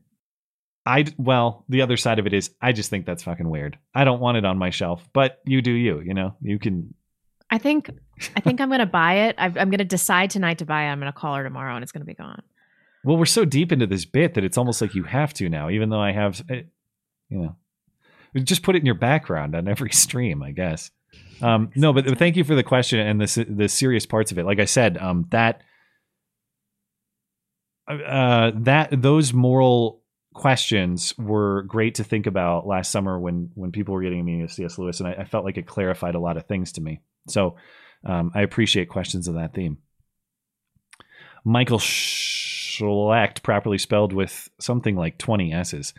I 0.85 1.05
well, 1.17 1.63
the 1.69 1.83
other 1.83 1.97
side 1.97 2.17
of 2.17 2.25
it 2.25 2.33
is 2.33 2.49
I 2.61 2.71
just 2.71 2.89
think 2.89 3.05
that's 3.05 3.21
fucking 3.23 3.47
weird. 3.47 3.77
I 3.93 4.03
don't 4.03 4.19
want 4.19 4.37
it 4.37 4.45
on 4.45 4.57
my 4.57 4.71
shelf, 4.71 5.07
but 5.13 5.39
you 5.45 5.61
do 5.61 5.71
you. 5.71 5.99
You 5.99 6.13
know, 6.15 6.35
you 6.41 6.57
can. 6.57 6.93
I 7.51 7.59
think 7.59 7.91
I 8.35 8.39
think 8.39 8.59
I'm 8.61 8.69
gonna 8.69 8.87
buy 8.87 9.13
it. 9.27 9.35
I, 9.37 9.45
I'm 9.45 9.69
gonna 9.69 9.85
decide 9.85 10.31
tonight 10.31 10.57
to 10.59 10.65
buy 10.65 10.83
it. 10.83 10.87
I'm 10.87 10.97
gonna 10.99 11.11
call 11.13 11.35
her 11.35 11.43
tomorrow, 11.43 11.75
and 11.75 11.83
it's 11.83 11.91
gonna 11.91 12.05
be 12.05 12.15
gone. 12.15 12.41
Well, 13.03 13.17
we're 13.17 13.25
so 13.25 13.45
deep 13.45 13.71
into 13.71 13.87
this 13.87 14.05
bit 14.05 14.35
that 14.35 14.43
it's 14.43 14.57
almost 14.57 14.81
like 14.81 14.93
you 14.93 15.03
have 15.03 15.33
to 15.35 15.49
now, 15.49 15.69
even 15.69 15.89
though 15.89 16.01
I 16.01 16.11
have, 16.11 16.43
eh, 16.49 16.63
you 17.29 17.37
know, 17.37 17.55
just 18.43 18.63
put 18.63 18.75
it 18.75 18.79
in 18.79 18.85
your 18.85 18.95
background 18.95 19.55
on 19.55 19.67
every 19.67 19.89
stream, 19.91 20.43
I 20.43 20.51
guess. 20.51 20.91
Um, 21.41 21.71
no, 21.75 21.91
but 21.91 22.17
thank 22.17 22.35
you 22.35 22.43
for 22.43 22.55
the 22.55 22.63
question 22.63 22.99
and 22.99 23.19
the 23.19 23.45
the 23.49 23.67
serious 23.67 24.05
parts 24.05 24.31
of 24.31 24.37
it. 24.37 24.45
Like 24.45 24.59
I 24.59 24.65
said, 24.65 24.97
um, 24.97 25.25
that 25.31 25.63
uh, 27.87 28.51
that 28.55 29.01
those 29.01 29.33
moral 29.33 30.01
questions 30.33 31.17
were 31.17 31.63
great 31.63 31.95
to 31.95 32.03
think 32.03 32.27
about 32.27 32.67
last 32.67 32.91
summer 32.91 33.19
when 33.19 33.49
when 33.55 33.71
people 33.71 33.93
were 33.93 34.03
getting 34.03 34.23
meeting 34.23 34.43
of 34.43 34.51
C.S. 34.51 34.77
Lewis, 34.77 34.99
and 34.99 35.09
I, 35.09 35.13
I 35.13 35.23
felt 35.25 35.43
like 35.43 35.57
it 35.57 35.67
clarified 35.67 36.15
a 36.15 36.19
lot 36.19 36.37
of 36.37 36.45
things 36.45 36.73
to 36.73 36.81
me. 36.81 37.01
So 37.27 37.55
um, 38.05 38.31
I 38.33 38.41
appreciate 38.41 38.89
questions 38.89 39.27
of 39.27 39.35
that 39.35 39.53
theme. 39.53 39.79
Michael 41.43 41.79
Schlecht, 42.71 43.43
properly 43.43 43.77
spelled 43.77 44.13
with 44.13 44.49
something 44.59 44.95
like 44.95 45.17
20 45.17 45.53
S's. 45.53 45.93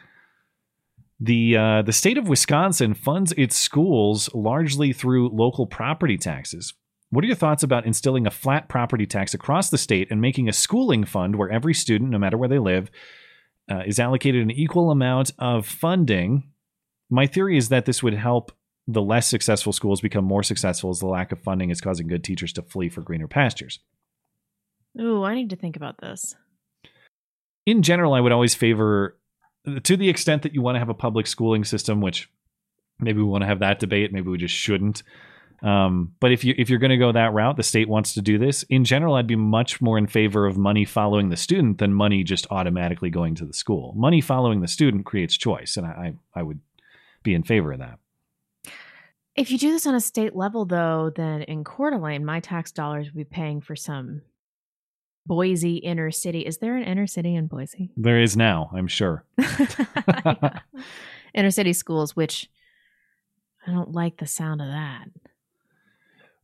The 1.20 1.56
uh, 1.56 1.82
the 1.82 1.92
state 1.92 2.18
of 2.18 2.28
Wisconsin 2.28 2.94
funds 2.94 3.32
its 3.36 3.56
schools 3.56 4.28
largely 4.34 4.92
through 4.92 5.28
local 5.28 5.66
property 5.66 6.18
taxes. 6.18 6.74
What 7.10 7.22
are 7.22 7.28
your 7.28 7.36
thoughts 7.36 7.62
about 7.62 7.86
instilling 7.86 8.26
a 8.26 8.30
flat 8.30 8.68
property 8.68 9.06
tax 9.06 9.34
across 9.34 9.70
the 9.70 9.78
state 9.78 10.10
and 10.10 10.20
making 10.20 10.48
a 10.48 10.52
schooling 10.52 11.04
fund 11.04 11.36
where 11.36 11.50
every 11.50 11.74
student, 11.74 12.10
no 12.10 12.18
matter 12.18 12.38
where 12.38 12.48
they 12.48 12.58
live, 12.58 12.90
uh, 13.70 13.82
is 13.86 14.00
allocated 14.00 14.42
an 14.42 14.50
equal 14.50 14.90
amount 14.90 15.30
of 15.38 15.66
funding? 15.66 16.50
My 17.10 17.26
theory 17.26 17.56
is 17.56 17.68
that 17.68 17.84
this 17.84 18.02
would 18.02 18.14
help 18.14 18.50
the 18.88 19.02
less 19.02 19.28
successful 19.28 19.72
schools 19.72 20.00
become 20.00 20.24
more 20.24 20.42
successful 20.42 20.90
as 20.90 20.98
the 20.98 21.06
lack 21.06 21.30
of 21.30 21.42
funding 21.42 21.70
is 21.70 21.80
causing 21.80 22.08
good 22.08 22.24
teachers 22.24 22.52
to 22.54 22.62
flee 22.62 22.88
for 22.88 23.02
greener 23.02 23.28
pastures. 23.28 23.78
Ooh, 25.00 25.22
I 25.22 25.34
need 25.34 25.50
to 25.50 25.56
think 25.56 25.76
about 25.76 26.00
this. 26.00 26.34
In 27.66 27.82
general, 27.82 28.14
I 28.14 28.20
would 28.20 28.32
always 28.32 28.54
favor, 28.54 29.16
to 29.84 29.96
the 29.96 30.08
extent 30.08 30.42
that 30.42 30.54
you 30.54 30.62
want 30.62 30.76
to 30.76 30.80
have 30.80 30.88
a 30.88 30.94
public 30.94 31.26
schooling 31.26 31.64
system, 31.64 32.00
which 32.00 32.30
maybe 32.98 33.18
we 33.18 33.24
want 33.24 33.42
to 33.42 33.48
have 33.48 33.60
that 33.60 33.78
debate, 33.78 34.12
maybe 34.12 34.30
we 34.30 34.38
just 34.38 34.54
shouldn't. 34.54 35.02
Um, 35.62 36.14
but 36.18 36.32
if 36.32 36.44
you 36.44 36.54
if 36.58 36.68
you're 36.68 36.80
going 36.80 36.90
to 36.90 36.96
go 36.96 37.12
that 37.12 37.32
route, 37.32 37.56
the 37.56 37.62
state 37.62 37.88
wants 37.88 38.14
to 38.14 38.22
do 38.22 38.36
this. 38.36 38.64
In 38.64 38.84
general, 38.84 39.14
I'd 39.14 39.28
be 39.28 39.36
much 39.36 39.80
more 39.80 39.96
in 39.96 40.08
favor 40.08 40.44
of 40.44 40.58
money 40.58 40.84
following 40.84 41.28
the 41.28 41.36
student 41.36 41.78
than 41.78 41.94
money 41.94 42.24
just 42.24 42.48
automatically 42.50 43.10
going 43.10 43.36
to 43.36 43.44
the 43.44 43.52
school. 43.52 43.94
Money 43.96 44.20
following 44.20 44.60
the 44.60 44.66
student 44.66 45.06
creates 45.06 45.36
choice, 45.36 45.76
and 45.76 45.86
I 45.86 46.14
I 46.34 46.42
would 46.42 46.58
be 47.22 47.32
in 47.32 47.44
favor 47.44 47.72
of 47.72 47.78
that. 47.78 48.00
If 49.36 49.52
you 49.52 49.58
do 49.58 49.70
this 49.70 49.86
on 49.86 49.94
a 49.94 50.00
state 50.00 50.34
level, 50.34 50.64
though, 50.64 51.12
then 51.14 51.42
in 51.42 51.62
Coeur 51.62 51.92
d'Alene, 51.92 52.24
my 52.24 52.40
tax 52.40 52.72
dollars 52.72 53.06
would 53.06 53.16
be 53.16 53.24
paying 53.24 53.60
for 53.60 53.76
some 53.76 54.22
Boise 55.26 55.76
inner 55.76 56.10
city. 56.10 56.40
Is 56.40 56.58
there 56.58 56.76
an 56.76 56.84
inner 56.84 57.06
city 57.06 57.34
in 57.34 57.46
Boise? 57.46 57.90
There 57.96 58.20
is 58.20 58.36
now, 58.36 58.70
I'm 58.74 58.88
sure. 58.88 59.24
Inner 61.34 61.50
city 61.50 61.72
schools, 61.72 62.14
which 62.16 62.50
I 63.66 63.70
don't 63.70 63.92
like 63.92 64.18
the 64.18 64.26
sound 64.26 64.60
of 64.60 64.66
that. 64.66 65.06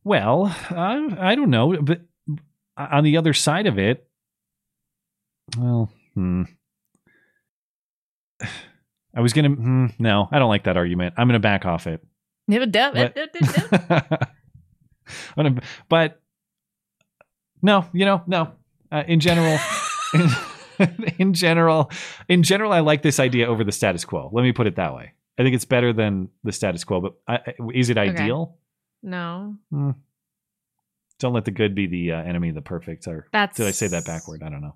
Well, 0.03 0.45
I, 0.71 1.15
I 1.19 1.35
don't 1.35 1.49
know, 1.49 1.79
but 1.81 2.01
on 2.77 3.03
the 3.03 3.17
other 3.17 3.33
side 3.33 3.67
of 3.67 3.77
it, 3.77 4.07
well, 5.57 5.91
hmm. 6.15 6.43
I 9.15 9.21
was 9.21 9.33
gonna. 9.33 9.49
Hmm, 9.49 9.87
no, 9.99 10.29
I 10.31 10.39
don't 10.39 10.49
like 10.49 10.63
that 10.63 10.77
argument. 10.77 11.15
I'm 11.17 11.27
gonna 11.27 11.39
back 11.39 11.65
off 11.65 11.87
it. 11.87 12.01
But- 13.13 13.17
I'm 15.37 15.49
gonna- 15.49 15.61
but 15.89 16.21
no, 17.61 17.85
you 17.93 18.05
know, 18.05 18.23
no. 18.25 18.53
Uh, 18.91 19.03
in 19.07 19.19
general, 19.19 19.57
in, 20.79 21.13
in 21.19 21.33
general, 21.33 21.91
in 22.27 22.43
general, 22.43 22.71
I 22.71 22.79
like 22.79 23.01
this 23.01 23.19
idea 23.19 23.47
over 23.47 23.63
the 23.63 23.71
status 23.71 24.05
quo. 24.05 24.29
Let 24.33 24.43
me 24.43 24.51
put 24.51 24.67
it 24.67 24.75
that 24.77 24.95
way. 24.95 25.13
I 25.37 25.43
think 25.43 25.55
it's 25.55 25.65
better 25.65 25.93
than 25.93 26.29
the 26.43 26.51
status 26.51 26.83
quo. 26.83 27.01
But 27.01 27.13
I, 27.27 27.53
is 27.73 27.89
it 27.89 27.97
Okay. 27.97 28.09
ideal? 28.11 28.57
No. 29.03 29.55
Hmm. 29.71 29.91
Don't 31.19 31.33
let 31.33 31.45
the 31.45 31.51
good 31.51 31.75
be 31.75 31.87
the 31.87 32.13
uh, 32.13 32.21
enemy 32.21 32.49
of 32.49 32.55
the 32.55 32.61
perfect. 32.61 33.07
Or 33.07 33.27
That's- 33.31 33.55
did 33.57 33.67
I 33.67 33.71
say 33.71 33.87
that 33.87 34.05
backward? 34.05 34.41
I 34.43 34.49
don't 34.49 34.61
know. 34.61 34.75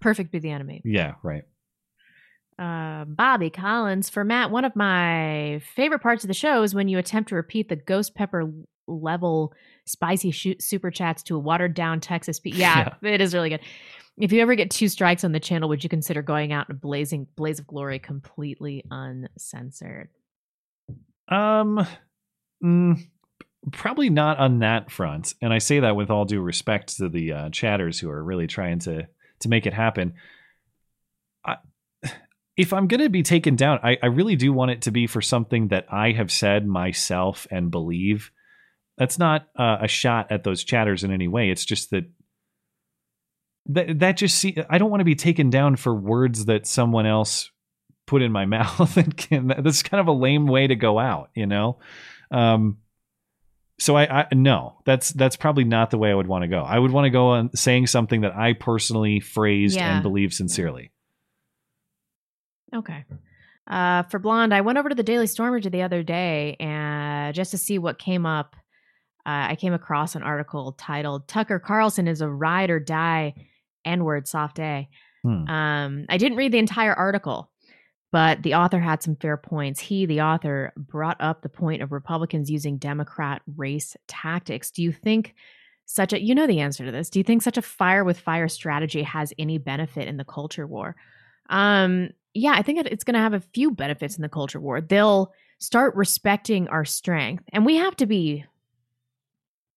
Perfect 0.00 0.32
be 0.32 0.38
the 0.38 0.50
enemy. 0.50 0.80
Yeah, 0.84 1.14
right. 1.22 1.44
Uh, 2.58 3.04
Bobby 3.06 3.48
Collins 3.50 4.10
for 4.10 4.22
Matt. 4.24 4.50
One 4.50 4.64
of 4.66 4.76
my 4.76 5.60
favorite 5.74 6.00
parts 6.00 6.24
of 6.24 6.28
the 6.28 6.34
show 6.34 6.62
is 6.62 6.74
when 6.74 6.88
you 6.88 6.98
attempt 6.98 7.30
to 7.30 7.34
repeat 7.34 7.68
the 7.70 7.76
ghost 7.76 8.14
pepper 8.14 8.50
level 8.90 9.54
spicy 9.86 10.30
sh- 10.30 10.56
super 10.58 10.90
chats 10.90 11.22
to 11.24 11.36
a 11.36 11.38
watered 11.38 11.74
down 11.74 12.00
Texas. 12.00 12.40
Pe- 12.40 12.50
yeah, 12.54 12.94
it 13.02 13.20
is 13.20 13.34
really 13.34 13.50
good. 13.50 13.60
If 14.18 14.32
you 14.32 14.40
ever 14.42 14.54
get 14.54 14.70
two 14.70 14.88
strikes 14.88 15.24
on 15.24 15.32
the 15.32 15.40
channel, 15.40 15.68
would 15.68 15.82
you 15.82 15.88
consider 15.88 16.20
going 16.20 16.52
out 16.52 16.68
in 16.68 16.76
a 16.76 16.78
blazing 16.78 17.26
blaze 17.36 17.58
of 17.58 17.66
glory, 17.66 17.98
completely 17.98 18.84
uncensored? 18.90 20.08
Um, 21.28 21.86
mm, 22.62 23.00
probably 23.72 24.10
not 24.10 24.38
on 24.38 24.58
that 24.58 24.90
front. 24.90 25.34
And 25.40 25.52
I 25.52 25.58
say 25.58 25.80
that 25.80 25.96
with 25.96 26.10
all 26.10 26.24
due 26.24 26.40
respect 26.40 26.96
to 26.98 27.08
the 27.08 27.32
uh, 27.32 27.50
chatters 27.50 27.98
who 27.98 28.10
are 28.10 28.22
really 28.22 28.46
trying 28.46 28.80
to 28.80 29.08
to 29.40 29.48
make 29.48 29.66
it 29.66 29.72
happen. 29.72 30.14
I, 31.44 31.56
if 32.56 32.72
I'm 32.72 32.88
going 32.88 33.00
to 33.00 33.08
be 33.08 33.22
taken 33.22 33.56
down, 33.56 33.80
I, 33.82 33.96
I 34.02 34.06
really 34.06 34.36
do 34.36 34.52
want 34.52 34.70
it 34.70 34.82
to 34.82 34.90
be 34.90 35.06
for 35.06 35.22
something 35.22 35.68
that 35.68 35.86
I 35.90 36.12
have 36.12 36.30
said 36.30 36.66
myself 36.66 37.46
and 37.50 37.70
believe. 37.70 38.30
That's 39.00 39.18
not 39.18 39.48
uh, 39.56 39.78
a 39.80 39.88
shot 39.88 40.30
at 40.30 40.44
those 40.44 40.62
chatters 40.62 41.04
in 41.04 41.10
any 41.10 41.26
way. 41.26 41.48
It's 41.50 41.64
just 41.64 41.90
that 41.90 42.04
that 43.66 43.98
that 44.00 44.16
just 44.18 44.38
see 44.38 44.56
I 44.68 44.76
don't 44.76 44.90
want 44.90 45.00
to 45.00 45.06
be 45.06 45.14
taken 45.14 45.48
down 45.48 45.76
for 45.76 45.94
words 45.94 46.44
that 46.44 46.66
someone 46.66 47.06
else 47.06 47.50
put 48.06 48.20
in 48.20 48.30
my 48.30 48.44
mouth 48.56 48.96
and 48.98 49.16
can, 49.16 49.46
that's 49.46 49.82
kind 49.82 50.02
of 50.02 50.08
a 50.08 50.12
lame 50.12 50.46
way 50.46 50.66
to 50.66 50.74
go 50.76 50.98
out, 50.98 51.30
you 51.34 51.46
know. 51.46 51.78
Um, 52.30 52.76
so 53.78 53.96
I, 53.96 54.20
I 54.20 54.26
no, 54.34 54.82
that's 54.84 55.12
that's 55.12 55.36
probably 55.36 55.64
not 55.64 55.90
the 55.90 55.96
way 55.96 56.10
I 56.10 56.14
would 56.14 56.26
want 56.26 56.42
to 56.42 56.48
go. 56.48 56.60
I 56.60 56.78
would 56.78 56.90
want 56.90 57.06
to 57.06 57.10
go 57.10 57.28
on 57.28 57.56
saying 57.56 57.86
something 57.86 58.20
that 58.20 58.36
I 58.36 58.52
personally 58.52 59.20
phrased 59.20 59.76
Yeah. 59.76 59.94
and 59.94 60.02
believe 60.02 60.34
sincerely. 60.34 60.92
Okay. 62.74 63.06
Uh, 63.66 64.02
for 64.04 64.18
blonde, 64.18 64.52
I 64.52 64.60
went 64.60 64.76
over 64.76 64.90
to 64.90 64.94
the 64.94 65.02
Daily 65.02 65.26
Stormer 65.26 65.58
the 65.60 65.82
other 65.82 66.02
day 66.02 66.56
and 66.60 67.34
just 67.34 67.52
to 67.52 67.58
see 67.58 67.78
what 67.78 67.98
came 67.98 68.26
up. 68.26 68.56
Uh, 69.26 69.48
I 69.50 69.56
came 69.56 69.72
across 69.72 70.14
an 70.14 70.22
article 70.22 70.72
titled 70.72 71.28
"Tucker 71.28 71.58
Carlson 71.58 72.08
is 72.08 72.20
a 72.20 72.28
ride 72.28 72.70
or 72.70 72.80
die 72.80 73.34
N-word 73.84 74.26
soft 74.28 74.58
A." 74.58 74.88
Hmm. 75.22 75.48
Um, 75.48 76.06
I 76.08 76.16
didn't 76.16 76.38
read 76.38 76.52
the 76.52 76.58
entire 76.58 76.94
article, 76.94 77.50
but 78.10 78.42
the 78.42 78.54
author 78.54 78.78
had 78.80 79.02
some 79.02 79.16
fair 79.16 79.36
points. 79.36 79.78
He, 79.78 80.06
the 80.06 80.22
author, 80.22 80.72
brought 80.76 81.20
up 81.20 81.42
the 81.42 81.48
point 81.50 81.82
of 81.82 81.92
Republicans 81.92 82.50
using 82.50 82.78
Democrat 82.78 83.42
race 83.56 83.96
tactics. 84.08 84.70
Do 84.70 84.82
you 84.82 84.92
think 84.92 85.34
such 85.84 86.12
a 86.14 86.22
you 86.22 86.34
know 86.34 86.46
the 86.46 86.60
answer 86.60 86.86
to 86.86 86.92
this? 86.92 87.10
Do 87.10 87.18
you 87.18 87.24
think 87.24 87.42
such 87.42 87.58
a 87.58 87.62
fire 87.62 88.04
with 88.04 88.18
fire 88.18 88.48
strategy 88.48 89.02
has 89.02 89.34
any 89.38 89.58
benefit 89.58 90.08
in 90.08 90.16
the 90.16 90.24
culture 90.24 90.66
war? 90.66 90.96
Um, 91.50 92.10
yeah, 92.32 92.52
I 92.54 92.62
think 92.62 92.78
it- 92.78 92.92
it's 92.92 93.04
going 93.04 93.14
to 93.14 93.20
have 93.20 93.34
a 93.34 93.40
few 93.40 93.72
benefits 93.72 94.16
in 94.16 94.22
the 94.22 94.28
culture 94.28 94.60
war. 94.60 94.80
They'll 94.80 95.32
start 95.58 95.94
respecting 95.96 96.68
our 96.68 96.84
strength, 96.84 97.44
and 97.52 97.66
we 97.66 97.76
have 97.76 97.96
to 97.96 98.06
be 98.06 98.44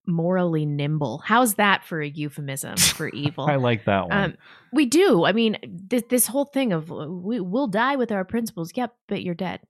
morally 0.05 0.65
nimble. 0.65 1.21
How's 1.25 1.55
that 1.55 1.85
for 1.85 2.01
a 2.01 2.07
euphemism 2.07 2.77
for 2.77 3.07
evil? 3.13 3.45
I 3.45 3.55
like 3.55 3.85
that 3.85 4.09
one. 4.09 4.17
Um, 4.17 4.37
we 4.71 4.85
do. 4.85 5.25
I 5.25 5.33
mean, 5.33 5.57
this 5.63 6.03
this 6.09 6.27
whole 6.27 6.45
thing 6.45 6.73
of 6.73 6.91
uh, 6.91 7.07
we 7.09 7.39
will 7.39 7.67
die 7.67 7.95
with 7.95 8.11
our 8.11 8.25
principles. 8.25 8.71
Yep, 8.75 8.93
but 9.07 9.23
you're 9.23 9.35
dead. 9.35 9.61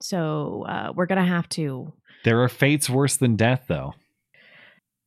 So 0.00 0.64
uh, 0.68 0.92
we're 0.94 1.06
gonna 1.06 1.24
have 1.24 1.48
to 1.50 1.92
there 2.24 2.42
are 2.42 2.48
fates 2.48 2.90
worse 2.90 3.16
than 3.16 3.36
death, 3.36 3.64
though. 3.68 3.94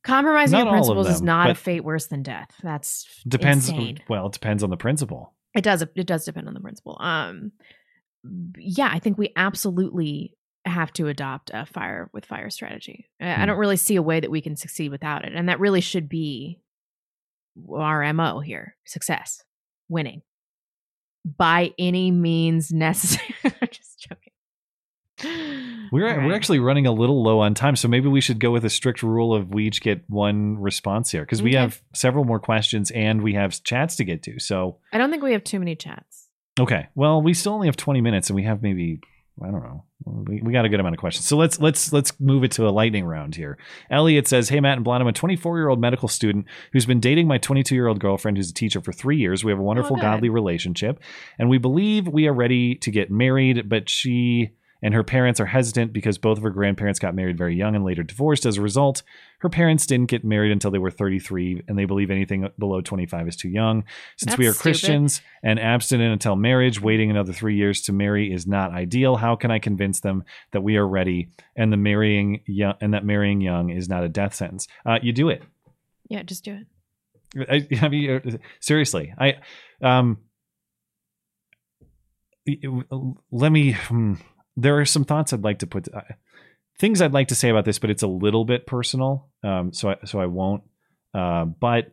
compromising 0.02 0.58
Not 0.58 0.64
your 0.64 0.72
principles 0.72 1.08
is 1.08 1.22
not 1.22 1.50
a 1.50 1.54
fate 1.54 1.84
worse 1.84 2.06
than 2.06 2.22
death. 2.22 2.48
That's 2.62 3.06
Depends. 3.26 3.68
Insane. 3.68 4.00
Well, 4.08 4.26
it 4.26 4.32
depends 4.32 4.62
on 4.62 4.70
the 4.70 4.76
principle. 4.76 5.32
It 5.54 5.62
does. 5.62 5.82
It 5.82 6.06
does 6.06 6.24
depend 6.24 6.48
on 6.48 6.54
the 6.54 6.60
principle. 6.60 6.96
Um, 7.00 7.52
yeah, 8.56 8.88
I 8.90 8.98
think 8.98 9.18
we 9.18 9.32
absolutely 9.36 10.36
have 10.64 10.92
to 10.94 11.08
adopt 11.08 11.50
a 11.52 11.66
fire 11.66 12.08
with 12.12 12.24
fire 12.24 12.48
strategy. 12.50 13.08
I, 13.20 13.30
I 13.30 13.34
Hmm. 13.40 13.46
don't 13.46 13.58
really 13.58 13.76
see 13.76 13.96
a 13.96 14.02
way 14.02 14.20
that 14.20 14.30
we 14.30 14.40
can 14.40 14.56
succeed 14.56 14.90
without 14.90 15.24
it, 15.24 15.32
and 15.34 15.48
that 15.48 15.60
really 15.60 15.80
should 15.80 16.08
be 16.08 16.60
our 17.70 18.10
mo 18.12 18.40
here: 18.40 18.76
success, 18.84 19.42
winning, 19.88 20.22
by 21.36 21.72
any 21.78 22.10
means 22.10 22.72
necessary. 22.72 23.34
Just 23.70 24.00
joking. 24.00 24.32
We're 25.92 26.08
All 26.20 26.26
we're 26.26 26.34
actually 26.34 26.58
running 26.58 26.86
a 26.86 26.92
little 26.92 27.22
low 27.22 27.40
on 27.40 27.54
time, 27.54 27.76
so 27.76 27.86
maybe 27.86 28.08
we 28.08 28.20
should 28.20 28.40
go 28.40 28.50
with 28.50 28.64
a 28.64 28.70
strict 28.70 29.02
rule 29.02 29.34
of 29.34 29.52
we 29.52 29.66
each 29.66 29.82
get 29.82 30.02
one 30.08 30.58
response 30.58 31.10
here 31.10 31.20
because 31.22 31.42
we 31.42 31.52
have 31.54 31.82
several 31.94 32.24
more 32.24 32.40
questions 32.40 32.90
and 32.92 33.22
we 33.22 33.34
have 33.34 33.62
chats 33.62 33.96
to 33.96 34.04
get 34.04 34.22
to. 34.24 34.40
So 34.40 34.78
I 34.92 34.98
don't 34.98 35.10
think 35.10 35.22
we 35.22 35.32
have 35.32 35.44
too 35.44 35.58
many 35.58 35.76
chats. 35.76 36.28
okay, 36.58 36.88
well 36.94 37.20
we 37.22 37.34
still 37.34 37.52
only 37.52 37.68
have 37.68 37.76
twenty 37.76 38.00
minutes 38.00 38.30
and 38.30 38.36
we 38.36 38.42
have 38.44 38.62
maybe 38.62 39.00
I 39.40 39.50
don't 39.50 39.62
know 39.62 39.84
we, 40.04 40.40
we 40.42 40.52
got 40.52 40.64
a 40.64 40.68
good 40.68 40.80
amount 40.80 40.94
of 40.94 41.00
questions. 41.00 41.26
So 41.26 41.36
let's 41.36 41.60
let's 41.60 41.92
let's 41.92 42.18
move 42.20 42.44
it 42.44 42.52
to 42.52 42.66
a 42.66 42.70
lightning 42.70 43.04
round 43.04 43.34
here. 43.34 43.58
Elliot 43.90 44.28
says, 44.28 44.48
"Hey 44.48 44.60
Matt 44.60 44.76
and 44.76 44.84
Blonde, 44.84 45.02
I'm 45.02 45.08
a 45.08 45.12
24 45.12 45.58
year 45.58 45.68
old 45.68 45.80
medical 45.80 46.08
student 46.08 46.46
who's 46.72 46.86
been 46.86 47.00
dating 47.00 47.28
my 47.28 47.38
22 47.38 47.74
year 47.74 47.86
old 47.86 48.00
girlfriend 48.00 48.36
who's 48.36 48.50
a 48.50 48.54
teacher 48.54 48.80
for 48.80 48.92
three 48.92 49.18
years. 49.18 49.44
We 49.44 49.52
have 49.52 49.58
a 49.58 49.62
wonderful, 49.62 49.94
oh, 49.94 49.96
good. 49.96 50.02
godly 50.02 50.28
relationship, 50.28 51.00
and 51.38 51.48
we 51.48 51.58
believe 51.58 52.08
we 52.08 52.26
are 52.26 52.34
ready 52.34 52.76
to 52.76 52.90
get 52.90 53.10
married, 53.10 53.68
but 53.68 53.88
she." 53.88 54.50
And 54.82 54.94
her 54.94 55.04
parents 55.04 55.38
are 55.38 55.46
hesitant 55.46 55.92
because 55.92 56.18
both 56.18 56.38
of 56.38 56.44
her 56.44 56.50
grandparents 56.50 56.98
got 56.98 57.14
married 57.14 57.38
very 57.38 57.54
young 57.54 57.76
and 57.76 57.84
later 57.84 58.02
divorced. 58.02 58.44
As 58.44 58.56
a 58.56 58.62
result, 58.62 59.02
her 59.38 59.48
parents 59.48 59.86
didn't 59.86 60.10
get 60.10 60.24
married 60.24 60.50
until 60.50 60.70
they 60.70 60.78
were 60.78 60.90
33, 60.90 61.62
and 61.68 61.78
they 61.78 61.84
believe 61.84 62.10
anything 62.10 62.48
below 62.58 62.80
25 62.80 63.28
is 63.28 63.36
too 63.36 63.48
young. 63.48 63.84
Since 64.16 64.36
we 64.36 64.46
are 64.46 64.48
That's 64.48 64.58
stupid. 64.58 64.62
Christians 64.62 65.22
and 65.42 65.60
abstinent 65.60 66.12
until 66.12 66.36
marriage, 66.36 66.80
waiting 66.80 67.10
another 67.10 67.32
three 67.32 67.56
years 67.56 67.82
to 67.82 67.92
marry 67.92 68.32
is 68.32 68.46
not 68.46 68.72
ideal. 68.72 69.16
How 69.16 69.36
can 69.36 69.50
I 69.50 69.58
convince 69.58 70.00
them 70.00 70.24
that 70.50 70.62
we 70.62 70.76
are 70.76 70.86
ready 70.86 71.28
and 71.56 71.72
the 71.72 71.76
marrying 71.76 72.42
young 72.46 72.74
and 72.80 72.94
that 72.94 73.04
marrying 73.04 73.40
young 73.40 73.70
is 73.70 73.88
not 73.88 74.04
a 74.04 74.08
death 74.08 74.34
sentence? 74.34 74.66
Uh, 74.84 74.98
you 75.02 75.12
do 75.12 75.28
it. 75.28 75.42
Yeah, 76.08 76.22
just 76.22 76.44
do 76.44 76.54
it. 76.54 76.66
I, 77.36 77.68
I 77.84 77.88
mean, 77.88 78.40
seriously, 78.60 79.14
I 79.18 79.36
um, 79.80 80.18
let 83.30 83.52
me. 83.52 83.76
There 84.56 84.78
are 84.78 84.84
some 84.84 85.04
thoughts 85.04 85.32
I'd 85.32 85.44
like 85.44 85.58
to 85.60 85.66
put. 85.66 85.88
Uh, 85.92 86.00
things 86.78 87.00
I'd 87.00 87.12
like 87.12 87.28
to 87.28 87.34
say 87.34 87.48
about 87.48 87.64
this, 87.64 87.78
but 87.78 87.90
it's 87.90 88.02
a 88.02 88.06
little 88.08 88.44
bit 88.44 88.66
personal. 88.66 89.28
Um, 89.42 89.72
so 89.72 89.90
I, 89.90 89.96
so 90.04 90.20
I 90.20 90.26
won't. 90.26 90.62
Uh, 91.14 91.44
but 91.44 91.92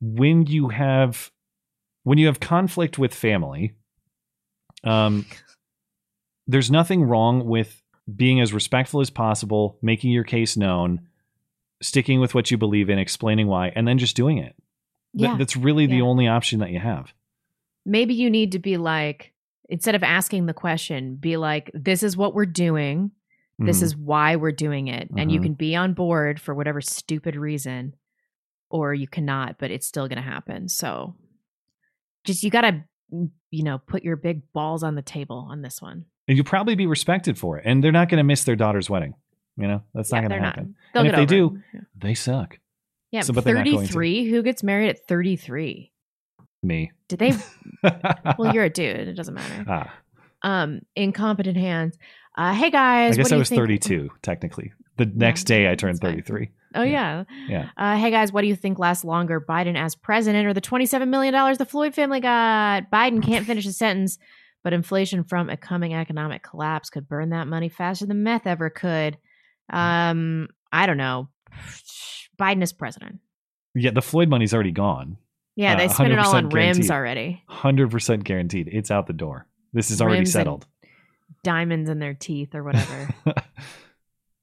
when 0.00 0.46
you 0.46 0.68
have 0.68 1.30
when 2.04 2.18
you 2.18 2.26
have 2.26 2.40
conflict 2.40 2.98
with 2.98 3.14
family, 3.14 3.74
um, 4.84 5.24
there's 6.46 6.70
nothing 6.70 7.04
wrong 7.04 7.46
with 7.46 7.80
being 8.14 8.40
as 8.40 8.52
respectful 8.52 9.00
as 9.00 9.10
possible, 9.10 9.78
making 9.80 10.10
your 10.12 10.24
case 10.24 10.56
known, 10.56 11.08
sticking 11.82 12.20
with 12.20 12.34
what 12.34 12.50
you 12.50 12.58
believe 12.58 12.90
in, 12.90 12.98
explaining 12.98 13.46
why, 13.46 13.68
and 13.74 13.88
then 13.88 13.98
just 13.98 14.16
doing 14.16 14.38
it. 14.38 14.54
Th- 15.16 15.30
Yeah. 15.30 15.36
that's 15.36 15.56
really 15.56 15.86
the 15.86 16.02
only 16.02 16.26
option 16.28 16.58
that 16.60 16.70
you 16.70 16.80
have. 16.80 17.12
maybe 17.86 18.14
you 18.14 18.30
need 18.30 18.52
to 18.52 18.58
be 18.58 18.78
like 18.78 19.33
instead 19.68 19.94
of 19.94 20.02
asking 20.02 20.46
the 20.46 20.54
question 20.54 21.16
be 21.16 21.36
like 21.36 21.70
this 21.74 22.02
is 22.02 22.16
what 22.16 22.34
we're 22.34 22.46
doing 22.46 23.10
this 23.58 23.80
Mhm. 23.80 23.82
is 23.84 23.96
why 23.96 24.36
we're 24.36 24.50
doing 24.52 24.88
it 24.88 25.08
and 25.16 25.30
you 25.30 25.38
Mhm. 25.40 25.42
can 25.44 25.54
be 25.54 25.76
on 25.76 25.94
board 25.94 26.40
for 26.40 26.54
whatever 26.54 26.80
stupid 26.80 27.36
reason 27.36 27.94
or 28.70 28.92
you 28.94 29.06
cannot 29.06 29.58
but 29.58 29.70
it's 29.70 29.86
still 29.86 30.08
going 30.08 30.16
to 30.16 30.22
happen 30.22 30.68
so 30.68 31.14
just 32.24 32.42
you 32.42 32.50
got 32.50 32.62
to 32.62 32.82
you 33.50 33.62
know 33.62 33.78
put 33.78 34.02
your 34.02 34.16
big 34.16 34.42
balls 34.52 34.82
on 34.82 34.94
the 34.96 35.02
table 35.02 35.46
on 35.50 35.62
this 35.62 35.80
one 35.80 36.04
And 36.26 36.36
you'll 36.36 36.44
probably 36.46 36.74
be 36.74 36.86
respected 36.86 37.38
for 37.38 37.58
it. 37.58 37.64
And 37.66 37.84
they're 37.84 37.92
not 37.92 38.08
going 38.08 38.18
to 38.18 38.24
miss 38.24 38.44
their 38.44 38.56
daughter's 38.56 38.88
wedding. 38.88 39.12
You 39.58 39.68
know, 39.68 39.82
that's 39.94 40.10
Yeah, 40.10 40.20
not 40.22 40.28
going 40.30 40.40
to 40.40 40.46
not. 40.46 40.54
happen. 40.56 40.74
They'll 40.94 41.00
and 41.04 41.10
if 41.10 41.16
they 41.16 41.26
do, 41.26 41.60
they 41.94 42.14
suck. 42.14 42.58
yeah 43.12 43.20
So, 43.20 43.32
but 43.34 43.44
they're 43.44 43.54
not 43.54 43.64
going 43.66 43.76
to. 43.86 43.92
33 43.92 44.30
who 44.30 44.42
gets 44.42 44.62
married 44.64 44.88
at 44.88 45.06
33 45.06 45.92
Me. 46.64 46.90
did 47.08 47.18
they 47.18 47.32
well 48.38 48.54
you're 48.54 48.64
a 48.64 48.70
dude 48.70 48.96
it 49.08 49.14
doesn't 49.14 49.34
matter 49.34 49.64
Ah, 49.68 49.94
um 50.42 50.80
incompetent 50.96 51.56
hands 51.56 51.96
uh 52.36 52.52
hey 52.54 52.70
guys 52.70 53.14
I 53.14 53.22
guess 53.22 53.32
I 53.32 53.36
was 53.36 53.48
think- 53.48 53.60
32, 53.60 54.10
technically. 54.22 54.72
The 54.96 55.06
next 55.06 55.44
day 55.44 55.68
I 55.70 55.74
turned 55.74 55.98
33. 56.00 56.50
Oh 56.76 56.82
yeah. 56.82 57.24
Yeah. 57.48 57.68
Uh, 57.76 57.96
hey 57.96 58.10
guys, 58.12 58.32
what 58.32 58.40
do 58.42 58.48
you 58.48 58.54
think 58.56 58.78
lasts 58.80 59.04
longer, 59.04 59.40
Biden 59.40 59.76
as 59.76 59.94
president 59.96 60.46
or 60.46 60.52
the 60.54 60.60
twenty-seven 60.60 61.08
million 61.10 61.32
dollars 61.32 61.58
the 61.58 61.64
Floyd 61.64 61.94
family 61.94 62.18
got? 62.20 62.90
Biden 62.92 63.22
can't 63.22 63.46
finish 63.46 63.64
his 63.64 63.76
sentence, 63.76 64.18
but 64.64 64.72
inflation 64.72 65.22
from 65.24 65.50
a 65.50 65.56
coming 65.56 65.94
economic 65.94 66.42
collapse 66.42 66.90
could 66.90 67.08
burn 67.08 67.30
that 67.30 67.46
money 67.46 67.68
faster 67.68 68.06
than 68.06 68.22
meth 68.24 68.46
ever 68.46 68.70
could. 68.70 69.18
Um, 69.72 70.48
I 70.72 70.86
don't 70.86 70.96
know. 70.96 71.28
Biden 72.40 72.62
is 72.62 72.72
president. 72.72 73.20
Yeah, 73.74 73.90
the 73.92 74.02
Floyd 74.02 74.28
money's 74.28 74.54
already 74.54 74.72
gone. 74.72 75.16
Yeah, 75.56 75.76
they 75.76 75.84
Uh, 75.86 75.88
spent 75.88 76.12
it 76.12 76.18
all 76.18 76.32
100% 76.32 76.36
on 76.36 76.48
rims 76.50 76.90
already. 76.90 77.42
100% 77.48 78.24
guaranteed. 78.24 78.68
It's 78.72 78.90
out 78.90 79.06
the 79.06 79.12
door. 79.12 79.46
This 79.72 79.90
is 79.90 80.00
already 80.02 80.18
Rims 80.20 80.32
settled. 80.32 80.66
Diamonds 81.42 81.88
in 81.90 81.98
their 81.98 82.14
teeth 82.14 82.54
or 82.54 82.62
whatever. 82.64 83.08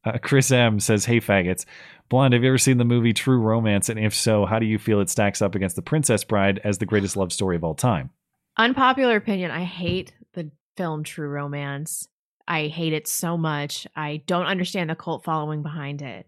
Uh, 0.04 0.18
Chris 0.18 0.50
M 0.52 0.80
says, 0.80 1.06
"Hey 1.06 1.20
faggots, 1.20 1.64
blonde. 2.10 2.34
Have 2.34 2.42
you 2.42 2.50
ever 2.50 2.58
seen 2.58 2.80
the 2.80 2.84
movie 2.84 3.14
True 3.14 3.38
Romance? 3.40 3.88
And 3.88 4.00
if 4.00 4.16
so, 4.16 4.48
how 4.48 4.58
do 4.58 4.66
you 4.66 4.80
feel 4.80 5.00
it 5.00 5.12
stacks 5.12 5.44
up 5.44 5.54
against 5.54 5.76
The 5.76 5.84
Princess 5.84 6.24
Bride 6.24 6.60
as 6.64 6.80
the 6.80 6.88
greatest 6.88 7.16
love 7.16 7.32
story 7.32 7.56
of 7.56 7.64
all 7.64 7.76
time?" 7.76 8.10
Unpopular 8.58 9.16
opinion. 9.16 9.52
I 9.52 9.64
hate 9.64 10.12
the 10.34 10.50
film 10.76 11.04
True 11.04 11.28
Romance. 11.30 12.08
I 12.48 12.66
hate 12.66 12.94
it 12.94 13.08
so 13.08 13.38
much. 13.38 13.86
I 13.96 14.24
don't 14.26 14.48
understand 14.48 14.90
the 14.90 14.96
cult 14.96 15.24
following 15.24 15.62
behind 15.62 16.02
it. 16.02 16.26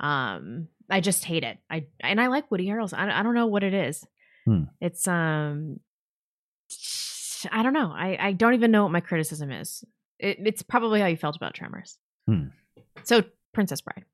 Um, 0.00 0.66
I 0.90 0.98
just 1.00 1.24
hate 1.24 1.44
it. 1.44 1.58
I 1.70 1.86
and 2.00 2.20
I 2.20 2.26
like 2.26 2.50
Woody 2.50 2.66
Harrelson. 2.66 2.94
I, 2.98 3.20
I 3.20 3.22
don't 3.22 3.34
know 3.34 3.46
what 3.46 3.62
it 3.62 3.72
is. 3.72 4.04
Hmm. 4.44 4.64
It's 4.80 5.06
um, 5.06 5.80
I 7.50 7.62
don't 7.62 7.72
know. 7.72 7.92
I 7.94 8.16
I 8.20 8.32
don't 8.32 8.54
even 8.54 8.70
know 8.70 8.82
what 8.84 8.92
my 8.92 9.00
criticism 9.00 9.50
is. 9.50 9.84
It, 10.18 10.38
it's 10.44 10.62
probably 10.62 11.00
how 11.00 11.06
you 11.06 11.16
felt 11.16 11.36
about 11.36 11.54
Tremors. 11.54 11.98
Hmm. 12.26 12.46
So 13.04 13.24
Princess 13.52 13.80
Bride. 13.80 14.04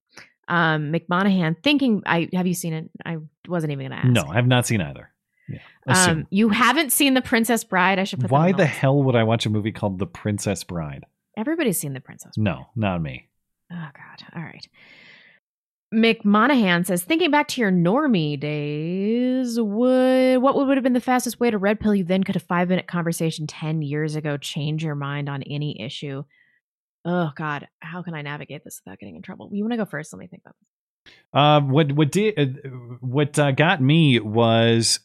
Um, 0.49 0.93
McMonahan 0.93 1.63
thinking. 1.63 2.03
I 2.07 2.29
have 2.33 2.47
you 2.47 2.55
seen 2.55 2.73
it? 2.73 2.91
I 3.05 3.19
wasn't 3.47 3.73
even 3.73 3.87
gonna 3.91 4.01
ask. 4.01 4.09
No, 4.09 4.27
I 4.31 4.37
have 4.37 4.47
not 4.47 4.67
seen 4.67 4.81
either. 4.81 5.11
Yeah. 5.49 5.59
Um, 5.87 6.27
you 6.31 6.51
haven't 6.51 6.93
seen 6.93 7.15
the 7.15 7.23
Princess 7.23 7.65
Bride. 7.65 7.99
I 7.99 8.05
should 8.05 8.21
put. 8.21 8.31
Why 8.31 8.53
the 8.53 8.67
hell 8.67 9.03
would 9.03 9.17
I 9.17 9.25
watch 9.25 9.47
a 9.47 9.51
movie 9.51 9.73
called 9.73 9.99
The 9.99 10.07
Princess 10.07 10.65
Bride? 10.65 11.05
Everybody's 11.37 11.79
seen 11.79 11.93
the 11.93 12.01
Princess. 12.01 12.33
No, 12.37 12.67
not 12.77 13.01
me. 13.01 13.29
Oh 13.73 13.89
God. 13.95 14.27
All 14.37 14.43
right. 14.43 14.67
McMonahan 15.93 16.85
says, 16.85 17.03
thinking 17.03 17.31
back 17.31 17.49
to 17.49 17.61
your 17.63 17.73
normie 17.73 18.39
days, 18.39 19.59
would 19.59 20.39
what 20.39 20.55
would 20.55 20.77
have 20.77 20.85
been 20.85 20.93
the 20.93 21.01
fastest 21.01 21.41
way 21.41 21.51
to 21.51 21.57
red 21.57 21.81
pill 21.81 21.95
you 21.95 22.05
then 22.05 22.25
could 22.25 22.37
a 22.37 22.41
five 22.41 22.69
minute 22.69 22.87
conversation 22.87 23.47
ten 23.47 23.81
years 23.81 24.15
ago 24.15 24.37
change 24.37 24.85
your 24.85 24.95
mind 24.95 25.31
on 25.31 25.43
any 25.45 25.81
issue? 25.81 26.25
Oh 27.07 27.31
God, 27.35 27.69
how 27.81 28.03
can 28.03 28.15
I 28.15 28.21
navigate 28.21 28.65
this 28.65 28.83
without 28.85 28.99
getting 28.99 29.17
in 29.17 29.23
trouble? 29.23 29.49
You 29.51 29.65
want 29.65 29.73
to 29.73 29.79
go 29.79 29.87
first? 29.87 30.13
Let 30.13 30.19
me 30.19 30.27
think 30.27 30.43
about 30.45 30.57
this. 30.61 30.69
Uh, 31.33 31.61
what 31.61 31.93
what 31.93 32.13
did 32.13 32.39
uh, 32.39 32.69
what 33.01 33.39
uh, 33.39 33.53
got 33.53 33.81
me 33.81 34.21
was 34.21 35.01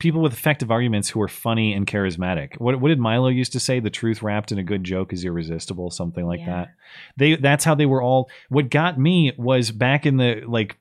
people 0.00 0.22
with 0.22 0.32
effective 0.32 0.70
arguments 0.70 1.10
who 1.10 1.20
were 1.20 1.28
funny 1.28 1.72
and 1.72 1.86
charismatic. 1.86 2.58
What 2.58 2.80
what 2.80 2.88
did 2.88 2.98
Milo 2.98 3.28
used 3.28 3.52
to 3.52 3.60
say? 3.60 3.78
The 3.78 3.90
truth 3.90 4.22
wrapped 4.22 4.50
in 4.50 4.58
a 4.58 4.64
good 4.64 4.82
joke 4.82 5.12
is 5.12 5.24
irresistible, 5.24 5.90
something 5.90 6.26
like 6.26 6.44
that. 6.46 6.74
They 7.16 7.36
that's 7.36 7.64
how 7.64 7.76
they 7.76 7.86
were 7.86 8.02
all. 8.02 8.28
What 8.48 8.70
got 8.70 8.98
me 8.98 9.32
was 9.36 9.70
back 9.70 10.06
in 10.06 10.16
the 10.16 10.42
like 10.46 10.76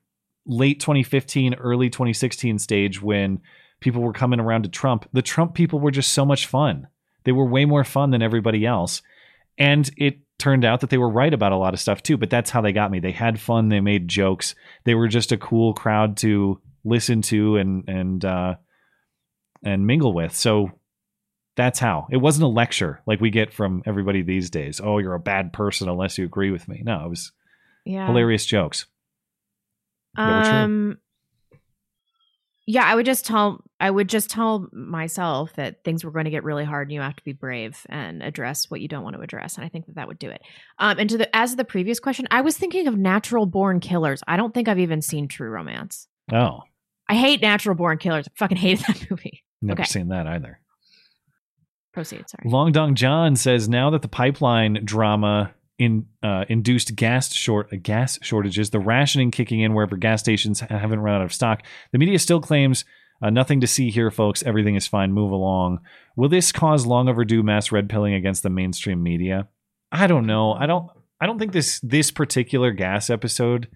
late 0.47 0.79
2015, 0.79 1.53
early 1.55 1.89
2016 1.89 2.57
stage 2.57 3.01
when 3.01 3.41
people 3.81 4.01
were 4.01 4.13
coming 4.13 4.39
around 4.39 4.63
to 4.63 4.69
Trump. 4.69 5.07
The 5.13 5.21
Trump 5.21 5.53
people 5.53 5.79
were 5.79 5.91
just 5.91 6.13
so 6.13 6.25
much 6.25 6.47
fun. 6.47 6.87
They 7.25 7.31
were 7.31 7.45
way 7.45 7.65
more 7.65 7.83
fun 7.83 8.09
than 8.09 8.23
everybody 8.23 8.65
else, 8.65 9.03
and 9.57 9.89
it 9.97 10.19
turned 10.39 10.63
out 10.63 10.79
that 10.79 10.89
they 10.89 10.97
were 10.97 11.09
right 11.09 11.33
about 11.33 11.51
a 11.51 11.57
lot 11.57 11.73
of 11.73 11.81
stuff 11.81 12.01
too. 12.01 12.15
But 12.15 12.29
that's 12.29 12.49
how 12.49 12.61
they 12.61 12.71
got 12.71 12.89
me. 12.89 12.99
They 12.99 13.11
had 13.11 13.39
fun. 13.39 13.67
They 13.67 13.81
made 13.81 14.07
jokes. 14.07 14.55
They 14.85 14.95
were 14.95 15.09
just 15.09 15.33
a 15.33 15.37
cool 15.37 15.73
crowd 15.73 16.15
to 16.17 16.61
listen 16.85 17.21
to 17.21 17.57
and 17.57 17.87
and 17.89 18.23
uh, 18.23 18.55
and 19.63 19.85
mingle 19.87 20.13
with. 20.13 20.35
So 20.35 20.71
that's 21.55 21.79
how. 21.79 22.07
It 22.11 22.17
wasn't 22.17 22.45
a 22.45 22.47
lecture 22.47 23.01
like 23.05 23.19
we 23.21 23.29
get 23.29 23.51
from 23.53 23.83
everybody 23.85 24.21
these 24.21 24.49
days. 24.49 24.79
Oh, 24.83 24.97
you're 24.99 25.13
a 25.15 25.19
bad 25.19 25.51
person 25.53 25.89
unless 25.89 26.17
you 26.17 26.25
agree 26.25 26.51
with 26.51 26.67
me. 26.67 26.81
No, 26.85 27.05
it 27.05 27.09
was 27.09 27.31
Yeah. 27.85 28.07
hilarious 28.07 28.45
jokes. 28.45 28.85
that 30.15 30.37
were 30.37 30.43
true. 30.49 30.57
Um. 30.59 30.97
Yeah, 32.65 32.83
I 32.85 32.93
would 32.93 33.05
just 33.07 33.25
tell 33.25 33.63
I 33.79 33.89
would 33.89 34.07
just 34.09 34.29
tell 34.29 34.67
myself 34.71 35.53
that 35.55 35.83
things 35.83 36.03
were 36.03 36.11
going 36.11 36.25
to 36.25 36.31
get 36.31 36.43
really 36.43 36.65
hard, 36.65 36.87
and 36.87 36.93
you 36.93 37.01
have 37.01 37.15
to 37.15 37.23
be 37.23 37.33
brave 37.33 37.83
and 37.89 38.21
address 38.21 38.69
what 38.69 38.79
you 38.79 38.87
don't 38.87 39.03
want 39.03 39.15
to 39.15 39.21
address. 39.23 39.55
And 39.57 39.65
I 39.65 39.69
think 39.69 39.87
that 39.87 39.95
that 39.95 40.07
would 40.07 40.19
do 40.19 40.29
it. 40.29 40.41
Um, 40.77 40.99
and 40.99 41.09
to 41.09 41.17
the 41.17 41.35
as 41.35 41.51
of 41.51 41.57
the 41.57 41.65
previous 41.65 41.99
question, 41.99 42.27
I 42.29 42.41
was 42.41 42.57
thinking 42.57 42.87
of 42.87 42.95
Natural 42.95 43.47
Born 43.47 43.79
Killers. 43.79 44.21
I 44.27 44.37
don't 44.37 44.53
think 44.53 44.67
I've 44.67 44.77
even 44.79 45.01
seen 45.01 45.27
True 45.27 45.49
Romance. 45.49 46.07
Oh, 46.31 46.59
I 47.07 47.15
hate 47.15 47.41
Natural 47.41 47.73
Born 47.75 47.97
Killers. 47.97 48.27
I 48.27 48.31
fucking 48.37 48.57
hated 48.57 48.85
that 48.87 49.09
movie. 49.09 49.43
Never 49.61 49.81
okay, 49.81 49.87
seen 49.87 50.09
that 50.09 50.27
either. 50.27 50.59
proceed. 51.93 52.29
Sorry. 52.29 52.49
Long 52.49 52.71
Dong 52.71 52.95
John 52.95 53.35
says 53.35 53.67
now 53.69 53.89
that 53.91 54.01
the 54.01 54.07
pipeline 54.07 54.81
drama 54.83 55.53
in 55.77 56.05
uh, 56.21 56.45
induced 56.49 56.95
gas 56.95 57.33
short 57.33 57.71
uh, 57.73 57.77
gas 57.81 58.19
shortages, 58.21 58.69
the 58.69 58.79
rationing 58.79 59.31
kicking 59.31 59.61
in 59.61 59.73
wherever 59.73 59.97
gas 59.97 60.19
stations 60.19 60.59
haven't 60.59 60.99
run 60.99 61.15
out 61.15 61.21
of 61.21 61.33
stock, 61.33 61.63
the 61.91 61.97
media 61.97 62.19
still 62.19 62.41
claims 62.41 62.85
uh, 63.21 63.29
nothing 63.29 63.61
to 63.61 63.67
see 63.67 63.89
here, 63.89 64.11
folks. 64.11 64.43
Everything 64.43 64.75
is 64.75 64.87
fine. 64.87 65.11
Move 65.11 65.31
along. 65.31 65.79
Will 66.15 66.29
this 66.29 66.51
cause 66.51 66.85
long 66.85 67.09
overdue 67.09 67.43
mass 67.43 67.71
red 67.71 67.89
pilling 67.89 68.13
against 68.13 68.43
the 68.43 68.49
mainstream 68.49 69.03
media? 69.03 69.47
I 69.91 70.07
don't 70.07 70.25
know. 70.25 70.53
I 70.53 70.65
don't. 70.67 70.89
I 71.21 71.25
don't 71.25 71.39
think 71.39 71.51
this 71.51 71.79
this 71.81 72.11
particular 72.11 72.71
gas 72.71 73.09
episode 73.09 73.67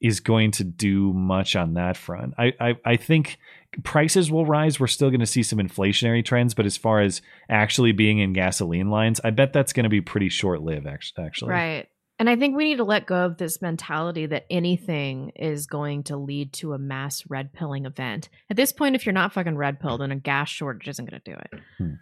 is 0.00 0.20
going 0.20 0.52
to 0.52 0.64
do 0.64 1.12
much 1.12 1.56
on 1.56 1.74
that 1.74 1.96
front. 1.96 2.34
I 2.38 2.52
I, 2.60 2.74
I 2.84 2.96
think 2.96 3.38
prices 3.84 4.30
will 4.30 4.46
rise. 4.46 4.80
We're 4.80 4.86
still 4.86 5.10
going 5.10 5.20
to 5.20 5.26
see 5.26 5.42
some 5.42 5.58
inflationary 5.58 6.24
trends, 6.24 6.54
but 6.54 6.66
as 6.66 6.76
far 6.76 7.00
as 7.00 7.22
actually 7.48 7.92
being 7.92 8.18
in 8.18 8.32
gasoline 8.32 8.90
lines, 8.90 9.20
I 9.22 9.30
bet 9.30 9.52
that's 9.52 9.72
going 9.72 9.84
to 9.84 9.90
be 9.90 10.00
pretty 10.00 10.28
short 10.28 10.62
lived. 10.62 10.86
Actually, 10.86 11.50
Right. 11.50 11.88
And 12.18 12.30
I 12.30 12.36
think 12.36 12.56
we 12.56 12.64
need 12.64 12.76
to 12.76 12.84
let 12.84 13.06
go 13.06 13.26
of 13.26 13.36
this 13.36 13.60
mentality 13.60 14.24
that 14.26 14.46
anything 14.48 15.32
is 15.36 15.66
going 15.66 16.04
to 16.04 16.16
lead 16.16 16.54
to 16.54 16.72
a 16.72 16.78
mass 16.78 17.22
red 17.28 17.52
pilling 17.52 17.84
event. 17.84 18.30
At 18.48 18.56
this 18.56 18.72
point, 18.72 18.94
if 18.94 19.04
you're 19.04 19.12
not 19.12 19.34
fucking 19.34 19.56
red 19.56 19.80
pilled, 19.80 20.00
then 20.00 20.12
a 20.12 20.16
gas 20.16 20.48
shortage 20.48 20.88
isn't 20.88 21.04
going 21.04 21.20
to 21.20 21.30
do 21.30 21.36
it. 21.38 21.60
Hmm. 21.76 21.94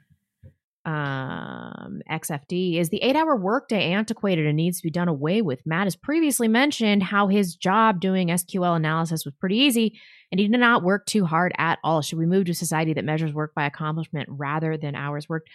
Um, 0.86 2.00
XFD 2.10 2.78
is 2.78 2.90
the 2.90 3.02
eight 3.02 3.16
hour 3.16 3.36
workday 3.36 3.90
antiquated 3.92 4.46
and 4.46 4.56
needs 4.56 4.78
to 4.78 4.82
be 4.82 4.90
done 4.90 5.08
away 5.08 5.42
with. 5.42 5.64
Matt 5.66 5.84
has 5.86 5.96
previously 5.96 6.48
mentioned 6.48 7.02
how 7.02 7.28
his 7.28 7.56
job 7.56 8.00
doing 8.00 8.28
SQL 8.28 8.76
analysis 8.76 9.24
was 9.24 9.34
pretty 9.40 9.56
easy 9.56 9.98
and 10.30 10.38
he 10.40 10.48
did 10.48 10.60
not 10.60 10.82
work 10.82 11.06
too 11.06 11.24
hard 11.24 11.52
at 11.58 11.78
all. 11.84 12.02
Should 12.02 12.18
we 12.18 12.26
move 12.26 12.44
to 12.46 12.52
a 12.52 12.54
society 12.54 12.92
that 12.94 13.04
measures 13.04 13.32
work 13.32 13.54
by 13.54 13.64
accomplishment 13.66 14.28
rather 14.30 14.76
than 14.76 14.94
hours 14.94 15.28
worked? 15.28 15.48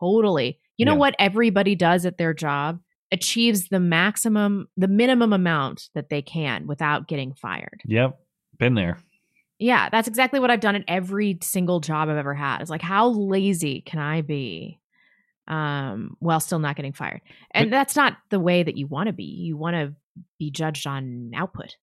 Totally. 0.00 0.58
You 0.76 0.86
know 0.86 0.92
Yeah. 0.92 0.98
what 0.98 1.16
everybody 1.18 1.74
does 1.74 2.06
at 2.06 2.18
their 2.18 2.32
job? 2.34 2.80
Achieves 3.12 3.68
the 3.68 3.80
maximum, 3.80 4.68
the 4.76 4.88
minimum 4.88 5.32
amount 5.32 5.88
that 5.94 6.08
they 6.08 6.22
can 6.22 6.66
without 6.66 7.06
getting 7.06 7.32
fired. 7.34 7.80
Yep, 7.84 8.18
been 8.58 8.74
there. 8.74 8.98
Yeah, 9.58 9.88
that's 9.88 10.08
exactly 10.08 10.40
what 10.40 10.50
I've 10.50 10.60
done 10.60 10.74
at 10.74 10.84
every 10.88 11.38
single 11.42 11.80
job 11.80 12.08
I've 12.08 12.16
ever 12.16 12.34
had. 12.34 12.60
It's 12.60 12.70
like, 12.70 12.82
how 12.82 13.08
lazy 13.08 13.80
can 13.80 14.00
I 14.00 14.20
be 14.20 14.80
um, 15.46 16.16
while 16.18 16.40
still 16.40 16.58
not 16.58 16.76
getting 16.76 16.92
fired? 16.92 17.20
And 17.52 17.72
that's 17.72 17.94
not 17.94 18.16
the 18.30 18.40
way 18.40 18.62
that 18.62 18.76
you 18.76 18.86
want 18.86 19.06
to 19.06 19.12
be. 19.12 19.24
You 19.24 19.56
want 19.56 19.76
to 19.76 19.94
be 20.38 20.50
judged 20.50 20.86
on 20.86 21.32
output. 21.34 21.76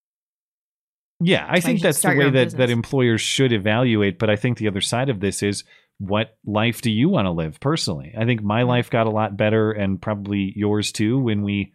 Yeah, 1.24 1.46
I 1.48 1.60
think 1.60 1.82
that's 1.82 2.02
the 2.02 2.16
way 2.16 2.30
that, 2.32 2.52
that 2.58 2.70
employers 2.70 3.22
should 3.22 3.54
evaluate. 3.54 4.18
But 4.20 4.30
I 4.30 4.36
think 4.36 4.58
the 4.58 4.68
other 4.68 4.82
side 4.82 5.10
of 5.10 5.20
this 5.20 5.44
is 5.44 5.64
what 6.00 6.36
life 6.46 6.82
do 6.82 6.90
you 6.90 7.10
want 7.10 7.28
to 7.28 7.32
live 7.32 7.60
personally? 7.60 8.14
I 8.18 8.26
think 8.26 8.42
my 8.42 8.64
life 8.64 8.90
got 8.90 9.06
a 9.06 9.12
lot 9.12 9.38
better 9.38 9.72
and 9.72 10.02
probably 10.02 10.52
yours 10.56 10.92
too 10.92 11.20
when 11.20 11.44
we 11.44 11.74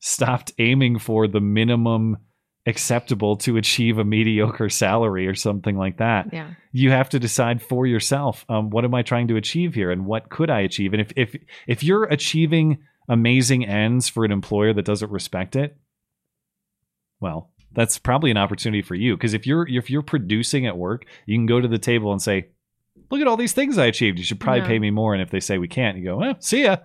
stopped 0.00 0.52
aiming 0.58 0.98
for 0.98 1.28
the 1.28 1.40
minimum 1.40 2.16
acceptable 2.66 3.36
to 3.36 3.56
achieve 3.56 3.98
a 3.98 4.04
mediocre 4.04 4.68
salary 4.68 5.26
or 5.26 5.34
something 5.34 5.76
like 5.76 5.98
that. 5.98 6.32
Yeah. 6.32 6.50
You 6.72 6.90
have 6.90 7.08
to 7.10 7.18
decide 7.18 7.62
for 7.62 7.86
yourself, 7.86 8.44
um, 8.48 8.70
what 8.70 8.84
am 8.84 8.94
I 8.94 9.02
trying 9.02 9.28
to 9.28 9.36
achieve 9.36 9.74
here 9.74 9.90
and 9.90 10.04
what 10.04 10.28
could 10.28 10.50
I 10.50 10.60
achieve? 10.60 10.92
And 10.92 11.00
if 11.00 11.12
if 11.16 11.36
if 11.66 11.84
you're 11.84 12.04
achieving 12.04 12.78
amazing 13.08 13.64
ends 13.64 14.08
for 14.08 14.24
an 14.24 14.32
employer 14.32 14.72
that 14.72 14.84
doesn't 14.84 15.12
respect 15.12 15.54
it, 15.54 15.76
well, 17.20 17.52
that's 17.72 17.98
probably 17.98 18.30
an 18.30 18.36
opportunity 18.36 18.82
for 18.82 18.94
you 18.94 19.16
because 19.16 19.34
if 19.34 19.46
you're 19.46 19.68
if 19.68 19.88
you're 19.88 20.02
producing 20.02 20.66
at 20.66 20.76
work, 20.76 21.04
you 21.24 21.36
can 21.36 21.46
go 21.46 21.60
to 21.60 21.68
the 21.68 21.78
table 21.78 22.10
and 22.10 22.20
say, 22.20 22.48
"Look 23.10 23.20
at 23.20 23.28
all 23.28 23.36
these 23.36 23.52
things 23.52 23.78
I 23.78 23.86
achieved. 23.86 24.18
You 24.18 24.24
should 24.24 24.40
probably 24.40 24.62
pay 24.62 24.78
me 24.78 24.90
more." 24.90 25.14
And 25.14 25.22
if 25.22 25.30
they 25.30 25.40
say 25.40 25.58
we 25.58 25.68
can't, 25.68 25.96
you 25.96 26.04
go, 26.04 26.16
"Well, 26.16 26.36
see 26.40 26.64
ya," 26.64 26.78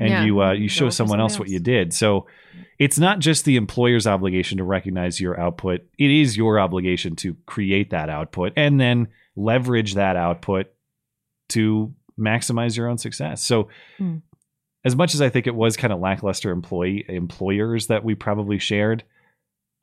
and 0.00 0.08
Yeah, 0.08 0.24
you 0.24 0.42
uh, 0.42 0.52
you 0.52 0.68
show 0.68 0.88
someone 0.90 1.20
else 1.20 1.38
what 1.38 1.48
you 1.48 1.60
did. 1.60 1.92
So 1.94 2.26
it's 2.78 2.98
not 2.98 3.20
just 3.20 3.44
the 3.44 3.56
employer's 3.56 4.06
obligation 4.06 4.58
to 4.58 4.64
recognize 4.64 5.20
your 5.20 5.38
output; 5.38 5.82
it 5.98 6.10
is 6.10 6.36
your 6.36 6.58
obligation 6.58 7.14
to 7.16 7.36
create 7.46 7.90
that 7.90 8.08
output 8.08 8.54
and 8.56 8.80
then 8.80 9.08
leverage 9.36 9.94
that 9.94 10.16
output 10.16 10.66
to 11.50 11.94
maximize 12.18 12.76
your 12.76 12.88
own 12.88 12.98
success. 12.98 13.42
So 13.42 13.68
Hmm. 13.98 14.16
as 14.84 14.96
much 14.96 15.14
as 15.14 15.20
I 15.22 15.28
think 15.28 15.46
it 15.46 15.54
was 15.54 15.76
kind 15.76 15.92
of 15.92 16.00
lackluster 16.00 16.50
employee 16.50 17.04
employers 17.08 17.86
that 17.88 18.02
we 18.04 18.14
probably 18.14 18.58
shared, 18.58 19.04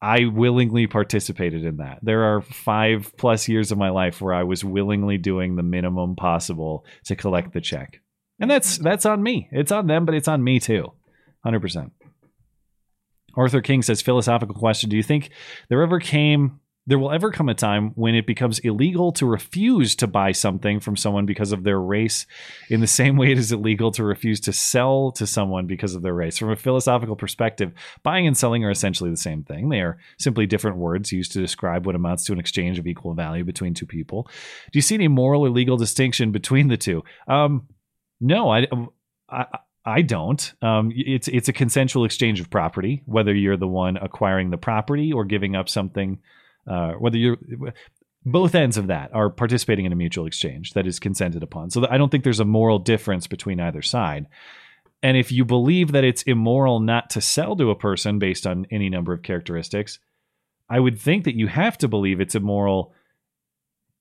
I 0.02 0.26
willingly 0.26 0.88
participated 0.88 1.64
in 1.64 1.78
that. 1.78 2.00
There 2.04 2.24
are 2.24 2.42
five 2.42 3.14
plus 3.18 3.48
years 3.48 3.72
of 3.72 3.78
my 3.78 3.90
life 3.90 4.22
where 4.22 4.34
I 4.34 4.44
was 4.44 4.64
willingly 4.64 5.18
doing 5.18 5.56
the 5.56 5.64
minimum 5.64 6.16
possible 6.16 6.86
to 7.06 7.16
collect 7.16 7.54
the 7.54 7.62
check. 7.62 8.02
And 8.40 8.50
that's 8.50 8.78
that's 8.78 9.06
on 9.06 9.24
me. 9.24 9.50
It's 9.52 9.72
on 9.72 9.88
them, 9.88 10.06
but 10.06 10.16
it's 10.16 10.28
on 10.28 10.44
me 10.44 10.60
too. 10.60 10.94
100%. 11.46 11.92
Arthur 13.36 13.62
King 13.62 13.82
says 13.82 14.02
philosophical 14.02 14.56
question, 14.56 14.90
do 14.90 14.98
you 14.98 15.04
think 15.04 15.30
there 15.70 15.84
ever 15.84 16.00
came 16.00 16.60
there 16.88 16.98
will 16.98 17.12
ever 17.12 17.32
come 17.32 17.50
a 17.50 17.54
time 17.54 17.92
when 17.96 18.16
it 18.16 18.26
becomes 18.26 18.60
illegal 18.60 19.12
to 19.12 19.26
refuse 19.26 19.94
to 19.98 20.08
buy 20.08 20.32
something 20.32 20.80
from 20.80 20.96
someone 20.96 21.26
because 21.26 21.52
of 21.52 21.66
their 21.66 21.80
race 21.80 22.26
in 22.70 22.80
the 22.80 22.88
same 22.88 23.18
way 23.18 23.30
it 23.30 23.38
is 23.38 23.52
illegal 23.52 23.92
to 23.92 24.06
refuse 24.06 24.40
to 24.40 24.54
sell 24.54 25.12
to 25.12 25.28
someone 25.28 25.68
because 25.68 25.96
of 25.96 26.02
their 26.02 26.14
race. 26.14 26.38
From 26.38 26.50
a 26.50 26.56
philosophical 26.56 27.18
perspective, 27.18 27.74
buying 28.04 28.26
and 28.26 28.38
selling 28.38 28.64
are 28.64 28.72
essentially 28.72 29.10
the 29.10 29.18
same 29.18 29.44
thing. 29.44 29.68
They 29.68 29.82
are 29.82 29.98
simply 30.18 30.46
different 30.46 30.78
words 30.78 31.12
used 31.12 31.34
to 31.34 31.42
describe 31.42 31.86
what 31.86 31.96
amounts 31.96 32.24
to 32.26 32.34
an 32.34 32.40
exchange 32.40 32.80
of 32.80 32.88
equal 32.88 33.14
value 33.14 33.44
between 33.44 33.74
two 33.74 33.86
people. 33.86 34.30
Do 34.72 34.78
you 34.78 34.82
see 34.82 34.96
any 34.96 35.10
moral 35.10 35.46
or 35.46 35.50
legal 35.50 35.76
distinction 35.76 36.32
between 36.32 36.70
the 36.70 36.78
two? 36.78 37.04
Um, 37.28 37.68
no, 38.20 38.50
I 38.50 38.68
I, 39.30 39.46
I 39.86 40.02
don't. 40.02 40.54
Um, 40.62 40.92
it's 40.96 41.28
it's 41.28 41.50
a 41.50 41.54
consensual 41.54 42.06
exchange 42.06 42.40
of 42.40 42.50
property, 42.50 43.04
whether 43.06 43.34
you're 43.34 43.58
the 43.58 43.68
one 43.68 43.98
acquiring 43.98 44.50
the 44.50 44.58
property 44.58 45.14
or 45.14 45.26
giving 45.26 45.56
up 45.56 45.70
something, 45.70 46.20
uh, 46.68 46.94
whether 46.94 47.18
you're 47.18 47.38
both 48.26 48.56
ends 48.56 48.76
of 48.78 48.88
that 48.88 49.14
are 49.14 49.30
participating 49.30 49.86
in 49.86 49.94
a 49.94 49.96
mutual 49.96 50.26
exchange 50.26 50.74
that 50.74 50.86
is 50.86 51.00
consented 51.00 51.44
upon. 51.44 51.70
So 51.70 51.88
I 51.90 51.98
don't 51.98 52.10
think 52.10 52.26
there's 52.26 52.42
a 52.42 52.46
moral 52.46 52.80
difference 52.80 53.28
between 53.28 53.62
either 53.62 53.82
side. 53.82 54.28
And 55.02 55.16
if 55.16 55.32
you 55.32 55.46
believe 55.46 55.94
that 55.94 56.04
it's 56.04 56.24
immoral 56.24 56.82
not 56.82 57.12
to 57.12 57.22
sell 57.22 57.56
to 57.56 57.70
a 57.70 57.76
person 57.76 58.20
based 58.20 58.46
on 58.46 58.68
any 58.72 58.90
number 58.90 59.14
of 59.14 59.22
characteristics, 59.22 60.00
I 60.70 60.80
would 60.80 61.00
think 61.00 61.24
that 61.24 61.36
you 61.36 61.48
have 61.48 61.78
to 61.78 61.88
believe 61.88 62.20
it's 62.20 62.36
immoral 62.36 62.94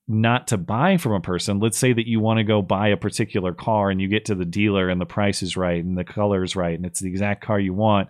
not 0.08 0.48
to 0.48 0.56
buy 0.56 0.96
from 0.96 1.12
a 1.12 1.20
person. 1.20 1.58
Let's 1.58 1.78
say 1.78 1.92
that 1.92 2.06
you 2.06 2.20
want 2.20 2.38
to 2.38 2.44
go 2.44 2.62
buy 2.62 2.88
a 2.88 2.96
particular 2.96 3.52
car 3.52 3.90
and 3.90 4.00
you 4.00 4.08
get 4.08 4.26
to 4.26 4.34
the 4.34 4.44
dealer 4.44 4.88
and 4.88 5.00
the 5.00 5.06
price 5.06 5.42
is 5.42 5.56
right 5.56 5.82
and 5.82 5.98
the 5.98 6.04
color 6.04 6.44
is 6.44 6.54
right 6.54 6.76
and 6.76 6.86
it's 6.86 7.00
the 7.00 7.08
exact 7.08 7.44
car 7.44 7.58
you 7.58 7.74
want 7.74 8.08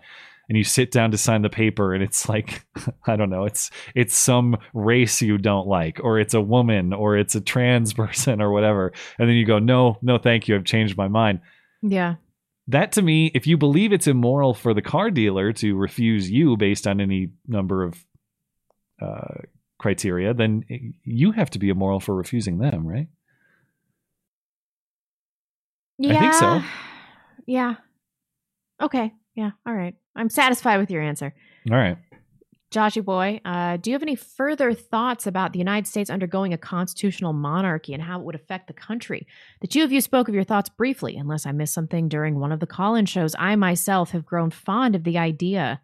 and 0.48 0.56
you 0.58 0.64
sit 0.64 0.92
down 0.92 1.10
to 1.10 1.18
sign 1.18 1.42
the 1.42 1.48
paper 1.48 1.94
and 1.94 2.02
it's 2.02 2.28
like 2.28 2.66
I 3.06 3.16
don't 3.16 3.30
know, 3.30 3.44
it's 3.44 3.70
it's 3.94 4.16
some 4.16 4.58
race 4.74 5.22
you 5.22 5.38
don't 5.38 5.66
like 5.66 6.00
or 6.02 6.18
it's 6.18 6.34
a 6.34 6.40
woman 6.40 6.92
or 6.92 7.16
it's 7.16 7.34
a 7.34 7.40
trans 7.40 7.92
person 7.94 8.42
or 8.42 8.50
whatever 8.50 8.92
and 9.18 9.28
then 9.28 9.36
you 9.36 9.46
go 9.46 9.58
no, 9.58 9.98
no 10.02 10.18
thank 10.18 10.48
you, 10.48 10.56
I've 10.56 10.64
changed 10.64 10.96
my 10.96 11.08
mind. 11.08 11.40
Yeah. 11.82 12.16
That 12.68 12.92
to 12.92 13.02
me, 13.02 13.30
if 13.32 13.46
you 13.46 13.56
believe 13.56 13.92
it's 13.92 14.08
immoral 14.08 14.52
for 14.52 14.74
the 14.74 14.82
car 14.82 15.10
dealer 15.10 15.52
to 15.54 15.76
refuse 15.76 16.28
you 16.28 16.56
based 16.56 16.86
on 16.86 17.00
any 17.00 17.30
number 17.46 17.84
of 17.84 18.04
uh, 19.00 19.42
criteria, 19.78 20.34
then 20.34 20.64
you 21.04 21.32
have 21.32 21.50
to 21.50 21.58
be 21.58 21.68
immoral 21.68 22.00
for 22.00 22.14
refusing 22.14 22.58
them, 22.58 22.86
right? 22.86 23.08
Yeah. 25.98 26.16
I 26.16 26.20
think 26.20 26.34
so. 26.34 26.62
Yeah. 27.46 27.74
Okay. 28.82 29.12
Yeah. 29.34 29.50
All 29.66 29.74
right. 29.74 29.94
I'm 30.14 30.30
satisfied 30.30 30.78
with 30.78 30.90
your 30.90 31.02
answer. 31.02 31.34
All 31.70 31.76
right. 31.76 31.98
Joshy 32.72 33.04
boy, 33.04 33.40
uh, 33.44 33.76
do 33.76 33.90
you 33.90 33.94
have 33.94 34.02
any 34.02 34.16
further 34.16 34.74
thoughts 34.74 35.26
about 35.26 35.52
the 35.52 35.58
United 35.58 35.86
States 35.86 36.10
undergoing 36.10 36.52
a 36.52 36.58
constitutional 36.58 37.32
monarchy 37.32 37.94
and 37.94 38.02
how 38.02 38.18
it 38.18 38.24
would 38.24 38.34
affect 38.34 38.66
the 38.66 38.72
country? 38.72 39.26
The 39.60 39.68
two 39.68 39.84
of 39.84 39.92
you 39.92 40.00
spoke 40.00 40.28
of 40.28 40.34
your 40.34 40.44
thoughts 40.44 40.68
briefly, 40.68 41.16
unless 41.16 41.46
I 41.46 41.52
missed 41.52 41.74
something 41.74 42.08
during 42.08 42.40
one 42.40 42.50
of 42.50 42.58
the 42.58 42.66
call 42.66 42.96
in 42.96 43.06
shows. 43.06 43.36
I 43.38 43.54
myself 43.54 44.10
have 44.10 44.26
grown 44.26 44.50
fond 44.50 44.96
of 44.96 45.04
the 45.04 45.16
idea, 45.16 45.80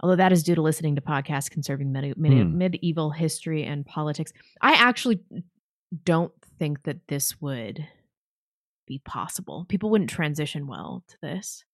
although 0.00 0.16
that 0.16 0.32
is 0.32 0.42
due 0.42 0.54
to 0.54 0.62
listening 0.62 0.94
to 0.96 1.00
podcasts 1.00 1.50
conserving 1.50 1.92
Hmm. 1.94 2.58
medieval 2.58 3.10
history 3.10 3.64
and 3.64 3.84
politics. 3.86 4.32
I 4.60 4.72
actually 4.74 5.20
don't 6.04 6.32
think 6.58 6.82
that 6.84 7.06
this 7.08 7.40
would 7.40 7.86
be 8.86 8.98
possible. 9.04 9.64
People 9.68 9.90
wouldn't 9.90 10.10
transition 10.10 10.66
well 10.66 11.04
to 11.08 11.16
this. 11.22 11.64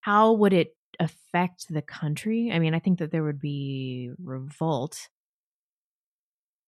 How 0.00 0.32
would 0.32 0.52
it 0.52 0.76
affect 1.00 1.68
the 1.68 1.82
country? 1.82 2.50
I 2.52 2.58
mean, 2.58 2.74
I 2.74 2.78
think 2.78 2.98
that 2.98 3.10
there 3.10 3.24
would 3.24 3.40
be 3.40 4.10
revolt. 4.22 5.08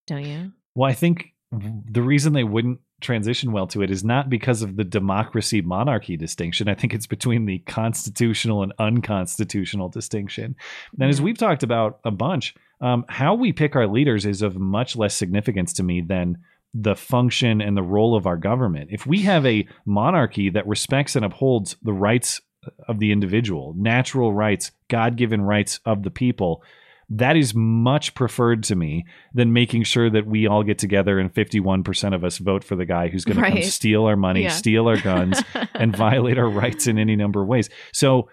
Don't 0.06 0.24
you? 0.24 0.52
Well, 0.74 0.90
I 0.90 0.94
think 0.94 1.34
the 1.52 2.02
reason 2.02 2.32
they 2.32 2.44
wouldn't 2.44 2.80
transition 3.00 3.52
well 3.52 3.66
to 3.68 3.82
it 3.82 3.90
is 3.90 4.04
not 4.04 4.30
because 4.30 4.62
of 4.62 4.76
the 4.76 4.84
democracy 4.84 5.60
monarchy 5.60 6.16
distinction. 6.16 6.68
I 6.68 6.74
think 6.74 6.94
it's 6.94 7.06
between 7.06 7.46
the 7.46 7.58
constitutional 7.60 8.62
and 8.62 8.72
unconstitutional 8.78 9.88
distinction. 9.88 10.56
And 10.98 11.10
as 11.10 11.20
we've 11.20 11.36
talked 11.36 11.62
about 11.62 12.00
a 12.04 12.10
bunch, 12.10 12.54
um, 12.80 13.04
how 13.08 13.34
we 13.34 13.52
pick 13.52 13.76
our 13.76 13.86
leaders 13.86 14.24
is 14.24 14.42
of 14.42 14.56
much 14.56 14.96
less 14.96 15.14
significance 15.14 15.72
to 15.74 15.82
me 15.82 16.00
than 16.00 16.38
the 16.74 16.96
function 16.96 17.60
and 17.60 17.76
the 17.76 17.82
role 17.82 18.16
of 18.16 18.26
our 18.26 18.36
government. 18.36 18.90
If 18.92 19.06
we 19.06 19.22
have 19.22 19.46
a 19.46 19.66
monarchy 19.84 20.50
that 20.50 20.66
respects 20.66 21.16
and 21.16 21.24
upholds 21.24 21.76
the 21.82 21.92
rights 21.92 22.40
of 22.88 22.98
the 22.98 23.12
individual, 23.12 23.74
natural 23.76 24.32
rights, 24.32 24.72
God 24.88 25.16
given 25.16 25.40
rights 25.42 25.80
of 25.84 26.02
the 26.02 26.10
people, 26.10 26.62
that 27.08 27.36
is 27.36 27.54
much 27.54 28.14
preferred 28.14 28.64
to 28.64 28.74
me 28.74 29.04
than 29.32 29.52
making 29.52 29.84
sure 29.84 30.10
that 30.10 30.26
we 30.26 30.46
all 30.48 30.64
get 30.64 30.78
together 30.78 31.18
and 31.20 31.32
51% 31.32 32.14
of 32.14 32.24
us 32.24 32.38
vote 32.38 32.64
for 32.64 32.74
the 32.74 32.84
guy 32.84 33.08
who's 33.08 33.24
going 33.24 33.36
to 33.40 33.48
come 33.50 33.62
steal 33.62 34.06
our 34.06 34.16
money, 34.16 34.42
Yeah. 34.42 34.48
steal 34.50 34.88
our 34.88 34.96
guns, 35.00 35.40
and 35.74 35.96
violate 35.96 36.36
our 36.36 36.48
rights 36.48 36.86
in 36.88 36.98
any 36.98 37.14
number 37.14 37.40
of 37.42 37.46
ways. 37.48 37.70
So 37.92 38.28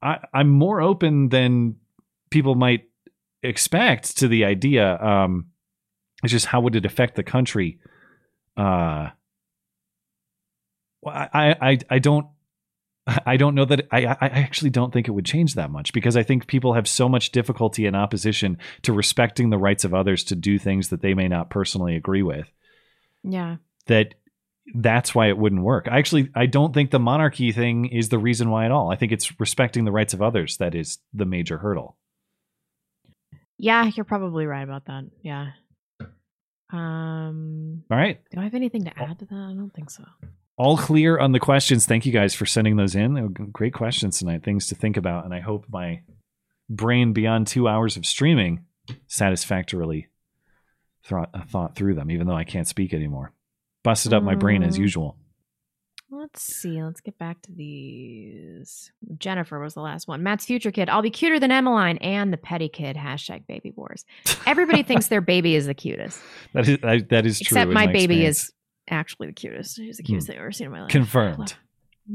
I, 0.00 0.18
I'm 0.32 0.50
more 0.50 0.80
open 0.80 1.30
than 1.30 1.76
people 2.30 2.54
might 2.54 2.84
expect 3.42 4.18
to 4.18 4.28
the 4.28 4.44
idea. 4.44 4.96
Um, 5.00 5.46
it's 6.22 6.30
just 6.32 6.46
how 6.46 6.60
would 6.60 6.76
it 6.76 6.84
affect 6.86 7.16
the 7.16 7.24
country? 7.24 7.80
Uh, 8.56 9.08
I, 11.06 11.56
I, 11.60 11.78
I 11.90 11.98
don't 11.98 12.26
I 13.26 13.36
don't 13.38 13.54
know 13.54 13.64
that 13.64 13.86
I, 13.90 14.04
I 14.06 14.26
actually 14.28 14.70
don't 14.70 14.92
think 14.92 15.08
it 15.08 15.12
would 15.12 15.24
change 15.24 15.54
that 15.54 15.70
much 15.70 15.92
because 15.92 16.16
I 16.16 16.22
think 16.22 16.46
people 16.46 16.74
have 16.74 16.86
so 16.86 17.08
much 17.08 17.30
difficulty 17.32 17.86
in 17.86 17.94
opposition 17.94 18.58
to 18.82 18.92
respecting 18.92 19.50
the 19.50 19.56
rights 19.58 19.84
of 19.84 19.94
others 19.94 20.24
to 20.24 20.36
do 20.36 20.58
things 20.58 20.90
that 20.90 21.00
they 21.00 21.14
may 21.14 21.26
not 21.28 21.48
personally 21.50 21.96
agree 21.96 22.22
with 22.22 22.52
Yeah. 23.24 23.56
that 23.86 24.14
that's 24.74 25.14
why 25.14 25.28
it 25.28 25.38
wouldn't 25.38 25.62
work. 25.62 25.88
I 25.90 25.96
actually 25.98 26.28
I 26.34 26.44
don't 26.44 26.74
think 26.74 26.90
the 26.90 26.98
monarchy 26.98 27.52
thing 27.52 27.86
is 27.86 28.10
the 28.10 28.18
reason 28.18 28.50
why 28.50 28.66
at 28.66 28.70
all. 28.70 28.90
I 28.92 28.96
think 28.96 29.12
it's 29.12 29.40
respecting 29.40 29.86
the 29.86 29.92
rights 29.92 30.12
of 30.12 30.20
others 30.20 30.58
that 30.58 30.74
is 30.74 30.98
the 31.14 31.24
major 31.24 31.56
hurdle. 31.56 31.96
Yeah, 33.56 33.90
you're 33.96 34.04
probably 34.04 34.44
right 34.46 34.62
about 34.62 34.84
that. 34.86 35.04
Yeah. 35.22 35.52
Um 36.70 37.84
All 37.90 37.96
right. 37.96 38.20
do 38.30 38.40
I 38.40 38.44
have 38.44 38.54
anything 38.54 38.84
to 38.84 38.98
add 38.98 39.18
to 39.20 39.24
that? 39.24 39.34
I 39.34 39.54
don't 39.54 39.72
think 39.74 39.90
so. 39.90 40.04
All 40.58 40.76
clear 40.76 41.18
on 41.18 41.32
the 41.32 41.38
questions. 41.40 41.86
Thank 41.86 42.04
you 42.04 42.12
guys 42.12 42.34
for 42.34 42.44
sending 42.44 42.76
those 42.76 42.94
in. 42.94 43.14
They 43.14 43.22
were 43.22 43.28
great 43.28 43.72
questions 43.74 44.18
tonight. 44.18 44.42
Things 44.44 44.66
to 44.68 44.74
think 44.74 44.96
about 44.96 45.24
and 45.24 45.32
I 45.32 45.40
hope 45.40 45.66
my 45.70 46.02
brain 46.68 47.12
beyond 47.12 47.46
2 47.46 47.66
hours 47.68 47.96
of 47.96 48.04
streaming 48.04 48.64
satisfactorily 49.06 50.08
thought, 51.04 51.30
thought 51.50 51.74
through 51.76 51.94
them 51.94 52.10
even 52.10 52.26
though 52.26 52.34
I 52.36 52.44
can't 52.44 52.66
speak 52.68 52.92
anymore. 52.92 53.32
Busted 53.84 54.12
up 54.12 54.22
my 54.22 54.34
brain 54.34 54.62
as 54.62 54.76
Mm. 54.76 54.80
usual. 54.80 55.16
Let's 56.10 56.42
see. 56.42 56.82
Let's 56.82 57.02
get 57.02 57.18
back 57.18 57.42
to 57.42 57.52
these. 57.52 58.90
Jennifer 59.18 59.60
was 59.60 59.74
the 59.74 59.82
last 59.82 60.08
one. 60.08 60.22
Matt's 60.22 60.46
future 60.46 60.70
kid. 60.70 60.88
I'll 60.88 61.02
be 61.02 61.10
cuter 61.10 61.38
than 61.38 61.52
Emmeline 61.52 61.98
and 61.98 62.32
the 62.32 62.38
petty 62.38 62.70
kid. 62.70 62.96
Hashtag 62.96 63.46
baby 63.46 63.72
wars. 63.76 64.06
Everybody 64.46 64.82
thinks 64.82 65.08
their 65.08 65.20
baby 65.20 65.54
is 65.54 65.66
the 65.66 65.74
cutest. 65.74 66.18
That 66.54 66.66
is 66.68 66.78
that, 66.80 67.08
that 67.10 67.26
is 67.26 67.38
true. 67.38 67.56
Except 67.58 67.68
in 67.68 67.74
my, 67.74 67.86
baby 67.86 68.24
experience. 68.24 68.38
is 68.44 68.52
actually 68.90 69.28
the 69.28 69.32
cutest. 69.32 69.76
She's 69.76 69.96
the 69.98 70.02
cutest 70.02 70.26
Hmm. 70.26 70.32
thing 70.32 70.38
I've 70.38 70.42
ever 70.42 70.52
seen 70.52 70.66
in 70.66 70.72
my 70.72 70.80
life. 70.82 70.90
confirmed. 70.90 71.54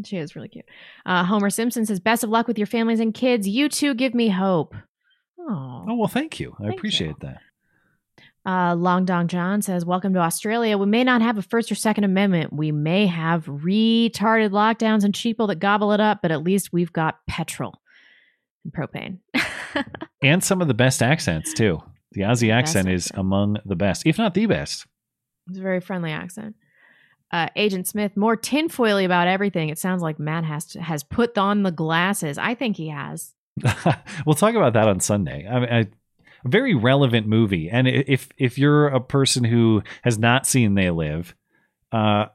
She 0.06 0.18
is 0.18 0.36
really 0.36 0.48
cute. 0.50 0.66
Uh, 1.06 1.24
Homer 1.24 1.50
Simpson 1.52 1.86
says, 1.86 2.00
"Best 2.00 2.24
of 2.24 2.30
luck 2.32 2.48
with 2.48 2.58
your 2.58 2.66
families 2.68 3.00
and 3.00 3.14
kids. 3.14 3.48
You 3.48 3.70
two 3.70 3.94
give 3.94 4.14
me 4.16 4.30
hope." 4.30 4.74
Oh, 5.40 5.86
Oh 5.88 5.96
well, 5.96 6.08
thank 6.08 6.40
you. 6.40 6.56
I 6.60 6.70
appreciate 6.70 7.20
that. 7.20 7.38
Uh, 8.46 8.76
Long 8.76 9.06
Dong 9.06 9.28
John 9.28 9.62
says, 9.62 9.86
"Welcome 9.86 10.14
to 10.14 10.20
Australia. 10.20 10.78
We 10.78 10.86
may 10.88 11.04
not 11.04 11.22
have 11.22 11.38
a 11.38 11.42
First 11.42 11.72
or 11.72 11.76
Second 11.76 12.04
Amendment. 12.06 12.52
We 12.52 12.72
may 12.72 13.06
have 13.08 13.46
retarded 13.46 14.50
lockdowns 14.50 15.04
and 15.04 15.14
cheapo 15.14 15.48
that 15.48 15.60
gobble 15.60 15.92
it 15.94 16.00
up, 16.02 16.22
but 16.22 16.32
at 16.32 16.44
least 16.44 16.74
we've 16.74 16.92
got 16.92 17.20
petrol 17.28 17.80
and 18.66 18.74
propane." 18.74 19.20
and 20.24 20.44
some 20.44 20.62
of 20.62 20.68
the 20.68 20.74
best 20.74 21.02
accents 21.04 21.54
too. 21.54 21.80
The 22.14 22.22
Aussie 22.22 22.50
Best 22.50 22.76
accent 22.76 22.90
is 22.90 23.12
among 23.16 23.58
the 23.66 23.76
best, 23.76 24.04
if 24.06 24.18
not 24.18 24.34
the 24.34 24.46
best. 24.46 24.86
It's 25.50 25.58
a 25.60 25.62
very 25.62 25.80
friendly 25.82 26.12
accent. 26.12 26.56
Uh, 27.34 27.48
Agent 27.56 27.88
Smith, 27.88 28.16
more 28.16 28.38
tinfoily 28.38 29.06
about 29.06 29.28
everything. 29.28 29.70
It 29.70 29.80
sounds 29.80 30.04
like 30.04 30.20
Matt 30.20 30.46
has 30.46 30.66
to, 30.68 30.82
has 30.82 31.02
put 31.02 31.36
on 31.36 31.64
the 31.64 31.72
glasses. 31.72 32.38
I 32.38 32.54
think 32.54 32.78
he 32.78 32.90
has. 32.90 33.34
we'll 34.26 34.36
talk 34.36 34.54
about 34.54 34.74
that 34.74 34.88
on 34.88 35.00
Sunday. 35.00 35.48
I 35.50 35.60
mean, 35.60 35.70
I, 35.70 35.80
a 36.46 36.50
very 36.50 36.76
relevant 36.76 37.26
movie, 37.26 37.72
and 37.72 37.88
if 37.88 38.30
if 38.38 38.60
you're 38.60 38.88
a 38.88 39.00
person 39.00 39.44
who 39.44 39.82
has 40.04 40.20
not 40.20 40.46
seen 40.46 40.76
They 40.76 40.92
Live, 40.92 41.34
uh, 41.92 42.26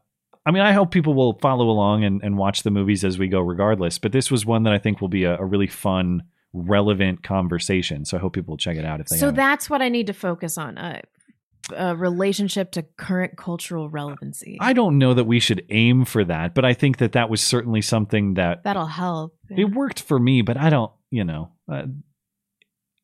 I 0.44 0.50
mean, 0.50 0.62
I 0.62 0.72
hope 0.72 0.90
people 0.90 1.14
will 1.14 1.34
follow 1.34 1.68
along 1.68 2.02
and, 2.02 2.20
and 2.24 2.36
watch 2.36 2.64
the 2.64 2.70
movies 2.70 3.04
as 3.04 3.18
we 3.18 3.28
go, 3.28 3.40
regardless. 3.40 3.98
But 3.98 4.12
this 4.12 4.30
was 4.30 4.46
one 4.46 4.64
that 4.64 4.72
I 4.72 4.78
think 4.78 5.00
will 5.00 5.08
be 5.08 5.24
a, 5.24 5.36
a 5.36 5.44
really 5.44 5.66
fun, 5.68 6.24
relevant 6.52 7.22
conversation. 7.22 8.04
So 8.04 8.16
I 8.16 8.20
hope 8.20 8.32
people 8.32 8.52
will 8.52 8.58
check 8.58 8.76
it 8.76 8.84
out 8.84 8.98
if 8.98 9.06
they. 9.08 9.16
So 9.16 9.26
haven't. 9.26 9.36
that's 9.36 9.70
what 9.70 9.80
I 9.80 9.90
need 9.90 10.08
to 10.08 10.14
focus 10.14 10.58
on. 10.58 10.76
Uh, 10.76 11.02
a 11.76 11.94
relationship 11.96 12.72
to 12.72 12.82
current 12.82 13.36
cultural 13.36 13.88
relevancy. 13.90 14.58
I 14.60 14.72
don't 14.72 14.98
know 14.98 15.14
that 15.14 15.24
we 15.24 15.40
should 15.40 15.64
aim 15.70 16.04
for 16.04 16.24
that, 16.24 16.54
but 16.54 16.64
I 16.64 16.72
think 16.74 16.98
that 16.98 17.12
that 17.12 17.28
was 17.28 17.40
certainly 17.40 17.82
something 17.82 18.34
that 18.34 18.64
That'll 18.64 18.86
help. 18.86 19.36
it 19.50 19.70
worked 19.72 20.00
for 20.02 20.18
me. 20.18 20.42
But 20.42 20.56
I 20.56 20.70
don't, 20.70 20.92
you 21.10 21.24
know, 21.24 21.52
uh, 21.70 21.86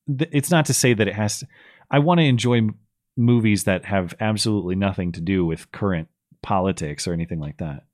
th- 0.08 0.30
it's 0.32 0.50
not 0.50 0.66
to 0.66 0.74
say 0.74 0.94
that 0.94 1.06
it 1.08 1.14
has. 1.14 1.40
To, 1.40 1.46
I 1.90 1.98
want 1.98 2.20
to 2.20 2.24
enjoy 2.24 2.58
m- 2.58 2.78
movies 3.16 3.64
that 3.64 3.84
have 3.84 4.14
absolutely 4.20 4.76
nothing 4.76 5.12
to 5.12 5.20
do 5.20 5.44
with 5.44 5.70
current 5.70 6.08
politics 6.42 7.06
or 7.06 7.12
anything 7.12 7.40
like 7.40 7.58
that. 7.58 7.84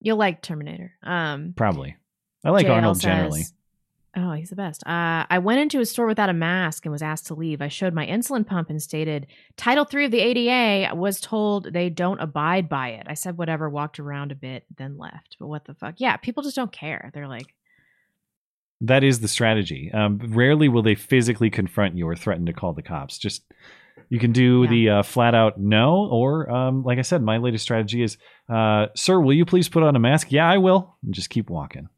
You'll 0.00 0.16
like 0.16 0.42
Terminator. 0.42 0.92
Um, 1.02 1.54
Probably, 1.56 1.96
I 2.44 2.50
like 2.50 2.66
JL 2.66 2.74
Arnold 2.74 2.96
says, 2.96 3.02
generally. 3.02 3.42
Oh, 4.16 4.32
he's 4.32 4.50
the 4.50 4.56
best. 4.56 4.82
Uh, 4.86 5.26
I 5.28 5.38
went 5.38 5.60
into 5.60 5.80
a 5.80 5.86
store 5.86 6.06
without 6.06 6.30
a 6.30 6.34
mask 6.34 6.84
and 6.84 6.92
was 6.92 7.02
asked 7.02 7.26
to 7.26 7.34
leave. 7.34 7.60
I 7.60 7.68
showed 7.68 7.92
my 7.92 8.06
insulin 8.06 8.46
pump 8.46 8.70
and 8.70 8.82
stated 8.82 9.26
Title 9.56 9.84
Three 9.84 10.06
of 10.06 10.10
the 10.10 10.20
ADA. 10.20 10.94
Was 10.94 11.20
told 11.20 11.72
they 11.72 11.90
don't 11.90 12.20
abide 12.20 12.68
by 12.68 12.88
it. 12.90 13.06
I 13.08 13.14
said 13.14 13.36
whatever, 13.36 13.68
walked 13.68 14.00
around 14.00 14.32
a 14.32 14.36
bit, 14.36 14.64
then 14.76 14.96
left. 14.96 15.36
But 15.38 15.48
what 15.48 15.66
the 15.66 15.74
fuck? 15.74 15.96
Yeah, 15.98 16.16
people 16.16 16.42
just 16.42 16.56
don't 16.56 16.72
care. 16.72 17.10
They're 17.12 17.28
like, 17.28 17.54
That 18.80 19.04
is 19.04 19.20
the 19.20 19.28
strategy. 19.28 19.90
Um, 19.92 20.18
rarely 20.28 20.68
will 20.68 20.82
they 20.82 20.94
physically 20.94 21.50
confront 21.50 21.96
you 21.96 22.08
or 22.08 22.16
threaten 22.16 22.46
to 22.46 22.52
call 22.52 22.72
the 22.72 22.82
cops. 22.82 23.18
Just 23.18 23.42
you 24.08 24.18
can 24.18 24.32
do 24.32 24.66
the 24.66 24.88
uh, 24.88 25.02
flat 25.02 25.34
out 25.34 25.60
no, 25.60 26.08
or 26.10 26.50
um, 26.50 26.82
like 26.82 26.98
I 26.98 27.02
said, 27.02 27.22
my 27.22 27.36
latest 27.36 27.62
strategy 27.62 28.02
is, 28.02 28.16
uh, 28.48 28.86
"Sir, 28.94 29.20
will 29.20 29.34
you 29.34 29.44
please 29.44 29.68
put 29.68 29.82
on 29.82 29.96
a 29.96 30.00
mask?" 30.00 30.32
Yeah, 30.32 30.48
I 30.48 30.56
will. 30.58 30.96
And 31.04 31.12
just 31.12 31.28
keep 31.28 31.50
walking. 31.50 31.88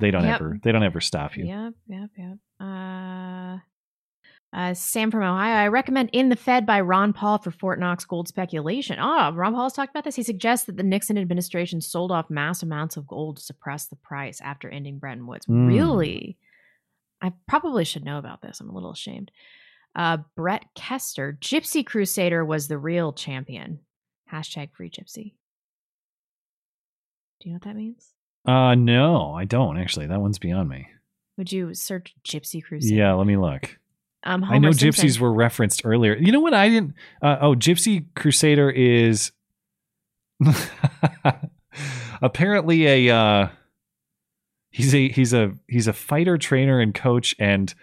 They 0.00 0.10
don't 0.10 0.24
Yep. 0.24 0.34
ever. 0.40 0.58
They 0.62 0.72
don't 0.72 0.82
ever 0.82 1.00
stop 1.00 1.36
you. 1.36 1.46
Yep, 1.46 1.74
yep, 1.88 2.10
yep. 2.16 2.38
Uh, 2.60 3.58
uh, 4.52 4.74
Sam 4.74 5.10
from 5.10 5.22
Ohio. 5.22 5.54
I 5.54 5.68
recommend 5.68 6.10
End 6.12 6.32
the 6.32 6.36
Fed 6.36 6.66
by 6.66 6.80
Ron 6.80 7.12
Paul 7.12 7.38
for 7.38 7.50
Fort 7.52 7.78
Knox 7.78 8.04
gold 8.04 8.26
speculation. 8.26 8.98
Oh, 9.00 9.30
Ron 9.32 9.54
Paul 9.54 9.64
has 9.64 9.72
talked 9.74 9.90
about 9.90 10.02
this. 10.04 10.16
He 10.16 10.22
suggests 10.24 10.66
that 10.66 10.76
the 10.76 10.82
Nixon 10.82 11.16
administration 11.18 11.80
sold 11.80 12.10
off 12.10 12.30
mass 12.30 12.62
amounts 12.62 12.96
of 12.96 13.06
gold 13.06 13.36
to 13.36 13.42
suppress 13.42 13.86
the 13.86 13.96
price 13.96 14.40
after 14.40 14.68
ending 14.68 14.98
Bretton 14.98 15.26
Woods. 15.26 15.46
Mm. 15.46 15.68
Really? 15.68 16.36
I 17.22 17.32
probably 17.46 17.84
should 17.84 18.04
know 18.04 18.18
about 18.18 18.42
this. 18.42 18.60
I'm 18.60 18.70
a 18.70 18.74
little 18.74 18.90
ashamed. 18.92 19.30
Uh, 19.94 20.18
Brett 20.36 20.64
Kester. 20.74 21.36
Gypsy 21.40 21.84
Crusader 21.86 22.44
was 22.44 22.66
the 22.66 22.78
real 22.78 23.12
champion. 23.12 23.80
Hashtag 24.32 24.70
free 24.72 24.90
gypsy. 24.90 25.34
Do 27.40 27.48
you 27.48 27.52
know 27.52 27.56
what 27.56 27.62
that 27.64 27.76
means? 27.76 28.14
Uh, 28.46 28.74
no, 28.74 29.34
I 29.34 29.44
don't 29.44 29.78
actually. 29.78 30.06
That 30.06 30.20
one's 30.20 30.38
beyond 30.38 30.68
me. 30.68 30.88
Would 31.36 31.52
you 31.52 31.74
search 31.74 32.14
Gypsy 32.24 32.62
Crusader? 32.62 32.94
Yeah, 32.94 33.14
let 33.14 33.26
me 33.26 33.36
look. 33.36 33.78
Um, 34.22 34.44
I 34.44 34.58
know 34.58 34.68
Homer 34.68 34.72
gypsies 34.72 35.18
were 35.18 35.32
referenced 35.32 35.82
earlier. 35.84 36.14
You 36.14 36.32
know 36.32 36.40
what? 36.40 36.52
I 36.52 36.68
didn't. 36.68 36.94
Uh, 37.22 37.38
oh, 37.40 37.54
Gypsy 37.54 38.04
Crusader 38.14 38.70
is 38.70 39.32
apparently 42.22 43.08
a. 43.08 43.14
Uh, 43.14 43.48
he's 44.70 44.94
a 44.94 45.08
he's 45.08 45.32
a 45.32 45.52
he's 45.68 45.86
a 45.86 45.92
fighter 45.92 46.36
trainer 46.36 46.80
and 46.80 46.94
coach 46.94 47.34
and 47.38 47.74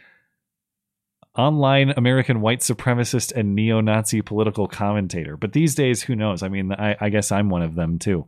online 1.35 1.91
American 1.97 2.41
white 2.41 2.59
supremacist 2.59 3.31
and 3.35 3.55
neo-Nazi 3.55 4.21
political 4.21 4.67
commentator. 4.67 5.37
But 5.37 5.53
these 5.53 5.75
days, 5.75 6.01
who 6.01 6.15
knows? 6.15 6.41
I 6.41 6.49
mean, 6.49 6.71
I, 6.71 6.95
I 6.99 7.09
guess 7.09 7.31
I'm 7.31 7.49
one 7.49 7.61
of 7.61 7.75
them 7.75 7.99
too. 7.99 8.27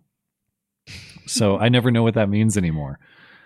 So 1.31 1.57
I 1.57 1.69
never 1.69 1.91
know 1.91 2.03
what 2.03 2.15
that 2.15 2.29
means 2.29 2.57
anymore. 2.57 2.99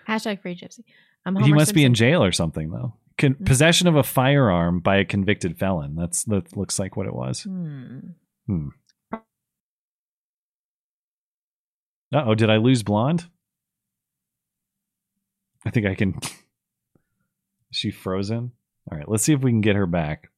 Hashtag 0.08 0.40
free 0.40 0.54
gypsy. 0.54 0.84
He 0.84 1.30
Homer 1.30 1.54
must 1.54 1.74
be 1.74 1.84
in 1.84 1.94
jail 1.94 2.22
or 2.22 2.32
something 2.32 2.70
though. 2.70 2.94
Con- 3.16 3.36
possession 3.46 3.86
of 3.86 3.96
a 3.96 4.02
firearm 4.02 4.80
by 4.80 4.96
a 4.96 5.04
convicted 5.04 5.58
felon. 5.58 5.94
That's 5.94 6.24
that 6.24 6.56
looks 6.56 6.78
like 6.78 6.96
what 6.96 7.06
it 7.06 7.14
was. 7.14 7.42
Hmm. 7.44 7.98
Hmm. 8.46 8.68
Uh 12.14 12.22
oh, 12.26 12.34
did 12.34 12.50
I 12.50 12.56
lose 12.56 12.82
blonde? 12.82 13.26
I 15.66 15.70
think 15.70 15.86
I 15.86 15.94
can. 15.94 16.18
Is 16.22 17.78
she 17.78 17.90
frozen? 17.90 18.52
All 18.90 18.98
right, 18.98 19.08
let's 19.08 19.24
see 19.24 19.32
if 19.32 19.40
we 19.40 19.50
can 19.50 19.62
get 19.62 19.76
her 19.76 19.86
back. 19.86 20.30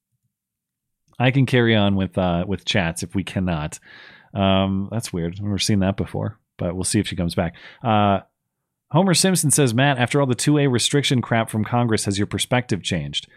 I 1.18 1.31
can 1.31 1.47
carry 1.47 1.75
on 1.75 1.97
with 1.97 2.16
uh 2.16 2.44
with 2.47 2.65
chats 2.65 3.02
if 3.02 3.15
we 3.15 3.25
cannot. 3.25 3.78
Um, 4.34 4.89
that's 4.91 5.12
weird. 5.12 5.34
I've 5.34 5.42
never 5.42 5.58
seen 5.58 5.81
that 5.81 5.97
before, 5.97 6.39
but 6.57 6.75
we'll 6.75 6.85
see 6.85 7.01
if 7.01 7.09
she 7.09 7.17
comes 7.17 7.35
back. 7.35 7.55
Uh, 7.83 8.20
Homer 8.91 9.15
Simpson 9.15 9.51
says, 9.51 9.75
Matt, 9.75 9.99
after 9.99 10.20
all 10.20 10.26
the 10.26 10.36
2A 10.36 10.70
restriction 10.70 11.20
crap 11.20 11.51
from 11.51 11.65
Congress, 11.65 12.05
has 12.05 12.18
your 12.18 12.26
perspective 12.26 12.83
changed? 12.83 13.28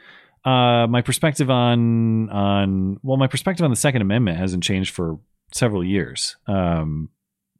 Uh, 0.46 0.88
my 0.88 1.02
perspective 1.02 1.50
on 1.50 2.30
on 2.30 2.98
well, 3.04 3.18
my 3.18 3.28
perspective 3.28 3.64
on 3.64 3.70
the 3.70 3.76
Second 3.76 4.02
Amendment 4.02 4.38
hasn't 4.38 4.64
changed 4.64 4.94
for 4.94 5.20
several 5.52 5.84
years. 5.84 6.38
Um, 6.48 7.10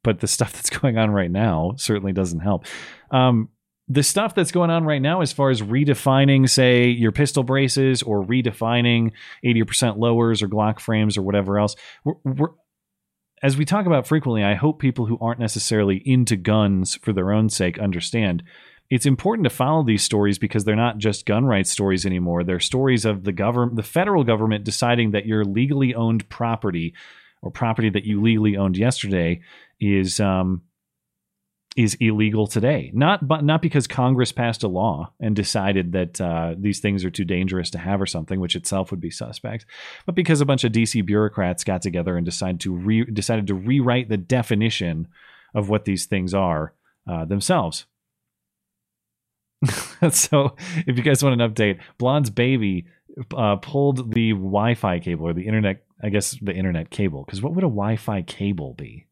but 0.04 0.20
the 0.20 0.28
stuff 0.28 0.54
that's 0.54 0.70
going 0.70 0.98
on 0.98 1.12
right 1.12 1.32
now 1.32 1.74
certainly 1.78 2.14
doesn't 2.14 2.40
help. 2.40 2.66
Um, 3.12 3.50
the 3.92 4.04
stuff 4.04 4.36
that's 4.36 4.52
going 4.52 4.70
on 4.70 4.86
right 4.86 5.02
now, 5.02 5.22
as 5.22 5.34
far 5.34 5.50
as 5.50 5.64
redefining, 5.64 6.48
say, 6.48 6.90
your 6.90 7.12
pistol 7.12 7.42
braces 7.42 8.04
or 8.04 8.24
redefining 8.24 9.14
80% 9.44 9.98
lowers 9.98 10.44
or 10.44 10.48
Glock 10.48 10.80
frames 10.80 11.18
or 11.18 11.24
whatever 11.24 11.58
else, 11.58 11.76
we're, 12.04 12.14
we're 12.24 12.50
as 13.42 13.58
we 13.58 13.66
talk 13.66 13.86
about 13.86 14.08
frequently, 14.08 14.44
I 14.44 14.56
hope 14.56 14.80
people 14.80 15.06
who 15.06 15.18
aren't 15.22 15.40
necessarily 15.40 16.02
into 16.06 16.36
guns 16.36 16.96
for 16.96 17.14
their 17.14 17.32
own 17.32 17.50
sake 17.50 17.80
understand 17.80 18.44
it's 18.90 19.06
important 19.06 19.44
to 19.44 19.52
follow 19.52 19.84
these 19.84 20.04
stories 20.04 20.40
because 20.40 20.64
they're 20.64 20.76
not 20.76 20.98
just 20.98 21.26
gun 21.26 21.46
rights 21.46 21.70
stories 21.70 22.06
anymore. 22.06 22.44
They're 22.44 22.60
stories 22.60 23.06
of 23.06 23.24
the 23.24 23.32
government, 23.32 23.76
the 23.76 23.84
federal 23.84 24.24
government 24.24 24.64
deciding 24.64 25.12
that 25.12 25.28
your 25.28 25.46
legally 25.46 25.94
owned 25.94 26.28
property 26.30 26.96
or 27.42 27.52
property 27.52 27.90
that 27.92 28.06
you 28.06 28.22
legally 28.22 28.58
owned 28.58 28.78
yesterday 28.78 29.42
is 29.80 30.20
um, 30.20 30.64
is 31.76 31.96
illegal 32.00 32.48
today. 32.48 32.92
Not 32.94 33.28
but 33.28 33.44
not 33.44 33.62
because 33.62 33.88
Congress 33.88 34.32
passed 34.32 34.64
a 34.64 34.68
law 34.68 35.14
and 35.20 35.36
decided 35.36 35.92
that 35.92 36.20
uh, 36.20 36.56
these 36.58 36.80
things 36.80 37.06
are 37.06 37.12
too 37.12 37.26
dangerous 37.26 37.70
to 37.72 37.78
have 37.78 38.02
or 38.02 38.06
something, 38.06 38.40
which 38.40 38.56
itself 38.56 38.92
would 38.92 39.00
be 39.00 39.12
suspect, 39.12 39.66
but 40.06 40.16
because 40.16 40.42
a 40.42 40.46
bunch 40.46 40.64
of 40.64 40.72
DC 40.72 41.06
bureaucrats 41.06 41.64
got 41.64 41.82
together 41.82 42.18
and 42.18 42.26
decided 42.26 42.60
to 42.62 42.74
re- 42.74 43.06
decided 43.06 43.48
to 43.48 43.54
rewrite 43.54 44.10
the 44.10 44.18
definition 44.18 45.08
of 45.54 45.70
what 45.70 45.86
these 45.86 46.06
things 46.06 46.34
are 46.34 46.74
uh, 47.08 47.26
themselves. 47.26 47.86
so, 50.12 50.56
if 50.88 50.98
you 50.98 51.04
guys 51.04 51.24
want 51.24 51.40
an 51.40 51.52
update, 51.52 51.80
Blonde's 51.98 52.30
baby 52.30 52.86
uh, 53.36 53.58
pulled 53.58 54.14
the 54.14 54.32
Wi-Fi 54.32 55.00
cable 55.00 55.28
or 55.28 55.34
the 55.34 55.46
internet, 55.46 55.84
I 56.02 56.10
guess 56.10 56.38
the 56.42 56.54
internet 56.54 56.90
cable, 56.90 57.26
because 57.26 57.42
what 57.42 57.54
would 57.54 57.64
a 57.64 57.68
Wi-Fi 57.68 58.22
cable 58.22 58.74
be? 58.74 59.06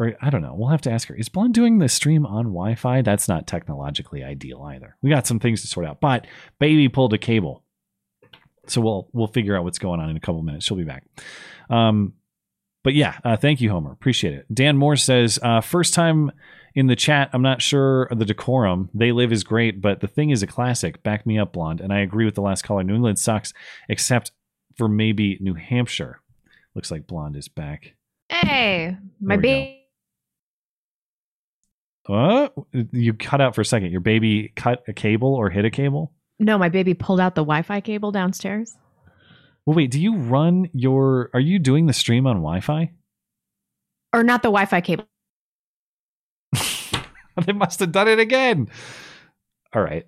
Or 0.00 0.16
I 0.22 0.30
don't 0.30 0.40
know. 0.40 0.54
We'll 0.54 0.70
have 0.70 0.80
to 0.82 0.90
ask 0.90 1.08
her. 1.08 1.14
Is 1.14 1.28
Blonde 1.28 1.52
doing 1.52 1.78
the 1.78 1.88
stream 1.88 2.24
on 2.24 2.46
Wi-Fi? 2.46 3.02
That's 3.02 3.28
not 3.28 3.46
technologically 3.46 4.24
ideal 4.24 4.62
either. 4.62 4.96
We 5.02 5.10
got 5.10 5.26
some 5.26 5.38
things 5.38 5.60
to 5.60 5.66
sort 5.66 5.84
out. 5.84 6.00
But 6.00 6.26
baby 6.58 6.88
pulled 6.88 7.12
a 7.12 7.18
cable, 7.18 7.62
so 8.66 8.80
we'll 8.80 9.10
we'll 9.12 9.26
figure 9.26 9.56
out 9.56 9.62
what's 9.62 9.78
going 9.78 10.00
on 10.00 10.08
in 10.08 10.16
a 10.16 10.20
couple 10.20 10.42
minutes. 10.42 10.64
She'll 10.64 10.78
be 10.78 10.84
back. 10.84 11.04
Um, 11.68 12.14
but 12.82 12.94
yeah, 12.94 13.18
uh, 13.24 13.36
thank 13.36 13.60
you, 13.60 13.70
Homer. 13.70 13.92
Appreciate 13.92 14.32
it. 14.32 14.46
Dan 14.52 14.78
Moore 14.78 14.96
says, 14.96 15.38
uh, 15.42 15.60
first 15.60 15.92
time 15.92 16.32
in 16.74 16.86
the 16.86 16.96
chat. 16.96 17.28
I'm 17.34 17.42
not 17.42 17.60
sure 17.60 18.08
the 18.10 18.24
decorum. 18.24 18.88
They 18.94 19.12
live 19.12 19.32
is 19.32 19.44
great, 19.44 19.82
but 19.82 20.00
the 20.00 20.08
thing 20.08 20.30
is 20.30 20.42
a 20.42 20.46
classic. 20.46 21.02
Back 21.02 21.26
me 21.26 21.38
up, 21.38 21.52
blonde. 21.52 21.82
And 21.82 21.92
I 21.92 22.00
agree 22.00 22.24
with 22.24 22.36
the 22.36 22.42
last 22.42 22.62
caller. 22.62 22.82
New 22.82 22.94
England 22.94 23.18
sucks, 23.18 23.52
except 23.88 24.32
for 24.76 24.88
maybe 24.88 25.36
New 25.42 25.54
Hampshire. 25.54 26.22
Looks 26.74 26.90
like 26.90 27.06
blonde 27.06 27.36
is 27.36 27.48
back. 27.48 27.96
Hey, 28.30 28.96
my 29.20 29.36
baby. 29.36 29.79
What? 32.10 32.54
You 32.72 33.14
cut 33.14 33.40
out 33.40 33.54
for 33.54 33.60
a 33.60 33.64
second. 33.64 33.92
Your 33.92 34.00
baby 34.00 34.52
cut 34.56 34.82
a 34.88 34.92
cable 34.92 35.32
or 35.32 35.48
hit 35.48 35.64
a 35.64 35.70
cable? 35.70 36.12
No, 36.40 36.58
my 36.58 36.68
baby 36.68 36.92
pulled 36.92 37.20
out 37.20 37.36
the 37.36 37.42
Wi-Fi 37.42 37.80
cable 37.82 38.10
downstairs. 38.10 38.76
Well, 39.64 39.76
wait. 39.76 39.92
Do 39.92 40.00
you 40.00 40.16
run 40.16 40.68
your? 40.72 41.30
Are 41.34 41.40
you 41.40 41.60
doing 41.60 41.86
the 41.86 41.92
stream 41.92 42.26
on 42.26 42.38
Wi-Fi? 42.38 42.90
Or 44.12 44.24
not 44.24 44.42
the 44.42 44.48
Wi-Fi 44.48 44.80
cable. 44.80 45.04
they 47.46 47.52
must 47.52 47.78
have 47.78 47.92
done 47.92 48.08
it 48.08 48.18
again. 48.18 48.68
All 49.72 49.82
right. 49.82 50.06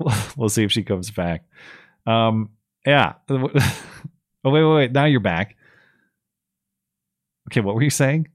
We'll 0.36 0.48
see 0.48 0.64
if 0.64 0.72
she 0.72 0.82
comes 0.82 1.12
back. 1.12 1.44
Um, 2.06 2.50
yeah. 2.84 3.14
oh, 3.30 3.38
wait, 3.48 3.62
wait, 4.44 4.74
wait. 4.74 4.92
Now 4.92 5.04
you're 5.04 5.20
back. 5.20 5.56
Okay, 7.48 7.60
what 7.60 7.76
were 7.76 7.82
you 7.82 7.90
saying? 7.90 8.26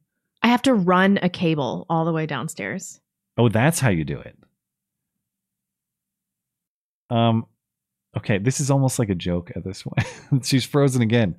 I 0.42 0.48
have 0.48 0.62
to 0.64 0.74
run 0.74 1.20
a 1.22 1.30
cable 1.30 1.86
all 1.90 2.06
the 2.06 2.14
way 2.14 2.26
downstairs. 2.26 3.01
Oh, 3.38 3.50
that's 3.50 3.80
how 3.80 3.90
you 3.90 4.04
do 4.04 4.20
it. 4.20 4.38
Um, 7.10 7.46
okay, 8.18 8.38
this 8.38 8.60
is 8.60 8.72
almost 8.72 9.00
like 9.00 9.10
a 9.10 9.16
joke 9.16 9.52
at 9.56 9.64
this 9.64 9.84
point. 9.84 10.46
She's 10.46 10.66
frozen 10.66 11.02
again. 11.02 11.36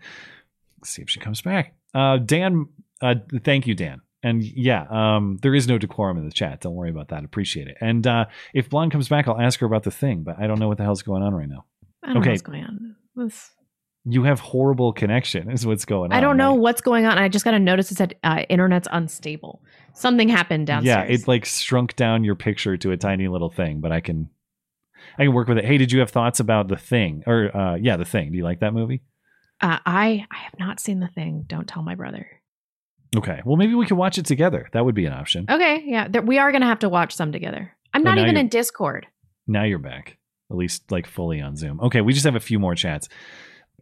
Let's 0.80 0.90
see 0.90 1.02
if 1.02 1.10
she 1.10 1.20
comes 1.20 1.40
back. 1.40 1.74
Uh, 1.94 2.18
Dan, 2.18 2.66
uh, 3.00 3.16
thank 3.42 3.66
you, 3.66 3.74
Dan. 3.74 4.00
And 4.22 4.42
yeah, 4.42 4.86
um, 4.88 5.38
there 5.42 5.54
is 5.54 5.66
no 5.66 5.78
decorum 5.78 6.16
in 6.18 6.24
the 6.24 6.32
chat. 6.32 6.60
Don't 6.60 6.74
worry 6.74 6.90
about 6.90 7.08
that. 7.08 7.24
Appreciate 7.24 7.66
it. 7.66 7.76
And 7.80 8.06
uh, 8.06 8.26
if 8.54 8.70
Blonde 8.70 8.92
comes 8.92 9.08
back, 9.08 9.26
I'll 9.26 9.40
ask 9.40 9.58
her 9.60 9.66
about 9.66 9.82
the 9.82 9.90
thing, 9.90 10.22
but 10.22 10.38
I 10.38 10.46
don't 10.46 10.60
know 10.60 10.68
what 10.68 10.78
the 10.78 10.84
hell's 10.84 11.02
going 11.02 11.22
on 11.22 11.34
right 11.34 11.48
now. 11.48 11.64
I 12.02 12.08
don't 12.08 12.14
know 12.14 12.20
okay, 12.20 12.30
what's 12.30 12.42
going 12.42 12.64
on. 12.64 12.96
This- 13.16 13.50
you 14.04 14.24
have 14.24 14.40
horrible 14.40 14.92
connection. 14.92 15.50
Is 15.50 15.64
what's 15.66 15.84
going 15.84 16.12
on. 16.12 16.18
I 16.18 16.20
don't 16.20 16.36
know 16.36 16.50
right? 16.52 16.58
what's 16.60 16.80
going 16.80 17.06
on. 17.06 17.18
I 17.18 17.28
just 17.28 17.44
got 17.44 17.54
a 17.54 17.58
notice 17.58 17.90
it 17.92 17.96
said 17.96 18.16
uh, 18.24 18.42
internet's 18.48 18.88
unstable. 18.90 19.62
Something 19.94 20.28
happened 20.28 20.66
downstairs. 20.66 21.08
Yeah, 21.08 21.14
it 21.14 21.28
like 21.28 21.44
shrunk 21.44 21.94
down 21.96 22.24
your 22.24 22.34
picture 22.34 22.76
to 22.76 22.90
a 22.92 22.96
tiny 22.96 23.28
little 23.28 23.50
thing, 23.50 23.80
but 23.80 23.92
I 23.92 24.00
can 24.00 24.28
I 25.18 25.24
can 25.24 25.32
work 25.34 25.48
with 25.48 25.58
it. 25.58 25.64
Hey, 25.64 25.78
did 25.78 25.92
you 25.92 26.00
have 26.00 26.10
thoughts 26.10 26.40
about 26.40 26.68
the 26.68 26.76
thing? 26.76 27.22
Or 27.26 27.56
uh 27.56 27.74
yeah, 27.76 27.96
the 27.96 28.04
thing. 28.04 28.32
Do 28.32 28.38
you 28.38 28.44
like 28.44 28.60
that 28.60 28.74
movie? 28.74 29.02
Uh, 29.60 29.78
I 29.86 30.26
I 30.30 30.36
have 30.38 30.58
not 30.58 30.80
seen 30.80 30.98
the 31.00 31.08
thing. 31.08 31.44
Don't 31.46 31.68
tell 31.68 31.82
my 31.82 31.94
brother. 31.94 32.26
Okay. 33.16 33.40
Well, 33.44 33.56
maybe 33.56 33.74
we 33.74 33.86
could 33.86 33.98
watch 33.98 34.16
it 34.18 34.24
together. 34.26 34.68
That 34.72 34.84
would 34.84 34.94
be 34.94 35.04
an 35.04 35.12
option. 35.12 35.44
Okay, 35.50 35.84
yeah, 35.86 36.08
there, 36.08 36.22
we 36.22 36.38
are 36.38 36.50
gonna 36.50 36.66
have 36.66 36.78
to 36.80 36.88
watch 36.88 37.14
some 37.14 37.30
together. 37.30 37.76
I'm 37.94 38.00
Oh, 38.00 38.04
not 38.04 38.18
even 38.18 38.36
in 38.38 38.48
Discord. 38.48 39.06
Now 39.46 39.64
you're 39.64 39.78
back. 39.78 40.16
at 40.50 40.56
least 40.56 40.90
like 40.90 41.06
fully 41.06 41.40
on 41.40 41.56
Zoom. 41.56 41.78
Okay, 41.80 42.00
we 42.00 42.12
just 42.14 42.24
have 42.24 42.36
a 42.36 42.40
few 42.40 42.58
more 42.58 42.74
chats. 42.74 43.08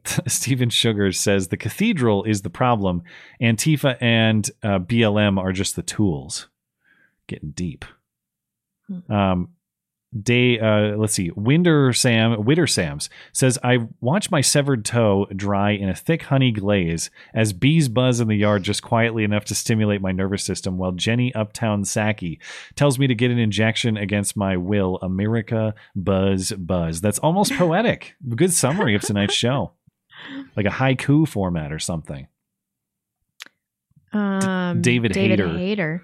Stephen 0.27 0.71
Sugar 0.71 1.13
says 1.13 1.49
the 1.49 1.57
cathedral 1.57 2.25
is 2.25 2.43
the 2.43 2.51
problem. 2.51 3.03
Antifa 3.41 3.97
and 4.01 4.51
uh, 4.63 4.79
BLM 4.79 5.39
are 5.39 5.53
just 5.53 5.77
the 5.77 5.83
tools. 5.83 6.49
Getting 7.27 7.51
deep. 7.51 7.85
Um, 9.09 9.51
day. 10.23 10.59
Uh, 10.59 10.97
let's 10.97 11.15
see. 11.15 11.31
Winder 11.35 11.93
Sam 11.93 12.45
Witter 12.45 12.67
Sam's 12.67 13.09
says 13.33 13.59
I 13.63 13.89
watch 14.01 14.31
my 14.31 14.41
severed 14.41 14.85
toe 14.85 15.27
dry 15.35 15.71
in 15.71 15.89
a 15.89 15.95
thick 15.95 16.23
honey 16.23 16.53
glaze 16.53 17.11
as 17.35 17.53
bees 17.53 17.89
buzz 17.89 18.21
in 18.21 18.29
the 18.29 18.37
yard 18.37 18.63
just 18.63 18.83
quietly 18.83 19.25
enough 19.25 19.45
to 19.47 19.55
stimulate 19.55 20.01
my 20.01 20.13
nervous 20.13 20.43
system. 20.43 20.79
While 20.79 20.93
Jenny 20.93 21.35
Uptown 21.35 21.85
Psaki 21.85 22.39
tells 22.75 22.99
me 22.99 23.07
to 23.07 23.15
get 23.15 23.31
an 23.31 23.39
injection 23.39 23.97
against 23.97 24.37
my 24.37 24.57
will. 24.57 24.99
America 25.03 25.75
buzz 25.95 26.53
buzz. 26.53 27.01
That's 27.01 27.19
almost 27.21 27.53
poetic. 27.55 28.15
Good 28.35 28.53
summary 28.53 28.95
of 28.95 29.03
tonight's 29.03 29.35
show, 29.35 29.73
like 30.57 30.67
a 30.67 30.71
haiku 30.71 31.27
format 31.27 31.73
or 31.73 31.79
something. 31.79 32.27
Um, 34.13 34.83
David 34.83 35.15
Hayter. 35.15 35.49
Hayter. 35.49 36.03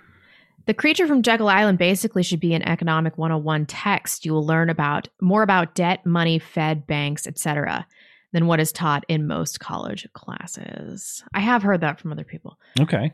The 0.67 0.75
creature 0.75 1.07
from 1.07 1.23
Jekyll 1.23 1.49
Island 1.49 1.79
basically 1.79 2.25
should 2.25 2.41
be 2.41 2.53
an 2.53 2.63
economic 2.63 3.17
101 3.17 3.67
text. 3.67 4.25
You 4.25 4.33
will 4.33 4.45
learn 4.45 4.69
about 4.69 5.09
more 5.21 5.43
about 5.43 5.75
debt, 5.75 6.05
money, 6.05 6.39
Fed, 6.41 6.87
banks, 6.87 7.27
etc. 7.27 7.87
than 8.33 8.49
what 8.49 8.61
is 8.61 8.73
taught 8.73 9.05
in 9.09 9.29
most 9.29 9.61
college 9.61 10.09
classes. 10.13 11.23
I 11.33 11.41
have 11.41 11.63
heard 11.63 11.83
that 11.83 12.01
from 12.01 12.13
other 12.13 12.25
people. 12.25 12.59
Okay. 12.81 13.13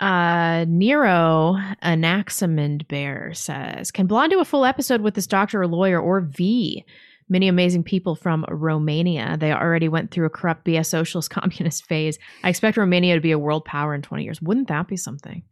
Uh, 0.00 0.66
Nero 0.68 1.56
Anaximand 1.82 2.86
Bear 2.88 3.32
says, 3.32 3.90
"Can 3.90 4.06
Blonde 4.06 4.32
do 4.32 4.40
a 4.40 4.44
full 4.44 4.64
episode 4.64 5.00
with 5.00 5.14
this 5.14 5.26
doctor 5.26 5.62
or 5.62 5.66
lawyer 5.66 6.00
or 6.00 6.20
V? 6.20 6.84
Many 7.28 7.48
amazing 7.48 7.82
people 7.82 8.14
from 8.14 8.44
Romania. 8.48 9.36
They 9.38 9.52
already 9.52 9.88
went 9.88 10.10
through 10.10 10.26
a 10.26 10.30
corrupt 10.30 10.64
BS 10.64 10.86
socialist 10.86 11.30
communist 11.30 11.86
phase. 11.86 12.18
I 12.44 12.48
expect 12.48 12.76
Romania 12.76 13.14
to 13.14 13.20
be 13.20 13.32
a 13.32 13.38
world 13.38 13.64
power 13.64 13.94
in 13.94 14.02
20 14.02 14.24
years. 14.24 14.40
Wouldn't 14.40 14.68
that 14.68 14.88
be 14.88 14.96
something? 14.96 15.42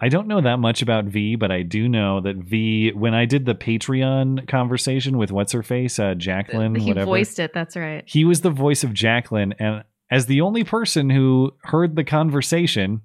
I 0.00 0.08
don't 0.08 0.28
know 0.28 0.40
that 0.40 0.58
much 0.58 0.80
about 0.80 1.06
V, 1.06 1.34
but 1.36 1.50
I 1.50 1.62
do 1.62 1.88
know 1.88 2.20
that 2.20 2.36
V. 2.36 2.92
When 2.92 3.14
I 3.14 3.24
did 3.24 3.46
the 3.46 3.54
Patreon 3.54 4.46
conversation 4.46 5.18
with 5.18 5.32
what's 5.32 5.52
her 5.52 5.62
face, 5.62 5.98
uh, 5.98 6.14
Jacqueline, 6.14 6.74
he 6.76 6.90
whatever, 6.90 7.06
voiced 7.06 7.40
it. 7.40 7.52
That's 7.52 7.76
right. 7.76 8.04
he 8.06 8.24
was 8.24 8.42
the 8.42 8.50
voice 8.50 8.84
of 8.84 8.92
Jacqueline, 8.94 9.54
and 9.58 9.82
as 10.10 10.26
the 10.26 10.40
only 10.40 10.62
person 10.62 11.10
who 11.10 11.52
heard 11.64 11.96
the 11.96 12.04
conversation, 12.04 13.02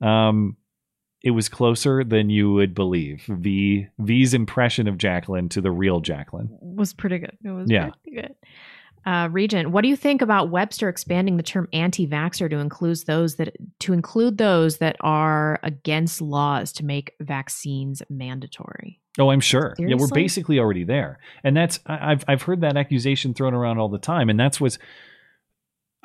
um, 0.00 0.56
it 1.22 1.32
was 1.32 1.48
closer 1.48 2.04
than 2.04 2.30
you 2.30 2.52
would 2.52 2.74
believe. 2.74 3.24
V 3.28 3.86
V's 3.98 4.34
impression 4.34 4.86
of 4.88 4.98
Jacqueline 4.98 5.48
to 5.50 5.60
the 5.60 5.70
real 5.70 6.00
Jacqueline. 6.00 6.48
was 6.60 6.92
pretty 6.92 7.18
good. 7.18 7.36
It 7.44 7.50
was 7.50 7.70
Yeah. 7.70 7.90
pretty 8.02 8.16
good. 8.22 8.34
Uh, 9.06 9.28
Regent, 9.32 9.70
what 9.70 9.82
do 9.82 9.88
you 9.88 9.96
think 9.96 10.20
about 10.20 10.50
Webster 10.50 10.88
expanding 10.88 11.36
the 11.38 11.42
term 11.42 11.66
anti-vaxxer 11.72 12.50
to 12.50 12.58
include 12.58 12.98
those 13.06 13.36
that 13.36 13.56
to 13.80 13.92
include 13.94 14.36
those 14.38 14.78
that 14.78 14.96
are 15.00 15.58
against 15.62 16.20
laws 16.20 16.72
to 16.74 16.84
make 16.84 17.14
vaccines 17.20 18.02
mandatory? 18.10 19.00
Oh, 19.18 19.30
I'm 19.30 19.40
sure. 19.40 19.74
Yeah, 19.78 19.96
we're 19.98 20.08
basically 20.08 20.58
already 20.58 20.84
there, 20.84 21.18
and 21.42 21.56
that's 21.56 21.80
I- 21.86 22.12
I've 22.12 22.24
I've 22.28 22.42
heard 22.42 22.60
that 22.60 22.76
accusation 22.76 23.34
thrown 23.34 23.54
around 23.54 23.78
all 23.78 23.88
the 23.88 23.98
time, 23.98 24.28
and 24.28 24.38
that's 24.38 24.60
what's. 24.60 24.78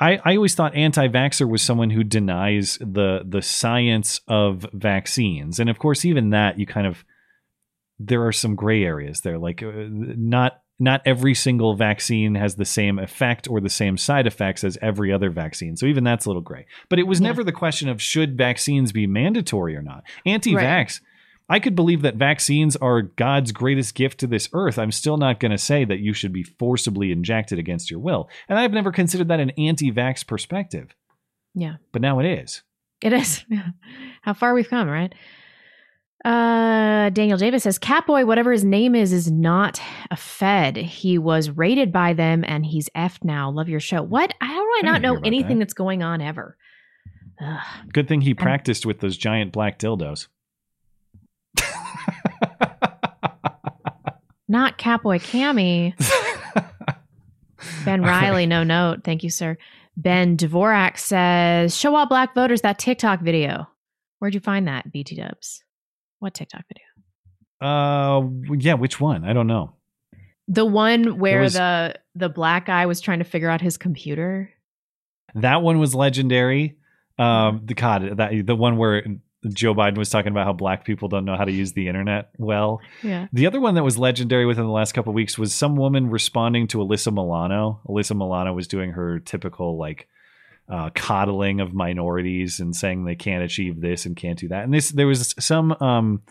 I, 0.04 0.20
I 0.26 0.36
always 0.36 0.54
thought 0.54 0.76
anti-vaxxer 0.76 1.50
was 1.50 1.62
someone 1.62 1.90
who 1.90 2.04
denies 2.04 2.78
the 2.80 3.22
the 3.26 3.42
science 3.42 4.20
of 4.28 4.66
vaccines, 4.74 5.60
and 5.60 5.70
of 5.70 5.80
course, 5.80 6.04
even 6.04 6.32
that 6.32 6.60
you 6.60 6.66
kind 6.66 6.88
of 6.88 7.06
there 8.00 8.26
are 8.26 8.34
some 8.34 8.56
gray 8.56 8.84
areas 8.84 9.22
there. 9.22 9.38
Like 9.38 9.64
uh, 9.64 9.72
not 9.88 10.60
not 10.80 11.02
every 11.06 11.34
single 11.34 11.76
vaccine 11.76 12.36
has 12.36 12.56
the 12.56 12.66
same 12.66 13.00
effect 13.00 13.48
or 13.48 13.62
the 13.62 13.70
same 13.70 13.98
side 13.98 14.28
effects 14.28 14.64
as 14.64 14.78
every 14.82 15.14
other 15.14 15.30
vaccine, 15.30 15.78
so 15.78 15.86
even 15.86 16.04
that's 16.04 16.26
a 16.26 16.30
little 16.30 16.42
gray. 16.42 16.66
But 16.90 17.00
it 17.00 17.08
was 17.08 17.22
Yeah. 17.22 17.28
never 17.28 17.44
the 17.44 17.52
question 17.54 17.88
of 17.88 18.02
should 18.02 18.38
vaccines 18.38 18.92
be 18.92 19.08
mandatory 19.08 19.76
or 19.76 19.82
not. 19.82 20.04
Anti-vax. 20.26 21.00
I 21.50 21.60
could 21.60 21.76
believe 21.76 22.02
that 22.04 22.16
vaccines 22.16 22.76
are 22.78 23.02
God's 23.02 23.52
greatest 23.52 23.96
gift 23.96 24.20
to 24.22 24.28
this 24.28 24.50
earth. 24.54 24.80
I'm 24.80 24.92
still 24.92 25.18
not 25.18 25.40
going 25.40 25.52
to 25.52 25.58
say 25.58 25.84
that 25.86 26.00
you 26.00 26.14
should 26.14 26.32
be 26.34 26.44
forcibly 26.44 27.12
injected 27.12 27.60
against 27.60 27.92
your 27.92 28.00
will. 28.00 28.30
And 28.48 28.58
I've 28.58 28.72
never 28.72 28.92
considered 28.92 29.28
that 29.28 29.40
an 29.40 29.52
anti 29.52 29.92
vax 29.92 30.26
perspective, 30.26 30.96
Yeah, 31.54 31.76
but 31.92 32.02
now 32.02 32.20
it 32.20 32.26
is. 32.26 32.64
it 33.02 33.14
is. 33.14 33.44
How 34.22 34.34
far 34.34 34.54
we've 34.54 34.70
come, 34.70 34.88
right? 34.88 35.14
Uh, 36.24 37.10
Daniel 37.10 37.38
Davis 37.38 37.64
says 37.64 37.78
Catboy, 37.78 38.26
whatever 38.26 38.54
his 38.54 38.64
name 38.64 38.96
is, 38.96 39.12
is 39.12 39.30
not 39.30 39.82
a 40.10 40.16
Fed. 40.16 40.78
He 40.78 41.18
was 41.18 41.50
rated 41.50 41.92
by 41.92 42.14
them, 42.14 42.46
and 42.48 42.66
he's 42.66 42.88
effed 42.96 43.26
now. 43.26 43.52
Love 43.52 43.68
your 43.68 43.82
show. 43.82 44.02
What? 44.02 44.34
How 44.40 44.48
do 44.48 44.72
I 44.78 44.82
not 44.84 45.02
hear 45.02 45.14
know 45.14 45.22
anything 45.26 45.60
that. 45.60 45.66
that's 45.66 45.74
going 45.74 46.02
on 46.02 46.22
ever? 46.22 46.56
Ugh. 47.42 47.60
Good 47.92 48.08
thing 48.08 48.22
he 48.22 48.34
practiced 48.34 48.86
with 48.86 49.02
those 49.02 49.18
giant 49.18 49.52
black 49.52 49.78
dildos. 49.78 50.28
Not 54.54 54.78
Catboy 54.78 55.20
Kami. 55.32 55.96
ben 57.86 58.04
Riley, 58.04 58.46
no 58.46 58.64
note. 58.64 59.04
Thank 59.04 59.24
you, 59.24 59.32
sir. 59.32 59.58
Ben 59.98 60.38
Dvorak 60.38 61.00
says, 61.00 61.76
Show 61.76 61.96
all 61.96 62.06
black 62.06 62.36
voters 62.36 62.62
that 62.62 62.78
TikTok 62.78 63.22
video. 63.22 63.68
Where'd 64.20 64.36
you 64.36 64.40
find 64.40 64.68
that, 64.68 64.92
BT 64.92 65.16
dubs? 65.16 65.64
What 66.20 66.36
TikTok 66.36 66.66
video? 66.68 67.68
Uh, 67.68 68.54
yeah, 68.60 68.76
which 68.76 69.02
one? 69.02 69.26
I 69.26 69.34
don't 69.34 69.48
know. 69.48 69.74
The 70.48 70.66
one 70.66 71.18
where 71.18 71.42
was- 71.42 71.54
the 71.54 71.96
the 72.14 72.30
black 72.30 72.68
guy 72.68 72.86
was 72.86 73.02
trying 73.02 73.20
to 73.20 73.26
figure 73.26 73.50
out 73.50 73.60
his 73.60 73.80
computer. 73.80 74.52
That 75.34 75.64
one 75.64 75.80
was 75.80 75.96
legendary. 75.96 76.78
Um, 77.18 77.62
the 77.66 77.74
God, 77.74 78.18
that 78.18 78.46
the 78.46 78.56
one 78.56 78.78
where 78.78 79.04
Joe 79.50 79.74
Biden 79.74 79.98
was 79.98 80.10
talking 80.10 80.32
about 80.32 80.46
how 80.46 80.54
black 80.54 80.86
people 80.86 81.10
don't 81.10 81.26
know 81.26 81.36
how 81.36 81.46
to 81.46 81.52
use 81.52 81.74
the 81.74 81.88
internet 81.88 82.30
well. 82.38 82.82
Yeah. 83.02 83.28
The 83.34 83.48
other 83.48 83.60
one 83.60 83.76
that 83.76 83.84
was 83.84 83.98
legendary 83.98 84.46
within 84.46 84.66
the 84.66 84.72
last 84.72 84.94
couple 84.94 85.12
of 85.12 85.16
weeks 85.16 85.38
was 85.38 85.54
some 85.54 85.76
woman 85.76 86.10
responding 86.10 86.68
to 86.68 86.78
Alyssa 86.78 87.14
Milano. 87.14 87.82
Alyssa 87.88 88.16
Milano 88.16 88.54
was 88.54 88.68
doing 88.68 88.92
her 88.92 89.20
typical 89.20 89.78
like 89.78 90.08
uh, 90.70 90.90
coddling 90.96 91.60
of 91.60 91.74
minorities 91.74 92.60
and 92.60 92.76
saying 92.76 93.04
they 93.04 93.16
can't 93.16 93.44
achieve 93.44 93.82
this 93.82 94.06
and 94.06 94.16
can't 94.16 94.40
do 94.40 94.48
that. 94.48 94.64
And 94.64 94.74
this 94.74 94.92
there 94.92 95.08
was 95.08 95.36
some 95.40 95.74
um, 95.82 96.22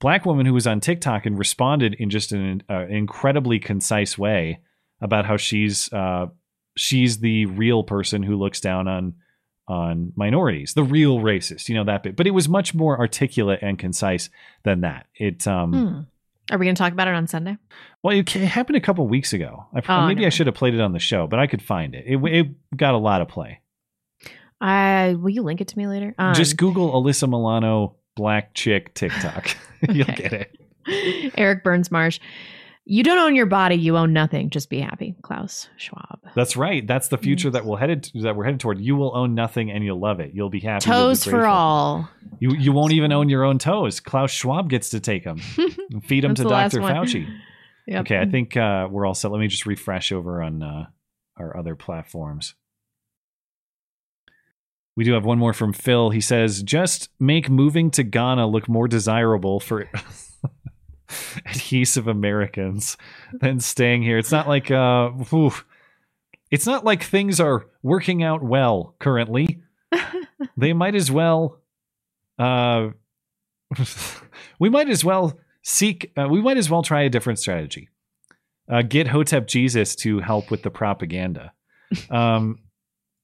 black 0.00 0.24
woman 0.24 0.46
who 0.46 0.54
was 0.54 0.66
on 0.66 0.80
TikTok 0.80 1.26
and 1.26 1.38
responded 1.38 1.94
in 1.94 2.10
just 2.10 2.32
an 2.32 2.62
uh, 2.70 2.86
incredibly 2.86 3.58
concise 3.58 4.16
way 4.16 4.60
about 5.00 5.26
how 5.26 5.36
she's 5.36 5.92
uh, 5.92 6.26
she's 6.76 7.18
the 7.18 7.46
real 7.46 7.82
person 7.82 8.22
who 8.22 8.36
looks 8.36 8.60
down 8.60 8.88
on 8.88 9.14
on 9.68 10.12
minorities, 10.16 10.74
the 10.74 10.82
real 10.82 11.18
racist, 11.18 11.68
you 11.68 11.74
know 11.74 11.84
that 11.84 12.02
bit. 12.02 12.16
But 12.16 12.26
it 12.26 12.30
was 12.30 12.48
much 12.48 12.74
more 12.74 12.98
articulate 12.98 13.60
and 13.62 13.78
concise 13.78 14.30
than 14.64 14.80
that. 14.80 15.06
It 15.14 15.46
um 15.46 15.72
Hmm. 15.72 16.00
Are 16.50 16.56
we 16.56 16.64
going 16.64 16.74
to 16.74 16.78
talk 16.82 16.94
about 16.94 17.08
it 17.08 17.14
on 17.14 17.26
Sunday? 17.26 17.58
well, 18.02 18.16
it 18.16 18.26
happened 18.30 18.76
a 18.76 18.80
couple 18.80 19.06
weeks 19.06 19.34
ago. 19.34 19.66
I, 19.74 19.82
Oh, 19.86 20.06
maybe 20.06 20.24
I 20.24 20.30
should 20.30 20.46
have 20.46 20.54
played 20.56 20.72
it 20.72 20.80
on 20.80 20.92
the 20.92 20.98
show, 20.98 21.26
but 21.26 21.38
I 21.38 21.46
could 21.46 21.60
find 21.60 21.94
it. 21.94 22.04
It, 22.06 22.16
it 22.24 22.46
got 22.74 22.94
a 22.94 22.96
lot 22.98 23.20
of 23.20 23.28
play. 23.28 23.60
I 24.60 25.14
will 25.20 25.28
you 25.28 25.42
link 25.42 25.60
it 25.60 25.68
to 25.68 25.78
me 25.78 25.86
later? 25.86 26.14
Um, 26.18 26.34
Just 26.34 26.56
Google 26.56 26.90
Alyssa 26.92 27.28
Milano 27.28 27.96
black 28.16 28.54
chick 28.54 28.94
TikTok. 28.94 29.54
You'll 29.90 30.06
get 30.06 30.32
it. 30.32 31.32
Eric 31.38 31.62
Burns 31.62 31.90
Marsh. 31.90 32.18
You 32.90 33.02
don't 33.02 33.18
own 33.18 33.34
your 33.34 33.44
body, 33.44 33.74
you 33.74 33.98
own 33.98 34.14
nothing. 34.14 34.48
Just 34.48 34.70
be 34.70 34.80
happy. 34.80 35.14
Klaus 35.20 35.68
Schwab. 35.76 36.20
That's 36.34 36.56
right. 36.56 36.86
That's 36.86 37.08
the 37.08 37.18
future 37.18 37.50
that 37.50 37.66
we're 37.66 37.76
headed 37.76 38.04
to, 38.04 38.22
that 38.22 38.34
we're 38.34 38.44
headed 38.44 38.60
toward. 38.60 38.80
You 38.80 38.96
will 38.96 39.14
own 39.14 39.34
nothing 39.34 39.70
and 39.70 39.84
you'll 39.84 40.00
love 40.00 40.20
it. 40.20 40.30
You'll 40.32 40.48
be 40.48 40.60
happy. 40.60 40.88
you'll 40.88 40.96
be 40.96 41.08
Toes 41.08 41.24
for 41.24 41.44
all. 41.46 42.08
You 42.40 42.54
you 42.56 42.72
won't 42.72 42.94
even 42.94 43.12
own 43.12 43.28
your 43.28 43.44
own 43.44 43.58
toes. 43.58 44.00
Klaus 44.00 44.30
Schwab 44.30 44.70
gets 44.70 44.88
to 44.90 45.00
take 45.00 45.22
them. 45.22 45.36
Feed 46.04 46.24
them 46.24 46.34
to 46.34 46.44
the 46.44 46.48
Dr. 46.48 46.80
Fauci. 46.80 47.28
Yep. 47.86 48.00
Okay, 48.02 48.18
I 48.18 48.26
think 48.26 48.54
uh, 48.54 48.86
we're 48.90 49.06
all 49.06 49.14
set. 49.14 49.30
Let 49.30 49.40
me 49.40 49.46
just 49.48 49.64
refresh 49.64 50.12
over 50.12 50.42
on 50.42 50.62
uh, 50.62 50.88
our 51.38 51.56
other 51.56 51.74
platforms. 51.74 52.54
We 54.94 55.04
do 55.04 55.14
have 55.14 55.24
one 55.24 55.38
more 55.38 55.54
from 55.54 55.72
Phil. 55.72 56.10
He 56.10 56.20
says, 56.20 56.62
"Just 56.62 57.08
make 57.18 57.48
moving 57.48 57.90
to 57.92 58.02
Ghana 58.02 58.46
look 58.46 58.68
more 58.68 58.88
desirable 58.88 59.58
for 59.58 59.88
adhesive 61.46 62.08
Americans 62.08 62.96
than 63.32 63.60
staying 63.60 64.02
here. 64.02 64.18
It's 64.18 64.32
not 64.32 64.48
like 64.48 64.70
uh, 64.70 65.08
whew. 65.08 65.52
it's 66.50 66.66
not 66.66 66.84
like 66.84 67.02
things 67.02 67.40
are 67.40 67.66
working 67.82 68.22
out 68.22 68.42
well 68.42 68.94
currently. 68.98 69.62
they 70.56 70.72
might 70.72 70.94
as 70.94 71.10
well 71.10 71.60
uh, 72.38 72.90
we 74.58 74.68
might 74.68 74.88
as 74.88 75.04
well 75.04 75.38
seek 75.62 76.12
uh, 76.16 76.28
we 76.28 76.40
might 76.40 76.56
as 76.56 76.70
well 76.70 76.82
try 76.82 77.02
a 77.02 77.10
different 77.10 77.38
strategy 77.38 77.88
uh, 78.70 78.82
get 78.82 79.08
hotep 79.08 79.46
jesus 79.46 79.94
to 79.94 80.20
help 80.20 80.50
with 80.50 80.62
the 80.62 80.70
propaganda 80.70 81.52
um, 82.10 82.58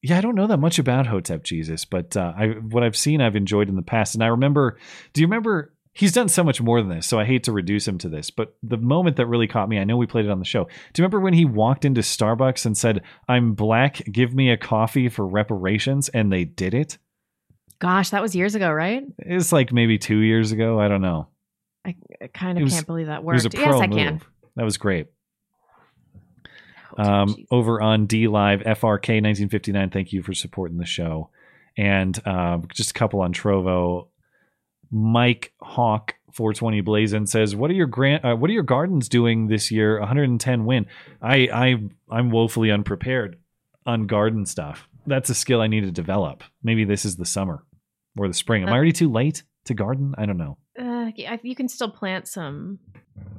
yeah 0.02 0.18
i 0.18 0.20
don't 0.20 0.34
know 0.34 0.46
that 0.46 0.58
much 0.58 0.78
about 0.78 1.06
hotep 1.06 1.42
jesus 1.42 1.84
but 1.84 2.16
uh, 2.16 2.32
I, 2.36 2.46
what 2.48 2.82
i've 2.82 2.96
seen 2.96 3.20
i've 3.20 3.36
enjoyed 3.36 3.68
in 3.68 3.76
the 3.76 3.82
past 3.82 4.14
and 4.14 4.22
i 4.24 4.28
remember 4.28 4.78
do 5.12 5.20
you 5.20 5.26
remember 5.26 5.73
he's 5.94 6.12
done 6.12 6.28
so 6.28 6.44
much 6.44 6.60
more 6.60 6.80
than 6.80 6.90
this, 6.90 7.06
so 7.06 7.18
I 7.18 7.24
hate 7.24 7.44
to 7.44 7.52
reduce 7.52 7.88
him 7.88 7.98
to 7.98 8.08
this. 8.08 8.30
But 8.30 8.54
the 8.62 8.76
moment 8.76 9.16
that 9.16 9.26
really 9.26 9.46
caught 9.46 9.68
me, 9.68 9.78
I 9.78 9.84
know 9.84 9.96
we 9.96 10.06
played 10.06 10.26
it 10.26 10.30
on 10.30 10.38
the 10.40 10.44
show. 10.44 10.64
Do 10.64 10.70
you 11.00 11.02
remember 11.02 11.20
when 11.20 11.34
he 11.34 11.44
walked 11.44 11.84
into 11.84 12.02
Starbucks 12.02 12.66
and 12.66 12.76
said, 12.76 13.02
"I'm 13.28 13.54
black, 13.54 14.02
give 14.10 14.34
me 14.34 14.50
a 14.50 14.56
coffee 14.56 15.08
for 15.08 15.26
reparations," 15.26 16.08
and 16.10 16.30
they 16.32 16.44
did 16.44 16.74
it? 16.74 16.98
Gosh, 17.78 18.10
that 18.10 18.22
was 18.22 18.36
years 18.36 18.54
ago, 18.54 18.70
right? 18.70 19.04
It's 19.18 19.52
like 19.52 19.72
maybe 19.72 19.98
two 19.98 20.18
years 20.18 20.52
ago. 20.52 20.78
I 20.78 20.88
don't 20.88 21.02
know. 21.02 21.28
I, 21.84 21.96
I 22.22 22.26
kind 22.28 22.58
of 22.58 22.64
was- 22.64 22.74
can't 22.74 22.86
believe 22.86 23.06
that 23.06 23.24
worked. 23.24 23.44
Yes, 23.54 23.80
I 23.80 23.86
can. 23.88 24.20
That 24.56 24.64
was 24.64 24.76
great. 24.76 25.08
Um, 26.96 27.34
over 27.50 27.82
on 27.82 28.06
DLive, 28.06 28.64
FRK 28.64 29.20
1959, 29.20 29.90
thank 29.90 30.12
you 30.12 30.22
for 30.22 30.32
supporting 30.32 30.78
the 30.78 30.84
show. 30.86 31.30
And 31.76 32.16
uh, 32.24 32.58
just 32.72 32.92
a 32.92 32.94
couple 32.94 33.20
on 33.20 33.32
Trovo. 33.32 34.06
Mike 34.94 35.52
Hawk 35.60 36.14
420 36.32 36.80
Blazin 36.82 37.26
says, 37.26 37.56
"What 37.56 37.70
are 37.70 37.74
your 37.74 37.86
grant? 37.88 38.24
Uh, 38.24 38.36
what 38.36 38.48
are 38.48 38.52
your 38.52 38.62
gardens 38.62 39.08
doing 39.08 39.48
this 39.48 39.70
year? 39.72 39.98
110 39.98 40.64
win. 40.64 40.86
I 41.20 41.48
I 41.52 41.76
I'm 42.10 42.30
woefully 42.30 42.70
unprepared 42.70 43.36
on 43.84 44.06
garden 44.06 44.46
stuff. 44.46 44.88
That's 45.06 45.28
a 45.30 45.34
skill 45.34 45.60
I 45.60 45.66
need 45.66 45.82
to 45.82 45.90
develop. 45.90 46.44
Maybe 46.62 46.84
this 46.84 47.04
is 47.04 47.16
the 47.16 47.26
summer 47.26 47.64
or 48.16 48.28
the 48.28 48.34
spring. 48.34 48.62
Am 48.62 48.68
I 48.68 48.72
Uh, 48.72 48.74
already 48.76 48.92
too 48.92 49.10
late 49.10 49.42
to 49.64 49.74
garden? 49.74 50.14
I 50.16 50.26
don't 50.26 50.38
know. 50.38 50.56
Uh, 50.78 51.10
you 51.42 51.54
can 51.54 51.68
still 51.68 51.90
plant 51.90 52.26
some 52.28 52.78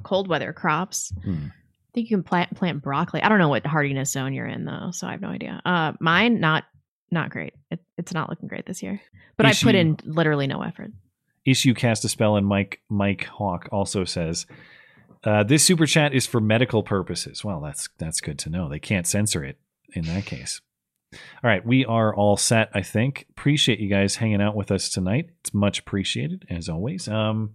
cold 0.02 0.28
weather 0.28 0.52
crops. 0.52 1.12
Hmm. 1.24 1.46
I 1.48 1.90
think 1.94 2.10
you 2.10 2.16
can 2.16 2.22
plant 2.22 2.54
plant 2.54 2.82
broccoli. 2.82 3.22
I 3.22 3.28
don't 3.30 3.38
know 3.38 3.48
what 3.48 3.64
hardiness 3.66 4.12
zone 4.12 4.34
you're 4.34 4.46
in 4.46 4.64
though, 4.66 4.90
so 4.92 5.06
I 5.06 5.12
have 5.12 5.22
no 5.22 5.28
idea. 5.28 5.60
Uh, 5.64 5.92
mine 6.00 6.38
not 6.40 6.64
not 7.10 7.30
great. 7.30 7.54
It, 7.70 7.80
it's 7.96 8.12
not 8.12 8.28
looking 8.28 8.48
great 8.48 8.66
this 8.66 8.82
year. 8.82 9.00
But 9.36 9.46
I 9.46 9.52
put 9.54 9.74
in 9.74 9.96
literally 10.04 10.46
no 10.46 10.60
effort. 10.62 10.92
Issue 11.46 11.72
cast 11.72 12.04
a 12.04 12.08
spell 12.08 12.36
and 12.36 12.46
mike 12.46 12.80
mike 12.88 13.24
hawk 13.24 13.68
also 13.72 14.04
says 14.04 14.46
uh, 15.26 15.42
this 15.42 15.64
super 15.64 15.86
chat 15.86 16.14
is 16.14 16.24
for 16.24 16.40
medical 16.40 16.84
purposes. 16.84 17.44
Well 17.44 17.60
that's 17.60 17.88
that's 17.98 18.20
good 18.20 18.38
to 18.40 18.50
know. 18.50 18.68
They 18.68 18.78
can't 18.78 19.06
censor 19.06 19.44
it 19.44 19.58
in 19.92 20.04
that 20.04 20.24
case. 20.24 20.60
All 21.12 21.18
right 21.44 21.64
we 21.66 21.84
are 21.84 22.14
all 22.14 22.36
set 22.36 22.70
i 22.74 22.82
think. 22.82 23.26
Appreciate 23.30 23.80
you 23.80 23.88
guys 23.88 24.16
hanging 24.16 24.40
out 24.40 24.54
with 24.54 24.70
us 24.70 24.88
tonight. 24.88 25.30
It's 25.40 25.52
much 25.52 25.80
appreciated 25.80 26.46
as 26.48 26.68
always. 26.68 27.08
Um 27.08 27.54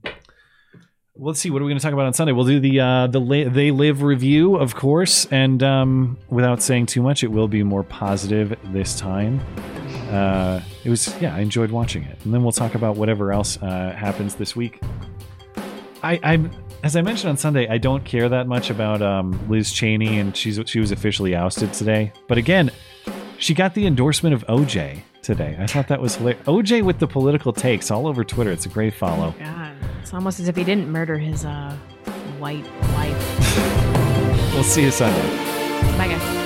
let's 1.16 1.40
see 1.40 1.50
what 1.50 1.62
are 1.62 1.66
we 1.66 1.70
going 1.70 1.80
to 1.80 1.84
talk 1.84 1.94
about 1.94 2.06
on 2.06 2.14
sunday? 2.14 2.34
We'll 2.34 2.46
do 2.46 2.60
the 2.60 2.80
uh 2.80 3.08
the 3.08 3.20
La- 3.20 3.50
they 3.50 3.72
live 3.72 4.02
review 4.04 4.56
of 4.56 4.76
course 4.76 5.26
and 5.28 5.64
um 5.64 6.18
without 6.30 6.62
saying 6.62 6.88
too 6.88 7.02
much 7.02 7.24
it 7.24 7.32
will 7.32 7.48
be 7.48 7.64
more 7.64 7.84
positive 7.84 8.58
this 8.74 9.00
time 9.00 9.40
uh, 10.12 10.62
it 10.84 10.90
was 10.90 11.20
yeah, 11.22 11.36
I 11.36 11.40
enjoyed 11.40 11.72
watching 11.72 12.04
it, 12.04 12.18
and 12.24 12.34
then 12.34 12.44
we'll 12.44 12.52
talk 12.52 12.76
about 12.76 12.96
whatever 12.98 13.32
else 13.32 13.62
uh, 13.62 13.92
happens 13.92 14.36
this 14.36 14.56
week. 14.56 14.82
I, 16.04 16.20
I'm 16.24 16.52
as 16.84 16.96
I 16.96 17.02
mentioned 17.02 17.30
on 17.30 17.38
Sunday, 17.38 17.68
I 17.68 17.78
don't 17.78 18.04
care 18.04 18.28
that 18.30 18.48
much 18.48 18.70
about 18.70 19.02
um, 19.02 19.40
Liz 19.50 19.72
Cheney, 19.72 20.20
and 20.20 20.36
she's 20.36 20.60
she 20.66 20.80
was 20.80 20.92
officially 20.92 21.36
ousted 21.36 21.74
today. 21.74 22.12
But 22.28 22.38
again, 22.38 22.72
she 23.38 23.54
got 23.54 23.74
the 23.74 23.86
endorsement 23.86 24.34
of 24.34 24.46
OJ 24.48 25.02
today. 25.22 25.56
I 25.60 25.68
thought 25.68 25.88
that 25.90 26.02
was 26.02 26.16
hilarious. 26.16 26.44
OJ 26.46 26.84
with 26.84 27.00
the 27.00 27.08
political 27.08 27.54
takes 27.54 27.92
all 27.92 28.08
over 28.08 28.24
Twitter. 28.24 28.52
It's 28.52 28.66
a 28.66 28.70
great 28.70 28.94
follow. 28.94 29.36
God, 29.40 29.74
it's 30.02 30.14
almost 30.14 30.40
as 30.40 30.48
if 30.48 30.56
he 30.56 30.64
didn't 30.64 30.90
murder 30.90 31.18
his 31.18 31.46
uh 31.46 31.76
white 32.40 32.66
wife. 32.94 33.88
We'll 34.54 34.66
see 34.66 34.84
you 34.84 34.92
Sunday. 34.92 35.22
Bye 35.98 36.10
guys. 36.10 36.41